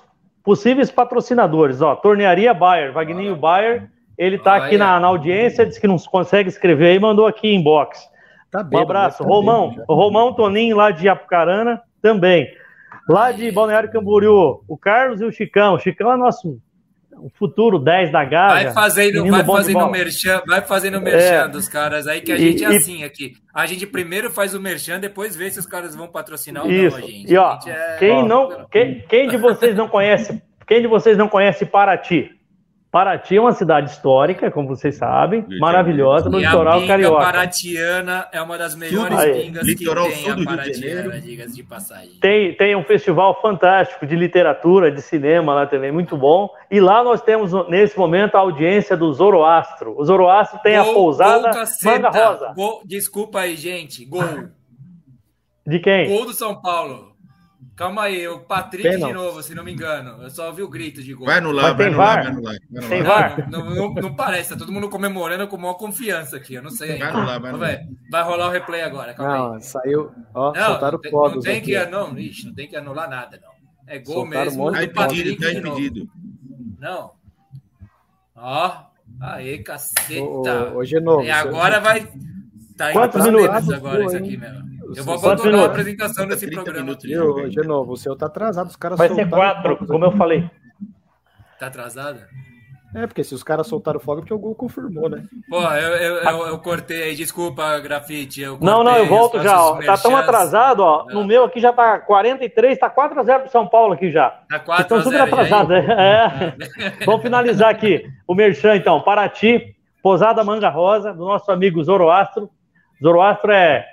possíveis 0.44 0.92
patrocinadores, 0.92 1.82
ó. 1.82 1.96
Tornearia 1.96 2.54
Bayer, 2.54 2.92
Vagninho 2.92 3.34
Bayer. 3.34 3.90
Ele 4.18 4.36
tá 4.38 4.54
Olha. 4.54 4.64
aqui 4.64 4.76
na, 4.76 4.98
na 4.98 5.06
audiência, 5.06 5.64
disse 5.64 5.80
que 5.80 5.86
não 5.86 5.96
consegue 5.98 6.48
escrever 6.48 6.88
aí, 6.88 6.98
mandou 6.98 7.26
aqui 7.26 7.46
em 7.48 7.60
inbox. 7.60 7.98
Tá 8.50 8.60
Um 8.60 8.64
bêbado, 8.64 8.82
abraço. 8.84 9.18
tá 9.22 9.28
Romão, 9.28 9.70
bêbado 9.70 9.94
Romão 9.94 10.32
Toninho, 10.34 10.76
lá 10.76 10.90
de 10.90 11.08
Apucarana, 11.08 11.80
também. 12.02 12.48
Lá 13.08 13.30
de 13.32 13.50
Balneário 13.52 13.90
Camboriú, 13.90 14.62
o 14.66 14.76
Carlos 14.76 15.20
e 15.20 15.24
o 15.24 15.30
Chicão. 15.32 15.74
O 15.74 15.78
Chicão 15.78 16.12
é 16.12 16.16
nosso 16.16 16.58
o 17.20 17.28
futuro 17.36 17.78
10 17.80 18.12
da 18.12 18.24
Gávea. 18.24 18.64
Vai 18.66 18.72
fazendo, 18.72 19.28
vai 19.28 19.44
fazendo 19.44 19.90
merchan, 19.90 20.42
vai 20.46 20.60
fazendo 20.62 21.00
merchan 21.00 21.44
É. 21.44 21.48
dos 21.48 21.68
caras 21.68 22.06
aí, 22.06 22.20
que 22.20 22.30
a 22.30 22.36
E- 22.36 22.38
gente 22.38 22.64
é 22.64 22.70
e- 22.70 22.76
assim 22.76 23.02
aqui. 23.02 23.32
A 23.52 23.66
gente 23.66 23.86
primeiro 23.88 24.30
faz 24.30 24.54
o 24.54 24.60
merchan, 24.60 25.00
depois 25.00 25.34
vê 25.34 25.50
se 25.50 25.58
os 25.58 25.66
caras 25.66 25.96
vão 25.96 26.06
patrocinar 26.06 26.64
ou 26.64 26.70
Isso. 26.70 26.96
não, 26.96 27.04
a 27.04 27.10
gente. 27.10 27.32
E 27.32 27.36
ó, 27.36 27.48
A 27.48 27.52
gente 27.54 27.70
é- 27.70 27.96
quem 27.98 28.24
não, 28.28 28.66
quem, 28.70 29.04
quem 29.08 29.28
de 29.28 29.36
vocês 29.36 29.74
não 29.74 29.88
conhece, 29.88 30.40
quem 30.66 30.80
de 30.80 30.86
vocês 30.86 31.16
não 31.18 31.28
conhece 31.28 31.66
Paraty? 31.66 32.37
Paraty 32.90 33.36
é 33.36 33.40
uma 33.40 33.52
cidade 33.52 33.90
histórica, 33.90 34.50
como 34.50 34.68
vocês 34.68 34.96
sabem, 34.96 35.44
maravilhosa 35.60 36.30
no 36.30 36.40
E 36.40 36.44
a 36.46 36.50
litoral 36.50 36.86
carioca. 36.86 37.22
paratiana 37.22 38.26
é 38.32 38.40
uma 38.40 38.56
das 38.56 38.74
melhores 38.74 39.18
aí. 39.18 39.42
pingas 39.42 39.66
Litoral 39.66 40.06
que 40.06 40.12
tem 40.12 40.22
sul 40.22 40.32
a 40.32 40.34
do 40.34 40.40
de 40.40 40.46
paratiana, 40.46 41.02
Janeiro. 41.02 41.20
diga 41.20 41.46
de 41.48 41.62
passagem. 41.64 42.12
Tem, 42.18 42.54
tem 42.54 42.74
um 42.74 42.82
festival 42.82 43.38
fantástico 43.42 44.06
de 44.06 44.16
literatura, 44.16 44.90
de 44.90 45.02
cinema 45.02 45.54
lá 45.54 45.66
também, 45.66 45.92
muito 45.92 46.16
bom. 46.16 46.48
E 46.70 46.80
lá 46.80 47.04
nós 47.04 47.20
temos, 47.20 47.52
nesse 47.68 47.98
momento, 47.98 48.36
a 48.36 48.40
audiência 48.40 48.96
do 48.96 49.12
Zoroastro. 49.12 49.94
O 49.98 50.02
Zoroastro 50.06 50.58
tem 50.62 50.76
a 50.76 50.82
Gol- 50.84 50.94
pousada 50.94 51.42
gol 51.42 51.52
caceta. 51.52 51.94
Manga 51.94 52.08
Rosa. 52.30 52.52
Gol- 52.56 52.80
desculpa 52.86 53.40
aí, 53.40 53.54
gente. 53.54 54.02
Gol. 54.06 54.22
De 55.66 55.78
quem? 55.78 56.08
Gol 56.08 56.24
do 56.24 56.32
São 56.32 56.58
Paulo. 56.62 57.07
Calma 57.78 58.02
aí, 58.02 58.26
o 58.26 58.40
Patrick 58.40 58.82
Pênalti. 58.82 59.06
de 59.06 59.12
novo, 59.12 59.40
se 59.40 59.54
não 59.54 59.62
me 59.62 59.72
engano. 59.72 60.20
Eu 60.20 60.30
só 60.30 60.48
ouvi 60.48 60.62
o 60.62 60.68
grito 60.68 61.00
de 61.00 61.14
gol. 61.14 61.26
Vai 61.26 61.40
no 61.40 61.52
lá, 61.52 61.72
vai 61.72 61.88
no 61.88 61.96
lá, 61.96 62.14
vai 62.16 62.32
no 62.32 62.42
lá. 62.42 62.52
Vai 62.72 62.98
no 63.02 63.08
lá. 63.08 63.36
Não, 63.48 63.64
não, 63.64 63.74
não- 63.74 63.94
não 63.94 64.14
parece, 64.16 64.48
tá 64.50 64.56
todo 64.56 64.72
mundo 64.72 64.88
comemorando 64.88 65.46
com 65.46 65.56
maior 65.56 65.74
confiança 65.74 66.38
aqui. 66.38 66.54
Eu 66.54 66.62
não 66.64 66.70
sei 66.70 66.94
ainda. 66.94 67.04
Vai 67.12 67.20
no 67.20 67.26
lá, 67.26 67.38
vai 67.38 67.52
no 67.52 67.58
lá. 67.58 67.68
Vai, 68.10 68.22
rolar 68.24 68.48
o 68.48 68.50
replay 68.50 68.82
agora, 68.82 69.14
calma 69.14 69.32
aí. 69.32 69.38
Não, 69.54 69.60
saiu. 69.60 70.10
Ó, 70.34 70.52
Não, 70.52 70.64
soltaram 70.66 70.92
não 70.94 71.00
tem, 71.00 71.10
fogos 71.12 71.34
não 71.36 71.42
tem 71.42 71.58
aqui. 71.58 71.66
que, 71.72 71.86
não, 71.86 72.18
ixi, 72.18 72.46
não 72.46 72.54
tem 72.54 72.68
que 72.68 72.76
anular 72.76 73.08
nada, 73.08 73.38
não. 73.40 73.52
É 73.86 73.98
gol 74.00 74.14
Soltaram 74.16 74.44
mesmo 74.46 74.72
Tá 74.72 74.82
impedido, 74.82 75.36
tá 75.40 75.52
novo. 75.60 75.68
impedido. 75.80 76.08
Não. 76.80 77.12
Ó, 78.34 78.72
aê, 79.20 79.58
caceta. 79.58 80.20
Ô, 80.20 80.42
ô, 80.42 80.78
ô, 80.78 80.84
Genovo, 80.84 81.22
e 81.22 81.30
agora 81.30 81.78
vai. 81.78 82.06
Tá 82.76 82.92
Quantos 82.92 83.24
minutos? 83.24 83.70
agora 83.72 84.04
isso 84.04 84.16
aqui 84.16 84.36
mesmo. 84.36 84.67
Eu 84.96 85.04
vou 85.04 85.14
abandonar 85.14 85.60
a 85.60 85.66
apresentação 85.66 86.26
desse 86.26 86.46
30 86.46 86.62
programa. 86.62 86.84
minutos. 86.86 87.04
Viu, 87.04 87.48
de 87.48 87.66
novo, 87.66 87.92
o 87.92 87.96
seu 87.96 88.16
tá 88.16 88.26
atrasado, 88.26 88.68
os 88.68 88.76
caras 88.76 88.98
Vai 88.98 89.08
ser 89.08 89.14
soltaram 89.14 89.62
quatro, 89.62 89.86
como 89.86 90.04
eu 90.04 90.12
falei. 90.12 90.50
Tá 91.58 91.66
atrasado? 91.66 92.20
É, 92.94 93.06
porque 93.06 93.22
se 93.22 93.34
os 93.34 93.42
caras 93.42 93.66
soltaram 93.66 94.00
fogo, 94.00 94.18
é 94.18 94.22
porque 94.22 94.32
o 94.32 94.38
gol 94.38 94.54
confirmou, 94.54 95.10
né? 95.10 95.22
Pô, 95.50 95.60
eu, 95.60 95.94
eu, 95.96 96.16
eu, 96.16 96.46
eu 96.46 96.58
cortei 96.58 97.02
aí, 97.02 97.14
desculpa, 97.14 97.78
grafite. 97.80 98.40
Eu 98.40 98.58
Não, 98.62 98.82
não, 98.82 98.96
eu 98.96 99.06
volto 99.06 99.36
eu 99.36 99.42
já. 99.42 99.62
Ó. 99.62 99.78
Tá 99.82 99.98
tão 99.98 100.16
atrasado, 100.16 100.80
ó. 100.80 101.04
É. 101.10 101.12
No 101.12 101.22
meu 101.22 101.44
aqui 101.44 101.60
já 101.60 101.70
tá 101.70 101.98
43, 101.98 102.78
tá 102.78 102.88
4x0 102.88 103.40
pro 103.40 103.50
São 103.50 103.66
Paulo 103.66 103.92
aqui 103.92 104.10
já. 104.10 104.30
Tá 104.48 104.58
4 104.58 104.82
Estão 104.82 105.02
super 105.02 105.18
0 105.18 105.18
já, 105.18 105.26
hein? 105.26 105.32
atrasados. 105.32 105.76
É. 105.76 106.56
Vamos 107.04 107.20
finalizar 107.20 107.68
aqui. 107.68 108.10
O 108.26 108.34
Merchan, 108.34 108.76
então. 108.76 109.02
Paraty, 109.02 109.76
Posada 110.02 110.42
Manga 110.42 110.70
Rosa, 110.70 111.12
do 111.12 111.26
nosso 111.26 111.52
amigo 111.52 111.84
Zoroastro. 111.84 112.48
Zoroastro 113.02 113.50
é 113.52 113.84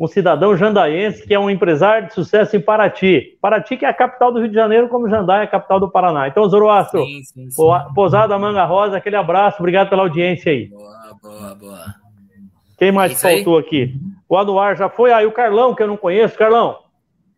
um 0.00 0.06
cidadão 0.06 0.56
jandaense 0.56 1.26
que 1.26 1.34
é 1.34 1.38
um 1.38 1.50
empresário 1.50 2.08
de 2.08 2.14
sucesso 2.14 2.56
em 2.56 2.60
Paraty. 2.60 3.36
Paraty 3.40 3.76
que 3.76 3.84
é 3.84 3.88
a 3.88 3.94
capital 3.94 4.32
do 4.32 4.38
Rio 4.40 4.48
de 4.48 4.54
Janeiro, 4.54 4.88
como 4.88 5.08
Jandai 5.08 5.40
é 5.40 5.44
a 5.44 5.48
capital 5.48 5.80
do 5.80 5.90
Paraná. 5.90 6.28
Então, 6.28 6.48
Zoroastro, 6.48 7.04
Sim, 7.04 7.22
sim, 7.24 7.50
sim. 7.50 7.56
Po- 7.56 7.94
Posada 7.94 8.38
Manga 8.38 8.64
Rosa, 8.64 8.96
aquele 8.96 9.16
abraço. 9.16 9.58
Obrigado 9.58 9.88
pela 9.88 10.02
audiência 10.02 10.52
aí. 10.52 10.66
Boa, 10.68 10.92
boa, 11.22 11.54
boa. 11.56 11.84
Quem 12.78 12.92
mais 12.92 13.10
É 13.10 13.14
isso 13.14 13.26
aí. 13.26 13.34
faltou 13.36 13.58
aqui? 13.58 13.94
O 14.28 14.36
Anuar 14.36 14.76
já 14.76 14.88
foi. 14.88 15.12
Aí 15.12 15.26
o 15.26 15.32
Carlão, 15.32 15.74
que 15.74 15.82
eu 15.82 15.88
não 15.88 15.96
conheço. 15.96 16.38
Carlão, 16.38 16.78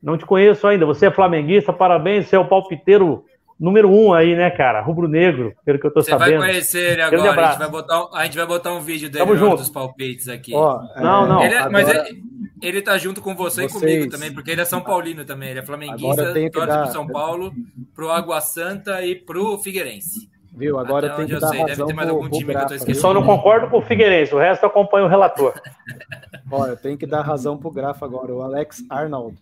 não 0.03 0.19
te 0.19 0.27
conheço 0.27 0.67
ainda. 0.67 0.85
Você 0.85 1.07
é 1.07 1.11
flamenguista, 1.11 1.73
parabéns. 1.73 2.27
Você 2.29 2.37
é 2.37 2.39
o 2.39 2.45
palpiteiro 2.45 3.25
número 3.61 3.91
um 3.91 4.13
aí, 4.13 4.35
né, 4.35 4.51
cara? 4.51 4.81
Rubro-negro, 4.81 5.53
pelo 5.65 5.79
que 5.79 5.87
eu 5.87 5.93
tô 5.93 6.01
Você 6.03 6.11
vai 6.13 6.21
sabendo. 6.31 6.41
conhecer 6.41 6.93
ele 6.93 7.03
agora. 7.03 7.31
A 7.47 7.51
gente, 7.51 7.59
vai 7.59 7.71
botar, 7.71 8.03
um- 8.05 8.15
a 8.17 8.25
gente 8.25 8.37
vai 8.39 8.47
botar 8.47 8.73
um 8.73 8.81
vídeo 8.81 9.11
dele 9.11 9.37
junto. 9.37 9.57
dos 9.59 9.69
palpites 9.71 10.29
aqui. 10.29 10.55
Ó, 10.55 10.81
Não, 10.97 11.29
não. 11.29 11.43
Ele 11.45 11.55
é- 11.55 11.69
mas 11.69 11.89
agora- 11.89 12.09
ele, 12.09 12.23
ele 12.63 12.83
tá 12.83 12.97
junto 12.99 13.21
com 13.21 13.35
você 13.35 13.69
Vocês- 13.69 13.75
e 13.75 13.79
comigo 13.79 14.11
também, 14.11 14.33
porque 14.33 14.51
ele 14.51 14.63
é 14.63 14.65
São 14.65 14.81
Paulino 14.81 15.25
também. 15.25 15.51
Ele 15.51 15.59
é 15.61 15.63
flamenguista, 15.63 16.33
torce 16.53 16.67
dar- 16.69 16.83
pro 16.85 16.93
São 16.93 17.07
Paulo, 17.07 17.53
pro 17.95 18.11
Água 18.11 18.41
Santa 18.41 19.05
e 19.05 19.15
pro 19.15 19.59
Figueirense. 19.59 20.31
Viu? 20.53 20.79
Agora 20.81 21.07
Até 21.07 21.17
tem 21.19 21.27
que 21.27 21.33
eu 21.35 21.41
dar 21.41 21.49
sei, 21.49 21.59
deve 21.59 21.71
razão 21.71 21.87
ter 21.87 21.93
mais 21.95 22.09
pro, 22.09 22.17
algum 22.17 22.29
pro 22.29 22.39
time 22.39 22.47
que 22.47 22.51
eu 22.51 22.55
tô 22.55 22.59
Grafa. 22.69 22.75
Esquecendo. 22.77 23.01
só 23.01 23.15
não 23.15 23.23
concordo 23.23 23.69
com 23.69 23.79
o 23.79 23.83
Figueirense. 23.83 24.35
O 24.35 24.39
resto 24.39 24.65
eu 24.65 24.69
acompanho 24.69 25.07
o 25.07 25.09
relator. 25.09 25.55
Ó, 26.51 26.67
eu 26.67 26.77
tenho 26.77 26.99
que 26.99 27.07
dar 27.07 27.23
razão 27.23 27.57
pro 27.57 27.71
Grafa 27.71 28.05
agora. 28.05 28.35
O 28.35 28.43
Alex 28.43 28.83
Arnold. 28.91 29.37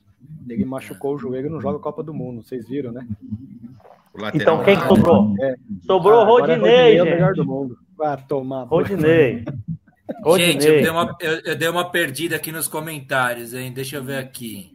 Ele 0.46 0.64
machucou 0.66 1.14
o 1.14 1.18
joelho 1.18 1.46
e 1.46 1.50
não 1.50 1.60
joga 1.62 1.78
Copa 1.78 2.02
do 2.02 2.12
Mundo. 2.12 2.42
Vocês 2.42 2.68
viram, 2.68 2.92
né? 2.92 3.06
O 4.18 4.22
lateral. 4.22 4.54
Então, 4.54 4.64
quem 4.64 4.76
que 4.76 4.82
Ah, 4.82 4.88
sobrou? 4.88 5.34
É. 5.40 5.54
Sobrou 5.86 6.20
Ah, 6.20 6.24
Rodinei, 6.24 6.96
é 6.98 7.02
o 7.02 7.06
melhor 7.06 7.34
do 7.34 7.44
mundo. 7.46 7.76
Vai 7.96 8.16
tomar. 8.28 8.64
Rodinei. 8.68 9.44
Gente, 9.44 9.46
eu 10.16 10.22
Rodinei. 10.22 10.58
dei, 10.82 10.90
uma, 10.90 11.16
eu, 11.20 11.40
eu 11.44 11.56
dei 11.56 11.68
uma 11.68 11.90
perdida 11.90 12.36
aqui 12.36 12.50
nos 12.50 12.66
comentários, 12.68 13.52
hein? 13.54 13.72
Deixa 13.72 13.96
eu 13.96 14.02
ver 14.04 14.16
aqui. 14.18 14.72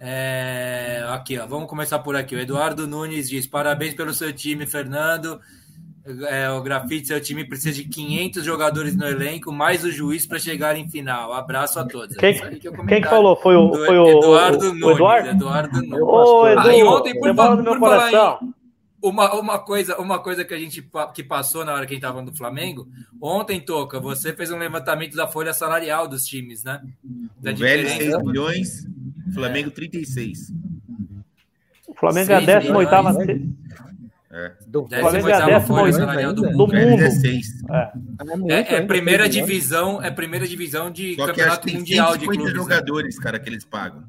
É, 0.00 1.04
aqui, 1.10 1.38
ó. 1.38 1.46
Vamos 1.46 1.68
começar 1.68 1.98
por 2.00 2.16
aqui. 2.16 2.34
O 2.34 2.40
Eduardo 2.40 2.86
Nunes 2.86 3.28
diz: 3.28 3.46
parabéns 3.46 3.94
pelo 3.94 4.12
seu 4.12 4.32
time, 4.32 4.66
Fernando. 4.66 5.40
É, 6.28 6.48
o 6.50 6.62
Grafite, 6.62 7.06
seu 7.06 7.20
time 7.20 7.44
precisa 7.44 7.74
de 7.74 7.84
500 7.86 8.42
jogadores 8.42 8.96
no 8.96 9.06
elenco, 9.06 9.52
mais 9.52 9.84
o 9.84 9.90
juiz 9.92 10.24
para 10.26 10.38
chegar 10.38 10.74
em 10.74 10.88
final. 10.88 11.34
Abraço 11.34 11.78
a 11.78 11.84
todos. 11.84 12.16
Quem, 12.16 12.30
aí 12.42 12.58
é 12.64 12.68
o 12.70 12.86
quem 12.86 13.02
que 13.02 13.08
falou? 13.08 13.36
Foi 13.36 13.54
o, 13.56 13.74
foi 13.74 13.98
o, 13.98 14.08
Eduardo 14.08 14.64
o, 14.66 14.70
o 14.70 14.72
Nunes. 14.74 14.94
Eduardo? 14.96 15.28
Eduardo 15.28 15.82
Nunes. 15.82 16.00
Ô. 16.00 16.48
Edu, 16.48 16.60
Ah, 16.60 16.74
e 16.76 16.82
ontem, 16.82 17.12
por 17.18 17.24
meu 17.26 17.34
por 17.34 17.36
falar 17.36 17.62
em- 17.66 17.78
coração. 17.78 18.38
Uma, 19.00 19.32
uma, 19.34 19.58
coisa, 19.60 19.96
uma 19.98 20.18
coisa 20.18 20.44
que 20.44 20.52
a 20.52 20.58
gente 20.58 20.86
que 21.14 21.22
passou 21.22 21.64
na 21.64 21.72
hora 21.72 21.86
que 21.86 21.92
a 21.92 21.96
gente 21.96 22.04
estava 22.04 22.20
do 22.22 22.34
Flamengo, 22.36 22.88
ontem, 23.20 23.60
Toca, 23.60 24.00
você 24.00 24.32
fez 24.32 24.50
um 24.50 24.58
levantamento 24.58 25.14
da 25.14 25.28
folha 25.28 25.52
salarial 25.52 26.08
dos 26.08 26.26
times, 26.26 26.64
né? 26.64 26.82
Da 27.40 27.52
O 27.52 27.56
Velho 27.56 27.86
6 27.86 27.92
diferença. 27.92 28.22
milhões, 28.24 28.88
Flamengo 29.32 29.70
36. 29.70 30.52
O 31.86 31.94
Flamengo 31.94 32.32
é 32.32 32.34
a 32.34 32.44
Seis 32.44 32.62
18 32.64 32.72
milhões. 32.72 33.48
Do 34.66 34.82
O 34.82 34.88
Flamengo 34.88 35.28
é 35.28 35.32
a 35.32 35.40
18ª 35.40 35.46
décima 35.46 35.60
folha 35.78 35.92
salarial 35.92 36.32
do 36.32 36.44
ainda. 36.46 36.56
do 36.56 36.66
mundo. 36.66 36.74
é 37.02 37.10
6. 37.10 37.46
É. 37.70 37.74
É, 37.76 37.90
É, 38.52 38.60
é 38.74 38.74
ainda, 38.76 38.86
primeira 38.86 39.28
divisão, 39.28 40.02
é 40.02 40.10
primeira 40.10 40.46
divisão 40.46 40.90
de 40.90 41.14
Só 41.14 41.24
que 41.24 41.30
acho 41.42 41.60
campeonato 41.60 41.60
que 41.66 41.70
tem 41.72 41.78
mundial 41.80 42.16
de 42.16 42.24
150 42.26 42.36
clubes. 42.38 42.52
né? 42.54 42.58
jogadores, 42.76 43.18
cara, 43.18 43.38
que 43.38 43.48
eles 43.48 43.64
pagam. 43.64 44.02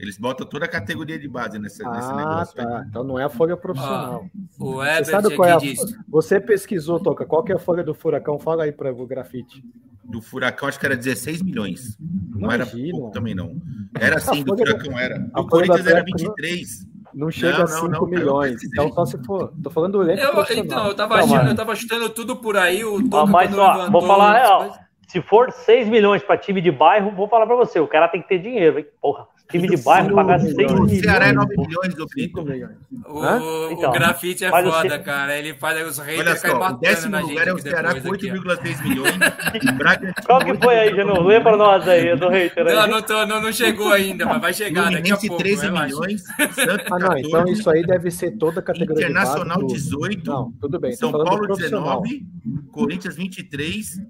Eles 0.00 0.18
botam 0.18 0.44
toda 0.46 0.64
a 0.64 0.68
categoria 0.68 1.16
de 1.18 1.28
base 1.28 1.56
nessa, 1.58 1.88
nesse 1.88 2.08
Ah, 2.10 2.16
negócio. 2.16 2.60
aí. 2.60 2.66
tá. 2.66 2.86
Então 2.88 3.04
não 3.04 3.18
é 3.18 3.24
a 3.24 3.28
folha 3.28 3.56
profissional. 3.56 4.26
O 4.58 4.72
Você 4.74 4.88
Herbert 4.90 5.04
sabe 5.06 5.36
qual 5.36 5.48
é 5.48 5.52
a... 5.52 5.56
diz. 5.56 5.78
Você 6.08 6.40
pesquisou, 6.40 6.98
Toca, 7.00 7.24
qual 7.24 7.44
que 7.44 7.52
é 7.52 7.54
a 7.54 7.58
folha 7.60 7.84
do 7.84 7.94
Furacão? 7.94 8.38
Fala 8.38 8.64
aí 8.64 8.72
para 8.72 8.92
o 8.92 9.06
grafite. 9.06 9.62
Do 10.04 10.20
Furacão, 10.20 10.68
acho 10.68 10.78
que 10.80 10.84
era 10.84 10.96
16 10.96 11.40
milhões. 11.42 11.96
Não 12.34 12.50
era 12.50 12.64
Imagina. 12.64 12.90
pouco 12.90 13.10
também, 13.12 13.34
não. 13.34 13.56
Era 13.98 14.16
assim, 14.16 14.42
do 14.42 14.52
do- 14.54 14.58
Furacão 14.58 14.98
era. 14.98 15.18
Do 15.18 15.30
do 15.42 15.46
Corinthians 15.46 15.86
era 15.86 16.00
Atlético, 16.00 16.18
23. 16.34 16.86
Não 16.86 16.93
chega 17.30 17.58
não, 17.58 17.64
a 17.64 17.66
5 17.66 17.88
não, 17.88 18.06
milhões. 18.06 18.62
Então, 18.64 18.92
só 18.92 19.04
se 19.04 19.22
for. 19.24 19.52
Tô 19.62 19.70
falando 19.70 19.92
do 19.92 20.02
elenco. 20.02 20.22
Eu, 20.22 20.56
então, 20.56 20.88
eu 20.88 20.94
tava, 20.94 21.16
achando, 21.16 21.50
eu 21.50 21.54
tava 21.54 21.74
chutando 21.74 22.08
tudo 22.10 22.36
por 22.36 22.56
aí. 22.56 22.84
O 22.84 23.08
Toca, 23.08 23.30
mas, 23.30 23.56
ó, 23.56 23.90
vou 23.90 24.02
falar 24.02 24.32
real. 24.34 24.74
Se 25.08 25.22
for 25.22 25.52
6 25.52 25.88
milhões 25.88 26.22
para 26.22 26.36
time 26.36 26.60
de 26.60 26.72
bairro, 26.72 27.12
vou 27.12 27.28
falar 27.28 27.46
para 27.46 27.54
você, 27.54 27.78
o 27.78 27.86
cara 27.86 28.08
tem 28.08 28.20
que 28.20 28.28
ter 28.28 28.38
dinheiro, 28.38 28.78
hein? 28.78 28.86
Porra. 29.00 29.28
Time 29.50 29.68
de 29.68 29.76
bairro 29.76 30.14
pagar 30.14 30.40
6 30.40 30.56
milhões. 30.56 30.92
O 30.92 31.00
Ceará 31.00 31.28
é 31.28 31.32
9 31.32 31.56
milhões 31.56 31.94
do 31.94 32.06
Brito. 32.06 32.40
O, 32.40 33.70
então, 33.70 33.90
o 33.90 33.92
grafite 33.92 34.44
é 34.44 34.50
foda, 34.50 34.98
cara. 34.98 35.38
Ele 35.38 35.54
faz 35.54 35.86
os 35.86 35.98
haters 35.98 36.40
caem 36.40 36.58
batendo 36.58 36.80
décimo 36.80 37.10
na 37.10 37.20
lugar 37.20 37.48
é 37.48 37.52
o 37.52 37.58
Ceará 37.58 38.00
com 38.00 38.08
8,6 38.08 38.82
milhões. 38.82 39.14
Qual 40.24 40.40
que 40.40 40.54
foi 40.54 40.78
aí, 40.78 40.94
Geno? 40.94 41.22
Lembra 41.22 41.56
nós 41.56 41.86
aí, 41.86 42.16
do 42.16 42.28
hater 42.28 42.66
aí. 42.66 42.74
Não, 42.74 42.86
não, 42.86 43.02
tô, 43.02 43.26
não, 43.26 43.42
não 43.42 43.52
chegou 43.52 43.92
ainda, 43.92 44.24
mas 44.24 44.40
vai 44.40 44.54
chegar 44.54 44.90
daqui 44.90 45.12
a 45.12 45.16
pouco. 45.16 45.36
13 45.36 45.70
milhões. 45.70 46.24
ah, 46.90 46.98
não, 46.98 47.18
então 47.18 47.44
isso 47.46 47.68
aí 47.68 47.82
deve 47.82 48.10
ser 48.10 48.32
toda 48.32 48.60
a 48.60 48.62
categoria 48.62 49.04
Internacional 49.04 49.58
de 49.66 49.74
18. 49.74 50.30
Não, 50.30 50.52
tudo 50.60 50.80
bem. 50.80 50.92
São 50.92 51.12
Paulo 51.12 51.46
19, 51.54 52.26
Corinthians 52.72 53.16
23, 53.16 54.00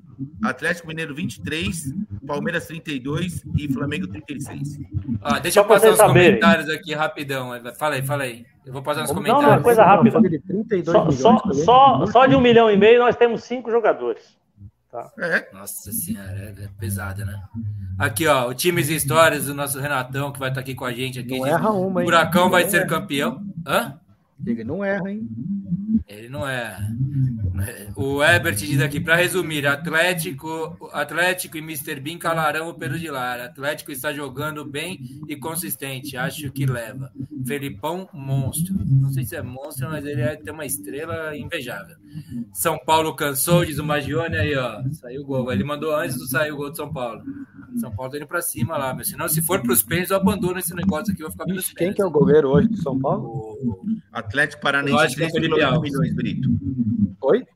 Atlético 0.42 0.88
Mineiro 0.88 1.14
23, 1.14 1.94
Palmeiras 2.26 2.66
32 2.66 3.44
e 3.58 3.72
Flamengo 3.72 4.06
36. 4.06 4.80
Ah, 5.22 5.38
deixa 5.38 5.60
eu 5.60 5.64
passar 5.64 5.90
os 5.90 6.00
comentários 6.00 6.68
aqui 6.68 6.94
rapidão. 6.94 7.50
Fala 7.78 7.94
aí, 7.94 8.02
fala 8.02 8.24
aí. 8.24 8.44
Eu 8.64 8.72
vou 8.72 8.82
passar 8.82 9.02
nos 9.02 9.10
não, 9.10 9.16
comentários. 9.16 9.48
Não, 9.48 9.58
é 9.58 9.60
coisa 9.60 9.84
rápida. 9.84 10.20
Só, 10.84 11.10
só, 11.10 11.52
só, 11.52 12.06
só, 12.06 12.26
de 12.26 12.34
um 12.34 12.40
milhão 12.40 12.70
e 12.70 12.76
meio 12.76 12.98
nós 12.98 13.16
temos 13.16 13.44
cinco 13.44 13.70
jogadores. 13.70 14.36
Tá. 14.90 15.10
É. 15.18 15.48
Nossa 15.52 15.90
senhora, 15.90 16.54
é, 16.56 16.64
é 16.64 16.68
pesada, 16.78 17.24
né? 17.24 17.42
Aqui, 17.98 18.26
ó, 18.28 18.48
o 18.48 18.54
Times 18.54 18.88
e 18.88 18.94
Histórias 18.94 19.46
do 19.46 19.54
nosso 19.54 19.80
Renatão, 19.80 20.32
que 20.32 20.38
vai 20.38 20.50
estar 20.50 20.60
aqui 20.60 20.74
com 20.74 20.84
a 20.84 20.92
gente. 20.92 21.18
Aqui, 21.18 21.36
não 21.36 21.46
erra 21.46 21.70
uma, 21.70 22.00
hein? 22.00 22.06
O 22.06 22.10
Buracão 22.10 22.48
vai 22.48 22.68
ser 22.70 22.86
campeão. 22.86 23.42
Hã? 23.66 23.98
Ele 24.44 24.64
não 24.64 24.84
erra, 24.84 25.10
hein? 25.10 25.28
Ele 26.06 26.28
não 26.28 26.46
é. 26.46 26.76
O 27.96 28.22
Herbert 28.22 28.56
diz 28.56 28.80
aqui, 28.80 29.00
para 29.00 29.16
resumir, 29.16 29.66
Atlético, 29.66 30.88
Atlético 30.92 31.56
e 31.56 31.60
Mr. 31.60 32.00
Bean 32.00 32.18
calarão 32.18 32.68
o 32.68 32.74
Pedro 32.74 32.98
de 32.98 33.10
Lara. 33.10 33.46
Atlético 33.46 33.92
está 33.92 34.12
jogando 34.12 34.64
bem 34.64 34.98
e 35.28 35.36
consistente, 35.36 36.16
acho 36.16 36.50
que 36.50 36.66
leva. 36.66 37.10
Felipão, 37.46 38.08
monstro. 38.12 38.74
Não 38.84 39.12
sei 39.12 39.24
se 39.24 39.36
é 39.36 39.42
monstro, 39.42 39.88
mas 39.88 40.04
ele 40.04 40.20
é, 40.20 40.36
tem 40.36 40.52
uma 40.52 40.66
estrela 40.66 41.36
invejável. 41.36 41.96
São 42.52 42.78
Paulo 42.78 43.14
cansou, 43.14 43.64
diz 43.64 43.78
o 43.78 43.84
Magione 43.84 44.36
aí, 44.36 44.54
ó. 44.56 44.82
Saiu 44.92 45.22
o 45.22 45.26
gol. 45.26 45.52
Ele 45.52 45.64
mandou 45.64 45.94
antes 45.94 46.16
do 46.16 46.26
sair 46.26 46.52
o 46.52 46.56
gol 46.56 46.70
de 46.70 46.76
São 46.76 46.92
Paulo. 46.92 47.22
São 47.80 47.90
Paulo 47.90 48.12
tá 48.12 48.18
indo 48.18 48.26
para 48.26 48.42
cima 48.42 48.76
lá, 48.76 48.94
mas 48.94 49.08
senão 49.08 49.28
se 49.28 49.42
for 49.42 49.60
para 49.60 49.72
os 49.72 49.82
pênaltis, 49.82 50.10
eu 50.10 50.16
abandono 50.16 50.58
esse 50.58 50.74
negócio 50.74 51.12
aqui, 51.12 51.22
eu 51.22 51.26
vou 51.26 51.32
ficar 51.32 51.44
vendo 51.44 51.62
Quem 51.76 51.92
que 51.92 52.02
é 52.02 52.04
o 52.04 52.10
goleiro 52.10 52.50
hoje 52.50 52.68
de 52.68 52.80
São 52.80 52.98
Paulo? 52.98 53.26
O... 53.26 53.84
Atlético 54.12 54.62
Paranaense 54.62 55.16
3,9 55.16 55.80
milhões, 55.80 56.14
Brito. 56.14 56.48
Oi? 57.20 57.46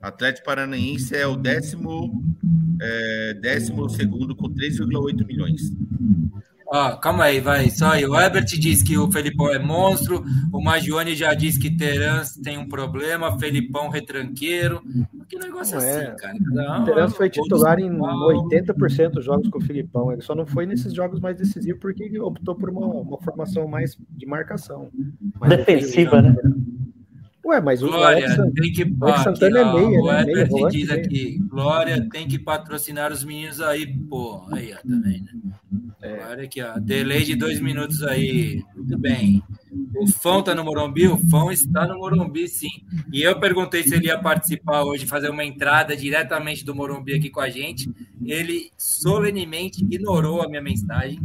Atlético 0.00 0.46
Paranaense 0.46 1.16
é 1.16 1.26
o 1.26 1.36
décimo, 1.36 2.22
é, 2.80 3.34
décimo 3.34 3.88
segundo 3.88 4.34
com 4.34 4.48
3,8 4.48 5.26
milhões. 5.26 5.72
Ó, 6.66 6.96
calma 6.96 7.24
aí, 7.24 7.40
vai. 7.40 7.68
Só 7.70 7.92
aí. 7.92 8.06
O 8.06 8.18
Herbert 8.18 8.46
diz 8.46 8.82
que 8.82 8.96
o 8.96 9.10
Felipão 9.10 9.52
é 9.52 9.58
monstro. 9.58 10.24
O 10.52 10.62
Magione 10.62 11.14
já 11.14 11.34
diz 11.34 11.58
que 11.58 11.70
Terans 11.70 12.36
tem 12.36 12.56
um 12.58 12.66
problema. 12.68 13.38
Felipão 13.38 13.88
retranqueiro. 13.88 14.82
Que 15.28 15.38
negócio 15.38 15.76
não 15.76 15.84
é 15.84 16.06
assim, 16.06 16.16
cara? 16.16 16.34
Não, 16.40 16.84
Terans 16.84 17.14
foi 17.14 17.28
titular 17.28 17.78
em 17.78 17.90
80% 17.90 19.10
dos 19.10 19.24
jogos 19.24 19.48
com 19.48 19.58
o 19.58 19.62
Felipão. 19.62 20.10
Ele 20.10 20.22
só 20.22 20.34
não 20.34 20.46
foi 20.46 20.66
nesses 20.66 20.92
jogos 20.92 21.20
mais 21.20 21.36
decisivos 21.36 21.80
porque 21.80 22.02
ele 22.02 22.18
optou 22.18 22.54
por 22.54 22.70
uma, 22.70 22.86
uma 22.86 23.18
formação 23.20 23.68
mais 23.68 23.96
de 24.10 24.26
marcação. 24.26 24.88
Defensiva, 25.48 26.22
né? 26.22 26.34
Ué, 27.44 27.60
mas 27.60 27.82
o 27.82 27.88
Glória, 27.88 28.26
Alex, 28.26 28.54
tem 28.54 28.72
que, 28.72 28.96
Alex 29.02 29.22
Santana 29.22 29.58
é 29.58 29.64
meia, 29.74 30.00
o 30.00 30.06
né? 30.06 30.24
Meia, 30.24 30.68
diz 30.70 30.90
aqui, 30.90 31.38
Glória 31.46 32.08
tem 32.08 32.26
que 32.26 32.38
patrocinar 32.38 33.12
os 33.12 33.22
meninos 33.22 33.60
aí, 33.60 33.86
pô. 33.86 34.46
Aí, 34.50 34.72
ó, 34.72 34.78
também, 34.88 35.22
tá 35.22 35.32
né? 35.34 35.52
Olha 36.30 36.44
aqui, 36.44 36.60
ó. 36.60 36.78
Delay 36.78 37.24
de 37.24 37.34
dois 37.34 37.60
minutos 37.60 38.02
aí. 38.02 38.62
Muito 38.76 38.98
bem. 38.98 39.42
O 39.96 40.06
Fão 40.06 40.40
está 40.40 40.54
no 40.54 40.62
Morumbi? 40.62 41.08
O 41.08 41.16
Fão 41.16 41.50
está 41.50 41.86
no 41.86 41.98
Morumbi, 41.98 42.46
sim. 42.46 42.68
E 43.12 43.22
eu 43.22 43.38
perguntei 43.40 43.82
se 43.82 43.94
ele 43.94 44.06
ia 44.06 44.18
participar 44.18 44.82
hoje, 44.82 45.06
fazer 45.06 45.30
uma 45.30 45.44
entrada 45.44 45.96
diretamente 45.96 46.64
do 46.64 46.74
Morumbi 46.74 47.14
aqui 47.14 47.30
com 47.30 47.40
a 47.40 47.48
gente. 47.48 47.90
Ele 48.24 48.70
solenemente 48.76 49.82
ignorou 49.82 50.42
a 50.42 50.48
minha 50.48 50.62
mensagem. 50.62 51.18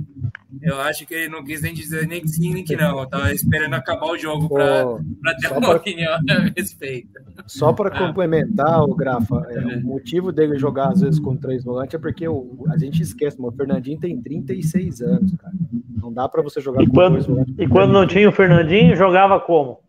Eu 0.61 0.79
acho 0.81 1.05
que 1.05 1.13
ele 1.13 1.29
não 1.29 1.43
quis 1.43 1.61
nem 1.61 1.73
dizer 1.73 2.07
nem 2.07 2.21
que 2.21 2.27
sim, 2.27 2.53
nem 2.53 2.63
que 2.63 2.75
não. 2.75 2.97
Eu 2.97 3.03
estava 3.03 3.31
esperando 3.31 3.73
acabar 3.75 4.07
o 4.07 4.17
jogo 4.17 4.49
para 4.49 5.35
ter 5.39 5.51
uma 5.51 5.61
pra, 5.61 5.75
opinião 5.75 6.13
a 6.13 6.51
respeito. 6.55 7.09
Só 7.45 7.71
para 7.71 7.89
ah. 7.89 7.97
complementar, 7.97 8.83
o 8.83 8.95
Grafa, 8.95 9.45
é, 9.49 9.77
o 9.77 9.81
motivo 9.81 10.31
dele 10.31 10.57
jogar 10.57 10.89
às 10.89 11.01
vezes 11.01 11.19
com 11.19 11.35
três 11.37 11.63
volantes 11.63 11.95
é 11.95 11.97
porque 11.97 12.27
o, 12.27 12.65
a 12.69 12.77
gente 12.77 13.01
esquece, 13.01 13.37
o 13.39 13.51
Fernandinho 13.51 13.99
tem 13.99 14.19
36 14.19 15.01
anos, 15.01 15.35
cara. 15.35 15.53
Não 16.01 16.11
dá 16.11 16.27
para 16.27 16.41
você 16.41 16.59
jogar 16.59 16.81
e 16.81 16.87
com 16.87 16.93
quando, 16.93 17.13
dois 17.13 17.25
volantes. 17.27 17.55
E 17.57 17.67
quando 17.67 17.91
não 17.91 18.07
tinha 18.07 18.27
o 18.27 18.31
Fernandinho, 18.31 18.95
jogava 18.95 19.39
como? 19.39 19.79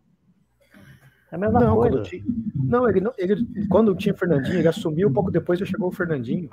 É 1.31 1.35
a 1.35 1.37
mesma 1.37 1.59
não, 1.59 1.75
coisa. 1.75 1.97
Quando 1.97 2.05
tinha, 2.05 2.23
não, 2.55 2.89
ele, 2.89 3.01
não, 3.01 3.13
ele 3.17 3.65
quando 3.67 3.95
tinha 3.95 4.13
o 4.13 4.17
Fernandinho, 4.17 4.59
ele 4.59 4.67
assumiu, 4.67 5.07
um 5.07 5.13
pouco 5.13 5.31
depois 5.31 5.57
já 5.57 5.65
chegou 5.65 5.87
o 5.87 5.91
Fernandinho. 5.91 6.49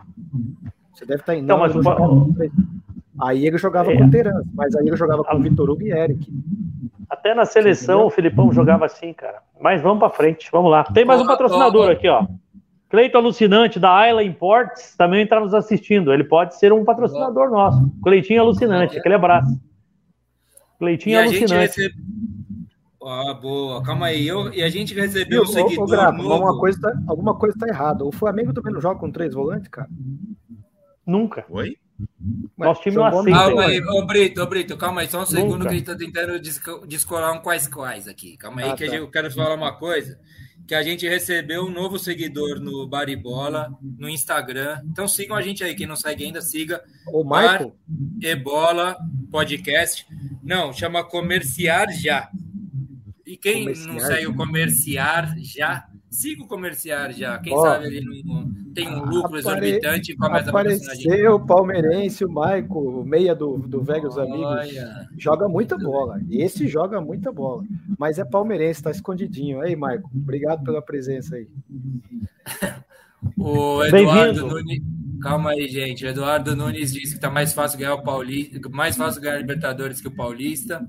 Você 0.94 1.04
deve 1.04 1.20
estar 1.20 1.32
tá 1.32 1.36
indo. 1.36 1.44
Então, 1.44 1.58
mas 1.58 1.74
o... 1.74 1.80
Aí 3.20 3.46
ele 3.46 3.58
jogava 3.58 3.92
é. 3.92 3.96
com 3.96 4.04
o 4.04 4.10
Teran, 4.10 4.42
mas 4.54 4.74
aí 4.76 4.86
ele 4.86 4.96
jogava 4.96 5.24
com 5.24 5.36
o 5.36 5.40
Vitor 5.40 5.70
Hugo 5.70 5.82
e 5.82 5.90
Eric. 5.90 6.32
Até 7.08 7.34
na 7.34 7.44
seleção 7.44 8.06
o 8.06 8.10
Filipão 8.10 8.52
jogava 8.52 8.86
assim, 8.86 9.12
cara. 9.12 9.38
Mas 9.60 9.80
vamos 9.82 9.98
para 9.98 10.10
frente, 10.10 10.48
vamos 10.52 10.70
lá. 10.70 10.84
Tem 10.84 11.04
mais 11.04 11.20
um 11.20 11.26
patrocinador 11.26 11.90
aqui, 11.90 12.08
ó. 12.08 12.26
Cleito 12.88 13.18
Alucinante, 13.18 13.78
da 13.78 13.94
Ayla 13.94 14.22
Imports, 14.24 14.96
também 14.96 15.24
está 15.24 15.38
nos 15.38 15.52
assistindo. 15.52 16.12
Ele 16.12 16.24
pode 16.24 16.56
ser 16.56 16.72
um 16.72 16.84
patrocinador 16.84 17.50
nosso. 17.50 17.90
Cleitinho 18.02 18.40
Alucinante, 18.40 18.98
aquele 18.98 19.14
abraço. 19.14 19.60
Cleitinho 20.78 21.16
e 21.16 21.18
Alucinante. 21.18 21.54
Recebe... 21.54 21.94
Ah, 23.04 23.34
boa, 23.34 23.82
calma 23.82 24.06
aí. 24.06 24.26
Eu, 24.26 24.52
e 24.52 24.62
a 24.62 24.68
gente 24.68 24.94
recebeu 24.94 25.42
o 25.42 25.44
um 25.44 25.46
seguidor. 25.46 25.88
Ô. 25.90 26.32
Alguma 26.32 26.58
coisa, 26.58 26.80
tá, 26.80 26.98
alguma 27.06 27.34
coisa 27.34 27.56
tá 27.58 27.68
errada. 27.68 28.04
O 28.04 28.12
Flamengo 28.12 28.52
também 28.52 28.72
não 28.72 28.80
joga 28.80 28.98
com 28.98 29.10
três 29.10 29.34
volantes, 29.34 29.68
cara? 29.68 29.88
Nunca. 31.06 31.44
Oi? 31.50 31.76
Nosso 32.56 32.82
time 32.82 32.96
não 32.96 33.06
aceita. 33.06 33.30
Calma 33.30 33.64
aí, 33.64 33.80
ô 33.80 34.06
Brito, 34.06 34.42
ô 34.42 34.46
Brito, 34.46 34.76
calma 34.76 35.00
aí, 35.00 35.08
só 35.08 35.18
um 35.18 35.20
Nunca. 35.20 35.36
segundo 35.36 35.62
que 35.62 35.68
a 35.68 35.72
gente 35.72 35.84
tá 35.84 35.96
tentando 35.96 36.40
descolar 36.86 37.32
um 37.32 37.40
quais 37.40 37.66
quais 37.66 38.06
aqui. 38.06 38.36
Calma 38.36 38.62
aí, 38.62 38.70
ah, 38.70 38.74
que 38.74 38.86
tá. 38.86 38.96
eu 38.96 39.10
quero 39.10 39.30
falar 39.30 39.54
uma 39.54 39.72
coisa. 39.72 40.18
Que 40.66 40.74
a 40.74 40.82
gente 40.82 41.08
recebeu 41.08 41.64
um 41.64 41.70
novo 41.70 41.98
seguidor 41.98 42.60
no 42.60 42.86
Baribola, 42.86 43.72
no 43.80 44.08
Instagram. 44.08 44.82
Então 44.84 45.08
sigam 45.08 45.36
a 45.36 45.42
gente 45.42 45.64
aí, 45.64 45.74
quem 45.74 45.86
não 45.86 45.96
segue 45.96 46.24
ainda, 46.24 46.42
siga. 46.42 46.82
O 47.06 47.24
Michael? 47.24 47.74
Ebola 48.22 48.96
Podcast. 49.30 50.06
Não, 50.42 50.72
chama 50.72 51.02
Comerciar 51.02 51.90
Já. 51.92 52.30
E 53.26 53.36
quem 53.36 53.62
comerciar 53.62 53.94
não 53.94 54.00
segue 54.00 54.26
o 54.26 54.34
Comerciar 54.34 55.34
Já, 55.38 55.88
siga 56.10 56.42
o 56.42 56.46
Comerciar 56.46 57.12
Já. 57.12 57.38
Quem 57.38 57.56
sabe 57.60 57.86
ele 57.86 58.22
não 58.24 58.48
tem 58.74 58.88
um 58.88 59.04
lucro 59.04 59.38
Apare... 59.38 59.38
exorbitante 59.38 60.12
e 60.12 60.16
começa 60.16 60.50
Apareceu 60.50 61.34
o 61.34 61.46
palmeirense, 61.46 62.24
o 62.24 62.30
Maico, 62.30 63.04
meia 63.04 63.34
do, 63.34 63.58
do 63.58 63.82
Velhos 63.82 64.16
Amigos. 64.18 64.68
Joga 65.16 65.48
muita 65.48 65.76
bola. 65.76 66.20
Esse 66.30 66.66
joga 66.68 67.00
muita 67.00 67.32
bola. 67.32 67.64
Mas 67.98 68.18
é 68.18 68.24
palmeirense, 68.24 68.82
tá 68.82 68.90
escondidinho. 68.90 69.60
Aí, 69.60 69.74
Maico, 69.74 70.10
obrigado 70.14 70.62
pela 70.62 70.82
presença 70.82 71.36
aí. 71.36 71.48
o 73.36 73.84
Eduardo 73.84 74.46
Nunes. 74.46 74.97
Calma 75.22 75.50
aí, 75.50 75.68
gente. 75.68 76.04
O 76.04 76.08
Eduardo 76.08 76.54
Nunes 76.54 76.92
disse 76.92 77.14
que 77.14 77.20
tá 77.20 77.30
mais 77.30 77.52
fácil 77.52 77.78
ganhar 77.78 77.94
o 77.94 78.02
Paulista, 78.02 78.58
mais 78.70 78.96
fácil 78.96 79.20
ganhar 79.20 79.38
Libertadores 79.38 80.00
que 80.00 80.08
o 80.08 80.14
Paulista. 80.14 80.80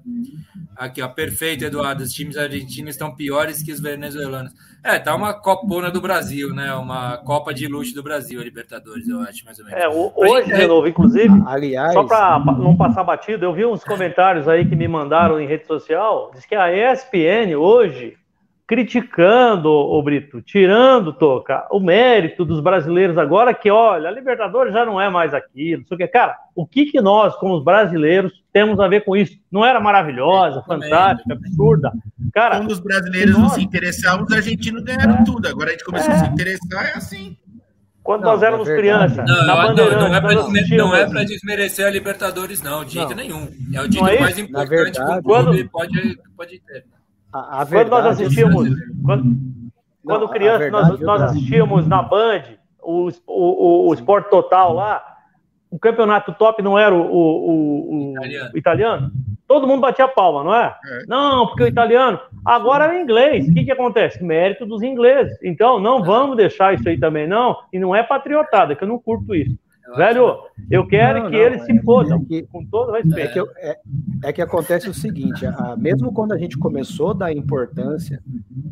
Aqui, 0.78 1.02
ó, 1.02 1.08
perfeito, 1.08 1.66
Eduardo. 1.66 2.04
Os 2.04 2.12
times 2.12 2.38
argentinos 2.38 2.92
estão 2.92 3.16
piores 3.16 3.64
que 3.64 3.72
os 3.72 3.80
venezuelanos. 3.80 4.52
É, 4.84 4.98
tá 4.98 5.14
uma 5.14 5.34
copona 5.34 5.92
do 5.92 6.00
Brasil, 6.00 6.54
né? 6.54 6.74
Uma 6.74 7.18
Copa 7.18 7.54
de 7.54 7.68
luxo 7.68 7.94
do 7.94 8.02
Brasil, 8.02 8.40
a 8.40 8.44
Libertadores, 8.44 9.08
eu 9.08 9.20
acho, 9.22 9.44
mais 9.44 9.60
ou 9.60 9.66
menos. 9.66 9.82
É, 9.82 9.90
hoje, 9.90 10.54
de 10.54 10.68
novo, 10.68 10.88
inclusive, 10.88 11.44
aliás, 11.46 11.94
só 11.94 12.04
para 12.04 12.40
não 12.40 12.78
passar 12.78 13.04
batido, 13.04 13.44
eu 13.44 13.54
vi 13.54 13.66
uns 13.66 13.84
comentários 13.84 14.48
aí 14.48 14.66
que 14.66 14.76
me 14.76 14.88
mandaram 14.88 15.40
em 15.40 15.48
rede 15.48 15.68
social, 15.68 16.32
diz 16.34 16.46
que 16.46 16.56
a 16.56 16.72
ESPN 16.72 17.58
hoje 17.58 18.18
criticando 18.70 19.68
o 19.68 20.04
Brito, 20.04 20.44
tirando, 20.44 21.12
Toca, 21.12 21.66
o 21.72 21.80
mérito 21.80 22.46
dos 22.46 22.62
brasileiros 22.62 23.18
agora 23.18 23.52
que, 23.52 23.72
olha, 23.72 24.10
a 24.10 24.12
Libertadores 24.12 24.72
já 24.72 24.86
não 24.86 25.02
é 25.02 25.10
mais 25.10 25.34
aquilo, 25.34 25.82
não 25.82 25.88
sei 25.88 25.96
o 25.96 25.98
que. 25.98 26.08
Cara, 26.08 26.38
o 26.56 26.68
que, 26.68 26.86
que 26.86 27.02
nós, 27.02 27.36
como 27.38 27.58
os 27.58 27.64
brasileiros, 27.64 28.32
temos 28.54 28.80
a 28.80 28.88
ver 28.88 29.04
com 29.04 29.18
isso? 29.18 29.36
Não 29.52 29.66
era 29.66 29.80
maravilhosa, 29.80 30.62
fantástica, 30.62 31.34
absurda? 31.34 31.92
Cara, 32.32 32.60
quando 32.60 32.70
os 32.70 32.80
brasileiros 32.80 33.32
nós... 33.32 33.42
não 33.42 33.50
se 33.50 33.64
interessavam, 33.64 34.24
os 34.24 34.32
argentinos 34.32 34.84
ganharam 34.84 35.16
é. 35.16 35.24
tudo. 35.24 35.48
Agora 35.48 35.70
a 35.70 35.72
gente 35.72 35.84
começou 35.84 36.12
é. 36.12 36.16
a 36.18 36.20
se 36.20 36.30
interessar, 36.30 36.86
é 36.86 36.94
assim. 36.94 37.36
Quando 38.04 38.22
não, 38.22 38.34
nós 38.34 38.44
éramos 38.44 38.70
é 38.70 38.76
crianças, 38.76 39.26
não, 39.26 39.48
não, 39.48 39.74
não 39.74 40.16
é 40.16 40.22
para 40.22 40.36
desmerecer, 40.36 40.80
é 40.80 41.26
desmerecer 41.26 41.88
a 41.88 41.90
Libertadores, 41.90 42.62
não, 42.62 42.86
de 42.86 42.94
jeito 42.94 43.16
nenhum. 43.16 43.48
É 43.74 43.82
o 43.82 43.90
título 43.90 44.10
é 44.10 44.20
mais 44.20 44.38
importante 44.38 44.70
verdade, 44.70 44.98
que 44.98 45.02
o 45.02 45.24
clube 45.24 45.24
quando... 45.24 45.70
pode, 45.70 46.20
pode 46.38 46.60
ter. 46.60 46.86
A, 47.32 47.62
a 47.62 47.66
quando 47.66 47.90
nós 47.90 48.06
assistimos, 48.06 48.70
quando, 49.06 49.38
quando 50.04 50.30
criança, 50.30 50.70
nós, 50.70 51.00
nós 51.00 51.22
assistíamos 51.24 51.88
na 51.88 52.02
Band 52.02 52.44
o, 52.82 53.10
o, 53.28 53.90
o, 53.90 53.94
Sport 53.94 54.30
Total 54.30 54.74
lá, 54.74 55.04
o 55.70 55.78
campeonato 55.78 56.34
top 56.34 56.64
não 56.64 56.78
era 56.78 56.94
o, 56.94 57.02
o, 57.02 58.10
o 58.10 58.12
italiano. 58.12 58.58
italiano. 58.58 59.12
Todo 59.48 59.68
mundo 59.68 59.82
batia 59.82 60.08
palma, 60.08 60.44
não 60.44 60.54
é? 60.54 60.76
é? 60.86 61.06
Não, 61.08 61.48
porque 61.48 61.64
o 61.64 61.68
italiano. 61.68 62.20
Agora 62.46 62.96
é 62.96 63.02
inglês. 63.02 63.48
O 63.48 63.54
que, 63.54 63.66
que 63.66 63.72
acontece? 63.72 64.24
Mérito 64.24 64.66
dos 64.66 64.82
ingleses. 64.84 65.38
Então, 65.44 65.80
não 65.80 66.04
vamos 66.04 66.38
deixar 66.38 66.74
isso 66.74 66.88
aí 66.88 67.00
também, 67.00 67.28
não. 67.28 67.58
E 67.74 67.80
não 67.80 67.96
é 67.96 68.04
patriotada, 68.04 68.76
que 68.76 68.84
eu 68.84 68.88
não 68.88 69.00
curto 69.00 69.34
isso. 69.36 69.58
Velho, 69.96 70.38
eu 70.70 70.86
quero 70.88 71.24
não, 71.24 71.32
que 71.32 71.38
não, 71.38 71.44
eles 71.44 71.62
é, 71.62 71.66
se 71.66 71.80
fodam, 71.80 72.26
é 72.32 72.42
com 72.44 72.66
todo 72.66 72.92
respeito. 72.92 73.40
É 73.40 73.44
que, 73.44 73.60
é, 73.60 73.80
é 74.26 74.34
que, 74.34 74.42
acontece 74.42 74.90
o 74.90 74.94
seguinte: 74.94 75.46
a, 75.46 75.76
mesmo 75.78 76.14
quando 76.14 76.34
a 76.34 76.38
gente 76.38 76.58
começou 76.58 77.12
a 77.12 77.14
dar 77.14 77.34
importância 77.34 78.22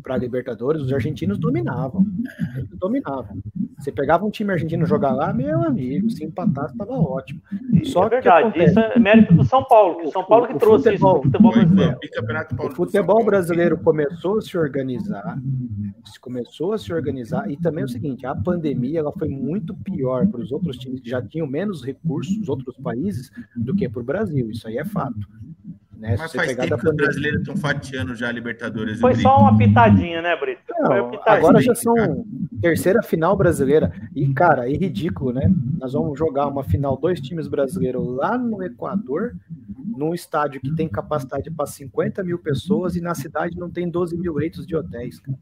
para 0.02 0.14
a 0.14 0.18
Libertadores, 0.18 0.82
os 0.82 0.92
argentinos 0.92 1.38
dominavam. 1.38 2.06
Eles 2.56 2.70
dominavam. 2.78 3.38
Você 3.78 3.92
pegava 3.92 4.24
um 4.24 4.30
time 4.30 4.52
argentino 4.52 4.86
jogar 4.86 5.12
lá, 5.12 5.32
meu 5.32 5.62
amigo, 5.62 6.10
se 6.10 6.24
empatasse, 6.24 6.72
estava 6.72 6.92
ótimo. 6.92 7.40
Só 7.84 8.04
é 8.04 8.08
verdade, 8.08 8.64
isso 8.64 8.78
é 8.78 8.98
mérito 8.98 9.34
do 9.34 9.44
São 9.44 9.64
Paulo, 9.64 9.98
que 9.98 10.06
o 10.06 10.10
São 10.10 10.24
Paulo 10.24 10.46
que 10.46 10.54
o 10.54 10.58
trouxe 10.58 10.90
futebol, 10.90 11.16
isso 11.16 11.30
futebol 11.30 11.52
brasileiro. 11.52 11.98
O 12.58 12.70
futebol 12.70 13.24
brasileiro 13.24 13.78
começou 13.78 14.38
a 14.38 14.40
se 14.40 14.58
organizar, 14.58 15.38
começou 16.20 16.72
a 16.72 16.78
se 16.78 16.92
organizar, 16.92 17.50
e 17.50 17.56
também 17.56 17.82
é 17.82 17.84
o 17.84 17.88
seguinte: 17.88 18.26
a 18.26 18.34
pandemia 18.34 19.00
ela 19.00 19.12
foi 19.12 19.28
muito 19.28 19.74
pior 19.74 20.26
para 20.26 20.40
os 20.40 20.52
outros 20.52 20.76
times 20.76 21.00
já 21.08 21.20
tinham 21.22 21.46
menos 21.46 21.82
recursos, 21.82 22.36
os 22.38 22.48
outros 22.48 22.76
países, 22.76 23.30
do 23.56 23.74
que 23.74 23.88
para 23.88 24.00
o 24.00 24.04
Brasil. 24.04 24.50
Isso 24.50 24.68
aí 24.68 24.78
é 24.78 24.84
fato. 24.84 25.26
Né? 25.98 26.14
Mas 26.16 26.32
faz 26.32 26.54
tempo 26.54 26.78
que 26.78 26.88
os 26.88 26.94
brasileiros 26.94 27.40
estão 27.40 27.56
fatiando 27.56 28.14
já 28.14 28.28
a 28.28 28.32
Libertadores. 28.32 29.00
Foi 29.00 29.16
só 29.16 29.40
uma 29.40 29.58
pitadinha, 29.58 30.22
né, 30.22 30.36
Brito? 30.36 30.62
Não, 30.78 31.10
agora 31.26 31.60
já 31.60 31.74
são 31.74 32.24
terceira 32.62 33.02
final 33.02 33.36
brasileira. 33.36 33.92
E, 34.14 34.32
cara, 34.32 34.70
é 34.70 34.76
ridículo, 34.76 35.32
né? 35.32 35.52
Nós 35.80 35.94
vamos 35.94 36.16
jogar 36.16 36.46
uma 36.46 36.62
final, 36.62 36.96
dois 36.96 37.20
times 37.20 37.48
brasileiros 37.48 38.06
lá 38.16 38.38
no 38.38 38.62
Equador, 38.62 39.34
num 39.96 40.14
estádio 40.14 40.60
que 40.60 40.72
tem 40.76 40.88
capacidade 40.88 41.50
para 41.50 41.66
50 41.66 42.22
mil 42.22 42.38
pessoas 42.38 42.94
e 42.94 43.00
na 43.00 43.16
cidade 43.16 43.58
não 43.58 43.68
tem 43.68 43.90
12 43.90 44.16
mil 44.16 44.34
leitos 44.34 44.64
de 44.64 44.76
hotéis. 44.76 45.18
Cara. 45.18 45.36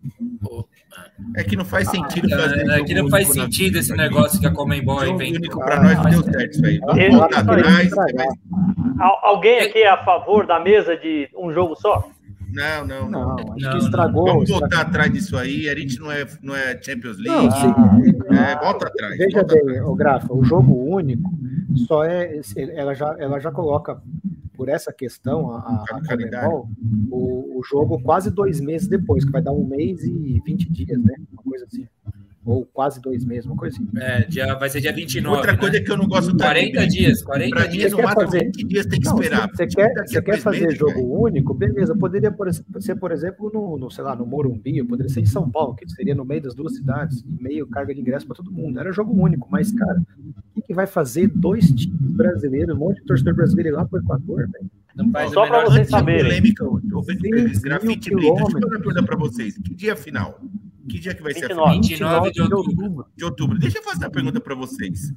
É 1.36 1.44
que 1.44 1.56
não 1.56 1.64
faz 1.66 1.90
sentido 1.90 2.32
ah, 2.32 2.38
fazer. 2.38 2.70
É, 2.70 2.80
é 2.80 2.84
que 2.84 2.94
não 2.94 3.10
faz 3.10 3.28
sentido 3.28 3.76
esse 3.76 3.94
negócio 3.94 4.40
que 4.40 4.46
a 4.46 4.50
Comembol 4.50 5.04
inventou. 5.06 5.60
Para 5.60 5.82
nós 5.82 5.96
não 5.98 6.22
deu 6.22 6.32
certo 6.32 6.52
isso 6.52 6.64
aí. 6.64 6.78
Vamos 6.78 7.18
voltar 7.18 7.40
atrás. 7.40 7.90
Alguém 9.22 9.60
aqui 9.60 9.80
é 9.80 9.90
a 9.90 10.02
favor 10.04 10.45
da 10.47 10.60
mesa 10.60 10.97
de 10.97 11.28
um 11.36 11.52
jogo 11.52 11.74
só? 11.77 12.09
Não, 12.52 12.86
não, 12.86 13.10
não. 13.10 13.36
não 13.36 13.52
acho 13.52 13.64
não, 13.64 13.70
que 13.73 13.78
estragou. 13.78 14.24
Vamos 14.27 14.48
voltar 14.48 14.66
estragou. 14.66 14.89
atrás 14.89 15.12
disso 15.12 15.36
aí. 15.36 15.68
A 15.68 15.74
gente 15.74 15.98
não 15.98 16.10
é, 16.10 16.27
não 16.43 16.55
é 16.55 16.81
Champions 16.81 17.18
League. 17.18 17.48
Não, 18.28 18.36
é, 18.39 18.56
volta 18.59 18.86
atrás. 18.86 19.18
Veja 19.18 19.39
volta 19.39 19.55
bem, 19.55 19.62
atrás. 19.62 19.89
o 19.89 19.94
Grafa, 19.94 20.32
o 20.32 20.44
jogo 20.44 20.73
único 20.73 21.31
só 21.86 22.05
é. 22.05 22.40
Ela 22.74 22.94
já, 22.94 23.14
ela 23.18 23.39
já 23.39 23.51
coloca 23.51 24.01
por 24.55 24.70
essa 24.70 24.90
questão, 24.90 25.51
a, 25.51 25.59
a, 25.59 26.43
a 26.43 26.48
o, 27.10 27.59
o 27.59 27.62
jogo 27.62 28.01
quase 28.01 28.31
dois 28.31 28.59
meses 28.59 28.89
depois, 28.89 29.23
que 29.23 29.31
vai 29.31 29.43
dar 29.43 29.52
um 29.52 29.66
mês 29.66 30.02
e 30.02 30.40
20 30.47 30.73
dias, 30.73 30.98
né? 30.98 31.14
Uma 31.31 31.43
coisa 31.43 31.66
assim 31.66 31.86
ou 32.47 32.64
quase 32.64 33.01
dois 33.01 33.24
meses, 33.24 33.44
uma 33.44 33.56
coisa 33.56 33.77
assim. 33.77 33.89
É, 33.98 34.24
dia, 34.24 34.55
vai 34.55 34.70
ser 34.70 34.81
dia 34.81 34.93
29. 34.93 35.36
Outra 35.36 35.52
né? 35.52 35.59
coisa 35.59 35.81
que 35.81 35.90
eu 35.90 35.97
não 35.97 36.06
gosto 36.06 36.36
40 36.36 36.86
dias, 36.86 37.23
40 37.23 37.56
pra 37.56 37.66
dias. 37.66 37.90
no 37.90 37.98
máximo 37.98 38.23
fazer... 38.23 38.44
20 38.44 38.64
dias 38.64 38.86
tem 38.86 39.01
que 39.01 39.06
não, 39.06 39.14
esperar. 39.14 39.51
Você 39.51 39.66
quer, 39.66 39.93
você 40.06 40.23
quer 40.23 40.39
fazer 40.39 40.60
meses, 40.60 40.78
jogo 40.78 40.93
véio. 40.94 41.20
único? 41.20 41.52
Beleza, 41.52 41.97
poderia 41.97 42.32
ser, 42.78 42.94
por 42.94 43.10
exemplo, 43.10 43.51
no, 43.52 43.77
no, 43.77 43.90
sei 43.90 44.05
lá, 44.05 44.14
no 44.14 44.24
Morumbi, 44.24 44.82
poderia 44.85 45.12
ser 45.12 45.20
em 45.20 45.27
São 45.27 45.51
Paulo, 45.51 45.74
que 45.74 45.90
seria 45.90 46.14
no 46.14 46.24
meio 46.24 46.40
das 46.40 46.55
duas 46.55 46.77
cidades, 46.77 47.24
meio 47.40 47.66
carga 47.66 47.93
de 47.93 48.01
ingresso 48.01 48.27
para 48.27 48.36
todo 48.36 48.52
mundo. 48.52 48.78
Era 48.78 48.93
jogo 48.93 49.12
único, 49.12 49.48
mas, 49.51 49.73
cara, 49.73 49.98
o 49.98 50.55
que, 50.55 50.62
que 50.68 50.74
vai 50.74 50.86
fazer 50.86 51.27
dois 51.35 51.66
times 51.73 52.12
brasileiros, 52.12 52.77
um 52.77 52.78
monte 52.78 53.01
de 53.01 53.06
torcedor 53.06 53.35
brasileiro 53.35 53.77
lá 53.77 53.85
pro 53.85 53.98
Equador, 53.98 54.48
velho? 54.48 54.70
Não 54.94 55.10
faz 55.10 55.32
Só 55.32 55.47
para 55.47 55.64
vocês 55.64 55.89
saberem. 55.89 56.23
Polêmica, 56.23 56.64
grafite, 57.60 58.14
Deixa 58.14 58.28
eu 58.28 58.36
fazer 58.39 58.56
uma 58.56 58.70
pergunta 58.70 59.02
para 59.02 59.16
vocês. 59.16 59.59
Que 59.59 59.74
dia 59.74 59.94
final? 59.94 60.40
Que 60.88 60.98
dia 60.98 61.14
que 61.14 61.22
vai 61.22 61.32
29. 61.32 61.84
ser 61.84 62.04
a 62.04 62.20
29 62.20 62.30
de 62.32 62.42
outubro. 62.42 63.06
De 63.16 63.24
outubro. 63.24 63.58
Deixa 63.58 63.78
eu 63.78 63.82
fazer 63.82 64.04
uma 64.04 64.10
pergunta 64.10 64.40
para 64.40 64.54
vocês. 64.54 65.12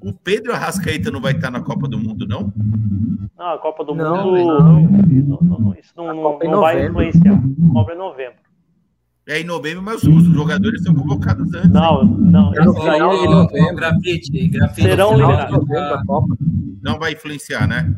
O 0.00 0.12
Pedro 0.12 0.52
Arrascaeta 0.52 1.10
não 1.10 1.20
vai 1.20 1.32
estar 1.32 1.50
na 1.50 1.60
Copa 1.60 1.88
do 1.88 1.98
Mundo, 1.98 2.26
não? 2.26 2.52
Não, 3.36 3.46
a 3.46 3.58
Copa 3.58 3.84
do 3.84 3.94
não, 3.94 4.32
Mundo. 4.32 4.46
Não, 4.46 5.40
não, 5.40 5.74
isso 5.74 5.92
não, 5.96 6.06
não, 6.06 6.38
não 6.38 6.60
vai 6.60 6.86
influenciar. 6.86 7.34
A 7.34 7.72
Copa 7.72 7.92
é 7.92 7.94
em 7.94 7.98
novembro. 7.98 8.38
É 9.26 9.40
em 9.40 9.44
novembro, 9.44 9.82
mas 9.82 10.02
os, 10.02 10.24
jogadores 10.24 10.82
são 10.82 10.94
convocados 10.94 11.52
antes. 11.54 11.70
Não, 11.70 12.04
não. 12.04 12.52
Não, 12.52 12.72
não, 12.74 13.46
não, 13.46 13.74
grafite, 13.74 14.48
grafite. 14.48 14.86
Serão 14.86 15.16
liberados. 15.16 15.66
Não 16.82 16.98
vai 16.98 17.12
influenciar, 17.12 17.66
né? 17.66 17.94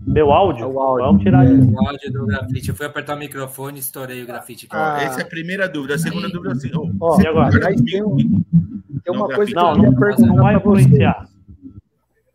Meu 0.00 0.30
áudio? 0.30 0.64
É 0.64 0.66
o 0.68 0.80
áudio. 0.80 1.06
Vamos 1.06 1.22
tirar 1.22 1.44
é. 1.44 1.52
o 1.52 1.88
áudio 1.88 2.12
do 2.12 2.26
grafite. 2.26 2.68
Eu 2.68 2.74
fui 2.76 2.86
apertar 2.86 3.16
o 3.16 3.18
microfone 3.18 3.78
e 3.78 3.80
estourei 3.80 4.22
o 4.22 4.26
grafite. 4.26 4.68
Ah, 4.70 5.02
essa 5.02 5.20
é 5.20 5.24
a 5.24 5.26
primeira 5.26 5.68
dúvida. 5.68 5.96
A 5.96 5.98
segunda 5.98 6.28
dúvida 6.28 6.50
é 6.50 6.52
assim. 6.52 6.70
Oh, 6.74 6.92
oh, 7.00 7.20
e 7.20 7.26
agora? 7.26 7.50
Tem, 7.74 8.04
um, 8.04 8.16
tem 8.16 9.14
uma 9.14 9.28
não, 9.28 9.34
coisa 9.34 9.52
que 9.52 9.58
eu 9.58 9.74
queria 9.74 9.92
perguntar 9.92 10.26
não 10.26 10.36
vai 10.36 10.56
influenciar. 10.56 11.28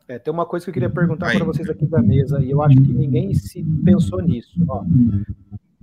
É, 0.08 0.20
tem 0.20 0.32
uma 0.32 0.46
coisa 0.46 0.64
que 0.64 0.70
eu 0.70 0.74
queria 0.74 0.90
perguntar 0.90 1.32
para 1.32 1.46
vocês 1.46 1.68
aqui 1.68 1.86
da 1.88 2.00
mesa, 2.00 2.40
e 2.44 2.52
eu 2.52 2.62
acho 2.62 2.76
que 2.76 2.94
ninguém 2.94 3.34
se 3.34 3.64
pensou 3.84 4.22
nisso. 4.22 4.54
Ó, 4.68 4.84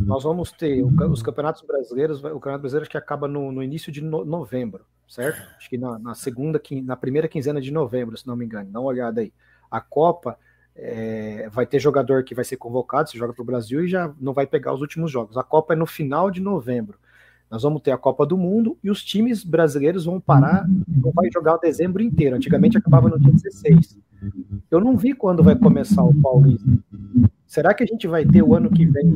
nós 0.07 0.25
vamos 0.25 0.53
ter 0.53 0.85
os 0.85 1.23
campeonatos 1.23 1.63
brasileiros, 1.63 2.19
o 2.19 2.41
campeonato 2.41 2.63
brasileiro 2.63 2.91
que 2.91 2.97
acaba 2.97 3.27
no, 3.29 3.53
no 3.53 3.63
início 3.63 3.93
de 3.93 4.01
no, 4.01 4.25
novembro, 4.25 4.85
certo? 5.09 5.41
Acho 5.57 5.69
que 5.69 5.79
na, 5.79 5.99
na, 5.99 6.15
segunda, 6.15 6.61
na 6.85 6.97
primeira 6.97 7.29
quinzena 7.29 7.61
de 7.61 7.71
novembro, 7.73 8.17
se 8.17 8.27
não 8.27 8.37
me 8.37 8.45
engano. 8.45 8.71
Dá 8.71 8.81
uma 8.81 8.89
olhada 8.89 9.21
aí. 9.21 9.33
A 9.71 9.81
Copa 9.81 10.39
é, 10.75 11.49
vai 11.51 11.67
ter 11.67 11.79
jogador 11.79 12.25
que 12.25 12.35
vai 12.35 12.45
ser 12.45 12.57
convocado, 12.57 13.11
se 13.11 13.19
joga 13.19 13.33
para 13.33 13.43
o 13.43 13.47
Brasil 13.47 13.85
e 13.85 13.89
já 13.89 14.13
não 14.21 14.33
vai 14.33 14.47
pegar 14.47 14.73
os 14.73 14.81
últimos 14.81 15.11
jogos. 15.11 15.37
A 15.37 15.43
Copa 15.43 15.75
é 15.75 15.77
no 15.77 15.87
final 15.87 16.31
de 16.31 16.41
novembro. 16.41 16.99
Nós 17.51 17.63
vamos 17.63 17.83
ter 17.83 17.91
a 17.91 17.99
Copa 17.99 18.25
do 18.25 18.39
Mundo 18.39 18.79
e 18.83 18.91
os 18.91 19.05
times 19.05 19.45
brasileiros 19.45 20.07
vão 20.07 20.19
parar, 20.19 20.67
não 20.89 21.13
vai 21.13 21.31
jogar 21.31 21.57
o 21.57 21.59
dezembro 21.59 22.03
inteiro. 22.03 22.35
Antigamente 22.35 22.79
acabava 22.79 23.11
no 23.11 23.21
dia 23.21 23.31
16. 23.31 23.99
Eu 24.71 24.81
não 24.81 24.97
vi 24.97 25.13
quando 25.13 25.43
vai 25.43 25.55
começar 25.55 26.03
o 26.03 26.15
Paulista. 26.15 26.67
Será 27.53 27.75
que 27.75 27.85
a 27.85 27.87
gente 27.87 28.09
vai 28.09 28.25
ter 28.25 28.43
o 28.43 28.55
ano 28.55 28.71
que 28.71 28.87
vem, 28.87 29.13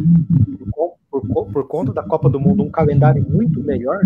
por, 1.10 1.26
por, 1.26 1.46
por 1.46 1.66
conta 1.66 1.90
da 1.90 2.02
Copa 2.02 2.28
do 2.28 2.38
Mundo, 2.38 2.62
um 2.62 2.70
calendário 2.70 3.24
muito 3.26 3.64
melhor? 3.64 3.98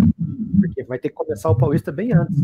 Porque 0.61 0.85
vai 0.85 1.01
ter 1.01 1.09
que 1.09 1.17
começar 1.17 1.51
o 1.51 1.57
Paulista 1.57 1.91
bem 1.91 2.13
antes. 2.13 2.37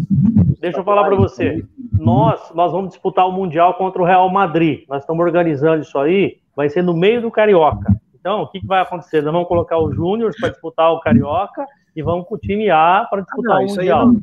Deixa 0.60 0.80
eu 0.80 0.84
falar 0.84 1.04
para 1.04 1.14
você. 1.14 1.64
Nós, 1.92 2.52
nós 2.56 2.72
vamos 2.72 2.88
disputar 2.88 3.28
o 3.28 3.30
Mundial 3.30 3.74
contra 3.74 4.02
o 4.02 4.04
Real 4.04 4.28
Madrid. 4.28 4.80
Nós 4.88 5.04
estamos 5.04 5.24
organizando 5.24 5.82
isso 5.82 5.96
aí. 5.96 6.40
Vai 6.56 6.68
ser 6.68 6.82
no 6.82 6.92
meio 6.92 7.22
do 7.22 7.30
Carioca. 7.30 7.94
Então, 8.18 8.42
o 8.42 8.48
que, 8.48 8.58
que 8.58 8.66
vai 8.66 8.82
acontecer? 8.82 9.22
Nós 9.22 9.32
vamos 9.32 9.46
colocar 9.46 9.78
os 9.78 9.94
Júniors 9.94 10.34
para 10.40 10.48
disputar 10.48 10.90
o 10.90 10.98
Carioca 10.98 11.64
e 11.96 12.02
vamos 12.02 12.28
com 12.28 12.34
o 12.34 12.38
time 12.38 12.68
A 12.68 13.06
para 13.08 13.22
disputar 13.22 13.56
ah, 13.56 13.60
não, 13.60 13.66
o 13.66 13.68
Mundial. 13.70 14.06
Não, 14.06 14.20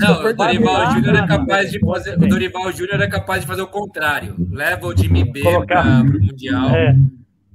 não, 0.00 0.30
o 0.30 0.34
Dorival 0.34 0.90
Júnior 0.90 1.14
é 1.14 1.26
capaz 1.26 1.70
de 1.70 1.78
fazer. 1.78 2.16
O 2.16 2.28
Dorival 2.28 2.72
Júnior 2.72 3.00
é 3.00 3.06
capaz 3.06 3.40
de 3.42 3.46
fazer 3.46 3.62
o 3.62 3.68
contrário. 3.68 4.34
Leva 4.50 4.88
o 4.88 4.94
time 4.94 5.24
B 5.24 5.40
para 5.40 6.00
o 6.00 6.04
Mundial. 6.04 6.70
É. 6.70 6.96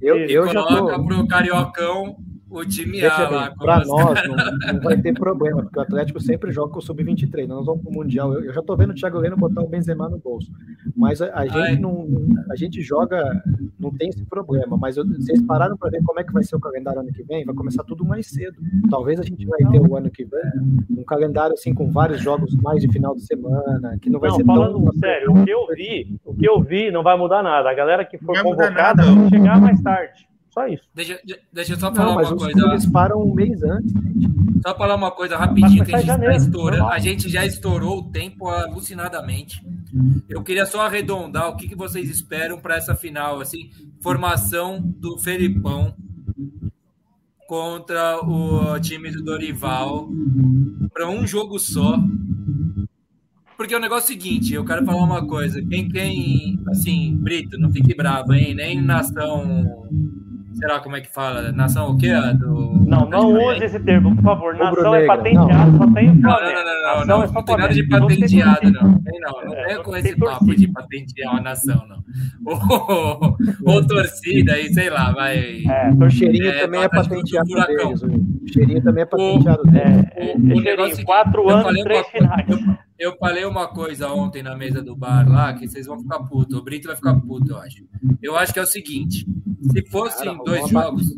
Eu, 0.00 0.16
eu 0.16 0.48
já 0.48 0.62
coloca 0.62 1.04
para 1.04 1.16
o 1.16 1.28
Cariocão 1.28 2.16
o 2.50 2.64
time 2.64 3.04
A 3.04 3.28
lá. 3.28 3.54
Para 3.56 3.84
nós 3.84 4.18
não, 4.26 4.74
não, 4.74 4.80
vai 4.80 4.96
ter 5.00 5.14
problema, 5.14 5.62
porque 5.62 5.78
o 5.78 5.82
Atlético 5.82 6.20
sempre 6.20 6.52
joga 6.52 6.72
com 6.72 6.78
o 6.78 6.82
Sub-23. 6.82 7.46
Nós 7.46 7.66
vamos 7.66 7.82
para 7.82 7.90
o 7.90 7.94
Mundial. 7.94 8.32
Eu, 8.32 8.44
eu, 8.44 8.52
já 8.52 8.60
estou 8.60 8.76
vendo 8.76 8.90
o 8.90 8.94
Thiago 8.94 9.18
Leno 9.18 9.36
botar 9.36 9.62
o 9.62 9.68
Benzema 9.68 10.08
no 10.08 10.18
bolso. 10.18 10.50
Mas 10.96 11.20
a, 11.20 11.30
a 11.34 11.46
gente 11.46 11.80
não. 11.80 12.06
A 12.50 12.56
gente 12.56 12.80
joga, 12.82 13.42
não 13.78 13.90
tem 13.90 14.08
esse 14.08 14.24
problema. 14.24 14.76
Mas 14.76 14.96
eu, 14.96 15.06
vocês 15.06 15.42
pararam 15.42 15.76
para 15.76 15.90
ver 15.90 16.02
como 16.04 16.20
é 16.20 16.24
que 16.24 16.32
vai 16.32 16.42
ser 16.42 16.56
o 16.56 16.60
calendário 16.60 17.00
ano 17.00 17.12
que 17.12 17.22
vem? 17.22 17.44
Vai 17.44 17.54
começar 17.54 17.84
tudo 17.84 18.04
mais 18.04 18.26
cedo. 18.26 18.56
Talvez 18.90 19.20
a 19.20 19.22
gente 19.22 19.44
vai 19.46 19.58
ter 19.70 19.80
o 19.80 19.96
ano 19.96 20.10
que 20.10 20.24
vem 20.24 20.40
um 20.90 21.04
calendário 21.04 21.54
assim 21.54 21.74
com 21.74 21.90
vários 21.90 22.20
jogos 22.20 22.54
mais 22.56 22.80
de 22.82 22.88
final 22.88 23.14
de 23.14 23.22
semana, 23.22 23.98
que 24.00 24.10
não 24.10 24.20
vai 24.20 24.30
não, 24.30 24.36
ser 24.36 24.44
falando 24.44 24.84
tão. 24.84 24.98
Sério, 24.98 25.32
o 25.32 25.44
que 25.44 25.50
eu 25.50 25.66
vi, 25.74 26.20
o 26.24 26.34
que 26.34 26.48
eu 26.48 26.60
vi 26.60 26.90
não 26.90 27.02
vai 27.02 27.16
mudar 27.16 27.42
nada. 27.42 27.70
A 27.70 27.74
galera 27.74 28.04
que 28.04 28.18
for 28.18 28.40
convocada 28.42 29.02
vai 29.02 29.28
chegar 29.28 29.60
mais 29.60 29.80
tarde. 29.80 30.27
Só 30.58 30.66
isso. 30.66 30.82
Deixa, 30.92 31.20
deixa 31.52 31.74
eu 31.74 31.78
só 31.78 31.94
falar 31.94 32.14
não, 32.16 32.30
uma 32.32 32.36
coisa. 32.36 32.66
Eles 32.66 32.86
param 32.86 33.22
um 33.22 33.32
mês 33.32 33.62
antes. 33.62 33.92
Gente. 33.92 34.60
Só 34.66 34.76
falar 34.76 34.96
uma 34.96 35.12
coisa 35.12 35.36
rapidinho, 35.36 35.84
que 35.84 35.94
a 35.94 35.98
gente, 35.98 36.06
janeiro, 36.08 36.34
estoura, 36.34 36.84
a 36.86 36.98
gente 36.98 37.28
já 37.28 37.46
estourou 37.46 37.98
o 37.98 38.10
tempo 38.10 38.48
alucinadamente. 38.48 39.64
Eu 40.28 40.42
queria 40.42 40.66
só 40.66 40.80
arredondar 40.80 41.48
o 41.48 41.56
que, 41.56 41.68
que 41.68 41.76
vocês 41.76 42.10
esperam 42.10 42.58
para 42.58 42.76
essa 42.76 42.96
final, 42.96 43.40
assim, 43.40 43.70
formação 44.02 44.80
do 44.82 45.16
Felipão 45.18 45.94
contra 47.46 48.18
o 48.24 48.80
time 48.80 49.12
do 49.12 49.22
Dorival 49.22 50.08
para 50.92 51.08
um 51.08 51.24
jogo 51.24 51.56
só. 51.60 52.02
porque 53.56 53.76
o 53.76 53.80
negócio 53.80 54.12
é 54.12 54.16
o 54.16 54.20
seguinte, 54.20 54.54
eu 54.54 54.64
quero 54.64 54.84
falar 54.84 55.04
uma 55.04 55.24
coisa. 55.24 55.62
Quem, 55.62 55.88
quem, 55.88 56.60
assim, 56.68 57.16
Brito, 57.16 57.56
não 57.56 57.70
fique 57.70 57.94
bravo, 57.94 58.34
hein? 58.34 58.56
Nem 58.56 58.82
nação 58.82 59.86
sei 60.58 60.68
lá 60.68 60.80
como 60.80 60.96
é 60.96 61.00
que 61.00 61.08
fala, 61.08 61.52
nação 61.52 61.90
o 61.90 61.96
quê? 61.96 62.12
Do... 62.38 62.84
Não, 62.86 63.08
não 63.08 63.32
use 63.32 63.64
esse 63.64 63.78
termo, 63.80 64.14
por 64.16 64.24
favor. 64.24 64.54
Nação 64.56 64.94
é 64.94 65.06
patenteado, 65.06 65.78
só 65.78 65.92
tem 65.92 66.14
Não, 66.14 66.30
não, 66.30 66.40
não, 66.40 66.64
não, 66.64 67.06
não, 67.06 67.06
não, 67.06 67.32
não 67.32 67.42
tem 67.44 67.56
nada 67.56 67.74
de 67.74 67.82
patenteado, 67.84 68.72
não. 68.72 68.82
Não 68.82 68.98
tem, 69.02 69.20
não. 69.20 69.44
Não 69.44 69.54
é, 69.54 69.76
com 69.76 69.96
esse 69.96 70.16
papo 70.16 70.56
de 70.56 70.68
patentear 70.68 71.32
uma 71.32 71.40
nação, 71.40 71.86
não. 71.88 71.98
Ou, 72.44 73.36
ou 73.64 73.86
torcida 73.86 74.54
aí, 74.54 74.72
sei 74.72 74.90
lá, 74.90 75.12
vai. 75.12 75.62
É, 75.64 75.90
o 75.90 76.10
cheirinho 76.10 76.48
é, 76.48 76.60
também 76.60 76.82
é 76.82 76.88
patenteado 76.88 77.48
deles. 77.48 78.02
O 78.02 78.52
cheirinho 78.52 78.82
também 78.82 79.02
é 79.02 79.06
patenteado 79.06 79.62
deles. 79.64 80.06
É, 80.16 80.34
o, 80.36 80.58
o 80.58 80.60
negócio 80.60 81.04
quatro 81.04 81.48
anos, 81.48 81.82
três 81.82 82.06
finais. 82.08 82.46
Eu 82.98 83.16
falei 83.16 83.44
uma 83.44 83.68
coisa 83.68 84.08
ontem 84.12 84.42
na 84.42 84.56
mesa 84.56 84.82
do 84.82 84.96
bar 84.96 85.28
lá 85.28 85.54
que 85.54 85.68
vocês 85.68 85.86
vão 85.86 86.00
ficar 86.00 86.18
putos. 86.20 86.58
O 86.58 86.62
Brito 86.62 86.88
vai 86.88 86.96
ficar 86.96 87.14
puto, 87.20 87.52
eu 87.52 87.58
acho. 87.58 87.84
Eu 88.20 88.36
acho 88.36 88.52
que 88.52 88.58
é 88.58 88.62
o 88.62 88.66
seguinte: 88.66 89.24
se 89.70 89.82
fossem 89.86 90.36
dois 90.44 90.68
jogos, 90.68 91.14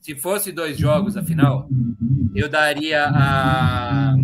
se 0.00 0.14
fosse 0.14 0.50
dois 0.50 0.78
jogos, 0.78 1.16
afinal, 1.16 1.68
eu 2.34 2.48
daria 2.48 3.06
a, 3.06 4.16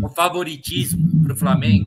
o 0.00 0.08
favoritismo 0.08 1.22
para 1.24 1.32
o 1.32 1.36
Flamengo 1.36 1.86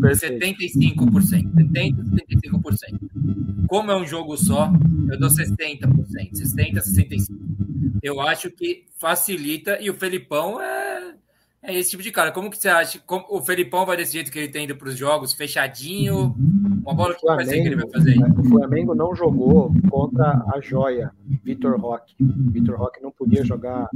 por 0.00 0.10
75%. 0.10 0.96
70%, 0.96 1.52
75%. 1.72 3.66
Como 3.66 3.90
é 3.90 3.96
um 3.96 4.06
jogo 4.06 4.36
só, 4.36 4.72
eu 5.10 5.18
dou 5.18 5.28
60%. 5.28 5.88
60%, 6.32 6.32
65%. 6.32 7.26
Eu 8.00 8.20
acho 8.20 8.50
que 8.50 8.84
facilita 8.98 9.80
e 9.80 9.90
o 9.90 9.94
Felipão 9.94 10.60
é 10.60 11.14
é 11.62 11.78
esse 11.78 11.90
tipo 11.90 12.02
de 12.02 12.10
cara. 12.10 12.32
Como 12.32 12.50
que 12.50 12.58
você 12.58 12.68
acha? 12.68 12.98
Como, 13.06 13.24
o 13.28 13.40
Felipão 13.40 13.86
vai 13.86 13.96
desse 13.96 14.14
jeito 14.14 14.32
que 14.32 14.38
ele 14.38 14.48
tem 14.48 14.64
indo 14.64 14.74
para 14.74 14.88
os 14.88 14.96
jogos, 14.96 15.32
fechadinho? 15.32 16.34
Uma 16.84 16.92
bola 16.92 17.14
que 17.14 17.20
Flamengo, 17.20 17.36
vai 17.36 17.54
ser 17.54 17.62
que 17.62 17.68
ele 17.68 17.76
vai 17.76 17.88
fazer? 17.88 18.16
O 18.36 18.44
Flamengo 18.44 18.94
não 18.96 19.14
jogou 19.14 19.72
contra 19.88 20.42
a 20.52 20.60
joia 20.60 21.12
Vitor 21.44 21.80
Roque. 21.80 22.16
Vitor 22.18 22.76
Roque 22.76 23.00
não 23.00 23.12
podia 23.12 23.44
jogar 23.44 23.88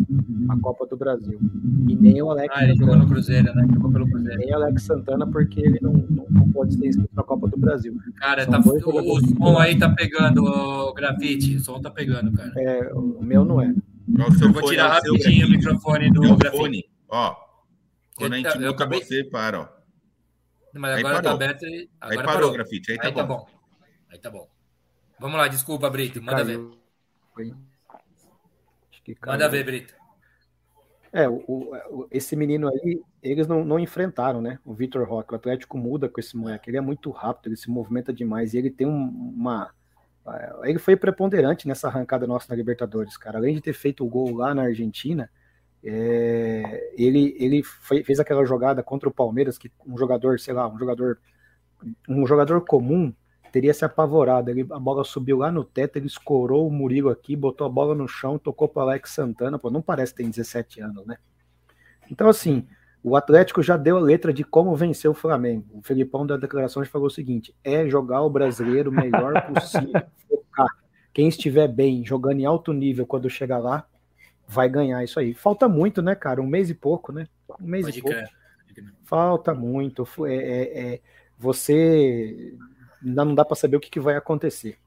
a 0.48 0.60
Copa 0.60 0.86
do 0.86 0.96
Brasil. 0.96 1.40
E 1.88 1.96
nem 1.96 2.22
o 2.22 2.30
Alex 2.30 2.54
ah, 2.56 2.62
ele 2.62 2.76
jogou 2.76 2.96
no 2.96 3.08
Cruzeiro, 3.08 3.52
né? 3.52 3.66
Jogou 3.74 3.90
pelo 3.90 4.08
Cruzeiro. 4.08 4.38
Nem 4.38 4.52
o 4.52 4.54
Alex 4.54 4.82
Santana, 4.84 5.26
porque 5.26 5.60
ele 5.60 5.80
não, 5.82 5.92
não, 5.92 6.26
não 6.30 6.52
pode 6.52 6.74
ser 6.76 6.86
inscrito 6.86 7.10
na 7.14 7.24
Copa 7.24 7.48
do 7.48 7.56
Brasil. 7.56 7.96
Cara, 8.16 8.46
tá, 8.46 8.60
o, 8.60 9.16
o 9.16 9.20
som 9.20 9.58
aí 9.58 9.76
tá 9.76 9.90
pegando, 9.90 10.44
o 10.44 10.94
grafite. 10.94 11.56
O 11.56 11.60
som 11.60 11.80
tá 11.80 11.90
pegando, 11.90 12.30
cara. 12.30 12.52
É, 12.56 12.94
o 12.94 13.20
meu 13.20 13.44
não 13.44 13.60
é. 13.60 13.74
Eu 14.40 14.52
vou 14.52 14.62
tirar 14.62 14.88
rapidinho 14.88 15.48
o 15.48 15.50
microfone 15.50 16.12
do 16.12 16.36
grafite. 16.36 16.88
Ó, 17.08 17.45
quando 18.16 18.32
a 18.32 18.36
gente 18.36 18.62
eu 18.62 18.70
acabei... 18.70 19.02
você, 19.02 19.24
para, 19.24 19.60
ó. 19.60 19.68
Mas 20.72 20.98
agora 20.98 21.22
tá 21.22 21.32
aberto. 21.32 21.64
Agora 21.64 21.80
aí 22.00 22.16
parou, 22.16 22.32
parou. 22.32 22.50
o 22.50 22.52
grafite. 22.52 22.92
Aí 22.92 22.98
tá, 22.98 23.06
aí 23.08 23.14
tá 23.14 23.22
bom. 23.22 23.36
bom. 23.38 23.46
Aí 24.10 24.18
tá 24.18 24.30
bom. 24.30 24.48
Vamos 25.18 25.38
lá, 25.38 25.48
desculpa, 25.48 25.88
Brito. 25.88 26.22
Manda 26.22 26.44
Caiu. 26.44 26.78
ver. 27.36 27.54
Manda 29.24 29.48
ver, 29.48 29.64
Brito. 29.64 29.94
É, 31.12 31.28
o, 31.28 31.42
o, 31.48 32.08
esse 32.10 32.36
menino 32.36 32.68
aí, 32.68 33.00
eles 33.22 33.46
não, 33.46 33.64
não 33.64 33.78
enfrentaram, 33.78 34.42
né? 34.42 34.58
O 34.64 34.74
Vitor 34.74 35.08
Roque. 35.08 35.32
O 35.32 35.36
Atlético 35.36 35.78
muda 35.78 36.08
com 36.08 36.20
esse 36.20 36.36
moleque. 36.36 36.68
Ele 36.68 36.76
é 36.76 36.80
muito 36.80 37.10
rápido, 37.10 37.46
ele 37.46 37.56
se 37.56 37.70
movimenta 37.70 38.12
demais. 38.12 38.52
E 38.52 38.58
ele 38.58 38.70
tem 38.70 38.86
um, 38.86 39.08
uma. 39.34 39.70
Ele 40.64 40.78
foi 40.78 40.96
preponderante 40.96 41.68
nessa 41.68 41.88
arrancada 41.88 42.26
nossa 42.26 42.46
na 42.50 42.56
Libertadores, 42.56 43.16
cara. 43.16 43.38
Além 43.38 43.54
de 43.54 43.60
ter 43.60 43.72
feito 43.72 44.04
o 44.04 44.08
gol 44.08 44.34
lá 44.34 44.54
na 44.54 44.64
Argentina, 44.64 45.30
é, 45.88 46.92
ele 46.96 47.36
ele 47.38 47.62
foi, 47.62 48.02
fez 48.02 48.18
aquela 48.18 48.44
jogada 48.44 48.82
contra 48.82 49.08
o 49.08 49.12
Palmeiras 49.12 49.56
que 49.56 49.70
um 49.86 49.96
jogador, 49.96 50.40
sei 50.40 50.52
lá, 50.52 50.68
um 50.68 50.78
jogador 50.78 51.18
um 52.08 52.26
jogador 52.26 52.62
comum 52.62 53.12
teria 53.52 53.72
se 53.72 53.84
apavorado. 53.84 54.50
Ele, 54.50 54.66
a 54.70 54.78
bola 54.78 55.04
subiu 55.04 55.38
lá 55.38 55.50
no 55.50 55.62
teto, 55.64 55.96
ele 55.96 56.06
escorou 56.06 56.66
o 56.66 56.70
Murilo 56.72 57.08
aqui, 57.08 57.36
botou 57.36 57.66
a 57.66 57.70
bola 57.70 57.94
no 57.94 58.08
chão, 58.08 58.38
tocou 58.38 58.68
para 58.68 58.82
Alex 58.82 59.10
Santana. 59.10 59.58
Pô, 59.58 59.70
não 59.70 59.80
parece 59.80 60.12
que 60.12 60.22
tem 60.22 60.30
17 60.30 60.80
anos, 60.80 61.06
né? 61.06 61.16
Então, 62.10 62.28
assim, 62.28 62.66
o 63.02 63.14
Atlético 63.14 63.62
já 63.62 63.76
deu 63.76 63.96
a 63.96 64.00
letra 64.00 64.32
de 64.32 64.42
como 64.42 64.74
vencer 64.74 65.10
o 65.10 65.14
Flamengo. 65.14 65.66
O 65.72 65.82
Felipão 65.82 66.26
da 66.26 66.36
declaração 66.36 66.84
falou 66.84 67.06
o 67.06 67.10
seguinte: 67.10 67.54
é 67.62 67.88
jogar 67.88 68.22
o 68.22 68.30
brasileiro 68.30 68.90
o 68.90 68.94
melhor 68.94 69.32
possível, 69.46 70.02
focar. 70.28 70.68
Quem 71.14 71.28
estiver 71.28 71.68
bem, 71.68 72.04
jogando 72.04 72.40
em 72.40 72.44
alto 72.44 72.72
nível 72.72 73.06
quando 73.06 73.30
chegar 73.30 73.58
lá, 73.58 73.86
vai 74.46 74.68
ganhar 74.68 75.02
isso 75.02 75.18
aí. 75.18 75.34
Falta 75.34 75.68
muito, 75.68 76.00
né, 76.00 76.14
cara? 76.14 76.40
Um 76.40 76.46
mês 76.46 76.70
e 76.70 76.74
pouco, 76.74 77.12
né? 77.12 77.26
Um 77.60 77.66
mês 77.66 77.84
Pode 77.84 77.98
e 77.98 78.02
pouco. 78.02 78.18
Falta 79.04 79.54
muito. 79.54 80.06
É, 80.26 80.34
é, 80.34 80.94
é, 80.94 81.00
você 81.38 82.54
ainda 83.04 83.24
não 83.24 83.34
dá 83.34 83.44
para 83.44 83.56
saber 83.56 83.76
o 83.76 83.80
que, 83.80 83.90
que, 83.90 84.00
vai 84.00 84.16
acontecer. 84.16 84.78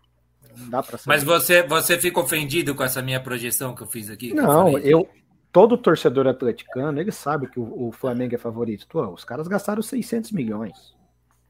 Não 0.57 0.69
dá 0.69 0.83
para 0.83 0.97
saber. 0.97 1.15
Mas 1.15 1.23
você, 1.23 1.63
você 1.63 1.97
fica 1.97 2.19
ofendido 2.19 2.75
com 2.75 2.83
essa 2.83 3.01
minha 3.01 3.19
projeção 3.19 3.73
que 3.73 3.81
eu 3.81 3.87
fiz 3.87 4.09
aqui? 4.09 4.33
Não, 4.33 4.77
eu, 4.77 4.79
eu, 4.79 5.09
todo 5.51 5.77
torcedor 5.77 6.27
atleticano, 6.27 6.99
ele 6.99 7.11
sabe 7.11 7.47
que 7.47 7.59
o, 7.59 7.87
o 7.87 7.91
Flamengo 7.91 8.35
é 8.35 8.37
favorito. 8.37 8.87
Pô, 8.87 9.07
os 9.07 9.23
caras 9.23 9.47
gastaram 9.47 9.81
600 9.81 10.31
milhões. 10.31 10.95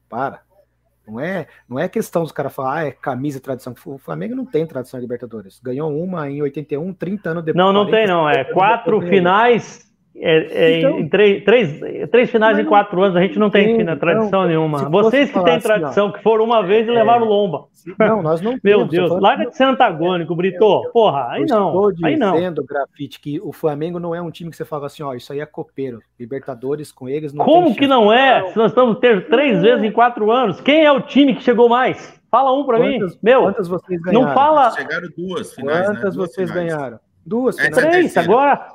Para. 0.08 0.42
Não 1.10 1.20
é, 1.20 1.46
não 1.68 1.78
é 1.78 1.88
questão 1.88 2.22
dos 2.22 2.32
caras 2.32 2.54
falar, 2.54 2.76
ah, 2.76 2.86
é 2.86 2.90
camisa 2.92 3.38
e 3.38 3.40
tradição. 3.40 3.74
O 3.86 3.98
Flamengo 3.98 4.34
não 4.34 4.44
tem 4.44 4.66
tradição 4.66 4.98
em 4.98 5.02
Libertadores. 5.02 5.60
Ganhou 5.62 5.92
uma 5.92 6.30
em 6.30 6.40
81, 6.40 6.92
30 6.94 7.30
anos 7.30 7.44
depois. 7.44 7.64
Não, 7.64 7.72
não 7.72 7.90
tem, 7.90 8.06
não. 8.06 8.28
É 8.28 8.44
quatro 8.44 9.00
finais 9.02 9.89
é, 10.16 10.46
é, 10.50 10.78
então, 10.78 10.98
em 10.98 11.08
três, 11.08 11.44
três, 11.44 11.80
três 12.10 12.30
finais 12.30 12.58
em 12.58 12.64
quatro 12.64 13.00
anos, 13.02 13.16
a 13.16 13.20
gente 13.20 13.38
não 13.38 13.48
tem, 13.48 13.76
tem 13.76 13.96
tradição 13.96 14.26
então, 14.26 14.46
nenhuma. 14.46 14.88
Vocês 14.88 15.30
que 15.30 15.42
têm 15.42 15.58
tradição, 15.58 16.08
assim, 16.08 16.16
que 16.16 16.22
foram 16.22 16.44
uma 16.44 16.62
vez 16.62 16.86
e 16.86 16.90
é, 16.90 16.94
levaram 16.94 17.26
lomba. 17.26 17.64
Não, 17.98 18.20
nós 18.22 18.40
não 18.40 18.58
Meu 18.62 18.86
temos, 18.86 18.90
Deus, 18.90 19.20
larga 19.20 19.46
de 19.46 19.56
ser 19.56 19.64
antagônico, 19.64 20.34
Brito. 20.34 20.82
Porra, 20.92 21.28
aí 21.30 21.46
não. 21.46 21.90
Aí 22.04 22.16
não. 22.16 22.32
dizendo, 22.34 22.64
Grafite, 22.64 23.20
que 23.20 23.40
o 23.40 23.52
Flamengo 23.52 23.98
não 23.98 24.14
é 24.14 24.20
um 24.20 24.30
time 24.30 24.50
que 24.50 24.56
você 24.56 24.64
fala 24.64 24.86
assim, 24.86 25.02
ó, 25.02 25.14
isso 25.14 25.32
aí 25.32 25.40
é 25.40 25.46
copeiro. 25.46 26.00
Libertadores 26.18 26.92
com 26.92 27.08
eles 27.08 27.32
não 27.32 27.44
Como 27.44 27.74
que 27.74 27.86
não 27.86 28.12
é? 28.12 28.48
Se 28.48 28.56
nós 28.56 28.72
estamos 28.72 28.98
ter 28.98 29.28
três 29.28 29.54
não. 29.54 29.62
vezes 29.62 29.84
em 29.84 29.92
quatro 29.92 30.30
anos, 30.30 30.60
quem 30.60 30.84
é 30.84 30.92
o 30.92 31.00
time 31.00 31.34
que 31.34 31.42
chegou 31.42 31.68
mais? 31.68 32.20
Fala 32.30 32.52
um 32.52 32.64
para 32.64 32.78
mim. 32.78 32.98
Meu, 33.22 33.42
quantas 33.42 33.68
vocês 33.68 34.00
ganharam? 34.02 34.26
Não 34.26 34.34
fala. 34.34 34.70
Chegaram 34.70 35.08
duas 35.16 35.52
finais. 35.54 35.86
Quantas 35.86 36.04
né? 36.04 36.10
duas 36.10 36.32
vocês 36.32 36.50
finais. 36.50 36.72
ganharam? 36.72 37.00
Duas 37.24 37.56
finais. 37.56 37.76
Três, 37.76 38.16
agora. 38.16 38.68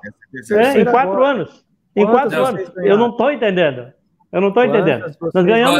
É, 0.51 0.81
em 0.81 0.85
quatro 0.85 1.11
agora. 1.11 1.27
anos. 1.29 1.65
Em 1.95 2.05
quatro 2.05 2.45
anos. 2.45 2.71
Eu 2.77 2.97
não 2.97 3.09
estou 3.09 3.31
entendendo. 3.31 3.91
Eu 4.31 4.41
não 4.41 4.49
estou 4.49 4.63
entendendo. 4.63 5.05
Nós 5.33 5.45
ganhamos 5.45 5.79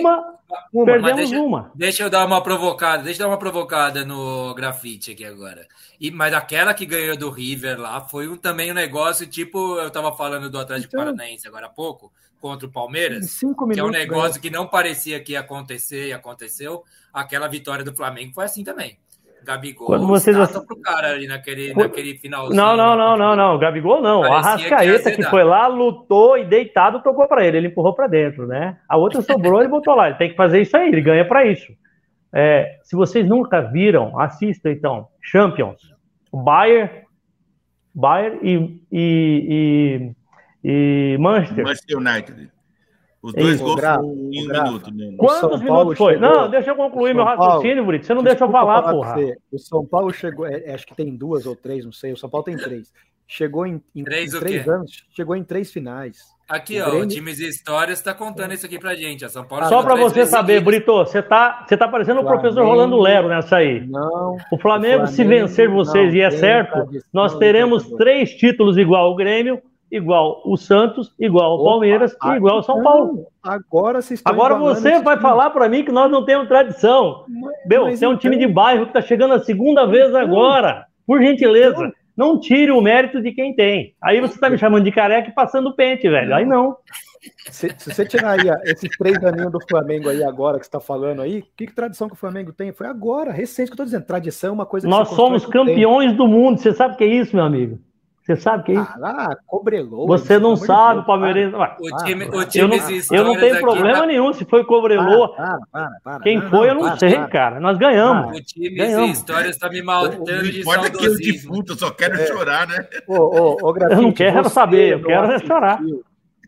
uma, 0.00 0.32
uma 0.72 0.84
perdemos 0.84 1.16
deixa, 1.16 1.40
uma. 1.40 1.70
Deixa 1.74 2.02
eu 2.02 2.10
dar 2.10 2.26
uma 2.26 2.42
provocada, 2.42 3.02
deixa 3.02 3.22
eu 3.22 3.26
dar 3.26 3.32
uma 3.32 3.38
provocada 3.38 4.04
no 4.04 4.54
grafite 4.54 5.12
aqui 5.12 5.24
agora. 5.24 5.66
E, 6.00 6.10
mas 6.10 6.34
aquela 6.34 6.74
que 6.74 6.84
ganhou 6.84 7.16
do 7.16 7.30
River 7.30 7.80
lá 7.80 8.00
foi 8.00 8.28
um, 8.28 8.36
também 8.36 8.70
um 8.70 8.74
negócio, 8.74 9.26
tipo, 9.26 9.78
eu 9.78 9.88
estava 9.88 10.12
falando 10.14 10.50
do 10.50 10.58
Atlético 10.58 10.94
então, 10.94 11.04
Paranaense 11.04 11.46
agora 11.46 11.66
há 11.66 11.70
pouco, 11.70 12.12
contra 12.40 12.66
o 12.66 12.70
Palmeiras, 12.72 13.38
que 13.38 13.80
é 13.80 13.84
um 13.84 13.90
negócio 13.90 14.40
que 14.40 14.50
não 14.50 14.66
parecia 14.66 15.20
que 15.20 15.32
ia 15.32 15.40
acontecer 15.40 16.08
e 16.08 16.12
aconteceu. 16.12 16.82
Aquela 17.12 17.46
vitória 17.46 17.84
do 17.84 17.94
Flamengo 17.94 18.32
foi 18.34 18.44
assim 18.44 18.64
também. 18.64 18.98
Gabigol 19.44 19.86
Quando 19.86 20.06
vocês 20.06 20.36
pro 20.66 20.80
cara 20.80 21.10
ali 21.10 21.26
naquele, 21.26 21.74
naquele 21.74 22.16
finalzinho. 22.16 22.56
Não, 22.56 22.76
não, 22.76 22.96
não, 22.96 23.16
não, 23.16 23.36
não. 23.36 23.58
Gabigol 23.58 24.00
não. 24.00 24.20
o 24.20 24.24
Arrascaeta 24.24 25.10
que, 25.10 25.16
que, 25.16 25.22
foi 25.24 25.42
lá, 25.44 25.66
lutou 25.66 26.38
e 26.38 26.44
deitado 26.44 27.02
tocou 27.02 27.26
para 27.26 27.46
ele. 27.46 27.56
Ele 27.56 27.66
empurrou 27.68 27.94
para 27.94 28.06
dentro, 28.06 28.46
né? 28.46 28.78
A 28.88 28.96
outra 28.96 29.20
sobrou 29.22 29.62
e 29.62 29.68
botou 29.68 29.94
lá. 29.94 30.08
Ele 30.08 30.18
tem 30.18 30.30
que 30.30 30.36
fazer 30.36 30.60
isso 30.60 30.76
aí, 30.76 30.88
ele 30.88 31.00
ganha 31.00 31.26
para 31.26 31.44
isso. 31.44 31.72
É, 32.32 32.78
se 32.82 32.96
vocês 32.96 33.26
nunca 33.26 33.60
viram, 33.60 34.18
assistam 34.18 34.70
então. 34.70 35.08
Champions. 35.20 35.80
O 36.30 36.38
Bayern, 36.38 36.90
Bayern 37.94 38.38
e, 38.42 38.80
e, 38.90 40.14
e, 40.64 41.14
e 41.14 41.18
Manchester. 41.18 41.64
Manchester 41.64 41.98
United. 41.98 42.51
Os 43.22 43.32
dois 43.32 43.60
gols 43.60 43.80
foram 43.80 44.04
em 44.04 44.48
um 44.48 44.48
minuto. 44.48 44.92
Né? 44.92 45.14
Quantos 45.16 45.60
minutos 45.60 45.96
foi? 45.96 46.14
Chegou... 46.14 46.28
Não, 46.28 46.50
deixa 46.50 46.70
eu 46.70 46.76
concluir 46.76 47.14
meu 47.14 47.24
raciocínio, 47.24 47.86
Brito. 47.86 48.04
Você 48.04 48.14
não 48.14 48.22
deixa 48.22 48.44
eu 48.44 48.50
falar, 48.50 48.82
porra. 48.82 49.16
O 49.52 49.58
São 49.58 49.86
Paulo 49.86 50.12
chegou, 50.12 50.44
é, 50.44 50.64
é, 50.64 50.74
acho 50.74 50.86
que 50.86 50.94
tem 50.94 51.14
duas 51.14 51.46
ou 51.46 51.54
três, 51.54 51.84
não 51.84 51.92
sei. 51.92 52.12
O 52.12 52.16
São 52.16 52.28
Paulo 52.28 52.44
tem 52.44 52.56
três. 52.56 52.92
Chegou 53.28 53.64
em, 53.64 53.80
em 53.94 54.02
três, 54.02 54.34
em 54.34 54.40
três 54.40 54.68
anos, 54.68 55.06
chegou 55.10 55.36
em 55.36 55.44
três 55.44 55.72
finais. 55.72 56.18
Aqui, 56.48 56.80
o 56.80 56.82
ó, 56.82 56.90
Grêmio... 56.90 57.04
o 57.04 57.08
Times 57.08 57.38
e 57.38 57.48
Histórias 57.48 57.98
está 57.98 58.12
contando 58.12 58.52
isso 58.52 58.66
aqui 58.66 58.78
pra 58.78 58.94
gente. 58.94 59.24
A 59.24 59.28
São 59.28 59.44
Paulo 59.44 59.66
Só 59.68 59.82
para 59.82 59.94
você 59.94 60.26
saber, 60.26 60.60
Brito, 60.60 60.92
você 60.92 61.22
tá, 61.22 61.64
você 61.66 61.76
tá 61.76 61.88
parecendo 61.88 62.20
o 62.20 62.24
professor 62.24 62.64
Rolando 62.64 62.98
Lero 62.98 63.28
nessa 63.28 63.56
aí. 63.56 63.86
Não. 63.86 64.36
O 64.50 64.58
Flamengo, 64.58 65.04
o 65.04 65.06
Flamengo 65.06 65.06
se 65.06 65.24
vencer 65.24 65.70
vocês 65.70 66.12
não, 66.12 66.18
e 66.18 66.20
é 66.20 66.30
certo, 66.30 66.90
nós 67.12 67.38
teremos 67.38 67.88
três 67.92 68.34
títulos 68.34 68.76
igual 68.76 69.12
o 69.12 69.14
Grêmio 69.14 69.62
igual 69.92 70.40
o 70.46 70.56
Santos, 70.56 71.14
igual 71.20 71.60
o 71.60 71.64
Palmeiras 71.64 72.14
Opa, 72.14 72.32
e 72.32 72.36
igual 72.38 72.58
o 72.58 72.62
São 72.62 72.82
Paulo. 72.82 73.26
Agora 73.42 74.00
Agora 74.24 74.54
você 74.54 75.00
vai 75.00 75.20
falar 75.20 75.50
para 75.50 75.68
mim 75.68 75.84
que 75.84 75.92
nós 75.92 76.10
não 76.10 76.24
temos 76.24 76.48
tradição. 76.48 77.26
Mas, 77.28 77.52
Meu, 77.66 77.84
mas 77.84 77.98
você 77.98 78.06
é 78.06 78.08
um 78.08 78.16
time 78.16 78.36
de 78.38 78.44
então- 78.44 78.54
bairro 78.54 78.84
que 78.84 78.90
está 78.90 79.02
chegando 79.02 79.34
a 79.34 79.40
segunda 79.40 79.86
vez 79.86 80.08
então- 80.08 80.20
agora. 80.20 80.86
Por 81.06 81.20
gentileza, 81.20 81.76
então- 81.76 81.92
não 82.16 82.40
tire 82.40 82.70
o 82.72 82.80
mérito 82.80 83.20
de 83.20 83.32
quem 83.32 83.54
tem. 83.54 83.94
Aí 84.02 84.20
você 84.20 84.34
está 84.34 84.48
me 84.48 84.56
chamando 84.56 84.84
de 84.84 84.92
careca 84.92 85.28
e 85.28 85.34
passando 85.34 85.74
pente, 85.74 86.08
velho. 86.08 86.34
Aí 86.34 86.46
não. 86.46 86.76
se, 87.50 87.68
se, 87.76 87.92
você 87.92 88.06
tirar 88.06 88.40
aí 88.40 88.48
esses 88.64 88.96
três 88.96 89.22
aninhos 89.22 89.52
do 89.52 89.60
Flamengo 89.68 90.08
aí 90.08 90.24
agora 90.24 90.58
que 90.58 90.64
você 90.64 90.68
está 90.68 90.80
falando 90.80 91.20
aí, 91.20 91.42
que, 91.56 91.66
que, 91.66 91.74
tradição 91.74 92.08
que 92.08 92.14
o 92.14 92.18
Flamengo 92.18 92.52
tem? 92.52 92.72
Foi 92.72 92.86
agora, 92.86 93.30
recente 93.30 93.68
que 93.68 93.74
eu 93.74 93.78
tô 93.78 93.84
dizendo. 93.84 94.04
Tradição 94.04 94.50
é 94.50 94.52
uma 94.52 94.66
coisa 94.66 94.86
que 94.86 94.90
Nós 94.90 95.08
somos 95.10 95.44
campeões 95.44 96.16
do 96.16 96.26
mundo. 96.26 96.58
Você 96.58 96.72
sabe 96.72 96.94
o 96.94 96.96
que 96.96 97.04
é 97.04 97.08
isso, 97.08 97.36
meu 97.36 97.44
amigo? 97.44 97.78
Você 98.22 98.36
sabe 98.36 98.62
que 98.62 98.72
é 98.72 98.74
isso? 98.76 98.92
Ah, 99.02 99.36
Cobreloa. 99.46 100.06
Você 100.06 100.38
não 100.38 100.54
sabe, 100.54 101.04
Palmeirense. 101.04 101.56
O 101.56 102.04
time, 102.04 102.24
o 102.26 102.44
time 102.44 102.64
eu, 102.64 102.68
não, 102.68 103.16
eu 103.18 103.24
não 103.24 103.36
tenho 103.36 103.58
problema 103.60 103.98
tá... 104.00 104.06
nenhum 104.06 104.32
se 104.32 104.44
foi 104.44 104.64
Cobreloa. 104.64 105.34
Para, 105.34 105.58
para, 105.72 105.90
para, 106.04 106.20
Quem 106.20 106.38
não, 106.38 106.48
foi, 106.48 106.70
eu 106.70 106.74
não 106.76 106.96
sei, 106.96 107.18
cara. 107.26 107.58
Nós 107.58 107.76
ganhamos. 107.76 108.38
O 108.38 108.40
time 108.40 108.70
ganhamos. 108.70 109.08
e 109.08 109.12
histórias 109.12 109.56
está 109.56 109.68
me 109.68 109.82
maltratando 109.82 110.50
de 110.50 110.60
importa 110.60 110.88
que 110.88 111.04
eu 111.04 111.16
defunto, 111.16 111.76
só 111.76 111.90
quero 111.90 112.14
é. 112.14 112.26
chorar, 112.26 112.68
né? 112.68 112.86
Ô, 113.08 113.16
ô, 113.16 113.56
ô, 113.60 113.72
Grafite, 113.74 113.98
eu 113.98 114.02
não 114.02 114.12
quero 114.12 114.48
saber, 114.48 114.92
eu 114.92 115.02
quero 115.02 115.26
assistiu, 115.26 115.48
chorar. 115.48 115.80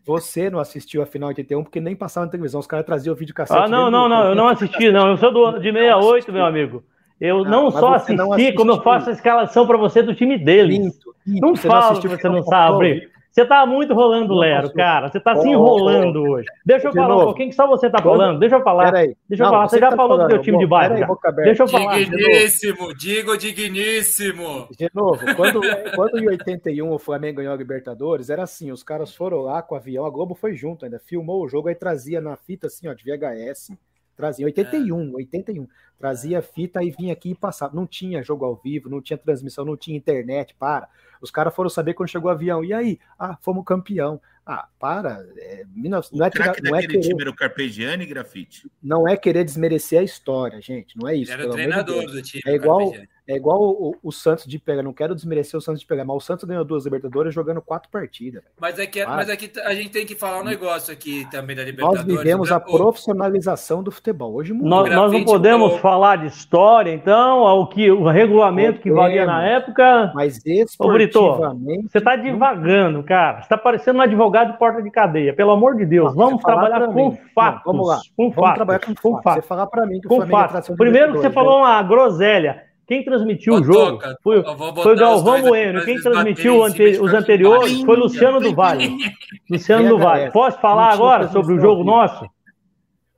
Você 0.05 0.49
não 0.49 0.59
assistiu 0.59 1.01
a 1.01 1.05
final 1.05 1.33
de 1.33 1.41
81 1.41 1.63
porque 1.63 1.81
nem 1.81 1.95
passava 1.95 2.25
na 2.25 2.31
televisão. 2.31 2.61
Os 2.61 2.67
caras 2.67 2.85
traziam 2.85 3.13
o 3.13 3.17
vídeo 3.17 3.35
cassete. 3.35 3.59
Ah, 3.59 3.67
não, 3.67 3.91
não, 3.91 4.07
não. 4.07 4.29
Eu 4.29 4.35
não 4.35 4.47
assisti, 4.47 4.91
não. 4.93 5.09
Eu 5.09 5.17
sou 5.17 5.33
do, 5.33 5.59
de 5.59 5.73
68, 5.73 6.31
meu 6.31 6.45
amigo. 6.45 6.85
Eu 7.19 7.43
não, 7.43 7.63
não 7.63 7.71
só 7.71 7.93
assisti, 7.95 8.15
não 8.15 8.55
como 8.55 8.71
eu 8.71 8.81
faço 8.81 9.09
a 9.09 9.13
escalação 9.13 9.65
para 9.65 9.77
você 9.77 10.01
do 10.03 10.13
time 10.13 10.37
dele. 10.37 10.79
Minto, 10.79 11.15
minto. 11.25 11.41
Não 11.41 11.55
você 11.55 11.67
fala 11.67 11.99
que 11.99 12.07
você 12.07 12.27
não 12.27 12.43
sabe. 12.43 13.09
Você 13.35 13.45
tá 13.45 13.65
muito 13.65 13.93
rolando, 13.93 14.29
não, 14.29 14.37
Lero, 14.37 14.71
cara. 14.71 15.09
Você 15.09 15.19
tá 15.19 15.35
se 15.35 15.45
enrolando 15.45 16.23
oh, 16.23 16.35
hoje. 16.35 16.47
Deixa 16.65 16.87
eu 16.87 16.93
falar 16.93 17.09
novo. 17.09 17.21
um 17.21 17.25
pouquinho 17.25 17.49
que 17.49 17.55
só 17.55 17.67
você 17.67 17.89
tá 17.89 18.01
falando. 18.01 18.39
Deixa 18.39 18.55
eu 18.55 18.63
falar. 18.63 18.91
Deixa 18.91 19.13
eu 19.29 19.37
não, 19.39 19.49
falar. 19.49 19.67
Você, 19.67 19.77
já 19.77 19.89
tá 19.89 19.95
falou 19.97 20.15
falando. 20.15 20.29
do 20.29 20.35
teu 20.35 20.41
time 20.41 20.57
de 20.57 20.65
bairro. 20.65 20.95
Deixa 21.43 21.63
eu 21.63 21.67
falar. 21.67 21.97
Digníssimo, 21.97 22.95
digo 22.95 23.37
digníssimo. 23.37 24.69
De 24.71 24.89
novo, 24.93 25.19
quando, 25.35 25.59
quando 25.95 26.17
em 26.17 26.29
81 26.29 26.89
o 26.89 26.97
Flamengo 26.97 27.39
ganhou 27.39 27.53
a 27.53 27.57
Libertadores, 27.57 28.29
era 28.29 28.43
assim: 28.43 28.71
os 28.71 28.83
caras 28.83 29.13
foram 29.13 29.41
lá 29.41 29.61
com 29.61 29.75
o 29.75 29.77
avião, 29.77 30.05
a 30.05 30.09
Globo 30.09 30.33
foi 30.33 30.55
junto 30.55 30.85
ainda, 30.85 30.97
filmou 30.97 31.43
o 31.43 31.49
jogo, 31.49 31.67
aí 31.67 31.75
trazia 31.75 32.21
na 32.21 32.37
fita 32.37 32.67
assim, 32.67 32.87
ó, 32.87 32.93
de 32.93 33.03
VHS 33.03 33.73
Trazia 34.15 34.45
81, 34.45 35.09
é. 35.09 35.15
81. 35.15 35.67
Trazia 35.97 36.41
fita 36.41 36.83
e 36.83 36.91
vinha 36.91 37.13
aqui 37.13 37.31
e 37.31 37.35
passava. 37.35 37.75
Não 37.75 37.87
tinha 37.87 38.23
jogo 38.23 38.45
ao 38.45 38.55
vivo, 38.55 38.89
não 38.89 39.01
tinha 39.01 39.17
transmissão, 39.17 39.65
não 39.65 39.77
tinha 39.77 39.97
internet, 39.97 40.55
para. 40.57 40.87
Os 41.21 41.31
caras 41.31 41.55
foram 41.55 41.69
saber 41.69 41.93
quando 41.93 42.09
chegou 42.09 42.29
o 42.29 42.33
avião. 42.33 42.63
E 42.63 42.73
aí? 42.73 42.99
Ah, 43.17 43.37
fomos 43.41 43.63
campeão. 43.65 44.21
Ah, 44.45 44.67
para. 44.79 45.25
É, 45.37 45.63
não 45.75 45.99
é, 45.99 46.01
não 46.11 46.25
é 46.25 46.29
querer, 46.29 46.99
time 46.99 47.21
era 47.21 47.29
o 47.29 47.35
Carpegiani 47.35 48.05
Grafite. 48.05 48.69
Não 48.81 49.07
é 49.07 49.17
querer 49.17 49.43
desmerecer 49.43 49.99
a 49.99 50.03
história, 50.03 50.61
gente. 50.61 50.97
Não 50.97 51.07
é 51.07 51.15
isso. 51.15 51.31
Ele 51.31 51.41
era 51.41 51.49
o 51.49 51.53
treinador 51.53 52.05
do 52.05 52.21
time. 52.21 52.43
É 52.45 52.55
igual, 52.55 52.93
é 53.27 53.35
igual 53.35 53.59
o, 53.61 53.95
o, 54.03 54.11
Santos 54.11 54.45
de 54.45 54.59
pegar. 54.59 54.83
Não 54.83 54.93
quero 54.93 55.15
desmerecer 55.15 55.57
o 55.57 55.61
Santos 55.61 55.81
de 55.81 55.87
pegar, 55.87 56.05
mas 56.05 56.15
o 56.15 56.19
Santos 56.19 56.45
ganhou 56.45 56.63
duas 56.63 56.85
Libertadores 56.85 57.33
jogando 57.33 57.61
quatro 57.61 57.89
partidas. 57.89 58.43
Mas 58.59 58.77
é 58.77 58.85
que, 58.85 59.01
ah. 59.01 59.07
mas 59.09 59.29
é 59.29 59.35
que 59.35 59.59
a 59.59 59.73
gente 59.73 59.89
tem 59.89 60.05
que 60.05 60.15
falar 60.15 60.41
um 60.41 60.43
negócio 60.43 60.93
aqui 60.93 61.27
também 61.31 61.55
da 61.55 61.63
Libertadores. 61.63 62.05
Nós 62.05 62.17
vivemos 62.17 62.51
a 62.51 62.59
profissionalização 62.59 63.81
do 63.81 63.91
futebol. 63.91 64.33
Hoje 64.33 64.53
nós, 64.53 64.89
nós 64.91 65.11
não 65.11 65.23
podemos 65.23 65.67
falou... 65.67 65.79
falar 65.79 66.17
de 66.17 66.27
história, 66.27 66.91
então, 66.91 67.41
o 67.41 67.67
que 67.67 67.89
o 67.91 68.07
regulamento 68.07 68.79
que 68.79 68.91
valia 68.91 69.25
na 69.25 69.43
época. 69.43 70.11
Mas 70.13 70.39
esportivamente. 70.45 71.89
você 71.89 71.97
está 71.97 72.15
divagando, 72.15 73.01
cara. 73.03 73.37
Você 73.37 73.45
está 73.45 73.57
parecendo 73.57 73.99
um 73.99 74.01
advogado 74.01 74.51
de 74.51 74.59
porta 74.59 74.83
de 74.83 74.91
cadeia. 74.91 75.33
Pelo 75.33 75.51
amor 75.51 75.75
de 75.75 75.85
Deus, 75.85 76.13
vamos 76.13 76.43
trabalhar 76.43 76.85
com 76.85 77.09
mim. 77.09 77.17
fatos. 77.33 77.65
Não, 77.65 77.73
vamos 77.73 77.87
lá. 77.87 77.99
Com 78.15 78.29
vamos 78.29 78.35
fatos. 78.35 78.55
trabalhar 78.55 78.79
com, 78.79 78.93
com 78.93 79.21
fatos. 79.21 79.43
Você 79.43 79.47
falar 79.47 79.65
para 79.67 79.85
mim 79.87 79.99
que 79.99 80.07
com 80.07 80.15
o 80.15 80.17
Flamengo 80.17 80.49
fatos. 80.49 80.75
Primeiro 80.75 81.13
que 81.13 81.19
você 81.19 81.31
falou 81.31 81.59
uma 81.59 81.81
groselha. 81.81 82.74
Quem 82.87 83.03
transmitiu 83.03 83.55
o 83.55 83.63
jogo 83.63 83.99
foi, 84.21 84.43
foi 84.83 84.95
Galvão 84.95 85.41
Bueno. 85.41 85.83
Quem 85.83 85.99
transmitiu 85.99 86.63
ante, 86.63 86.83
os 86.99 87.13
anteriores 87.13 87.81
foi 87.81 87.95
Luciano 87.97 88.39
do 88.39 88.53
Vale. 88.53 88.95
Luciano 89.49 89.89
do 89.89 89.97
Vale. 89.97 90.31
Posso 90.31 90.59
falar 90.59 90.93
agora 90.93 91.27
sobre 91.29 91.55
o 91.55 91.59
jogo 91.59 91.83
nosso? 91.83 92.29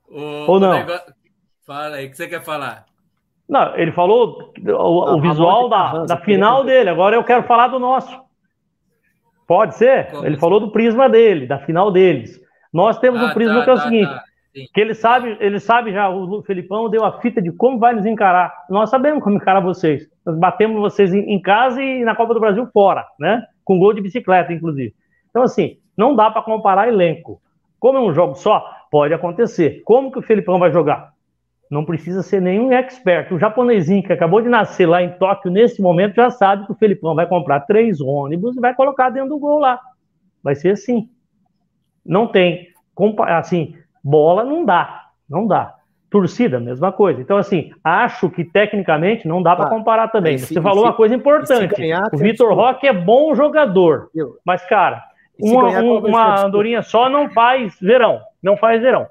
O, 0.08 0.52
Ou 0.52 0.60
não? 0.60 0.72
Negócio... 0.72 1.12
Fala 1.66 1.96
aí, 1.96 2.06
o 2.06 2.10
que 2.10 2.16
você 2.16 2.26
quer 2.26 2.42
falar? 2.42 2.86
Não, 3.46 3.76
ele 3.76 3.92
falou 3.92 4.52
o, 4.66 5.16
o 5.16 5.20
visual 5.20 5.68
da, 5.68 6.04
da 6.04 6.16
final 6.18 6.64
dele. 6.64 6.88
Agora 6.88 7.14
eu 7.14 7.24
quero 7.24 7.42
falar 7.42 7.68
do 7.68 7.78
nosso. 7.78 8.18
Pode 9.46 9.76
ser? 9.76 10.10
Como 10.10 10.24
ele 10.24 10.34
assim? 10.34 10.40
falou 10.40 10.60
do 10.60 10.70
prisma 10.70 11.08
dele, 11.08 11.46
da 11.46 11.58
final 11.58 11.90
deles. 11.90 12.40
Nós 12.72 12.98
temos 12.98 13.20
ah, 13.20 13.26
um 13.26 13.34
prisma 13.34 13.58
tá, 13.58 13.64
que 13.64 13.70
é 13.70 13.72
o 13.72 13.76
tá, 13.76 13.82
seguinte: 13.82 14.08
tá. 14.08 14.24
Que 14.52 14.80
ele 14.80 14.94
sabe, 14.94 15.36
ele 15.40 15.60
sabe 15.60 15.92
já, 15.92 16.08
o 16.08 16.42
Felipão 16.42 16.88
deu 16.88 17.04
a 17.04 17.20
fita 17.20 17.40
de 17.40 17.52
como 17.52 17.78
vai 17.78 17.94
nos 17.94 18.06
encarar. 18.06 18.52
Nós 18.68 18.90
sabemos 18.90 19.22
como 19.22 19.36
encarar 19.36 19.60
vocês. 19.60 20.08
Nós 20.24 20.36
batemos 20.38 20.80
vocês 20.80 21.12
em, 21.12 21.40
casa 21.40 21.82
e 21.82 22.04
na 22.04 22.14
Copa 22.14 22.34
do 22.34 22.40
Brasil 22.40 22.66
fora, 22.72 23.06
né? 23.18 23.44
Com 23.64 23.78
gol 23.78 23.92
de 23.92 24.00
bicicleta, 24.00 24.52
inclusive. 24.52 24.94
Então, 25.30 25.42
assim, 25.42 25.78
não 25.96 26.16
dá 26.16 26.30
para 26.30 26.42
comparar 26.42 26.88
elenco. 26.88 27.40
Como 27.78 27.98
é 27.98 28.00
um 28.00 28.12
jogo 28.12 28.34
só, 28.34 28.64
pode 28.90 29.14
acontecer. 29.14 29.82
Como 29.84 30.10
que 30.10 30.18
o 30.18 30.22
Felipão 30.22 30.58
vai 30.58 30.72
jogar? 30.72 31.12
Não 31.70 31.84
precisa 31.84 32.22
ser 32.22 32.40
nenhum 32.40 32.72
expert. 32.72 33.32
O 33.32 33.38
japonesinho 33.38 34.02
que 34.02 34.12
acabou 34.12 34.40
de 34.40 34.48
nascer 34.48 34.86
lá 34.86 35.02
em 35.02 35.12
Tóquio, 35.18 35.50
nesse 35.50 35.82
momento, 35.82 36.14
já 36.14 36.30
sabe 36.30 36.64
que 36.64 36.72
o 36.72 36.74
Felipão 36.74 37.14
vai 37.14 37.26
comprar 37.26 37.60
três 37.60 38.00
ônibus 38.00 38.56
e 38.56 38.60
vai 38.60 38.74
colocar 38.74 39.10
dentro 39.10 39.28
do 39.28 39.38
gol 39.38 39.58
lá. 39.58 39.78
Vai 40.42 40.54
ser 40.54 40.70
assim. 40.70 41.10
Não 42.04 42.26
tem. 42.26 42.68
Assim, 43.26 43.76
Bola 44.08 44.42
não 44.42 44.64
dá, 44.64 45.10
não 45.28 45.46
dá. 45.46 45.74
Torcida, 46.08 46.58
mesma 46.58 46.90
coisa. 46.90 47.20
Então, 47.20 47.36
assim, 47.36 47.70
acho 47.84 48.30
que 48.30 48.42
tecnicamente 48.42 49.28
não 49.28 49.42
dá 49.42 49.54
para 49.54 49.68
comparar 49.68 50.08
também. 50.08 50.38
Se, 50.38 50.54
Você 50.54 50.62
falou 50.62 50.84
se, 50.84 50.88
uma 50.88 50.94
coisa 50.94 51.14
importante. 51.14 51.74
Ganhar, 51.76 52.08
o 52.10 52.16
Vitor 52.16 52.54
Roque 52.54 52.86
é 52.86 52.92
bom 52.94 53.34
jogador. 53.34 54.08
Eu. 54.14 54.38
Mas, 54.42 54.64
cara, 54.64 55.04
uma, 55.38 55.64
ganhar, 55.64 55.82
um, 55.82 55.98
uma 55.98 56.40
andorinha 56.42 56.80
só 56.80 57.10
não 57.10 57.28
faz 57.28 57.78
verão. 57.78 58.22
Não 58.42 58.56
faz 58.56 58.80
verão. 58.80 59.06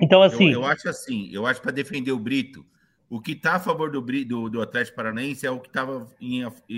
Então, 0.00 0.22
assim. 0.22 0.50
Eu, 0.50 0.62
eu 0.62 0.66
acho 0.66 0.88
assim, 0.88 1.28
eu 1.30 1.46
acho 1.46 1.60
para 1.60 1.72
defender 1.72 2.12
o 2.12 2.18
Brito, 2.18 2.64
o 3.10 3.20
que 3.20 3.32
está 3.32 3.56
a 3.56 3.60
favor 3.60 3.90
do, 3.90 4.00
do, 4.00 4.48
do 4.48 4.62
Atlético 4.62 4.96
Paranaense 4.96 5.46
é 5.46 5.50
o 5.50 5.60
que 5.60 5.68
estava 5.68 6.06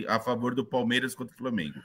a, 0.08 0.16
a 0.16 0.18
favor 0.18 0.56
do 0.56 0.64
Palmeiras 0.64 1.14
contra 1.14 1.32
o 1.32 1.38
Flamengo. 1.38 1.78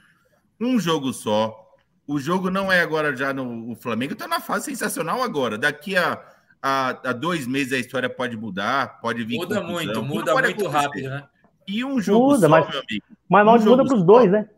Um 0.60 0.80
jogo 0.80 1.12
só, 1.12 1.71
o 2.06 2.18
jogo 2.18 2.50
não 2.50 2.70
é 2.70 2.80
agora 2.80 3.14
já 3.16 3.32
no. 3.32 3.70
O 3.70 3.76
Flamengo 3.76 4.12
está 4.12 4.26
na 4.26 4.40
fase 4.40 4.66
sensacional 4.66 5.22
agora. 5.22 5.56
Daqui 5.56 5.96
a, 5.96 6.20
a, 6.60 6.88
a, 7.10 7.12
dois 7.12 7.46
meses 7.46 7.72
a 7.72 7.78
história 7.78 8.10
pode 8.10 8.36
mudar, 8.36 9.00
pode 9.00 9.24
vir. 9.24 9.36
Muda 9.36 9.60
muito, 9.60 10.02
muda 10.02 10.32
muito 10.32 10.46
acontecer. 10.48 10.68
rápido, 10.68 11.08
né? 11.10 11.24
E 11.66 11.84
um 11.84 12.00
jogo 12.00 12.32
muda, 12.32 12.40
só, 12.40 12.48
mas, 12.48 12.68
meu 12.68 12.80
amigo. 12.80 13.04
Mas 13.28 13.66
um 13.66 13.70
muda 13.70 13.84
para 13.84 13.96
os 13.96 14.04
dois, 14.04 14.30
né? 14.30 14.48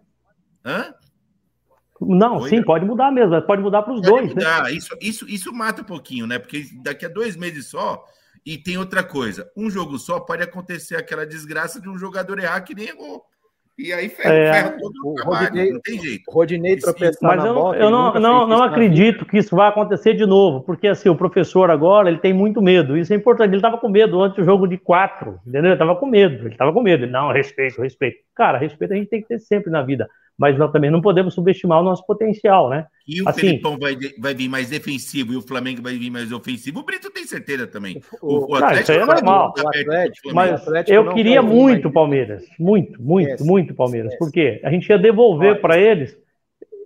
Hã? 0.65 0.95
Não, 2.01 2.39
Oi, 2.39 2.51
sim, 2.51 2.63
pode 2.63 2.85
mudar 2.85 3.11
mesmo, 3.13 3.41
pode 3.43 3.63
mudar 3.63 3.83
para 3.83 3.95
os 3.95 4.01
dois. 4.01 4.29
Né? 4.29 4.35
Mudar. 4.35 4.65
Né? 4.65 4.73
Isso, 4.73 4.97
isso, 5.01 5.29
isso 5.29 5.53
mata 5.53 5.83
um 5.83 5.85
pouquinho, 5.85 6.27
né? 6.27 6.39
Porque 6.39 6.67
daqui 6.83 7.05
a 7.05 7.09
dois 7.09 7.37
meses 7.37 7.67
só. 7.67 8.05
E 8.45 8.59
tem 8.59 8.77
outra 8.77 9.03
coisa: 9.03 9.51
um 9.57 9.71
jogo 9.71 9.99
só 9.99 10.19
pode 10.21 10.43
acontecer 10.43 10.97
aquela 10.97 11.27
desgraça 11.27 11.81
de 11.81 11.89
um 11.89 11.99
jogador 11.99 12.39
errar 12.39 12.63
que 12.63 12.75
nem 12.75 12.93
o, 12.93 13.23
e 13.77 13.93
aí 13.93 14.09
ferra, 14.09 14.35
é, 14.35 14.53
ferra 14.53 14.71
todo 14.79 14.93
o, 15.05 15.15
trabalho, 15.15 15.47
Rodinei, 15.47 15.73
não 15.73 15.81
tem 15.81 15.99
jeito. 16.01 16.31
Rodinei 16.31 16.77
tropeçar 16.77 17.19
Mas 17.23 17.43
na 17.43 17.49
eu, 17.49 17.55
bola, 17.55 17.77
eu 17.77 17.91
não, 17.91 18.15
não, 18.15 18.47
não 18.47 18.63
acredito 18.63 19.27
que 19.27 19.39
isso 19.39 19.57
vai 19.57 19.69
acontecer 19.69 20.15
de 20.15 20.25
novo, 20.25 20.61
porque 20.61 20.87
assim, 20.87 21.09
o 21.09 21.17
professor 21.17 21.71
agora, 21.71 22.09
ele 22.09 22.19
tem 22.19 22.33
muito 22.33 22.63
medo, 22.63 22.97
isso 22.97 23.13
é 23.13 23.17
importante, 23.17 23.51
ele 23.51 23.57
estava 23.57 23.79
com 23.79 23.89
medo 23.89 24.23
antes 24.23 24.37
do 24.37 24.45
jogo 24.45 24.69
de 24.69 24.79
quatro, 24.79 25.41
entendeu? 25.45 25.65
Ele 25.65 25.73
estava 25.73 25.97
com 25.97 26.07
medo, 26.07 26.45
ele 26.45 26.55
estava 26.55 26.73
com 26.73 26.81
medo, 26.81 27.05
ele, 27.05 27.13
não, 27.13 27.33
respeito, 27.33 27.83
respeito. 27.83 28.19
Cara, 28.35 28.59
respeito 28.59 28.93
a 28.93 28.97
gente 28.97 29.09
tem 29.09 29.23
que 29.23 29.29
ter 29.29 29.41
sempre 29.41 29.71
na 29.71 29.83
vida, 29.83 30.09
mas 30.39 30.59
nós 30.59 30.73
também 30.73 30.91
não 30.91 31.01
podemos 31.01 31.35
subestimar 31.35 31.81
o 31.81 31.85
nosso 31.85 32.05
potencial, 32.07 32.69
né? 32.69 32.87
E 33.07 33.23
o 33.23 33.29
assim, 33.29 33.41
Felipão 33.41 33.79
vai, 33.79 33.97
vai 34.19 34.35
vir 34.35 34.49
mais 34.49 34.69
defensivo 34.69 35.33
e 35.33 35.37
o 35.37 35.43
Flamengo 35.43 35.83
vai 35.83 35.97
vir 35.97 36.11
mais 36.11 36.33
ofensivo. 36.33 36.81
O 36.81 36.85
Brito 36.85 37.11
tem 37.11 37.25
certeza 37.25 37.67
também. 37.67 38.01
O, 38.21 38.53
o 38.53 38.55
Atlético, 38.57 38.65
não, 38.65 38.81
isso 38.81 38.93
é 38.93 39.07
normal. 39.07 39.55
O 39.57 39.69
Atlético, 39.69 40.35
mas 40.35 40.55
Atlético 40.55 40.95
eu 40.95 41.13
queria 41.15 41.41
muito 41.41 41.89
o 41.89 41.93
Palmeiras. 41.93 42.45
Muito, 42.59 43.01
muito, 43.01 43.45
muito 43.45 43.75
Palmeiras. 43.75 44.17
Porque 44.19 44.61
a 44.65 44.71
gente 44.71 44.89
ia 44.89 44.99
devolver 44.99 45.61
para 45.61 45.79
eles 45.79 46.17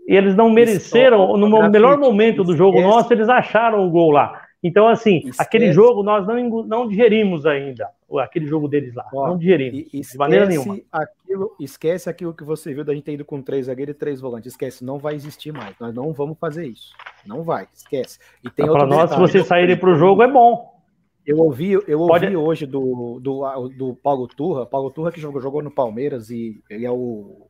e 0.06 0.14
eles 0.14 0.34
não 0.34 0.50
mereceram. 0.50 1.36
No 1.36 1.70
melhor 1.70 1.96
momento 1.98 2.44
do 2.44 2.56
jogo 2.56 2.80
nosso, 2.80 3.12
eles 3.12 3.28
acharam 3.28 3.86
o 3.86 3.90
gol 3.90 4.10
lá. 4.10 4.47
Então, 4.62 4.88
assim, 4.88 5.18
esquece. 5.18 5.40
aquele 5.40 5.72
jogo 5.72 6.02
nós 6.02 6.26
não, 6.26 6.64
não 6.64 6.88
digerimos 6.88 7.46
ainda, 7.46 7.88
aquele 8.18 8.46
jogo 8.46 8.66
deles 8.66 8.92
lá. 8.92 9.08
Ó, 9.14 9.28
não 9.28 9.38
digerimos, 9.38 9.88
de 9.92 10.18
maneira 10.18 10.46
nenhuma. 10.46 10.80
Aquilo, 10.90 11.54
esquece 11.60 12.10
aquilo 12.10 12.34
que 12.34 12.42
você 12.42 12.74
viu 12.74 12.84
da 12.84 12.92
gente 12.92 13.04
ter 13.04 13.12
ido 13.12 13.24
com 13.24 13.40
três 13.40 13.66
zagueiros 13.66 13.94
e 13.94 13.98
três 13.98 14.20
volantes. 14.20 14.52
Esquece, 14.52 14.84
não 14.84 14.98
vai 14.98 15.14
existir 15.14 15.52
mais. 15.52 15.76
Nós 15.78 15.94
não 15.94 16.12
vamos 16.12 16.36
fazer 16.38 16.66
isso. 16.66 16.92
Não 17.24 17.44
vai, 17.44 17.68
esquece. 17.72 18.18
E 18.44 18.50
tem 18.50 18.66
Para 18.66 18.86
nós, 18.86 19.10
se 19.10 19.18
vocês 19.18 19.46
saírem 19.46 19.76
para 19.76 19.90
o 19.90 19.94
jogo, 19.94 20.22
é 20.22 20.30
bom. 20.30 20.76
Eu 21.24 21.38
ouvi, 21.38 21.72
eu 21.72 22.00
ouvi 22.00 22.08
Pode... 22.08 22.36
hoje 22.36 22.66
do, 22.66 23.20
do, 23.20 23.68
do 23.68 23.94
Paulo 23.96 24.26
Turra, 24.26 24.64
Paulo 24.64 24.90
Turra 24.90 25.12
que 25.12 25.20
jogou, 25.20 25.40
jogou 25.42 25.62
no 25.62 25.70
Palmeiras 25.70 26.30
e 26.30 26.60
ele 26.70 26.86
é 26.86 26.90
o, 26.90 27.46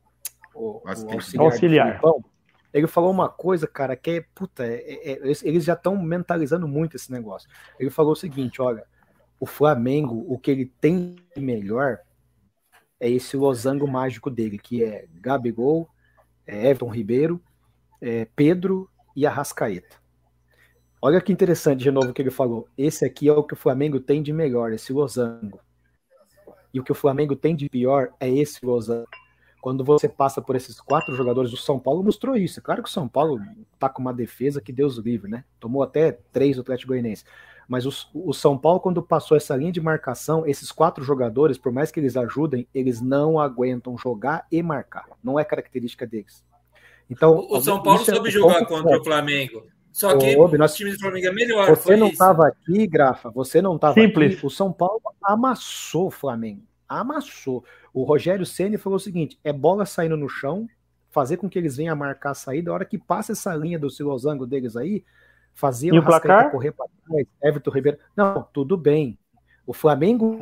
o, 0.53 0.81
o 0.83 0.83
auxiliar. 0.85 1.45
auxiliar. 1.45 2.01
Ele 2.73 2.87
falou 2.87 3.11
uma 3.11 3.29
coisa, 3.29 3.67
cara, 3.67 3.95
que 3.95 4.11
é, 4.11 4.25
puta, 4.35 4.65
é, 4.65 4.75
é, 4.75 5.11
é 5.13 5.31
eles 5.43 5.63
já 5.63 5.73
estão 5.73 5.97
mentalizando 6.01 6.67
muito 6.67 6.95
esse 6.95 7.11
negócio. 7.11 7.49
Ele 7.79 7.89
falou 7.89 8.13
o 8.13 8.15
seguinte: 8.15 8.61
olha, 8.61 8.85
o 9.39 9.45
Flamengo, 9.45 10.25
o 10.27 10.37
que 10.37 10.51
ele 10.51 10.65
tem 10.79 11.15
de 11.35 11.41
melhor 11.41 11.99
é 12.99 13.09
esse 13.09 13.37
losango 13.37 13.87
mágico 13.87 14.29
dele, 14.29 14.59
que 14.59 14.83
é 14.83 15.07
Gabigol, 15.15 15.89
é 16.45 16.69
Everton 16.69 16.89
Ribeiro, 16.89 17.41
é 18.01 18.25
Pedro 18.35 18.89
e 19.15 19.25
Arrascaeta. 19.25 19.97
Olha 21.01 21.21
que 21.21 21.31
interessante 21.31 21.81
de 21.81 21.91
novo 21.91 22.09
o 22.09 22.13
que 22.13 22.21
ele 22.21 22.29
falou. 22.29 22.67
Esse 22.77 23.05
aqui 23.05 23.29
é 23.29 23.31
o 23.31 23.43
que 23.43 23.53
o 23.53 23.57
Flamengo 23.57 24.01
tem 24.01 24.21
de 24.21 24.33
melhor, 24.33 24.73
esse 24.73 24.91
losango. 24.91 25.61
E 26.73 26.79
o 26.79 26.83
que 26.83 26.91
o 26.91 26.95
Flamengo 26.95 27.35
tem 27.35 27.55
de 27.55 27.69
pior 27.69 28.13
é 28.19 28.29
esse 28.29 28.65
losango. 28.65 29.07
Quando 29.61 29.83
você 29.83 30.07
passa 30.07 30.41
por 30.41 30.55
esses 30.55 30.79
quatro 30.79 31.13
jogadores, 31.15 31.51
o 31.51 31.57
São 31.57 31.77
Paulo 31.79 32.03
mostrou 32.03 32.35
isso. 32.35 32.59
É 32.59 32.63
claro 32.63 32.81
que 32.81 32.89
o 32.89 32.91
São 32.91 33.07
Paulo 33.07 33.39
tá 33.77 33.89
com 33.89 34.01
uma 34.01 34.13
defesa 34.13 34.61
que 34.61 34.71
Deus 34.71 34.97
livre, 34.97 35.29
né? 35.29 35.43
Tomou 35.59 35.83
até 35.83 36.17
três 36.31 36.55
do 36.55 36.61
Atlético 36.61 36.93
Goianiense. 36.93 37.25
Mas 37.67 37.85
o, 37.85 37.91
o, 38.13 38.33
São 38.33 38.57
Paulo, 38.57 38.79
quando 38.79 39.03
passou 39.03 39.37
essa 39.37 39.55
linha 39.55 39.71
de 39.71 39.79
marcação, 39.79 40.47
esses 40.47 40.71
quatro 40.71 41.03
jogadores, 41.03 41.57
por 41.57 41.71
mais 41.71 41.91
que 41.91 41.99
eles 41.99 42.17
ajudem, 42.17 42.67
eles 42.73 42.99
não 42.99 43.39
aguentam 43.39 43.95
jogar 43.95 44.47
e 44.51 44.63
marcar. 44.63 45.05
Não 45.23 45.39
é 45.39 45.43
característica 45.43 46.07
deles. 46.07 46.43
Então, 47.09 47.37
o 47.49 47.61
São 47.61 47.83
Paulo 47.83 48.01
é 48.01 48.05
soube 48.05 48.31
jogar 48.31 48.65
contra 48.65 48.99
o 48.99 49.03
Flamengo. 49.03 49.67
Só 49.91 50.17
que 50.17 50.35
Ô, 50.35 50.47
nós... 50.57 50.73
o 50.73 50.75
time 50.77 50.91
do 50.93 50.99
Flamengo 50.99 51.27
é 51.27 51.31
melhor. 51.31 51.69
Você 51.69 51.95
não 51.95 52.07
estava 52.07 52.47
aqui, 52.47 52.87
Grafa. 52.87 53.29
Você 53.31 53.61
não 53.61 53.75
estava 53.75 53.99
aqui. 53.99 54.39
O 54.41 54.49
São 54.49 54.71
Paulo 54.71 55.01
amassou 55.23 56.07
o 56.07 56.11
Flamengo. 56.11 56.63
Amassou. 56.87 57.63
O 57.99 58.05
Rogério 58.05 58.45
Ceni 58.45 58.77
falou 58.77 58.95
o 58.95 58.99
seguinte: 58.99 59.37
é 59.43 59.51
bola 59.51 59.85
saindo 59.85 60.15
no 60.15 60.29
chão, 60.29 60.69
fazer 61.09 61.35
com 61.35 61.49
que 61.49 61.59
eles 61.59 61.75
venham 61.75 61.91
a 61.91 61.95
marcar 61.97 62.31
a 62.31 62.33
saída. 62.33 62.71
A 62.71 62.73
hora 62.73 62.85
que 62.85 62.97
passa 62.97 63.33
essa 63.33 63.53
linha 63.53 63.77
do 63.77 63.89
silosango 63.89 64.47
deles 64.47 64.77
aí, 64.77 65.03
fazer 65.53 65.91
o 65.91 66.01
placar 66.01 66.49
correr 66.49 66.71
para 66.71 66.85
trás, 67.05 67.27
Everton 67.43 67.71
Ribeiro. 67.71 67.97
Não, 68.15 68.47
tudo 68.53 68.77
bem. 68.77 69.19
O 69.67 69.73
Flamengo 69.73 70.39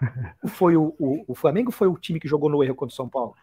foi 0.50 0.76
o, 0.76 0.94
o, 1.00 1.24
o 1.26 1.34
Flamengo 1.34 1.72
foi 1.72 1.88
o 1.88 1.98
time 1.98 2.20
que 2.20 2.28
jogou 2.28 2.48
no 2.48 2.62
erro 2.62 2.76
contra 2.76 2.92
o 2.92 2.96
São 2.96 3.08
Paulo 3.08 3.34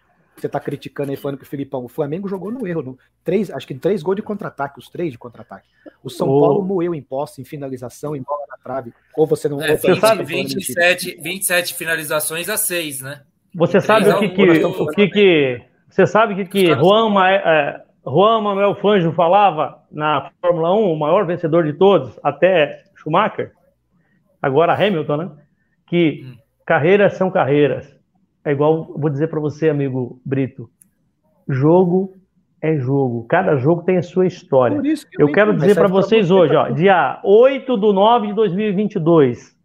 você 0.41 0.49
tá 0.49 0.59
criticando 0.59 1.11
aí 1.11 1.17
falando 1.17 1.37
que 1.37 1.43
o 1.43 1.47
Filipão, 1.47 1.83
o 1.85 1.87
Flamengo 1.87 2.27
jogou 2.27 2.51
no 2.51 2.67
erro, 2.67 2.81
no, 2.81 2.99
três, 3.23 3.49
acho 3.49 3.65
que 3.65 3.73
três 3.75 4.03
gols 4.03 4.17
de 4.17 4.21
contra-ataque, 4.21 4.79
os 4.79 4.89
três 4.89 5.11
de 5.11 5.17
contra-ataque. 5.17 5.67
O 6.03 6.09
São 6.09 6.29
oh. 6.29 6.39
Paulo 6.39 6.63
moeu 6.63 6.93
em 6.93 7.01
posse, 7.01 7.41
em 7.41 7.45
finalização, 7.45 8.15
em 8.15 8.21
bola 8.21 8.45
na 8.49 8.57
trave. 8.57 8.93
Ou 9.15 9.25
você 9.25 9.47
não. 9.47 9.61
É, 9.61 9.75
20, 9.75 9.99
sabe, 9.99 10.23
27, 10.23 11.17
27 11.21 11.73
finalizações 11.73 12.49
a 12.49 12.57
seis, 12.57 13.01
né? 13.01 13.21
Você 13.53 13.79
sabe 13.79 14.09
o 14.09 14.19
que 14.19 14.29
que, 14.29 14.65
o 14.65 14.87
que, 14.87 15.07
que 15.07 15.61
você 15.89 16.05
sabe 16.05 16.33
o 16.33 16.35
que 16.35 16.45
que 16.45 16.75
Juan, 16.75 17.09
é, 17.25 17.81
Juan 18.05 18.41
Manuel 18.41 18.75
Fangio 18.75 19.13
falava 19.13 19.81
na 19.89 20.29
Fórmula 20.41 20.73
1, 20.75 20.91
o 20.91 20.99
maior 20.99 21.25
vencedor 21.25 21.63
de 21.63 21.71
todos, 21.71 22.19
até 22.21 22.83
Schumacher, 22.95 23.53
agora 24.41 24.73
Hamilton, 24.73 25.17
né? 25.17 25.31
Que 25.87 26.25
hum. 26.25 26.37
carreiras 26.65 27.13
são 27.13 27.31
carreiras 27.31 27.95
é 28.45 28.51
igual, 28.51 28.93
vou 28.95 29.09
dizer 29.09 29.27
para 29.27 29.39
você, 29.39 29.69
amigo 29.69 30.21
Brito, 30.23 30.69
jogo 31.49 32.13
é 32.61 32.77
jogo. 32.77 33.25
Cada 33.27 33.57
jogo 33.57 33.83
tem 33.83 33.97
a 33.97 34.03
sua 34.03 34.25
história. 34.25 34.81
Que 34.81 35.21
eu, 35.21 35.27
eu 35.27 35.31
quero 35.31 35.53
dizer 35.55 35.75
para 35.75 35.87
vocês 35.87 36.31
hoje, 36.31 36.55
ó, 36.55 36.69
dia 36.69 37.19
8 37.23 37.77
de 37.77 37.93
9 37.93 38.27
de 38.27 38.33
2022, 38.33 39.55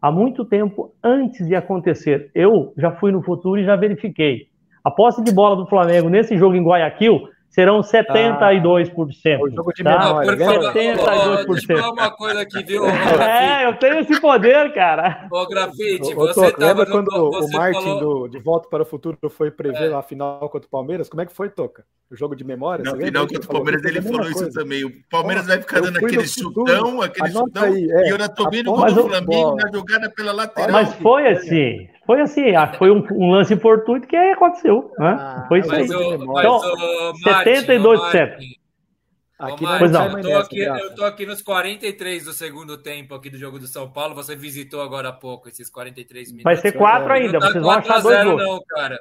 há 0.00 0.10
muito 0.10 0.44
tempo 0.44 0.94
antes 1.02 1.46
de 1.46 1.54
acontecer, 1.54 2.30
eu 2.34 2.72
já 2.76 2.90
fui 2.92 3.12
no 3.12 3.22
futuro 3.22 3.60
e 3.60 3.64
já 3.64 3.76
verifiquei. 3.76 4.48
A 4.82 4.90
posse 4.90 5.22
de 5.22 5.32
bola 5.32 5.54
do 5.54 5.66
Flamengo 5.66 6.08
nesse 6.08 6.36
jogo 6.36 6.56
em 6.56 6.64
Guayaquil 6.64 7.28
serão 7.52 7.80
72%. 7.80 9.36
Ah, 9.36 9.42
o 9.42 9.50
jogo 9.50 9.72
de 9.72 9.84
tá? 9.84 9.98
memória. 9.98 10.36
Não, 10.36 10.62
72%. 10.72 11.46
Deixa 11.46 11.72
eu 11.72 11.78
falar 11.78 11.92
uma 11.92 12.10
coisa 12.10 12.40
aqui, 12.40 12.64
viu? 12.64 12.86
é, 12.88 13.66
eu 13.66 13.76
tenho 13.76 14.00
esse 14.00 14.20
poder, 14.20 14.72
cara. 14.72 15.28
Ô, 15.30 15.46
Grafite, 15.46 16.14
você 16.14 16.50
Toco, 16.50 16.60
Lembra 16.60 16.86
quando 16.86 17.08
o 17.08 17.50
Martin 17.52 17.82
falou... 17.82 18.22
do 18.22 18.28
De 18.28 18.38
Volta 18.38 18.68
para 18.68 18.82
o 18.82 18.86
Futuro 18.86 19.18
foi 19.28 19.50
prever 19.50 19.90
é. 19.90 19.94
a 19.94 20.02
final 20.02 20.48
contra 20.48 20.66
o 20.66 20.70
Palmeiras? 20.70 21.08
Como 21.08 21.20
é 21.20 21.26
que 21.26 21.32
foi, 21.32 21.50
Toca? 21.50 21.84
O 22.10 22.16
jogo 22.16 22.34
de 22.34 22.44
memória? 22.44 22.84
Na 22.84 22.96
final 22.96 23.26
contra 23.26 23.44
o 23.44 23.52
Palmeiras 23.52 23.84
ele 23.84 24.00
falou 24.00 24.30
isso 24.30 24.50
também. 24.50 24.84
O 24.84 24.90
Palmeiras 25.10 25.46
vai 25.46 25.60
ficar 25.60 25.80
dando 25.80 25.98
aquele 25.98 26.26
chutão, 26.26 27.02
aquele 27.02 27.30
chutão, 27.30 27.62
aí, 27.64 27.90
é. 27.90 28.08
e 28.08 28.10
eu 28.10 28.28
tô 28.30 28.48
vendo 28.48 28.72
o 28.72 28.76
Flamengo 28.76 29.56
na 29.56 29.70
jogada 29.70 30.10
pela 30.10 30.32
lateral. 30.32 30.72
Mas 30.72 30.94
foi 30.94 31.28
assim. 31.28 31.91
Foi 32.04 32.20
assim, 32.20 32.54
ah, 32.54 32.72
foi 32.72 32.90
um, 32.90 33.04
um 33.12 33.30
lance 33.30 33.56
fortuito 33.56 34.08
que 34.08 34.16
aconteceu. 34.16 34.92
Né? 34.98 35.16
Ah, 35.18 35.44
foi 35.48 35.60
isso 35.60 35.72
aí. 35.72 35.88
O, 35.88 36.38
então, 36.38 36.56
o 36.56 37.12
Martin, 37.24 37.50
72%. 37.50 38.62
Aqui 39.42 39.64
Ô, 39.64 39.66
Marcos, 39.66 39.90
eu, 39.90 40.22
tô 40.22 40.38
aqui, 40.38 40.60
eu 40.60 40.94
tô 40.94 41.04
aqui 41.04 41.26
nos 41.26 41.42
43 41.42 42.24
do 42.24 42.32
segundo 42.32 42.78
tempo 42.78 43.12
aqui 43.12 43.28
do 43.28 43.36
jogo 43.36 43.58
do 43.58 43.66
São 43.66 43.90
Paulo. 43.90 44.14
Você 44.14 44.36
visitou 44.36 44.80
agora 44.80 45.08
há 45.08 45.12
pouco 45.12 45.48
esses 45.48 45.68
43 45.68 46.30
minutos. 46.30 46.44
Vai 46.44 46.56
ser 46.56 46.70
4 46.70 47.12
ainda. 47.12 47.40
Tá 47.40 47.48
vocês 47.48 47.62
vão 47.62 47.72
achar 47.72 48.00
2 48.00 48.24
gols. 48.24 48.40
Não, 48.40 48.62
cara. 48.68 49.00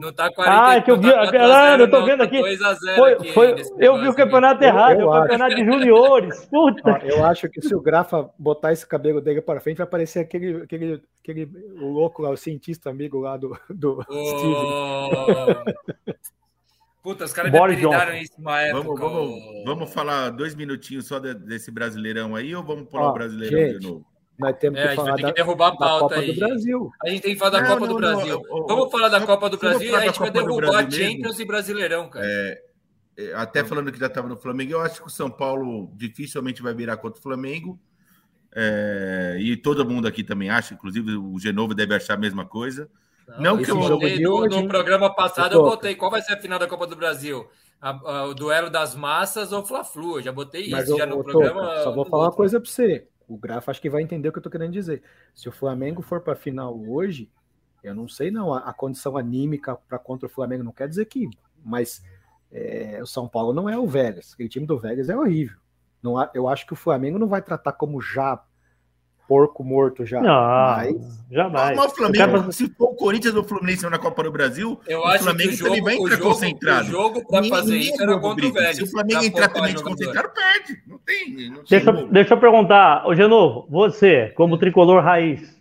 Não 0.00 0.10
tá 0.14 0.32
43 0.32 0.48
Ah, 0.48 0.76
é 0.76 0.80
que 0.80 0.90
eu 0.90 0.98
vi. 0.98 1.12
Tá 1.12 1.30
galera, 1.30 1.82
eu 1.82 1.90
tô 1.90 2.02
vendo 2.06 2.22
aqui. 2.22 2.38
Foi, 2.96 3.12
aqui 3.12 3.32
foi, 3.32 3.54
eu 3.78 4.00
vi 4.00 4.08
o 4.08 4.14
campeonato 4.14 4.64
errado. 4.64 4.94
Eu, 4.94 5.00
eu 5.00 5.08
o 5.08 5.22
campeonato 5.22 5.54
de 5.54 5.64
juniores. 5.64 6.44
Puta. 6.50 6.90
Ó, 6.90 6.96
eu 7.04 7.24
acho 7.24 7.50
que 7.50 7.60
se 7.60 7.74
o 7.74 7.82
Grafa 7.82 8.30
botar 8.38 8.72
esse 8.72 8.86
cabelo 8.86 9.20
dele 9.20 9.42
para 9.42 9.60
frente, 9.60 9.76
vai 9.76 9.84
aparecer 9.84 10.20
aquele, 10.20 10.62
aquele, 10.62 11.02
aquele 11.22 11.50
o 11.78 11.88
louco 11.88 12.22
lá, 12.22 12.30
o 12.30 12.36
cientista 12.36 12.88
amigo 12.88 13.20
lá 13.20 13.36
do, 13.36 13.54
do 13.68 14.02
oh. 14.08 15.10
Puta, 17.02 17.24
os 17.24 17.32
caras 17.32 17.54
apelidaram 17.54 18.14
isso 18.14 18.32
uma 18.38 18.60
época. 18.60 18.82
Vamos, 18.82 19.00
vamos, 19.00 19.64
vamos 19.64 19.92
falar 19.92 20.30
dois 20.30 20.54
minutinhos 20.54 21.06
só 21.06 21.18
desse 21.18 21.70
Brasileirão 21.70 22.36
aí 22.36 22.54
ou 22.54 22.62
vamos 22.62 22.88
pular 22.88 23.10
o 23.10 23.12
Brasileirão 23.14 23.58
gente, 23.58 23.78
de 23.78 23.86
novo? 23.86 24.06
Nós 24.40 24.56
temos 24.58 24.80
é, 24.80 24.88
que 24.88 24.96
falar 24.96 25.16
da, 25.16 25.28
que 25.28 25.34
derrubar 25.34 25.68
a 25.68 25.76
pauta 25.76 26.00
Copa 26.00 26.14
aí. 26.16 26.32
do 26.32 26.40
Brasil. 26.40 26.90
A 27.04 27.08
gente 27.10 27.22
tem 27.22 27.32
que 27.34 27.38
falar 27.38 27.50
da 27.50 27.60
não, 27.60 27.68
Copa 27.68 27.80
não, 27.80 27.88
do 27.88 27.96
Brasil. 27.96 28.42
Não, 28.48 28.66
vamos 28.66 28.90
falar 28.90 29.08
da 29.08 29.26
Copa 29.26 29.50
do 29.50 29.58
Brasil 29.58 29.92
e 29.92 29.94
a 29.94 30.00
gente 30.00 30.18
vai 30.18 30.30
derrubar 30.30 30.90
Champions 30.90 31.20
mesmo. 31.20 31.42
e 31.42 31.44
Brasileirão, 31.44 32.08
cara. 32.08 32.26
É, 32.26 32.62
é 33.18 33.34
até 33.34 33.62
falando 33.62 33.92
que 33.92 34.00
já 34.00 34.06
estava 34.06 34.28
no 34.28 34.36
Flamengo, 34.36 34.72
eu 34.72 34.80
acho 34.80 35.02
que 35.02 35.06
o 35.06 35.10
São 35.10 35.30
Paulo 35.30 35.92
dificilmente 35.94 36.62
vai 36.62 36.74
virar 36.74 36.96
contra 36.96 37.20
o 37.20 37.22
Flamengo. 37.22 37.78
É, 38.54 39.36
e 39.38 39.56
todo 39.56 39.88
mundo 39.88 40.08
aqui 40.08 40.24
também 40.24 40.50
acha, 40.50 40.74
inclusive 40.74 41.16
o 41.16 41.38
Genovo 41.38 41.74
deve 41.74 41.94
achar 41.94 42.14
a 42.14 42.16
mesma 42.16 42.44
coisa. 42.44 42.88
Não, 43.38 43.56
que 43.58 43.70
eu 43.70 43.76
botei 43.76 44.18
no, 44.18 44.34
hoje, 44.34 44.60
no, 44.60 44.68
programa 44.68 45.14
passado, 45.14 45.54
eu 45.54 45.62
botei 45.62 45.94
qual 45.94 46.10
vai 46.10 46.20
ser 46.20 46.32
a 46.32 46.40
final 46.40 46.58
da 46.58 46.66
Copa 46.66 46.86
do 46.86 46.96
Brasil? 46.96 47.46
A, 47.80 47.90
a, 47.90 48.24
o 48.26 48.34
duelo 48.34 48.68
das 48.68 48.94
massas 48.94 49.52
ou 49.52 49.64
Fla-Flu? 49.64 50.18
Eu 50.18 50.22
já 50.22 50.32
botei 50.32 50.68
Mas 50.70 50.84
isso 50.84 50.94
eu, 50.94 50.98
já 50.98 51.06
no 51.06 51.22
programa. 51.22 51.62
Toca, 51.62 51.82
só 51.84 51.94
vou 51.94 52.04
falar 52.04 52.24
uma 52.24 52.32
coisa 52.32 52.60
para 52.60 52.70
você. 52.70 53.06
O 53.30 53.36
Grafa 53.36 53.70
acho 53.70 53.80
que 53.80 53.88
vai 53.88 54.02
entender 54.02 54.28
o 54.28 54.32
que 54.32 54.38
eu 54.38 54.42
tô 54.42 54.50
querendo 54.50 54.72
dizer. 54.72 55.02
Se 55.34 55.48
o 55.48 55.52
Flamengo 55.52 56.02
for 56.02 56.20
para 56.20 56.32
a 56.32 56.36
final 56.36 56.76
hoje, 56.76 57.30
eu 57.82 57.94
não 57.94 58.08
sei 58.08 58.30
não. 58.30 58.52
A, 58.52 58.58
a 58.58 58.72
condição 58.72 59.16
anímica 59.16 59.76
para 59.76 59.98
contra 59.98 60.26
o 60.26 60.30
Flamengo 60.30 60.64
não 60.64 60.72
quer 60.72 60.88
dizer 60.88 61.04
que, 61.04 61.30
mas 61.64 62.02
é, 62.50 62.98
o 63.00 63.06
São 63.06 63.28
Paulo 63.28 63.52
não 63.52 63.68
é 63.68 63.78
o 63.78 63.86
Vegas. 63.86 64.32
Aquele 64.34 64.48
time 64.48 64.66
do 64.66 64.76
Vegas 64.76 65.08
é 65.08 65.16
horrível. 65.16 65.56
Não, 66.02 66.16
eu 66.34 66.48
acho 66.48 66.66
que 66.66 66.72
o 66.72 66.76
Flamengo 66.76 67.18
não 67.18 67.28
vai 67.28 67.40
tratar 67.40 67.72
como 67.72 68.00
já 68.00 68.42
porco 69.30 69.62
morto 69.62 70.04
já. 70.04 70.20
Não, 70.20 70.28
mas... 70.28 71.24
jamais. 71.30 71.76
Mas 71.76 71.92
o 71.92 71.94
Flamengo, 71.94 72.32
quero... 72.40 72.52
se 72.52 72.68
for 72.70 72.88
o 72.90 72.94
Corinthians 72.96 73.36
ou 73.36 73.42
o 73.42 73.44
Fluminense 73.44 73.88
na 73.88 73.96
Copa 73.96 74.24
do 74.24 74.32
Brasil, 74.32 74.80
eu 74.88 74.98
o 74.98 75.18
Flamengo 75.20 75.52
jogo, 75.52 75.68
também 75.68 75.82
vai 75.84 75.94
entrar 75.94 76.16
jogo, 76.16 76.30
concentrado. 76.30 76.88
O 76.88 76.90
jogo 76.90 77.28
para 77.28 77.44
fazer 77.44 77.76
isso 77.76 78.02
era 78.02 78.18
contra 78.18 78.44
o 78.44 78.52
velho. 78.52 78.74
Se 78.74 78.82
o 78.82 78.90
Flamengo 78.90 79.24
entrar 79.24 79.48
também 79.50 79.72
desconcentrado, 79.72 80.30
perde. 80.30 80.82
Não 80.84 80.98
tem. 80.98 81.48
Não 81.48 81.62
deixa, 81.62 81.92
deixa 82.10 82.34
eu 82.34 82.40
perguntar, 82.40 83.06
ô 83.06 83.14
Genovo, 83.14 83.68
você, 83.70 84.32
como 84.34 84.58
tricolor 84.58 85.00
raiz, 85.00 85.59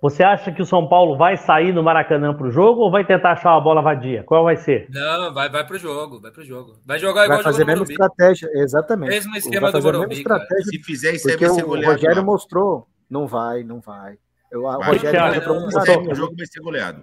você 0.00 0.22
acha 0.22 0.52
que 0.52 0.60
o 0.60 0.66
São 0.66 0.86
Paulo 0.88 1.16
vai 1.16 1.36
sair 1.36 1.72
no 1.72 1.82
Maracanã 1.82 2.34
para 2.34 2.46
o 2.46 2.50
jogo 2.50 2.82
ou 2.82 2.90
vai 2.90 3.04
tentar 3.04 3.32
achar 3.32 3.52
uma 3.52 3.60
bola 3.60 3.80
vadia? 3.80 4.22
Qual 4.24 4.44
vai 4.44 4.56
ser? 4.56 4.88
Não, 4.90 5.32
vai, 5.32 5.48
vai 5.48 5.66
para 5.66 5.76
o 5.76 5.78
jogo, 5.78 6.20
vai 6.20 6.30
para 6.30 6.42
o 6.42 6.44
jogo. 6.44 6.78
Vai 6.84 6.98
jogar 6.98 7.24
igual 7.24 7.38
vai 7.38 7.44
fazer 7.44 7.62
a 7.62 7.66
mesma 7.66 7.84
estratégia, 7.84 8.48
exatamente. 8.54 9.10
Mesmo 9.10 9.36
esquema 9.36 9.72
do 9.72 9.82
Morumbi. 9.82 10.16
Se 10.16 10.82
fizer 10.82 11.14
isso 11.14 11.28
aí, 11.28 11.36
vai 11.36 11.48
ser 11.48 11.62
goleado. 11.62 11.90
O 11.90 11.94
Rogério 11.94 12.16
lá. 12.16 12.22
mostrou, 12.22 12.86
não 13.08 13.26
vai, 13.26 13.62
não 13.62 13.80
vai. 13.80 14.18
Eu, 14.52 14.64
o 14.64 14.82
Rogério 14.82 15.20
vai 15.20 15.38
o 15.38 16.14
jogo 16.14 16.36
vai 16.36 16.46
ser 16.46 16.60
goleado. 16.60 17.02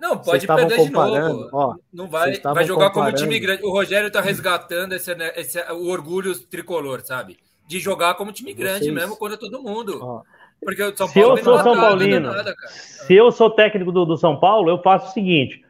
Não, 0.00 0.16
pode 0.16 0.46
perder 0.46 0.78
de 0.78 0.90
novo. 0.90 1.50
Ó, 1.52 1.74
não 1.92 2.08
vai, 2.08 2.40
vai 2.40 2.64
jogar 2.64 2.90
como 2.90 3.12
time 3.12 3.38
grande. 3.38 3.62
O 3.62 3.70
Rogério 3.70 4.06
está 4.06 4.22
resgatando 4.22 4.94
esse, 4.94 5.12
esse, 5.36 5.60
o 5.72 5.88
orgulho 5.88 6.34
tricolor, 6.46 7.02
sabe? 7.02 7.36
De 7.68 7.78
jogar 7.78 8.14
como 8.14 8.32
time 8.32 8.54
grande 8.54 8.84
Vocês... 8.84 8.94
mesmo 8.94 9.16
contra 9.16 9.36
todo 9.36 9.62
mundo. 9.62 10.00
Ó, 10.02 10.22
porque 10.62 10.82
o 10.82 10.96
São 10.96 11.08
se 11.08 11.18
eu 11.18 11.36
sou 11.38 11.58
São 11.58 11.74
Paulino, 11.74 12.32
nada, 12.32 12.54
se 12.66 13.14
eu 13.14 13.32
sou 13.32 13.50
técnico 13.50 13.90
do, 13.90 14.04
do, 14.04 14.16
São 14.16 14.38
Paulo, 14.38 14.68
eu 14.68 14.82
faço 14.82 15.08
o 15.08 15.12
seguinte: 15.12 15.64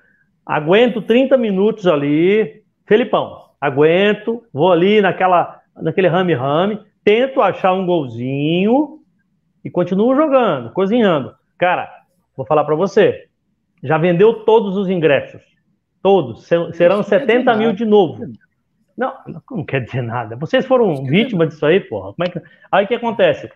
aguento 0.45 1.01
30 1.03 1.37
minutos 1.37 1.87
ali, 1.87 2.63
Felipão, 2.87 3.51
aguento, 3.61 4.43
vou 4.53 4.73
ali 4.73 5.01
naquela, 5.01 5.61
naquele 5.77 6.09
rame-rame, 6.09 6.81
tento 7.05 7.41
achar 7.41 7.73
um 7.73 7.87
golzinho 7.87 8.99
e 9.65 9.71
continuo 9.71 10.15
jogando, 10.15 10.73
cozinhando. 10.73 11.35
Cara, 11.57 11.91
vou 12.37 12.47
falar 12.47 12.65
para 12.65 12.75
você, 12.75 13.29
já 13.83 13.97
vendeu 13.97 14.45
todos 14.45 14.77
os 14.77 14.89
ingressos. 14.89 15.43
Todos. 16.03 16.49
Serão 16.73 17.03
70 17.03 17.55
mil 17.57 17.73
de 17.73 17.85
novo. 17.85 18.25
Não, 18.97 19.15
não 19.51 19.65
quer 19.65 19.85
dizer 19.85 20.03
nada. 20.03 20.35
Vocês 20.37 20.67
foram 20.67 21.05
vítimas 21.05 21.51
disso 21.51 21.65
aí, 21.65 21.81
porra. 21.81 22.15
Como 22.15 22.27
é 22.27 22.31
que... 22.31 22.41
Aí 22.73 22.85
o 22.85 22.89
que 22.89 22.95
acontece? 22.95 23.51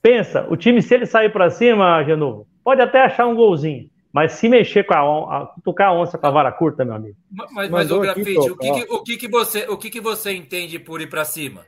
Pensa, 0.00 0.46
o 0.48 0.56
time, 0.56 0.80
se 0.80 0.94
ele 0.94 1.06
sair 1.06 1.30
para 1.30 1.50
cima, 1.50 2.02
Genovo, 2.04 2.46
pode 2.62 2.80
até 2.80 3.02
achar 3.02 3.26
um 3.26 3.34
golzinho. 3.34 3.88
Mas 4.12 4.32
se 4.32 4.48
mexer 4.48 4.84
com 4.84 4.94
a, 4.94 5.42
a 5.42 5.46
tocar 5.62 5.88
a 5.88 5.92
onça 5.92 6.16
com 6.16 6.26
a 6.26 6.30
vara 6.30 6.50
curta, 6.50 6.84
meu 6.84 6.94
amigo. 6.94 7.16
Mas, 7.30 7.68
mas 7.68 7.90
o 7.90 8.00
grafite, 8.00 8.50
o, 8.50 8.56
que, 8.56 8.72
que, 8.72 8.92
o, 8.92 9.02
que, 9.02 9.16
que, 9.16 9.28
você, 9.28 9.66
o 9.68 9.76
que, 9.76 9.90
que 9.90 10.00
você 10.00 10.32
entende 10.32 10.78
por 10.78 11.00
ir 11.00 11.08
para 11.08 11.24
cima? 11.24 11.64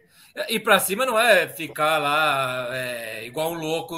Ir 0.49 0.61
para 0.61 0.79
cima 0.79 1.05
não 1.05 1.19
é 1.19 1.49
ficar 1.49 1.99
lá 1.99 2.69
é, 2.71 3.27
igual 3.27 3.53
um 3.53 3.59
louco, 3.59 3.95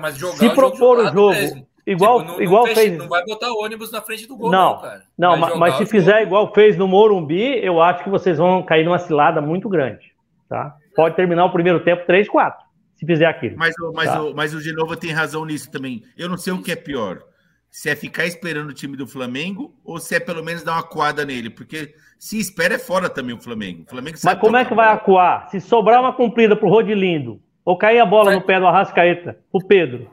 mas 0.00 0.16
jogar 0.16 0.36
se 0.36 0.50
propor 0.50 0.98
o 0.98 1.12
jogo, 1.12 1.30
mesmo. 1.30 1.66
igual, 1.86 2.20
tipo, 2.20 2.32
não, 2.32 2.42
igual 2.42 2.66
não 2.66 2.74
fez. 2.74 2.96
Não 2.96 3.08
vai 3.08 3.22
botar 3.24 3.52
ônibus 3.52 3.92
na 3.92 4.00
frente 4.00 4.26
do 4.26 4.36
gol, 4.36 4.50
não, 4.50 4.74
não 4.74 4.80
cara. 4.80 5.02
Não, 5.18 5.36
mas, 5.36 5.56
mas 5.56 5.74
se 5.76 5.84
fizer 5.84 6.22
igual 6.22 6.54
fez 6.54 6.78
no 6.78 6.88
Morumbi, 6.88 7.58
eu 7.62 7.82
acho 7.82 8.02
que 8.02 8.08
vocês 8.08 8.38
vão 8.38 8.62
cair 8.62 8.84
numa 8.84 8.98
cilada 8.98 9.42
muito 9.42 9.68
grande, 9.68 10.14
tá? 10.48 10.74
Pode 10.96 11.16
terminar 11.16 11.44
o 11.44 11.52
primeiro 11.52 11.80
tempo 11.80 12.06
3, 12.06 12.28
4 12.28 12.63
se 13.04 13.12
fizer 13.12 13.26
aquilo. 13.26 13.56
Mas, 13.56 13.74
mas, 13.94 14.10
tá. 14.10 14.22
o, 14.22 14.34
mas 14.34 14.54
o 14.54 14.60
Genova 14.60 14.96
tem 14.96 15.12
razão 15.12 15.44
nisso 15.44 15.70
também. 15.70 16.02
Eu 16.16 16.28
não 16.28 16.36
sei 16.36 16.52
o 16.52 16.62
que 16.62 16.72
é 16.72 16.76
pior. 16.76 17.22
Se 17.70 17.90
é 17.90 17.96
ficar 17.96 18.24
esperando 18.24 18.70
o 18.70 18.74
time 18.74 18.96
do 18.96 19.06
Flamengo 19.06 19.74
ou 19.84 19.98
se 19.98 20.14
é 20.14 20.20
pelo 20.20 20.44
menos 20.44 20.62
dar 20.62 20.74
uma 20.74 20.82
coada 20.82 21.24
nele. 21.24 21.50
Porque 21.50 21.94
se 22.18 22.38
espera 22.38 22.74
é 22.74 22.78
fora 22.78 23.08
também 23.08 23.34
o 23.34 23.40
Flamengo. 23.40 23.82
O 23.82 23.90
Flamengo 23.90 24.16
mas 24.22 24.38
como 24.38 24.56
é 24.56 24.64
que 24.64 24.74
vai 24.74 24.88
acuar? 24.88 25.48
Se 25.50 25.60
sobrar 25.60 26.00
uma 26.00 26.12
cumprida 26.12 26.56
pro 26.56 26.68
Rodilindo 26.68 27.40
ou 27.64 27.76
cair 27.76 27.98
a 27.98 28.06
bola 28.06 28.26
vai. 28.26 28.36
no 28.36 28.42
pé 28.42 28.60
do 28.60 28.66
Arrascaeta, 28.66 29.38
o 29.52 29.60
Pedro. 29.60 30.10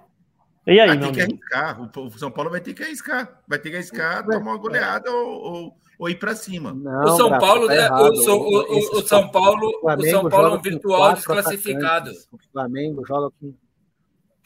E 0.66 0.80
aí, 0.80 0.88
vai 0.88 0.98
ter 1.00 1.12
que 1.12 1.22
arriscar. 1.22 1.82
O 1.82 2.12
São 2.12 2.32
Paulo 2.32 2.50
vai 2.50 2.62
ter 2.62 2.74
que 2.74 2.84
arriscar. 2.84 3.42
Vai 3.48 3.60
ter 3.60 3.70
que 3.70 3.76
arriscar, 3.76 4.24
tomar 4.26 4.52
uma 4.52 4.58
goleada 4.58 5.12
ou, 5.12 5.42
ou 5.42 5.78
ou 6.02 6.10
ir 6.10 6.16
para 6.16 6.34
cima. 6.34 6.74
Não, 6.74 7.04
o 7.04 7.10
São 7.10 7.30
Paulo, 7.38 7.68
tá 7.68 7.76
né? 7.76 7.90
O, 7.92 8.08
o, 8.08 8.74
o, 8.74 8.98
o, 8.98 9.02
São 9.04 9.28
Paulo, 9.30 9.72
o 9.84 10.02
São 10.02 10.28
Paulo 10.28 10.48
é 10.48 10.58
um 10.58 10.62
virtual 10.62 11.14
desclassificado. 11.14 12.10
Atacantes. 12.10 12.28
O 12.32 12.38
Flamengo 12.52 13.06
joga 13.06 13.30
com 13.40 13.54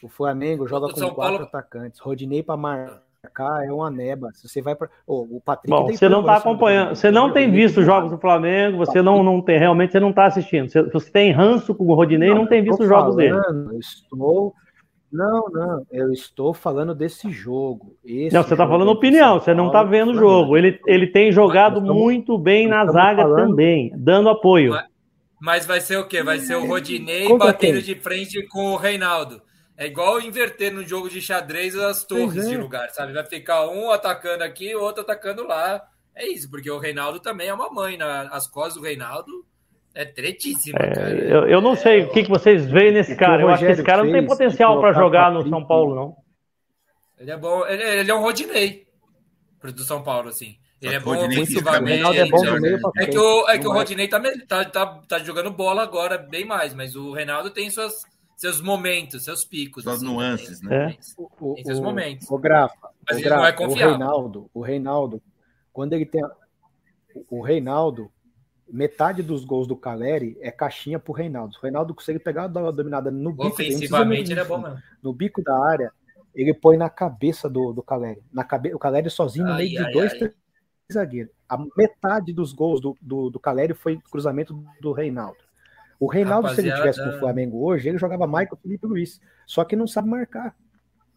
o 0.03 0.09
Flamengo 0.09 0.67
joga 0.67 0.89
com 0.89 0.97
São 0.97 1.11
quatro 1.11 1.37
Paulo... 1.37 1.47
atacantes. 1.47 1.99
Rodinei 2.01 2.43
para 2.43 2.57
marcar 2.57 3.65
é 3.65 3.71
uma 3.71 3.89
neba. 3.89 4.31
Se 4.33 4.49
você 4.49 4.61
vai 4.61 4.75
para 4.75 4.89
oh, 5.07 5.21
o 5.37 5.41
Patrick 5.41 5.69
Bom, 5.69 5.87
você 5.87 6.09
não 6.09 6.19
está 6.19 6.35
acompanhando, 6.35 6.93
você 6.93 7.09
não 7.09 7.31
tem 7.31 7.49
visto 7.49 7.79
os 7.79 7.85
jogos 7.85 8.11
do 8.11 8.17
Flamengo, 8.17 8.77
você 8.77 9.01
não 9.01 9.23
não 9.23 9.41
tem 9.41 9.57
realmente 9.57 9.93
você 9.93 9.99
não 10.01 10.09
está 10.09 10.25
assistindo. 10.25 10.69
Você, 10.69 10.83
você 10.83 11.09
tem 11.09 11.31
ranço 11.31 11.73
com 11.73 11.85
o 11.85 11.95
Rodinei, 11.95 12.31
não, 12.31 12.39
não 12.39 12.47
tem 12.47 12.61
visto 12.61 12.83
os 12.83 12.89
jogos 12.89 13.15
dele. 13.15 13.39
Estou 13.79 14.53
não, 15.11 15.47
não, 15.49 15.85
eu 15.91 16.11
estou 16.11 16.53
falando 16.53 16.93
desse 16.93 17.31
jogo. 17.31 17.97
Esse 18.03 18.33
não, 18.33 18.43
você 18.43 18.53
está 18.53 18.67
falando 18.67 18.89
opinião, 18.89 19.39
você 19.39 19.53
não 19.53 19.67
está 19.67 19.83
vendo 19.83 20.11
o 20.11 20.15
jogo. 20.15 20.57
Ele, 20.57 20.79
ele 20.85 21.07
tem 21.07 21.31
jogado 21.31 21.79
estamos, 21.79 21.95
muito 21.95 22.37
bem 22.37 22.67
na 22.67 22.85
zaga 22.85 23.23
falando... 23.23 23.49
também, 23.49 23.91
dando 23.95 24.29
apoio. 24.29 24.71
Mas, 24.71 24.85
mas, 25.39 25.65
vai 25.65 25.79
ser 25.79 25.97
o 25.97 26.07
quê? 26.07 26.21
Vai 26.23 26.39
ser 26.39 26.55
o 26.55 26.65
Rodinei 26.65 27.27
Conta 27.27 27.45
batendo 27.45 27.81
quem? 27.81 27.95
de 27.95 27.95
frente 27.95 28.45
com 28.47 28.73
o 28.73 28.77
Reinaldo. 28.77 29.41
É 29.77 29.85
igual 29.87 30.21
inverter 30.21 30.73
no 30.73 30.83
jogo 30.83 31.09
de 31.09 31.21
xadrez 31.21 31.75
as 31.75 32.03
torres 32.05 32.45
é. 32.45 32.49
de 32.49 32.57
lugar, 32.57 32.89
sabe? 32.91 33.13
Vai 33.13 33.25
ficar 33.25 33.67
um 33.67 33.91
atacando 33.91 34.43
aqui, 34.43 34.73
o 34.75 34.81
outro 34.81 35.01
atacando 35.01 35.45
lá. 35.45 35.81
É 36.15 36.27
isso, 36.27 36.49
porque 36.49 36.71
o 36.71 36.79
Reinaldo 36.79 37.19
também 37.19 37.49
é 37.49 37.53
uma 37.53 37.69
mãe. 37.69 37.97
Nas 37.97 38.47
costas 38.47 38.75
do 38.75 38.81
Reinaldo 38.81 39.45
é 39.95 40.03
tretíssima, 40.03 40.77
é, 40.77 40.93
cara. 40.93 41.09
Eu, 41.09 41.47
eu, 41.47 41.61
não 41.61 41.73
sei 41.73 42.03
o 42.03 42.11
que, 42.11 42.23
que 42.23 42.29
vocês 42.29 42.69
veem 42.69 42.91
nesse 42.91 43.15
cara. 43.15 43.41
Eu 43.41 43.49
acho 43.49 43.65
que 43.65 43.71
esse 43.71 43.83
cara 43.83 44.03
não 44.03 44.11
tem 44.11 44.25
potencial 44.25 44.79
para 44.81 44.91
jogar 44.91 45.31
no 45.31 45.47
São 45.47 45.65
Paulo, 45.65 45.95
não. 45.95 46.17
Ele 47.17 47.31
é 47.31 47.37
bom, 47.37 47.65
ele, 47.65 47.81
ele 47.81 48.11
é 48.11 48.13
um 48.13 48.21
Rodinei 48.21 48.85
do 49.63 49.83
São 49.83 50.03
Paulo, 50.03 50.29
assim. 50.29 50.57
Ele 50.81 50.95
é 50.95 50.99
bom 50.99 51.15
ofensivamente. 51.15 52.17
É, 52.19 52.29
bom 52.29 52.91
é 52.97 53.05
que 53.07 53.17
o, 53.17 53.49
é 53.49 53.57
que 53.57 53.67
o 53.67 53.71
Rodinei 53.71 54.07
tá, 54.07 54.21
tá, 54.47 54.65
tá, 54.65 55.01
tá 55.07 55.19
jogando 55.19 55.49
bola 55.49 55.81
agora 55.81 56.17
bem 56.17 56.45
mais, 56.45 56.73
mas 56.73 56.95
o 56.95 57.13
Reinaldo 57.13 57.49
tem 57.49 57.69
suas, 57.71 58.03
seus 58.35 58.61
momentos, 58.61 59.23
seus 59.23 59.45
picos. 59.45 59.83
Suas 59.83 59.97
assim, 59.97 60.05
nuances, 60.05 60.61
né? 60.61 60.89
Tem, 60.89 60.99
o, 61.17 61.53
tem 61.55 61.63
seus 61.63 61.79
momentos. 61.79 62.29
O 62.29 62.37
Grafa, 62.37 62.89
mas 63.09 63.17
o, 63.17 63.21
Grafa, 63.21 63.41
não 63.41 63.47
é 63.47 63.51
confiável. 63.53 63.87
o 63.87 63.89
Reinaldo, 63.89 64.49
o 64.53 64.61
Reinaldo, 64.61 65.23
quando 65.71 65.93
ele 65.93 66.05
tem. 66.05 66.21
O 67.29 67.41
Reinaldo, 67.41 68.11
metade 68.67 69.21
dos 69.21 69.45
gols 69.45 69.67
do 69.67 69.75
Caleri 69.75 70.37
é 70.41 70.51
caixinha 70.51 70.99
pro 70.99 71.13
Reinaldo. 71.13 71.55
O 71.57 71.61
Reinaldo 71.61 71.93
consegue 71.93 72.19
pegar 72.19 72.45
a 72.45 72.47
dominada 72.47 73.11
no 73.11 73.31
bico. 73.31 73.47
Ofensivamente 73.47 74.31
ele 74.31 74.39
é 74.39 74.43
bom 74.43 74.57
mesmo. 74.57 74.81
No 75.01 75.13
bico 75.13 75.43
da 75.43 75.57
área, 75.67 75.91
ele 76.33 76.53
põe 76.53 76.77
na 76.77 76.89
cabeça 76.89 77.49
do, 77.49 77.71
do 77.71 77.83
Caleri. 77.83 78.21
Na 78.33 78.43
cabe... 78.43 78.73
O 78.73 78.79
Caleri 78.79 79.09
sozinho 79.09 79.45
no 79.45 79.55
meio 79.55 79.79
ai, 79.79 79.85
de 79.85 79.91
dois, 79.91 80.11
ai. 80.13 80.17
três 80.17 80.33
zagueiros. 80.91 81.33
A 81.47 81.57
metade 81.77 82.33
dos 82.33 82.53
gols 82.53 82.81
do, 82.81 82.97
do, 83.01 83.29
do 83.29 83.39
Caleri 83.39 83.73
foi 83.73 83.99
cruzamento 84.11 84.59
do 84.81 84.91
Reinaldo. 84.91 85.37
O 85.99 86.07
Reinaldo, 86.07 86.47
Rapaziada... 86.47 86.61
se 86.61 86.67
ele 86.67 86.93
tivesse 86.93 87.03
com 87.03 87.15
o 87.15 87.19
Flamengo 87.19 87.63
hoje, 87.63 87.87
ele 87.87 87.97
jogava 87.97 88.25
o 88.25 88.57
Felipe 88.57 88.85
Luiz. 88.85 89.21
Só 89.45 89.63
que 89.63 89.75
não 89.75 89.87
sabe 89.87 90.09
marcar. 90.09 90.55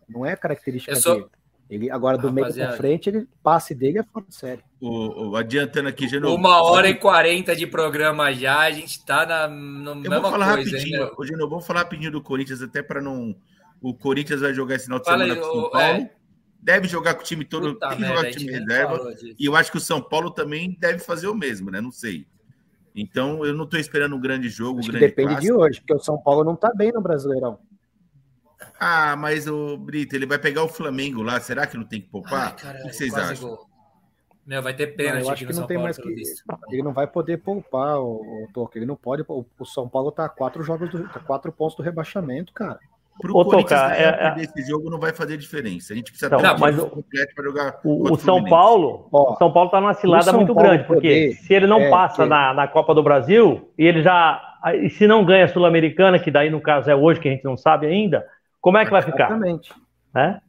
Não 0.09 0.25
é 0.25 0.37
característica 0.37 0.95
só... 0.97 1.15
dele. 1.15 1.27
Ele, 1.71 1.91
agora, 1.91 2.17
do 2.17 2.29
Rapaziada. 2.29 2.55
meio 2.55 2.69
para 2.69 2.77
frente, 2.77 3.11
ele 3.11 3.29
passe 3.43 3.75
dele 3.75 3.99
é 3.99 4.03
fora 4.03 4.25
de 4.27 4.35
série. 4.35 4.63
O, 4.81 5.31
o, 5.31 5.37
adiantando 5.37 5.89
aqui 5.89 6.07
de 6.07 6.19
novo. 6.19 6.35
Uma 6.35 6.63
hora 6.63 6.89
e 6.89 6.95
quarenta 6.95 7.55
de 7.55 7.67
programa 7.67 8.33
já, 8.33 8.61
a 8.61 8.71
gente 8.71 9.05
tá 9.05 9.27
na 9.27 9.49
no 9.49 10.03
Eu 10.03 10.11
vou 10.11 10.31
falar 10.31 10.55
coisa, 10.55 10.71
rapidinho, 10.71 11.03
hein, 11.03 11.11
Gino, 11.25 11.49
vamos 11.49 11.67
falar 11.67 11.81
rapidinho 11.81 12.11
do 12.11 12.23
Corinthians, 12.23 12.63
até 12.63 12.83
para 12.83 13.03
não. 13.03 13.37
O 13.83 13.93
Corinthians 13.93 14.41
vai 14.41 14.55
jogar 14.55 14.77
esse 14.77 14.85
final 14.85 14.99
de 14.99 15.05
Fala 15.05 15.25
semana 15.25 15.41
com 15.41 15.47
o 15.47 15.53
São 15.53 15.71
Paulo. 15.71 16.03
É. 16.03 16.11
Deve 16.61 16.89
jogar 16.89 17.15
com 17.15 17.21
o 17.21 17.25
time 17.25 17.45
todo, 17.45 17.75
Puta 17.75 17.89
tem 17.89 17.99
que 17.99 18.05
jogar 18.05 18.23
com 18.23 18.31
o 18.31 18.33
time 18.33 18.53
reserva. 18.53 19.15
E 19.39 19.45
eu 19.45 19.55
acho 19.55 19.71
que 19.71 19.79
o 19.79 19.81
São 19.81 20.01
Paulo 20.01 20.31
também 20.31 20.77
deve 20.81 20.99
fazer 20.99 21.29
o 21.29 21.35
mesmo, 21.35 21.71
né? 21.71 21.81
Não 21.81 21.93
sei. 21.93 22.27
Então, 22.97 23.45
eu 23.45 23.55
não 23.55 23.65
estou 23.65 23.79
esperando 23.79 24.17
um 24.17 24.21
grande 24.21 24.49
jogo. 24.49 24.81
Um 24.81 24.83
grande 24.83 25.07
depende 25.07 25.29
clássico. 25.29 25.55
de 25.55 25.61
hoje, 25.61 25.81
porque 25.81 25.95
o 25.95 26.01
São 26.01 26.19
Paulo 26.19 26.43
não 26.43 26.55
está 26.55 26.73
bem 26.75 26.91
no 26.91 27.01
Brasileirão. 27.01 27.61
Ah, 28.79 29.17
mas 29.17 29.47
o 29.47 29.77
Brito, 29.77 30.15
ele 30.15 30.27
vai 30.27 30.39
pegar 30.39 30.63
o 30.63 30.69
Flamengo 30.69 31.23
lá. 31.23 31.41
Será 31.41 31.67
que 31.67 31.77
não 31.77 31.85
tem 31.85 32.01
que 32.01 32.09
poupar? 32.09 32.49
Ai, 32.49 32.57
caralho, 32.57 32.85
o 32.85 32.89
que 32.89 32.97
vocês 32.97 33.15
acham? 33.15 33.51
Gol. 33.51 33.69
Meu, 34.47 34.63
vai 34.63 34.73
ter 34.73 34.87
pênalti. 34.89 35.25
eu 35.25 35.31
acho 35.31 35.47
que 35.47 35.53
não 35.53 35.67
tem 35.67 35.77
Paulo, 35.77 35.85
mais 35.85 35.99
que. 35.99 36.09
Ele 36.71 36.83
não 36.83 36.93
vai 36.95 37.07
poder 37.07 37.37
poupar 37.37 37.99
o, 38.01 38.45
o 38.45 38.49
Toque. 38.55 38.79
Ele 38.79 38.87
não 38.87 38.97
pode. 38.97 39.23
O, 39.29 39.45
o 39.59 39.65
São 39.67 39.87
Paulo 39.87 40.11
tá 40.11 40.25
a 40.25 40.29
quatro 40.29 40.63
jogos, 40.63 40.89
do, 40.89 41.07
tá 41.07 41.21
quatro 41.21 41.53
pontos 41.53 41.77
do 41.77 41.83
rebaixamento, 41.83 42.53
cara. 42.55 42.79
Pro 43.21 43.37
Ô, 43.37 43.45
Toca, 43.45 43.95
é, 43.95 44.39
é... 44.39 44.43
esse 44.43 44.67
jogo 44.67 44.89
não 44.89 44.99
vai 44.99 45.13
fazer 45.13 45.37
diferença. 45.37 45.93
A 45.93 45.97
gente 45.97 46.11
precisa 46.13 46.31
não, 46.31 46.39
ter 46.39 46.51
um 46.51 46.59
mas 46.59 46.79
o, 46.79 46.87
completo 46.87 47.35
para 47.35 47.45
jogar. 47.45 47.81
O, 47.85 48.15
o 48.15 48.17
São 48.17 48.43
Paulo, 48.45 49.09
Ó, 49.13 49.35
o 49.35 49.37
São 49.37 49.53
Paulo 49.53 49.69
tá 49.69 49.81
numa 49.83 49.93
cilada 49.93 50.33
muito 50.33 50.55
Paulo 50.55 50.71
grande, 50.71 50.85
porque 50.85 51.33
se 51.33 51.53
ele 51.53 51.67
não 51.67 51.81
é, 51.81 51.91
passa 51.91 52.23
que... 52.23 52.29
na, 52.29 52.55
na 52.55 52.67
Copa 52.67 52.95
do 52.95 53.03
Brasil 53.03 53.71
e 53.77 53.85
ele 53.85 54.03
já 54.03 54.41
e 54.83 54.89
se 54.89 55.07
não 55.07 55.25
ganha 55.25 55.45
a 55.45 55.49
Sul-Americana, 55.49 56.19
que 56.19 56.31
daí 56.31 56.49
no 56.49 56.61
caso 56.61 56.91
é 56.91 56.97
hoje 56.97 57.21
que 57.21 57.29
a 57.29 57.33
gente 57.33 57.45
não 57.45 57.57
sabe 57.57 57.87
ainda, 57.87 58.25
como 58.61 58.79
é 58.79 58.85
que 58.85 58.91
vai 58.91 59.03
ficar? 59.03 59.31
Exatamente. 59.31 59.73
É? 60.15 60.41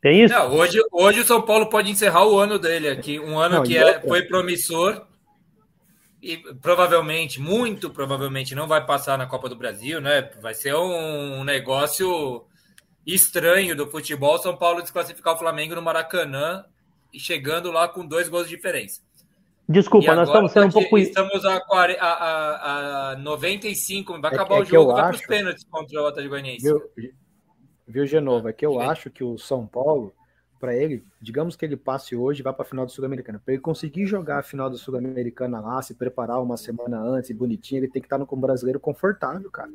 Tem 0.00 0.22
isso? 0.22 0.32
Não, 0.34 0.54
hoje, 0.54 0.80
hoje 0.90 1.20
o 1.20 1.24
São 1.24 1.42
Paulo 1.42 1.68
pode 1.68 1.90
encerrar 1.90 2.26
o 2.26 2.38
ano 2.38 2.58
dele 2.58 2.88
aqui, 2.88 3.20
um 3.20 3.38
ano 3.38 3.56
não, 3.56 3.62
que 3.62 3.76
é, 3.76 4.00
foi 4.00 4.22
promissor 4.22 5.06
e 6.22 6.38
provavelmente, 6.60 7.40
muito 7.40 7.90
provavelmente, 7.90 8.54
não 8.54 8.66
vai 8.66 8.84
passar 8.84 9.18
na 9.18 9.26
Copa 9.26 9.48
do 9.48 9.56
Brasil, 9.56 10.00
né? 10.00 10.30
Vai 10.40 10.54
ser 10.54 10.74
um 10.74 11.42
negócio 11.44 12.44
estranho 13.06 13.74
do 13.74 13.90
futebol. 13.90 14.38
São 14.38 14.56
Paulo 14.56 14.82
desclassificar 14.82 15.34
o 15.34 15.38
Flamengo 15.38 15.74
no 15.74 15.82
Maracanã 15.82 16.64
e 17.12 17.18
chegando 17.18 17.70
lá 17.70 17.88
com 17.88 18.06
dois 18.06 18.28
gols 18.28 18.48
de 18.48 18.56
diferença. 18.56 19.00
Desculpa, 19.70 20.16
nós 20.16 20.28
estamos 20.28 20.50
sendo 20.50 20.66
um 20.66 20.70
pouco. 20.72 20.98
Estamos 20.98 21.44
a, 21.44 21.56
a, 21.56 22.06
a, 22.08 23.10
a 23.12 23.16
95, 23.16 24.20
vai 24.20 24.32
é 24.32 24.34
acabar 24.34 24.56
é, 24.56 24.58
é 24.58 24.62
o 24.62 24.64
jogo, 24.64 24.92
vai 24.92 25.02
para 25.02 25.14
os 25.14 25.26
pênaltis 25.26 25.64
contra 25.64 26.02
o 26.02 26.06
Atlético 26.06 26.30
Goianiense. 26.30 26.64
Viu, 26.64 26.82
viu 27.86 28.04
Genova? 28.04 28.50
É 28.50 28.52
que 28.52 28.66
eu 28.66 28.80
acho 28.80 29.10
que 29.10 29.22
o 29.22 29.38
São 29.38 29.64
Paulo, 29.64 30.12
para 30.58 30.74
ele, 30.74 31.04
digamos 31.22 31.54
que 31.54 31.64
ele 31.64 31.76
passe 31.76 32.16
hoje 32.16 32.40
e 32.40 32.42
vá 32.42 32.52
para 32.52 32.64
a 32.64 32.68
final 32.68 32.84
do 32.84 32.90
Sul-Americana. 32.90 33.40
Para 33.44 33.54
ele 33.54 33.62
conseguir 33.62 34.06
jogar 34.06 34.40
a 34.40 34.42
final 34.42 34.68
do 34.68 34.76
Sul-Americana 34.76 35.60
lá, 35.60 35.80
se 35.80 35.94
preparar 35.94 36.42
uma 36.42 36.56
semana 36.56 37.00
antes, 37.00 37.30
bonitinho, 37.30 37.78
ele 37.78 37.88
tem 37.88 38.02
que 38.02 38.06
estar 38.06 38.18
no 38.18 38.26
com 38.26 38.40
brasileiro 38.40 38.80
confortável, 38.80 39.48
cara. 39.52 39.70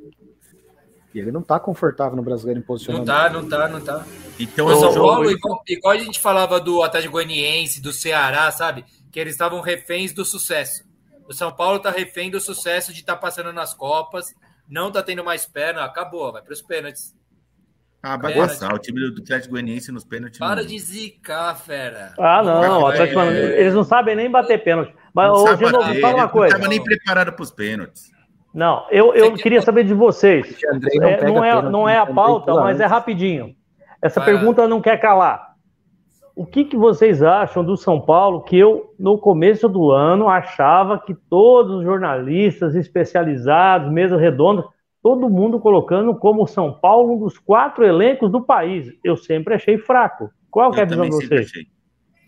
E 1.14 1.20
ele 1.20 1.32
não 1.32 1.42
tá 1.42 1.58
confortável 1.58 2.18
no 2.18 2.22
brasileiro 2.22 2.60
em 2.60 2.64
posicionamento. 2.64 3.08
Não 3.08 3.16
tá, 3.16 3.30
não 3.30 3.48
tá, 3.48 3.68
não 3.70 3.80
tá. 3.80 4.06
Então, 4.38 4.68
o 4.68 4.76
São 4.76 4.94
Paulo, 4.94 5.32
igual, 5.32 5.64
igual, 5.66 5.94
a 5.94 5.98
gente 5.98 6.20
falava 6.20 6.60
do 6.60 6.84
Atlético 6.84 7.14
Goianiense, 7.14 7.82
do 7.82 7.94
Ceará, 7.94 8.52
sabe? 8.52 8.84
Que 9.16 9.20
eles 9.22 9.32
estavam 9.32 9.62
reféns 9.62 10.12
do 10.12 10.26
sucesso. 10.26 10.84
O 11.26 11.32
São 11.32 11.50
Paulo 11.50 11.78
está 11.78 11.90
refém 11.90 12.30
do 12.30 12.38
sucesso 12.42 12.92
de 12.92 13.00
estar 13.00 13.16
tá 13.16 13.22
passando 13.22 13.54
nas 13.54 13.74
Copas, 13.74 14.26
não 14.68 14.90
está 14.90 15.02
tendo 15.02 15.24
mais 15.24 15.46
perna, 15.46 15.86
acabou, 15.86 16.34
vai 16.34 16.42
para 16.42 16.52
os 16.52 16.62
pênaltis. 16.62 17.16
Ah, 18.04 18.18
vai 18.18 18.34
passar. 18.34 18.74
O 18.74 18.78
time 18.78 19.00
do 19.10 19.22
Atlético 19.22 19.54
Goianiense 19.54 19.90
nos 19.90 20.04
pênaltis. 20.04 20.38
Para 20.38 20.64
não. 20.64 20.68
de 20.68 20.78
zicar, 20.78 21.56
fera. 21.56 22.14
Ah, 22.20 22.44
não. 22.44 22.92
É, 22.92 23.08
é, 23.08 23.62
eles 23.62 23.74
não 23.74 23.86
sabem 23.86 24.18
nem 24.18 24.30
bater 24.30 24.62
pênalti. 24.62 24.94
Mas, 25.14 25.32
hoje 25.32 25.64
eu 25.64 25.72
não, 25.72 25.96
fala 26.02 26.16
uma 26.16 26.28
coisa. 26.28 26.52
Não 26.52 26.58
estava 26.58 26.68
nem 26.68 26.84
preparado 26.84 27.32
para 27.32 27.44
os 27.44 27.52
pênaltis. 27.52 28.12
Não, 28.54 28.86
eu, 28.92 29.16
eu 29.16 29.34
queria 29.36 29.62
saber 29.62 29.86
de 29.86 29.94
vocês. 29.94 30.58
Não, 30.62 31.08
é, 31.08 31.24
não, 31.24 31.46
é, 31.46 31.62
não 31.62 31.90
é 31.90 31.98
a 31.98 32.06
pauta, 32.06 32.54
mas 32.56 32.82
é 32.82 32.86
rapidinho. 32.86 33.56
Essa 34.02 34.20
pergunta 34.20 34.68
não 34.68 34.82
quer 34.82 34.98
calar. 34.98 35.45
O 36.36 36.46
que, 36.46 36.66
que 36.66 36.76
vocês 36.76 37.24
acham 37.24 37.64
do 37.64 37.78
São 37.78 38.00
Paulo? 38.02 38.42
Que 38.44 38.58
eu, 38.58 38.94
no 39.00 39.18
começo 39.18 39.70
do 39.70 39.90
ano, 39.92 40.28
achava 40.28 41.00
que 41.00 41.16
todos 41.16 41.78
os 41.78 41.84
jornalistas 41.84 42.76
especializados, 42.76 43.90
mesa 43.92 44.18
redonda, 44.18 44.66
todo 45.02 45.30
mundo 45.30 45.60
colocando 45.60 46.14
como 46.16 46.46
São 46.46 46.74
Paulo 46.74 47.14
um 47.16 47.20
dos 47.20 47.38
quatro 47.38 47.86
elencos 47.86 48.30
do 48.30 48.42
país. 48.42 48.92
Eu 49.04 49.16
sempre 49.16 49.54
achei 49.54 49.78
fraco. 49.78 50.30
Qual 50.52 50.72
que 50.72 50.80
é 50.80 50.84
a 50.84 50.86
visão 50.86 51.06
de 51.08 51.16
vocês? 51.16 51.52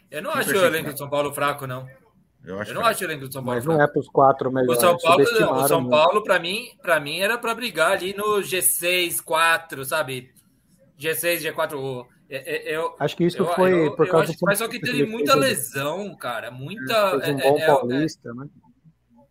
Eu 0.09 0.21
não 0.21 0.31
acho 0.31 0.51
o 0.51 0.65
elenco 0.65 0.93
de 0.93 0.97
São 0.97 1.09
Paulo 1.09 1.33
fraco, 1.33 1.67
não. 1.67 1.85
Eu, 2.45 2.61
acho 2.61 2.71
Eu 2.71 2.75
não 2.75 2.83
que- 2.83 2.87
acho 2.87 3.01
o 3.03 3.07
elenco 3.07 3.27
de 3.27 3.33
São 3.33 3.43
Paulo 3.43 3.57
Mas 3.57 3.65
não 3.65 3.75
fraco. 3.75 3.89
é 3.89 3.93
para 3.93 3.99
os 3.99 4.07
quatro 4.07 4.49
O 4.49 4.53
melhores. 4.53 4.79
São 4.79 4.97
Paulo, 4.97 5.23
o 5.23 5.67
São. 5.67 5.89
Paulo 5.89 6.23
para 6.23 6.39
mim, 6.39 6.67
para 6.81 6.97
mim 6.97 7.19
era 7.19 7.37
para 7.37 7.53
brigar 7.53 7.91
ali 7.91 8.15
no 8.15 8.37
G6, 8.41 9.19
4, 9.21 9.83
sabe? 9.83 10.29
G6, 10.97 11.41
G4. 11.43 12.05
É- 12.29 12.71
é- 12.71 12.75
Eu, 12.75 12.95
Acho 12.99 13.15
que 13.15 13.23
isso 13.25 13.37
eu, 13.39 13.45
foi 13.53 13.73
eu- 13.87 13.95
por 13.95 14.05
eu 14.05 14.11
causa 14.11 14.25
acho 14.25 14.33
que- 14.33 14.39
do 14.39 14.45
Mas 14.45 14.57
só 14.59 14.67
que 14.67 14.79
teve 14.79 15.05
muita 15.05 15.35
um- 15.35 15.39
lesão, 15.39 16.15
cara. 16.15 16.51
Muita. 16.51 17.19
Fez 17.19 17.35
um 17.35 17.39
é- 17.39 17.41
bom 17.43 17.57
é- 17.57 17.61
é- 17.61 17.65
paulista, 17.65 18.33
né? 18.33 18.47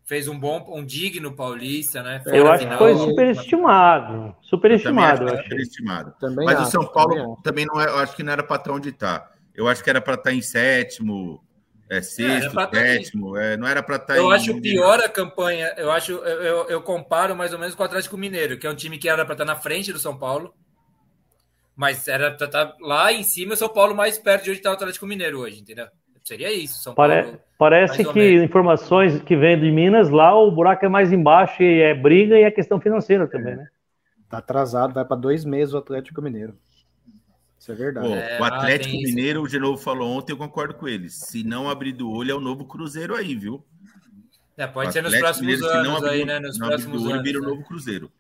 fez 0.09 0.29
um 0.29 0.39
bom, 0.39 0.65
um 0.69 0.85
digno 0.85 1.35
paulista, 1.35 2.01
né? 2.01 2.23
Eu 2.27 2.45
Fora 2.45 2.51
acho 2.55 2.59
que 2.59 2.65
final. 2.73 2.79
foi 2.79 2.95
superestimado. 2.97 4.37
Superestimado, 4.41 5.23
eu 5.23 5.27
eu 5.27 5.27
também 5.27 5.35
acho 5.35 5.43
superestimado. 5.49 6.15
Também 6.21 6.47
Mas 6.47 6.57
acho, 6.59 6.69
o 6.69 6.71
São 6.71 6.81
também 6.83 6.95
Paulo 6.95 7.33
acho. 7.35 7.43
também 7.43 7.67
não 7.67 7.81
é, 7.81 7.87
eu 7.87 7.97
acho 7.99 8.15
que 8.17 8.23
não 8.23 8.33
era 8.33 8.43
para 8.43 8.57
estar 8.57 8.73
onde 8.73 8.89
está. 8.91 9.31
Eu 9.55 9.67
acho 9.69 9.83
que 9.83 9.91
era 9.91 10.01
para 10.01 10.15
estar 10.15 10.33
em 10.33 10.41
sétimo, 10.43 11.43
é, 11.91 12.01
sexto, 12.03 12.59
aí. 12.59 12.69
sétimo, 12.73 13.37
é, 13.37 13.57
não 13.57 13.67
era 13.67 13.83
para 13.83 13.97
estar 13.97 14.17
Eu 14.17 14.31
em. 14.31 14.33
acho 14.35 14.61
pior 14.61 15.01
a 15.01 15.09
campanha. 15.09 15.73
Eu 15.77 15.91
acho, 15.91 16.13
eu, 16.13 16.43
eu, 16.43 16.69
eu 16.69 16.83
comparo 16.83 17.35
mais 17.35 17.53
ou 17.53 17.59
menos 17.59 17.75
com 17.75 17.83
o 17.83 17.87
Atlético 17.87 18.17
Mineiro, 18.17 18.59
que 18.59 18.67
é 18.67 18.71
um 18.71 18.77
time 18.77 18.99
que 18.99 19.09
era 19.09 19.25
para 19.25 19.35
estar 19.35 19.45
na 19.45 19.57
frente 19.57 19.93
do 19.93 19.99
São 19.99 20.17
Paulo, 20.17 20.55
mas 21.77 22.09
era 22.09 22.31
para 22.33 22.47
estar 22.47 22.75
lá 22.81 23.13
em 23.13 23.23
cima. 23.23 23.55
O 23.55 23.57
São 23.57 23.69
Paulo 23.69 23.95
mais 23.95 24.19
perto 24.19 24.45
de 24.45 24.51
onde 24.51 24.59
está 24.59 24.71
o 24.71 24.75
Atlético 24.75 25.07
Mineiro 25.07 25.41
hoje, 25.41 25.61
entendeu? 25.61 25.87
Seria 26.25 26.53
isso, 26.53 26.83
São 26.83 26.93
Pare- 26.95 27.23
Paulo. 27.23 27.41
Parece 27.59 28.05
que 28.05 28.19
menos. 28.19 28.43
informações 28.45 29.23
que 29.23 29.37
vêm 29.37 29.59
de 29.61 29.71
Minas, 29.71 30.11
lá 30.11 30.35
o 30.37 30.51
buraco 30.51 30.85
é 30.85 30.89
mais 30.89 31.13
embaixo 31.13 31.63
e 31.63 31.81
é 31.81 31.95
briga 31.95 32.37
e 32.37 32.43
é 32.43 32.51
questão 32.51 32.81
financeira 32.81 33.27
também, 33.29 33.55
né? 33.57 33.69
Tá 34.29 34.39
atrasado, 34.39 34.93
vai 34.93 35.05
para 35.05 35.17
dois 35.17 35.45
meses 35.45 35.73
o 35.73 35.79
Atlético 35.79 36.21
Mineiro. 36.21 36.59
Isso 37.59 37.71
é 37.71 37.75
verdade. 37.77 38.09
Pô, 38.09 38.15
É, 38.15 38.39
o 38.41 38.45
ah, 38.45 38.49
Atlético 38.49 38.95
isso. 38.97 39.15
Mineiro, 39.15 39.43
o 39.43 39.49
Genovo 39.49 39.77
falou 39.79 40.11
ontem, 40.19 40.33
eu 40.33 40.37
concordo 40.37 40.75
com 40.75 40.87
eles. 40.89 41.15
Se 41.15 41.43
não 41.45 41.71
abrir 41.71 41.93
do 41.93 42.11
olho, 42.11 42.33
é 42.33 42.35
o 42.35 42.41
novo 42.41 42.65
Cruzeiro 42.67 43.15
aí, 43.15 43.35
viu? 43.37 43.65
É, 44.59 44.67
pode 44.67 44.91
O 44.91 44.93
ser 44.93 45.03
nos 45.03 45.17
próximos 45.17 45.41
Mineiro, 45.61 45.67
se 45.67 45.75
não 45.75 45.81
anos 45.93 45.97
abrir- 46.05 46.11
aí, 46.11 46.25
né? 46.25 46.41
Nos 46.41 46.59
não 46.59 46.67
abrir 46.67 46.77
próximos 46.79 47.03
do 47.03 47.09
olho, 47.09 47.15
anos. 47.15 47.25
vira 47.27 47.39
o 47.39 47.43
né? 47.43 47.49
novo 47.49 47.65
Cruzeiro. 47.65 48.11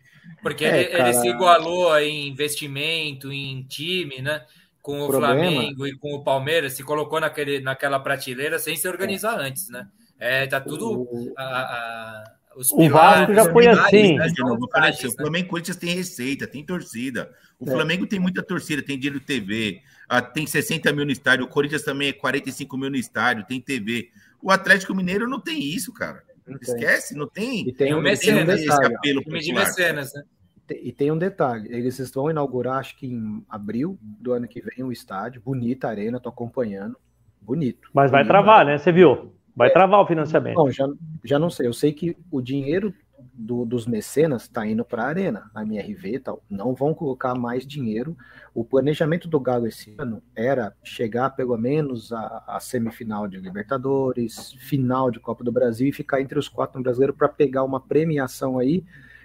Porque 0.43 0.65
É, 0.65 0.69
ele, 0.69 0.89
ele 0.90 0.97
cara. 0.98 1.12
se 1.15 1.28
igualou 1.28 1.98
em 1.98 2.28
investimento, 2.28 3.32
em 3.32 3.62
time, 3.65 4.20
né? 4.23 4.44
Com 4.82 5.01
o 5.03 5.07
Problema- 5.09 5.35
Flamengo 5.35 5.86
e 5.86 5.97
com 5.98 6.15
o 6.15 6.23
Palmeiras, 6.23 6.74
se 6.74 6.82
colocou 6.85 7.19
naquele, 7.20 7.61
naquela 7.61 7.98
prateleira 7.98 8.59
sem 8.59 8.77
se 8.77 8.86
organizar 8.89 9.39
antes, 9.40 9.69
né? 9.69 9.89
É, 10.19 10.47
tá 10.47 10.61
tudo. 10.61 11.03
O- 11.03 11.35
a- 11.36 11.43
a- 11.44 12.24
os 12.57 12.70
O 12.73 12.89
Vasco 12.89 13.35
já 13.35 13.43
os 13.43 13.53
foi 13.53 13.65
pilares, 13.69 13.85
assim. 13.86 14.16
né, 14.16 14.28
De 14.28 14.36
são 14.36 14.48
novo, 14.48 14.65
eu 14.65 14.70
falei 14.70 14.90
assim, 14.90 14.98
frágeis, 15.01 15.15
o 15.15 15.16
né? 15.16 15.23
Flamengo 15.24 15.44
e 15.47 15.48
Corinthians 15.51 15.77
tem 15.77 15.94
receita, 15.94 16.47
tem 16.47 16.65
torcida. 16.65 17.31
O 17.59 17.69
É. 17.69 17.73
Flamengo 17.73 18.07
tem 18.07 18.19
muita 18.20 18.43
torcida, 18.43 18.81
tem 18.82 18.98
dinheiro 18.98 19.20
TV, 19.20 19.81
ah, 20.09 20.23
tem 20.23 20.47
60 20.47 20.93
mil 20.93 21.05
no 21.05 21.11
estádio. 21.12 21.44
O 21.44 21.48
Corinthians 21.48 21.82
também 21.82 22.09
é 22.09 22.12
45 22.12 22.78
mil 22.78 22.89
no 22.89 22.97
estádio, 22.97 23.44
tem 23.44 23.61
TV. 23.61 24.11
O 24.40 24.51
Atlético 24.51 24.94
Mineiro 24.94 25.28
não 25.28 25.40
tem 25.40 25.61
isso, 25.62 25.93
cara. 25.93 26.23
Não 26.47 26.59
tem. 26.59 26.74
Esquece, 26.74 27.14
não 27.16 27.28
tem. 27.28 27.68
E 27.68 27.73
tem, 27.73 27.94
um 27.94 27.98
um, 27.98 28.06
e 28.06 28.16
tem 28.16 28.35
um 28.35 28.44
mecenas, 28.44 28.60
esse 28.60 28.68
detalhe. 28.68 28.94
apelo 28.94 29.23
de 29.23 29.52
mecenas, 29.52 30.12
né? 30.14 30.23
E 30.68 30.93
tem 30.93 31.12
um 31.12 31.18
detalhe, 31.18 31.68
eles 31.73 32.10
vão 32.10 32.28
inaugurar, 32.28 32.78
acho 32.78 32.97
que 32.97 33.06
em 33.06 33.44
abril 33.48 33.97
do 34.02 34.32
ano 34.32 34.48
que 34.48 34.60
vem, 34.60 34.85
o 34.85 34.90
estádio. 34.90 35.40
Bonita 35.40 35.86
a 35.86 35.90
arena, 35.90 36.18
tô 36.18 36.28
acompanhando. 36.28 36.97
Bonito. 37.40 37.89
Mas 37.94 38.10
vai 38.10 38.23
Bonito. 38.23 38.32
travar, 38.32 38.66
né? 38.66 38.77
Você 38.77 38.90
viu? 38.90 39.32
Vai 39.55 39.70
travar 39.70 40.01
o 40.01 40.06
financiamento. 40.06 40.56
Não, 40.56 40.70
já, 40.70 40.86
já 41.24 41.39
não 41.39 41.48
sei. 41.48 41.66
Eu 41.66 41.73
sei 41.73 41.93
que 41.93 42.16
o 42.31 42.43
dinheiro 42.43 42.93
do- 43.39 43.65
dos 43.67 43.87
mecenas 43.87 44.43
está 44.43 44.67
indo 44.67 44.85
para 44.85 45.05
a 45.05 45.09
arena, 45.09 45.51
a 45.55 45.63
MRV 45.63 46.15
e 46.15 46.19
tal. 46.19 46.43
Não 46.49 46.75
vão 46.75 46.95
colocar 46.95 47.35
mais 47.35 47.67
dinheiro. 47.67 48.17
O 48.55 48.65
planejamento 48.65 49.29
do 49.29 49.39
Galo 49.39 49.67
esse 49.67 49.95
ano 49.99 50.23
era 50.35 50.75
chegar 50.83 51.31
pelo 51.31 51.57
menos 51.57 52.13
à, 52.13 52.45
à 52.47 52.61
semifinal 52.61 53.29
de 53.29 53.37
Libertadores, 53.39 54.53
final 54.59 55.11
de 55.11 55.21
Copa 55.21 55.45
do 55.45 55.53
Brasil 55.53 55.89
e 55.89 55.93
ficar 55.93 56.21
entre 56.21 56.39
os 56.39 56.49
quatro 56.49 56.79
no 56.79 56.83
brasileiro 56.83 57.13
para 57.13 57.29
pegar 57.29 57.63
uma 57.65 57.81
premiação 57.81 58.59
aí 58.59 58.85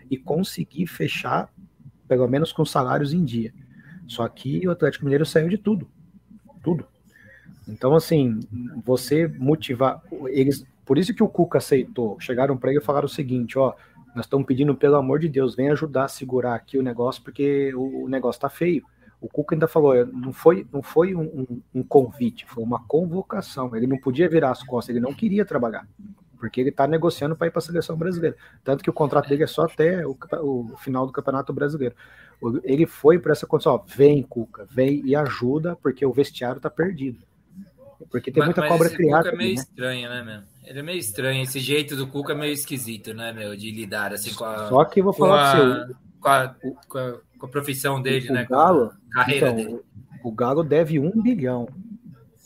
e 0.09 0.17
conseguir 0.17 0.87
fechar 0.87 1.49
pelo 2.07 2.27
menos 2.27 2.51
com 2.51 2.65
salários 2.65 3.13
em 3.13 3.23
dia. 3.23 3.53
Só 4.07 4.27
que 4.27 4.67
o 4.67 4.71
Atlético 4.71 5.05
Mineiro 5.05 5.25
saiu 5.25 5.47
de 5.47 5.57
tudo. 5.57 5.87
Tudo. 6.61 6.85
Então, 7.67 7.95
assim, 7.95 8.39
você 8.83 9.27
motivar. 9.27 10.01
Eles, 10.27 10.65
por 10.85 10.97
isso 10.97 11.13
que 11.13 11.23
o 11.23 11.29
Cuca 11.29 11.59
aceitou. 11.59 12.19
Chegaram 12.19 12.57
para 12.57 12.71
ele 12.71 12.79
e 12.79 12.83
falaram 12.83 13.05
o 13.05 13.09
seguinte: 13.09 13.57
ó, 13.57 13.73
nós 14.15 14.25
estamos 14.25 14.45
pedindo, 14.45 14.75
pelo 14.75 14.95
amor 14.95 15.19
de 15.19 15.29
Deus, 15.29 15.55
vem 15.55 15.69
ajudar 15.69 16.05
a 16.05 16.07
segurar 16.07 16.55
aqui 16.55 16.77
o 16.77 16.83
negócio, 16.83 17.21
porque 17.23 17.73
o, 17.75 18.07
negócio 18.09 18.41
tá 18.41 18.49
feio. 18.49 18.83
O 19.19 19.27
Cuca 19.29 19.55
ainda 19.55 19.67
falou, 19.67 19.93
não 20.07 20.33
foi, 20.33 20.65
não 20.73 20.81
foi 20.81 21.13
um, 21.15 21.21
um- 21.23 21.61
um 21.75 21.83
convite, 21.83 22.45
foi 22.47 22.63
uma 22.63 22.83
convocação. 22.87 23.75
Ele 23.75 23.85
não 23.87 23.97
podia 23.97 24.27
virar 24.27 24.51
as 24.51 24.63
costas, 24.63 24.95
ele 24.95 25.03
não 25.03 25.13
queria 25.13 25.45
trabalhar, 25.45 25.87
porque 26.39 26.59
ele 26.59 26.69
está 26.69 26.87
negociando 26.87 27.35
para 27.35 27.47
ir 27.47 27.51
para 27.51 27.59
a 27.59 27.61
seleção 27.61 27.95
brasileira. 27.95 28.35
Tanto 28.63 28.83
que 28.83 28.89
o 28.89 28.93
contrato 28.93 29.29
dele 29.29 29.43
é 29.43 29.47
só 29.47 29.63
até 29.65 30.05
o, 30.07 30.17
o 30.41 30.75
final 30.77 31.05
do 31.05 31.11
Campeonato 31.13 31.53
Brasileiro. 31.53 31.95
Ele 32.63 32.87
foi 32.87 33.19
para 33.19 33.31
essa 33.31 33.45
condição, 33.45 33.73
ó, 33.75 33.83
vem, 33.85 34.23
Cuca, 34.23 34.65
vem 34.71 35.05
e 35.05 35.15
ajuda, 35.15 35.75
porque 35.75 36.03
o 36.03 36.11
vestiário 36.11 36.57
está 36.57 36.69
perdido. 36.71 37.19
Porque 38.09 38.31
tem 38.31 38.39
Mas- 38.41 38.47
muita 38.47 38.61
mas 38.61 38.71
cobra 38.71 38.89
criada. 38.89 39.29
É 39.29 39.35
meio 39.35 39.49
né? 39.55 39.61
estranho, 39.61 40.09
né, 40.09 40.23
meu? 40.23 40.41
Ele 40.63 40.79
é 40.79 40.83
meio 40.83 40.99
estranho. 40.99 41.41
Esse 41.43 41.59
jeito 41.59 41.95
do 41.95 42.07
Cuca 42.07 42.33
é 42.33 42.35
meio 42.35 42.53
esquisito, 42.53 43.13
né, 43.13 43.33
meu? 43.33 43.55
De 43.55 43.71
lidar 43.71 44.13
assim 44.13 44.33
com 44.33 44.45
a, 44.45 44.67
Só 44.69 44.85
que 44.85 44.99
eu 44.99 45.03
vou 45.05 45.13
com 45.13 45.19
falar 45.19 45.51
a, 45.51 45.55
para 45.55 45.65
você, 45.85 45.93
com 46.19 46.29
a, 46.29 46.55
com 46.87 46.97
a, 46.97 47.13
com 47.39 47.45
a 47.45 47.49
profissão 47.49 48.01
dele, 48.01 48.29
o 48.29 48.33
né? 48.33 48.45
com 48.45 48.53
Galo, 48.53 48.91
a 49.11 49.15
carreira 49.15 49.49
então, 49.49 49.55
dele. 49.55 49.79
o 50.23 50.31
Galo 50.31 50.63
deve 50.63 50.99
um 50.99 51.11
bilhão. 51.21 51.67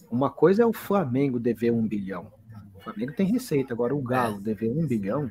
Uma 0.09 0.29
coisa 0.29 0.63
é 0.63 0.65
o 0.65 0.73
Flamengo 0.73 1.39
dever 1.39 1.71
um 1.71 1.85
bilhão. 1.85 2.27
O 2.75 2.79
Flamengo 2.81 3.11
tem 3.13 3.25
receita, 3.25 3.73
agora 3.73 3.93
o 3.93 4.01
Galo 4.01 4.39
dever 4.39 4.71
um 4.71 4.85
bilhão. 4.87 5.29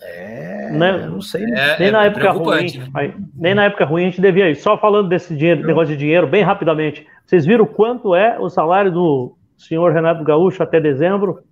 É, 0.00 0.70
Né? 0.72 1.04
eu 1.04 1.10
não 1.10 1.20
sei. 1.20 1.44
É, 1.44 1.78
nem 1.78 1.88
é 1.88 1.90
na 1.90 2.04
época 2.04 2.30
ruim, 2.30 2.42
preocupante, 2.42 2.78
né? 2.78 2.90
aí, 2.94 3.14
nem 3.34 3.54
na 3.54 3.64
época 3.64 3.84
ruim 3.84 4.02
a 4.02 4.10
gente 4.10 4.20
devia 4.20 4.50
ir. 4.50 4.56
Só 4.56 4.76
falando 4.76 5.08
desse 5.08 5.34
dinheiro, 5.36 5.66
negócio 5.66 5.94
de 5.94 5.96
dinheiro, 5.96 6.26
bem 6.26 6.42
rapidamente. 6.42 7.06
Vocês 7.24 7.46
viram 7.46 7.66
quanto 7.66 8.14
é 8.14 8.38
o 8.38 8.48
salário 8.48 8.90
do 8.90 9.36
senhor 9.56 9.92
Renato 9.92 10.24
Gaúcho 10.24 10.62
até 10.62 10.80
dezembro? 10.80 11.42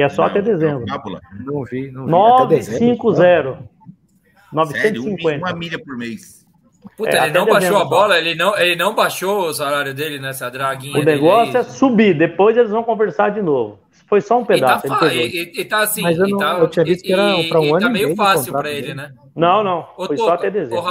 Que 0.00 0.04
é 0.04 0.08
só 0.08 0.22
até 0.22 0.38
Não, 0.40 0.44
dezembro. 0.46 0.84
não. 0.86 1.54
Não 1.54 1.64
vi, 1.64 1.90
não 1.90 2.06
vi. 2.06 2.14
Até 2.14 2.56
dezembro, 2.56 2.78
950. 3.12 3.16
Sério, 3.16 3.52
um- 3.52 4.56
950. 4.56 5.38
uma 5.46 5.52
milha 5.54 5.78
por 5.78 5.94
mês. 5.98 6.46
Puta, 6.96 7.10
É, 7.10 7.12
ele 7.12 7.18
até 7.18 7.32
não 7.38 7.44
baixou 7.44 7.60
dezembro 7.60 7.76
a 7.76 7.82
só. 7.82 7.88
bola, 7.90 8.18
ele 8.18 8.34
não, 8.34 8.56
ele 8.58 8.76
não 8.76 8.94
baixou 8.94 9.48
o 9.48 9.52
salário 9.52 9.92
dele 9.94 10.18
nessa 10.18 10.50
draguinha. 10.50 10.98
O 10.98 11.04
dele 11.04 11.20
negócio 11.20 11.54
é 11.58 11.62
subir, 11.64 12.16
depois 12.16 12.56
eles 12.56 12.70
vão 12.70 12.82
conversar 12.82 13.28
de 13.28 13.42
novo. 13.42 13.78
Foi 14.08 14.22
só 14.22 14.38
um 14.38 14.42
E 14.44 14.46
tá, 14.58 14.78
pedaço. 14.78 15.04
ele 15.04 15.52
e, 15.54 15.60
e- 15.60 15.64
tá 15.66 15.80
assim, 15.80 16.00
Mas 16.00 16.18
eu 16.18 16.26
não- 16.28 16.38
tá, 16.38 16.58
eu 16.60 16.68
tinha 16.68 16.82
visto 16.86 17.04
que 17.04 17.12
era 17.12 17.36
e- 17.38 17.48
pra 17.50 17.60
um 17.60 17.64
e 17.64 17.70
ano 17.72 17.80
tá 17.80 17.88
meio 17.90 18.16
fácil 18.16 18.52
pra 18.54 18.70
ele, 18.70 18.94
né? 18.94 19.12
Não, 19.36 19.62
não. 19.62 19.86
Ô, 19.98 20.06
Foi 20.06 20.16
só 20.16 20.24
Toca, 20.24 20.34
até 20.36 20.50
dezembro. 20.50 20.82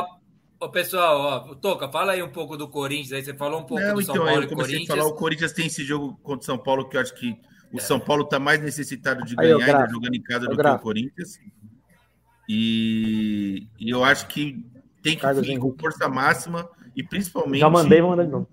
ô, 0.61 0.69
pessoal, 0.69 1.19
ó, 1.49 1.55
Toca, 1.55 1.89
fala 1.89 2.11
aí 2.11 2.21
um 2.21 2.29
pouco 2.29 2.55
do 2.55 2.67
Corinthians, 2.67 3.13
aí 3.13 3.23
você 3.23 3.33
falou 3.33 3.61
um 3.61 3.63
pouco 3.63 3.81
Não, 3.83 3.95
do 3.95 4.03
São 4.03 4.13
então, 4.13 4.25
Paulo 4.27 4.41
eu 4.41 4.45
e 4.45 4.47
comecei 4.47 4.75
a 4.75 4.77
Corinthians. 4.77 4.99
falar, 4.99 5.09
o 5.09 5.15
Corinthians 5.15 5.51
tem 5.53 5.65
esse 5.65 5.83
jogo 5.83 6.19
contra 6.21 6.41
o 6.43 6.45
São 6.45 6.57
Paulo, 6.59 6.87
que 6.87 6.95
eu 6.97 7.01
acho 7.01 7.15
que 7.15 7.33
o. 7.73 7.79
São 7.79 7.99
Paulo 7.99 8.23
está 8.23 8.39
mais 8.39 8.61
necessitado 8.61 9.23
de 9.23 9.35
Aí, 9.37 9.47
ganhar, 9.47 9.57
ainda 9.57 9.65
Grafa, 9.65 9.93
jogando 9.93 10.15
em 10.15 10.21
casa, 10.21 10.47
do 10.47 10.57
que 10.57 10.67
o 10.67 10.79
Corinthians. 10.79 11.39
E, 12.47 13.67
e 13.79 13.89
eu 13.89 14.03
acho 14.03 14.27
que 14.27 14.65
tem 15.03 15.15
que 15.15 15.21
Carlos 15.21 15.47
ir 15.47 15.59
com 15.59 15.75
força 15.77 16.09
máxima 16.09 16.67
e 16.95 17.03
principalmente 17.03 17.59
Já 17.59 17.69
mandei, 17.69 18.01
vou 18.01 18.09
mandar 18.09 18.25
de 18.25 18.31
novo. 18.31 18.47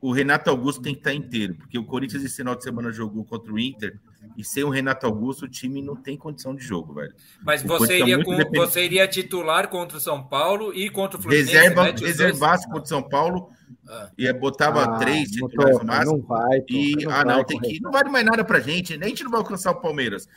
O 0.00 0.12
Renato 0.12 0.48
Augusto 0.50 0.80
tem 0.82 0.92
que 0.94 1.00
estar 1.00 1.12
inteiro, 1.12 1.54
porque 1.56 1.78
o 1.78 1.84
Corinthians 1.84 2.22
esse 2.24 2.36
final 2.36 2.54
de 2.54 2.62
semana 2.62 2.92
jogou 2.92 3.24
contra 3.24 3.52
o 3.52 3.58
Inter 3.58 3.98
e 4.36 4.44
sem 4.44 4.62
o 4.62 4.68
Renato 4.68 5.06
Augusto 5.06 5.46
o 5.46 5.48
time 5.48 5.82
não 5.82 5.96
tem 5.96 6.16
condição 6.16 6.54
de 6.54 6.64
jogo, 6.64 6.94
velho. 6.94 7.12
Mas 7.42 7.64
O 7.64 7.66
você 7.68 7.98
tá 7.98 8.06
iria, 8.06 8.24
com, 8.24 8.36
você 8.54 8.84
iria 8.84 9.08
titular 9.08 9.68
contra 9.68 9.96
o 9.98 10.00
São 10.00 10.22
Paulo 10.22 10.72
e 10.72 10.88
contra 10.88 11.18
o 11.18 11.22
Fluminense? 11.22 11.52
Reserva, 11.52 11.82
mete 11.84 11.94
os 11.96 12.00
dois? 12.02 12.10
reservasse 12.18 12.66
contra 12.66 12.82
o 12.84 12.86
São 12.86 13.02
Paulo 13.02 13.50
Ah. 13.88 14.10
e 14.16 14.32
botava 14.32 14.84
Ah, 14.84 14.98
três 14.98 15.30
não 15.36 15.48
titulares 15.48 15.78
no 15.80 15.84
máximo. 15.84 16.18
Não 16.18 16.24
vai, 16.26 16.58
E, 16.68 16.92
Toca, 16.92 17.14
ah, 17.14 17.24
não, 17.24 17.34
vai 17.36 17.44
tem 17.44 17.60
que. 17.60 17.80
Não 17.80 17.90
vale 17.90 18.08
mais 18.10 18.24
nada 18.24 18.44
pra 18.44 18.60
gente. 18.60 18.96
né? 18.96 19.06
A 19.06 19.08
gente 19.08 19.24
não 19.24 19.30
vai 19.32 19.40
alcançar 19.40 19.72
o 19.72 19.80
Palmeiras. 19.80 20.28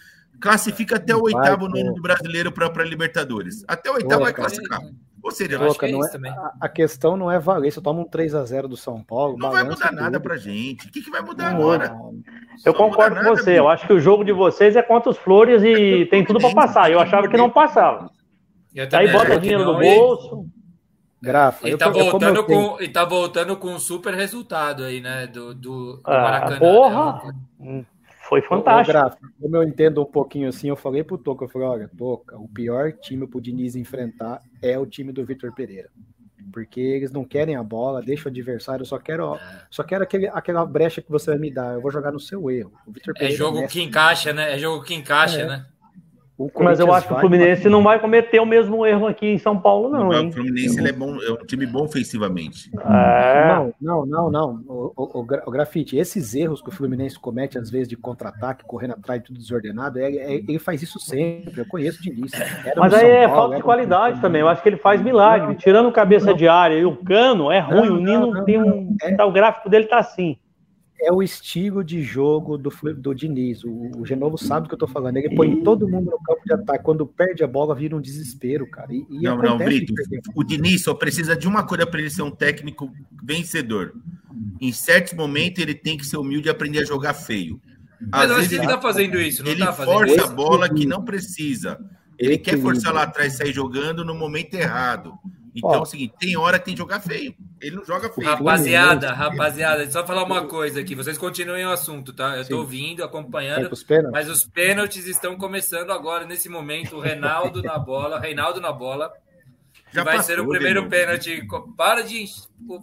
Classifica 0.42 0.96
até 0.96 1.16
o 1.16 1.22
oitavo, 1.24 1.68
nono 1.70 1.94
do 1.94 2.02
brasileiro 2.02 2.52
para 2.52 2.84
Libertadores. 2.84 3.64
Até 3.68 3.90
o 3.92 3.94
oitavo 3.96 4.24
vai 4.24 4.34
classificar. 4.34 4.80
Ou 5.24 5.30
seja, 5.30 5.54
Eu 5.54 5.60
acho 5.66 5.74
Toca, 5.76 5.86
que 5.86 5.92
é 5.92 5.96
não 5.96 6.00
isso 6.00 6.10
é- 6.10 6.12
também. 6.14 6.32
a, 6.32 6.52
a 6.62 6.68
questão 6.68 7.16
não 7.16 7.32
é 7.32 7.38
valer, 7.40 7.72
você 7.72 7.80
toma 7.80 8.02
um 8.02 8.06
3x0 8.10 8.68
do 8.68 8.76
São 8.76 9.04
Paulo. 9.04 9.38
não 9.38 9.52
vai 9.52 9.64
mudar 9.64 9.92
nada 9.92 10.14
tudo. 10.18 10.24
pra 10.24 10.36
gente. 10.36 10.88
O 10.88 10.92
que, 10.92 11.00
que 11.00 11.12
vai 11.12 11.22
mudar 11.22 11.52
Não, 11.54 11.60
agora? 11.60 11.90
não. 11.90 12.16
Eu 12.66 12.74
concordo 12.74 13.16
com 13.18 13.22
nada, 13.22 13.36
você. 13.36 13.60
Eu 13.60 13.70
acho 13.70 13.86
que 13.86 13.94
o 13.94 14.00
jogo 14.00 14.24
de 14.24 14.32
vocês 14.32 14.76
é 14.76 14.82
contra 14.82 15.12
os 15.12 15.18
Flores 15.18 15.62
e 15.64 16.08
tem 16.08 16.26
tudo 16.26 16.40
para 16.40 16.56
passar. 16.56 16.92
Eu 16.92 17.00
achava 17.00 17.28
que 17.28 17.38
não 17.38 17.52
passava. 17.52 18.10
Eu 18.74 18.88
Aí 18.94 19.12
bota 19.12 19.40
dinheiro 19.40 19.64
no 19.64 19.78
bolso. 19.78 20.46
Grafa, 21.22 21.68
E 21.68 21.72
eu 21.74 21.78
tá, 21.78 21.86
eu- 21.86 21.96
eu 21.98 22.10
voltando 22.10 22.44
tenho- 22.44 22.70
com, 22.78 22.82
e 22.84 22.88
tá 22.90 23.06
voltando 23.06 23.56
com 23.58 23.68
um 23.68 23.78
super 23.80 24.16
resultado 24.16 24.84
aí, 24.84 25.02
né? 25.02 25.28
Do, 25.28 25.54
do, 25.54 25.98
do 25.98 26.02
Ah, 26.04 26.20
Maracanã. 26.20 26.58
porra! 26.60 27.34
né? 27.60 27.86
Foi 28.32 28.40
Ô, 28.40 28.44
fantástico. 28.44 29.28
Como 29.42 29.58
eu 29.58 29.64
entendo 29.64 30.02
um 30.02 30.06
pouquinho 30.06 30.48
assim, 30.48 30.70
eu 30.70 30.78
falei 30.78 31.04
pro 31.04 31.18
Toca, 31.18 31.44
eu 31.44 31.50
falei, 31.50 31.68
olha, 31.68 31.92
Toca, 31.98 32.38
o 32.38 32.48
pior 32.48 32.94
time 32.94 33.28
pro 33.28 33.42
Diniz 33.42 33.76
enfrentar 33.76 34.42
é 34.62 34.80
o 34.80 34.86
time 34.86 35.12
do 35.12 35.26
Vitor 35.26 35.54
Pereira. 35.54 35.90
porque 36.54 36.80
eles 36.80 37.12
não 37.12 37.26
querem 37.26 37.58
a 37.58 37.64
bola, 37.64 38.02
deixa 38.02 38.30
o 38.30 38.32
adversário, 38.32 38.84
eu 38.84 38.86
só 38.86 38.98
quero, 38.98 39.38
só 39.70 39.84
quero 39.84 40.04
aquele, 40.04 40.30
aquela 40.30 40.66
brecha 40.66 41.02
que 41.02 41.12
você 41.12 41.32
vai 41.32 41.40
me 41.40 41.52
dar, 41.52 41.74
eu 41.74 41.82
vou 41.82 41.92
jogar 41.92 42.14
no 42.14 42.22
seu 42.22 42.50
erro. 42.50 42.72
é 43.18 43.32
jogo 43.32 43.68
que 43.68 43.82
encaixa, 43.82 44.32
né? 44.32 44.54
É 44.54 44.58
jogo 44.58 44.82
que 44.82 44.94
encaixa, 44.94 45.42
é. 45.42 45.48
né? 45.48 45.66
Mas 46.60 46.80
eu 46.80 46.94
acho 46.94 47.08
que 47.08 47.14
o 47.14 47.20
Fluminense 47.20 47.64
vai... 47.64 47.72
não 47.72 47.84
vai 47.84 48.00
cometer 48.00 48.40
o 48.40 48.46
mesmo 48.46 48.86
erro 48.86 49.08
aqui 49.08 49.28
em 49.28 49.38
São 49.38 49.60
Paulo, 49.60 49.90
não. 49.90 50.10
não 50.10 50.30
o 50.30 50.32
Fluminense 50.32 50.80
é, 50.80 50.92
bom, 50.92 51.16
é 51.22 51.32
um 51.32 51.46
time 51.46 51.66
bom 51.66 51.84
ofensivamente. 51.84 52.72
É. 52.80 53.48
Não, 53.48 53.74
não, 53.82 54.06
não, 54.06 54.32
não. 54.32 54.64
O, 54.68 54.94
o, 54.96 55.20
o, 55.20 55.52
grafite, 55.52 55.98
esses 55.98 56.34
erros 56.34 56.62
que 56.62 56.70
o 56.70 56.72
Fluminense 56.72 57.20
comete, 57.20 57.58
às 57.58 57.70
vezes, 57.70 57.88
de 57.88 57.98
contra-ataque, 57.98 58.64
correndo 58.66 58.94
atrás, 58.94 59.22
tudo 59.24 59.38
desordenado, 59.38 60.00
é, 60.00 60.12
é, 60.12 60.34
ele 60.36 60.60
faz 60.60 60.82
isso 60.82 61.00
sempre. 61.00 61.62
Eu 61.62 61.66
conheço 61.66 62.00
o 62.00 62.04
Diniz. 62.04 62.32
Mas 62.76 62.94
aí 62.94 63.10
é 63.10 63.28
Paulo, 63.28 63.42
falta 63.42 63.56
de 63.58 63.64
qualidade 63.64 64.18
um... 64.18 64.22
também. 64.22 64.42
Eu 64.42 64.48
acho 64.48 64.62
que 64.62 64.70
ele 64.70 64.78
faz 64.78 65.02
milagre. 65.02 65.48
Não, 65.48 65.56
Tirando 65.56 65.92
cabeça 65.92 66.28
não, 66.28 66.36
de 66.36 66.48
área 66.48 66.76
e 66.76 66.86
o 66.86 66.96
cano, 66.96 67.52
é 67.52 67.60
ruim. 67.60 67.90
o 67.90 67.98
Nino 67.98 68.46
tem 68.46 68.62
um. 68.62 68.96
É... 69.02 69.24
O 69.24 69.32
gráfico 69.32 69.70
dele 69.70 69.86
tá 69.86 70.00
assim 70.00 70.38
é 71.02 71.12
o 71.12 71.24
estilo 71.24 71.84
de 71.84 72.02
jogo 72.02 72.58
do, 72.58 72.72
do 72.96 73.14
Diniz. 73.14 73.64
O, 73.64 73.92
o 73.98 74.06
Genovo 74.06 74.38
sabe 74.38 74.66
do 74.66 74.70
que 74.70 74.76
eu 74.76 74.80
tô 74.80 74.88
falando. 74.88 75.18
Ele 75.18 75.36
põe 75.36 75.64
todo 75.64 75.88
mundo 75.88 76.12
no 76.12 76.20
campo 76.20 76.42
de 76.46 76.54
ataque. 76.54 76.84
Quando 76.84 77.06
perde 77.06 77.44
a 77.44 77.48
bola, 77.48 77.76
vira 77.76 77.96
um 77.96 78.02
desespero, 78.02 78.70
cara. 78.70 78.94
E, 78.94 79.06
e 79.10 79.22
não, 79.22 79.38
não, 79.38 79.58
Brito. 79.58 79.94
O 80.36 80.44
Diniz 80.44 80.84
só 80.84 80.94
precisa 80.94 81.36
de 81.36 81.48
uma 81.48 81.66
coisa 81.66 81.88
para 81.88 82.00
ele 82.00 82.10
ser 82.10 82.22
um 82.22 82.32
técnico 82.32 82.92
vencedor. 83.24 83.94
Em 84.60 84.72
certos 84.72 85.14
momentos, 85.14 85.62
ele 85.62 85.74
tem 85.74 85.98
que 85.98 86.06
ser 86.06 86.18
humilde 86.18 86.48
e 86.48 86.52
aprender 86.52 86.80
a 86.80 86.86
jogar 86.86 87.14
feio. 87.14 87.60
Às 88.12 88.30
Mas 88.30 88.38
vezes 88.38 88.52
ele 88.54 88.68
tá 88.68 88.82
fazendo 88.82 89.20
isso, 89.20 89.48
ele 89.48 89.60
tá 89.64 89.74
força 89.74 90.16
isso. 90.16 90.26
a 90.26 90.28
bola 90.28 90.68
que 90.70 90.86
não 90.86 91.04
precisa. 91.04 91.78
Ele 92.18 92.38
quer 92.38 92.60
forçar 92.60 92.94
lá 92.94 93.04
atrás 93.04 93.38
sair 93.38 93.52
jogando 93.52 94.06
no 94.06 94.14
momento 94.14 94.54
errado. 94.54 95.14
Então 95.56 95.70
Ó, 95.70 95.76
é 95.76 95.80
o 95.80 95.86
seguinte, 95.86 96.14
tem 96.20 96.38
hora 96.38 96.58
que 96.58 96.66
tem 96.66 96.74
que 96.74 96.80
jogar 96.80 97.00
feio. 97.02 97.36
Ele 97.60 97.76
não 97.76 97.86
joga 97.86 98.10
feio. 98.10 98.28
Rapaziada, 98.28 99.12
rapaziada, 99.12 99.90
só 99.92 100.06
falar 100.06 100.24
uma 100.24 100.46
coisa 100.46 100.80
aqui. 100.80 100.96
Vocês 100.96 101.18
continuem 101.18 101.66
o 101.66 101.72
assunto, 101.72 102.14
tá? 102.14 102.38
Eu 102.38 102.44
Sim. 102.44 102.50
tô 102.50 102.58
ouvindo, 102.60 103.04
acompanhando. 103.04 103.70
Mas 104.12 104.30
os 104.30 104.44
pênaltis 104.44 105.08
estão 105.08 105.38
começando 105.38 105.92
agora, 105.92 106.26
nesse 106.26 106.48
momento. 106.48 106.96
O 106.96 107.00
Reinaldo 107.00 107.62
na 107.62 107.78
bola. 107.78 108.20
Reinaldo 108.20 108.62
na 108.62 108.72
bola. 108.72 109.12
Já 109.94 110.04
vai 110.04 110.18
passou, 110.18 110.36
ser 110.36 110.42
o 110.42 110.48
primeiro 110.48 110.88
pênalti. 110.88 111.46
Para 111.76 112.02
de. 112.02 112.26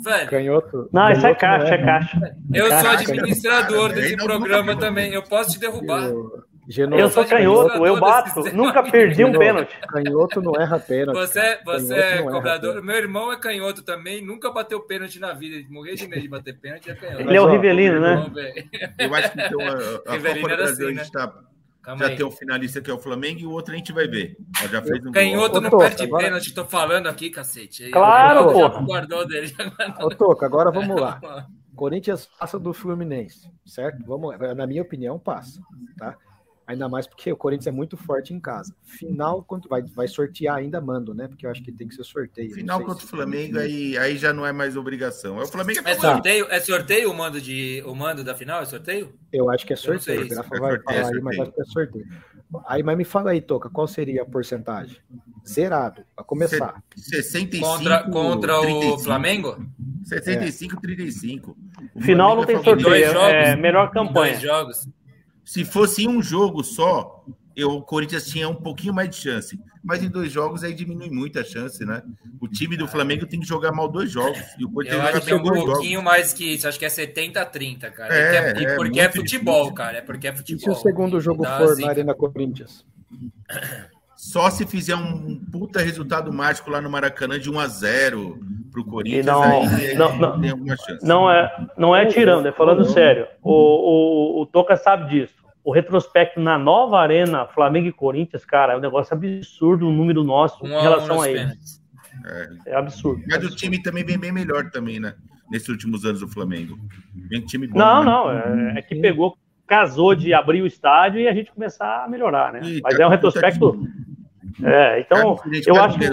Velho. 0.05 0.28
Canhoto. 0.28 0.89
Não, 0.93 1.11
isso 1.11 1.27
é 1.27 1.35
caixa, 1.35 1.74
é 1.74 1.85
caixa. 1.85 2.36
Eu 2.53 2.66
sou 2.66 2.90
administrador 2.90 3.93
desse 3.95 4.16
programa 4.16 4.77
também. 4.77 5.12
Eu 5.12 5.23
posso 5.23 5.53
te 5.53 5.59
derrubar. 5.59 6.05
Eu... 6.05 6.48
Genovo, 6.70 7.01
eu 7.01 7.09
sou 7.09 7.24
canhoto, 7.24 7.86
eu 7.86 7.99
bato. 7.99 8.55
Nunca 8.55 8.82
perdi 8.90 9.24
um 9.24 9.32
pênalti. 9.32 9.74
Canhoto 9.89 10.43
não 10.43 10.55
erra 10.61 10.78
pênalti. 10.78 11.16
Você, 11.16 11.59
você 11.65 11.95
é 11.95 12.23
cobrador. 12.23 12.82
Meu 12.82 12.97
irmão 12.97 13.32
é 13.32 13.39
canhoto 13.39 13.82
também, 13.82 14.23
nunca 14.23 14.51
bateu 14.51 14.78
pênalti 14.81 15.19
na 15.19 15.32
vida. 15.32 15.66
Morreu 15.70 15.95
de 15.95 16.07
medo 16.07 16.20
de 16.20 16.28
bater 16.28 16.61
pênalti. 16.61 16.90
É 16.90 16.95
canhoto. 16.95 17.23
Ele 17.23 17.35
é 17.35 17.40
o 17.40 17.51
Rivelino, 17.51 18.01
né? 18.01 18.31
Eu 18.99 19.15
acho 19.15 19.32
que 19.32 19.40
então, 19.40 19.61
a, 19.62 20.11
a 20.11 20.12
Rivelino 20.12 20.43
Copa 20.43 20.57
do 20.57 20.62
Brasil 20.62 20.89
assim, 20.89 20.97
né? 20.97 21.05
tá, 21.11 21.35
já 21.97 22.07
aí. 22.07 22.16
tem 22.16 22.27
um 22.27 22.31
finalista 22.31 22.82
que 22.82 22.90
é 22.90 22.95
o 22.95 22.99
Flamengo 22.99 23.40
e 23.40 23.47
o 23.47 23.51
outro 23.51 23.73
a 23.73 23.77
gente 23.78 23.90
vai 23.90 24.07
ver. 24.07 24.36
já 24.70 24.82
fez 24.82 25.07
um 25.07 25.11
Canhoto 25.11 25.62
não 25.62 25.70
perde 25.70 26.03
agora... 26.03 26.24
pênalti, 26.24 26.53
tô 26.53 26.66
falando 26.66 27.07
aqui, 27.07 27.31
cacete. 27.31 27.90
Claro, 27.90 28.53
pô. 28.53 28.69
Guardou 28.82 29.27
dele. 29.27 29.55
Ô, 30.03 30.11
Toca, 30.11 30.45
agora 30.45 30.70
vamos 30.70 31.01
lá. 31.01 31.19
Corinthians 31.74 32.28
passa 32.39 32.59
do 32.59 32.74
Fluminense, 32.74 33.51
certo? 33.65 34.05
Vamos, 34.05 34.36
na 34.55 34.66
minha 34.66 34.82
opinião, 34.82 35.19
passa, 35.19 35.62
tá? 35.97 36.15
Ainda 36.69 36.86
mais 36.86 37.07
porque 37.07 37.32
o 37.32 37.36
Corinthians 37.36 37.66
é 37.66 37.70
muito 37.70 37.97
forte 37.97 38.35
em 38.35 38.39
casa. 38.39 38.74
Final, 38.85 39.43
quando 39.43 39.66
vai, 39.70 39.81
vai 39.81 40.07
sortear 40.07 40.57
ainda 40.57 40.78
mando, 40.82 41.15
né? 41.15 41.27
Porque 41.27 41.47
eu 41.47 41.51
acho 41.51 41.62
que 41.62 41.73
tem 41.73 41.89
que 41.89 41.95
ser 41.95 42.05
sorteio. 42.05 42.53
Final 42.53 42.85
contra 42.85 43.07
o 43.07 43.09
Flamengo, 43.09 43.59
aí, 43.59 43.97
aí 43.97 44.19
já 44.19 44.35
não 44.35 44.45
é 44.45 44.53
mais 44.53 44.77
obrigação. 44.77 45.40
É 45.40 45.45
o 45.45 45.47
Flamengo 45.47 45.81
é, 45.82 45.93
é 45.93 45.95
sorteio, 45.95 46.47
é 46.51 46.61
sorteio 46.61 47.11
o 47.11 47.16
mando, 47.16 47.40
de, 47.40 47.82
o 47.86 47.95
mando 47.95 48.23
da 48.23 48.35
final? 48.35 48.61
É 48.61 48.66
sorteio? 48.66 49.15
Eu 49.32 49.51
acho 49.51 49.65
que 49.65 49.73
é 49.73 49.77
sorteio. 49.77 50.27
O 50.27 50.28
Grafa 50.28 50.57
é 50.57 50.61
vai 50.61 50.70
sorteio, 50.73 50.85
falar 50.85 51.11
é 51.11 51.15
aí, 51.16 51.23
mas 51.23 51.39
acho 51.39 51.53
que 51.53 51.61
é 51.62 51.65
sorteio. 51.65 52.07
Aí, 52.66 52.82
mas 52.82 52.99
me 52.99 53.05
fala 53.05 53.31
aí, 53.31 53.40
Toca, 53.40 53.70
qual 53.70 53.89
seria 53.89 54.23
a 54.23 54.27
porcentagem? 54.27 54.99
Zerado, 55.49 56.03
a 56.15 56.23
começar. 56.23 56.82
65 56.95 57.66
contra, 57.66 58.03
contra 58.11 58.61
35. 58.61 58.95
o 58.95 58.99
Flamengo? 58.99 59.66
65, 60.05 60.77
é. 60.77 60.81
35. 60.81 61.57
O 61.95 62.01
Final 62.03 62.36
não 62.36 62.45
tem 62.45 62.62
sorteio, 62.62 63.07
é 63.07 63.57
melhor 63.57 63.90
campanha. 63.90 64.32
Dois 64.32 64.43
jogos. 64.43 64.86
Se 65.49 65.65
fosse 65.65 66.07
um 66.07 66.23
jogo 66.23 66.62
só, 66.62 67.25
eu, 67.57 67.70
o 67.70 67.83
Corinthians 67.83 68.27
tinha 68.27 68.47
um 68.47 68.55
pouquinho 68.55 68.93
mais 68.93 69.09
de 69.09 69.16
chance. 69.16 69.59
Mas 69.83 70.03
em 70.03 70.09
dois 70.11 70.31
jogos 70.31 70.62
aí 70.62 70.75
diminui 70.75 71.09
muito 71.09 71.41
a 71.41 71.43
chance, 71.43 71.83
né? 71.87 72.03
O 72.39 72.47
time 72.47 72.77
do 72.77 72.87
Flamengo 72.87 73.25
tem 73.25 73.41
que 73.41 73.49
jogar 73.49 73.73
mal 73.73 73.89
dois 73.89 74.11
jogos. 74.11 74.39
E 74.59 74.66
o 74.66 74.70
Corinthians 74.70 75.01
eu 75.01 75.07
acho 75.09 75.20
que 75.23 75.31
é 75.31 75.35
um 75.35 75.43
pouquinho 75.43 75.93
jogos. 75.93 76.05
mais 76.05 76.35
que 76.35 76.53
isso. 76.53 76.69
Acho 76.69 76.79
que 76.79 76.85
é 76.85 76.91
70 76.91 77.41
a 77.41 77.47
30, 77.47 77.91
cara. 77.93 78.15
É, 78.15 78.37
é, 78.37 78.62
é 78.62 78.77
porque 78.77 79.01
é 79.01 79.11
futebol, 79.11 79.55
difícil. 79.55 79.75
cara. 79.75 79.97
É 79.97 80.01
porque 80.03 80.29
é 80.29 80.37
futebol. 80.37 80.61
E 80.61 80.65
se 80.65 80.70
o 80.70 80.83
segundo 80.83 81.19
jogo 81.19 81.43
então, 81.43 81.57
for 81.57 81.73
assim, 81.73 81.83
na 81.83 81.89
Arena 81.89 82.15
Corinthians? 82.15 82.85
Só 84.19 84.51
se 84.51 84.66
fizer 84.66 84.97
um 84.97 85.40
puta 85.51 85.81
resultado 85.81 86.32
mágico 86.32 86.70
lá 86.70 86.81
no 86.81 86.90
Maracanã 86.90 87.39
de 87.39 87.49
1 87.49 87.61
a 87.61 87.66
0 87.69 88.39
pro 88.73 88.85
Corinthians, 88.85 89.24
não, 89.24 89.43
aí, 89.43 89.95
não, 89.95 90.09
aí 90.09 90.19
não, 90.19 90.40
tem 90.40 90.51
alguma 90.51 90.77
chance. 90.77 91.07
Não 91.07 91.31
é, 91.31 91.69
não 91.78 91.97
é 91.97 92.05
tirando, 92.07 92.47
é 92.47 92.53
falando 92.53 92.85
sério. 92.85 93.27
O, 93.43 93.53
o, 93.53 94.43
o 94.43 94.47
Toca 94.47 94.77
sabe 94.77 95.09
disso 95.09 95.39
o 95.69 95.70
retrospecto 95.70 96.40
na 96.40 96.59
nova 96.59 96.99
arena 96.99 97.47
Flamengo 97.47 97.89
e 97.89 97.93
Corinthians, 97.93 98.43
cara, 98.43 98.73
é 98.73 98.77
um 98.78 98.81
negócio 98.81 99.12
absurdo 99.12 99.86
o 99.86 99.93
número 99.93 100.24
nosso 100.24 100.65
um 100.65 100.69
em 100.69 100.81
relação 100.81 101.20
a 101.20 101.31
eles. 101.31 101.82
É. 102.24 102.70
é. 102.70 102.74
absurdo. 102.74 103.23
Mas 103.28 103.45
o 103.45 103.55
time 103.55 103.82
também 103.82 104.03
vem 104.03 104.19
bem 104.19 104.32
melhor 104.32 104.70
também, 104.70 104.99
né? 104.99 105.15
Nesses 105.51 105.69
últimos 105.69 106.07
anos 106.07 106.20
do 106.20 106.28
Flamengo. 106.28 106.78
Vem 107.28 107.43
time 107.43 107.66
bom. 107.66 107.78
Não, 107.78 108.03
né? 108.03 108.11
não, 108.11 108.31
é, 108.31 108.78
é, 108.78 108.82
que 108.82 108.95
pegou, 108.95 109.36
casou 109.66 110.15
de 110.15 110.32
abrir 110.32 110.62
o 110.62 110.66
estádio 110.66 111.20
e 111.20 111.28
a 111.28 111.35
gente 111.35 111.53
começar 111.53 112.05
a 112.05 112.09
melhorar, 112.09 112.51
né? 112.51 112.61
E 112.65 112.81
Mas 112.82 112.99
é 112.99 113.07
um 113.07 113.11
retrospecto. 113.11 113.78
É, 114.62 115.01
então, 115.01 115.39
eu 115.66 115.77
acho 115.83 115.99
que 115.99 116.07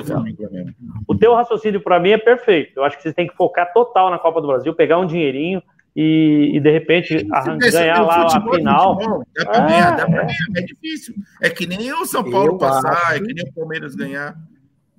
o 1.07 1.15
teu 1.15 1.33
raciocínio 1.33 1.81
para 1.81 1.99
mim 1.99 2.11
é 2.11 2.17
perfeito. 2.17 2.79
Eu 2.79 2.83
acho 2.83 2.97
que 2.97 3.03
você 3.03 3.13
tem 3.13 3.27
que 3.27 3.35
focar 3.35 3.71
total 3.73 4.09
na 4.09 4.19
Copa 4.19 4.41
do 4.41 4.47
Brasil, 4.47 4.73
pegar 4.73 4.99
um 4.99 5.05
dinheirinho, 5.05 5.61
e, 5.95 6.51
e 6.53 6.59
de 6.59 6.69
repente 6.69 7.25
arrancar, 7.31 7.71
ganhar 7.71 8.01
lá 8.01 8.25
a 8.25 8.29
final. 8.29 8.95
Futebol, 8.95 9.27
dá 9.33 9.45
para 9.45 9.63
é, 9.63 9.67
ganhar, 9.67 9.91
dá 9.97 10.05
para 10.05 10.23
é. 10.23 10.25
ganhar, 10.25 10.37
é 10.57 10.61
difícil. 10.61 11.15
É 11.41 11.49
que 11.49 11.65
nem 11.65 11.93
o 11.93 12.05
São 12.05 12.29
Paulo 12.29 12.53
eu 12.53 12.57
passar, 12.57 12.91
acho... 12.91 13.13
é 13.13 13.19
que 13.19 13.33
nem 13.33 13.45
o 13.45 13.53
Palmeiras 13.53 13.95
ganhar, 13.95 14.37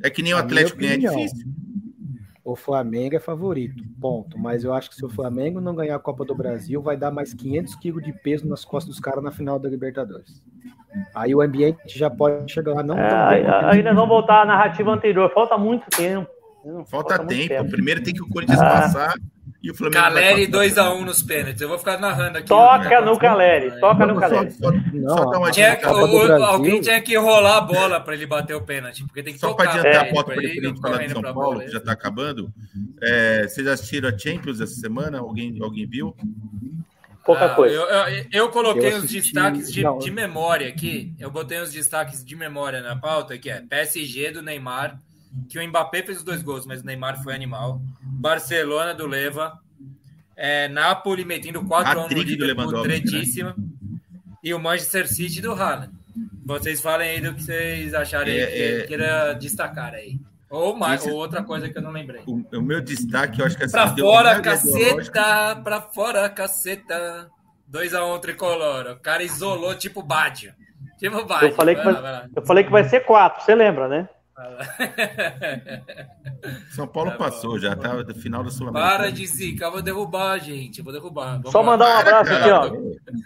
é 0.02 0.10
que 0.10 0.22
nem 0.22 0.32
o 0.32 0.38
Atlético 0.38 0.78
ganhar, 0.78 0.94
é 0.94 0.98
difícil. 0.98 1.46
O 2.42 2.54
Flamengo 2.54 3.16
é 3.16 3.20
favorito, 3.20 3.82
ponto. 4.00 4.38
Mas 4.38 4.62
eu 4.62 4.72
acho 4.72 4.88
que 4.88 4.94
se 4.94 5.04
o 5.04 5.08
Flamengo 5.08 5.60
não 5.60 5.74
ganhar 5.74 5.96
a 5.96 5.98
Copa 5.98 6.24
do 6.24 6.34
Brasil, 6.34 6.80
vai 6.80 6.96
dar 6.96 7.10
mais 7.10 7.34
500 7.34 7.74
quilos 7.74 8.04
de 8.04 8.12
peso 8.12 8.46
nas 8.46 8.64
costas 8.64 8.94
dos 8.94 9.00
caras 9.00 9.22
na 9.22 9.32
final 9.32 9.58
da 9.58 9.68
Libertadores. 9.68 10.40
Aí 11.14 11.34
o 11.34 11.40
ambiente 11.40 11.98
já 11.98 12.08
pode 12.08 12.50
chegar 12.52 12.74
lá. 12.74 12.82
Não, 12.82 12.98
é, 12.98 13.64
aí 13.64 13.82
nós 13.82 13.94
vamos 13.94 14.08
voltar 14.08 14.42
à 14.42 14.44
narrativa 14.44 14.90
anterior. 14.90 15.30
Falta 15.32 15.58
muito 15.58 15.84
tempo. 15.90 16.28
Falta, 16.86 17.16
falta 17.16 17.26
tempo. 17.26 17.48
tempo. 17.48 17.70
Primeiro 17.70 18.02
tem 18.02 18.14
que 18.14 18.22
o 18.22 18.28
Corinthians 18.28 18.60
ah. 18.60 18.64
passar 18.64 19.14
e 19.66 19.70
o 19.70 19.74
Flamengo 19.74 20.00
Caleri 20.00 20.46
2x1 20.46 20.96
um 20.96 21.04
nos 21.04 21.22
pênaltis. 21.22 21.60
Eu 21.60 21.68
vou 21.68 21.78
ficar 21.78 21.98
narrando 21.98 22.38
aqui. 22.38 22.46
Toca 22.46 23.00
no 23.00 23.18
Caleri. 23.18 23.80
Toca 23.80 24.06
no 24.06 24.14
Caleri. 24.14 24.50
Só, 24.52 24.70
só, 24.70 25.50
tinha, 25.50 25.78
o, 25.84 26.44
alguém 26.44 26.80
tinha 26.80 27.00
que 27.00 27.16
rolar 27.16 27.56
a 27.56 27.60
bola 27.60 28.00
para 28.00 28.14
ele 28.14 28.26
bater 28.26 28.54
o 28.54 28.62
pênalti. 28.62 29.02
Porque 29.04 29.24
tem 29.24 29.34
que 29.34 29.40
só 29.40 29.54
para 29.54 29.70
adiantar 29.70 30.06
é. 30.06 30.10
a 30.10 30.14
pauta 30.14 30.34
preferente 30.34 30.80
falar 30.80 30.98
de 30.98 31.12
São 31.12 31.22
Paulo, 31.22 31.34
bola, 31.34 31.64
que 31.64 31.70
já 31.70 31.78
está 31.78 31.92
acabando. 31.92 32.48
É, 33.02 33.48
vocês 33.48 33.66
assistiram 33.66 34.08
a 34.08 34.16
Champions 34.16 34.60
essa 34.60 34.74
semana? 34.74 35.18
Alguém, 35.18 35.56
alguém 35.60 35.86
viu? 35.86 36.14
Pouca 37.26 37.46
ah, 37.46 37.54
coisa. 37.54 37.74
Eu, 37.74 37.82
eu, 37.82 38.26
eu 38.32 38.48
coloquei 38.50 38.92
eu 38.92 38.96
assisti... 38.98 39.18
os 39.18 39.24
destaques 39.24 39.72
de, 39.72 39.82
de 39.98 40.10
memória 40.10 40.68
aqui. 40.68 41.12
Eu 41.18 41.30
botei 41.30 41.58
os 41.58 41.72
destaques 41.72 42.24
de 42.24 42.36
memória 42.36 42.80
na 42.80 42.96
pauta, 42.96 43.36
que 43.36 43.50
é 43.50 43.60
PSG 43.60 44.30
do 44.30 44.42
Neymar 44.42 44.98
que 45.48 45.58
o 45.58 45.68
Mbappé 45.68 46.02
fez 46.02 46.18
os 46.18 46.24
dois 46.24 46.42
gols, 46.42 46.66
mas 46.66 46.80
o 46.80 46.86
Neymar 46.86 47.22
foi 47.22 47.34
animal. 47.34 47.80
Barcelona 48.00 48.94
do 48.94 49.06
Leva. 49.06 49.58
É, 50.34 50.68
Napoli 50.68 51.24
metendo 51.24 51.64
4 51.64 51.92
x 51.92 52.04
1 52.04 52.08
no 52.08 52.22
Liverpool, 52.22 52.82
tretíssima. 52.82 53.56
E 54.42 54.54
o 54.54 54.58
Manchester 54.58 55.08
City 55.08 55.40
do 55.40 55.52
Haaland. 55.52 55.92
Vocês 56.44 56.80
falem 56.80 57.10
aí 57.10 57.20
do 57.20 57.34
que 57.34 57.42
vocês 57.42 57.92
acharem 57.94 58.38
é, 58.38 58.46
que 58.46 58.62
é... 58.62 58.86
queira 58.86 59.32
destacar 59.34 59.94
aí. 59.94 60.18
Ou, 60.48 60.76
mais, 60.76 61.00
Esse... 61.00 61.10
ou 61.10 61.18
outra 61.18 61.42
coisa 61.42 61.68
que 61.68 61.76
eu 61.76 61.82
não 61.82 61.90
lembrei. 61.90 62.22
O, 62.26 62.58
o 62.58 62.62
meu 62.62 62.80
destaque, 62.80 63.40
eu 63.40 63.46
acho 63.46 63.56
que 63.56 63.64
é 63.64 63.68
Pra 63.68 63.88
fora, 63.88 64.40
caceta! 64.40 65.60
Pra 65.62 65.80
fora, 65.80 66.28
caceta! 66.28 67.30
2x1 67.70 68.16
um, 68.16 68.20
tricolor. 68.20 68.92
O 68.92 69.00
cara 69.00 69.22
isolou 69.24 69.74
tipo 69.74 70.02
Badio. 70.02 70.52
Tipo 70.98 71.24
Badio. 71.24 71.48
Eu 71.48 71.54
falei, 71.54 71.74
que 71.74 71.82
vai, 71.82 72.28
eu 72.36 72.46
falei 72.46 72.64
que 72.64 72.70
vai 72.70 72.84
ser 72.84 73.00
4, 73.00 73.44
você 73.44 73.54
lembra, 73.54 73.88
né? 73.88 74.08
São 76.70 76.86
Paulo 76.86 77.10
tá 77.12 77.16
passou, 77.16 77.52
bom, 77.52 77.58
já 77.58 77.74
tá 77.74 77.94
no 77.94 78.14
final 78.14 78.44
da 78.44 78.50
sul 78.50 78.70
Para 78.70 79.10
de 79.10 79.26
zicar, 79.26 79.70
vou 79.70 79.80
derrubar, 79.80 80.38
gente. 80.38 80.78
Eu 80.78 80.84
vou 80.84 80.92
derrubar. 80.92 81.38
Vamos 81.38 81.52
Só 81.52 81.60
lá. 81.60 81.66
mandar 81.66 81.86
um 81.86 81.98
abraço 81.98 82.32
aqui, 82.34 82.50
ó. 82.50 82.68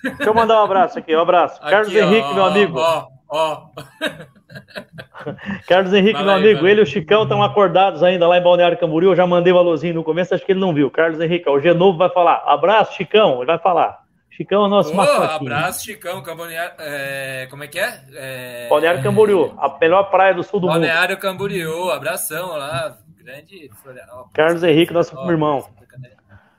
Deixa 0.03 0.23
eu 0.23 0.35
mandar 0.35 0.61
um 0.61 0.65
abraço 0.65 0.99
aqui, 1.01 1.17
um 1.17 1.21
abraço. 1.21 1.61
Aqui, 1.61 1.71
Carlos 1.71 1.93
ó, 1.93 1.99
Henrique, 1.99 2.33
meu 2.35 2.45
amigo. 2.45 2.79
Ó, 2.79 3.09
ó. 3.31 3.69
Carlos 5.69 5.93
Henrique, 5.93 6.19
Fala 6.19 6.39
meu 6.39 6.49
aí, 6.49 6.51
amigo, 6.53 6.67
ele 6.67 6.81
e 6.81 6.83
o 6.83 6.87
Chicão 6.87 7.23
estão 7.23 7.43
acordados 7.43 8.03
ainda 8.03 8.27
lá 8.27 8.39
em 8.39 8.43
Balneário 8.43 8.79
Camboriú. 8.79 9.13
Eu 9.13 9.17
já 9.17 9.27
mandei 9.27 9.53
o 9.53 9.59
alôzinho 9.59 9.95
no 9.95 10.05
começo, 10.05 10.35
acho 10.35 10.45
que 10.45 10.53
ele 10.53 10.61
não 10.61 10.75
viu. 10.75 10.91
Carlos 10.91 11.21
Henrique, 11.21 11.49
ó, 11.49 11.55
o 11.55 11.61
Genovo 11.61 11.97
vai 11.99 12.11
falar. 12.11 12.43
Abraço, 12.47 12.95
Chicão, 12.95 13.37
ele 13.39 13.47
vai 13.47 13.59
falar. 13.59 14.01
Chicão 14.31 14.63
é 14.63 14.67
o 14.67 14.69
nosso 14.69 14.95
mascotinho. 14.95 15.53
abraço, 15.53 15.85
Chicão, 15.85 16.23
Camboriú. 16.23 16.57
É, 16.79 17.47
como 17.51 17.63
é 17.63 17.69
que 17.69 17.79
é? 17.79 18.01
é 18.15 18.69
Balneário 18.71 19.03
Camboriú, 19.03 19.53
a 19.59 19.77
melhor 19.79 20.05
praia 20.05 20.35
do 20.35 20.43
sul 20.43 20.61
do 20.61 20.67
mundo. 20.67 20.75
Balneário 20.75 21.19
Camboriú, 21.19 21.91
abração 21.91 22.57
lá. 22.57 22.97
Grande 23.23 23.71
Florianópolis. 23.83 24.33
Carlos 24.33 24.63
Henrique, 24.63 24.93
nosso 24.93 25.15
Ó, 25.17 25.31
irmão. 25.31 25.69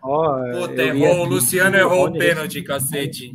Ó, 0.03 0.39
Puta, 0.51 0.81
errou. 0.81 1.21
O 1.21 1.25
Luciano 1.25 1.75
errou 1.75 2.07
o 2.07 2.11
pênalti, 2.11 2.61
cacete. 2.61 3.33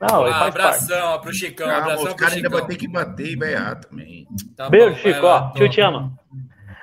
Não, 0.00 0.24
Ah, 0.24 0.46
abração 0.46 1.20
pro 1.20 1.32
Chicão, 1.32 1.66
Calma, 1.68 1.82
abração 1.82 2.06
os 2.06 2.14
caras 2.14 2.34
ainda 2.34 2.48
vão 2.48 2.66
ter 2.66 2.76
que 2.76 2.88
bater 2.88 3.26
e 3.32 3.36
vai 3.36 3.52
errar 3.52 3.74
também. 3.76 4.26
Tá 4.56 4.68
Beijo, 4.70 4.90
bom, 4.90 4.96
Chico. 4.96 5.26
lá, 5.26 5.50
Ó, 5.54 5.58
tio 5.58 5.68
te 5.68 5.80
ama. 5.80 6.12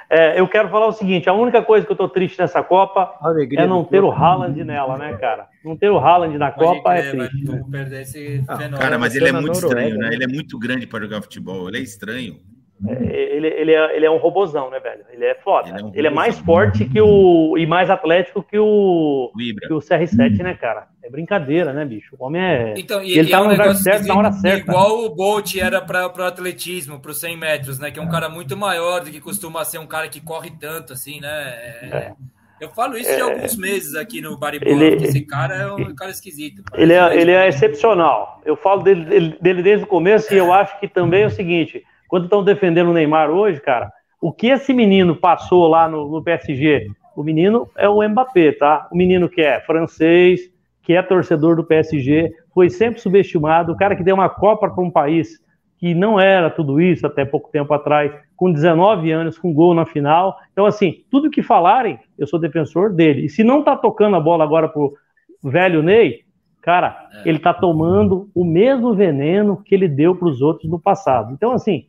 É, 0.09 0.39
eu 0.39 0.47
quero 0.47 0.69
falar 0.69 0.87
o 0.87 0.93
seguinte: 0.93 1.27
a 1.27 1.33
única 1.33 1.61
coisa 1.61 1.85
que 1.85 1.91
eu 1.91 1.95
tô 1.95 2.07
triste 2.07 2.39
nessa 2.39 2.63
Copa 2.63 3.13
alegria 3.19 3.61
é 3.61 3.67
não 3.67 3.83
ter 3.83 3.99
o 4.03 4.09
povo. 4.11 4.23
Haaland 4.23 4.63
nela, 4.63 4.97
né, 4.97 5.17
cara? 5.17 5.47
Não 5.65 5.75
ter 5.75 5.89
o 5.89 5.97
Haaland 5.97 6.37
na 6.37 6.49
Pode 6.51 6.77
Copa 6.77 6.93
é 6.93 7.01
crer, 7.01 7.17
vai- 7.17 7.27
triste. 7.27 7.51
né? 7.51 7.63
Perder 7.69 8.01
esse 8.03 8.43
Ah, 8.47 8.55
fenômeno. 8.55 8.77
Cara, 8.81 8.97
mas 8.99 9.15
ele 9.15 9.27
é 9.27 9.31
muito 9.33 9.59
Noruega, 9.59 9.81
estranho, 9.81 9.97
né? 9.97 10.09
né? 10.09 10.15
Ele 10.15 10.23
é 10.23 10.27
muito 10.27 10.57
grande 10.59 10.87
para 10.87 11.03
jogar 11.03 11.21
futebol. 11.21 11.67
Ele 11.67 11.77
é 11.79 11.81
estranho. 11.81 12.39
É, 12.85 13.35
ele, 13.35 13.47
ele, 13.47 13.73
é, 13.73 13.95
ele 13.95 14.05
é 14.05 14.11
um 14.11 14.17
robozão, 14.17 14.69
né, 14.69 14.79
velho? 14.79 15.03
Ele 15.11 15.25
é 15.25 15.33
foda. 15.35 15.69
Ele 15.69 15.79
é 15.79 15.83
um 15.83 15.91
Ele 15.95 16.07
é 16.07 16.09
mais 16.11 16.37
forte 16.37 16.85
que 16.85 17.01
o. 17.01 17.57
e 17.57 17.65
mais 17.65 17.89
atlético 17.89 18.43
que 18.43 18.59
o. 18.59 19.31
Que 19.35 19.73
o 19.73 19.79
CR7, 19.79 20.37
né, 20.43 20.53
cara? 20.53 20.87
É 21.03 21.09
brincadeira, 21.09 21.73
né, 21.73 21.83
bicho? 21.85 22.15
O 22.19 22.25
homem 22.25 22.41
é. 22.41 22.73
Então, 22.77 23.01
e, 23.01 23.17
ele 23.17 23.29
e 23.29 23.31
tá 23.31 23.37
é 23.37 23.39
no 23.39 23.47
um 23.47 23.51
lugar 23.51 23.63
negócio 23.65 23.83
certo, 23.83 24.05
na 24.07 24.15
hora 24.15 24.31
certa. 24.33 24.71
Igual 24.71 25.05
o 25.05 25.09
Bolt 25.15 25.55
era 25.55 25.81
para 25.81 26.05
o 26.07 26.23
atletismo, 26.23 26.99
para 26.99 27.09
os 27.11 27.19
100 27.19 27.37
metros, 27.37 27.79
né? 27.79 27.89
Que 27.89 27.99
é 27.99 28.01
um 28.01 28.09
cara 28.09 28.29
muito 28.29 28.55
maior 28.55 29.03
do 29.03 29.09
que 29.09 29.19
costuma 29.19 29.63
ser 29.65 29.79
um 29.79 29.87
cara 29.87 30.07
que 30.07 30.21
corre 30.21 30.51
tanto, 30.59 30.93
assim, 30.93 31.19
né? 31.19 31.29
É- 31.29 32.11
Eu 32.59 32.69
falo 32.69 32.97
isso 32.97 33.15
de 33.15 33.21
alguns 33.21 33.55
meses 33.55 33.93
aqui 33.95 34.19
no 34.19 34.35
Baribola, 34.37 34.71
Ele- 34.71 34.91
porque 34.91 35.05
esse 35.05 35.21
cara 35.21 35.55
é 35.55 35.71
um 35.71 35.93
cara 35.95 36.09
esquisito. 36.09 36.63
Ele 36.73 36.91
é, 36.93 37.15
ele 37.15 37.31
é 37.31 37.47
excepcional. 37.47 38.41
Eu 38.45 38.55
falo 38.55 38.81
dele, 38.81 39.05
dele- 39.05 39.37
dele 39.39 39.61
desde 39.63 39.83
o 39.83 39.87
começo 39.87 40.33
e 40.33 40.37
eu 40.37 40.51
acho 40.51 40.79
que 40.79 40.87
também 40.87 41.21
é 41.23 41.27
o 41.27 41.31
seguinte: 41.31 41.83
quando 42.07 42.25
estão 42.25 42.43
defendendo 42.43 42.89
o 42.89 42.93
Neymar 42.93 43.29
hoje, 43.29 43.59
cara, 43.61 43.91
o 44.21 44.31
que 44.31 44.47
esse 44.47 44.73
menino 44.73 45.15
passou 45.15 45.67
lá 45.67 45.87
no, 45.87 46.09
no 46.09 46.23
PSG? 46.23 46.87
O 47.15 47.23
menino 47.23 47.67
é 47.77 47.87
o 47.89 48.07
Mbappé, 48.07 48.51
tá? 48.53 48.87
O 48.91 48.95
menino 48.95 49.27
que 49.29 49.41
é 49.41 49.59
francês, 49.61 50.41
que 50.83 50.93
é 50.93 51.01
torcedor 51.01 51.55
do 51.55 51.63
PSG, 51.63 52.31
foi 52.53 52.69
sempre 52.69 52.99
subestimado. 53.01 53.71
O 53.73 53.77
cara 53.77 53.95
que 53.95 54.03
deu 54.03 54.15
uma 54.15 54.29
Copa 54.29 54.69
para 54.69 54.83
um 54.83 54.89
país 54.91 55.39
que 55.79 55.93
não 55.93 56.19
era 56.19 56.49
tudo 56.49 56.81
isso 56.81 57.05
até 57.05 57.23
pouco 57.25 57.51
tempo 57.51 57.71
atrás, 57.73 58.11
com 58.35 58.51
19 58.51 59.11
anos, 59.11 59.37
com 59.37 59.53
gol 59.53 59.73
na 59.75 59.85
final. 59.85 60.35
Então, 60.51 60.65
assim, 60.65 61.03
tudo 61.11 61.29
que 61.29 61.43
falarem, 61.43 61.99
eu 62.17 62.25
sou 62.25 62.39
defensor 62.39 62.91
dele. 62.93 63.25
E 63.25 63.29
se 63.29 63.43
não 63.43 63.61
tá 63.63 63.75
tocando 63.75 64.15
a 64.15 64.19
bola 64.19 64.43
agora 64.43 64.67
pro 64.67 64.95
velho 65.43 65.83
Ney, 65.83 66.21
cara, 66.61 67.07
É. 67.23 67.29
ele 67.29 67.37
tá 67.39 67.53
tomando 67.53 68.29
o 68.33 68.43
mesmo 68.43 68.93
veneno 68.95 69.61
que 69.63 69.75
ele 69.75 69.87
deu 69.87 70.15
para 70.15 70.27
os 70.27 70.41
outros 70.41 70.69
no 70.69 70.79
passado. 70.79 71.31
Então, 71.31 71.51
assim, 71.51 71.85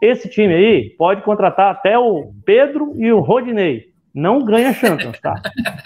esse 0.00 0.28
time 0.28 0.54
aí 0.54 0.90
pode 0.98 1.22
contratar 1.22 1.70
até 1.70 1.98
o 1.98 2.32
Pedro 2.44 2.92
e 2.96 3.10
o 3.12 3.20
Rodinei. 3.20 3.88
Não 4.14 4.42
ganha 4.44 4.72
Champions, 4.72 5.20
tá? 5.20 5.34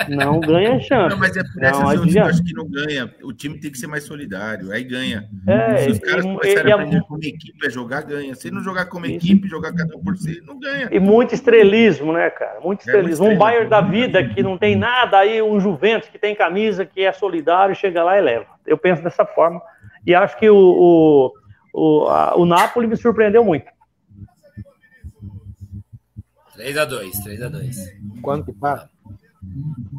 Não 0.09 0.41
ganha 0.41 0.79
Champions. 0.81 1.11
Não, 1.11 1.19
mas 1.19 1.37
é 1.37 1.43
por 1.43 1.57
Não 1.61 1.69
essa 1.69 1.83
razão 1.85 2.07
que 2.07 2.17
eu 2.19 2.25
acho 2.25 2.43
que 2.45 2.55
não 2.55 2.67
ganha. 2.71 3.13
O 3.25 3.33
time 3.33 3.59
tem 3.61 3.71
que 3.71 3.77
ser 3.77 3.89
mais 3.89 4.05
solidário, 4.05 4.73
aí 4.73 4.85
ganha. 4.85 5.29
É, 5.47 5.77
Se 5.79 5.91
os 5.91 5.99
caras 5.99 6.25
e- 6.25 6.29
começarem 6.29 6.57
e- 6.57 6.61
a 6.61 6.69
e- 6.69 6.73
aprender 6.73 7.01
como 7.03 7.19
equipe 7.23 7.67
a 7.67 7.69
jogar, 7.69 8.03
ganha. 8.05 8.35
Se 8.35 8.51
não 8.51 8.63
jogar 8.63 8.87
como 8.87 9.05
Isso. 9.05 9.17
equipe, 9.17 9.49
jogar 9.49 9.75
cada 9.75 9.95
um 9.97 10.01
por 10.03 10.17
si, 10.17 10.41
não 10.47 10.59
ganha. 10.59 10.89
E 10.91 10.99
muito 10.99 11.35
estrelismo, 11.35 12.13
né, 12.13 12.31
cara? 12.31 12.53
Muito 12.61 12.63
É, 12.63 12.67
muito 12.67 12.81
estrelismo. 12.81 13.27
Um 13.27 13.33
estrelismo. 13.33 13.45
Bayern 13.45 13.69
da 13.69 13.81
vida 13.83 14.25
que 14.27 14.43
não 14.43 14.57
tem 14.57 14.77
nada, 14.77 15.19
aí 15.19 15.43
um 15.43 15.61
Juventus 15.61 16.09
que 16.09 16.19
tem 16.19 16.35
camisa, 16.35 16.87
que 16.87 17.03
é 17.03 17.13
solidário, 17.13 17.75
chega 17.75 18.03
lá 18.03 18.17
e 18.17 18.23
leva. 18.23 18.47
Eu 18.67 18.79
penso 18.79 19.03
dessa 19.03 19.27
forma. 19.27 19.61
E 20.07 20.15
acho 20.15 20.39
que 20.39 20.49
o, 20.49 20.57
o, 20.57 21.33
o, 21.75 22.09
a- 22.09 22.35
o 22.37 22.47
Napoli 22.47 22.87
me 22.87 22.97
surpreendeu 22.97 23.45
muito. 23.45 23.67
3x2, 26.63 27.11
3x2. 27.25 27.77
Quando 28.23 28.45
que 28.45 28.53
tá? 28.53 28.89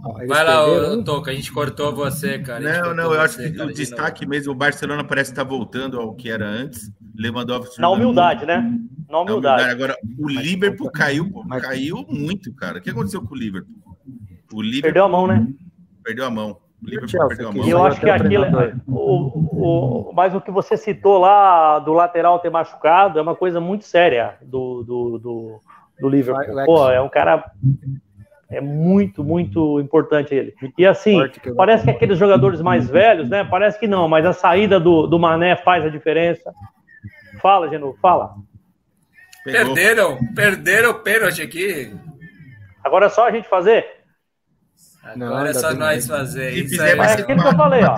Ó, 0.03 0.13
Vai 0.25 0.43
lá, 0.43 0.63
perderam, 0.65 0.99
ô, 0.99 1.03
Toca, 1.03 1.31
a 1.31 1.33
gente 1.33 1.51
cortou 1.51 1.93
você, 1.93 2.39
cara. 2.39 2.81
Não, 2.83 2.93
não, 2.95 3.13
eu 3.13 3.19
acho 3.21 3.35
você, 3.35 3.51
que 3.51 3.57
cara, 3.57 3.69
o 3.69 3.73
de 3.73 3.77
destaque 3.77 4.25
mesmo, 4.25 4.53
o 4.53 4.55
Barcelona 4.55 5.03
parece 5.03 5.31
estar 5.31 5.43
voltando 5.43 5.99
ao 5.99 6.13
que 6.15 6.29
era 6.29 6.47
antes. 6.47 6.91
Lewandowski 7.15 7.79
Na 7.79 7.87
jogando 7.87 8.01
humildade, 8.03 8.45
né? 8.45 8.55
Na 8.55 8.61
muito. 8.61 9.09
Na 9.09 9.19
humildade. 9.19 9.63
humildade. 9.63 9.71
Agora, 9.71 9.97
o 10.17 10.29
Liverpool 10.29 10.89
caiu, 10.91 11.29
pô, 11.29 11.43
Mas- 11.45 11.61
caiu 11.61 12.05
muito, 12.09 12.53
cara. 12.55 12.79
O 12.79 12.81
que 12.81 12.89
aconteceu 12.89 13.21
com 13.21 13.35
o 13.35 13.37
Liverpool? 13.37 13.73
O 14.53 14.61
Liverpool 14.61 14.81
Perdeu 14.83 15.03
a 15.05 15.09
mão, 15.09 15.27
né? 15.27 15.47
perdeu 16.03 16.25
a 16.25 16.29
mão. 16.31 16.57
O 16.81 16.85
Liverpool 16.85 17.09
Chelsea, 17.09 17.27
perdeu 17.27 17.49
a 17.49 17.51
mão. 17.51 17.65
E 17.65 17.69
eu 17.69 17.83
acho 17.85 17.99
que 17.99 18.09
aquilo. 18.09 18.45
treinador. 18.45 18.75
O, 18.87 20.09
o, 20.09 20.13
mas 20.13 20.33
o 20.35 20.41
que 20.41 20.51
você 20.51 20.75
citou 20.77 21.17
lá 21.17 21.79
do 21.79 21.93
lateral 21.93 22.39
ter 22.39 22.49
machucado 22.49 23.19
é 23.19 23.21
uma 23.21 23.35
coisa 23.35 23.59
muito 23.59 23.85
séria 23.85 24.35
do, 24.41 24.83
do, 24.83 25.17
do, 25.19 25.61
do 25.99 26.09
Liverpool. 26.09 26.65
Pô, 26.65 26.89
é 26.89 27.01
um 27.01 27.09
cara. 27.09 27.51
É 28.49 28.61
muito, 28.61 29.23
muito 29.23 29.79
importante 29.79 30.33
ele. 30.35 30.53
E 30.77 30.85
assim, 30.85 31.19
parece 31.55 31.85
que 31.85 31.89
aqueles 31.89 32.19
jogadores 32.19 32.61
mais 32.61 32.87
velhos, 32.87 33.27
né? 33.27 33.43
Parece 33.43 33.79
que 33.79 33.87
não, 33.87 34.07
mas 34.07 34.25
a 34.25 34.33
saída 34.33 34.79
do, 34.79 35.07
do 35.07 35.17
Mané 35.17 35.55
faz 35.55 35.83
a 35.83 35.89
diferença. 35.89 36.53
Fala, 37.41 37.67
Genu, 37.67 37.97
fala. 37.99 38.35
Pegou. 39.43 39.73
Perderam, 39.73 40.17
perderam 40.35 40.91
o 40.91 40.99
pênalti 40.99 41.41
aqui. 41.41 41.93
Agora 42.83 43.07
é 43.07 43.09
só 43.09 43.27
a 43.27 43.31
gente 43.31 43.47
fazer. 43.47 43.85
Não, 45.15 45.27
Agora 45.27 45.49
é 45.49 45.53
só 45.53 45.73
nós 45.73 46.07
fazer. 46.07 46.51
Isso 46.51 46.77
ser 46.77 46.99
aquilo 46.99 47.41
que 47.41 47.47
eu 47.47 47.55
falei, 47.55 47.83
ó. 47.83 47.97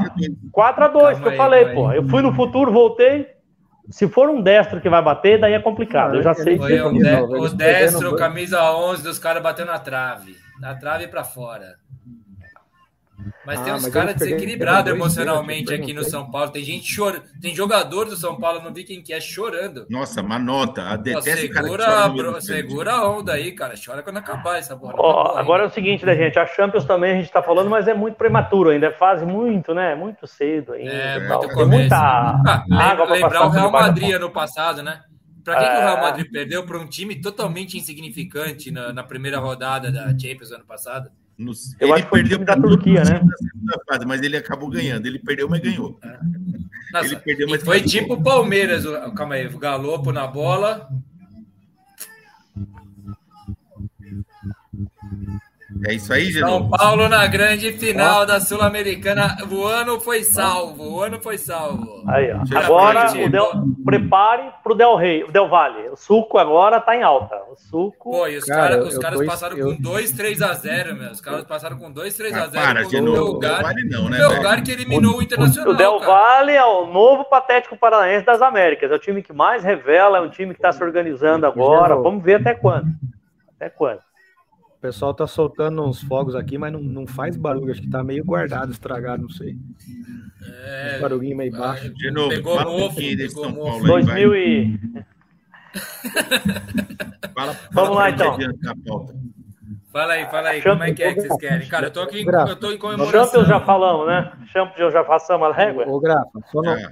4x2 0.52 1.22
que 1.22 1.28
eu 1.28 1.32
aí, 1.32 1.38
falei, 1.38 1.66
pô. 1.74 1.88
aí. 1.88 1.98
Eu 1.98 2.08
fui 2.08 2.22
no 2.22 2.34
futuro, 2.34 2.72
voltei. 2.72 3.35
Se 3.90 4.08
for 4.08 4.30
um 4.30 4.42
destro 4.42 4.82
que 4.82 4.90
vai 4.90 5.02
bater, 5.02 5.40
daí 5.40 5.54
é 5.54 5.60
complicado. 5.60 6.16
Eu 6.16 6.24
já 6.24 6.34
sei 6.34 6.58
Foi 6.58 6.74
que. 6.74 6.82
o, 6.82 6.92
de 6.92 7.04
o 7.04 7.38
eles 7.38 7.54
destro, 7.54 8.16
camisa 8.16 8.72
11 8.72 9.04
dos 9.04 9.20
caras 9.20 9.44
bateu 9.44 9.66
na 9.66 9.80
trave. 9.80 10.36
Na 10.60 10.76
trave 10.76 11.08
pra 11.08 11.24
fora. 11.24 11.76
Mas 13.46 13.60
Ah, 13.60 13.64
tem 13.64 13.74
uns 13.74 13.88
caras 13.88 14.16
desequilibrados 14.16 14.92
emocionalmente 14.92 15.74
aqui 15.74 15.94
no? 15.94 16.04
São 16.04 16.30
Paulo. 16.30 16.52
Tem 16.52 16.64
gente 16.64 16.86
chorando. 16.92 17.24
Tem 17.42 17.56
jogador 17.56 18.06
do 18.06 18.16
São 18.16 18.38
Paulo, 18.38 18.62
não 18.62 18.74
vi 18.74 18.84
quem 18.84 19.02
que 19.02 19.14
é, 19.14 19.22
chorando. 19.22 19.86
Nossa, 19.90 20.22
uma 20.22 20.38
nota. 20.38 20.84
A 20.84 20.96
detesta 20.98 21.32
segura, 21.48 22.08
bro- 22.10 22.42
segura 22.42 22.92
a 22.94 23.10
onda 23.10 23.34
aí, 23.34 23.52
cara. 23.54 23.74
Chora 23.84 24.04
quando 24.04 24.18
acabar 24.18 24.58
essa 24.58 24.76
bola. 24.76 24.94
Acabou 24.94 25.38
agora 25.38 25.64
é 25.64 25.68
o 25.68 25.70
seguinte, 25.70 26.06
né, 26.06 26.16
gente? 26.16 26.38
A 26.38 26.46
Champions 26.46 26.84
também 26.86 27.14
a 27.14 27.16
gente 27.16 27.32
tá 27.32 27.42
falando, 27.42 27.70
mas 27.70 27.88
é 27.88 27.94
muito 27.94 28.16
prematuro 28.16 28.70
ainda. 28.72 28.88
É 28.88 28.92
fase 28.92 29.26
muito, 29.26 29.74
né? 29.74 29.96
Muito 29.96 30.28
cedo 30.28 30.74
ainda. 30.74 30.92
É, 30.92 31.18
e 31.18 31.20
muito 31.28 31.40
Tem 31.42 31.50
começo. 31.52 31.80
muita 31.80 31.96
Ah, 31.98 32.64
água 32.72 33.06
lembrar 33.10 33.46
o 33.48 33.50
Real 33.50 33.72
Madrid 33.72 34.12
ano 34.14 34.30
passado, 34.30 34.84
né? 34.84 35.02
Pra 35.44 35.56
que, 35.56 35.62
que 35.64 35.76
o 35.76 35.80
Real 35.80 35.98
É. 35.98 36.02
Madrid 36.02 36.32
perdeu 36.32 36.66
para 36.66 36.78
um 36.78 36.88
time 36.88 37.16
totalmente 37.22 37.78
insignificante 37.78 38.72
na, 38.72 38.92
na 38.92 39.04
primeira 39.04 39.38
rodada 39.40 39.92
da 39.92 40.08
Champions 40.18 40.52
ano 40.52 40.66
passado? 40.66 41.10
No- 41.38 41.52
Eu 41.80 41.88
ele 41.88 41.94
acho 41.94 42.04
que 42.04 42.10
foi 42.10 42.20
o 42.20 42.24
perdeu 42.30 42.46
da 42.46 42.56
Turquia, 42.56 43.04
né? 43.04 43.20
na 43.24 43.38
segunda 43.38 43.82
fase, 43.88 44.06
mas 44.06 44.22
ele 44.22 44.38
acabou 44.38 44.70
ganhando. 44.70 45.06
Ele 45.06 45.20
perdeu, 45.20 45.50
mas 45.50 45.60
ganhou. 45.62 46.00
Nossa, 46.94 47.08
Ele 47.08 47.16
perdeu, 47.18 47.48
mas 47.50 47.62
foi 47.64 47.78
ganhou. 47.80 47.90
tipo 47.90 48.14
o 48.14 48.24
Palmeiras. 48.24 48.86
o- 48.86 49.12
Calma 49.12 49.36
aí, 49.36 49.46
o 49.48 49.58
Galopo 49.60 50.12
na 50.14 50.26
bola. 50.28 50.90
É 55.84 55.94
isso 55.94 56.14
aí, 56.14 56.32
São 56.32 56.48
Genovo? 56.48 56.70
Paulo 56.78 57.10
na 57.10 57.28
grande 57.28 57.74
final 57.74 58.26
da 58.26 58.40
Sul-Americana. 58.40 59.36
O 59.52 59.66
ano 59.66 60.00
foi 60.00 60.24
salvo. 60.24 60.84
O 60.96 61.02
ano 61.04 61.20
foi 61.22 61.38
salvo. 61.38 62.04
Aí, 62.08 62.32
ó. 62.32 62.58
Agora, 62.58 63.12
o 63.12 63.30
Del... 63.30 63.52
prepare 63.84 64.52
pro 64.64 64.74
Del 64.74 64.96
Rey, 64.96 65.24
o 65.24 65.32
Del 65.32 65.50
Valle. 65.50 65.90
O 65.90 65.98
suco 65.98 66.38
agora 66.38 66.80
tá 66.80 66.96
em 66.96 67.04
alta. 67.04 67.36
O 67.52 67.56
suco. 67.58 68.12
Pô, 68.12 68.28
e 68.28 68.38
os, 68.38 68.46
Cara, 68.46 68.78
cara- 68.78 68.84
os 68.84 68.98
caras 68.98 69.20
tô- 69.20 69.26
passaram 69.26 69.58
eu- 69.58 69.76
com 69.76 69.82
2, 69.82 70.12
3 70.12 70.42
a 70.42 70.54
0, 70.54 70.96
meu. 70.96 71.12
Os 71.12 71.20
caras 71.22 71.44
passaram 71.44 71.78
com 71.78 71.92
2, 71.92 72.16
3 72.16 72.34
a 72.34 72.44
Ah, 72.44 72.48
0 72.48 72.66
para, 72.66 72.82
com 72.84 72.88
o 72.88 72.92
Genovo. 72.92 73.40
Belgar. 73.40 73.62
Vale 73.64 73.84
não, 73.90 74.10
né, 74.10 74.26
o 74.26 74.30
velho? 74.42 74.64
que 74.64 74.72
eliminou 74.72 75.18
o 75.18 75.22
Internacional. 75.22 75.74
O 75.74 75.78
Del 75.78 76.00
cara. 76.00 76.12
Valle 76.12 76.52
é 76.54 76.66
o 76.66 76.86
novo 76.88 77.26
Patético 77.26 77.76
Paranaense 77.78 78.26
das 78.26 78.42
Américas. 78.42 78.90
É 78.92 78.96
o 78.96 79.00
time 79.00 79.22
que 79.22 79.34
mais 79.34 79.64
revela, 79.64 80.20
é 80.20 80.22
um 80.22 80.30
time 80.30 80.54
que 80.54 80.60
está 80.60 80.72
se 80.72 80.82
organizando 80.84 81.46
agora. 81.46 81.96
Vamos 81.98 82.24
ver 82.24 82.36
até 82.36 82.54
quando. 82.54 82.88
Até 83.58 83.70
quando. 83.70 84.00
O 84.86 84.88
pessoal 84.88 85.16
tá 85.16 85.26
soltando 85.26 85.84
uns 85.84 86.00
fogos 86.04 86.36
aqui, 86.36 86.60
mas 86.60 86.72
não, 86.72 86.80
não 86.80 87.08
faz 87.08 87.36
barulho. 87.36 87.72
Acho 87.72 87.82
que 87.82 87.90
tá 87.90 88.04
meio 88.04 88.24
guardado, 88.24 88.72
estragado, 88.72 89.24
não 89.24 89.30
sei. 89.30 89.58
É, 90.64 90.98
Um 90.98 91.02
barulhinho 91.02 91.36
meio 91.36 91.52
baixo. 91.52 91.92
De 91.92 92.12
novo, 92.12 92.30
Pegou 92.30 92.56
fala 92.56 92.72
um 92.72 92.80
mofo, 92.82 92.96
pegou 92.96 93.44
São 93.44 93.52
mofo. 93.52 93.80
Paulo 93.80 93.96
aí, 93.96 94.04
vai. 94.04 94.24
2000 94.26 94.36
e... 94.36 94.80
Fala, 97.34 97.54
Vamos 97.74 97.90
fala 97.90 97.90
lá, 97.90 98.14
pra 98.14 98.26
gente 98.34 98.60
então. 98.62 99.08
a. 99.10 99.92
Fala 99.92 100.14
aí, 100.14 100.26
fala 100.30 100.50
aí. 100.50 100.62
Como 100.62 100.84
é 100.84 100.94
que 100.94 101.02
é 101.02 101.14
que 101.16 101.22
vocês 101.22 101.38
querem? 101.38 101.68
Cara, 101.68 101.88
eu 101.88 101.92
tô 101.92 102.02
aqui, 102.02 102.24
eu 102.24 102.56
tô 102.56 102.72
em 102.72 102.78
comemoração. 102.78 103.26
Champions 103.26 103.48
já 103.48 103.60
falamos, 103.62 104.06
né? 104.06 104.34
Champions 104.54 104.94
já 104.94 105.04
passamos 105.04 105.48
a 105.48 105.52
régua. 105.52 105.88
Ô, 105.88 106.00
Grafa, 106.00 106.30
só 106.52 106.62
não, 106.62 106.74
Ah, 106.74 106.92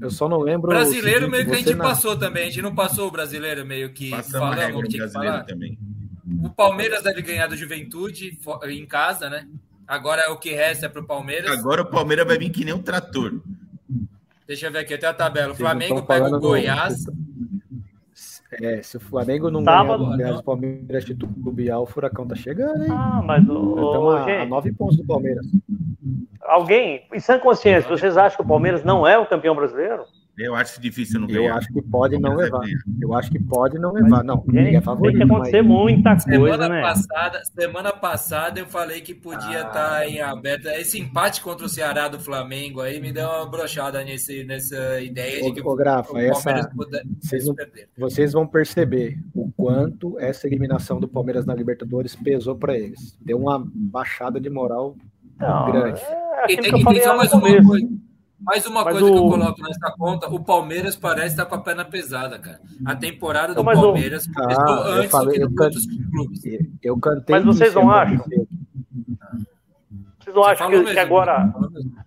Eu 0.00 0.10
só 0.10 0.28
não 0.28 0.40
lembro. 0.40 0.70
Brasileiro 0.70 1.26
seguinte, 1.26 1.30
meio 1.30 1.46
que 1.46 1.52
a 1.52 1.58
gente 1.58 1.76
passou 1.76 2.18
também. 2.18 2.42
A 2.42 2.46
gente 2.46 2.62
não 2.62 2.74
passou 2.74 3.06
o 3.06 3.10
brasileiro 3.12 3.64
meio 3.64 3.92
que 3.92 4.10
Passamos 4.10 4.56
falamos 4.56 4.82
que 4.82 4.88
tinha 4.88 5.06
que 5.06 5.12
falar. 5.12 5.44
Também. 5.44 5.78
O 6.42 6.50
Palmeiras 6.50 7.02
deve 7.02 7.22
ganhar 7.22 7.46
do 7.46 7.56
Juventude 7.56 8.38
em 8.68 8.86
casa, 8.86 9.30
né? 9.30 9.48
Agora 9.86 10.22
é 10.22 10.28
o 10.28 10.36
que 10.36 10.52
resta 10.52 10.86
é 10.86 10.88
para 10.88 11.00
o 11.00 11.06
Palmeiras. 11.06 11.50
Agora 11.50 11.82
o 11.82 11.86
Palmeiras 11.86 12.26
vai 12.26 12.38
vir 12.38 12.50
que 12.50 12.64
nem 12.64 12.74
um 12.74 12.82
trator. 12.82 13.40
Deixa 14.46 14.66
eu 14.66 14.72
ver 14.72 14.80
aqui 14.80 14.94
até 14.94 15.06
a 15.06 15.14
tabela. 15.14 15.52
O 15.52 15.56
Flamengo 15.56 16.02
pega 16.02 16.26
o 16.26 16.40
Goiás. 16.40 17.06
É, 18.52 18.82
se 18.82 18.96
o 18.96 19.00
Flamengo 19.00 19.50
não 19.50 19.62
Sábado, 19.62 20.16
ganhar 20.16 20.36
o 20.36 20.42
Palmeiras 20.42 21.04
titubear, 21.04 21.80
o 21.80 21.86
Furacão 21.86 22.26
tá 22.26 22.34
chegando, 22.34 22.82
hein? 22.82 22.90
Ah, 22.90 23.22
mas 23.22 23.46
o. 23.46 24.10
A 24.10 24.46
nove 24.46 24.72
pontos 24.72 24.96
do 24.96 25.04
Palmeiras. 25.04 25.46
Alguém, 26.40 27.06
em 27.12 27.20
sã 27.20 27.38
consciência, 27.38 27.88
vocês 27.88 28.16
acham 28.16 28.38
que 28.38 28.42
o 28.42 28.48
Palmeiras 28.48 28.82
não 28.82 29.06
é 29.06 29.18
o 29.18 29.26
campeão 29.26 29.54
brasileiro? 29.54 30.04
Eu 30.38 30.54
acho 30.54 30.80
difícil 30.80 31.18
não 31.20 31.26
ganhar. 31.26 31.48
Eu 31.48 31.54
acho 31.54 31.72
que 31.72 31.82
pode 31.82 32.16
não 32.16 32.36
levar. 32.36 32.60
Eu 33.00 33.12
acho 33.12 33.28
que 33.28 33.42
pode 33.42 33.76
não 33.76 33.92
levar. 33.92 34.22
Não, 34.22 34.44
Gente, 34.48 34.76
é 34.76 34.80
favorito. 34.80 35.18
Tem 35.18 35.26
que 35.26 35.32
acontecer 35.32 35.62
mas... 35.62 35.76
muita 35.76 36.10
coisa, 36.10 36.30
semana 36.30 36.68
né? 36.68 36.82
Passada, 36.82 37.42
semana 37.44 37.92
passada 37.92 38.60
eu 38.60 38.66
falei 38.66 39.00
que 39.00 39.14
podia 39.14 39.62
estar 39.62 39.68
ah. 39.68 39.98
tá 39.98 40.08
em 40.08 40.20
aberto. 40.20 40.68
Esse 40.68 41.00
empate 41.00 41.40
contra 41.40 41.66
o 41.66 41.68
Ceará 41.68 42.06
do 42.06 42.20
Flamengo 42.20 42.80
aí 42.80 43.00
me 43.00 43.10
deu 43.10 43.26
uma 43.26 43.50
brochada 43.50 44.04
nesse, 44.04 44.44
nessa 44.44 45.00
ideia 45.00 45.42
de 45.42 45.52
que 45.52 45.60
o, 45.60 45.74
Grafa, 45.74 46.18
essa, 46.20 46.70
vocês, 47.20 47.46
não, 47.46 47.56
vocês 47.96 48.32
vão 48.32 48.46
perceber 48.46 49.18
o 49.34 49.50
quanto 49.50 50.18
essa 50.20 50.46
eliminação 50.46 51.00
do 51.00 51.08
Palmeiras 51.08 51.44
na 51.46 51.54
Libertadores 51.54 52.14
pesou 52.14 52.54
para 52.54 52.78
eles. 52.78 53.18
Deu 53.20 53.38
uma 53.38 53.60
baixada 53.74 54.40
de 54.40 54.48
moral 54.48 54.96
não, 55.38 55.72
grande. 55.72 56.00
É, 56.00 56.52
e 56.52 56.56
tem, 56.56 56.80
e 56.80 56.84
tem 56.84 57.02
só 57.02 57.16
mais 57.16 57.32
uma 57.32 57.42
coisa. 57.42 57.88
Mais 58.40 58.64
uma 58.66 58.84
mas 58.84 58.94
coisa 58.94 59.06
o... 59.06 59.12
que 59.12 59.18
eu 59.18 59.28
coloco 59.28 59.62
nessa 59.62 59.90
conta, 59.96 60.28
o 60.28 60.38
Palmeiras 60.38 60.94
parece 60.94 61.28
estar 61.28 61.46
com 61.46 61.56
a 61.56 61.60
perna 61.60 61.84
pesada, 61.84 62.38
cara. 62.38 62.60
A 62.84 62.94
temporada 62.94 63.54
do 63.54 63.64
Palmeiras 63.64 64.26
o... 64.26 64.32
começou 64.32 64.62
ah, 64.62 64.94
antes 64.94 65.10
falei, 65.10 65.40
do 65.40 65.54
que 65.54 65.62
outros 65.62 65.86
clubes. 65.86 66.40
Eu 66.82 66.98
cantei. 66.98 67.34
Mas 67.34 67.44
vocês 67.44 67.74
não 67.74 67.90
acham? 67.90 68.18
Vocês 68.18 68.46
não 70.34 70.42
Você 70.42 70.50
acham 70.50 70.70
que, 70.70 70.76
mesmo, 70.76 70.92
que 70.92 70.98
agora 70.98 71.52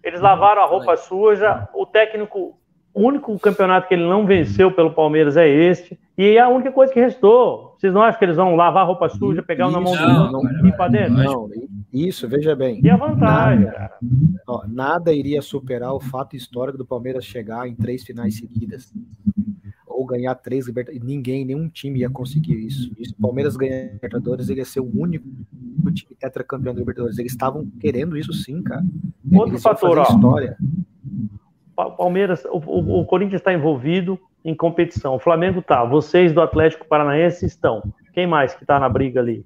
eles 0.04 0.22
lavaram 0.22 0.64
a 0.64 0.66
roupa 0.66 0.96
suja? 0.96 1.68
O 1.74 1.86
técnico, 1.86 2.58
o 2.94 3.08
único 3.08 3.38
campeonato 3.40 3.88
que 3.88 3.94
ele 3.94 4.04
não 4.04 4.26
venceu 4.26 4.72
pelo 4.72 4.92
Palmeiras 4.92 5.38
é 5.38 5.48
este. 5.48 5.98
E 6.18 6.36
é 6.36 6.40
a 6.40 6.50
única 6.50 6.72
coisa 6.72 6.92
que 6.92 7.00
restou. 7.00 7.76
Vocês 7.78 7.94
não 7.94 8.02
acham 8.02 8.20
que 8.20 8.26
eles 8.26 8.36
vão 8.36 8.56
lavar 8.56 8.84
a 8.84 8.86
roupa 8.86 9.10
suja, 9.10 9.42
pegar 9.42 9.72
na 9.72 9.80
mão 9.80 9.94
do 9.94 10.66
e 10.66 10.70
ir 10.70 10.78
para 10.78 10.92
dentro? 10.92 11.14
Não, 11.14 11.50
isso, 11.92 12.28
veja 12.28 12.56
bem. 12.56 12.80
E 12.84 12.90
a 12.90 12.96
vantagem, 12.96 13.66
nada, 13.66 13.78
cara? 13.78 13.98
Ó, 14.48 14.64
nada 14.68 15.14
iria 15.14 15.42
superar 15.42 15.94
o 15.94 16.00
fato 16.00 16.36
histórico 16.36 16.78
do 16.78 16.86
Palmeiras 16.86 17.26
chegar 17.26 17.68
em 17.68 17.74
três 17.74 18.04
finais 18.04 18.38
seguidas. 18.38 18.94
Ou 19.88 20.06
ganhar 20.06 20.36
três 20.36 20.68
Libertadores. 20.68 21.04
Ninguém, 21.04 21.46
nenhum 21.46 21.68
time 21.68 22.00
ia 22.00 22.10
conseguir 22.10 22.56
isso. 22.56 22.92
isso. 23.00 23.16
O 23.18 23.22
Palmeiras 23.22 23.56
ganhar 23.56 23.94
Libertadores, 23.94 24.50
ele 24.50 24.60
ia 24.60 24.66
ser 24.66 24.80
o 24.80 24.92
único 24.94 25.26
time 25.94 26.16
tetracampeão 26.20 26.74
da 26.74 26.80
Libertadores. 26.80 27.18
Eles 27.18 27.32
estavam 27.32 27.66
querendo 27.80 28.18
isso 28.18 28.34
sim, 28.34 28.62
cara. 28.62 28.84
Outro 29.34 29.54
Eles 29.54 29.64
fator, 29.64 29.98
ó. 29.98 30.04
História. 30.04 30.58
Palmeiras, 31.76 32.44
o, 32.46 32.58
o, 32.58 33.02
o 33.02 33.06
Corinthians 33.06 33.42
está 33.42 33.54
envolvido 33.54 34.20
em 34.44 34.56
competição. 34.56 35.16
O 35.16 35.20
Flamengo 35.20 35.62
tá. 35.62 35.84
Vocês 35.84 36.34
do 36.34 36.42
Atlético 36.42 36.88
Paranaense 36.88 37.46
estão. 37.46 37.82
Quem 38.14 38.28
mais 38.28 38.54
que 38.54 38.64
está 38.64 38.80
na 38.80 38.90
briga 38.90 39.20
ali? 39.20 39.46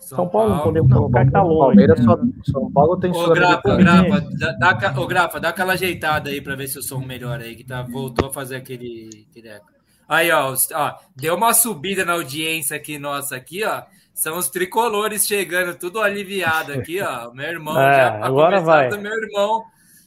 São, 0.00 0.18
São 0.18 0.28
Paulo, 0.28 0.48
Paulo, 0.48 0.54
não 0.56 0.62
podemos 0.62 0.92
colocar 0.92 1.24
que 1.24 1.32
tá 1.32 1.42
longe. 1.42 1.58
Palmeiras 1.58 1.98
né? 1.98 2.04
só, 2.04 2.18
São 2.52 2.70
Paulo 2.70 2.98
tem 2.98 3.10
Ô, 3.10 3.30
Grafa, 3.30 3.76
Grafa, 3.76 4.20
dá, 4.58 4.94
ô, 5.00 5.06
Grafa, 5.06 5.40
dá 5.40 5.48
aquela 5.48 5.72
ajeitada 5.72 6.28
aí 6.28 6.40
para 6.42 6.54
ver 6.54 6.68
se 6.68 6.78
o 6.78 6.82
som 6.82 6.98
melhora 6.98 7.44
aí, 7.44 7.56
que 7.56 7.64
tá, 7.64 7.82
voltou 7.82 8.28
a 8.28 8.32
fazer 8.32 8.56
aquele, 8.56 9.26
aquele 9.30 9.48
eco. 9.48 9.66
Aí, 10.06 10.30
ó, 10.30 10.54
ó, 10.74 10.94
deu 11.16 11.34
uma 11.34 11.54
subida 11.54 12.04
na 12.04 12.12
audiência 12.12 12.76
aqui, 12.76 12.98
nossa, 12.98 13.34
aqui, 13.34 13.64
ó. 13.64 13.82
São 14.12 14.36
os 14.36 14.48
tricolores 14.48 15.26
chegando, 15.26 15.76
tudo 15.76 16.00
aliviado 16.00 16.72
aqui, 16.72 17.00
ó. 17.00 17.32
Meu 17.32 17.46
irmão, 17.46 17.80
é, 17.80 17.94
já, 17.94 18.24
agora 18.24 18.60
vai. 18.60 18.90
meu 18.90 19.12
irmão, 19.12 19.64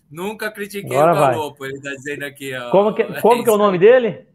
nunca 0.10 0.52
critiquei 0.52 0.96
agora 0.96 1.12
o 1.12 1.16
Galopo, 1.16 1.66
ele 1.66 1.82
tá 1.82 1.92
dizendo 1.92 2.24
aqui, 2.24 2.56
ó. 2.56 2.70
Como 2.70 2.94
que, 2.94 3.04
como 3.22 3.44
que 3.44 3.50
é 3.50 3.54
o 3.54 3.58
nome 3.58 3.78
dele? 3.78 4.28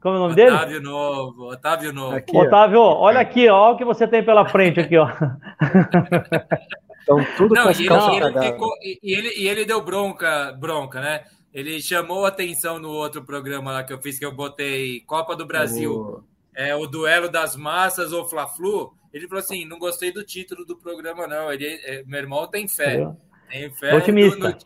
Como 0.00 0.14
é 0.14 0.18
o 0.18 0.22
nome 0.22 0.32
Otávio 0.32 0.46
dele? 0.46 0.56
Otávio 0.56 0.82
Novo, 0.82 1.52
Otávio 1.52 1.92
Novo. 1.92 2.16
Aqui, 2.16 2.36
Otávio, 2.36 2.80
ó. 2.80 2.98
olha 3.00 3.20
aqui, 3.20 3.48
ó, 3.48 3.60
olha 3.60 3.74
o 3.74 3.78
que 3.78 3.84
você 3.84 4.08
tem 4.08 4.24
pela 4.24 4.48
frente 4.48 4.80
aqui, 4.80 4.96
ó. 4.96 5.08
Então, 7.02 7.24
tudo 7.36 7.54
Não, 7.54 7.70
e, 7.70 7.74
ele, 7.74 7.88
ele 7.88 8.52
ficou, 8.52 8.70
e, 8.82 8.98
ele, 9.02 9.28
e 9.36 9.48
ele 9.48 9.64
deu 9.64 9.82
bronca, 9.82 10.52
bronca, 10.52 11.00
né? 11.00 11.24
Ele 11.52 11.80
chamou 11.82 12.24
atenção 12.24 12.78
no 12.78 12.90
outro 12.90 13.24
programa 13.24 13.72
lá 13.72 13.82
que 13.82 13.92
eu 13.92 14.00
fiz, 14.00 14.18
que 14.18 14.24
eu 14.24 14.32
botei 14.32 15.00
Copa 15.00 15.34
do 15.34 15.44
Brasil, 15.44 15.92
oh. 15.92 16.22
é, 16.54 16.74
o 16.76 16.86
duelo 16.86 17.28
das 17.28 17.56
massas 17.56 18.12
ou 18.12 18.28
Fla-Flu. 18.28 18.94
Ele 19.12 19.26
falou 19.26 19.42
assim: 19.42 19.64
não 19.64 19.78
gostei 19.78 20.12
do 20.12 20.24
título 20.24 20.64
do 20.64 20.76
programa, 20.76 21.26
não. 21.26 21.52
Ele, 21.52 21.66
é, 21.66 22.04
meu 22.06 22.20
irmão 22.20 22.46
tem 22.46 22.68
fé. 22.68 23.10
Tem 23.50 23.68
fé 23.72 23.96
Otimista. 23.96 24.38
No, 24.38 24.50
no, 24.50 24.58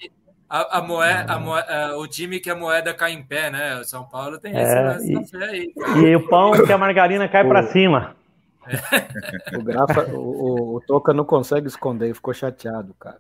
a, 0.55 0.79
a 0.79 0.83
moeda, 0.83 1.33
a 1.33 1.39
moeda, 1.41 1.99
o 1.99 2.07
time 2.07 2.39
que 2.39 2.49
a 2.49 2.55
moeda 2.55 2.95
cai 2.95 3.13
em 3.13 3.25
pé, 3.25 3.51
né? 3.51 3.81
O 3.81 3.85
São 3.85 4.05
Paulo 4.05 4.39
tem 4.39 4.57
essa, 4.57 5.03
é, 5.03 5.05
e, 5.05 5.27
fé 5.27 5.45
aí. 5.45 5.73
E 5.97 6.15
o 6.15 6.29
pão 6.29 6.53
que 6.53 6.73
a 6.73 6.79
margarina 6.79 7.29
cai 7.29 7.45
para 7.45 7.65
cima. 7.65 8.15
O, 9.59 9.63
Grafa, 9.63 10.11
o, 10.11 10.77
o, 10.77 10.81
Toca 10.81 11.13
não 11.13 11.25
consegue 11.25 11.69
esconder, 11.69 12.15
ficou 12.15 12.33
chateado, 12.33 12.95
cara. 12.99 13.19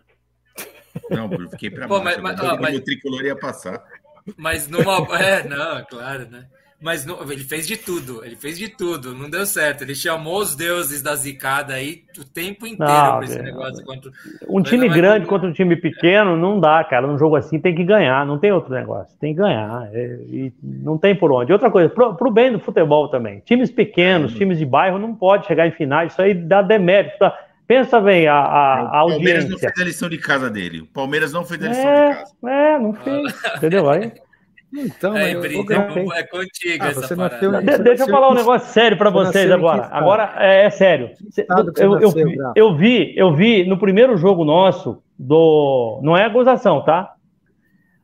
Não, 1.10 1.30
eu 1.30 1.50
fiquei 1.50 1.70
para 1.70 1.86
baixo. 1.86 2.02
Mas, 2.02 2.18
mas, 2.18 2.40
ó, 2.40 2.58
mas, 2.58 2.78
o 2.78 2.80
tricolor 2.80 3.22
ia 3.22 3.36
passar. 3.36 3.84
Mas 4.38 4.68
numa. 4.68 5.06
É, 5.20 5.46
não, 5.46 5.84
claro, 5.84 6.26
né? 6.30 6.46
Mas 6.84 7.06
não, 7.06 7.18
ele 7.32 7.42
fez 7.42 7.66
de 7.66 7.78
tudo, 7.78 8.22
ele 8.22 8.36
fez 8.36 8.58
de 8.58 8.68
tudo, 8.68 9.14
não 9.14 9.30
deu 9.30 9.46
certo. 9.46 9.80
Ele 9.80 9.94
chamou 9.94 10.36
os 10.38 10.54
deuses 10.54 11.00
da 11.00 11.14
zicada 11.14 11.72
aí 11.72 12.02
o 12.18 12.24
tempo 12.26 12.66
inteiro 12.66 12.76
para 12.86 13.24
esse 13.24 13.40
negócio. 13.40 13.82
Contra... 13.86 14.10
Um 14.46 14.62
time 14.62 14.86
grande 14.90 15.24
contra 15.24 15.48
um 15.48 15.52
time 15.54 15.76
pequeno 15.76 16.36
não 16.36 16.60
dá, 16.60 16.84
cara. 16.84 17.06
Num 17.06 17.16
jogo 17.16 17.36
assim 17.36 17.58
tem 17.58 17.74
que 17.74 17.82
ganhar, 17.82 18.26
não 18.26 18.38
tem 18.38 18.52
outro 18.52 18.74
negócio, 18.74 19.16
tem 19.18 19.34
que 19.34 19.40
ganhar. 19.40 19.88
É, 19.94 20.18
e 20.28 20.52
não 20.62 20.98
tem 20.98 21.16
por 21.16 21.32
onde. 21.32 21.54
Outra 21.54 21.70
coisa, 21.70 21.88
pro, 21.88 22.14
pro 22.16 22.30
bem 22.30 22.52
do 22.52 22.60
futebol 22.60 23.08
também. 23.08 23.40
Times 23.46 23.70
pequenos, 23.70 24.34
times 24.34 24.58
de 24.58 24.66
bairro 24.66 24.98
não 24.98 25.14
pode 25.14 25.46
chegar 25.46 25.66
em 25.66 25.72
finais, 25.72 26.12
isso 26.12 26.20
aí 26.20 26.34
dá 26.34 26.60
demérito. 26.60 27.16
Tá? 27.18 27.34
Pensa 27.66 27.98
bem 27.98 28.28
a, 28.28 28.34
a, 28.34 28.80
a 28.80 28.98
audiência. 28.98 29.16
O 29.16 29.24
Palmeiras 29.24 29.48
não 29.48 29.58
fez 29.58 29.72
a 29.80 29.84
lição 29.84 30.08
de 30.10 30.18
casa 30.18 30.50
dele. 30.50 30.80
O 30.82 30.86
Palmeiras 30.86 31.32
não 31.32 31.46
fez 31.46 31.64
a 31.64 31.68
lição 31.68 31.88
é, 31.88 32.08
de 32.10 32.14
casa. 32.18 32.34
É, 32.46 32.78
não 32.78 32.92
fez. 32.92 33.34
Entendeu? 33.56 33.88
Aí. 33.88 34.12
Então, 34.76 35.16
é, 35.16 35.34
eu, 35.34 35.44
eu, 35.44 35.64
eu, 35.68 36.12
é 36.12 36.24
contigo 36.24 36.84
ah, 36.84 36.88
essa 36.88 37.14
nasceu, 37.14 37.52
De, 37.52 37.78
Deixa 37.78 38.02
eu 38.02 38.08
falar 38.08 38.30
um 38.30 38.34
negócio 38.34 38.72
sério 38.72 38.98
para 38.98 39.08
vocês 39.08 39.50
agora. 39.50 39.88
Agora 39.92 40.34
é, 40.38 40.64
é 40.64 40.70
sério. 40.70 41.10
Eu, 41.78 42.00
eu, 42.00 42.12
eu, 42.56 42.76
vi, 42.76 43.14
eu 43.16 43.34
vi 43.34 43.64
no 43.64 43.78
primeiro 43.78 44.16
jogo 44.16 44.44
nosso 44.44 45.00
do, 45.16 46.00
não 46.02 46.16
é 46.16 46.28
gozação, 46.28 46.84
tá? 46.84 47.14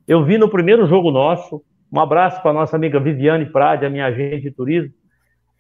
Eu 0.07 0.25
vi 0.25 0.39
no 0.39 0.49
primeiro 0.49 0.87
jogo 0.87 1.11
nosso. 1.11 1.61
Um 1.93 1.99
abraço 1.99 2.41
para 2.41 2.53
nossa 2.53 2.77
amiga 2.77 3.01
Viviane 3.01 3.47
Prade, 3.47 3.85
a 3.85 3.91
minha 3.91 4.07
agente 4.07 4.43
de 4.43 4.51
turismo. 4.53 4.93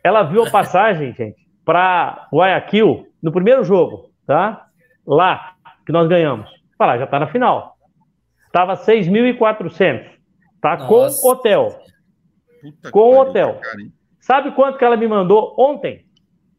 Ela 0.05 0.23
viu 0.23 0.45
a 0.45 0.51
passagem, 0.51 1.13
gente, 1.13 1.45
para 1.65 2.29
Guayaquil 2.33 3.07
no 3.21 3.33
primeiro 3.33 3.65
jogo, 3.65 4.11
tá? 4.25 4.67
Lá 5.05 5.55
que 5.85 5.91
nós 5.91 6.07
ganhamos. 6.07 6.49
Fala, 6.79 6.99
já 6.99 7.05
está 7.05 7.19
na 7.19 7.27
final. 7.27 7.77
Tava 8.53 8.75
6.400. 8.75 10.20
Tá 10.61 10.77
Nossa. 10.77 11.21
com 11.21 11.29
hotel. 11.29 11.81
Puta 12.61 12.91
com 12.91 13.19
hotel. 13.19 13.59
Cara, 13.61 13.79
Sabe 14.21 14.55
quanto 14.55 14.79
que 14.79 14.85
ela 14.85 14.97
me 14.97 15.09
mandou 15.09 15.55
ontem? 15.59 16.05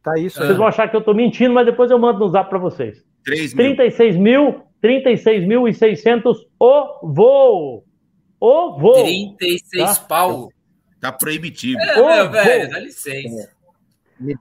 Tá 0.03 0.18
isso. 0.18 0.40
Vocês 0.40 0.57
vão 0.57 0.68
achar 0.68 0.90
que 0.90 0.95
eu 0.95 1.02
tô 1.02 1.14
mentindo, 1.14 1.53
mas 1.53 1.65
depois 1.65 1.91
eu 1.91 1.99
mando 1.99 2.19
no 2.19 2.30
zap 2.30 2.49
para 2.49 2.57
vocês. 2.57 3.03
3 3.23 3.53
mil. 3.53 3.76
36 3.76 4.18
mil, 4.18 4.64
36 4.82 5.48
mil 5.48 5.68
e 5.68 5.73
600 5.73 6.48
o 6.60 7.07
voo. 7.07 7.86
O 8.40 8.80
voo. 8.80 9.03
36 9.03 9.98
tá? 9.99 10.06
pau. 10.06 10.49
Tá 10.99 11.11
proibitivo. 11.11 11.80
É, 11.80 11.95
meu, 11.95 12.32
velho, 12.32 12.69
dá 12.69 12.80
licença. 12.80 13.52
É. 13.57 13.61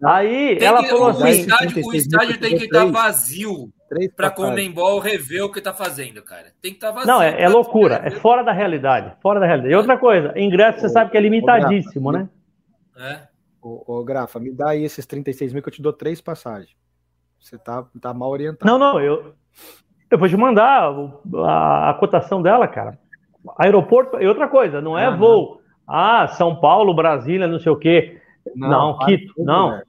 Aí 0.04 0.56
tem 0.56 0.68
ela 0.68 0.82
que, 0.82 0.88
falou 0.88 1.08
assim: 1.08 1.22
o 1.22 1.28
estádio, 1.28 1.86
o 1.86 1.94
estádio 1.94 2.38
tem 2.38 2.56
que 2.56 2.64
estar 2.64 2.84
tá 2.84 2.90
vazio 2.90 3.72
para 4.16 4.30
Comembol 4.30 5.00
rever 5.00 5.44
o 5.44 5.50
que 5.50 5.60
tá 5.60 5.72
fazendo, 5.72 6.22
cara. 6.22 6.52
Tem 6.60 6.70
que 6.70 6.76
estar 6.76 6.88
tá 6.88 6.94
vazio. 6.94 7.12
Não, 7.12 7.22
é, 7.22 7.42
é 7.42 7.48
loucura, 7.48 8.00
é 8.04 8.10
fora 8.10 8.42
da 8.42 8.52
realidade, 8.52 9.14
fora 9.20 9.40
da 9.40 9.46
realidade. 9.46 9.72
E 9.72 9.76
outra 9.76 9.98
coisa, 9.98 10.32
ingresso 10.36 10.80
você 10.80 10.88
sabe 10.88 11.10
que 11.10 11.16
é 11.16 11.20
limitadíssimo, 11.20 12.12
né? 12.12 12.28
É. 12.96 13.20
Ô, 13.62 13.82
ô, 13.86 14.04
Grafa, 14.04 14.38
me 14.38 14.52
dá 14.52 14.70
aí 14.70 14.84
esses 14.84 15.04
36 15.06 15.52
mil 15.52 15.62
que 15.62 15.68
eu 15.68 15.72
te 15.72 15.82
dou 15.82 15.92
três 15.92 16.20
passagens. 16.20 16.74
Você 17.40 17.58
tá, 17.58 17.84
tá 18.00 18.12
mal 18.12 18.30
orientado. 18.30 18.70
Não, 18.70 18.78
não, 18.78 19.00
eu, 19.00 19.34
eu 20.10 20.18
vou 20.18 20.28
te 20.28 20.36
mandar 20.36 20.92
a, 21.44 21.90
a 21.90 21.94
cotação 21.94 22.42
dela, 22.42 22.68
cara. 22.68 22.98
Aeroporto, 23.58 24.20
e 24.20 24.26
outra 24.26 24.48
coisa, 24.48 24.80
não 24.80 24.98
é 24.98 25.06
ah, 25.06 25.16
voo. 25.16 25.54
Não. 25.54 25.60
Ah, 25.86 26.28
São 26.28 26.54
Paulo, 26.54 26.94
Brasília, 26.94 27.48
não 27.48 27.58
sei 27.58 27.72
o 27.72 27.76
quê. 27.76 28.19
Não, 28.54 28.68
não 28.68 28.98
Quito, 28.98 29.34
não. 29.38 29.74
É, 29.74 29.82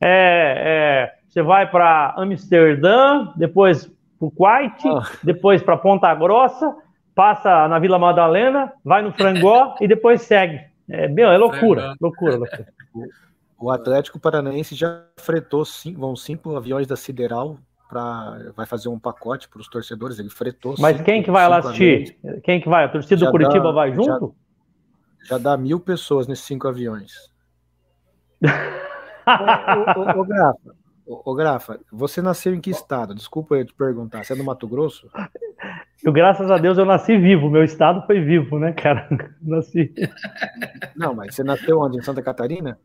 é, 0.00 1.14
você 1.26 1.42
vai 1.42 1.70
para 1.70 2.14
Amsterdã, 2.16 3.32
depois 3.36 3.86
para 4.18 4.26
o 4.26 4.30
Kuwait, 4.30 4.82
oh. 4.86 5.02
depois 5.22 5.62
para 5.62 5.76
Ponta 5.76 6.14
Grossa, 6.14 6.74
passa 7.14 7.68
na 7.68 7.78
Vila 7.78 7.98
Madalena, 7.98 8.72
vai 8.84 9.02
no 9.02 9.12
Frangó 9.12 9.74
e 9.80 9.88
depois 9.88 10.22
segue. 10.22 10.60
É, 10.88 11.08
meu, 11.08 11.28
é 11.30 11.36
loucura, 11.36 11.94
loucura, 12.00 12.36
loucura. 12.36 12.66
O 13.58 13.70
Atlético 13.70 14.20
Paranaense 14.20 14.74
já 14.74 15.02
fretou 15.16 15.64
cinco, 15.64 16.00
vão 16.00 16.14
cinco 16.14 16.56
aviões 16.56 16.86
da 16.86 16.94
Sideral 16.94 17.58
para 17.88 18.52
vai 18.54 18.66
fazer 18.66 18.88
um 18.88 18.98
pacote 18.98 19.48
para 19.48 19.60
os 19.60 19.68
torcedores. 19.68 20.18
Ele 20.18 20.28
fretou. 20.28 20.74
Mas 20.78 20.96
cinco, 20.96 21.04
quem 21.04 21.22
que 21.22 21.30
vai 21.30 21.48
lá 21.48 21.58
assistir? 21.58 22.16
Aviões. 22.22 22.42
Quem 22.42 22.60
que 22.60 22.68
vai? 22.68 22.84
A 22.84 22.88
torcida 22.88 23.16
já 23.16 23.26
do 23.26 23.32
Curitiba 23.32 23.64
dá, 23.64 23.72
vai 23.72 23.92
junto? 23.92 24.34
Já, 25.22 25.36
já, 25.36 25.38
dá 25.38 25.56
mil 25.56 25.80
pessoas 25.80 26.26
nesses 26.26 26.44
cinco 26.44 26.68
aviões. 26.68 27.12
Ô, 28.44 30.00
ô, 30.00 30.20
ô, 30.20 30.24
Grafa, 30.24 30.76
ô, 31.06 31.34
Grafa, 31.34 31.80
você 31.90 32.20
nasceu 32.20 32.54
em 32.54 32.60
que 32.60 32.70
estado? 32.70 33.14
Desculpa 33.14 33.56
eu 33.56 33.64
te 33.64 33.74
perguntar. 33.74 34.24
Você 34.24 34.32
é 34.32 34.36
do 34.36 34.44
Mato 34.44 34.68
Grosso? 34.68 35.10
Eu, 36.04 36.12
graças 36.12 36.50
a 36.50 36.58
Deus 36.58 36.78
eu 36.78 36.84
nasci 36.84 37.16
vivo. 37.16 37.50
Meu 37.50 37.64
estado 37.64 38.04
foi 38.06 38.20
vivo, 38.20 38.58
né, 38.58 38.72
cara? 38.72 39.08
Nasci. 39.42 39.92
Não, 40.94 41.14
mas 41.14 41.34
você 41.34 41.42
nasceu 41.42 41.80
onde? 41.80 41.98
Em 41.98 42.02
Santa 42.02 42.22
Catarina? 42.22 42.78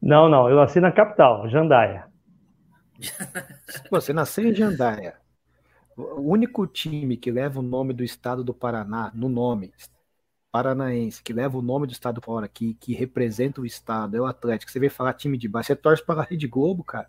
Não, 0.00 0.28
não, 0.28 0.48
eu 0.48 0.56
nasci 0.56 0.80
na 0.80 0.90
capital, 0.90 1.48
Jandaia. 1.48 2.06
Você 3.90 4.12
nasceu 4.12 4.46
em 4.46 4.54
Jandaia. 4.54 5.14
O 5.96 6.32
único 6.32 6.66
time 6.66 7.16
que 7.16 7.30
leva 7.30 7.60
o 7.60 7.62
nome 7.62 7.92
do 7.92 8.02
estado 8.02 8.42
do 8.42 8.54
Paraná 8.54 9.10
no 9.14 9.28
nome, 9.28 9.72
paranaense, 10.52 11.22
que 11.22 11.32
leva 11.32 11.56
o 11.56 11.62
nome 11.62 11.86
do 11.86 11.92
estado 11.92 12.20
fora, 12.20 12.48
que, 12.48 12.74
que 12.74 12.92
representa 12.92 13.60
o 13.60 13.66
estado, 13.66 14.16
é 14.16 14.20
o 14.20 14.26
Atlético. 14.26 14.70
Você 14.70 14.80
veio 14.80 14.90
falar 14.90 15.12
time 15.14 15.36
de 15.36 15.48
baixo, 15.48 15.68
você 15.68 15.76
torce 15.76 16.04
para 16.04 16.20
a 16.20 16.24
Rede 16.24 16.46
Globo, 16.46 16.82
cara. 16.82 17.08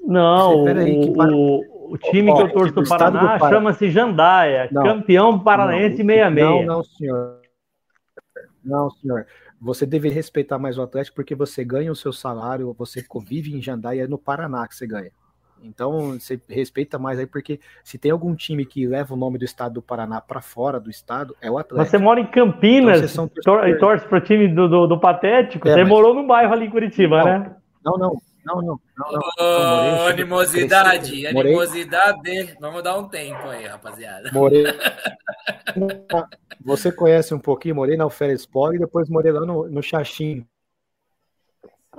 Não, 0.00 0.62
você, 0.62 0.70
aí, 0.70 1.12
para... 1.14 1.34
o, 1.34 1.92
o, 1.92 1.98
time 1.98 2.32
que 2.32 2.42
eu 2.42 2.52
torço 2.52 2.74
do 2.74 2.88
Paraná 2.88 3.38
Par... 3.38 3.50
chama-se 3.50 3.90
Jandaia, 3.90 4.68
não, 4.70 4.82
campeão 4.82 5.38
paranaense 5.38 5.96
66. 5.96 6.34
Não, 6.36 6.62
não, 6.64 6.84
senhor. 6.84 7.40
Não, 8.62 8.90
senhor 8.90 9.26
você 9.60 9.86
deveria 9.86 10.14
respeitar 10.14 10.58
mais 10.58 10.78
o 10.78 10.82
Atlético 10.82 11.16
porque 11.16 11.34
você 11.34 11.64
ganha 11.64 11.90
o 11.90 11.96
seu 11.96 12.12
salário, 12.12 12.74
você 12.74 13.04
vive 13.24 13.54
em 13.54 13.62
Jandaia, 13.62 14.04
é 14.04 14.06
no 14.06 14.18
Paraná 14.18 14.66
que 14.68 14.76
você 14.76 14.86
ganha. 14.86 15.10
Então, 15.66 16.18
você 16.18 16.40
respeita 16.48 16.98
mais 16.98 17.18
aí, 17.18 17.26
porque 17.26 17.60
se 17.82 17.98
tem 17.98 18.10
algum 18.10 18.34
time 18.34 18.64
que 18.64 18.86
leva 18.86 19.14
o 19.14 19.16
nome 19.16 19.38
do 19.38 19.44
estado 19.44 19.74
do 19.74 19.82
Paraná 19.82 20.20
para 20.20 20.40
fora 20.40 20.78
do 20.78 20.90
estado, 20.90 21.36
é 21.40 21.50
o 21.50 21.58
Atlético. 21.58 21.90
Você 21.90 21.98
mora 21.98 22.20
em 22.20 22.26
Campinas 22.26 23.12
então, 23.12 23.28
tor 23.42 23.68
e 23.68 23.78
torce 23.78 24.06
para 24.06 24.18
o 24.18 24.20
time 24.20 24.48
do, 24.48 24.68
do, 24.68 24.86
do 24.86 24.98
Patético. 24.98 25.68
É, 25.68 25.72
você 25.72 25.80
mas... 25.82 25.88
morou 25.88 26.14
num 26.14 26.26
bairro 26.26 26.52
ali 26.52 26.66
em 26.66 26.70
Curitiba, 26.70 27.18
não, 27.18 27.24
né? 27.24 27.56
Não, 27.84 27.98
não, 27.98 28.16
não, 28.44 28.62
não. 28.62 28.80
não, 28.96 29.12
não. 29.12 29.20
Oh, 29.38 30.08
animosidade, 30.08 31.26
animosidade. 31.26 32.56
Vamos 32.60 32.82
dar 32.82 32.96
um 32.96 33.08
tempo 33.08 33.48
aí, 33.48 33.66
rapaziada. 33.66 34.30
Morei. 34.32 34.64
Você 36.64 36.90
conhece 36.90 37.34
um 37.34 37.38
pouquinho, 37.38 37.74
morei 37.74 37.96
na 37.96 38.04
Alferes 38.04 38.46
Polo 38.46 38.74
e 38.74 38.78
depois 38.78 39.08
morei 39.08 39.32
lá 39.32 39.44
no, 39.44 39.68
no 39.68 39.82
Xaxim. 39.82 40.46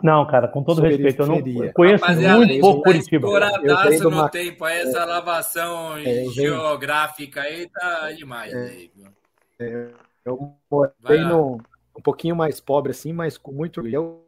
Não, 0.03 0.25
cara, 0.27 0.47
com 0.47 0.63
todo 0.63 0.81
respeito, 0.81 1.23
eu 1.23 1.27
não 1.27 1.41
conheço 1.73 2.03
Rapaziada, 2.03 2.37
muito 2.37 2.59
pouco 2.59 2.81
tá 2.81 2.91
Curitiba. 2.91 3.27
Exploradaço 3.27 4.03
no 4.03 4.09
uma... 4.09 4.29
tempo, 4.29 4.65
essa 4.65 4.99
é, 4.99 5.05
lavação 5.05 5.97
é, 5.97 6.25
geográfica 6.25 7.41
aí 7.41 7.67
tá 7.69 8.11
demais. 8.11 8.53
É, 8.53 8.63
aí, 8.65 8.91
é, 9.59 9.87
eu 10.23 10.53
morei 10.69 11.21
no, 11.21 11.59
um 11.97 12.01
pouquinho 12.01 12.35
mais 12.35 12.59
pobre 12.59 12.91
assim, 12.91 13.11
mas 13.11 13.37
com 13.37 13.51
muito... 13.51 13.87
Eu, 13.87 14.23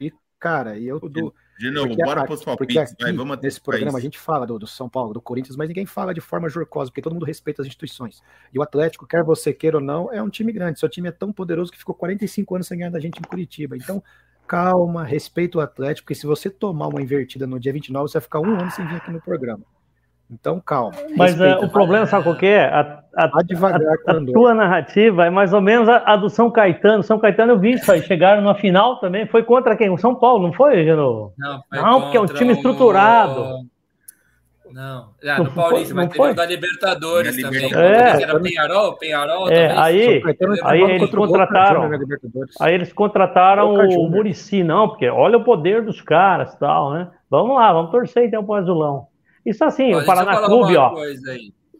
e, 0.00 0.12
cara, 0.38 0.78
e 0.78 0.86
eu... 0.86 1.00
Do, 1.00 1.34
de 1.58 1.70
novo, 1.70 1.94
bora 1.94 2.24
para 2.24 2.34
os 2.34 2.44
palpites. 2.44 2.94
Vai, 3.00 3.12
vamos 3.12 3.38
nesse 3.40 3.60
programa 3.60 3.98
a 3.98 4.00
gente 4.00 4.18
fala 4.18 4.46
do, 4.46 4.58
do, 4.58 4.66
São 4.66 4.88
Paulo, 4.88 5.12
do 5.12 5.20
Corinthians, 5.20 5.56
mas 5.56 5.68
ninguém 5.68 5.86
fala 5.86 6.12
de 6.12 6.20
forma 6.20 6.48
jocosa, 6.48 6.90
porque 6.90 7.02
todo 7.02 7.12
mundo 7.12 7.24
respeita 7.24 7.62
as 7.62 7.66
instituições. 7.66 8.22
E 8.52 8.58
o 8.58 8.62
Atlético, 8.62 9.06
quer 9.06 9.22
você 9.22 9.52
queira 9.52 9.76
ou 9.76 9.82
não, 9.82 10.12
é 10.12 10.20
um 10.22 10.28
time 10.28 10.52
grande. 10.52 10.80
Seu 10.80 10.88
time 10.88 11.08
é 11.08 11.12
tão 11.12 11.32
poderoso 11.32 11.70
que 11.70 11.78
ficou 11.78 11.94
45 11.94 12.54
anos 12.54 12.66
sem 12.66 12.78
ganhar 12.78 12.90
da 12.90 13.00
gente 13.00 13.18
em 13.18 13.22
Curitiba. 13.22 13.76
Então, 13.76 14.02
calma, 14.46 15.04
respeita 15.04 15.58
o 15.58 15.60
Atlético, 15.60 16.06
porque 16.06 16.14
se 16.14 16.26
você 16.26 16.50
tomar 16.50 16.88
uma 16.88 17.00
invertida 17.00 17.46
no 17.46 17.60
dia 17.60 17.72
29, 17.72 18.08
você 18.08 18.14
vai 18.14 18.22
ficar 18.22 18.40
um 18.40 18.58
ano 18.58 18.70
sem 18.70 18.86
vir 18.86 18.96
aqui 18.96 19.10
no 19.10 19.20
programa. 19.20 19.64
Então, 20.40 20.60
calma. 20.60 20.92
Mas 21.16 21.40
é, 21.40 21.56
o 21.56 21.68
problema, 21.68 22.06
sabe 22.06 22.24
qual 22.24 22.36
que 22.36 22.46
é? 22.46 22.64
A, 22.64 23.02
a, 23.16 23.42
devagar 23.42 23.80
a, 24.06 24.12
a 24.12 24.24
tua 24.32 24.52
narrativa 24.52 25.24
é 25.24 25.30
mais 25.30 25.52
ou 25.52 25.60
menos 25.60 25.88
a, 25.88 26.02
a, 26.04 26.16
do 26.16 26.28
São 26.28 26.50
Caetano. 26.50 27.02
São 27.02 27.18
Caetano 27.18 27.52
eu 27.52 27.58
vi 27.58 27.72
isso 27.72 27.90
aí. 27.90 28.02
Chegaram 28.02 28.42
na 28.42 28.54
final 28.54 28.98
também. 28.98 29.26
Foi 29.26 29.42
contra 29.42 29.76
quem? 29.76 29.90
O 29.90 29.98
São 29.98 30.14
Paulo, 30.14 30.46
não 30.46 30.52
foi, 30.52 30.84
Geno? 30.84 31.32
Não, 31.38 31.62
foi 31.68 31.78
não 31.78 32.00
porque 32.02 32.16
é 32.16 32.20
um 32.20 32.26
time 32.26 32.52
estruturado. 32.52 33.64
Não, 34.72 35.10
ah, 35.24 35.38
no 35.38 35.52
Paulista, 35.52 35.94
mas 35.94 36.08
teve 36.08 36.34
da 36.34 36.44
Libertadores 36.44 37.40
também. 37.40 37.68
Libertadores. 37.68 38.20
É, 38.20 38.22
era 38.24 38.40
Penharol, 38.40 38.96
Penharol 38.96 39.48
é, 39.48 39.70
aí, 39.78 40.20
aí 40.64 40.82
eles 40.82 41.10
contrataram. 41.10 41.90
Aí 42.60 42.74
eles 42.74 42.92
contrataram 42.92 43.72
o, 43.72 44.04
o 44.04 44.10
Murici, 44.10 44.64
não, 44.64 44.88
porque 44.88 45.08
olha 45.08 45.38
o 45.38 45.44
poder 45.44 45.82
dos 45.82 46.00
caras 46.00 46.56
tal, 46.56 46.92
né? 46.92 47.08
Vamos 47.30 47.54
lá, 47.54 47.72
vamos 47.72 47.92
torcer 47.92 48.24
então 48.24 48.44
pro 48.44 48.54
Azulão. 48.54 49.06
Isso 49.44 49.64
assim, 49.64 49.92
Olha, 49.94 50.02
o 50.02 50.06
Paraná 50.06 50.40
Clube, 50.42 50.76
ó. 50.76 50.94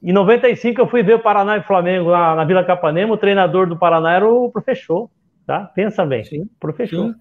Em 0.03 0.12
95 0.12 0.81
eu 0.81 0.86
fui 0.86 1.03
ver 1.03 1.15
o 1.15 1.23
Paraná 1.23 1.57
e 1.57 1.62
Flamengo 1.62 2.11
na, 2.11 2.35
na 2.35 2.45
Vila 2.45 2.62
Capanema, 2.62 3.15
o 3.15 3.19
treinador 3.19 3.66
do 3.66 3.78
Paraná 3.78 4.12
era 4.12 4.28
o 4.28 4.51
professor, 4.51 5.09
tá? 5.47 5.61
Pensa 5.74 6.05
bem, 6.05 6.23
sim, 6.24 6.47
professor. 6.61 7.07
Sim. 7.07 7.15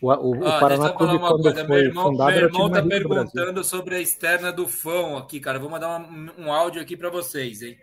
O, 0.00 0.12
o, 0.12 0.38
o 0.38 0.46
ah, 0.46 0.60
Paraná 0.60 0.90
Clube, 0.90 1.18
quando 1.18 1.42
coisa. 1.42 1.66
foi 1.66 1.76
meu 1.76 1.88
irmão, 1.88 2.04
fundado, 2.04 2.30
meu 2.30 2.44
irmão 2.44 2.70
tá 2.70 2.82
perguntando 2.82 3.64
sobre 3.64 3.96
a 3.96 4.00
externa 4.00 4.52
do 4.52 4.66
Fão 4.66 5.18
aqui, 5.18 5.40
cara. 5.40 5.58
Vou 5.58 5.68
mandar 5.68 6.00
um, 6.00 6.44
um 6.46 6.52
áudio 6.52 6.80
aqui 6.80 6.96
para 6.96 7.10
vocês, 7.10 7.62
hein? 7.62 7.76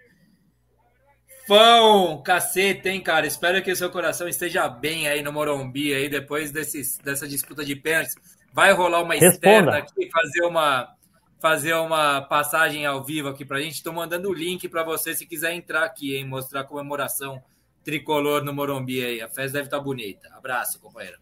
Fão, 1.45 2.21
cacete, 2.23 2.89
hein, 2.89 3.01
cara? 3.01 3.27
Espero 3.27 3.61
que 3.61 3.71
o 3.71 3.75
seu 3.75 3.89
coração 3.89 4.27
esteja 4.27 4.67
bem 4.67 5.07
aí 5.07 5.21
no 5.21 5.31
Morumbi, 5.31 5.93
aí 5.93 6.09
depois 6.09 6.51
desses, 6.51 6.97
dessa 6.97 7.27
disputa 7.27 7.63
de 7.63 7.75
pênaltis. 7.75 8.15
Vai 8.51 8.73
rolar 8.73 9.01
uma 9.03 9.13
Responda. 9.13 9.34
externa 9.35 9.77
aqui, 9.77 10.09
fazer 10.11 10.41
uma 10.45 10.97
fazer 11.39 11.73
uma 11.73 12.22
passagem 12.22 12.85
ao 12.85 13.03
vivo 13.03 13.30
aqui 13.30 13.45
para 13.45 13.57
a 13.57 13.61
gente. 13.61 13.76
Estou 13.76 13.93
mandando 13.93 14.30
o 14.30 14.34
link 14.34 14.68
para 14.68 14.84
você 14.84 15.14
se 15.14 15.26
quiser 15.26 15.53
entrar 15.53 15.84
aqui, 15.84 16.15
hein? 16.15 16.26
Mostrar 16.26 16.61
a 16.61 16.64
comemoração 16.64 17.41
tricolor 17.84 18.43
no 18.43 18.53
Morumbi 18.53 19.03
aí. 19.03 19.22
A 19.22 19.27
festa 19.27 19.53
deve 19.53 19.68
estar 19.68 19.77
tá 19.77 19.84
bonita. 19.84 20.30
Abraço, 20.34 20.80
companheiro. 20.80 21.18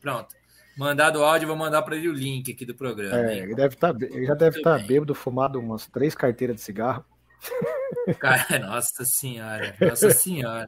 Pronto. 0.00 0.34
Mandado 0.76 1.18
o 1.18 1.24
áudio, 1.24 1.48
vou 1.48 1.56
mandar 1.56 1.82
para 1.82 1.96
ele 1.96 2.08
o 2.08 2.12
link 2.12 2.52
aqui 2.52 2.64
do 2.64 2.74
programa. 2.74 3.30
É, 3.30 3.38
ele, 3.38 3.54
deve 3.54 3.76
tá, 3.76 3.90
ele 4.00 4.24
já 4.24 4.34
deve 4.34 4.58
estar 4.58 4.78
tá 4.78 4.86
bêbado, 4.86 5.14
fumado 5.14 5.58
umas 5.58 5.86
três 5.86 6.14
carteiras 6.14 6.56
de 6.56 6.62
cigarro. 6.62 7.04
Cara, 8.18 8.58
nossa 8.60 9.04
senhora, 9.04 9.74
nossa 9.80 10.10
senhora. 10.10 10.66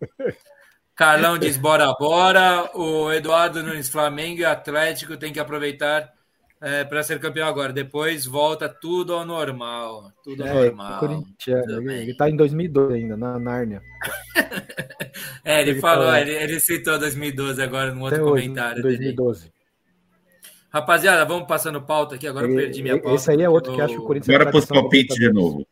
Carlão 0.95 1.39
diz 1.39 1.57
bora, 1.57 1.93
bora. 1.99 2.70
O 2.74 3.11
Eduardo 3.12 3.62
Nunes, 3.62 3.89
Flamengo 3.89 4.41
e 4.41 4.45
Atlético 4.45 5.16
tem 5.16 5.33
que 5.33 5.41
aproveitar 5.41 6.12
é, 6.63 6.85
para 6.85 7.03
ser 7.03 7.19
campeão 7.19 7.49
agora. 7.49 7.73
Depois 7.73 8.25
volta 8.25 8.69
tudo 8.69 9.15
ao 9.15 9.27
normal. 9.27 10.13
Tudo 10.23 10.43
ao 10.43 10.49
é, 10.49 10.65
normal. 10.67 11.01
Corintiano. 11.01 11.91
Ele 11.91 12.13
está 12.13 12.31
em 12.31 12.37
2002 12.37 12.93
ainda, 12.93 13.17
na 13.17 13.39
Nárnia. 13.39 13.83
é, 15.45 15.61
ele, 15.61 15.73
ele 15.73 15.81
falou, 15.81 16.07
tá 16.07 16.21
ele, 16.21 16.31
ele, 16.31 16.61
citou 16.61 16.99
2012 16.99 17.61
agora 17.61 17.93
no 17.93 18.03
outro 18.03 18.21
Até 18.21 18.25
comentário. 18.25 18.79
Hoje, 18.79 18.97
2012. 18.97 19.41
Dele. 19.41 19.53
Rapaziada, 20.71 21.25
vamos 21.25 21.49
passando 21.49 21.83
pauta 21.83 22.15
aqui. 22.15 22.29
Agora 22.29 22.47
ele, 22.47 22.55
eu 22.55 22.59
perdi 22.59 22.83
minha 22.83 23.01
pauta. 23.01 23.17
Esse 23.17 23.31
aí 23.33 23.43
é 23.43 23.49
outro 23.49 23.75
que 23.75 23.81
acho 23.81 23.95
que 23.95 24.01
o 24.01 24.07
Corinthians. 24.07 24.35
Agora 24.35 24.51
para 24.51 24.59
os 24.59 24.67
palpites 24.67 25.17
de 25.17 25.33
novo. 25.33 25.67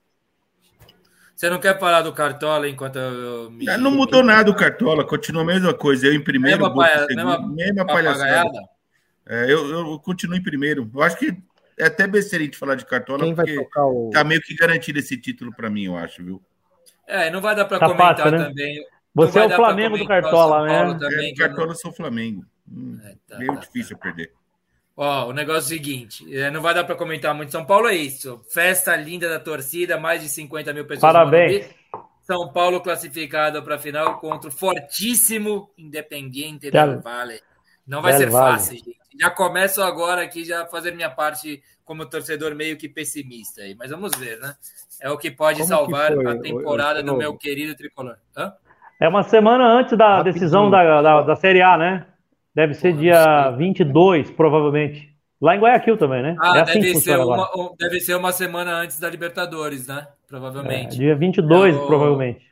Você 1.37 1.49
não 1.49 1.59
quer 1.59 1.79
falar 1.79 2.03
do 2.03 2.12
Cartola 2.12 2.69
enquanto 2.69 2.99
eu 2.99 3.51
me... 3.51 3.65
Não 3.79 3.91
mudou 3.91 4.23
nada 4.23 4.51
o 4.51 4.55
Cartola, 4.55 5.07
continua 5.07 5.41
a 5.41 5.47
mesma 5.47 5.73
coisa. 5.73 6.07
Eu 6.07 6.12
em 6.12 6.23
primeiro, 6.23 6.59
mesma, 6.59 6.75
paia, 6.75 7.07
mesma, 7.07 7.49
mesma 7.49 7.87
palhaçada. 7.87 8.61
É, 9.31 9.44
eu, 9.44 9.70
eu, 9.70 9.98
continuo 10.01 10.36
em 10.36 10.43
primeiro. 10.43 10.90
Eu 10.93 11.02
acho 11.02 11.16
que 11.16 11.32
é 11.78 11.86
até 11.86 12.05
besteira 12.09 12.48
de 12.48 12.59
falar 12.59 12.74
de 12.74 12.85
Cartola, 12.85 13.23
Quem 13.23 13.32
porque 13.32 13.65
o... 13.77 14.11
tá 14.12 14.24
meio 14.24 14.40
que 14.40 14.57
garantido 14.57 14.98
esse 14.98 15.16
título 15.16 15.55
para 15.55 15.70
mim, 15.70 15.85
eu 15.85 15.97
acho, 15.97 16.24
viu? 16.24 16.43
É, 17.07 17.31
não 17.31 17.40
vai 17.40 17.55
dar 17.55 17.65
para 17.65 17.78
tá 17.78 17.86
comentar 17.86 18.16
fácil, 18.16 18.32
né? 18.32 18.44
também. 18.44 18.85
Você 19.15 19.39
é 19.39 19.47
o 19.47 19.51
Flamengo 19.51 19.97
do 19.97 20.05
Cartola, 20.05 20.65
né? 20.65 20.98
Também, 20.98 21.31
é, 21.31 21.35
Cartola 21.36 21.69
não... 21.69 21.74
sou 21.77 21.93
Flamengo. 21.93 22.44
Hum, 22.69 22.98
é, 23.05 23.15
tá, 23.28 23.39
meio 23.39 23.55
tá, 23.55 23.61
difícil 23.61 23.97
tá. 23.97 24.02
perder. 24.02 24.32
Ó, 24.97 25.28
o 25.28 25.32
negócio 25.32 25.61
é 25.61 25.77
o 25.77 25.78
seguinte, 25.78 26.36
é, 26.36 26.51
não 26.51 26.61
vai 26.61 26.74
dar 26.74 26.82
para 26.82 26.97
comentar 26.97 27.32
muito. 27.32 27.52
São 27.52 27.65
Paulo 27.65 27.86
é 27.86 27.94
isso. 27.94 28.44
Festa 28.52 28.97
linda 28.97 29.28
da 29.28 29.39
torcida, 29.39 29.97
mais 29.97 30.20
de 30.20 30.28
50 30.28 30.73
mil 30.73 30.85
pessoas. 30.86 31.12
Parabéns. 31.12 31.70
São 32.23 32.52
Paulo 32.52 32.81
classificado 32.81 33.62
para 33.62 33.77
a 33.77 33.78
final 33.78 34.19
contra 34.19 34.48
o 34.48 34.52
fortíssimo 34.52 35.70
Independiente 35.78 36.69
del 36.69 37.01
Valle. 37.01 37.40
Não 37.86 38.02
vai 38.02 38.12
ser 38.15 38.31
fácil, 38.31 38.77
gente 38.77 38.99
já 39.19 39.31
começo 39.31 39.82
agora 39.82 40.23
aqui 40.23 40.45
já 40.45 40.66
fazer 40.66 40.95
minha 40.95 41.11
parte 41.11 41.62
como 41.85 42.07
torcedor 42.07 42.55
meio 42.55 42.77
que 42.77 42.89
pessimista 42.89 43.62
aí, 43.62 43.74
mas 43.74 43.91
vamos 43.91 44.12
ver, 44.16 44.39
né? 44.39 44.55
É 45.01 45.11
o 45.11 45.19
que 45.19 45.31
pode 45.31 45.59
Como 45.59 45.69
salvar 45.69 46.16
que 46.16 46.27
a 46.27 46.39
temporada 46.39 47.03
do 47.03 47.16
meu 47.16 47.37
querido 47.37 47.74
tricolor. 47.74 48.16
Hã? 48.37 48.53
É 49.01 49.09
uma 49.09 49.23
semana 49.23 49.65
antes 49.65 49.97
da 49.97 50.19
Rapidinho. 50.19 50.35
decisão 50.35 50.70
da, 50.70 51.03
da, 51.03 51.23
da, 51.23 51.37
Série 51.37 51.62
A, 51.62 51.77
né? 51.77 52.07
Deve 52.55 52.74
ser 52.74 52.91
Porra, 52.91 53.01
dia 53.01 53.51
22, 53.53 54.31
provavelmente. 54.31 55.11
Lá 55.41 55.57
em 55.57 55.61
Guayaquil 55.61 55.97
também, 55.97 56.23
né? 56.23 56.37
Ah, 56.39 56.59
é 56.59 56.61
assim 56.61 56.81
deve, 56.81 56.97
ser 56.97 57.19
uma, 57.19 57.49
deve 57.78 58.01
ser 58.01 58.15
uma 58.15 58.31
semana 58.31 58.73
antes 58.73 59.01
da 59.01 59.09
Libertadores, 59.09 59.87
né? 59.87 60.07
É, 60.07 60.28
Provavelmente. 60.28 60.97
dia 60.97 61.16
22, 61.16 61.74
Eu- 61.74 61.87
provavelmente. 61.87 62.51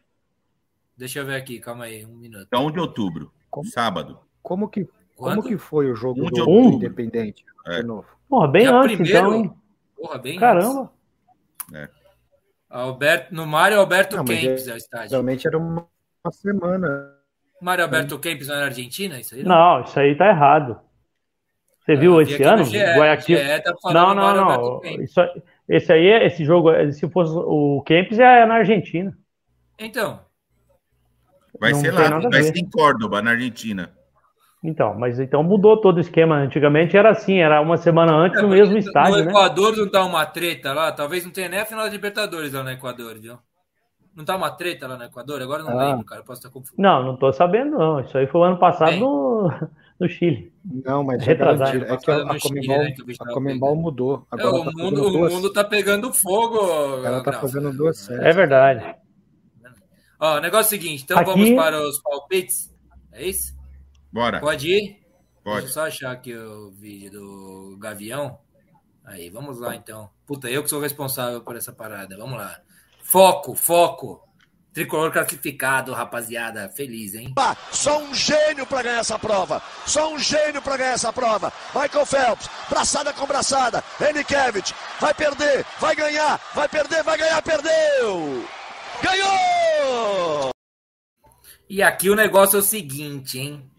Deixa 0.96 1.20
eu 1.20 1.26
ver 1.26 1.36
aqui, 1.36 1.60
calma 1.60 1.84
aí, 1.84 2.04
um 2.04 2.16
minuto. 2.16 2.46
Então, 2.48 2.66
1 2.66 2.72
de 2.72 2.80
outubro, 2.80 3.30
Como? 3.48 3.66
sábado. 3.66 4.18
Como 4.42 4.68
que, 4.68 4.88
como 5.18 5.42
Quando? 5.42 5.48
que 5.48 5.58
foi 5.58 5.90
o 5.90 5.96
jogo 5.96 6.22
Um 6.22 6.26
do 6.26 6.38
outubro. 6.40 6.76
Independente? 6.76 7.44
É. 7.66 7.76
De 7.80 7.82
novo. 7.82 8.06
Porra, 8.28 8.46
bem 8.48 8.62
Dia 8.62 8.74
antes, 8.76 8.96
primeiro? 8.96 9.18
então, 9.18 9.34
hein? 9.34 9.52
Porra, 9.96 10.18
bem 10.18 10.38
Caramba. 10.38 10.92
antes. 11.74 11.98
Alberto, 12.70 13.34
no 13.34 13.46
Mário 13.46 13.78
Alberto 13.80 14.16
Não, 14.16 14.24
mas 14.24 14.40
Kempis 14.40 14.68
é 14.68 14.74
o 14.74 14.76
estádio. 14.76 15.10
Realmente 15.10 15.46
era 15.46 15.58
uma, 15.58 15.86
uma 16.24 16.32
semana. 16.32 17.14
Mário 17.60 17.82
Alberto 17.84 18.18
Kempis 18.18 18.46
não 18.48 18.54
é 18.54 18.58
na 18.60 18.64
Argentina? 18.66 19.18
Isso 19.18 19.34
aí 19.34 19.42
Não, 19.42 19.80
isso 19.82 19.98
aí 19.98 20.14
tá 20.16 20.28
errado. 20.28 20.78
Você 21.80 21.96
viu 21.96 22.20
Eu 22.20 22.26
vi 22.26 22.34
esse 22.34 22.42
ano? 22.44 22.64
GE, 22.64 22.78
Guayaquil. 22.78 23.38
GE 23.38 23.60
tá 23.62 23.74
falando 23.82 23.96
Não, 23.96 24.34
não, 24.34 24.44
não. 24.44 24.80
Kempis. 24.80 25.10
Isso, 25.10 25.20
esse 25.68 25.92
aí, 25.92 26.06
é- 26.06 26.26
esse 26.26 26.44
jogo, 26.44 26.70
é- 26.70 26.92
se 26.92 27.08
fosse 27.08 27.32
o 27.34 27.82
Kempis, 27.84 28.18
é 28.18 28.46
na 28.46 28.54
Argentina. 28.56 29.16
Então, 29.78 30.20
Vai 31.60 31.72
Não 31.72 31.80
ser 31.80 31.90
lá, 31.90 32.20
vai 32.30 32.42
ser 32.42 32.56
em 32.56 32.70
Córdoba, 32.70 33.20
na 33.20 33.32
Argentina. 33.32 33.90
Então, 34.62 34.92
mas 34.98 35.20
então 35.20 35.42
mudou 35.42 35.80
todo 35.80 35.98
o 35.98 36.00
esquema. 36.00 36.36
Antigamente 36.36 36.96
era 36.96 37.10
assim, 37.10 37.38
era 37.38 37.60
uma 37.60 37.76
semana 37.76 38.12
antes 38.12 38.42
no 38.42 38.48
mesmo 38.48 38.76
estádio, 38.76 39.18
no 39.18 39.24
né? 39.24 39.30
Equador 39.30 39.76
não 39.76 39.88
tá 39.88 40.04
uma 40.04 40.26
treta 40.26 40.72
lá? 40.72 40.90
Talvez 40.90 41.24
não 41.24 41.30
tenha 41.30 41.48
nem 41.48 41.60
a 41.60 41.66
final 41.66 41.84
da 41.84 41.90
Libertadores 41.90 42.52
lá 42.52 42.62
no 42.64 42.70
Equador, 42.70 43.18
viu? 43.20 43.38
Não 44.16 44.24
tá 44.24 44.34
uma 44.34 44.50
treta 44.50 44.88
lá 44.88 44.96
no 44.96 45.04
Equador? 45.04 45.40
Agora 45.40 45.62
eu 45.62 45.66
não 45.66 45.78
Ah. 45.78 45.90
lembro, 45.90 46.04
cara. 46.04 46.22
eu 46.22 46.24
Posso 46.24 46.40
estar 46.40 46.50
confuso. 46.50 46.74
Não, 46.76 47.04
não 47.04 47.16
tô 47.16 47.32
sabendo, 47.32 47.78
não. 47.78 48.00
Isso 48.00 48.18
aí 48.18 48.26
foi 48.26 48.40
o 48.40 48.44
ano 48.44 48.58
passado 48.58 48.90
Bem. 48.90 49.00
no, 49.00 49.48
no 50.00 50.08
Chile. 50.08 50.52
Não, 50.84 51.04
mas 51.04 51.22
é 51.22 51.26
Retrasado. 51.26 51.84
É 51.84 51.96
que 51.96 52.10
a, 52.10 52.24
Comembol, 52.40 52.78
né, 52.78 52.94
a 52.98 53.16
tava 53.16 53.30
Comembol 53.32 53.68
pegando. 53.68 53.82
mudou. 53.82 54.26
É, 54.32 54.34
Agora 54.42 54.56
o, 54.56 54.64
tá 54.64 54.72
mundo, 54.76 55.02
o 55.06 55.10
duas, 55.12 55.32
mundo 55.32 55.52
tá 55.52 55.62
pegando 55.62 56.12
fogo. 56.12 56.58
ela 57.06 57.22
tá 57.22 57.30
Grau. 57.30 57.42
fazendo 57.42 57.72
duas 57.72 57.96
séries. 57.96 58.24
É 58.24 58.32
verdade. 58.32 58.96
Ó, 60.20 60.38
o 60.38 60.40
negócio 60.40 60.74
é 60.74 60.78
o 60.78 60.80
seguinte, 60.82 61.04
então 61.04 61.16
Aqui- 61.16 61.30
vamos 61.30 61.50
para 61.52 61.80
os 61.80 62.02
palpites. 62.02 62.74
É 63.12 63.24
isso? 63.24 63.56
Bora, 64.12 64.40
Pode 64.40 64.68
ir? 64.70 65.00
pode. 65.44 65.66
Deixa 65.66 65.68
eu 65.68 65.72
só 65.82 65.86
achar 65.86 66.12
aqui 66.12 66.34
o 66.34 66.70
vídeo 66.72 67.10
do 67.12 67.76
Gavião. 67.78 68.38
Aí, 69.04 69.30
vamos 69.30 69.58
lá 69.58 69.74
então. 69.74 70.10
Puta, 70.26 70.50
eu 70.50 70.62
que 70.62 70.68
sou 70.68 70.80
responsável 70.80 71.40
por 71.42 71.56
essa 71.56 71.72
parada. 71.72 72.16
Vamos 72.16 72.38
lá. 72.38 72.60
Foco, 73.02 73.54
foco. 73.54 74.22
Tricolor 74.72 75.10
classificado, 75.10 75.94
rapaziada. 75.94 76.68
Feliz, 76.68 77.14
hein? 77.14 77.32
Só 77.72 77.98
um 78.02 78.14
gênio 78.14 78.66
para 78.66 78.82
ganhar 78.82 78.98
essa 78.98 79.18
prova. 79.18 79.62
Só 79.86 80.12
um 80.12 80.18
gênio 80.18 80.60
para 80.60 80.76
ganhar 80.76 80.92
essa 80.92 81.12
prova. 81.12 81.52
Michael 81.74 82.04
Phelps, 82.06 82.50
braçada 82.68 83.12
com 83.12 83.26
braçada. 83.26 83.82
Enikevich, 83.98 84.74
vai 85.00 85.14
perder, 85.14 85.64
vai 85.80 85.96
ganhar, 85.96 86.38
vai 86.54 86.68
perder, 86.68 87.02
vai 87.02 87.16
ganhar, 87.16 87.42
perdeu! 87.42 88.46
Ganhou! 89.02 90.50
E 91.68 91.82
aqui 91.82 92.10
o 92.10 92.14
negócio 92.14 92.56
é 92.56 92.60
o 92.60 92.62
seguinte, 92.62 93.38
hein? 93.38 93.70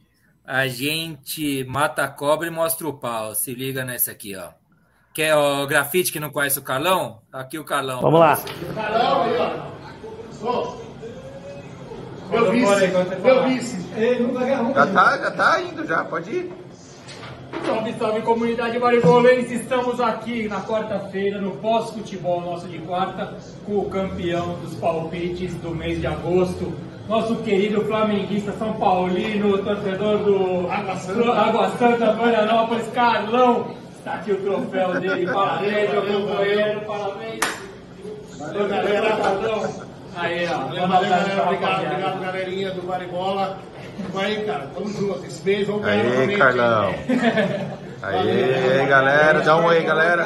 A 0.49 0.67
gente 0.67 1.63
mata 1.65 2.03
a 2.03 2.07
cobra 2.07 2.47
e 2.47 2.49
mostra 2.49 2.87
o 2.87 2.93
pau. 2.93 3.35
Se 3.35 3.53
liga 3.53 3.85
nessa 3.85 4.09
aqui, 4.09 4.35
ó. 4.35 4.47
Quer 5.13 5.35
o 5.35 5.67
grafite 5.67 6.11
que 6.11 6.19
não 6.19 6.31
conhece 6.31 6.57
o 6.57 6.63
Carlão? 6.63 7.19
Aqui 7.31 7.59
o 7.59 7.63
Carlão. 7.63 8.01
Vamos 8.01 8.19
lá. 8.19 8.39
Meu 12.31 12.51
vice, 12.51 12.87
meu 13.21 13.43
vice. 13.43 13.77
Já 14.73 14.87
tá, 14.87 15.17
já 15.19 15.31
tá 15.31 15.61
indo, 15.61 15.85
já, 15.85 16.03
pode 16.03 16.31
ir. 16.31 16.51
Salve, 17.63 17.93
salve 17.93 18.21
comunidade 18.23 18.79
maribolense. 18.79 19.53
Estamos 19.53 20.01
aqui 20.01 20.47
na 20.47 20.61
quarta-feira 20.61 21.39
no 21.39 21.57
pós-futebol 21.57 22.41
nosso 22.41 22.67
de 22.67 22.79
quarta 22.79 23.37
com 23.67 23.77
o 23.77 23.89
campeão 23.91 24.55
dos 24.61 24.73
palpites 24.79 25.53
do 25.57 25.75
mês 25.75 26.01
de 26.01 26.07
agosto. 26.07 26.73
Nosso 27.09 27.35
querido 27.37 27.83
flamenguista 27.85 28.51
São 28.59 28.71
Paulino, 28.73 29.57
torcedor 29.57 30.19
do 30.19 30.69
Água 30.69 30.95
Santa, 30.97 31.31
Água 31.31 31.71
Santa 31.79 32.13
Florianópolis, 32.13 32.87
Carlão. 32.93 33.75
Está 33.97 34.13
aqui 34.13 34.31
o 34.31 34.41
troféu 34.43 34.93
dele. 34.99 35.25
Parabéns, 35.33 35.89
meu 35.91 36.21
companheiro. 36.21 36.81
Parabéns. 36.81 37.39
Valeu, 38.37 38.69
galera. 38.69 39.17
Carlão. 39.17 39.73
Aí, 40.17 40.47
ó. 40.47 40.57
Valeu, 40.57 40.87
valeu, 40.87 41.09
galera. 41.09 41.43
Obrigado, 41.43 41.85
obrigado, 41.85 42.21
galerinha 42.21 42.71
do 42.71 42.81
Baribola. 42.83 43.57
Vai, 44.13 44.35
cara. 44.43 44.67
Tamo 44.75 44.89
junto. 44.89 45.25
Esse 45.25 45.43
mês 45.43 45.65
vamos 45.65 45.81
ganhar 45.81 46.03
novamente. 46.03 46.37
Carlão. 46.37 46.93
Aê, 48.03 48.85
galera, 48.85 49.41
dá 49.41 49.57
um 49.57 49.65
oi, 49.65 49.81
galera. 49.81 50.23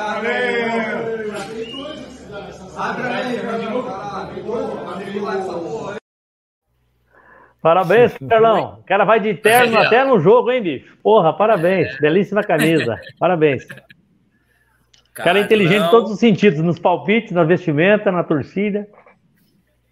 Parabéns, 7.63 8.15
Carlão. 8.29 8.79
O 8.81 8.83
cara 8.83 9.05
vai 9.05 9.19
de 9.19 9.33
terno 9.33 9.77
até 9.79 10.03
no 10.03 10.19
jogo, 10.19 10.51
hein, 10.51 10.61
bicho? 10.61 10.95
Porra, 11.01 11.33
parabéns. 11.35 11.97
Belíssima 11.97 12.43
camisa. 12.43 12.99
Parabéns. 13.17 13.63
O 13.63 15.13
cara 15.13 15.39
é 15.39 15.43
inteligente 15.43 15.75
em 15.77 15.79
Carlão. 15.81 15.91
todos 15.99 16.11
os 16.11 16.19
sentidos, 16.19 16.59
nos 16.59 16.77
palpites, 16.77 17.31
na 17.31 17.43
vestimenta, 17.43 18.11
na 18.11 18.23
torcida. 18.23 18.87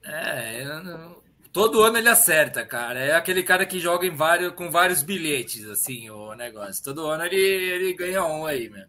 É, 0.04 0.66
não- 0.84 1.16
todo 1.54 1.82
ano 1.84 1.98
ele 1.98 2.10
acerta, 2.10 2.66
cara. 2.66 3.00
É 3.00 3.16
aquele 3.16 3.44
cara 3.44 3.66
que 3.66 3.80
joga 3.80 4.06
em 4.06 4.16
vários, 4.16 4.52
com 4.54 4.70
vários 4.70 5.02
bilhetes, 5.04 5.64
assim, 5.70 6.10
o 6.10 6.34
negócio. 6.34 6.84
Todo 6.84 7.06
ano 7.08 7.24
ele, 7.26 7.36
ele 7.38 7.94
ganha 7.94 8.24
um 8.26 8.46
aí, 8.46 8.70
meu. 8.70 8.84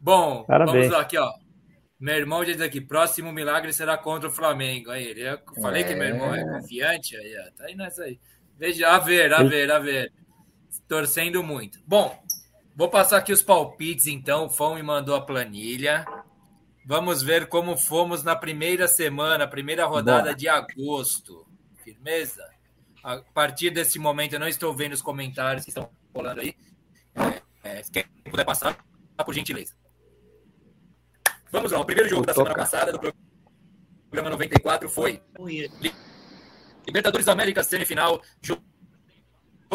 Bom, 0.00 0.44
Parabéns. 0.44 0.76
vamos 0.76 0.92
lá 0.92 1.00
aqui, 1.00 1.18
ó. 1.18 1.28
Meu 2.00 2.14
irmão 2.14 2.42
diz 2.42 2.58
aqui, 2.62 2.80
próximo 2.80 3.30
milagre 3.30 3.74
será 3.74 3.98
contra 3.98 4.30
o 4.30 4.32
Flamengo. 4.32 4.90
Aí, 4.90 5.06
ele, 5.06 5.28
eu 5.28 5.38
falei 5.60 5.84
que 5.84 5.94
meu 5.94 6.08
irmão 6.08 6.34
é 6.34 6.42
confiante, 6.42 7.14
aí, 7.14 7.36
ó, 7.38 7.50
tá 7.54 7.64
aí 7.66 7.74
nessa 7.74 8.04
aí. 8.04 8.18
Veja, 8.58 8.88
a 8.88 8.98
ver, 8.98 9.32
a 9.34 9.42
ver, 9.42 9.70
a 9.70 9.78
ver. 9.78 10.12
Torcendo 10.88 11.42
muito. 11.42 11.78
Bom, 11.86 12.18
vou 12.74 12.88
passar 12.88 13.18
aqui 13.18 13.32
os 13.32 13.42
palpites, 13.42 14.06
então. 14.06 14.46
O 14.46 14.50
Fão 14.50 14.76
me 14.76 14.82
mandou 14.82 15.14
a 15.14 15.20
planilha. 15.20 16.06
Vamos 16.86 17.22
ver 17.22 17.48
como 17.48 17.76
fomos 17.76 18.24
na 18.24 18.34
primeira 18.34 18.88
semana, 18.88 19.46
primeira 19.46 19.84
rodada 19.84 20.22
Bora. 20.22 20.34
de 20.34 20.48
agosto. 20.48 21.46
Firmeza? 21.84 22.48
A 23.04 23.18
partir 23.18 23.70
desse 23.70 23.98
momento, 23.98 24.34
eu 24.34 24.40
não 24.40 24.48
estou 24.48 24.74
vendo 24.74 24.94
os 24.94 25.02
comentários 25.02 25.64
que 25.64 25.70
estão 25.70 25.90
rolando 26.14 26.40
aí. 26.40 26.54
É, 27.62 27.78
é, 27.78 27.82
se 27.82 27.90
quem 27.90 28.04
puder 28.30 28.44
passar, 28.44 28.78
por 29.24 29.34
gentileza. 29.34 29.74
Vamos 31.52 31.72
lá, 31.72 31.80
o 31.80 31.84
primeiro 31.84 32.08
jogo 32.08 32.24
da 32.24 32.32
semana 32.32 32.54
passada, 32.54 32.92
do 32.92 32.98
programa 34.10 34.30
94, 34.30 34.88
foi 34.88 35.20
Libertadores 36.86 37.26
da 37.26 37.32
América 37.32 37.62
semifinal, 37.62 38.20
jogo 38.42 38.62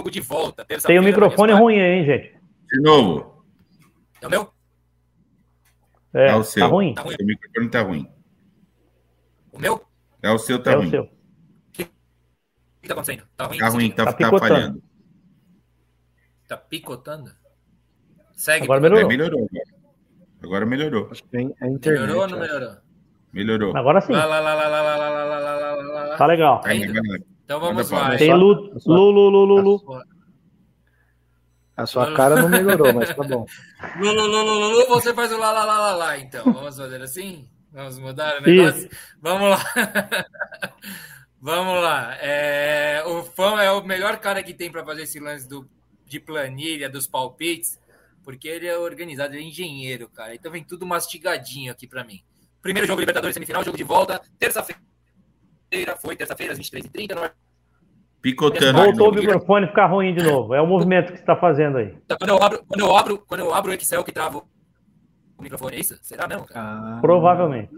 de 0.09 0.21
volta. 0.21 0.65
Tem 0.65 0.99
um 0.99 1.03
microfone 1.03 1.53
ruim 1.53 1.79
aí, 1.79 1.99
hein, 1.99 2.05
gente? 2.05 2.39
De 2.71 2.81
novo. 2.81 3.45
É 4.21 4.27
o 4.27 4.29
meu? 4.29 4.53
É, 6.13 6.29
É 6.29 6.35
o 6.35 6.43
seu. 6.43 6.61
tá 6.61 6.67
ruim. 6.67 6.93
Tá 6.93 7.01
ruim. 7.01 7.15
Seu 7.15 7.25
microfone 7.25 7.69
tá 7.69 7.81
ruim. 7.81 8.11
O 9.51 9.59
meu? 9.59 9.75
O 9.75 9.81
É 10.23 10.31
o 10.31 10.37
seu, 10.37 10.61
tá 10.61 10.71
É 10.71 10.75
ruim. 10.75 10.87
o 10.87 10.89
seu. 10.91 11.09
que 11.73 12.87
tá 12.87 12.93
acontecendo? 12.93 13.27
Tá 13.35 13.45
ruim? 13.45 13.57
Tá 13.57 13.67
ruim, 13.69 13.91
tá, 13.91 14.05
Tá 14.05 14.11
tá 14.13 14.17
picotando. 14.17 14.39
falhando. 14.39 14.83
Tá 16.47 16.57
picotando? 16.57 17.31
Segue. 18.33 18.63
Agora 18.65 18.79
É, 18.79 18.83
melhorou. 18.83 19.07
melhorou 19.09 19.49
agora. 20.45 20.65
Melhorou. 20.65 21.09
Acho 21.11 21.23
que 21.23 21.37
a 21.37 21.41
internet. 21.41 21.89
Melhorou 21.89 22.21
ou 22.21 22.27
não 22.27 22.39
melhorou? 22.39 22.77
Melhorou. 23.33 23.77
Agora 23.77 24.01
sim. 24.01 24.13
Lá, 24.13 24.25
lá, 24.25 24.39
lá, 24.39 24.53
lá, 24.53 24.67
lá, 24.67 24.81
lá, 24.81 24.95
lá, 24.95 25.39
lá, 25.39 25.75
lá, 25.75 26.03
lá. 26.05 26.17
Tá 26.17 26.25
legal. 26.25 26.61
Tá 26.61 26.73
indo. 26.73 26.93
Então 27.43 27.59
vamos 27.59 27.91
Manda 27.91 28.09
lá. 28.09 28.17
Tem? 28.17 28.33
Lu, 28.33 28.53
Lu, 28.85 29.11
Lu, 29.11 29.29
Lu, 29.29 29.45
Lu, 29.45 29.61
Lu. 29.61 30.01
A 31.77 31.85
sua 31.85 32.13
cara 32.13 32.41
não 32.41 32.47
melhorou, 32.47 32.93
mas 32.93 33.13
tá 33.13 33.23
bom. 33.23 33.45
Lulu, 33.99 34.25
Lulu, 34.25 34.53
Lulu, 34.53 34.87
você 34.87 35.13
faz 35.13 35.31
o 35.33 35.37
lá, 35.37 35.51
lá, 35.51 35.65
lá, 35.65 35.77
lá, 35.77 35.95
lá, 35.95 36.17
então. 36.17 36.45
Vamos 36.45 36.77
fazer 36.77 37.01
assim? 37.01 37.47
Vamos 37.71 37.99
mudar 37.99 38.37
o 38.37 38.41
negócio? 38.41 38.89
Vamos 39.21 39.49
lá. 39.49 39.59
Vamos 41.41 41.83
lá. 41.83 42.15
É, 42.21 43.03
o 43.05 43.23
Fã 43.23 43.61
é 43.61 43.69
o 43.69 43.83
melhor 43.83 44.17
cara 44.17 44.41
que 44.41 44.53
tem 44.53 44.71
para 44.71 44.85
fazer 44.85 45.03
esse 45.03 45.19
lance 45.19 45.47
do, 45.47 45.69
de 46.07 46.19
planilha, 46.19 46.89
dos 46.89 47.05
palpites, 47.05 47.77
porque 48.25 48.47
ele 48.47 48.67
é 48.67 48.77
organizado, 48.77 49.33
ele 49.35 49.43
é 49.43 49.47
engenheiro, 49.47 50.09
cara. 50.09 50.33
Então 50.35 50.51
vem 50.51 50.63
tudo 50.63 50.85
mastigadinho 50.85 51.71
aqui 51.71 51.87
para 51.87 52.03
mim. 52.03 52.19
Primeiro 52.61 52.87
jogo 52.87 52.99
Libertadores 52.99 53.33
semifinal, 53.35 53.63
jogo 53.63 53.77
de 53.77 53.83
volta, 53.83 54.19
terça-feira. 54.39 54.81
Foi 56.01 56.15
terça-feira, 56.15 56.51
às 56.53 56.59
23h30. 56.59 57.13
No... 57.15 57.29
Picotando. 58.21 58.79
Voltou 58.81 59.11
o 59.11 59.15
microfone 59.15 59.67
ficar 59.67 59.85
ruim 59.85 60.15
de 60.15 60.23
novo. 60.23 60.53
É 60.55 60.61
o 60.61 60.65
movimento 60.65 61.11
que 61.11 61.17
você 61.17 61.21
está 61.23 61.35
fazendo 61.35 61.77
aí. 61.77 61.95
Quando 62.17 62.29
eu 62.29 62.41
abro, 62.41 62.65
quando 62.65 62.79
eu 62.81 62.95
abro, 62.97 63.17
quando 63.19 63.39
eu 63.41 63.53
abro 63.53 63.71
o 63.71 63.73
Excel 63.75 64.03
que 64.03 64.11
trava 64.11 64.39
o 65.37 65.41
microfone, 65.43 65.75
é 65.75 65.79
isso? 65.79 65.95
Será 66.01 66.27
mesmo, 66.27 66.45
cara? 66.47 66.65
Ah, 66.65 66.97
Provavelmente. 67.01 67.69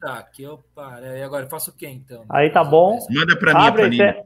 Tá, 0.00 0.22
que 0.22 0.42
eu 0.44 0.62
parei. 0.74 1.22
Agora 1.24 1.44
eu 1.46 1.48
faço 1.50 1.70
o 1.70 1.74
quê, 1.74 1.88
então? 1.88 2.24
Aí 2.28 2.50
tá 2.50 2.62
bom. 2.62 2.98
Manda 3.10 3.36
pra 3.36 3.52
mim 3.54 3.58
a 3.60 3.66
Abre 3.66 3.82
planilha. 3.82 4.12
te- 4.12 4.24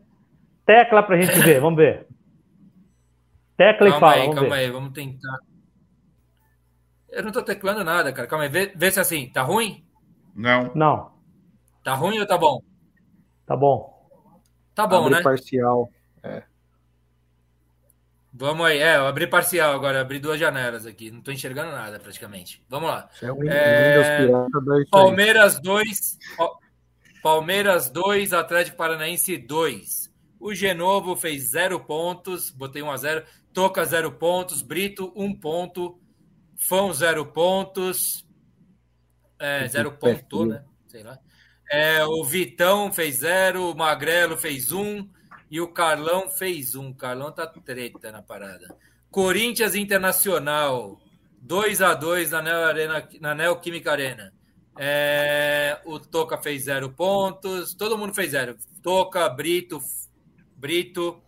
tecla 0.67 1.03
pra 1.03 1.19
gente 1.21 1.39
ver, 1.41 1.61
vamos 1.61 1.79
ver. 1.79 2.07
Tecla 3.57 3.89
e 3.89 3.91
Calma 3.93 4.01
fala, 4.01 4.13
aí, 4.15 4.21
vamos 4.23 4.35
calma 4.35 4.51
ver. 4.57 4.57
aí, 4.65 4.71
vamos 4.71 4.93
tentar. 4.93 5.39
Eu 7.11 7.23
não 7.25 7.33
tô 7.33 7.43
teclando 7.43 7.83
nada, 7.85 8.13
cara. 8.13 8.29
Calma 8.29 8.45
aí, 8.45 8.51
vê, 8.51 8.73
vê 8.75 8.91
se 8.91 9.01
assim, 9.01 9.29
tá 9.31 9.43
ruim? 9.43 9.85
Não. 10.35 10.73
Não. 10.75 11.13
Tá 11.83 11.95
ruim 11.95 12.19
ou 12.19 12.27
tá 12.27 12.39
bom? 12.39 12.63
Tá 13.47 13.57
bom. 13.57 14.01
Tá 14.75 14.87
bom, 14.87 15.07
Abre 15.07 15.17
né? 15.17 15.23
parcial. 15.23 15.91
Vamos 18.33 18.65
aí. 18.65 18.79
É, 18.79 18.97
eu 18.97 19.07
abri 19.07 19.27
parcial 19.27 19.75
agora, 19.75 20.01
abri 20.01 20.21
duas 20.21 20.39
janelas 20.39 20.87
aqui. 20.87 21.11
Não 21.11 21.21
tô 21.21 21.33
enxergando 21.33 21.73
nada 21.73 21.99
praticamente. 21.99 22.65
Vamos 22.69 22.89
lá. 22.89 23.09
É 23.21 23.33
um 23.33 23.43
É. 23.51 24.29
Palmeiras 24.91 25.61
2, 25.61 26.19
Palmeiras 27.23 27.91
2, 27.91 28.33
Atlético 28.33 28.77
Paranaense 28.77 29.37
2. 29.37 30.11
O 30.39 30.55
Genovo 30.55 31.17
fez 31.17 31.51
0 31.51 31.81
pontos, 31.81 32.51
botei 32.51 32.83
1 32.83 32.91
a 32.91 32.97
0. 32.97 33.25
Toca 33.53 33.85
0 33.85 34.13
pontos, 34.13 34.63
Brito 34.63 35.13
1 35.17 35.35
ponto, 35.35 35.99
Fão 36.61 36.93
0 36.93 37.27
pontos. 37.27 38.27
É, 39.39 39.63
Que 39.63 39.69
0 39.69 39.93
pé 39.93 40.15
ponto, 40.15 40.47
né? 40.47 40.65
Sei 40.87 41.03
lá. 41.03 41.19
É, 41.71 42.05
o 42.05 42.25
Vitão 42.25 42.93
fez 42.93 43.19
0, 43.19 43.71
o 43.71 43.77
Magrelo 43.77 44.37
fez 44.37 44.73
1 44.73 44.81
um, 44.81 45.11
e 45.51 45.61
o 45.61 45.73
Carlão 45.73 46.29
fez 46.29 46.75
1. 46.75 46.85
Um. 46.85 46.93
Carlão 46.93 47.33
tá 47.33 47.47
treta 47.47 48.11
na 48.11 48.23
parada. 48.23 48.77
Corinthians 49.11 49.75
Internacional 49.75 51.01
2 51.41 51.81
a 51.81 51.95
2 51.95 52.31
na 52.31 52.43
Neo 52.43 52.65
Arena, 52.65 53.09
na 53.21 53.35
Neoquímica 53.35 53.93
Arena. 53.93 54.33
É, 54.79 55.81
o 55.85 55.99
Toca 55.99 56.39
fez 56.39 56.65
zero 56.65 56.91
pontos, 56.91 57.75
todo 57.75 57.99
mundo 57.99 58.15
fez 58.15 58.33
zero. 58.33 58.57
Toca, 58.83 59.29
Brito, 59.29 59.81
Brito, 60.57 61.23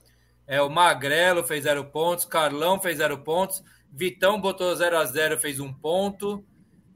é, 0.47 0.61
o 0.63 0.71
Magrelo 0.71 1.43
fez 1.45 1.65
zero 1.65 1.85
pontos, 1.85 2.25
Carlão 2.25 2.81
fez 2.81 2.99
zero 2.99 3.19
pontos, 3.19 3.63
Vitão 3.93 4.41
botou 4.41 4.75
0 4.75 4.97
a 4.97 5.05
0 5.05 5.39
fez 5.39 5.61
um 5.61 5.73
ponto, 5.73 6.45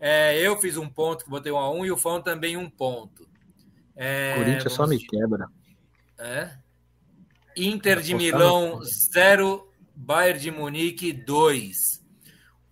é, 0.01 0.39
eu 0.40 0.56
fiz 0.59 0.77
um 0.77 0.89
ponto, 0.89 1.24
que 1.24 1.31
botei 1.31 1.52
um 1.52 1.59
a 1.59 1.70
um, 1.70 1.85
e 1.85 1.93
o 1.93 1.97
Fão 1.97 2.20
também 2.23 2.56
um 2.56 2.68
ponto. 2.68 3.28
É, 3.94 4.35
Corinthians 4.36 4.73
só 4.73 4.86
me 4.86 4.98
quebra. 4.98 5.47
é. 6.18 6.56
Inter 7.56 8.01
de 8.01 8.14
Milão 8.14 8.82
0, 8.82 9.66
Bayern 9.94 10.39
de 10.39 10.51
Munique 10.51 11.12
2. 11.12 12.05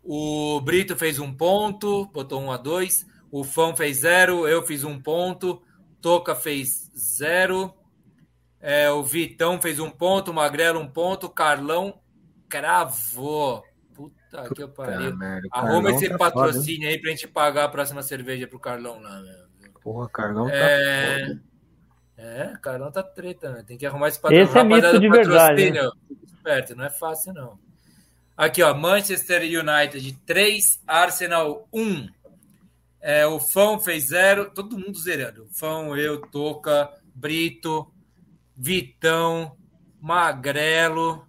O 0.03 0.61
Brito 0.61 0.95
fez 0.95 1.19
um 1.19 1.33
ponto, 1.33 2.07
botou 2.13 2.43
1 2.43 2.53
a 2.53 2.57
2. 2.59 3.07
O 3.31 3.43
Fão 3.43 3.75
fez 3.75 3.99
0, 3.99 4.47
eu 4.47 4.63
fiz 4.67 4.85
um 4.85 5.01
ponto. 5.01 5.63
Toca 6.03 6.35
fez 6.35 6.91
0. 6.95 7.75
É, 8.61 8.91
o 8.91 9.03
Vitão 9.03 9.61
fez 9.61 9.81
um 9.81 9.91
ponto, 9.91 10.31
o 10.31 10.35
Magrelo 10.35 10.81
um 10.81 10.89
ponto, 10.89 11.31
Carlão 11.31 11.99
cravou. 12.47 13.65
Puta 14.43 14.55
que 14.55 14.63
eu 14.63 14.69
pariu. 14.69 15.11
Tá, 15.11 15.17
merda, 15.17 15.49
o 15.49 15.57
Arruma 15.57 15.91
esse 15.91 16.09
tá 16.09 16.19
foda, 16.19 16.31
patrocínio 16.33 16.89
aí 16.89 17.01
pra 17.01 17.11
gente 17.11 17.29
pagar 17.29 17.65
a 17.65 17.69
próxima 17.69 18.03
cerveja 18.03 18.47
pro 18.47 18.59
Carlão 18.59 19.01
lá, 19.01 19.21
meu. 19.21 19.45
Porra, 19.83 20.09
Carlão 20.09 20.47
tá 20.47 20.55
É, 20.55 21.27
foda. 21.27 21.43
é, 22.17 22.53
Carlão 22.61 22.93
tá 22.93 23.03
treta, 23.03 23.53
né? 23.53 23.65
Tem 23.67 23.77
que 23.77 23.87
arrumar 23.87 24.09
esse 24.09 24.21
Esse 24.31 24.59
é 24.59 24.65
do 24.65 25.01
de 25.01 25.09
verdade, 25.09 25.63
patrocínio, 25.63 25.93
fica 26.09 26.25
Esperto, 26.37 26.77
não 26.77 26.85
é 26.85 26.91
fácil, 26.91 27.33
não. 27.33 27.59
Aqui, 28.37 28.63
ó, 28.63 28.75
Manchester 28.75 29.43
United 29.43 30.13
3, 30.27 30.83
Arsenal 30.87 31.69
1. 31.73 32.09
É, 33.01 33.27
o 33.27 33.39
Fão 33.39 33.79
fez 33.79 34.09
0, 34.09 34.51
todo 34.51 34.79
mundo 34.79 34.99
zerando. 34.99 35.47
Fão, 35.53 35.97
eu, 35.97 36.21
Toca, 36.21 36.91
Brito, 37.15 37.93
Vitão, 38.57 39.57
Magrelo 40.01 41.27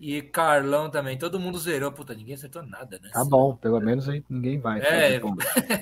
e 0.00 0.22
Carlão 0.22 0.88
também. 0.88 1.18
Todo 1.18 1.38
mundo 1.38 1.58
zerou. 1.58 1.92
Puta, 1.92 2.14
ninguém 2.14 2.34
acertou 2.34 2.62
nada, 2.62 2.98
né? 3.02 3.10
Tá 3.12 3.22
bom, 3.22 3.54
pelo 3.54 3.78
menos 3.80 4.08
aí 4.08 4.24
ninguém 4.30 4.58
vai. 4.58 4.80
É, 4.80 5.20
Tá 5.20 5.28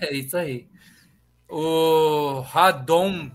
é 0.07 0.13
isso 0.19 0.37
aí. 0.37 0.69
O 1.49 2.41
Radon. 2.41 3.31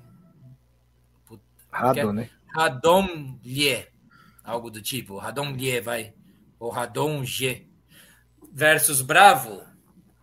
Rado, 1.72 2.12
né? 2.12 2.30
Radon 2.54 3.40
Lie. 3.44 3.88
Algo 4.44 4.70
do 4.70 4.82
tipo. 4.82 5.18
Radon 5.18 5.54
Lie, 5.54 5.80
vai. 5.80 6.14
Ou 6.60 6.70
Radon 6.70 7.24
G. 7.24 7.66
Versus 8.52 9.02
Bravo. 9.02 9.64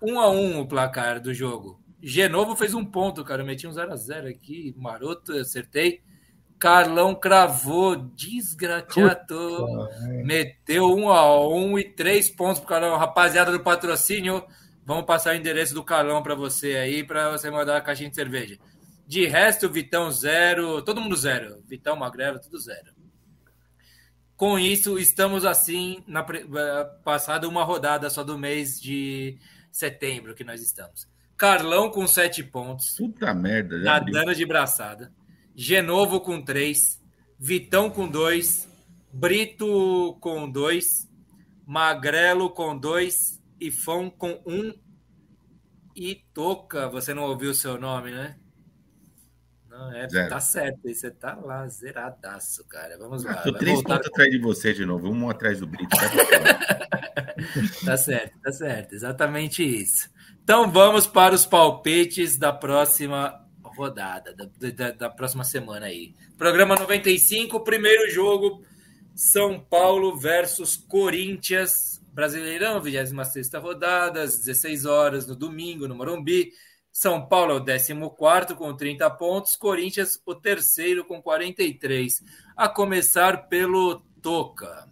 1 0.03 0.21
a 0.21 0.31
1 0.31 0.61
o 0.61 0.69
placar 0.69 1.21
do 1.21 1.33
jogo. 1.33 1.81
Genovo 2.03 2.55
fez 2.55 2.75
um 2.75 2.85
ponto, 2.85 3.25
cara. 3.25 3.43
Eu 3.43 3.47
meti 3.47 3.67
um 3.67 3.73
0x0 3.73 4.29
aqui. 4.29 4.75
Maroto, 4.77 5.33
acertei. 5.33 6.03
Carlão 6.61 7.15
cravou. 7.15 7.97
Desgraciado. 7.97 9.89
Meteu 10.23 10.95
1 10.95 11.09
a 11.09 11.49
1 11.49 11.79
e 11.79 11.85
3 11.85 12.31
pontos 12.33 12.61
pro 12.61 12.69
Carlão. 12.69 12.99
Rapaziada 12.99 13.51
do 13.51 13.61
patrocínio, 13.61 14.45
vamos 14.85 15.07
passar 15.07 15.33
o 15.33 15.37
endereço 15.37 15.73
do 15.73 15.83
Carlão 15.83 16.23
para 16.23 16.35
você 16.35 16.77
aí, 16.77 17.03
para 17.03 17.31
você 17.31 17.51
mandar 17.51 17.79
a 17.79 17.81
caixinha 17.81 18.11
de 18.11 18.15
cerveja. 18.15 18.59
De 19.07 19.27
resto, 19.27 19.69
Vitão 19.69 20.13
zero, 20.13 20.83
todo 20.83 21.01
mundo 21.01 21.17
zero. 21.17 21.63
Vitão, 21.67 21.97
Magrelo, 21.97 22.39
tudo 22.39 22.61
zero. 22.61 22.93
Com 24.37 24.59
isso, 24.59 24.99
estamos 24.99 25.45
assim, 25.45 26.03
na 26.07 26.21
eh, 26.21 26.85
passada 27.03 27.49
uma 27.49 27.65
rodada 27.65 28.09
só 28.09 28.23
do 28.23 28.39
mês 28.39 28.81
de 28.81 29.37
setembro 29.73 30.35
que 30.35 30.45
nós 30.45 30.63
estamos. 30.63 31.09
Carlão 31.37 31.91
com 31.91 32.07
7 32.07 32.45
pontos. 32.45 32.97
Puta 32.97 33.33
merda. 33.33 33.79
Nadando 33.79 34.35
de 34.35 34.45
braçada. 34.45 35.11
Genovo 35.63 36.23
com 36.23 36.41
3. 36.41 36.99
Vitão 37.39 37.91
com 37.91 38.09
2. 38.09 38.67
Brito 39.13 40.17
com 40.19 40.51
2. 40.51 41.07
Magrelo 41.67 42.49
com 42.49 42.79
2. 42.79 43.39
E 43.61 43.71
Fão 43.71 44.09
com 44.09 44.41
1. 44.47 44.55
Um. 44.55 44.75
E 45.95 46.25
Toca, 46.33 46.89
você 46.89 47.13
não 47.13 47.25
ouviu 47.25 47.51
o 47.51 47.55
seu 47.55 47.79
nome, 47.79 48.11
né? 48.11 48.39
Não, 49.69 49.93
é, 49.93 50.09
Zero. 50.09 50.31
tá 50.31 50.41
certo. 50.41 50.81
Você 50.83 51.11
tá 51.11 51.35
lá, 51.35 51.69
zeradaço, 51.69 52.67
cara. 52.67 52.97
Vamos 52.97 53.23
lá. 53.23 53.33
Ah, 53.33 53.43
tô 53.43 53.53
três 53.53 53.83
pontos 53.83 54.07
atrás 54.07 54.31
de 54.31 54.39
você 54.39 54.73
de 54.73 54.87
novo, 54.87 55.11
um 55.11 55.29
atrás 55.29 55.61
do 55.61 55.67
Brito. 55.67 55.95
Tá? 55.95 56.11
Tá 57.85 57.97
certo, 57.97 58.39
tá 58.41 58.53
certo. 58.53 58.95
Exatamente 58.95 59.63
isso. 59.63 60.11
Então 60.43 60.71
vamos 60.71 61.07
para 61.07 61.35
os 61.35 61.47
palpites 61.47 62.37
da 62.37 62.53
próxima 62.53 63.41
rodada, 63.77 64.35
da, 64.35 64.49
da, 64.71 64.91
da 64.93 65.11
próxima 65.11 65.45
semana 65.45 65.87
aí. 65.87 66.15
Programa 66.37 66.77
95, 66.77 67.61
primeiro 67.61 68.11
jogo: 68.11 68.63
São 69.15 69.61
Paulo 69.61 70.17
versus 70.17 70.77
Corinthians. 70.77 72.01
Brasileirão, 72.13 72.83
26 72.83 73.51
rodada, 73.55 74.23
às 74.23 74.39
16 74.39 74.85
horas 74.85 75.27
no 75.27 75.37
domingo, 75.37 75.87
no 75.87 75.95
Morumbi. 75.95 76.53
São 76.93 77.25
Paulo 77.25 77.53
é 77.53 77.57
o 77.57 77.65
14 77.65 78.55
com 78.57 78.75
30 78.75 79.09
pontos, 79.11 79.55
Corinthians 79.55 80.21
o 80.27 80.35
terceiro 80.35 81.05
com 81.05 81.23
43. 81.23 82.21
A 82.57 82.69
começar 82.69 83.49
pelo 83.49 84.03
Toca. 84.21 84.90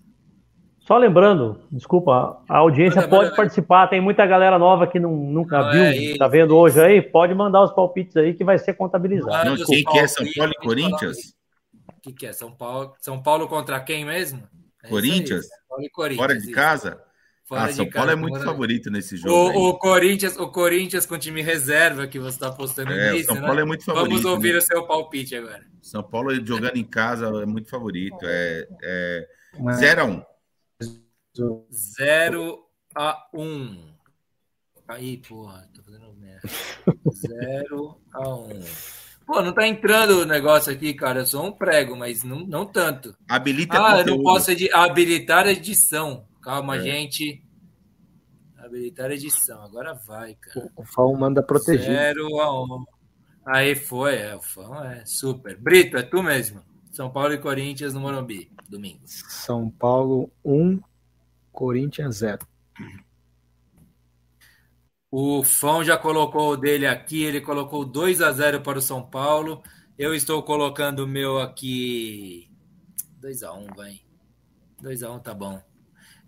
Só 0.88 0.96
lembrando, 0.96 1.60
desculpa, 1.70 2.42
a 2.48 2.56
audiência 2.56 3.02
Manda, 3.02 3.10
pode 3.10 3.24
manda. 3.26 3.36
participar. 3.36 3.88
Tem 3.88 4.00
muita 4.00 4.24
galera 4.24 4.58
nova 4.58 4.86
que 4.86 4.98
não, 4.98 5.14
nunca 5.14 5.60
Não, 5.62 5.70
viu, 5.70 5.82
é 6.14 6.16
tá 6.16 6.26
vendo 6.26 6.46
isso. 6.46 6.56
hoje 6.56 6.80
aí? 6.80 7.02
Pode 7.02 7.34
mandar 7.34 7.62
os 7.62 7.72
palpites 7.72 8.16
aí 8.16 8.32
que 8.32 8.42
vai 8.42 8.58
ser 8.58 8.72
contabilizado. 8.72 9.50
Não, 9.50 9.66
quem 9.66 9.84
que 9.84 9.98
é 9.98 10.06
São 10.06 10.24
Paulo 10.34 10.52
e 10.58 10.64
Corinthians? 10.64 11.18
O 11.94 12.00
que, 12.00 12.12
que 12.14 12.26
é? 12.26 12.32
São 12.32 12.50
Paulo, 12.50 12.94
São 13.00 13.22
Paulo 13.22 13.46
contra 13.48 13.78
quem 13.80 14.02
mesmo? 14.02 14.42
É 14.82 14.88
Corinthians? 14.88 15.42
aí, 15.44 15.48
São 15.50 15.58
Paulo 15.68 15.84
e 15.84 15.90
Corinthians, 15.90 16.26
Fora 16.26 16.38
de 16.38 16.44
isso. 16.46 16.52
casa? 16.54 17.02
Fora 17.44 17.62
ah, 17.62 17.66
de 17.68 17.72
São 17.74 17.84
casa, 17.84 17.96
Paulo 17.98 18.10
é 18.10 18.16
muito 18.16 18.38
fora- 18.38 18.50
favorito 18.50 18.90
nesse 18.90 19.16
jogo. 19.18 19.50
aí. 19.50 19.56
O, 19.58 19.68
o 19.68 19.78
Corinthians, 19.78 20.38
o 20.38 20.48
Corinthians 20.50 21.04
com 21.04 21.18
time 21.18 21.42
reserva 21.42 22.06
que 22.06 22.18
você 22.18 22.36
está 22.36 22.50
postando 22.50 22.92
É, 22.92 23.12
nisso, 23.12 23.26
São 23.26 23.34
né? 23.34 23.40
Paulo 23.42 23.60
é 23.60 23.64
muito 23.64 23.84
favorito, 23.84 24.08
Vamos 24.08 24.24
ouvir 24.24 24.52
né? 24.52 24.58
o 24.58 24.62
seu 24.62 24.86
palpite 24.86 25.36
agora. 25.36 25.60
São 25.82 26.02
Paulo 26.02 26.34
jogando 26.46 26.76
em 26.76 26.84
casa 26.84 27.26
é 27.42 27.46
muito 27.46 27.68
favorito. 27.68 28.16
É, 28.22 28.66
é 28.82 29.26
Mas- 29.60 29.76
0 29.80 30.00
a 30.00 30.04
1 30.04 30.22
0 31.72 32.58
a 32.96 33.26
1. 33.34 33.94
Aí, 34.88 35.18
porra, 35.18 35.68
tô 35.74 35.82
fazendo 35.82 36.12
merda. 36.14 36.48
0 37.14 38.00
a 38.12 38.28
1. 38.34 38.48
Pô, 39.26 39.42
não 39.42 39.52
tá 39.52 39.66
entrando 39.68 40.22
o 40.22 40.24
negócio 40.24 40.72
aqui, 40.72 40.94
cara. 40.94 41.20
Eu 41.20 41.26
sou 41.26 41.44
um 41.46 41.52
prego, 41.52 41.94
mas 41.94 42.24
não, 42.24 42.40
não 42.46 42.64
tanto. 42.64 43.14
Habilita 43.28 43.74
Ah, 43.76 43.90
eu 43.90 43.96
não 43.98 43.98
conteúdo. 43.98 44.22
posso 44.22 44.50
edi- 44.50 44.72
habilitar 44.72 45.46
a 45.46 45.52
edição. 45.52 46.26
Calma, 46.40 46.76
É. 46.76 46.80
gente. 46.80 47.44
Habilitar 48.56 49.10
a 49.10 49.14
edição. 49.14 49.62
Agora 49.62 49.92
vai, 50.06 50.34
cara. 50.34 50.70
O 50.76 50.84
Fão 50.84 51.14
manda 51.14 51.42
proteger. 51.42 51.84
0 52.16 52.40
a 52.40 52.62
1. 52.64 52.84
Aí 53.46 53.74
foi, 53.74 54.16
é, 54.16 54.36
o 54.36 54.42
fã 54.42 54.84
é 54.92 55.04
super. 55.06 55.56
Brito, 55.56 55.96
é 55.96 56.02
tu 56.02 56.22
mesmo. 56.22 56.62
São 56.92 57.10
Paulo 57.10 57.32
e 57.32 57.38
Corinthians 57.38 57.94
no 57.94 58.00
Morumbi, 58.00 58.50
domingo. 58.68 59.00
São 59.06 59.70
Paulo 59.70 60.30
1, 60.44 60.78
Corinthians 61.58 62.18
0. 62.18 62.46
O 65.10 65.42
Fão 65.42 65.82
já 65.82 65.98
colocou 65.98 66.52
o 66.52 66.56
dele 66.56 66.86
aqui, 66.86 67.24
ele 67.24 67.40
colocou 67.40 67.84
2 67.84 68.22
a 68.22 68.30
0 68.30 68.60
para 68.60 68.78
o 68.78 68.82
São 68.82 69.02
Paulo. 69.02 69.60
Eu 69.98 70.14
estou 70.14 70.40
colocando 70.44 71.00
o 71.00 71.08
meu 71.08 71.40
aqui 71.40 72.48
2 73.20 73.42
a 73.42 73.52
1, 73.52 73.66
vai. 73.74 74.00
2 74.80 75.02
a 75.02 75.10
1 75.10 75.18
tá 75.18 75.34
bom. 75.34 75.60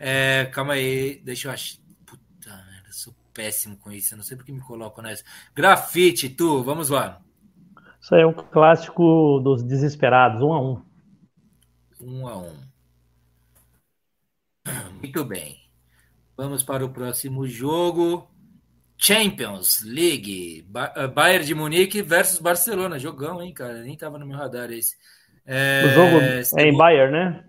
É, 0.00 0.46
calma 0.46 0.72
aí, 0.72 1.22
deixa 1.24 1.46
eu 1.46 1.52
achar. 1.52 1.78
Puta 2.04 2.50
merda, 2.50 2.88
eu 2.88 2.92
sou 2.92 3.14
péssimo 3.32 3.76
com 3.76 3.92
isso. 3.92 4.14
Eu 4.14 4.16
não 4.16 4.24
sei 4.24 4.36
porque 4.36 4.50
me 4.50 4.60
coloco 4.60 5.00
nessa. 5.00 5.22
Grafite, 5.54 6.28
tu, 6.28 6.64
vamos 6.64 6.88
lá. 6.88 7.22
Isso 8.00 8.16
aí 8.16 8.22
é 8.22 8.26
um 8.26 8.32
clássico 8.32 9.38
dos 9.44 9.62
desesperados, 9.62 10.42
um 10.42 10.52
a 10.52 10.60
um. 10.60 10.82
Um 12.00 12.26
a 12.26 12.36
um. 12.36 12.69
Muito 14.98 15.24
bem. 15.24 15.56
Vamos 16.36 16.62
para 16.62 16.84
o 16.84 16.90
próximo 16.90 17.46
jogo. 17.46 18.30
Champions 18.96 19.82
League. 19.82 20.66
Uh, 20.68 21.08
Bayern 21.08 21.44
de 21.44 21.54
Munique 21.54 22.02
versus 22.02 22.38
Barcelona. 22.38 22.98
Jogão, 22.98 23.42
hein, 23.42 23.52
cara? 23.52 23.82
Nem 23.82 23.96
tava 23.96 24.18
no 24.18 24.26
meu 24.26 24.36
radar 24.36 24.70
esse. 24.70 24.94
É, 25.46 25.84
o 25.86 25.88
jogo 25.94 26.16
é 26.58 26.68
em 26.68 26.76
Bayern, 26.76 27.12
né? 27.12 27.44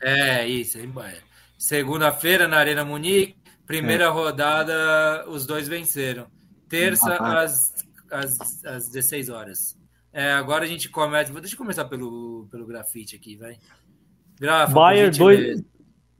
É, 0.00 0.46
isso, 0.46 0.78
é 0.78 0.82
em 0.82 0.88
Bayern. 0.88 1.24
Segunda-feira 1.58 2.46
na 2.46 2.58
Arena 2.58 2.84
Munique. 2.84 3.36
Primeira 3.66 4.04
é. 4.04 4.08
rodada, 4.08 5.24
os 5.28 5.46
dois 5.46 5.68
venceram. 5.68 6.26
Terça, 6.68 7.14
às, 7.16 7.72
às, 8.10 8.64
às 8.64 8.88
16 8.90 9.28
horas. 9.30 9.78
É, 10.12 10.32
agora 10.32 10.64
a 10.64 10.68
gente 10.68 10.90
começa. 10.90 11.32
Deixa 11.32 11.54
eu 11.54 11.58
começar 11.58 11.86
pelo, 11.86 12.46
pelo 12.50 12.66
grafite 12.66 13.16
aqui, 13.16 13.36
vai. 13.36 13.56
Grafa, 14.38 14.72
Bayern 14.72 15.16
2 15.16 15.62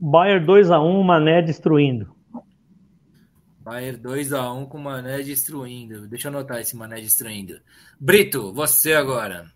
Bayern 0.05 0.45
2x1, 0.45 1.05
Mané 1.05 1.43
destruindo. 1.43 2.12
Bayern 3.61 4.03
2x1 4.03 4.66
com 4.66 4.79
Mané 4.79 5.23
destruindo. 5.23 6.09
Deixa 6.09 6.27
eu 6.27 6.33
anotar 6.33 6.59
esse 6.59 6.74
Mané 6.74 7.01
destruindo. 7.01 7.61
Brito, 8.01 8.53
você 8.53 8.95
agora. 8.95 9.47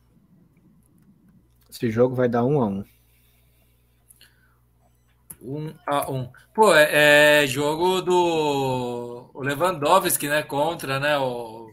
Esse 1.69 1.91
jogo 1.91 2.15
vai 2.15 2.29
dar 2.29 2.43
1x1. 2.43 2.85
1x1. 5.43 6.31
Pô, 6.55 6.73
é, 6.73 7.43
é, 7.43 7.47
jogo 7.49 8.01
do 8.01 9.33
Lewandowski, 9.35 10.29
né? 10.29 10.45
Contra, 10.45 11.01
né? 11.01 11.19
O, 11.19 11.73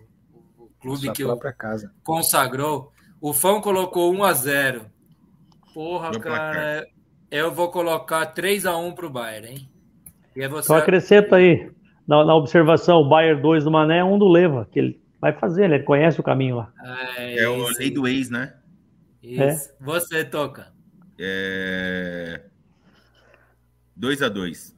o 0.58 0.70
clube 0.82 1.06
Sua 1.06 1.14
que 1.14 1.24
o 1.24 1.38
casa. 1.38 1.94
consagrou. 2.04 2.92
O 3.22 3.36
Fão 3.36 3.62
colocou 3.62 4.12
1x0. 4.12 4.88
Porra, 5.76 6.10
Meu 6.10 6.20
cara. 6.20 6.82
Placar. 6.82 6.93
Eu 7.34 7.52
vou 7.52 7.72
colocar 7.72 8.32
3x1 8.32 8.94
pro 8.94 9.10
Bayern, 9.10 9.48
hein? 9.48 9.70
E 10.36 10.44
é 10.44 10.48
você... 10.48 10.68
Só 10.68 10.78
acrescenta 10.78 11.38
aí, 11.38 11.68
na, 12.08 12.24
na, 12.24 12.36
observação, 12.36 13.00
o 13.00 13.10
Bayern 13.10 13.42
2 13.42 13.64
do 13.64 13.72
Mané 13.72 13.98
é 13.98 14.04
um 14.04 14.20
do 14.20 14.28
Leva, 14.28 14.70
que 14.72 14.78
ele 14.78 15.02
vai 15.20 15.34
fazer, 15.34 15.64
ele 15.64 15.82
conhece 15.82 16.20
o 16.20 16.24
caminho 16.24 16.58
lá. 16.58 16.72
É, 17.18 17.40
é 17.40 17.50
o 17.50 17.68
lei 17.70 17.90
do 17.90 18.08
ex, 18.08 18.30
né? 18.30 18.54
Isso. 19.24 19.42
É. 19.42 19.58
Você 19.82 20.24
toca. 20.24 20.72
É... 21.18 22.44
2x2. 24.00 24.76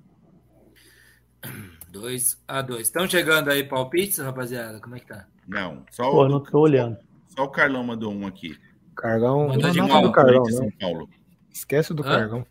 2x2. 1.91 2.79
Estão 2.79 3.05
chegando 3.05 3.49
aí 3.49 3.65
palpites, 3.65 4.19
rapaziada? 4.19 4.79
Como 4.79 4.95
é 4.95 4.99
que 5.01 5.07
tá? 5.07 5.27
Não, 5.45 5.83
só 5.91 6.09
Pô, 6.09 6.23
o. 6.23 6.29
não 6.29 6.39
tô 6.39 6.61
olhando. 6.61 6.97
Só 7.35 7.43
o 7.43 7.49
Carlão 7.49 7.83
mandou 7.83 8.13
um 8.13 8.25
aqui. 8.25 8.57
Carlão, 8.95 9.49
mandou 9.49 9.71
de 9.71 9.77
não, 9.77 10.01
do 10.03 10.11
Carlão, 10.13 10.45
São 10.45 10.71
Paulo. 10.79 11.09
Esquece 11.55 11.93
do 11.93 12.03
Hã? 12.03 12.19
Cargão. 12.19 12.45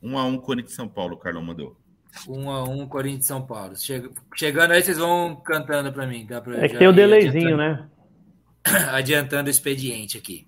1 0.00 0.18
a 0.18 0.24
1 0.24 0.38
Corinthians 0.38 0.76
São 0.76 0.88
Paulo, 0.88 1.16
o 1.16 1.18
Carlão 1.18 1.42
mandou. 1.42 1.76
1 2.28 2.48
a 2.48 2.62
1 2.62 2.86
Corinthians 2.86 3.26
São 3.26 3.44
Paulo. 3.44 3.74
Chegando 4.36 4.70
aí, 4.70 4.80
vocês 4.80 4.98
vão 4.98 5.34
cantando 5.34 5.92
para 5.92 6.06
mim. 6.06 6.24
Tá? 6.24 6.40
Pra 6.40 6.64
é 6.64 6.68
que 6.68 6.78
tem 6.78 6.86
o 6.86 6.92
delayzinho, 6.92 7.56
né? 7.56 7.88
Adiantando 8.92 9.48
o 9.48 9.50
expediente 9.50 10.16
aqui. 10.16 10.46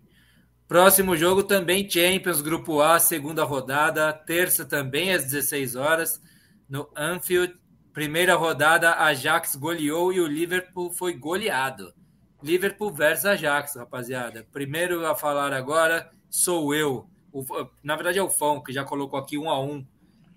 Próximo 0.68 1.16
jogo 1.16 1.42
também 1.42 1.90
Champions, 1.90 2.40
Grupo 2.40 2.80
A, 2.80 3.00
segunda 3.00 3.42
rodada. 3.42 4.12
Terça 4.12 4.64
também 4.64 5.12
às 5.12 5.24
16 5.24 5.74
horas, 5.74 6.22
no 6.68 6.88
Anfield. 6.96 7.54
Primeira 7.92 8.36
rodada, 8.36 8.94
Ajax 8.94 9.56
goleou 9.56 10.12
e 10.12 10.20
o 10.20 10.26
Liverpool 10.26 10.92
foi 10.92 11.14
goleado. 11.14 11.92
Liverpool 12.40 12.92
versus 12.92 13.26
Ajax, 13.26 13.74
rapaziada. 13.74 14.46
Primeiro 14.52 15.04
a 15.04 15.16
falar 15.16 15.52
agora 15.52 16.08
sou 16.30 16.72
eu. 16.72 17.10
O, 17.32 17.44
na 17.82 17.94
verdade 17.94 18.18
é 18.18 18.22
o 18.22 18.30
Fão, 18.30 18.62
que 18.62 18.72
já 18.72 18.84
colocou 18.84 19.18
aqui 19.18 19.36
um 19.36 19.50
a 19.50 19.60
um. 19.60 19.86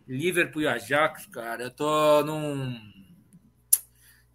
Liverpool 0.07 0.63
e 0.63 0.68
Ajax, 0.68 1.26
cara, 1.27 1.63
eu 1.63 1.72
tô 1.72 2.23
num. 2.23 2.77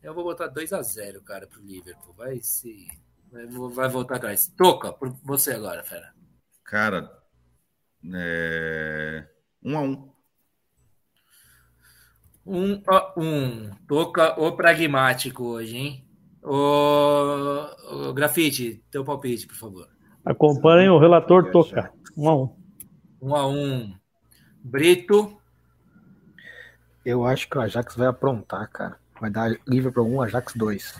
Eu 0.03 0.15
vou 0.15 0.24
botar 0.24 0.47
2 0.47 0.73
a 0.73 0.83
0 0.83 1.20
cara, 1.23 1.47
pro 1.47 1.61
Liverpool. 1.62 2.15
Vai 2.15 2.41
se. 2.41 2.87
Vai, 3.31 3.47
vai 3.47 3.89
voltar 3.89 4.16
atrás. 4.16 4.47
Toca, 4.57 4.93
por 4.93 5.11
você 5.23 5.53
agora, 5.53 5.83
fera. 5.83 6.15
Cara, 6.65 7.11
é... 8.15 9.28
um 9.62 9.77
a 9.77 9.83
um. 9.83 10.12
Um 12.47 12.83
a 12.87 13.15
um. 13.19 13.74
Toca 13.89 14.41
o 14.41 14.57
pragmático 14.57 15.45
hoje, 15.45 15.77
hein? 15.77 16.09
O, 16.43 18.09
o 18.09 18.12
grafite, 18.15 18.85
teu 18.91 19.05
palpite, 19.05 19.47
por 19.49 19.57
favor. 19.57 19.95
Acompanhe 20.27 20.89
o 20.89 20.98
relator 20.98 21.53
Toca. 21.53 21.93
Um 22.16 22.28
a 22.28 22.36
um. 22.36 22.57
Um 23.23 23.36
a 23.36 23.48
um. 23.48 23.94
Brito. 24.65 25.40
Eu 27.05 27.24
acho 27.24 27.48
que 27.48 27.57
o 27.57 27.61
Ajax 27.61 27.94
vai 27.94 28.09
aprontar, 28.09 28.69
cara. 28.69 28.97
Vai 29.20 29.31
dar 29.31 29.57
Liverpool 29.69 30.05
1, 30.16 30.23
Ajax 30.23 30.53
2. 30.57 30.94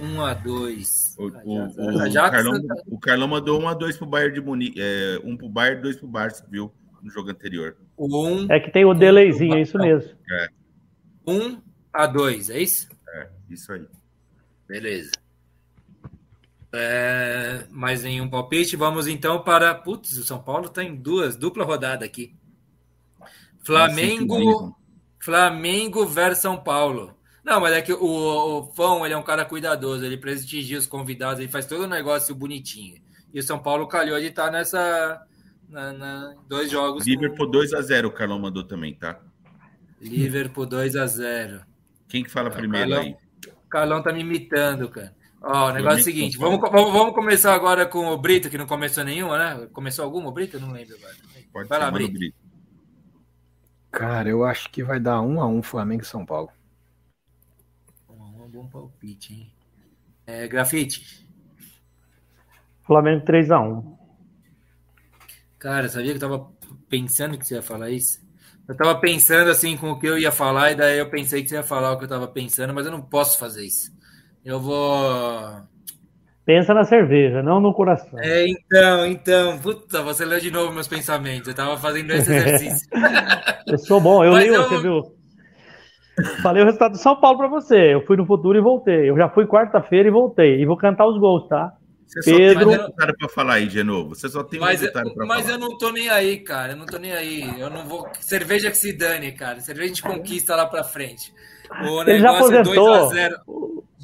1 0.00 0.20
a 0.20 0.34
2. 0.34 1.16
O, 1.16 1.28
o, 1.28 1.96
o, 1.96 2.00
Ajax, 2.00 2.30
Carlão, 2.30 2.66
tá... 2.66 2.74
o 2.88 2.98
Carlão 2.98 3.28
mandou 3.28 3.62
1 3.62 3.68
a 3.68 3.74
2 3.74 3.96
pro 3.96 4.06
Bayern 4.06 4.34
de 4.34 4.40
Munique. 4.40 4.80
É, 4.82 5.20
1 5.22 5.36
pro 5.36 5.48
Bayern, 5.48 5.82
2 5.82 5.96
pro 5.98 6.08
Barça, 6.08 6.44
viu? 6.50 6.72
No 7.00 7.10
jogo 7.10 7.30
anterior. 7.30 7.76
Um, 7.96 8.50
é 8.50 8.58
que 8.58 8.72
tem 8.72 8.84
o 8.84 8.92
delayzinho, 8.92 9.54
é 9.54 9.60
isso 9.60 9.78
mesmo. 9.78 10.10
É. 10.32 10.48
1 11.28 11.62
a 11.92 12.06
2, 12.06 12.50
é 12.50 12.58
isso? 12.58 12.88
É, 13.08 13.28
isso 13.48 13.72
aí. 13.72 13.86
Beleza. 14.66 15.12
É, 16.76 17.66
mais 17.70 18.02
nenhum 18.02 18.28
palpite. 18.28 18.76
Vamos 18.76 19.06
então 19.06 19.42
para. 19.42 19.74
Putz, 19.74 20.18
o 20.18 20.24
São 20.24 20.42
Paulo 20.42 20.66
está 20.66 20.82
em 20.82 20.94
duas, 20.94 21.36
dupla 21.36 21.64
rodada 21.64 22.04
aqui. 22.04 22.34
Flamengo. 23.64 24.76
Flamengo 25.20 26.04
versus 26.04 26.42
São 26.42 26.56
Paulo. 26.56 27.16
Não, 27.44 27.60
mas 27.60 27.74
é 27.74 27.82
que 27.82 27.92
o, 27.92 27.98
o 28.04 28.72
Fão 28.74 29.04
ele 29.04 29.14
é 29.14 29.16
um 29.16 29.22
cara 29.22 29.44
cuidadoso, 29.44 30.04
ele 30.04 30.16
prestigia 30.16 30.78
os 30.78 30.86
convidados, 30.86 31.40
ele 31.40 31.50
faz 31.50 31.66
todo 31.66 31.84
o 31.84 31.88
negócio 31.88 32.34
bonitinho. 32.34 33.00
E 33.32 33.38
o 33.38 33.42
São 33.42 33.58
Paulo 33.58 33.86
calhou 33.86 34.18
de 34.18 34.26
estar 34.26 34.46
tá 34.46 34.50
nessa. 34.50 35.26
Na, 35.68 35.92
na, 35.92 36.34
dois 36.48 36.70
jogos. 36.70 37.06
Liverpool 37.06 37.50
com... 37.50 37.58
2x0, 37.58 38.06
o 38.06 38.10
Carlão 38.10 38.38
mandou 38.38 38.64
também, 38.64 38.94
tá? 38.94 39.20
Liverpool 40.00 40.66
2x0. 40.66 41.62
Quem 42.08 42.22
que 42.22 42.30
fala 42.30 42.50
primeiro 42.50 42.90
Carlão, 42.90 43.06
aí? 43.06 43.16
O 43.64 43.68
Carlão 43.68 44.02
tá 44.02 44.12
me 44.12 44.20
imitando, 44.20 44.88
cara. 44.88 45.14
Ó, 45.46 45.68
o 45.68 45.72
negócio 45.72 45.98
é 45.98 46.00
o 46.00 46.04
seguinte, 46.04 46.38
vamos, 46.38 46.58
vamos, 46.58 46.90
vamos, 46.90 47.14
começar 47.14 47.54
agora 47.54 47.84
com 47.84 48.06
o 48.06 48.16
Brito, 48.16 48.48
que 48.48 48.56
não 48.56 48.66
começou 48.66 49.04
nenhuma, 49.04 49.36
né? 49.36 49.68
Começou 49.74 50.02
alguma, 50.02 50.30
o 50.30 50.32
Brito? 50.32 50.56
Eu 50.56 50.62
não 50.62 50.72
lembro 50.72 50.96
agora. 50.96 51.14
Pode 51.52 51.68
vai 51.68 51.78
lá, 51.78 51.90
Brito. 51.90 52.14
Brito. 52.14 52.36
Cara, 53.90 54.30
eu 54.30 54.42
acho 54.42 54.70
que 54.70 54.82
vai 54.82 54.98
dar 54.98 55.20
um 55.20 55.42
a 55.42 55.46
um 55.46 55.62
Flamengo 55.62 56.02
e 56.02 56.06
São 56.06 56.24
Paulo. 56.24 56.48
Um 58.08 58.22
a 58.22 58.26
um 58.26 58.44
é 58.46 58.48
bom 58.48 58.66
palpite, 58.68 59.34
hein? 59.34 59.52
É, 60.26 60.48
grafite. 60.48 61.28
Flamengo 62.82 63.24
3x1. 63.26 63.98
Cara, 65.58 65.90
sabia 65.90 66.10
que 66.12 66.16
eu 66.16 66.28
tava 66.28 66.52
pensando 66.88 67.36
que 67.36 67.46
você 67.46 67.56
ia 67.56 67.62
falar 67.62 67.90
isso? 67.90 68.24
Eu 68.66 68.74
tava 68.74 68.98
pensando 68.98 69.50
assim 69.50 69.76
com 69.76 69.90
o 69.90 69.98
que 69.98 70.06
eu 70.06 70.18
ia 70.18 70.32
falar, 70.32 70.72
e 70.72 70.74
daí 70.74 70.98
eu 70.98 71.10
pensei 71.10 71.42
que 71.42 71.50
você 71.50 71.56
ia 71.56 71.62
falar 71.62 71.92
o 71.92 71.98
que 71.98 72.04
eu 72.04 72.08
tava 72.08 72.26
pensando, 72.28 72.72
mas 72.72 72.86
eu 72.86 72.92
não 72.92 73.02
posso 73.02 73.38
fazer 73.38 73.64
isso. 73.64 73.92
Eu 74.44 74.60
vou. 74.60 75.62
Pensa 76.44 76.74
na 76.74 76.84
cerveja, 76.84 77.42
não 77.42 77.60
no 77.60 77.72
coração. 77.72 78.18
É, 78.20 78.46
então, 78.46 79.06
então. 79.06 79.58
Puta, 79.58 80.02
você 80.02 80.24
leu 80.24 80.38
de 80.38 80.50
novo 80.50 80.72
meus 80.72 80.86
pensamentos. 80.86 81.48
Eu 81.48 81.54
tava 81.54 81.78
fazendo 81.78 82.10
esse 82.12 82.30
exercício. 82.30 82.88
eu 83.66 83.78
sou 83.78 84.00
bom, 84.00 84.22
eu 84.22 84.32
Mas 84.32 84.44
leio, 84.44 84.54
eu... 84.54 84.68
você 84.68 84.82
viu? 84.82 85.02
Falei 86.42 86.62
o 86.62 86.66
resultado 86.66 86.92
do 86.92 86.98
São 86.98 87.18
Paulo 87.18 87.38
para 87.38 87.48
você. 87.48 87.94
Eu 87.94 88.04
fui 88.06 88.16
no 88.16 88.26
futuro 88.26 88.56
e 88.58 88.60
voltei. 88.60 89.08
Eu 89.08 89.16
já 89.16 89.28
fui 89.30 89.46
quarta-feira 89.46 90.08
e 90.08 90.12
voltei. 90.12 90.60
E 90.60 90.66
vou 90.66 90.76
cantar 90.76 91.06
os 91.06 91.18
gols, 91.18 91.48
tá? 91.48 91.72
Você 92.06 92.36
Pedro... 92.36 92.64
só 92.64 92.68
tem 92.68 92.78
resultado 92.78 93.14
para 93.18 93.28
falar 93.30 93.54
aí 93.54 93.66
de 93.66 93.82
novo. 93.82 94.14
Você 94.14 94.28
só 94.28 94.44
tem 94.44 94.60
mas, 94.60 94.80
resultado 94.80 95.12
para 95.14 95.26
falar. 95.26 95.40
Mas 95.40 95.48
eu 95.48 95.58
não 95.58 95.76
tô 95.78 95.90
nem 95.90 96.10
aí, 96.10 96.38
cara. 96.38 96.74
Eu 96.74 96.76
não 96.76 96.86
tô 96.86 96.98
nem 96.98 97.12
aí. 97.12 97.58
Eu 97.58 97.70
não 97.70 97.86
vou. 97.86 98.06
Cerveja 98.20 98.70
que 98.70 98.76
se 98.76 98.92
dane, 98.92 99.32
cara. 99.32 99.60
Cerveja 99.60 99.86
a 99.86 99.88
gente 99.88 100.02
conquista 100.02 100.54
lá 100.54 100.66
para 100.66 100.84
frente. 100.84 101.32
O 101.70 102.02
Ele 102.02 102.18
já 102.18 102.32
é 102.32 102.36
aposentou. 102.36 103.10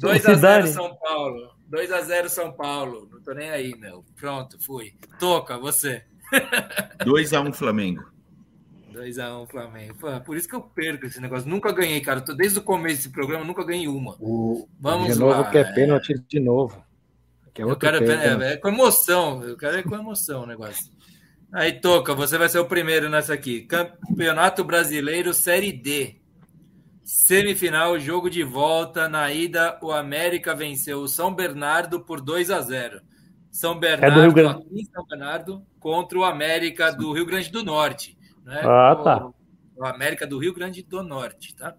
2x0 0.01 0.67
São 0.67 0.95
Paulo. 0.95 1.51
2x0 1.71 2.27
São 2.27 2.51
Paulo. 2.53 3.07
Não 3.11 3.21
tô 3.21 3.33
nem 3.33 3.49
aí, 3.49 3.75
meu. 3.77 4.03
Pronto, 4.19 4.57
fui. 4.63 4.93
Toca, 5.19 5.57
você. 5.57 6.03
2x1 7.05 7.53
Flamengo. 7.53 8.03
2x1 8.93 9.47
Flamengo. 9.49 9.95
Pô, 9.95 10.07
por 10.21 10.35
isso 10.35 10.47
que 10.47 10.55
eu 10.55 10.61
perco 10.61 11.05
esse 11.05 11.21
negócio. 11.21 11.49
Nunca 11.49 11.71
ganhei, 11.71 12.01
cara. 12.01 12.21
Tô, 12.21 12.33
desde 12.33 12.59
o 12.59 12.63
começo 12.63 12.97
desse 12.97 13.09
programa, 13.09 13.45
nunca 13.45 13.63
ganhei 13.63 13.87
uma. 13.87 14.15
O, 14.19 14.67
Vamos 14.79 15.13
de 15.13 15.19
novo 15.19 15.41
lá. 15.41 15.49
que 15.49 15.57
é 15.57 15.63
pênalti 15.63 16.13
de 16.27 16.39
novo. 16.39 16.83
Que 17.53 17.61
é 17.61 17.65
eu 17.65 17.75
quero 17.75 18.03
é, 18.03 18.53
é, 18.53 18.57
com 18.57 18.69
emoção. 18.69 19.43
Eu 19.43 19.57
quero 19.57 19.77
é 19.77 19.83
com 19.83 19.95
emoção 19.95 20.43
o 20.43 20.47
negócio. 20.47 20.91
Aí, 21.53 21.73
Toca, 21.73 22.15
você 22.15 22.37
vai 22.37 22.47
ser 22.47 22.59
o 22.59 22.65
primeiro 22.65 23.09
nessa 23.09 23.33
aqui. 23.33 23.61
Campeonato 23.61 24.63
Brasileiro 24.63 25.33
Série 25.33 25.73
D. 25.73 26.20
Semifinal, 27.03 27.99
jogo 27.99 28.29
de 28.29 28.43
volta. 28.43 29.09
Na 29.09 29.31
ida, 29.31 29.77
o 29.81 29.91
América 29.91 30.55
venceu 30.55 30.99
o 30.99 31.07
São 31.07 31.33
Bernardo 31.33 32.01
por 32.01 32.21
2 32.21 32.51
a 32.51 32.61
0. 32.61 33.01
São 33.49 33.77
Bernardo, 33.77 34.21
Rio 34.21 34.31
Grande. 34.33 34.61
aqui 34.61 34.81
em 34.81 34.85
São 34.85 35.05
Bernardo, 35.05 35.65
contra 35.79 36.17
o 36.17 36.23
América 36.23 36.91
do 36.91 37.11
Rio 37.11 37.25
Grande 37.25 37.51
do 37.51 37.63
Norte. 37.63 38.17
Né? 38.45 38.61
Ah, 38.63 38.95
tá. 38.95 39.25
O, 39.25 39.35
o 39.77 39.85
América 39.85 40.25
do 40.25 40.37
Rio 40.37 40.53
Grande 40.53 40.81
do 40.83 41.03
Norte, 41.03 41.55
tá? 41.55 41.75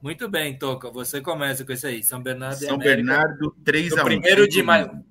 Muito 0.00 0.28
bem, 0.28 0.58
Toca. 0.58 0.90
Você 0.90 1.20
começa 1.20 1.64
com 1.64 1.72
isso 1.72 1.86
aí. 1.86 2.02
São 2.02 2.22
Bernardo 2.22 2.56
e 2.62 2.66
São 2.66 2.74
América. 2.74 2.96
Bernardo 2.96 3.56
3 3.64 3.90
No 3.90 3.98
a 3.98 4.02
1. 4.02 4.04
primeiro 4.04 4.48
de 4.48 4.62
maio. 4.62 5.04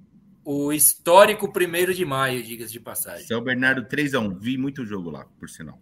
O 0.43 0.73
histórico 0.73 1.53
primeiro 1.53 1.93
de 1.93 2.03
maio, 2.03 2.41
diga-se 2.41 2.73
de 2.73 2.79
passagem. 2.79 3.25
São 3.25 3.41
Bernardo 3.41 3.85
3 3.85 4.15
a 4.15 4.19
1. 4.19 4.39
Vi 4.39 4.57
muito 4.57 4.85
jogo 4.85 5.11
lá, 5.11 5.25
por 5.39 5.49
sinal. 5.49 5.79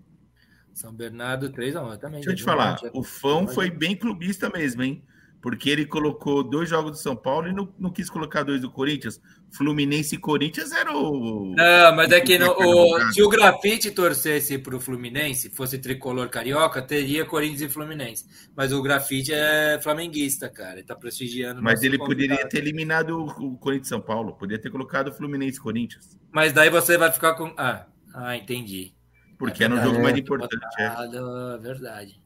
São 0.80 0.94
Bernardo 0.94 1.50
3x1, 1.50 1.92
eu 1.92 1.98
também. 1.98 2.22
Deixa 2.22 2.30
eu 2.30 2.36
te 2.36 2.44
falar, 2.44 2.80
o 2.94 3.04
Fão 3.04 3.46
foi 3.46 3.70
bem 3.70 3.98
clubista 3.98 4.50
mesmo, 4.50 4.82
hein? 4.82 5.04
Porque 5.42 5.70
ele 5.70 5.86
colocou 5.86 6.42
dois 6.42 6.70
jogos 6.70 6.92
do 6.92 6.98
São 6.98 7.18
Paulo 7.18 7.50
e 7.50 7.54
não, 7.54 7.74
não 7.78 7.92
quis 7.92 8.10
colocar 8.10 8.44
dois 8.44 8.62
do 8.62 8.72
Corinthians. 8.72 9.22
Fluminense 9.52 10.16
e 10.16 10.18
Corinthians 10.18 10.72
era 10.72 10.96
o. 10.96 11.54
Não, 11.56 11.96
mas 11.96 12.12
é 12.12 12.22
que 12.22 12.38
Placar 12.38 12.68
o- 12.68 13.12
se 13.12 13.22
o 13.22 13.28
grafite 13.30 13.92
torcesse 13.92 14.58
para 14.58 14.76
o 14.76 14.80
Fluminense, 14.80 15.50
fosse 15.50 15.78
tricolor 15.80 16.30
carioca, 16.30 16.82
teria 16.82 17.26
Corinthians 17.26 17.62
e 17.62 17.70
Fluminense. 17.70 18.26
Mas 18.56 18.72
o 18.72 18.82
grafite 18.82 19.34
é 19.34 19.80
flamenguista, 19.82 20.50
cara. 20.50 20.74
Ele 20.74 20.84
tá 20.84 20.96
prestigiando. 20.96 21.62
Mas 21.62 21.84
ele 21.84 21.98
poderia 21.98 22.30
convidado. 22.30 22.50
ter 22.50 22.58
eliminado 22.58 23.26
o 23.26 23.58
Corinthians 23.58 23.88
e 23.88 23.90
São 23.90 24.02
Paulo. 24.02 24.34
Poderia 24.34 24.62
ter 24.62 24.70
colocado 24.70 25.10
o 25.10 25.14
Fluminense 25.14 25.58
e 25.58 25.62
Corinthians. 25.62 26.18
Mas 26.32 26.54
daí 26.54 26.70
você 26.70 26.98
vai 26.98 27.12
ficar 27.12 27.34
com. 27.36 27.54
Ah, 27.58 27.86
ah 28.14 28.38
entendi. 28.38 28.94
Porque 29.40 29.64
era 29.64 29.74
um 29.74 29.78
verdade, 29.78 29.94
jogo 29.96 30.04
mais 30.04 30.16
é. 30.16 30.20
importante. 30.20 30.66
É. 30.78 30.90
Botado, 30.90 31.18
é 31.54 31.58
verdade. 31.58 32.22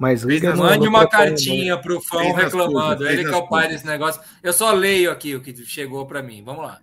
Mas 0.00 0.22
liga 0.22 0.54
Mande 0.54 0.86
uma 0.86 1.08
cartinha 1.08 1.76
pro 1.76 2.00
fã 2.00 2.20
Fez 2.20 2.36
as 2.36 2.44
reclamando. 2.44 2.98
coisas, 2.98 3.12
Ele 3.18 3.28
que 3.28 3.34
é 3.34 3.36
o 3.36 3.48
pai 3.48 3.68
desse 3.68 3.84
negócio. 3.84 4.22
Eu 4.42 4.52
só 4.52 4.70
leio 4.72 5.10
aqui 5.10 5.34
o 5.34 5.40
que 5.42 5.52
chegou 5.66 6.06
para 6.06 6.22
mim. 6.22 6.42
Vamos 6.44 6.62
lá. 6.62 6.78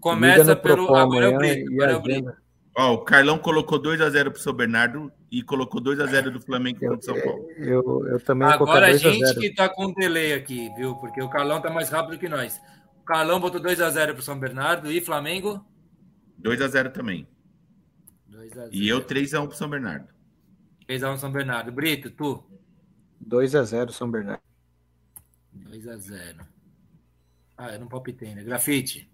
Começa 0.00 0.56
pelo. 0.56 0.92
Agora 0.94 1.26
é 1.26 1.28
o 1.28 1.36
amanhã 1.36 1.38
Brito. 1.38 1.70
e 1.70 1.74
Agora 1.74 1.92
é 1.92 1.96
o 1.96 2.00
Brito. 2.02 2.18
agenda. 2.28 2.38
Ó, 2.78 2.92
o 2.94 2.98
Carlão 3.04 3.38
colocou 3.38 3.80
2x0 3.80 4.30
pro 4.32 4.40
São 4.42 4.52
Bernardo 4.52 5.10
e 5.32 5.42
colocou 5.42 5.80
2x0 5.80 6.30
do 6.30 6.40
Flamengo 6.42 6.78
Eu, 6.82 6.90
contra 6.90 7.12
o 7.12 7.16
São 7.16 7.24
Paulo. 7.24 7.48
eu, 7.56 8.06
eu 8.08 8.20
também 8.20 8.46
vou 8.48 8.54
Agora 8.68 8.86
a 8.86 8.90
2 8.90 9.04
a 9.06 9.10
gente 9.12 9.26
0. 9.26 9.40
que 9.40 9.54
tá 9.54 9.68
com 9.68 9.92
delay 9.94 10.34
aqui, 10.34 10.68
viu? 10.76 10.94
Porque 10.96 11.22
o 11.22 11.28
Carlão 11.30 11.60
tá 11.62 11.70
mais 11.70 11.88
rápido 11.88 12.18
que 12.18 12.28
nós. 12.28 12.60
O 13.00 13.04
Carlão 13.04 13.40
botou 13.40 13.60
2x0 13.62 14.12
pro 14.12 14.22
São 14.22 14.38
Bernardo 14.38 14.90
e 14.92 15.00
Flamengo. 15.00 15.64
2x0 16.42 16.90
também. 16.92 17.26
2x0. 18.30 18.68
E 18.72 18.88
eu 18.88 19.00
3x1 19.04 19.46
pro 19.48 19.56
São 19.56 19.68
Bernardo. 19.68 20.08
3x1 20.88 21.16
São 21.18 21.32
Bernardo. 21.32 21.72
Brito, 21.72 22.10
tu. 22.10 22.42
2 23.20 23.54
a 23.54 23.62
0 23.62 23.92
São 23.92 24.10
Bernardo. 24.10 24.42
2x0. 25.70 26.36
Ah, 27.56 27.72
eu 27.72 27.80
não 27.80 27.88
palpitei, 27.88 28.34
né? 28.34 28.42
Grafite. 28.44 29.10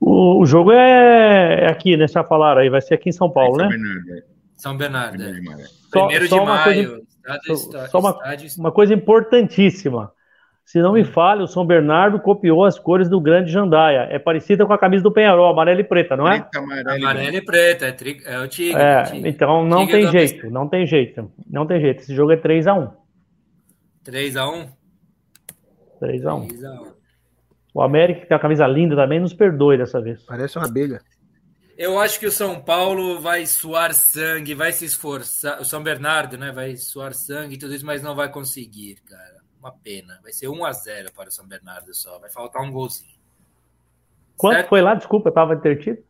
O, 0.00 0.40
o 0.40 0.46
jogo 0.46 0.70
é, 0.72 1.64
é 1.64 1.70
aqui, 1.70 1.96
né? 1.96 2.06
Já 2.06 2.22
falaram 2.22 2.60
aí, 2.60 2.70
vai 2.70 2.80
ser 2.80 2.94
aqui 2.94 3.08
em 3.08 3.12
São 3.12 3.30
Paulo, 3.30 3.56
São 3.58 3.68
né? 3.68 3.76
Bernardo, 3.76 4.14
é. 4.14 4.22
São 4.56 4.76
Bernardo. 4.76 5.16
Primeiro 5.18 5.36
é. 5.36 5.40
de 5.40 5.46
maio. 5.48 5.66
Só- 5.92 6.08
só 6.10 6.18
de 6.18 6.34
uma 6.34 6.44
maio. 6.44 6.88
coisa- 6.90 7.04
Estádio, 7.24 7.56
só- 7.90 7.98
uma- 8.00 8.10
estádio- 8.10 8.50
Uma 8.58 8.72
coisa 8.72 8.94
importantíssima. 8.94 10.12
Se 10.64 10.80
não 10.80 10.94
me 10.94 11.04
falha, 11.04 11.42
o 11.42 11.46
São 11.46 11.64
Bernardo 11.64 12.18
copiou 12.18 12.64
as 12.64 12.78
cores 12.78 13.08
do 13.08 13.20
Grande 13.20 13.52
Jandaia. 13.52 14.08
É 14.10 14.18
parecida 14.18 14.64
com 14.66 14.72
a 14.72 14.78
camisa 14.78 15.02
do 15.02 15.12
Penharol, 15.12 15.50
amarela 15.50 15.80
e 15.80 15.84
preta, 15.84 16.16
não 16.16 16.26
é? 16.26 16.40
Preto, 16.40 16.58
amarelo, 16.90 17.34
e 17.34 17.38
e 17.38 17.42
preto. 17.44 17.84
É, 17.84 17.92
tri- 17.92 18.22
é 18.24 18.38
o 18.40 18.48
Tigre. 18.48 18.80
É, 18.82 19.02
o 19.02 19.04
Tigre. 19.04 19.28
então 19.28 19.64
não 19.64 19.86
Tigre 19.86 20.00
tem 20.02 20.10
jeito, 20.10 20.50
não 20.50 20.68
tem 20.68 20.86
jeito. 20.86 21.32
Não 21.48 21.66
tem 21.66 21.80
jeito. 21.80 22.00
Esse 22.00 22.14
jogo 22.14 22.32
é 22.32 22.36
3x1. 22.36 22.90
3x1? 24.04 24.68
3x1. 26.00 26.48
3x1. 26.48 26.92
O 27.74 27.82
América, 27.82 28.20
que 28.20 28.26
tem 28.28 28.34
uma 28.36 28.40
camisa 28.40 28.66
linda 28.66 28.94
também, 28.96 29.20
nos 29.20 29.34
perdoe 29.34 29.76
dessa 29.76 30.00
vez. 30.00 30.22
Parece 30.22 30.56
uma 30.58 30.66
abelha. 30.66 31.00
Eu 31.76 31.98
acho 31.98 32.20
que 32.20 32.26
o 32.26 32.30
São 32.30 32.60
Paulo 32.60 33.20
vai 33.20 33.44
suar 33.46 33.92
sangue, 33.92 34.54
vai 34.54 34.70
se 34.72 34.84
esforçar. 34.84 35.60
O 35.60 35.64
São 35.64 35.82
Bernardo, 35.82 36.38
né? 36.38 36.52
Vai 36.52 36.76
suar 36.76 37.12
sangue 37.12 37.56
e 37.56 37.58
tudo 37.58 37.74
isso, 37.74 37.84
mas 37.84 38.00
não 38.02 38.14
vai 38.14 38.30
conseguir, 38.30 38.96
cara. 39.08 39.33
Uma 39.64 39.72
pena. 39.72 40.20
Vai 40.22 40.30
ser 40.30 40.46
1 40.46 40.62
a 40.62 40.72
0 40.72 41.10
para 41.14 41.30
o 41.30 41.32
São 41.32 41.48
Bernardo 41.48 41.94
só. 41.94 42.18
Vai 42.18 42.28
faltar 42.28 42.60
um 42.60 42.70
golzinho. 42.70 43.16
Quanto 44.36 44.56
Certo? 44.56 44.68
foi 44.68 44.82
lá? 44.82 44.94
Desculpa, 44.94 45.30
eu 45.30 45.32
tava 45.32 45.54
intertido. 45.54 46.02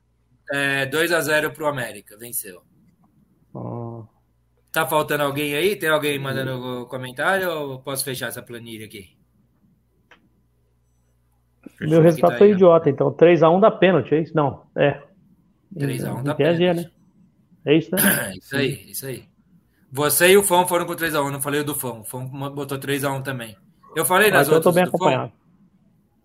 É, 0.50 0.86
2 0.86 1.12
a 1.12 1.20
0 1.20 1.52
para 1.52 1.62
o 1.62 1.68
América. 1.68 2.16
Venceu. 2.16 2.62
Ah, 3.54 4.02
Tá 4.72 4.84
faltando 4.84 5.22
alguém 5.22 5.54
aí? 5.54 5.76
Tem 5.76 5.88
alguém 5.88 6.18
mandando 6.18 6.84
comentário 6.86 7.48
ou 7.48 7.78
posso 7.78 8.02
fechar 8.02 8.26
essa 8.26 8.42
planilha 8.42 8.86
aqui? 8.86 9.16
meu 11.80 12.02
resultado 12.02 12.32
tá 12.32 12.38
foi 12.38 12.48
aí, 12.48 12.52
idiota, 12.54 12.90
então 12.90 13.12
3x1 13.12 13.60
dá 13.60 13.70
pênalti, 13.70 14.14
é 14.16 14.20
isso? 14.22 14.34
Não, 14.34 14.66
é. 14.76 15.00
3 15.78 16.04
a 16.04 16.14
1 16.14 16.20
Em 16.20 16.24
dá 16.24 16.34
tese 16.34 16.64
é, 16.64 16.74
pênalti. 16.74 16.86
né? 16.86 16.92
É 17.66 17.76
isso, 17.76 17.90
né? 17.94 18.02
É 18.02 18.32
isso 18.36 18.56
aí, 18.56 18.90
isso 18.90 19.06
aí. 19.06 19.33
Você 19.96 20.28
e 20.32 20.36
o 20.36 20.42
Fão 20.42 20.66
foram 20.66 20.86
com 20.86 20.92
3x1, 20.94 21.30
não 21.30 21.40
falei 21.40 21.60
o 21.60 21.64
do 21.64 21.72
Fão. 21.74 22.00
O 22.00 22.04
Fão 22.04 22.26
botou 22.26 22.76
3x1 22.78 23.22
também. 23.22 23.56
Eu 23.94 24.04
falei 24.04 24.28
nas 24.28 24.48
então 24.48 24.58
eu 24.58 24.60
tô 24.62 24.68
outras 24.70 24.74
bem 24.74 24.84
Fão. 24.90 24.94
acompanhado. 25.08 25.32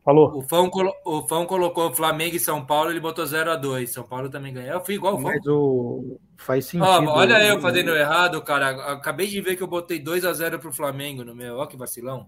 Falou. 0.03 0.38
O 0.38 0.41
Fão, 0.41 0.69
colo- 0.72 0.95
o 1.06 1.22
Fão 1.27 1.45
colocou 1.45 1.93
Flamengo 1.93 2.35
e 2.35 2.39
São 2.39 2.65
Paulo, 2.65 2.89
ele 2.89 2.99
botou 2.99 3.23
0x2. 3.25 3.85
São 3.88 4.03
Paulo 4.03 4.27
também 4.27 4.51
ganhou. 4.51 4.73
Eu 4.73 4.83
fui 4.83 4.95
igual 4.95 5.14
o 5.15 5.22
Fão. 5.22 5.30
Mas 5.31 5.45
o. 5.45 6.17
Faz 6.35 6.65
sentido. 6.65 6.88
Ó, 6.89 7.17
olha 7.19 7.43
eu 7.45 7.57
O- 7.57 7.61
fazendo 7.61 7.95
errado, 7.95 8.41
cara. 8.41 8.69
Acabei 8.93 9.27
de 9.27 9.39
ver 9.39 9.56
que 9.56 9.61
eu 9.61 9.67
botei 9.67 9.99
2x0 10.03 10.57
pro 10.57 10.73
Flamengo 10.73 11.23
no 11.23 11.35
meu. 11.35 11.57
Ó, 11.57 11.65
que 11.67 11.77
vacilão. 11.77 12.25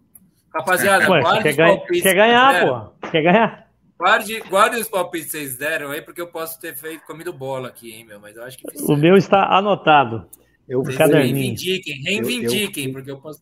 Rapaziada, 0.53 1.09
Ué, 1.09 1.21
guarde 1.21 1.41
quer, 1.43 1.49
os 1.49 1.55
ganha- 1.55 1.77
palpites 1.77 2.03
quer 2.03 2.09
que 2.09 2.15
ganhar, 2.15 2.67
pô. 2.67 3.07
Quer 3.09 3.21
ganhar? 3.23 3.67
Guarde, 3.97 4.39
guarde 4.41 4.75
os 4.79 4.87
palpites 4.89 5.31
que 5.31 5.37
vocês 5.37 5.57
deram 5.57 5.89
aí, 5.91 6.01
porque 6.01 6.19
eu 6.21 6.27
posso 6.27 6.59
ter 6.59 6.75
feito, 6.75 7.05
comido 7.05 7.31
bola 7.33 7.69
aqui, 7.69 7.91
hein, 7.93 8.05
meu. 8.05 8.19
Mas 8.19 8.35
eu 8.35 8.43
acho 8.43 8.57
que 8.59 8.67
O 8.67 8.77
certo. 8.77 8.97
meu 8.97 9.15
está 9.15 9.45
anotado. 9.57 10.27
Eu, 10.67 10.81
reivindiquem, 10.83 12.01
reivindiquem, 12.01 12.83
Eu- 12.83 12.89
eu- 12.89 12.93
porque 12.93 13.11
eu 13.11 13.21
posso. 13.21 13.41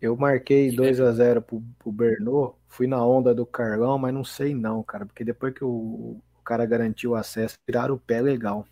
eu 0.00 0.16
marquei 0.16 0.70
2 0.70 1.00
a 1.00 1.10
0 1.12 1.42
pro, 1.42 1.62
pro 1.78 1.90
Bernô. 1.92 2.54
Fui 2.68 2.86
na 2.86 3.04
onda 3.04 3.34
do 3.34 3.46
Carlão, 3.46 3.98
mas 3.98 4.12
não 4.12 4.24
sei 4.24 4.54
não, 4.54 4.82
cara. 4.82 5.06
Porque 5.06 5.24
depois 5.24 5.54
que 5.54 5.64
o, 5.64 5.68
o 5.68 6.42
cara 6.44 6.66
garantiu 6.66 7.12
o 7.12 7.14
acesso, 7.14 7.54
tiraram 7.66 7.94
o 7.94 7.98
pé 7.98 8.20
legal. 8.20 8.66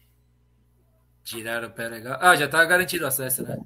Tiraram 1.25 1.69
o 1.69 1.71
pé 1.71 1.89
legal. 1.89 2.19
Ah, 2.21 2.37
já 2.37 2.49
tá 2.49 2.65
garantido 2.65 3.05
o 3.05 3.09
acesso, 3.09 3.43
né? 3.45 3.59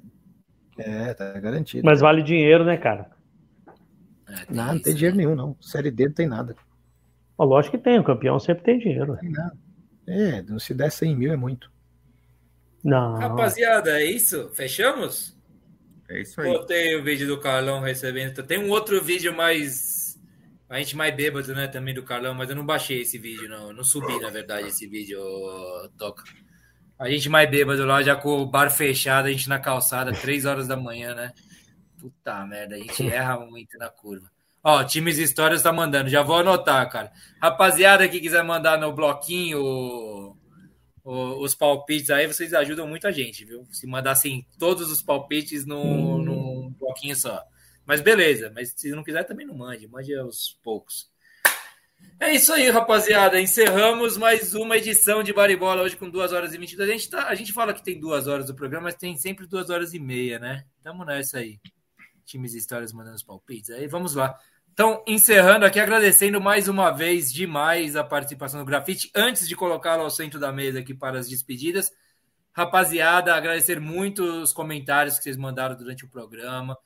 É, 0.77 1.13
tá 1.13 1.33
garantido. 1.39 1.83
Mas 1.85 1.99
vale 1.99 2.21
dinheiro, 2.21 2.63
né, 2.63 2.77
cara? 2.77 3.11
É, 4.27 4.45
tem 4.45 4.55
Não, 4.55 4.73
não 4.73 4.79
tem 4.81 4.93
né? 4.93 4.97
dinheiro 4.97 5.17
nenhum, 5.17 5.35
não. 5.35 5.57
Série 5.61 5.89
D 5.89 6.05
não 6.05 6.13
tem 6.13 6.27
nada. 6.27 6.55
Ó, 7.37 7.45
lógico 7.45 7.77
que 7.77 7.83
tem, 7.83 7.99
o 7.99 8.03
campeão 8.03 8.39
sempre 8.39 8.63
tem 8.63 8.79
dinheiro. 8.79 9.07
Não 9.13 9.17
tem 9.17 9.31
nada. 9.31 9.57
É, 10.07 10.59
se 10.59 10.73
der 10.73 10.91
100 10.91 11.15
mil 11.15 11.31
é 11.31 11.35
muito. 11.35 11.71
Não. 12.83 13.15
Rapaziada, 13.15 13.99
é 13.99 14.05
isso? 14.05 14.49
Fechamos? 14.53 15.35
É 16.09 16.21
isso 16.21 16.39
aí. 16.39 16.51
Botei 16.51 16.95
o 16.95 17.03
vídeo 17.03 17.27
do 17.27 17.39
Carlão 17.39 17.81
recebendo. 17.81 18.41
Tem 18.43 18.57
um 18.57 18.69
outro 18.69 19.01
vídeo 19.03 19.35
mais. 19.35 20.17
A 20.69 20.79
gente 20.79 20.95
mais 20.95 21.15
bêbado, 21.15 21.53
né? 21.53 21.67
Também 21.67 21.93
do 21.93 22.03
Carlão, 22.03 22.33
mas 22.33 22.49
eu 22.49 22.55
não 22.55 22.65
baixei 22.65 23.01
esse 23.01 23.17
vídeo, 23.17 23.49
não. 23.49 23.73
Não 23.73 23.83
subi, 23.83 24.19
na 24.19 24.29
verdade, 24.29 24.67
esse 24.67 24.87
vídeo, 24.87 25.19
ô, 25.19 25.89
Toca. 25.97 26.23
A 26.99 27.09
gente 27.09 27.29
mais 27.29 27.49
bêbado 27.49 27.85
lá, 27.85 28.01
já 28.01 28.15
com 28.15 28.41
o 28.41 28.45
bar 28.45 28.71
fechado, 28.71 29.27
a 29.27 29.31
gente 29.31 29.47
na 29.47 29.59
calçada, 29.59 30.11
três 30.11 30.45
horas 30.45 30.67
da 30.67 30.75
manhã, 30.75 31.13
né? 31.13 31.31
Puta 31.99 32.45
merda, 32.45 32.75
a 32.75 32.79
gente 32.79 33.07
erra 33.07 33.39
muito 33.39 33.77
na 33.77 33.89
curva. 33.89 34.29
Ó, 34.63 34.83
Times 34.83 35.17
Histórias 35.17 35.61
tá 35.61 35.71
mandando, 35.71 36.09
já 36.09 36.21
vou 36.21 36.37
anotar, 36.37 36.89
cara. 36.89 37.11
Rapaziada 37.41 38.07
que 38.07 38.19
quiser 38.19 38.43
mandar 38.43 38.77
no 38.79 38.91
bloquinho 38.91 40.36
os 41.09 41.55
palpites 41.55 42.09
aí, 42.09 42.27
vocês 42.27 42.53
ajudam 42.53 42.85
muito 42.85 43.07
a 43.07 43.11
gente, 43.11 43.45
viu? 43.45 43.65
Se 43.71 43.87
mandassem 43.87 44.45
todos 44.59 44.91
os 44.91 45.01
palpites 45.01 45.65
no, 45.65 46.17
num 46.21 46.69
bloquinho 46.77 47.15
só. 47.15 47.41
Mas 47.85 48.01
beleza, 48.01 48.51
mas 48.53 48.73
se 48.75 48.91
não 48.91 49.05
quiser 49.05 49.23
também 49.23 49.47
não 49.47 49.55
mande, 49.55 49.87
mande 49.87 50.13
aos 50.13 50.59
poucos. 50.61 51.09
É 52.19 52.33
isso 52.33 52.51
aí, 52.51 52.69
rapaziada. 52.69 53.39
Encerramos 53.39 54.17
mais 54.17 54.53
uma 54.53 54.75
edição 54.75 55.23
de 55.23 55.31
Baribola 55.31 55.81
hoje 55.81 55.95
com 55.95 56.09
2 56.09 56.33
horas 56.33 56.53
e 56.53 56.57
22. 56.57 56.89
A 56.89 56.91
gente, 56.91 57.09
tá, 57.09 57.27
a 57.27 57.35
gente 57.35 57.53
fala 57.53 57.73
que 57.73 57.83
tem 57.83 57.97
duas 57.97 58.27
horas 58.27 58.47
do 58.47 58.55
programa, 58.55 58.85
mas 58.85 58.95
tem 58.95 59.15
sempre 59.15 59.47
duas 59.47 59.69
horas 59.69 59.93
e 59.93 59.99
meia, 59.99 60.37
né? 60.37 60.65
Tamo 60.83 61.05
nessa 61.05 61.37
aí. 61.37 61.57
Times 62.25 62.53
e 62.53 62.57
histórias 62.57 62.91
mandando 62.91 63.15
os 63.15 63.23
palpites. 63.23 63.69
Aí 63.69 63.87
vamos 63.87 64.13
lá. 64.13 64.37
Então, 64.79 65.03
encerrando 65.07 65.65
aqui, 65.65 65.79
agradecendo 65.79 66.39
mais 66.39 66.67
uma 66.67 66.91
vez 66.91 67.33
demais 67.33 67.95
a 67.95 68.03
participação 68.03 68.59
do 68.59 68.65
Grafite. 68.67 69.09
Antes 69.15 69.47
de 69.47 69.55
colocá-lo 69.55 70.03
ao 70.03 70.11
centro 70.11 70.39
da 70.39 70.51
mesa 70.51 70.77
aqui 70.81 70.93
para 70.93 71.17
as 71.17 71.27
despedidas, 71.27 71.91
rapaziada, 72.53 73.33
agradecer 73.33 73.79
muito 73.79 74.21
os 74.21 74.53
comentários 74.53 75.17
que 75.17 75.23
vocês 75.23 75.35
mandaram 75.35 75.75
durante 75.75 76.05
o 76.05 76.07
programa. 76.07 76.77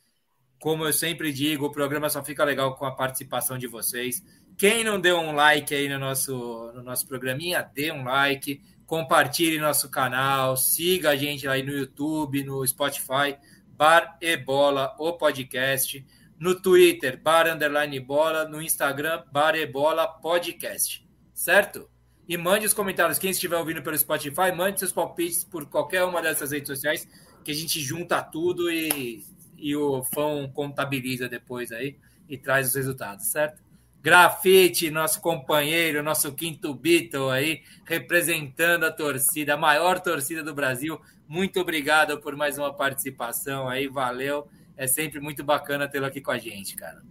Como 0.57 0.85
eu 0.85 0.93
sempre 0.93 1.33
digo, 1.33 1.65
o 1.65 1.69
programa 1.69 2.09
só 2.09 2.23
fica 2.23 2.45
legal 2.45 2.77
com 2.77 2.85
a 2.85 2.95
participação 2.95 3.57
de 3.57 3.67
vocês. 3.67 4.23
Quem 4.57 4.85
não 4.85 4.97
deu 4.97 5.19
um 5.19 5.33
like 5.33 5.75
aí 5.75 5.89
no 5.89 5.99
nosso, 5.99 6.71
no 6.73 6.81
nosso 6.81 7.05
programinha, 7.05 7.61
dê 7.75 7.91
um 7.91 8.05
like, 8.05 8.61
compartilhe 8.85 9.59
nosso 9.59 9.91
canal, 9.91 10.55
siga 10.55 11.09
a 11.09 11.17
gente 11.17 11.45
aí 11.45 11.61
no 11.61 11.73
YouTube, 11.73 12.41
no 12.45 12.65
Spotify. 12.65 13.35
Bar 13.67 14.17
e 14.21 14.37
Bola, 14.37 14.95
o 14.97 15.11
podcast. 15.11 16.05
No 16.41 16.59
Twitter, 16.59 17.21
Bar 17.21 17.45
Underline 17.47 17.99
Bola. 17.99 18.49
No 18.49 18.59
Instagram, 18.59 19.21
Bar 19.31 19.53
Bola 19.71 20.07
Podcast. 20.07 21.07
Certo? 21.35 21.87
E 22.27 22.35
mande 22.35 22.65
os 22.65 22.73
comentários. 22.73 23.19
Quem 23.19 23.29
estiver 23.29 23.57
ouvindo 23.57 23.83
pelo 23.83 23.95
Spotify, 23.95 24.51
mande 24.51 24.79
seus 24.79 24.91
palpites 24.91 25.43
por 25.43 25.67
qualquer 25.67 26.03
uma 26.03 26.19
dessas 26.19 26.51
redes 26.51 26.67
sociais, 26.67 27.07
que 27.43 27.51
a 27.51 27.53
gente 27.53 27.79
junta 27.79 28.23
tudo 28.23 28.71
e, 28.71 29.23
e 29.55 29.75
o 29.75 30.03
fã 30.03 30.49
contabiliza 30.51 31.29
depois 31.29 31.71
aí 31.71 31.99
e 32.27 32.39
traz 32.39 32.69
os 32.69 32.75
resultados, 32.75 33.27
certo? 33.27 33.61
Grafite, 34.01 34.89
nosso 34.89 35.21
companheiro, 35.21 36.01
nosso 36.01 36.33
quinto 36.33 36.73
Beatle 36.73 37.29
aí, 37.29 37.61
representando 37.85 38.85
a 38.85 38.91
torcida, 38.91 39.53
a 39.53 39.57
maior 39.57 39.99
torcida 39.99 40.43
do 40.43 40.55
Brasil. 40.55 40.99
Muito 41.27 41.59
obrigado 41.59 42.19
por 42.19 42.35
mais 42.35 42.57
uma 42.57 42.73
participação 42.73 43.69
aí, 43.69 43.87
valeu. 43.87 44.49
É 44.77 44.87
sempre 44.87 45.19
muito 45.19 45.43
bacana 45.43 45.87
tê-lo 45.87 46.05
aqui 46.05 46.21
com 46.21 46.31
a 46.31 46.37
gente, 46.37 46.75
cara. 46.75 47.01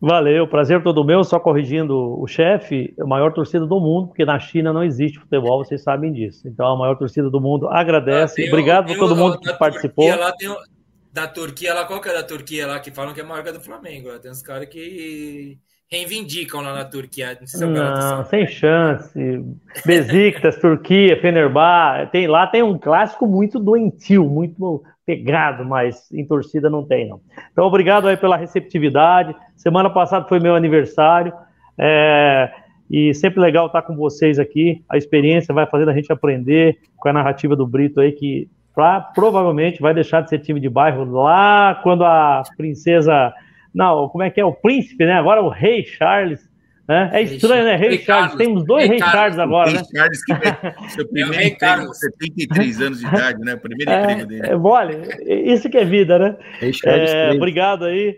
Valeu, 0.00 0.46
prazer 0.46 0.82
todo 0.82 1.04
meu. 1.04 1.24
Só 1.24 1.40
corrigindo 1.40 2.20
o 2.20 2.26
chefe, 2.26 2.94
a 3.00 3.04
maior 3.04 3.32
torcida 3.32 3.66
do 3.66 3.80
mundo, 3.80 4.08
porque 4.08 4.24
na 4.24 4.38
China 4.38 4.72
não 4.72 4.84
existe 4.84 5.18
futebol, 5.18 5.64
vocês 5.64 5.82
sabem 5.82 6.12
disso. 6.12 6.46
Então, 6.46 6.66
a 6.66 6.76
maior 6.76 6.96
torcida 6.96 7.28
do 7.28 7.40
mundo 7.40 7.68
agradece. 7.68 8.44
Ah, 8.44 8.48
Obrigado 8.48 8.86
por 8.86 8.96
todo 8.96 9.16
mundo 9.16 9.40
que 9.40 9.52
participou. 9.54 10.08
Lá 10.08 10.32
tem, 10.32 10.48
da 11.12 11.26
Turquia, 11.26 11.74
lá, 11.74 11.84
qual 11.84 12.00
que 12.00 12.08
é 12.08 12.12
da 12.12 12.22
Turquia 12.22 12.66
lá 12.66 12.78
que 12.78 12.92
falam 12.92 13.12
que 13.12 13.20
é 13.20 13.24
maior 13.24 13.42
que 13.42 13.48
a 13.48 13.52
do 13.52 13.60
Flamengo? 13.60 14.16
Tem 14.20 14.30
uns 14.30 14.40
caras 14.40 14.68
que 14.68 15.58
reivindicam 15.90 16.60
lá 16.60 16.72
na 16.72 16.84
Turquia. 16.84 17.36
Não, 17.58 17.70
não 17.70 18.24
sem 18.26 18.46
chance. 18.46 19.44
Besiktas, 19.84 20.56
Turquia, 20.60 21.20
Fenerbah, 21.20 22.06
tem 22.12 22.28
lá 22.28 22.46
tem 22.46 22.62
um 22.62 22.78
clássico 22.78 23.26
muito 23.26 23.58
doentio, 23.58 24.28
muito 24.28 24.84
pegado, 25.08 25.64
mas 25.64 26.12
em 26.12 26.22
torcida 26.22 26.68
não 26.68 26.84
tem 26.84 27.08
não. 27.08 27.18
Então 27.50 27.64
obrigado 27.64 28.06
aí 28.06 28.16
pela 28.18 28.36
receptividade. 28.36 29.34
Semana 29.56 29.88
passada 29.88 30.28
foi 30.28 30.38
meu 30.38 30.54
aniversário. 30.54 31.32
É, 31.78 32.52
e 32.90 33.14
sempre 33.14 33.40
legal 33.40 33.68
estar 33.68 33.80
com 33.80 33.96
vocês 33.96 34.38
aqui. 34.38 34.84
A 34.86 34.98
experiência 34.98 35.54
vai 35.54 35.64
fazendo 35.64 35.90
a 35.90 35.94
gente 35.94 36.12
aprender 36.12 36.76
com 36.98 37.08
a 37.08 37.12
narrativa 37.14 37.56
do 37.56 37.66
Brito 37.66 38.02
aí 38.02 38.12
que 38.12 38.50
pra, 38.74 39.00
provavelmente 39.00 39.80
vai 39.80 39.94
deixar 39.94 40.20
de 40.20 40.28
ser 40.28 40.40
time 40.40 40.60
de 40.60 40.68
bairro 40.68 41.10
lá 41.10 41.80
quando 41.82 42.04
a 42.04 42.42
princesa 42.54 43.32
não, 43.74 44.10
como 44.10 44.24
é 44.24 44.30
que 44.30 44.40
é? 44.40 44.44
O 44.44 44.52
príncipe, 44.52 45.06
né? 45.06 45.14
Agora 45.14 45.42
o 45.42 45.48
rei 45.48 45.84
Charles. 45.84 46.46
Né? 46.88 47.10
É 47.12 47.22
estranho, 47.22 47.64
né? 47.64 47.76
Rei, 47.76 47.98
Charles. 47.98 48.34
Temos 48.36 48.64
dois 48.64 48.88
rei, 48.88 48.98
Charles 48.98 49.38
agora, 49.38 49.68
rei 49.68 49.78
né? 49.78 49.84
Charles, 49.94 50.24
que 50.24 50.32
é 50.86 50.88
seu 50.88 51.06
primeiro 51.06 51.34
é 51.34 51.48
emprego, 51.48 51.92
73 51.92 52.80
anos 52.80 53.00
de 53.00 53.06
idade, 53.06 53.40
né? 53.40 53.56
Primeiro 53.56 53.90
é, 53.90 54.02
emprego 54.02 54.26
dele. 54.26 54.46
É, 54.46 54.56
olha, 54.56 54.98
isso 55.52 55.68
que 55.68 55.76
é 55.76 55.84
vida, 55.84 56.18
né? 56.18 56.36
Rei 56.58 56.72
Charles 56.72 57.10
é, 57.10 57.32
obrigado 57.32 57.84
aí. 57.84 58.16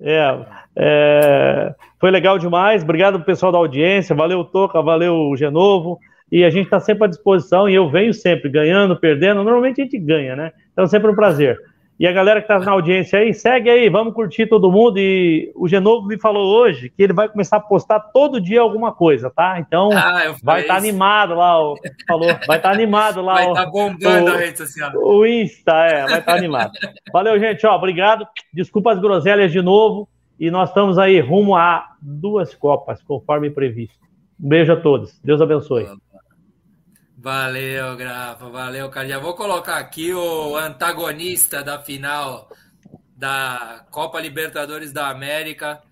É, 0.00 0.46
é, 0.76 1.74
foi 2.00 2.12
legal 2.12 2.38
demais. 2.38 2.84
Obrigado 2.84 3.16
pro 3.16 3.26
pessoal 3.26 3.50
da 3.50 3.58
audiência. 3.58 4.14
Valeu, 4.14 4.44
Toca, 4.44 4.80
valeu, 4.80 5.34
Genovo. 5.36 5.98
E 6.30 6.44
a 6.44 6.50
gente 6.50 6.66
está 6.66 6.78
sempre 6.78 7.04
à 7.04 7.08
disposição 7.08 7.68
e 7.68 7.74
eu 7.74 7.90
venho 7.90 8.14
sempre, 8.14 8.48
ganhando, 8.48 8.96
perdendo. 8.96 9.42
Normalmente 9.42 9.80
a 9.80 9.84
gente 9.84 9.98
ganha, 9.98 10.36
né? 10.36 10.52
Então, 10.72 10.86
sempre 10.86 11.10
um 11.10 11.16
prazer. 11.16 11.58
E 11.98 12.08
a 12.08 12.12
galera 12.12 12.40
que 12.40 12.52
está 12.52 12.58
na 12.58 12.72
audiência 12.72 13.20
aí, 13.20 13.32
segue 13.32 13.70
aí, 13.70 13.88
vamos 13.88 14.14
curtir 14.14 14.46
todo 14.48 14.70
mundo. 14.70 14.98
E 14.98 15.52
o 15.54 15.68
Genovo 15.68 16.06
me 16.06 16.18
falou 16.18 16.52
hoje 16.60 16.88
que 16.88 17.02
ele 17.02 17.12
vai 17.12 17.28
começar 17.28 17.58
a 17.58 17.60
postar 17.60 18.00
todo 18.00 18.40
dia 18.40 18.60
alguma 18.60 18.92
coisa, 18.92 19.30
tá? 19.30 19.60
Então 19.60 19.90
ah, 19.92 20.34
vai 20.42 20.62
estar 20.62 20.74
tá 20.74 20.78
animado 20.78 21.34
lá, 21.34 21.62
o, 21.62 21.76
falou, 22.06 22.26
vai 22.26 22.56
estar 22.56 22.60
tá 22.60 22.72
animado 22.72 23.22
lá. 23.22 23.34
Vai 23.34 23.48
estar 23.48 23.64
tá 23.64 23.70
bombando 23.70 24.30
o, 24.30 24.34
a 24.34 24.36
rede 24.38 24.58
social. 24.58 24.92
O 24.96 25.24
Insta, 25.24 25.72
é, 25.72 26.04
vai 26.06 26.18
estar 26.18 26.32
tá 26.32 26.34
animado. 26.34 26.72
Valeu, 27.12 27.38
gente, 27.38 27.64
ó, 27.64 27.76
obrigado. 27.76 28.26
Desculpa 28.52 28.92
as 28.92 28.98
groselhas 28.98 29.52
de 29.52 29.62
novo. 29.62 30.08
E 30.38 30.50
nós 30.50 30.70
estamos 30.70 30.98
aí 30.98 31.20
rumo 31.20 31.54
a 31.54 31.92
duas 32.02 32.56
Copas, 32.56 33.00
conforme 33.02 33.50
previsto. 33.50 33.96
Um 34.40 34.48
beijo 34.48 34.72
a 34.72 34.76
todos. 34.76 35.20
Deus 35.22 35.40
abençoe. 35.40 35.86
Valeu, 37.24 37.96
Grafa, 37.96 38.50
valeu, 38.50 38.90
cara. 38.90 39.08
Já 39.08 39.18
vou 39.18 39.32
colocar 39.32 39.78
aqui 39.78 40.12
o 40.12 40.58
antagonista 40.58 41.64
da 41.64 41.80
final 41.80 42.50
da 43.16 43.86
Copa 43.90 44.20
Libertadores 44.20 44.92
da 44.92 45.08
América 45.08 45.82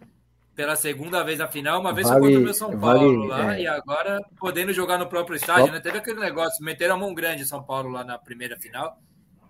pela 0.55 0.77
segunda 0.77 1.25
vez 1.25 1.39
na 1.39 1.49
final. 1.49 1.81
Uma 1.81 1.95
vez 1.95 2.07
vale, 2.07 2.21
contra 2.21 2.39
o 2.39 2.43
meu 2.43 2.53
São 2.53 2.79
Paulo 2.79 3.27
vale, 3.27 3.29
lá 3.29 3.57
é. 3.57 3.63
e 3.63 3.67
agora 3.67 4.21
podendo 4.39 4.75
jogar 4.75 4.99
no 4.99 5.07
próprio 5.07 5.35
estádio, 5.37 5.69
Só... 5.69 5.73
né? 5.73 5.81
Teve 5.81 5.97
aquele 5.97 6.21
negócio, 6.21 6.63
meteram 6.63 6.97
a 6.97 6.99
mão 6.99 7.15
grande 7.15 7.41
em 7.41 7.47
São 7.47 7.63
Paulo 7.63 7.89
lá 7.89 8.05
na 8.05 8.19
primeira 8.19 8.59
final. 8.61 8.99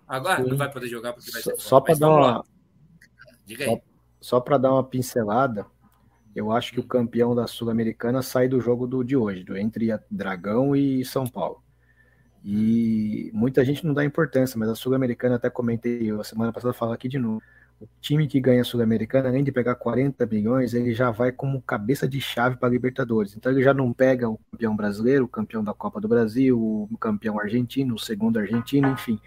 Agora 0.07 0.41
Sim. 0.41 0.51
não 0.51 0.55
vai 0.55 0.71
poder 0.71 0.87
jogar 0.87 1.11
porque 1.11 1.31
vai 1.31 1.41
ser 1.41 1.53
Só 1.57 1.81
para 1.81 1.95
dar 1.95 2.09
uma 2.09 2.45
Diga. 3.45 3.65
Só, 3.65 3.81
só 4.21 4.39
para 4.39 4.57
dar 4.57 4.71
uma 4.71 4.85
pincelada, 4.85 5.65
eu 6.33 6.49
acho 6.49 6.71
que 6.71 6.79
o 6.79 6.87
campeão 6.87 7.35
da 7.35 7.45
Sul-Americana 7.45 8.21
sai 8.21 8.47
do 8.47 8.61
jogo 8.61 8.87
do, 8.87 9.03
de 9.03 9.17
hoje, 9.17 9.43
do 9.43 9.57
entre 9.57 9.89
Dragão 10.09 10.73
e 10.73 11.03
São 11.03 11.27
Paulo. 11.27 11.61
E 12.43 13.31
muita 13.33 13.63
gente 13.63 13.85
não 13.85 13.93
dá 13.93 14.03
importância, 14.03 14.59
mas 14.59 14.67
a 14.67 14.75
Sul-Americana, 14.75 15.35
até 15.35 15.49
comentei 15.49 16.11
a 16.11 16.23
semana 16.23 16.51
passada, 16.51 16.73
falar 16.73 16.95
aqui 16.95 17.07
de 17.07 17.17
novo. 17.17 17.41
O 17.79 17.87
time 18.01 18.27
que 18.27 18.39
ganha 18.39 18.61
a 18.61 18.65
Sul-Americana, 18.65 19.29
além 19.29 19.43
de 19.43 19.51
pegar 19.51 19.75
40 19.75 20.25
milhões, 20.25 20.73
ele 20.73 20.93
já 20.93 21.09
vai 21.09 21.31
como 21.31 21.61
cabeça 21.61 22.07
de 22.07 22.19
chave 22.19 22.57
para 22.57 22.67
a 22.67 22.71
Libertadores. 22.71 23.35
Então 23.35 23.51
ele 23.51 23.63
já 23.63 23.73
não 23.73 23.93
pega 23.93 24.29
o 24.29 24.37
campeão 24.51 24.75
brasileiro, 24.75 25.25
o 25.25 25.27
campeão 25.27 25.63
da 25.63 25.73
Copa 25.73 26.01
do 26.01 26.07
Brasil, 26.07 26.59
o 26.59 26.97
campeão 26.97 27.39
argentino, 27.39 27.95
o 27.95 27.99
segundo 27.99 28.39
argentino, 28.39 28.89
enfim. 28.89 29.19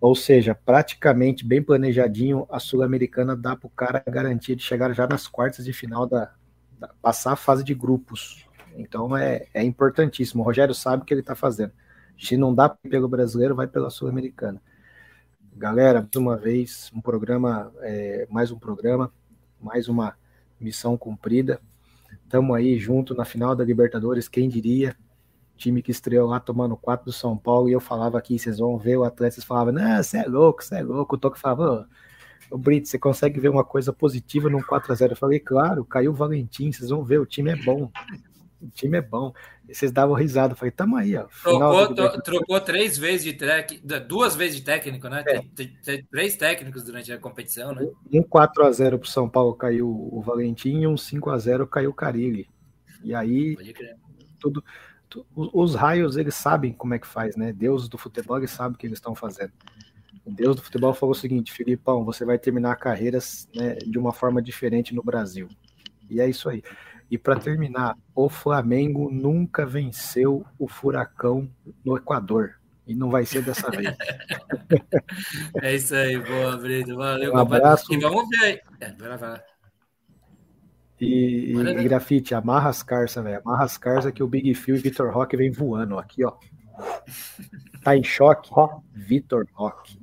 Ou 0.00 0.14
seja, 0.14 0.54
praticamente 0.54 1.44
bem 1.44 1.62
planejadinho, 1.62 2.46
a 2.50 2.60
Sul-Americana 2.60 3.36
dá 3.36 3.56
para 3.56 3.66
o 3.66 3.70
cara 3.70 4.02
a 4.06 4.10
garantia 4.10 4.54
de 4.54 4.62
chegar 4.62 4.92
já 4.92 5.06
nas 5.06 5.26
quartas 5.26 5.64
de 5.64 5.72
final 5.72 6.06
da, 6.06 6.32
da 6.78 6.88
passar 7.00 7.32
a 7.32 7.36
fase 7.36 7.64
de 7.64 7.74
grupos. 7.74 8.46
Então 8.76 9.16
é, 9.16 9.46
é 9.54 9.62
importantíssimo. 9.62 10.42
O 10.42 10.46
Rogério 10.46 10.74
sabe 10.74 11.02
o 11.02 11.06
que 11.06 11.12
ele 11.12 11.20
está 11.20 11.34
fazendo. 11.34 11.72
Se 12.18 12.36
não 12.36 12.54
dá 12.54 12.68
pelo 12.68 13.08
brasileiro, 13.08 13.54
vai 13.54 13.66
pela 13.66 13.90
Sul-Americana. 13.90 14.60
Galera, 15.56 16.00
mais 16.00 16.14
uma 16.16 16.36
vez, 16.36 16.90
um 16.94 17.00
programa, 17.00 17.72
é, 17.80 18.26
mais 18.30 18.50
um 18.50 18.58
programa, 18.58 19.12
mais 19.60 19.88
uma 19.88 20.16
missão 20.60 20.96
cumprida. 20.96 21.60
Estamos 22.24 22.56
aí 22.56 22.78
junto 22.78 23.14
na 23.14 23.24
final 23.24 23.54
da 23.54 23.64
Libertadores, 23.64 24.28
quem 24.28 24.48
diria? 24.48 24.96
Time 25.56 25.82
que 25.82 25.90
estreou 25.90 26.28
lá 26.28 26.38
tomando 26.38 26.76
4 26.76 27.06
do 27.06 27.12
São 27.12 27.36
Paulo, 27.36 27.68
e 27.68 27.72
eu 27.72 27.80
falava 27.80 28.18
aqui, 28.18 28.38
vocês 28.38 28.58
vão 28.58 28.78
ver 28.78 28.96
o 28.96 29.04
Atlético, 29.04 29.46
falava, 29.46 29.72
não, 29.72 30.02
você 30.02 30.18
é 30.18 30.24
louco, 30.26 30.62
você 30.62 30.76
é 30.76 30.82
louco. 30.82 31.16
O 31.16 31.18
Toque 31.18 31.38
falava, 31.38 31.88
ô 32.50 32.58
Brito, 32.58 32.88
você 32.88 32.98
consegue 32.98 33.40
ver 33.40 33.48
uma 33.48 33.64
coisa 33.64 33.92
positiva 33.92 34.48
num 34.48 34.62
4 34.62 34.92
a 34.92 34.94
0 34.94 35.12
Eu 35.12 35.16
falei, 35.16 35.40
claro, 35.40 35.84
caiu 35.84 36.12
o 36.12 36.14
Valentim, 36.14 36.70
vocês 36.70 36.90
vão 36.90 37.04
ver, 37.04 37.18
o 37.18 37.26
time 37.26 37.50
é 37.50 37.56
bom. 37.56 37.90
O 38.60 38.68
time 38.70 38.98
é 38.98 39.02
bom. 39.02 39.32
E 39.68 39.74
vocês 39.74 39.92
davam 39.92 40.14
risada. 40.14 40.52
Eu 40.52 40.56
falei, 40.56 40.72
tamo 40.72 40.96
aí, 40.96 41.16
ó. 41.16 41.26
Trocou, 41.42 42.22
trocou 42.22 42.60
três 42.60 42.98
vezes 42.98 43.24
de 43.24 43.32
técnico, 43.34 43.86
duas 44.06 44.34
vezes 44.34 44.56
de 44.56 44.62
técnico, 44.62 45.08
né? 45.08 45.22
É. 45.26 45.40
Tem, 45.54 45.76
tem, 45.84 46.04
três 46.04 46.36
técnicos 46.36 46.84
durante 46.84 47.12
a 47.12 47.18
competição, 47.18 47.72
né? 47.72 47.88
Um 48.12 48.22
4x0 48.22 48.98
pro 48.98 49.08
São 49.08 49.28
Paulo 49.28 49.54
caiu 49.54 49.88
o 49.88 50.20
Valentim 50.20 50.80
e 50.80 50.86
um 50.86 50.94
5x0 50.94 51.68
caiu 51.68 51.90
o 51.90 51.94
Carilli. 51.94 52.48
E 53.04 53.14
aí, 53.14 53.56
tudo, 54.40 54.64
tudo, 55.08 55.26
os 55.34 55.74
raios, 55.74 56.16
eles 56.16 56.34
sabem 56.34 56.72
como 56.72 56.94
é 56.94 56.98
que 56.98 57.06
faz, 57.06 57.36
né? 57.36 57.52
Deus 57.52 57.88
do 57.88 57.96
futebol, 57.96 58.38
eles 58.38 58.50
sabem 58.50 58.74
o 58.74 58.78
que 58.78 58.86
eles 58.86 58.98
estão 58.98 59.14
fazendo. 59.14 59.52
O 60.24 60.30
Deus 60.30 60.56
do 60.56 60.62
futebol 60.62 60.92
falou 60.92 61.14
o 61.14 61.18
seguinte, 61.18 61.52
Filipão, 61.52 62.04
você 62.04 62.24
vai 62.24 62.38
terminar 62.38 62.76
carreiras 62.76 63.48
né, 63.54 63.76
de 63.76 63.98
uma 63.98 64.12
forma 64.12 64.42
diferente 64.42 64.94
no 64.94 65.02
Brasil. 65.02 65.48
E 66.10 66.20
é 66.20 66.28
isso 66.28 66.48
aí. 66.48 66.62
E 67.10 67.16
para 67.16 67.38
terminar, 67.38 67.96
o 68.14 68.28
Flamengo 68.28 69.10
nunca 69.10 69.64
venceu 69.64 70.44
o 70.58 70.68
Furacão 70.68 71.50
no 71.84 71.96
Equador. 71.96 72.58
E 72.86 72.94
não 72.94 73.10
vai 73.10 73.24
ser 73.24 73.42
dessa 73.42 73.70
vez. 73.70 73.94
é 75.62 75.74
isso 75.74 75.94
aí, 75.94 76.18
boa, 76.18 76.56
Brito. 76.56 76.96
Valeu, 76.96 77.34
um 77.34 77.38
abraço. 77.38 77.92
E 77.92 77.98
vamos 77.98 78.26
ver 78.28 78.44
aí. 78.44 78.60
É, 78.80 78.92
vai 78.92 79.08
lá, 79.08 79.16
vai 79.16 79.30
lá. 79.30 79.42
E, 81.00 81.52
e, 81.52 81.56
e 81.56 81.84
grafite, 81.84 82.34
amarra 82.34 82.70
as 82.70 82.82
carças, 82.82 83.22
velho. 83.22 83.40
Amarra 83.44 83.64
as 83.64 83.78
carças 83.78 84.12
que 84.12 84.22
o 84.22 84.26
Big 84.26 84.54
Phil 84.54 84.76
e 84.76 84.78
Vitor 84.78 85.12
Roque 85.12 85.36
vem 85.36 85.50
voando 85.50 85.98
aqui, 85.98 86.24
ó. 86.24 86.32
Tá 87.82 87.96
em 87.96 88.02
choque, 88.02 88.50
ó. 88.52 88.80
Vitor 88.92 89.46
Roque. 89.52 89.97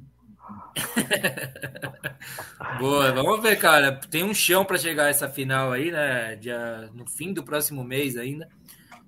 Boa, 2.79 3.11
vamos 3.11 3.41
ver, 3.41 3.57
cara. 3.57 3.99
Tem 4.09 4.23
um 4.23 4.33
chão 4.33 4.65
para 4.65 4.77
chegar 4.77 5.09
essa 5.09 5.29
final 5.29 5.71
aí, 5.71 5.91
né? 5.91 6.35
Dia, 6.35 6.89
no 6.93 7.05
fim 7.05 7.33
do 7.33 7.43
próximo 7.43 7.83
mês 7.83 8.17
ainda. 8.17 8.47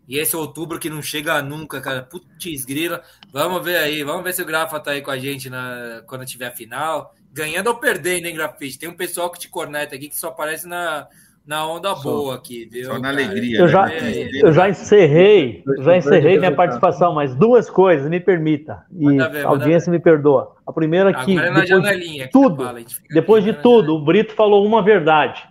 E 0.08 0.18
esse 0.18 0.36
outubro 0.36 0.80
que 0.80 0.90
não 0.90 1.02
chega 1.02 1.42
nunca, 1.42 1.82
cara. 1.82 2.02
Putz, 2.02 2.64
grila. 2.64 3.04
Vamos 3.32 3.64
ver 3.64 3.78
aí. 3.78 4.04
Vamos 4.04 4.24
ver 4.24 4.34
se 4.34 4.42
o 4.42 4.46
Grafa 4.46 4.80
tá 4.80 4.92
aí 4.92 5.02
com 5.02 5.12
a 5.12 5.18
gente 5.18 5.50
na, 5.50 6.02
quando 6.08 6.26
tiver 6.26 6.48
a 6.48 6.56
final. 6.56 7.14
Ganhando 7.34 7.68
ou 7.68 7.76
perdendo, 7.76 8.26
hein, 8.26 8.36
Grafite? 8.36 8.80
Tem 8.80 8.90
um 8.90 8.96
pessoal 8.96 9.30
que 9.30 9.40
te 9.40 9.50
corneta 9.50 9.96
aqui 9.96 10.10
que 10.10 10.18
só 10.18 10.30
aparece 10.30 10.68
na, 10.68 11.08
na 11.48 11.66
onda 11.66 11.95
boa 11.95 12.35
aqui, 12.35 12.67
viu? 12.69 12.88
Só 12.88 12.93
na 12.95 13.00
cara? 13.00 13.14
alegria. 13.14 13.59
Eu 13.59 13.66
né? 13.66 13.72
já, 13.72 13.90
É, 13.90 14.30
eu 14.43 14.51
já 14.51 14.69
encerrei, 14.69 15.64
já 15.80 15.95
encerrei 15.95 16.38
minha 16.38 16.53
participação, 16.53 17.14
mas 17.14 17.34
duas 17.34 17.69
coisas, 17.69 18.09
me 18.09 18.19
permita. 18.19 18.84
E 18.92 19.17
ver, 19.17 19.45
a 19.45 19.48
audiência 19.48 19.90
me 19.90 19.98
perdoa. 19.98 20.56
A 20.67 20.74
primeira 20.74 21.11
é 21.11 21.14
que, 21.14 21.38
Agora 21.38 21.48
é 21.48 21.51
na 21.51 21.59
depois 21.61 21.82
de 21.82 21.88
janelinha. 21.88 22.26
que 22.26 22.34
tudo, 22.34 22.64
fala, 22.66 22.80
depois 23.09 23.43
aqui, 23.45 23.56
de 23.56 23.64
tudo, 23.64 23.95
o 23.95 24.03
Brito 24.03 24.34
falou 24.34 24.66
uma 24.66 24.84
verdade, 24.84 25.42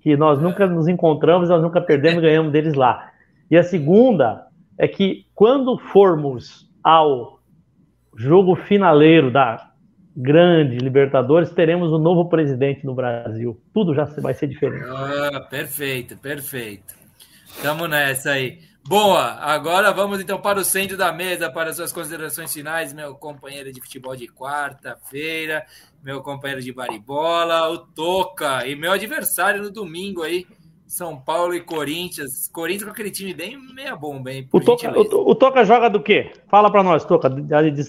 que 0.00 0.16
nós 0.16 0.40
nunca 0.40 0.66
nos 0.66 0.88
encontramos, 0.88 1.50
nós 1.50 1.62
nunca 1.62 1.82
perdemos 1.82 2.20
e 2.20 2.22
ganhamos 2.26 2.50
deles 2.50 2.72
lá. 2.72 3.10
E 3.50 3.56
a 3.56 3.62
segunda 3.62 4.46
é 4.78 4.88
que 4.88 5.26
quando 5.34 5.78
formos 5.78 6.66
ao 6.82 7.40
jogo 8.16 8.56
finaleiro 8.56 9.30
da 9.30 9.71
grande 10.16 10.78
Libertadores, 10.78 11.50
teremos 11.50 11.92
um 11.92 11.98
novo 11.98 12.28
presidente 12.28 12.84
no 12.84 12.94
Brasil. 12.94 13.60
Tudo 13.72 13.94
já 13.94 14.04
vai 14.04 14.34
ser 14.34 14.46
diferente. 14.46 14.84
Ah, 14.86 15.40
perfeito, 15.40 16.16
perfeito. 16.16 16.94
Tamo 17.62 17.86
nessa 17.86 18.32
aí. 18.32 18.60
Boa, 18.84 19.34
agora 19.40 19.92
vamos 19.92 20.20
então 20.20 20.40
para 20.40 20.58
o 20.58 20.64
centro 20.64 20.96
da 20.96 21.12
mesa, 21.12 21.48
para 21.48 21.70
as 21.70 21.76
suas 21.76 21.92
considerações 21.92 22.52
finais, 22.52 22.92
meu 22.92 23.14
companheiro 23.14 23.72
de 23.72 23.80
futebol 23.80 24.16
de 24.16 24.26
quarta-feira, 24.26 25.64
meu 26.02 26.20
companheiro 26.20 26.60
de 26.60 26.72
baribola, 26.72 27.70
o 27.70 27.78
Toca, 27.78 28.66
e 28.66 28.74
meu 28.74 28.90
adversário 28.90 29.62
no 29.62 29.70
domingo 29.70 30.22
aí, 30.24 30.44
São 30.92 31.18
Paulo 31.18 31.54
e 31.54 31.60
Corinthians. 31.62 32.48
Corinthians 32.52 32.84
com 32.84 32.90
aquele 32.90 33.10
time 33.10 33.32
bem 33.32 33.58
meia 33.74 33.96
bomba, 33.96 34.30
hein? 34.30 34.46
O 34.52 34.60
Toca, 34.60 34.92
o, 34.94 35.30
o 35.30 35.34
Toca 35.34 35.64
joga 35.64 35.88
do 35.88 36.02
quê? 36.02 36.32
Fala 36.50 36.70
pra 36.70 36.82
nós, 36.82 37.02
Toca. 37.02 37.30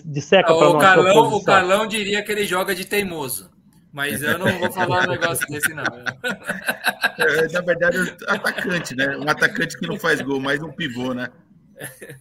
Disseca 0.06 0.48
pra 0.48 0.56
O 0.56 0.60
nós. 0.62 0.72
sua 0.72 0.80
Carlão, 0.80 1.34
o. 1.34 1.44
Carlão 1.44 1.86
diria 1.86 2.24
que 2.24 2.32
ele 2.32 2.46
joga 2.46 2.74
de 2.74 2.86
teimoso. 2.86 3.52
Mas 3.92 4.24
eu 4.24 4.40
não 4.40 4.58
vou 4.58 4.72
falar 4.72 5.04
um 5.04 5.12
negócio 5.12 5.46
desse, 5.50 5.74
não. 5.74 5.84
É, 5.84 7.52
na 7.52 7.60
verdade, 7.60 7.98
é 7.98 8.32
atacante, 8.32 8.96
né? 8.96 9.18
Um 9.18 9.30
atacante 9.30 9.78
que 9.78 9.86
não 9.86 10.00
faz 10.00 10.22
gol, 10.22 10.40
mais 10.40 10.64
um 10.64 10.72
pivô, 10.72 11.14
né? 11.14 11.28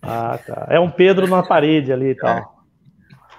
Ah, 0.03 0.37
tá. 0.45 0.67
É 0.69 0.81
um 0.81 0.91
Pedro 0.91 1.29
na 1.29 1.45
parede 1.45 1.93
ali 1.93 2.09
e 2.09 2.17
tal. 2.17 2.67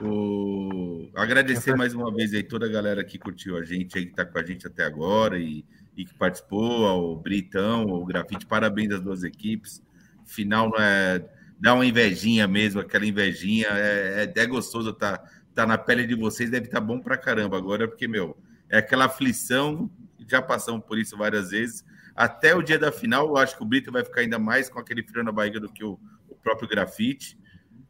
O... 0.01 1.09
Agradecer 1.13 1.75
mais 1.75 1.93
uma 1.93 2.09
vez 2.11 2.33
aí 2.33 2.41
toda 2.41 2.65
a 2.67 2.71
galera 2.71 3.03
que 3.03 3.19
curtiu 3.19 3.57
a 3.57 3.63
gente 3.65 3.97
aí, 3.97 4.05
que 4.05 4.15
tá 4.15 4.25
com 4.25 4.39
a 4.39 4.43
gente 4.43 4.65
até 4.65 4.85
agora 4.85 5.37
e, 5.37 5.63
e 5.95 6.05
que 6.05 6.13
participou, 6.13 6.85
ao 6.85 7.15
Britão, 7.15 7.85
o 7.85 8.05
Grafite, 8.05 8.45
parabéns 8.45 8.91
às 8.91 9.01
duas 9.01 9.23
equipes. 9.23 9.81
Final 10.25 10.71
é. 10.79 11.23
Dá 11.59 11.73
uma 11.73 11.85
invejinha 11.85 12.47
mesmo, 12.47 12.81
aquela 12.81 13.05
invejinha. 13.05 13.67
É, 13.67 14.31
é, 14.35 14.39
é 14.41 14.45
gostoso 14.45 14.91
tá, 14.93 15.23
tá 15.53 15.65
na 15.65 15.77
pele 15.77 16.05
de 16.05 16.15
vocês, 16.15 16.49
deve 16.49 16.65
estar 16.65 16.81
tá 16.81 16.85
bom 16.85 16.99
pra 16.99 17.17
caramba 17.17 17.57
agora, 17.57 17.87
porque, 17.87 18.07
meu, 18.07 18.37
é 18.69 18.79
aquela 18.79 19.05
aflição, 19.05 19.89
já 20.27 20.41
passamos 20.41 20.83
por 20.85 20.97
isso 20.97 21.15
várias 21.15 21.51
vezes. 21.51 21.85
Até 22.15 22.55
o 22.55 22.61
dia 22.61 22.77
da 22.77 22.91
final, 22.91 23.27
eu 23.27 23.37
acho 23.37 23.55
que 23.55 23.63
o 23.63 23.65
Brito 23.65 23.91
vai 23.91 24.03
ficar 24.03 24.21
ainda 24.21 24.37
mais 24.37 24.69
com 24.69 24.79
aquele 24.79 25.03
frio 25.03 25.23
na 25.23 25.31
barriga 25.31 25.59
do 25.59 25.71
que 25.71 25.83
o, 25.83 25.99
o 26.27 26.35
próprio 26.35 26.67
Grafite. 26.67 27.37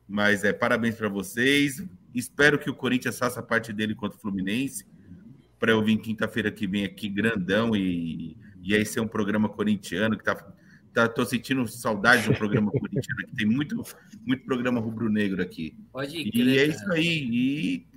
Mas 0.07 0.43
é 0.43 0.53
parabéns 0.53 0.95
para 0.95 1.09
vocês. 1.09 1.83
Espero 2.13 2.59
que 2.59 2.69
o 2.69 2.75
Corinthians 2.75 3.17
faça 3.17 3.41
parte 3.41 3.73
dele 3.73 3.95
contra 3.95 4.17
o 4.17 4.21
Fluminense. 4.21 4.85
Para 5.63 5.71
eu 5.71 5.81
vir 5.81 5.95
quinta-feira 5.95 6.51
que 6.51 6.67
vem 6.67 6.83
aqui 6.83 7.07
grandão 7.07 7.73
e, 7.73 8.35
e 8.61 8.75
aí 8.75 8.85
ser 8.85 8.99
um 8.99 9.07
programa 9.07 9.47
corintiano 9.47 10.17
que 10.17 10.23
tá, 10.25 10.35
tá 10.93 11.07
tô 11.07 11.25
sentindo 11.25 11.65
saudade 11.69 12.27
do 12.27 12.35
programa 12.35 12.69
corintiano 12.77 13.25
que 13.29 13.35
tem 13.37 13.47
muito 13.47 13.81
muito 14.25 14.43
programa 14.43 14.81
rubro-negro 14.81 15.41
aqui. 15.41 15.73
Pode 15.93 16.17
E 16.17 16.29
crer, 16.29 16.49
é 16.49 16.67
cara. 16.67 16.77
isso 16.77 16.91
aí. 16.91 17.29
E 17.31 17.87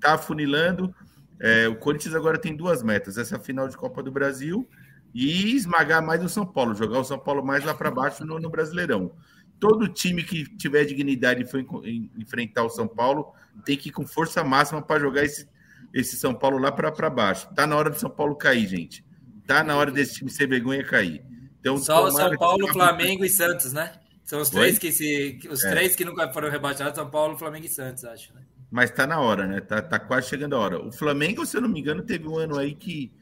tá 0.00 0.14
afunilando. 0.14 0.94
É, 1.38 1.68
o 1.68 1.76
Corinthians 1.76 2.14
agora 2.14 2.38
tem 2.38 2.56
duas 2.56 2.82
metas: 2.82 3.18
essa 3.18 3.38
final 3.38 3.68
de 3.68 3.76
Copa 3.76 4.02
do 4.02 4.10
Brasil 4.10 4.66
e 5.12 5.54
esmagar 5.54 6.02
mais 6.02 6.24
o 6.24 6.30
São 6.30 6.46
Paulo, 6.46 6.74
jogar 6.74 6.98
o 6.98 7.04
São 7.04 7.18
Paulo 7.18 7.44
mais 7.44 7.62
lá 7.62 7.74
para 7.74 7.90
baixo 7.90 8.24
no, 8.24 8.40
no 8.40 8.48
Brasileirão. 8.48 9.12
Todo 9.60 9.86
time 9.86 10.22
que 10.22 10.44
tiver 10.56 10.86
dignidade 10.86 11.42
e 11.42 11.46
for 11.46 11.60
en- 11.60 11.66
en- 11.84 12.10
enfrentar 12.16 12.64
o 12.64 12.70
São 12.70 12.88
Paulo 12.88 13.34
tem 13.66 13.76
que 13.76 13.90
ir 13.90 13.92
com 13.92 14.06
força 14.06 14.42
máxima 14.42 14.80
para 14.80 14.98
jogar 14.98 15.24
esse, 15.24 15.46
esse 15.92 16.16
São 16.16 16.34
Paulo 16.34 16.58
lá 16.58 16.70
para 16.72 17.10
baixo. 17.10 17.48
Tá 17.54 17.66
na 17.66 17.76
hora 17.76 17.90
do 17.90 17.98
São 17.98 18.10
Paulo 18.10 18.34
cair, 18.36 18.66
gente. 18.66 19.04
Tá 19.46 19.62
na 19.64 19.76
hora 19.76 19.90
desse 19.90 20.14
time 20.16 20.30
ser 20.30 20.46
vergonha 20.46 20.84
cair. 20.84 21.22
Então, 21.60 21.76
Só 21.78 22.04
o 22.06 22.10
São 22.10 22.30
que- 22.30 22.38
Paulo, 22.38 22.66
Flamengo 22.68 23.24
e 23.24 23.28
Santos, 23.28 23.72
né? 23.72 23.92
São 24.24 24.40
os 24.40 24.50
três 24.50 24.74
Oi? 24.74 24.80
que 24.80 24.92
se. 24.92 25.38
Os 25.50 25.64
É. 25.64 25.70
três 25.70 25.94
que 25.96 26.04
nunca 26.04 26.32
foram 26.32 26.48
rebaixados, 26.50 26.94
São 26.94 27.08
Paulo, 27.10 27.36
Flamengo 27.36 27.66
e 27.66 27.68
Santos, 27.68 28.04
acho, 28.04 28.32
né? 28.34 28.40
Mas 28.70 28.90
tá 28.90 29.06
na 29.06 29.20
hora, 29.20 29.46
né? 29.46 29.60
Tá, 29.60 29.82
tá 29.82 29.98
quase 29.98 30.28
chegando 30.28 30.56
a 30.56 30.58
hora. 30.58 30.80
O 30.82 30.90
Flamengo, 30.92 31.44
se 31.44 31.56
eu 31.56 31.60
não 31.60 31.68
me 31.68 31.80
engano, 31.80 32.02
teve 32.02 32.26
um 32.26 32.36
ano 32.38 32.58
aí 32.58 32.74
que. 32.74 33.12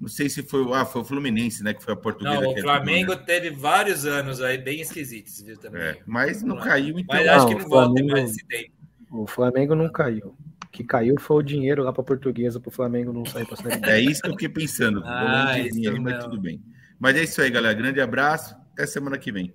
Não 0.00 0.06
sei 0.08 0.28
se 0.28 0.42
foi. 0.44 0.62
o- 0.62 0.74
Ah, 0.74 0.84
foi 0.84 1.00
o 1.02 1.04
Fluminense, 1.04 1.62
né? 1.64 1.74
Que 1.74 1.82
foi 1.82 1.94
a 1.94 1.96
portuguesa. 1.96 2.34
Não, 2.36 2.40
que 2.42 2.46
o 2.48 2.52
ajudou, 2.52 2.70
Flamengo 2.70 3.14
né? 3.14 3.22
teve 3.26 3.50
vários 3.50 4.04
anos 4.06 4.40
aí 4.40 4.58
bem 4.58 4.80
esquisitos, 4.80 5.40
viu? 5.42 5.56
Também. 5.56 5.80
É, 5.82 5.98
mas 6.06 6.42
não 6.42 6.56
caiu, 6.58 6.98
então. 6.98 7.16
Mas 7.16 7.26
acho 7.26 7.38
Não, 7.38 7.48
que 7.48 7.54
não 7.62 7.68
volta 7.68 7.86
Flamengo- 7.86 8.12
mais 8.12 8.30
esse 8.30 8.46
tempo. 8.46 8.70
O 9.10 9.26
Flamengo 9.26 9.74
não 9.74 9.90
caiu. 9.90 10.34
O 10.64 10.70
que 10.70 10.84
caiu 10.84 11.18
foi 11.18 11.38
o 11.38 11.42
dinheiro 11.42 11.82
lá 11.82 11.92
para 11.92 12.02
portuguesa 12.02 12.60
para 12.60 12.68
o 12.68 12.72
Flamengo 12.72 13.12
não 13.12 13.24
sair 13.24 13.46
para 13.46 13.56
Série. 13.56 13.90
É 13.90 14.00
isso 14.00 14.20
que 14.20 14.28
eu 14.28 14.32
fiquei 14.32 14.48
pensando. 14.48 15.02
Ah, 15.04 15.50
aí, 15.50 15.70
mas 16.00 16.24
tudo 16.24 16.40
bem. 16.40 16.62
Mas 16.98 17.16
é 17.16 17.22
isso 17.22 17.40
aí, 17.40 17.50
galera. 17.50 17.74
Grande 17.74 18.00
abraço. 18.00 18.54
Até 18.72 18.86
semana 18.86 19.16
que 19.18 19.32
vem. 19.32 19.54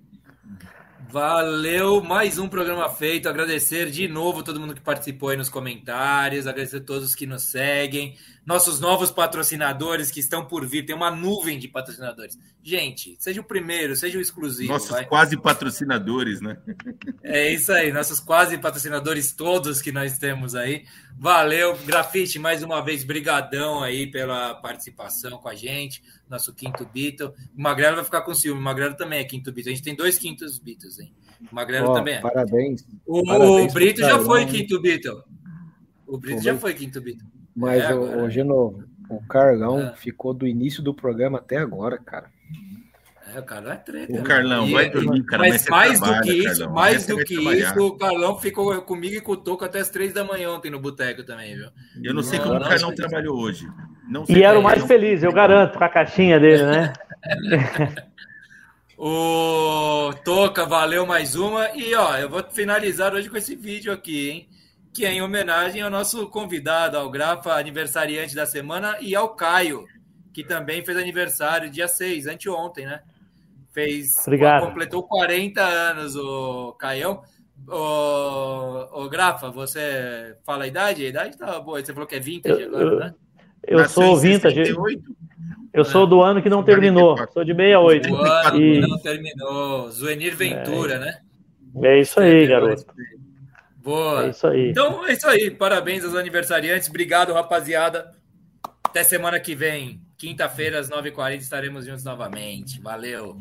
Valeu, 1.13 2.01
mais 2.01 2.39
um 2.39 2.47
programa 2.47 2.89
feito. 2.89 3.29
Agradecer 3.29 3.91
de 3.91 4.07
novo 4.07 4.41
todo 4.41 4.59
mundo 4.59 4.73
que 4.73 4.81
participou 4.81 5.29
aí 5.29 5.37
nos 5.37 5.47
comentários, 5.47 6.47
agradecer 6.47 6.77
a 6.77 6.81
todos 6.83 7.13
que 7.13 7.27
nos 7.27 7.43
seguem, 7.43 8.17
nossos 8.43 8.79
novos 8.79 9.11
patrocinadores 9.11 10.09
que 10.09 10.19
estão 10.19 10.43
por 10.43 10.65
vir. 10.65 10.87
Tem 10.87 10.95
uma 10.95 11.11
nuvem 11.11 11.59
de 11.59 11.67
patrocinadores. 11.67 12.35
Gente, 12.63 13.15
seja 13.19 13.41
o 13.41 13.43
primeiro, 13.43 13.95
seja 13.95 14.17
o 14.17 14.21
exclusivo. 14.21 14.73
Nossos 14.73 14.89
vai. 14.89 15.05
quase 15.05 15.37
patrocinadores, 15.37 16.41
né? 16.41 16.57
É 17.21 17.53
isso 17.53 17.71
aí, 17.71 17.91
nossos 17.91 18.19
quase 18.19 18.57
patrocinadores 18.57 19.33
todos 19.33 19.83
que 19.83 19.91
nós 19.91 20.17
temos 20.17 20.55
aí. 20.55 20.85
Valeu, 21.15 21.77
Grafite, 21.85 22.39
mais 22.39 22.63
uma 22.63 22.83
vez, 22.83 23.03
brigadão 23.03 23.83
aí 23.83 24.07
pela 24.07 24.55
participação 24.55 25.37
com 25.37 25.47
a 25.47 25.53
gente, 25.53 26.01
nosso 26.33 26.53
quinto 26.53 26.85
Beatle. 26.93 27.31
O 27.57 27.61
Magrelo 27.61 27.95
vai 27.95 28.05
ficar 28.05 28.21
com 28.21 28.33
ciúme, 28.33 28.59
o 28.59 28.63
Magrelo 28.63 28.95
também 28.95 29.19
é 29.19 29.23
quinto 29.23 29.51
Beatle. 29.51 29.71
A 29.71 29.75
gente 29.75 29.83
tem 29.85 29.95
dois 29.95 30.17
quintos 30.17 30.57
Beatles, 30.59 30.99
hein? 30.99 31.13
O 31.51 31.55
Magrelo 31.55 31.89
Ó, 31.89 31.93
também 31.93 32.15
é. 32.15 32.21
Parabéns. 32.21 32.85
O, 33.05 33.23
parabéns 33.23 33.71
o 33.71 33.73
Brito 33.73 34.01
já 34.01 34.19
foi 34.19 34.45
quinto 34.45 34.81
Beatle. 34.81 35.23
O 36.07 36.17
Brito 36.17 36.41
já 36.41 36.57
foi 36.57 36.73
quinto 36.73 37.01
Beatle. 37.01 37.27
Mas, 37.55 37.83
É, 37.83 37.93
o, 37.93 38.23
o 38.25 38.29
Genovo, 38.29 38.83
o 39.09 39.21
Carlão 39.27 39.91
Ah. 39.91 39.95
ficou 39.95 40.33
do 40.33 40.47
início 40.47 40.81
do 40.81 40.93
programa 40.93 41.37
até 41.37 41.57
agora, 41.57 41.97
cara. 41.97 42.31
É, 43.35 43.39
o 43.39 43.43
Carlão 43.43 43.71
é 43.71 43.77
treta. 43.77 44.11
O 44.13 44.15
né? 44.17 44.21
Carlão, 44.21 44.69
vai 44.71 44.89
dormir, 44.89 45.23
cara. 45.25 45.43
Mas 45.43 45.67
mais 45.67 45.99
do 45.99 46.05
trabalha, 46.05 46.23
que 46.23 46.33
isso, 46.33 46.59
Carlão. 46.59 46.73
mais 46.75 47.07
do 47.07 47.17
que 47.17 47.35
trabalhar. 47.35 47.71
isso, 47.71 47.87
o 47.87 47.97
Carlão 47.97 48.39
ficou 48.39 48.81
comigo 48.81 49.15
e 49.15 49.21
com 49.21 49.31
o 49.31 49.37
Toco 49.37 49.65
até 49.65 49.79
as 49.79 49.89
três 49.89 50.13
da 50.13 50.23
manhã 50.23 50.51
ontem 50.51 50.69
no 50.71 50.79
boteco 50.79 51.23
também, 51.23 51.55
viu? 51.55 51.69
Eu 52.03 52.13
não 52.13 52.21
sei 52.23 52.37
Não, 52.39 52.45
como 52.47 52.59
não, 52.59 52.65
o 52.65 52.69
Carlão 52.69 52.89
não. 52.89 52.95
trabalhou 52.95 53.39
hoje. 53.39 53.67
Não 54.07 54.25
sei 54.25 54.37
E 54.37 54.43
era 54.43 54.59
o 54.59 54.63
mais 54.63 54.83
feliz, 54.85 55.23
eu 55.23 55.31
garanto, 55.31 55.77
com 55.77 55.83
a 55.83 55.89
caixinha 55.89 56.39
dele, 56.39 56.63
né? 56.65 56.93
O 58.97 60.13
Toca, 60.23 60.65
valeu 60.65 61.05
mais 61.05 61.35
uma. 61.35 61.69
E 61.75 61.93
ó, 61.95 62.15
eu 62.17 62.29
vou 62.29 62.43
finalizar 62.51 63.13
hoje 63.13 63.29
com 63.29 63.35
esse 63.35 63.55
vídeo 63.55 63.91
aqui, 63.91 64.29
hein? 64.29 64.49
Que 64.93 65.05
é 65.05 65.11
em 65.11 65.21
homenagem 65.21 65.81
ao 65.81 65.89
nosso 65.89 66.27
convidado, 66.29 66.95
ao 66.97 67.09
Grafa, 67.09 67.53
aniversariante 67.53 68.35
da 68.35 68.45
semana, 68.45 68.95
e 69.01 69.15
ao 69.15 69.29
Caio, 69.35 69.85
que 70.31 70.43
também 70.43 70.85
fez 70.85 70.97
aniversário 70.97 71.69
dia 71.69 71.87
6, 71.87 72.27
anteontem, 72.27 72.85
né? 72.85 73.01
Fez. 73.73 74.15
Obrigado. 74.19 74.67
Completou 74.67 75.03
40 75.03 75.61
anos 75.61 76.15
o 76.15 76.73
Caião. 76.79 77.23
O, 77.67 79.03
o 79.05 79.09
Grafa, 79.09 79.49
você 79.49 80.37
fala 80.45 80.65
a 80.65 80.67
idade? 80.67 81.05
A 81.05 81.09
idade 81.09 81.37
tá 81.37 81.59
boa. 81.59 81.83
Você 81.83 81.91
falou 81.93 82.07
que 82.07 82.15
é 82.15 82.19
vintage 82.19 82.61
Eu- 82.61 82.67
agora, 82.69 82.83
eu- 82.83 82.99
né? 82.99 83.13
Eu 83.67 83.79
Nasceu 83.79 84.03
sou 84.03 84.17
vintage. 84.17 84.55
68? 84.55 85.03
Eu 85.73 85.83
sou 85.83 86.05
do 86.05 86.21
ano 86.21 86.41
que 86.41 86.49
não 86.49 86.63
terminou. 86.63 87.17
Sou 87.33 87.43
de 87.43 87.53
68. 87.53 88.11
O 88.13 88.15
ano 88.17 88.61
E- 88.61 88.79
não 88.81 88.99
terminou. 88.99 89.89
Zuenir 89.89 90.35
Ventura, 90.35 90.99
né? 90.99 91.19
É 91.81 91.99
isso 91.99 92.19
aí, 92.19 92.45
garoto. 92.45 92.85
Boa. 93.77 94.25
É 94.27 94.29
isso 94.29 94.45
aí. 94.47 94.69
Então 94.69 95.05
é 95.07 95.13
isso 95.13 95.27
aí. 95.27 95.49
Parabéns 95.49 96.03
aos 96.05 96.15
aniversariantes. 96.15 96.87
Obrigado, 96.89 97.33
rapaziada. 97.33 98.11
Até 98.83 99.03
semana 99.03 99.39
que 99.39 99.55
vem. 99.55 99.99
Quinta-feira, 100.17 100.79
às 100.79 100.89
9h40, 100.89 101.37
estaremos 101.41 101.85
juntos 101.85 102.03
novamente. 102.03 102.79
Valeu. 102.79 103.37